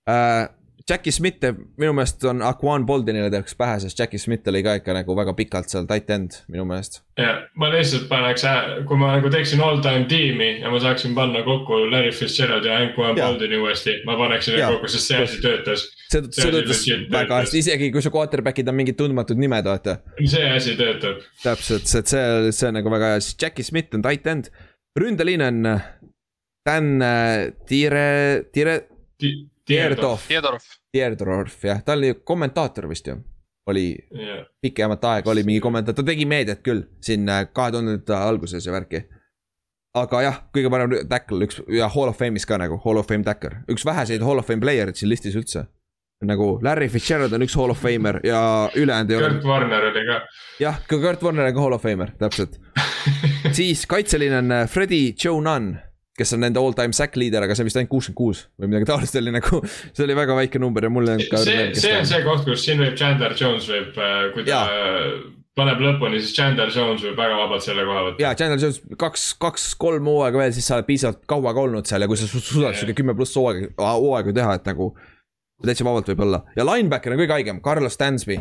äh,. 0.08 0.48
Jackie 0.90 1.12
Smith 1.14 1.38
teeb, 1.38 1.58
minu 1.78 1.92
meelest 1.94 2.24
on 2.26 2.42
Aquan 2.42 2.82
Boldinile 2.86 3.28
teeks 3.30 3.54
pähe, 3.58 3.76
sest 3.84 3.98
Jackie 3.98 4.18
Smith 4.18 4.48
oli 4.50 4.62
ka 4.66 4.74
ikka 4.80 4.96
nagu 4.96 5.14
väga 5.14 5.34
pikalt 5.38 5.70
seal 5.70 5.86
tight 5.86 6.10
end 6.10 6.40
minu 6.50 6.64
meelest. 6.66 7.02
ja, 7.20 7.36
ma 7.54 7.68
lihtsalt 7.70 8.08
paneks, 8.10 8.44
kui 8.88 8.98
ma 8.98 9.12
nagu 9.14 9.30
teeksin 9.30 9.62
all 9.62 9.78
time 9.84 10.08
tiimi 10.10 10.48
ja 10.62 10.72
ma 10.72 10.80
saaksin 10.82 11.14
panna 11.14 11.44
kokku 11.46 11.84
Larry 11.92 12.10
Fitzgerald 12.16 12.66
ja 12.66 12.80
Aquan 12.82 13.14
Boldini 13.18 13.60
uuesti, 13.62 14.00
ma 14.08 14.16
paneksin 14.18 14.58
need 14.58 14.74
kokku, 14.74 14.90
sest 14.90 15.12
see 15.12 15.22
asi 15.22 15.40
töötas. 15.44 15.86
see, 16.08 16.24
see 16.34 16.50
töötas 16.50 16.84
väga 17.14 17.40
hästi, 17.44 17.62
isegi 17.62 17.92
kui 17.94 18.02
su 18.02 18.10
quarterback'id 18.14 18.74
on 18.74 18.80
mingid 18.82 18.98
tundmatud 18.98 19.38
nimed, 19.38 19.70
vaata. 19.70 20.00
see 20.18 20.50
asi 20.50 20.74
töötab. 20.80 21.22
täpselt, 21.44 21.86
see, 21.86 22.02
see, 22.10 22.50
see 22.50 22.72
on 22.72 22.80
nagu 22.80 22.90
väga 22.98 23.14
hea, 23.14 23.24
siis 23.24 23.38
Jackie 23.38 23.66
Smith 23.66 23.94
on 23.94 24.02
tight 24.02 24.26
end, 24.34 24.50
ründeliin 24.98 25.46
on 25.46 25.76
Dan 26.66 27.02
Tire, 27.66 28.44
Tire. 28.52 28.76
Tierdorf. 29.66 30.26
Tierdorf 30.92 31.64
jah, 31.64 31.82
ta 31.84 31.94
oli 31.96 32.14
kommentaator 32.24 32.88
vist 32.90 33.06
ju. 33.06 33.16
oli 33.66 33.94
yeah. 34.10 34.46
pikemat 34.60 35.04
aega 35.04 35.30
oli 35.30 35.44
mingi 35.46 35.60
kommentaator, 35.62 36.02
ta 36.02 36.10
tegi 36.10 36.24
meediat 36.26 36.64
küll 36.66 36.82
siin 37.00 37.28
äh, 37.30 37.44
kahe 37.54 37.70
tuhandete 37.70 38.16
alguses 38.16 38.66
ja 38.66 38.72
värki. 38.74 39.04
aga 39.94 40.22
jah, 40.22 40.40
kõige 40.54 40.70
parem 40.72 40.96
tackle, 41.08 41.46
üks 41.46 41.60
ja 41.70 41.88
Hall 41.92 42.10
of 42.10 42.18
Fame'is 42.18 42.46
ka 42.48 42.58
nagu, 42.58 42.80
Hall 42.84 42.98
of 42.98 43.06
Fame 43.06 43.24
tacker, 43.24 43.60
üks 43.70 43.86
väheseid 43.86 44.24
Hall 44.26 44.42
of 44.42 44.50
Fame 44.50 44.64
player'id 44.64 44.98
siin 44.98 45.12
listis 45.12 45.38
üldse 45.38 45.66
nagu 46.26 46.58
Larry 46.62 46.88
Fitzgerald 46.88 47.32
on 47.34 47.42
üks 47.46 47.54
Hall 47.58 47.70
of 47.70 47.80
Famer 47.82 48.20
ja 48.26 48.70
ülejäänud 48.78 49.10
ei 49.10 49.16
ole. 49.16 49.30
Kurt 49.30 49.46
Warner 49.46 49.86
oli 49.90 50.04
ka. 50.06 50.18
jah, 50.62 50.82
ka 50.86 50.98
Kurt 50.98 51.22
Warner 51.22 51.46
on 51.50 51.54
ka 51.54 51.64
Hall 51.64 51.78
of 51.78 51.82
Famer, 51.86 52.12
täpselt 52.18 52.58
siis 53.58 53.86
kaitseline 53.86 54.42
on 54.42 54.52
äh, 54.58 54.68
Freddie 54.70 55.14
Joe 55.24 55.38
Nunn 55.42 55.76
kes 56.22 56.34
on 56.36 56.42
nende 56.46 56.62
all 56.62 56.74
time 56.78 56.96
sack 56.96 57.18
leader, 57.20 57.44
aga 57.44 57.56
see 57.56 57.64
on 57.64 57.70
vist 57.70 57.80
ainult 57.80 57.92
kuuskümmend 57.92 58.18
kuus 58.22 58.46
või 58.56 58.72
midagi 58.72 58.88
taolist 58.88 59.18
oli 59.20 59.34
nagu, 59.34 59.60
see 59.94 60.06
oli 60.06 60.16
väga 60.18 60.38
väike 60.38 60.62
number 60.62 60.88
ja 60.88 60.90
mulle. 60.94 61.18
see, 61.20 61.68
see 61.78 61.94
on 61.98 62.08
see 62.08 62.24
koht, 62.26 62.44
kus 62.48 62.64
siin 62.66 62.82
võib 62.82 62.98
Chandler 62.98 63.36
Jones 63.38 63.68
võib, 63.72 63.96
äh, 63.98 64.26
kui 64.34 64.46
ta 64.48 64.64
paneb 65.58 65.82
lõpuni, 65.84 66.20
siis 66.22 66.34
Chandler 66.36 66.72
Jones 66.72 67.04
võib 67.04 67.18
väga 67.18 67.36
vabalt 67.42 67.64
selle 67.64 67.84
koha 67.88 68.06
võtta. 68.08 68.24
ja 68.24 68.32
Chandler 68.38 68.62
Jones 68.62 68.80
kaks, 69.00 69.26
kaks-kolm 69.42 70.08
hooaega 70.08 70.40
veel, 70.44 70.54
siis 70.56 70.68
sa 70.68 70.78
oled 70.78 70.88
piisavalt 70.88 71.22
kaua 71.28 71.52
ka 71.52 71.66
olnud 71.66 71.88
seal 71.88 72.04
ja 72.04 72.08
kui 72.10 72.20
sa 72.20 72.28
suudad 72.32 72.78
sihuke 72.78 72.96
kümme 73.02 73.16
pluss 73.18 73.36
hooaega, 73.38 73.72
hooaegu 73.82 74.34
teha, 74.36 74.56
et 74.60 74.72
nagu. 74.72 74.92
täitsa 75.62 75.86
vabalt 75.86 76.08
võib 76.10 76.24
olla 76.24 76.42
ja 76.56 76.66
linebacker 76.66 77.14
on 77.14 77.20
kõige 77.20 77.36
haigem, 77.36 77.60
Carlos 77.64 77.98
Stansby 77.98 78.40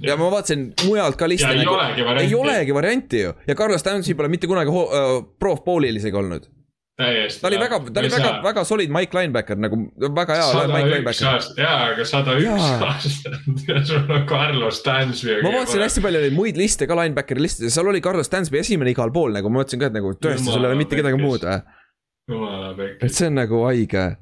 ja 0.00 0.16
ma 0.16 0.30
vaatasin 0.32 0.72
mujalt 0.86 1.18
ka 1.20 1.28
liste. 1.28 1.52
Nagu, 1.52 1.60
ei 1.60 1.68
olegi 1.76 2.04
varianti. 2.06 2.24
ei 2.24 2.34
olegi 2.38 2.74
varianti 2.74 3.22
ju 3.22 3.36
ja 3.46 3.54
Carlos 3.54 3.80
Stansi 3.80 4.14
pole 4.14 4.28
mitte 4.32 4.48
kunagi 4.50 4.72
uh, 4.72 5.22
Pro 5.38 5.56
Bowl'il 5.56 5.96
isegi 6.00 6.16
olnud. 6.16 6.48
täiesti. 6.96 7.40
ta 7.40 7.48
oli 7.48 7.58
väga, 7.58 7.78
ta 7.92 8.00
oli 8.00 8.10
väga, 8.12 8.32
väga 8.44 8.64
solid 8.68 8.90
Mike 8.92 9.18
linebacker 9.18 9.60
nagu 9.60 9.78
väga 10.16 10.38
hea 10.38 10.64
Mike 10.72 10.88
linebacker. 10.94 11.46
jaa, 11.56 11.76
aga 11.92 12.04
sada 12.08 12.36
üks 12.40 12.66
aastat 12.88 13.38
ja 13.68 13.84
sul 13.84 14.10
on 14.16 14.26
Carlos 14.28 14.80
Stansby. 14.80 15.38
ma 15.42 15.54
vaatasin 15.58 15.86
hästi 15.86 16.04
palju 16.04 16.24
oli 16.24 16.34
muid 16.36 16.60
liste 16.60 16.88
ka 16.88 16.98
linebackeri 17.02 17.44
liste, 17.48 17.70
seal 17.70 17.88
oli 17.92 18.00
Carlos 18.04 18.28
Stansby 18.30 18.60
esimene 18.60 18.92
igal 18.92 19.12
pool 19.12 19.32
nagu 19.36 19.52
ma 19.52 19.62
mõtlesin 19.62 19.82
ka, 19.82 19.92
et 19.92 20.00
nagu 20.00 20.12
tõesti, 20.16 20.48
sul 20.48 20.60
ei 20.64 20.72
ole 20.72 20.80
mitte 20.80 20.98
kedagi 21.00 21.20
muud 21.20 21.48
või. 22.32 22.92
et 23.00 23.10
see 23.12 23.32
on 23.32 23.40
nagu 23.40 23.64
haige 23.68 24.12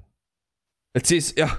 et 0.95 1.07
siis 1.07 1.29
jah, 1.39 1.53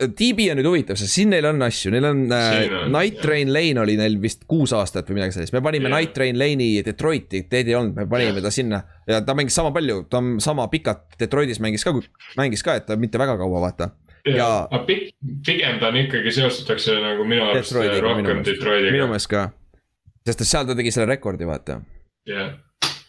DB 0.00 0.46
on 0.48 0.56
nüüd 0.58 0.68
huvitav, 0.70 0.96
sest 0.96 1.12
siin 1.12 1.28
neil 1.32 1.44
on 1.50 1.60
asju, 1.66 1.90
neil 1.92 2.06
on 2.08 2.22
äh, 2.32 2.54
Night 2.88 3.20
Train 3.20 3.50
Lane 3.52 3.82
oli 3.82 3.98
neil 4.00 4.16
vist 4.22 4.46
kuus 4.48 4.72
aastat 4.76 5.10
või 5.10 5.18
midagi 5.18 5.36
sellist, 5.36 5.52
me 5.52 5.60
panime 5.64 5.90
yeah. 5.90 5.98
Night 5.98 6.14
Train 6.16 6.38
Lane'i 6.40 6.80
Detroiti, 6.86 7.42
teid 7.52 7.68
ei 7.68 7.76
olnud, 7.76 7.98
me 7.98 8.06
panime 8.08 8.38
yeah. 8.38 8.46
ta 8.46 8.52
sinna. 8.54 8.80
ja 9.08 9.20
ta 9.24 9.36
mängis 9.36 9.58
sama 9.60 9.74
palju, 9.76 10.00
ta 10.08 10.22
on 10.22 10.38
sama 10.40 10.70
pikalt 10.72 11.18
Detroitis 11.20 11.60
mängis 11.64 11.84
ka, 11.84 11.92
mängis 12.40 12.64
ka, 12.64 12.78
et 12.80 12.88
ta 12.88 12.96
mitte 12.96 13.20
väga 13.20 13.36
kaua, 13.40 13.60
vaata. 13.66 13.90
ja, 14.24 14.48
ja 14.72 14.80
pig, 14.88 15.10
pigem 15.44 15.76
ta 15.82 15.92
on 15.92 16.00
ikkagi 16.06 16.32
seostatakse 16.38 16.96
nagu 17.04 17.28
minu 17.28 17.44
arust 17.50 17.76
rohkem 17.76 18.40
Detroitiga. 18.46 18.94
minu 18.96 19.10
meelest 19.12 19.28
ka, 19.34 19.50
sest 20.24 20.46
seal 20.48 20.64
ta 20.64 20.78
tegi 20.78 20.94
selle 20.96 21.10
rekordi, 21.12 21.44
vaata. 21.48 21.82
yeah.. 22.28 22.56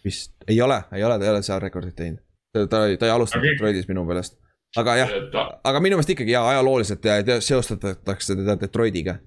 vist, 0.03 0.35
ei 0.51 0.59
ole, 0.59 0.83
ei 0.91 1.07
ole, 1.07 1.15
ta 1.15 1.29
ei 1.29 1.33
ole 1.37 1.47
seal 1.47 1.63
rekordit 1.63 1.95
teinud. 1.95 2.19
ta, 2.51 2.67
ta, 2.67 2.83
ta 2.99 3.07
ei 3.07 3.15
alustanud 3.15 3.47
okay. 3.47 3.55
Detroitis 3.55 3.87
minu 3.87 4.03
meelest 4.11 4.35
aga 4.77 4.95
jah, 4.99 5.15
aga 5.65 5.81
minu 5.81 5.97
meelest 5.97 6.13
ikkagi 6.13 6.35
jaa, 6.35 6.43
ajalooliselt 6.53 7.07
seostatakse 7.45 8.35
teda 8.35 8.57
Detroitiga. 8.59 9.17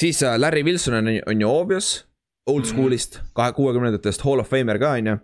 siis 0.00 0.22
äh, 0.22 0.38
Larry 0.38 0.62
Wilson 0.64 0.94
on, 0.94 1.08
on 1.26 1.40
ju 1.40 1.48
obvious, 1.48 2.06
old 2.46 2.64
mhm. 2.64 2.70
school'ist, 2.70 3.20
kahe, 3.34 3.52
kuuekümnendatest 3.52 4.24
Hall 4.24 4.40
of 4.40 4.48
Famer 4.50 4.78
ka, 4.78 4.94
on 4.98 5.06
ju. 5.06 5.16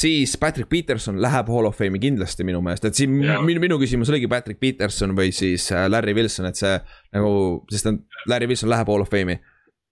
siis 0.00 0.36
Patrick 0.36 0.68
Peterson 0.68 1.22
läheb 1.22 1.48
Hall 1.48 1.66
of 1.66 1.78
Fame'i 1.78 2.00
kindlasti 2.02 2.44
minu 2.44 2.62
meelest, 2.64 2.84
et 2.84 2.98
siin 2.98 3.22
yeah. 3.22 3.42
minu, 3.44 3.62
minu 3.62 3.78
küsimus 3.78 4.10
oligi 4.10 4.28
Patrick 4.28 4.60
Peterson 4.60 5.14
või 5.16 5.32
siis 5.34 5.70
äh, 5.72 5.86
Larry 5.90 6.14
Wilson, 6.16 6.50
et 6.50 6.58
see 6.58 6.76
nagu, 7.14 7.32
sest 7.70 7.90
Larry 8.30 8.50
Wilson 8.50 8.70
läheb 8.70 8.90
Hall 8.90 9.06
of 9.06 9.10
Fame'i. 9.12 9.38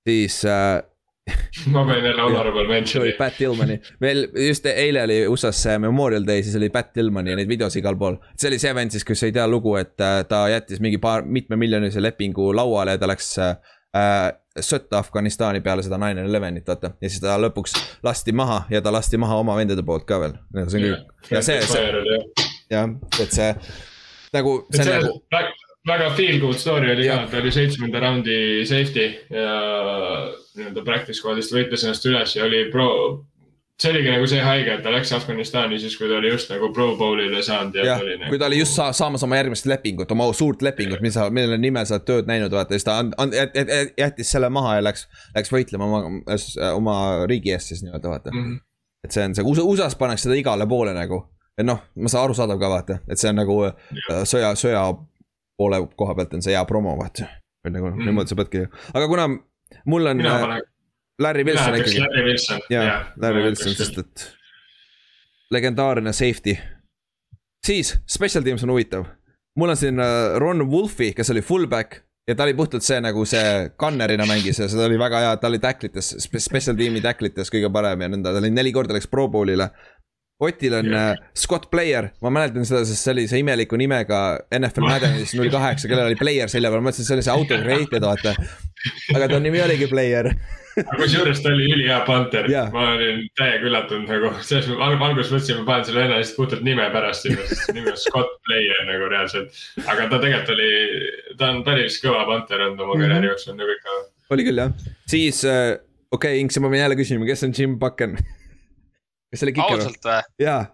siis 0.09 0.43
äh, 0.49 0.81
ma 1.73 1.85
panin 1.87 2.05
jälle 2.05 2.23
honorable 2.23 2.67
mention'i. 2.69 3.13
Pat 3.19 3.37
Tillmani, 3.39 3.81
meil 4.01 4.27
just 4.47 4.67
eile 4.67 5.03
oli 5.03 5.21
USA-s 5.27 5.79
Memorial 5.79 6.27
Day, 6.27 6.43
siis 6.43 6.57
oli 6.57 6.71
Pat 6.71 6.93
Tillmani 6.93 7.31
ja 7.31 7.39
neid 7.39 7.49
videosid 7.49 7.83
igal 7.83 7.97
pool. 7.97 8.19
see 8.37 8.51
oli 8.51 8.59
see 8.59 8.75
vend 8.75 8.95
siis, 8.95 9.05
kes 9.05 9.23
ei 9.29 9.33
tea 9.33 9.47
lugu, 9.49 9.77
et 9.81 10.01
äh, 10.01 10.21
ta 10.29 10.47
jättis 10.49 10.81
mingi 10.85 10.99
paar, 10.99 11.25
mitmemiljonilise 11.25 12.03
lepingu 12.03 12.53
lauale 12.57 12.97
ja 12.97 13.03
ta 13.03 13.11
läks 13.11 13.31
äh, 13.45 13.57
sõtta 14.61 14.99
Afganistani 14.99 15.61
peale 15.61 15.83
seda 15.87 15.99
nine 16.01 16.25
elevenit, 16.25 16.67
vaata. 16.69 16.93
ja 17.01 17.11
siis 17.11 17.23
ta 17.23 17.37
lõpuks 17.41 17.77
lasti 18.03 18.33
maha 18.33 18.65
ja 18.71 18.83
ta 18.83 18.93
lasti 18.93 19.21
maha 19.21 19.39
oma 19.43 19.57
vendade 19.57 19.85
poolt 19.87 20.07
ka 20.09 20.21
veel. 20.21 20.37
see 20.69 20.81
on 20.81 20.89
kõik, 20.89 21.31
ja 21.31 21.43
see, 21.43 21.63
see, 21.63 22.21
jah, 22.71 22.91
et 23.23 23.33
see 23.35 23.55
nagu, 24.35 24.61
see 24.75 24.99
on 24.99 25.09
nagu 25.33 25.68
väga 25.89 26.11
feel 26.17 26.39
good 26.43 26.59
story 26.61 26.93
oli 26.93 27.09
ka, 27.09 27.23
ta 27.31 27.41
oli 27.41 27.53
seitsmenda 27.55 28.03
raundi 28.03 28.37
safety 28.69 29.09
ja 29.33 29.57
nii-öelda 30.59 30.85
practice 30.87 31.19
squad'ist 31.21 31.55
võitles 31.55 31.85
ennast 31.87 32.07
üles 32.09 32.37
ja 32.37 32.47
oli 32.47 32.69
pro. 32.73 32.89
see 33.79 33.93
oligi 33.93 34.11
nagu 34.11 34.27
see 34.27 34.41
haige, 34.43 34.73
et 34.75 34.81
ta 34.83 34.91
läks 34.91 35.13
Afganistani 35.15 35.77
siis, 35.79 35.95
kui 35.97 36.09
ta 36.11 36.17
oli 36.19 36.33
just 36.33 36.51
nagu 36.51 36.73
pro 36.75 36.89
bowl'ile 36.99 37.43
saanud 37.47 37.79
ja, 37.79 37.85
ja. 37.85 37.99
Nagu... 37.99 38.31
kui 38.33 38.41
ta 38.41 38.49
oli 38.51 38.59
just 38.59 38.75
sa 38.75 38.89
saamas 38.93 39.23
oma 39.23 39.39
järgmist 39.39 39.69
lepingut, 39.71 40.11
oma 40.11 40.27
suurt 40.35 40.65
lepingut, 40.67 41.01
mis 41.05 41.19
mille 41.31 41.59
nimel 41.63 41.87
sa 41.87 41.99
oled 41.99 42.09
tööd 42.09 42.31
näinud, 42.31 42.51
vaata, 42.53 42.75
siis 42.75 42.89
ta 42.89 42.99
and, 43.05 43.15
and, 43.23 43.95
jättis 43.99 44.35
selle 44.35 44.51
maha 44.51 44.79
ja 44.81 44.87
läks, 44.89 45.07
läks 45.37 45.55
võitlema 45.55 45.87
oma, 45.87 46.23
oma 46.75 46.97
riigi 47.31 47.55
eest 47.55 47.71
siis 47.75 47.85
nii-öelda 47.87 48.17
vaata 48.17 48.35
mm. 48.35 48.45
-hmm. 48.45 48.61
et 49.07 49.15
see 49.15 49.29
on 49.31 49.39
see, 49.39 49.47
USA-s 49.63 49.99
pannakse 50.01 50.27
seda 50.27 50.41
igale 50.41 50.67
poole 50.67 50.97
nagu 50.97 51.23
et 51.59 51.67
noh, 51.67 51.81
ma 51.99 52.11
saan 52.11 52.29
arusaadav 52.29 52.59
ka 52.59 52.71
vaata, 52.71 52.99
et 53.11 53.19
see 53.19 53.31
on 53.33 53.41
nagu 53.41 53.61
ja. 53.67 53.73
sõja, 54.27 54.53
sõja 54.59 54.83
poole 55.59 55.83
koha 55.97 56.15
pealt 56.15 56.35
on 56.35 56.43
see 56.43 56.55
hea 56.55 56.65
promo, 56.65 56.97
vaata. 56.99 57.29
nagu 57.69 57.91
mm. 57.91 58.05
niimoodi 58.07 58.33
sa 58.33 58.39
peadki, 58.39 58.65
aga 58.95 59.09
kuna 59.11 59.29
mul 59.85 60.07
on. 60.07 60.27
Äh, 60.27 60.59
Larry 61.19 61.45
Wilson 61.45 61.75
ikkagi. 61.75 62.01
Larry 62.01 62.25
Wilson. 62.25 62.61
jaa, 62.71 62.99
Larry 63.21 63.43
Wilson, 63.43 63.75
sest 63.75 63.99
et 63.99 64.27
legendaarne 65.51 66.13
safety. 66.13 66.59
siis, 67.67 67.99
special 68.09 68.45
teams 68.45 68.63
on 68.65 68.71
huvitav. 68.71 69.05
mul 69.59 69.75
on 69.75 69.77
siin 69.77 70.01
äh, 70.01 70.39
Ron 70.39 70.71
Wolfi, 70.71 71.13
kes 71.13 71.31
oli 71.31 71.43
fullback 71.43 72.05
ja 72.29 72.35
ta 72.35 72.43
oli 72.43 72.55
puhtalt 72.55 72.85
see 72.85 73.01
nagu 73.01 73.25
see 73.27 73.71
gunner'ina 73.81 74.27
mängis 74.29 74.61
ja 74.61 74.69
seda 74.69 74.85
oli 74.87 74.99
väga 75.01 75.21
hea, 75.25 75.37
ta 75.37 75.49
oli 75.49 75.59
tacklites, 75.59 76.11
special 76.39 76.77
tiimi 76.77 77.01
tacklites 77.01 77.51
kõige 77.53 77.71
parem 77.73 78.05
ja 78.05 78.11
nõnda, 78.13 78.35
ta 78.35 78.43
oli 78.43 78.51
neli 78.53 78.73
korda 78.73 78.97
läks 78.97 79.09
pro 79.11 79.27
bowl'ile. 79.33 79.71
Otil 80.39 80.75
on 80.79 80.87
yeah. 80.87 81.17
uh, 81.19 81.31
Scott 81.35 81.67
Player, 81.71 82.13
ma 82.23 82.31
mäletan 82.31 82.67
seda, 82.69 82.85
sest 82.87 83.03
see 83.03 83.11
oli 83.11 83.25
see 83.27 83.41
imeliku 83.43 83.79
nimega 83.81 84.21
NFL 84.55 84.87
Maddenis 84.87 85.35
null 85.35 85.51
kaheksa, 85.51 85.91
kellel 85.91 86.13
oli 86.13 86.19
player 86.21 86.53
selja 86.53 86.71
peal, 86.71 86.85
ma 86.85 86.93
mõtlesin, 86.93 87.03
et 87.03 87.11
see 87.11 87.17
oli 87.17 87.27
see 87.27 87.35
auto 87.35 87.59
created, 87.65 88.07
vaata. 88.07 88.35
aga 89.17 89.27
ta 89.33 89.41
nimi 89.43 89.59
oligi 89.65 89.89
Player 89.91 90.31
aga 90.85 90.99
kusjuures 91.01 91.41
ta 91.43 91.51
oli 91.51 91.67
ülihea 91.75 91.99
panter 92.07 92.47
yeah., 92.51 92.71
ma 92.75 92.93
olin 92.93 93.25
täiega 93.39 93.67
üllatunud 93.67 94.11
nagu, 94.11 94.31
selles 94.47 94.69
mõttes 94.71 95.03
alguses 95.09 95.33
mõtlesin, 95.35 95.59
ma 95.59 95.67
panen 95.73 95.89
selle 95.89 96.05
venna 96.05 96.21
lihtsalt 96.21 96.39
puhtalt 96.39 96.65
nime 96.67 96.87
pärast 96.95 97.27
sinna, 97.27 97.47
sest 97.51 97.75
nimi 97.75 97.91
on 97.91 97.99
Scott 97.99 98.39
Player 98.47 98.87
nagu 98.93 99.11
reaalselt. 99.11 99.61
aga 99.85 100.07
ta 100.07 100.23
tegelikult 100.23 100.55
oli, 100.55 100.71
ta 101.41 101.51
on 101.51 101.63
päris 101.67 101.99
kõva 102.05 102.25
panter 102.31 102.63
olnud 102.69 102.87
oma 102.87 102.95
-hmm. 102.95 103.07
karjääri 103.07 103.33
jooksul 103.33 103.59
nagu 103.59 103.77
ikka. 103.77 104.01
oli 104.37 104.49
küll 104.51 104.63
jah, 104.63 104.91
siis 105.11 105.43
äh, 105.45 105.79
okei 106.13 106.37
okay,, 106.37 106.43
Inks, 106.45 106.61
ma 106.63 106.71
pean 106.71 106.87
jälle 106.87 107.01
küsima, 107.01 107.27
kes 107.27 107.49
on 107.49 107.57
Jim 107.59 107.79
Bucken 107.79 108.19
kes 109.33 109.47
oli 109.47 109.55
kiker? 109.57 109.79
ausalt 109.79 110.11
või? 110.11 110.19
jaa. 110.45 110.65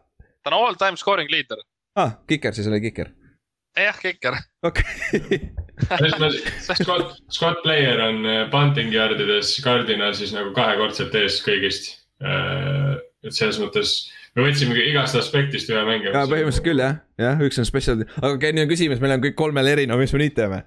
ta 0.42 0.52
on 0.52 0.58
all 0.60 0.80
time 0.80 1.00
scoring 1.00 1.30
leader. 1.30 1.60
aa 1.96 2.06
ah,, 2.06 2.16
kiker, 2.30 2.54
siis 2.56 2.70
oli 2.70 2.80
kiker 2.84 3.12
jah, 3.76 4.00
kiker. 4.00 4.38
okei. 4.62 5.40
Scott, 6.60 7.16
Scott 7.30 7.62
Player 7.62 8.00
on 8.00 8.26
äh, 8.26 8.50
punting 8.50 8.92
yard'ides 8.94 9.56
Cardinalsis 9.64 10.34
nagu 10.34 10.52
kahekordselt 10.54 11.14
ees 11.18 11.40
kõigist. 11.44 11.90
Äh, 12.22 12.94
et 13.26 13.34
selles 13.34 13.58
mõttes 13.58 13.96
me 14.36 14.46
võtsime 14.46 14.78
igast 14.84 15.18
aspektist 15.18 15.70
ühe 15.72 15.82
mängu. 15.86 16.12
jaa, 16.12 16.26
põhimõtteliselt 16.30 16.66
küll 16.66 16.82
jah, 16.82 17.00
jah, 17.20 17.42
üks 17.42 17.58
on 17.58 17.68
special, 17.68 18.06
aga 18.20 18.52
nüüd 18.54 18.66
on 18.66 18.70
küsimus, 18.70 19.02
meil 19.02 19.16
on 19.16 19.24
kõik 19.24 19.38
kolmel 19.38 19.70
erinev, 19.74 20.00
mis 20.02 20.14
me 20.14 20.22
nüüd 20.22 20.36
teeme? 20.38 20.64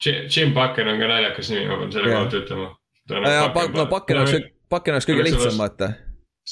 Jim 0.00 0.54
Bucken 0.56 0.88
on 0.88 1.00
ka 1.00 1.08
naljakas 1.10 1.50
nimi, 1.52 1.66
ma 1.68 1.80
pean 1.82 1.90
selle 1.92 2.14
kohta 2.14 2.38
ütlema. 2.40 2.70
no 3.12 3.86
Bucken 3.90 4.22
oleks, 4.22 4.52
Bucken 4.72 4.96
oleks 4.96 5.08
kõige 5.10 5.26
lihtsam, 5.28 5.58
vaata. 5.60 5.92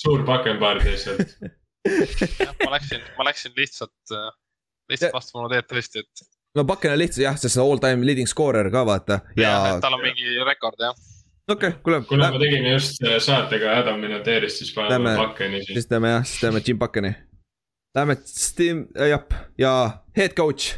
Suur 0.02 0.22
Buckenbard 0.26 0.84
lihtsalt 0.86 1.38
ma 2.64 2.70
läksin, 2.70 3.00
ma 3.18 3.24
läksin 3.24 3.52
lihtsalt 3.56 4.12
äh, 4.12 4.32
lihtsalt 4.90 5.14
vastu 5.14 5.38
minu 5.38 5.50
teed 5.52 5.68
tõesti, 5.70 6.02
et. 6.04 6.24
no 6.58 6.64
Bakken 6.68 6.94
on 6.94 7.00
lihtsalt 7.00 7.24
jah, 7.24 7.38
sest 7.38 7.56
see 7.56 7.64
all 7.64 7.80
time 7.82 8.06
leading 8.06 8.30
scorer 8.30 8.70
ka 8.74 8.84
vaata 8.88 9.20
ja, 9.36 9.52
ja. 9.52 9.78
tal 9.82 9.98
on 9.98 10.04
mingi 10.04 10.36
rekord 10.46 10.80
jah. 10.82 10.96
okei 11.48 11.70
okay,, 11.70 11.78
kuule. 11.84 12.02
kuna 12.08 12.32
me 12.34 12.42
tegime 12.42 12.74
just 12.74 13.02
äh, 13.04 13.18
saatega 13.22 13.78
Adam 13.82 14.02
Minoteerist, 14.04 14.62
siis 14.62 14.74
paneme 14.76 15.14
Bakkeni 15.18 15.62
siis. 15.62 15.80
siis 15.80 15.90
teeme 15.92 16.12
jah, 16.16 16.26
siis 16.26 16.44
teeme 16.44 16.62
Jim 16.66 16.82
Bakkeni. 16.82 17.14
Lähme 17.96 18.18
Steam 18.24 18.84
äh,, 18.98 19.08
jah, 19.14 19.40
ja 19.58 19.72
head 20.16 20.36
coach 20.38 20.74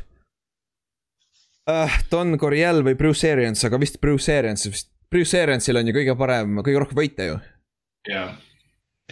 uh,. 1.70 1.99
Don 2.12 2.39
Coryell 2.39 2.84
või 2.86 2.94
Bruce 2.99 3.32
Arians, 3.32 3.65
aga 3.66 3.81
vist 3.82 4.00
Bruce 4.00 4.36
Arians, 4.36 4.68
vist 4.70 4.92
Bruce 5.10 5.42
Ariansil 5.42 5.81
on 5.81 5.90
ju 5.90 5.97
kõige 5.97 6.15
parem, 6.18 6.62
kõige 6.62 6.84
rohkem 6.84 7.02
võite 7.02 7.32
ju. 7.32 7.40
jaa 8.08 8.31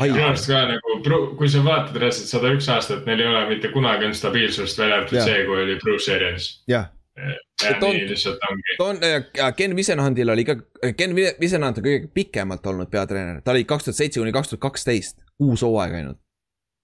minu 0.00 0.26
arust 0.26 0.48
ka 0.50 0.60
nagu, 0.68 0.98
kui 1.38 1.48
sa 1.50 1.62
vaatad 1.64 1.96
reaalselt 2.00 2.30
sada 2.30 2.52
üks 2.54 2.68
aastat, 2.72 3.02
neil 3.08 3.22
ei 3.22 3.30
ole 3.30 3.42
mitte 3.50 3.72
kunagi 3.72 4.06
olnud 4.08 4.18
stabiilsust, 4.18 4.78
välja 4.80 5.00
arvatud 5.00 5.20
see, 5.24 5.42
kui 5.48 5.58
oli 5.64 5.76
Bruce 5.82 6.14
Arians. 6.14 6.48
jah. 6.70 6.88
nii 7.82 8.04
lihtsalt 8.12 8.44
ongi. 8.50 8.76
Don, 8.78 9.00
Ken 9.58 9.74
Visenhandil 9.76 10.30
oli 10.34 10.46
ka, 10.46 10.58
Ken 10.98 11.16
Visenhand 11.16 11.80
on 11.80 11.86
kõige 11.88 12.12
pikemalt 12.14 12.66
olnud 12.70 12.90
peatreener, 12.92 13.42
ta 13.42 13.54
oli 13.54 13.66
kaks 13.68 13.88
tuhat 13.88 13.98
seitse 13.98 14.22
kuni 14.22 14.34
kaks 14.34 14.52
tuhat 14.54 14.64
kaksteist, 14.68 15.18
kuus 15.40 15.64
hooaega 15.66 16.02
ainult. 16.02 16.20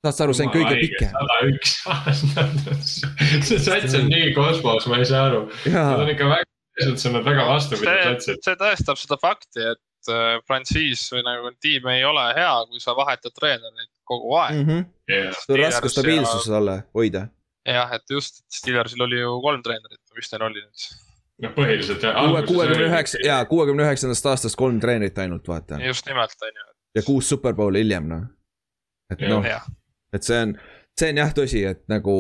saad 0.04 0.16
sa 0.16 0.26
aru, 0.26 0.34
see 0.36 0.48
on 0.48 0.54
kõige 0.56 0.80
pikem. 0.80 1.14
sada 1.14 1.38
üks 1.52 1.76
aastat, 1.94 2.90
see 3.48 3.62
sats 3.68 3.96
on 4.00 4.10
nii 4.10 4.34
kosmos, 4.36 4.90
ma 4.90 5.00
ei 5.00 5.08
saa 5.08 5.28
aru. 5.30 5.46
Nad 5.70 6.02
on 6.02 6.12
ikka 6.16 6.28
väga, 6.32 6.50
selles 6.80 6.92
mõttes 6.92 7.08
on 7.10 7.18
nad 7.20 7.28
väga 7.30 7.48
vastupidised 7.52 8.06
satsid. 8.10 8.46
see 8.48 8.62
tõestab 8.64 9.00
seda 9.00 9.20
fakti, 9.22 9.70
et 9.74 9.82
et 10.12 10.44
frantsiis 10.48 11.06
või 11.12 11.24
nagu 11.26 11.52
tiim 11.62 11.86
ei 11.92 12.04
ole 12.04 12.24
hea, 12.36 12.52
kui 12.70 12.82
sa 12.82 12.96
vahetad 12.96 13.34
treenereid 13.36 13.90
kogu 14.04 14.34
aeg 14.36 14.58
mm. 14.58 14.68
-hmm. 14.68 14.84
Yeah. 15.10 15.32
see 15.38 15.54
on 15.54 15.60
raske 15.60 15.88
stabiilsus 15.88 16.46
ja... 16.48 16.56
olla, 16.56 16.76
hoida. 16.94 17.26
jah, 17.68 17.92
et 17.92 18.10
just, 18.10 18.44
et 18.44 18.60
Steelersil 18.60 19.02
oli 19.02 19.20
ju 19.20 19.40
kolm 19.42 19.62
treenerit, 19.62 20.02
mis 20.16 20.32
neil 20.32 20.46
oli 20.50 20.62
nüüd? 20.64 20.86
noh, 21.44 21.54
põhiliselt 21.56 22.06
jah. 22.06 22.20
kuuekümne 22.46 22.86
üheksa, 22.90 23.18
jaa, 23.24 23.44
kuuekümne 23.50 23.86
üheksandast 23.86 24.26
aastast 24.32 24.56
kolm 24.60 24.80
treenerit 24.80 25.18
ainult, 25.18 25.48
vaata. 25.48 25.80
just 25.86 26.06
nimelt, 26.06 26.36
on 26.42 26.62
ju. 26.62 26.70
ja 26.94 27.02
kuus 27.02 27.28
superbowli 27.28 27.84
hiljem, 27.84 28.08
noh. 28.08 28.24
et 29.12 29.28
noh, 29.28 29.50
et 30.12 30.22
see 30.22 30.40
on, 30.46 30.56
see 31.00 31.12
on 31.14 31.22
jah 31.24 31.36
tõsi, 31.40 31.64
et 31.70 31.84
nagu 31.88 32.16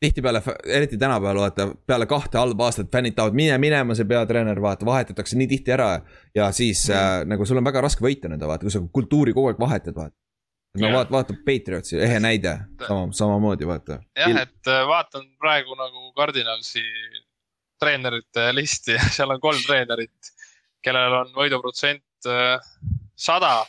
tihtipeale, 0.00 0.42
eriti 0.66 0.98
tänapäeval 0.98 1.40
vaata, 1.40 1.68
peale 1.86 2.06
kahte 2.06 2.38
halba 2.38 2.64
aastat 2.64 2.88
fännid 2.92 3.14
tahavad 3.16 3.36
mine 3.36 3.58
minema, 3.58 3.94
see 3.94 4.08
peatreener, 4.08 4.60
vaata, 4.62 4.86
vahetatakse 4.88 5.36
nii 5.36 5.48
tihti 5.50 5.74
ära. 5.76 5.90
ja 6.34 6.50
siis 6.52 6.88
mm. 6.88 6.94
äh, 6.94 7.24
nagu 7.34 7.46
sul 7.46 7.60
on 7.60 7.68
väga 7.68 7.82
raske 7.84 8.04
võita 8.04 8.30
nende, 8.32 8.48
vaata, 8.48 8.64
kui 8.64 8.72
sa 8.72 8.80
kultuuri 8.92 9.36
kogu 9.36 9.52
aeg 9.52 9.60
vahetad, 9.60 9.96
vaata. 9.96 10.16
no 10.80 10.86
yeah. 10.86 10.96
vaata, 10.96 11.12
vaata 11.16 11.36
Patriotsi, 11.46 11.98
ehe 12.00 12.20
näide, 12.20 12.56
sama, 12.86 13.12
samamoodi 13.12 13.68
vaata. 13.68 14.00
jah, 14.16 14.40
et 14.46 14.72
äh, 14.72 14.86
vaatan 14.88 15.28
praegu 15.38 15.76
nagu 15.76 16.12
Cardinalsi 16.16 16.84
treenerite 17.80 18.48
listi, 18.56 18.96
seal 19.16 19.36
on 19.36 19.40
kolm 19.40 19.60
treenerit, 19.66 20.32
kellel 20.84 21.20
on 21.20 21.36
võiduprotsent 21.36 22.30
äh, 22.32 22.72
sada. 23.16 23.66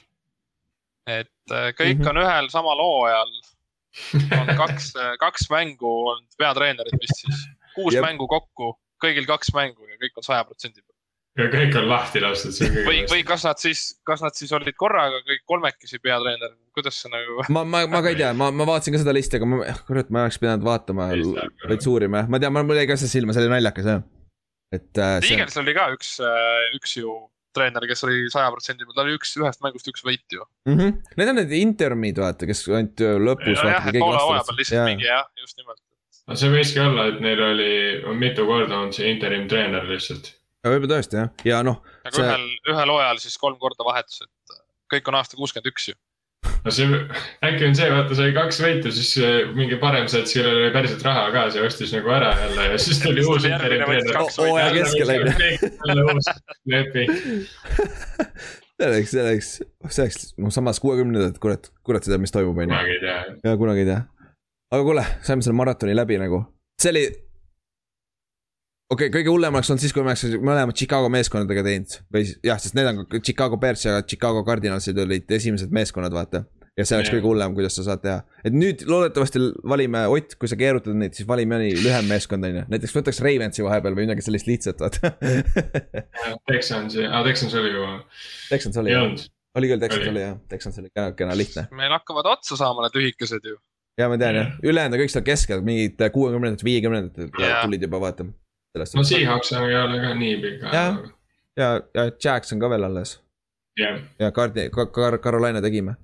et 1.07 1.51
äh, 1.51 1.73
kõik 1.75 1.97
mm 1.97 2.03
-hmm. 2.05 2.09
on 2.09 2.23
ühel 2.23 2.49
samal 2.49 2.79
hooajal 2.79 3.41
on 4.37 4.53
kaks, 4.57 4.93
kaks 5.21 5.49
mängu 5.51 5.91
olnud 6.13 6.39
peatreenerid 6.39 6.95
vist 7.01 7.25
siis, 7.25 7.43
kuus 7.75 7.95
Jep. 7.95 8.05
mängu 8.05 8.27
kokku, 8.31 8.73
kõigil 9.03 9.27
kaks 9.29 9.53
mängu 9.57 9.87
ja 9.89 9.99
kõik 10.01 10.21
on 10.21 10.27
saja 10.27 10.45
protsendi 10.47 10.81
peal. 10.81 10.97
ja 11.41 11.47
kõik 11.51 11.75
on 11.79 11.89
lahti 11.89 12.21
lastud, 12.23 12.55
see 12.55 12.85
või, 12.87 13.03
või 13.11 13.25
kas 13.27 13.45
nad 13.47 13.59
siis, 13.61 13.83
kas 14.07 14.23
nad 14.23 14.37
siis 14.37 14.51
olid 14.55 14.75
korraga 14.79 15.21
kõik 15.27 15.43
kolmekesi 15.47 15.99
peatreener, 16.03 16.55
kuidas 16.75 17.01
see 17.03 17.11
nagu? 17.13 17.43
ma, 17.49 17.65
ma, 17.65 17.83
ma 17.91 18.03
ka 18.03 18.13
ei 18.13 18.19
tea, 18.19 18.31
ma, 18.37 18.51
ma 18.55 18.67
vaatasin 18.69 18.95
ka 18.95 19.03
seda 19.03 19.15
listi, 19.15 19.39
aga 19.39 19.51
ma, 19.51 19.61
kurat, 19.87 20.11
ma 20.11 20.25
oleks 20.27 20.39
pidanud 20.41 20.65
vaatama 20.67 21.11
veits 21.67 21.91
uurima 21.91 22.23
jah, 22.23 22.31
ma 22.31 22.41
tean, 22.41 22.59
mul 22.59 22.81
jäi 22.81 22.89
ka 22.89 22.99
see 22.99 23.11
silma, 23.11 23.35
see 23.35 23.45
oli 23.45 23.53
naljakas 23.55 23.91
jah. 23.93 24.07
et 24.75 25.03
äh,. 25.03 25.19
Eagles 25.31 25.59
oli 25.63 25.75
ka 25.77 25.91
üks, 25.95 26.17
äh, 26.23 26.71
üks 26.79 26.99
ju 26.99 27.15
treener, 27.55 27.85
kes 27.89 28.03
oli 28.07 28.25
saja 28.33 28.49
protsendi 28.53 28.85
peal, 28.85 28.95
tal 28.97 29.07
oli 29.07 29.17
üks, 29.19 29.33
ühest 29.39 29.63
mängust 29.65 29.87
üks 29.91 30.03
võit 30.07 30.35
ju 30.35 30.43
mm. 30.67 30.75
-hmm. 30.75 31.15
Need 31.19 31.31
on 31.31 31.39
need 31.41 31.55
interimid, 31.59 32.21
vaata, 32.23 32.49
kes 32.49 32.65
ainult 32.69 33.05
lõpus. 33.27 33.63
jah, 33.63 33.87
et 33.87 33.99
poole 33.99 34.19
hooaja 34.19 34.45
peal 34.49 34.61
lihtsalt 34.61 34.79
ja. 34.79 34.85
mingi 34.89 35.09
jah, 35.09 35.25
just 35.39 35.57
nimelt. 35.61 35.81
no 36.27 36.37
see 36.43 36.53
võiski 36.53 36.83
olla, 36.83 37.07
et 37.11 37.23
neil 37.23 37.43
oli, 37.47 37.71
mitu 38.21 38.45
korda 38.49 38.83
on 38.85 38.93
see 38.95 39.11
interim 39.13 39.47
treener 39.51 39.87
lihtsalt. 39.89 40.33
võib-olla 40.67 40.93
tõesti 40.95 41.21
jah, 41.21 41.33
ja 41.47 41.63
noh. 41.67 41.81
aga 42.05 42.15
see... 42.15 42.29
ühel, 42.29 42.47
ühel 42.75 42.95
hooajal 42.95 43.25
siis 43.25 43.37
kolm 43.41 43.59
korda 43.61 43.87
vahetus, 43.87 44.23
et 44.27 44.57
kõik 44.91 45.11
on 45.11 45.19
aasta 45.21 45.39
kuuskümmend 45.39 45.71
üks 45.71 45.91
ju 45.91 45.99
no 46.65 46.73
see, 46.75 47.01
äkki 47.47 47.67
on 47.67 47.75
see, 47.77 47.89
vaata 47.93 48.17
sai 48.17 48.33
kaks 48.35 48.61
võitu, 48.63 48.93
siis 48.95 49.11
mingi 49.57 49.77
parem 49.81 50.07
sats, 50.11 50.35
kellel 50.37 50.59
oli 50.59 50.71
päriselt 50.75 51.03
raha 51.07 51.27
ka, 51.33 51.45
see 51.53 51.65
ostis 51.65 51.93
nagu 51.95 52.13
ära 52.13 52.31
jälle 52.43 52.67
ja 52.73 52.79
siis 52.81 53.01
tuli 53.03 53.25
uus 53.25 53.45
treener. 53.45 54.11
hooaja 54.37 54.69
keskel 54.75 55.13
on 55.15 55.21
ju. 55.21 56.17
leping. 56.75 57.13
see 58.81 58.89
oleks, 58.89 59.11
see 59.13 59.25
oleks, 59.25 59.51
see 59.89 60.05
oleks, 60.05 60.29
noh 60.41 60.53
samas 60.53 60.81
kuuekümnendad, 60.83 61.41
kurat, 61.41 61.71
kurat 61.87 62.07
seda, 62.07 62.21
mis 62.21 62.33
toimub, 62.33 62.57
on 62.57 62.69
ju. 62.69 62.71
kunagi 62.75 62.97
ei 62.97 63.03
tea. 63.05 63.19
ja 63.49 63.57
kunagi 63.57 63.85
ei 63.85 63.89
tea. 63.91 63.99
aga 64.71 64.87
kuule, 64.87 65.05
saime 65.25 65.45
selle 65.45 65.57
maratoni 65.57 65.97
läbi 65.97 66.21
nagu, 66.21 66.45
see 66.81 66.93
oli 66.93 67.05
okei 68.91 69.07
okay,, 69.07 69.11
kõige 69.19 69.31
hullem 69.31 69.57
oleks 69.57 69.71
olnud 69.71 69.83
siis, 69.83 69.93
kui 69.95 70.03
me 70.03 70.11
oleks 70.11 70.39
mõlemad 70.43 70.77
Chicago 70.77 71.11
meeskondadega 71.13 71.63
teinud. 71.67 71.99
Või 72.13 72.25
jah, 72.45 72.59
sest 72.61 72.77
need 72.77 72.89
on 72.91 73.05
Chicago 73.19 73.59
Bears 73.61 73.85
ja 73.87 73.99
Chicago 74.03 74.43
Cardinalsid 74.47 74.99
olid 75.01 75.31
esimesed 75.37 75.71
meeskonnad, 75.75 76.13
vaata. 76.15 76.43
ja 76.79 76.85
see 76.87 76.95
oleks 76.95 77.09
yeah. 77.09 77.17
kõige 77.17 77.27
hullem, 77.27 77.55
kuidas 77.55 77.75
sa 77.77 77.83
saad 77.85 78.03
teha, 78.03 78.21
et 78.47 78.55
nüüd 78.55 78.85
loodetavasti 78.87 79.41
valime, 79.67 80.05
Ott, 80.11 80.37
kui 80.39 80.49
sa 80.49 80.57
keerutad 80.59 80.95
neid, 80.97 81.15
siis 81.17 81.27
valime 81.27 81.57
mõni 81.57 81.73
lühem 81.75 82.07
meeskond, 82.07 82.47
on 82.47 82.61
ju, 82.61 82.63
näiteks 82.71 82.95
võtaks 82.95 83.19
Ravensi 83.25 83.65
vahepeal 83.65 83.97
või 83.97 84.07
midagi 84.07 84.23
sellist 84.25 84.47
lihtsat, 84.47 84.79
vaata. 84.79 85.11
Texansi, 86.51 87.03
aa 87.07 87.25
Texans 87.27 87.57
oli 87.59 87.73
juba. 87.75 87.97
Texans 88.49 88.79
oli 88.81 88.95
jah, 88.95 89.09
oli 89.59 89.71
küll, 89.73 89.83
Texans 89.83 90.13
oli. 90.13 90.23
jah, 90.23 90.39
Texans 90.51 90.79
oli 90.79 90.93
kena, 90.93 91.11
kena 91.19 91.35
lihtne. 91.35 91.67
meil 91.75 91.91
hakkavad 91.99 92.31
otsa 92.37 92.59
saama 92.59 92.87
need 92.87 92.95
lühikesed 93.01 93.51
ju. 93.51 93.59
Ja 93.99 94.07
ma 94.07 94.15
tean 94.17 94.39
jah, 94.39 94.53
ülejäänud 94.63 94.95
on 94.95 95.03
kõik 95.03 95.11
seal 95.11 95.27
keskel, 95.27 95.65
mingid 95.67 95.99
kuuekümnendatel, 96.15 96.65
viiekümnendatel 96.71 97.33
tulid 97.35 97.83
juba 97.83 97.99
vaata 98.07 98.31
no 98.95 99.03
Seahawks 99.03 99.51
ei 99.51 99.75
ole 99.75 99.99
ka 100.01 100.13
nii 100.15 100.37
pika. 100.41 100.71
ja, 100.75 100.85
ja, 101.57 101.81
ja 101.93 102.11
Jax 102.23 102.53
on 102.53 102.59
ka 102.59 102.69
veel 102.69 102.83
alles 102.83 103.19
yeah.. 103.79 103.99
ja 104.19 104.31
Cardi- 104.31 104.69
Car, 104.69 105.17
Carolina 105.17 105.61
tegime. 105.61 105.95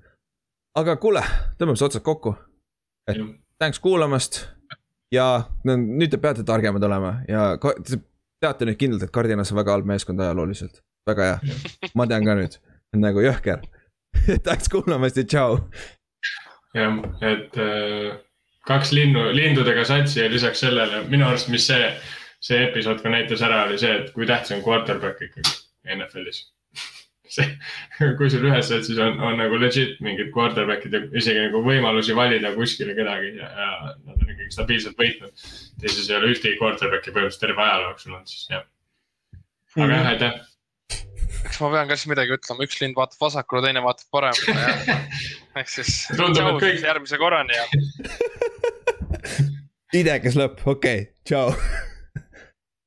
aga 0.74 0.96
kuule, 0.96 1.22
tõmbame 1.58 1.76
siis 1.76 1.88
otsad 1.88 2.04
kokku. 2.06 2.34
et 3.08 3.16
yeah. 3.16 3.30
thanks 3.58 3.80
kuulamast. 3.80 4.44
ja 5.12 5.44
no, 5.64 5.76
nüüd 5.76 6.12
te 6.12 6.20
peate 6.22 6.44
targemad 6.44 6.82
olema 6.82 7.18
ja 7.28 7.50
te 7.58 8.02
teate 8.40 8.68
nüüd 8.68 8.78
kindlalt, 8.78 9.08
et 9.08 9.14
Cardinas 9.14 9.52
on 9.52 9.58
väga 9.58 9.74
halb 9.76 9.88
meeskond 9.88 10.20
ajalooliselt. 10.20 10.82
väga 11.08 11.30
hea 11.30 11.40
yeah., 11.42 11.92
ma 11.94 12.06
tean 12.06 12.24
ka 12.28 12.38
nüüd, 12.38 12.60
nagu 12.96 13.24
jõhker 13.24 13.64
Thanks 14.44 14.68
kuulamast 14.72 15.16
ja 15.16 15.24
tšau. 15.24 15.60
jah, 16.74 17.04
et 17.20 17.56
äh 17.56 18.16
kaks 18.68 18.92
linnu, 18.92 19.30
lindudega 19.32 19.84
satsi 19.88 20.20
ja 20.20 20.30
lisaks 20.30 20.60
sellele 20.64 21.04
minu 21.08 21.26
arust, 21.28 21.48
mis 21.52 21.66
see, 21.70 21.88
see 22.44 22.60
episood 22.68 23.02
ka 23.02 23.12
näitas 23.12 23.42
ära, 23.44 23.64
oli 23.66 23.80
see, 23.80 23.94
et 24.02 24.12
kui 24.14 24.28
tähtis 24.28 24.54
on 24.56 24.62
quarterback 24.66 25.22
ikkagi 25.26 25.56
NFL-is 25.96 26.44
see, 27.34 27.46
kui 28.18 28.30
sul 28.32 28.46
ühes 28.48 28.70
satsis 28.70 28.98
on, 29.02 29.18
on 29.24 29.38
nagu 29.40 29.58
legit 29.60 29.98
mingid 30.04 30.30
quarterback'id 30.34 30.94
ja 30.96 31.02
isegi 31.20 31.46
nagu 31.48 31.62
võimalusi 31.64 32.16
valida 32.16 32.52
kuskile 32.56 32.96
kedagi 32.96 33.34
ja, 33.36 33.48
ja 33.48 33.70
nad 33.92 34.14
on 34.14 34.30
ikkagi 34.32 34.54
stabiilselt 34.54 35.00
võitnud. 35.00 35.48
teises 35.82 36.08
ei 36.08 36.18
ole 36.18 36.32
ühtegi 36.34 36.60
quarterback'i 36.60 37.12
põhimõtteliselt 37.12 37.44
terve 37.46 37.64
ajaloo 37.64 37.90
jooksul 37.90 38.14
olnud, 38.14 38.32
siis 38.32 38.46
jah. 38.52 38.64
aga 39.76 39.90
jah, 39.92 40.12
aitäh 40.14 40.38
eks 41.48 41.60
ma 41.62 41.70
pean 41.74 41.90
ka 41.90 41.98
siis 41.98 42.10
midagi 42.12 42.34
ütlema, 42.38 42.64
üks 42.66 42.80
lind 42.82 42.96
vaatab 42.98 43.26
vasakule, 43.26 43.64
teine 43.66 43.84
vaatab 43.84 44.08
paremale 44.14 44.96
ehk 45.60 45.74
siis. 45.74 46.00
tundub, 46.14 46.54
et 46.54 46.64
kõik. 46.64 46.80
järgmise 46.86 47.20
korrani 47.20 47.58
ja 47.58 47.68
idekas 50.00 50.38
lõpp, 50.38 50.64
okei 50.64 51.04
okay., 51.04 51.12
tšau 51.28 51.87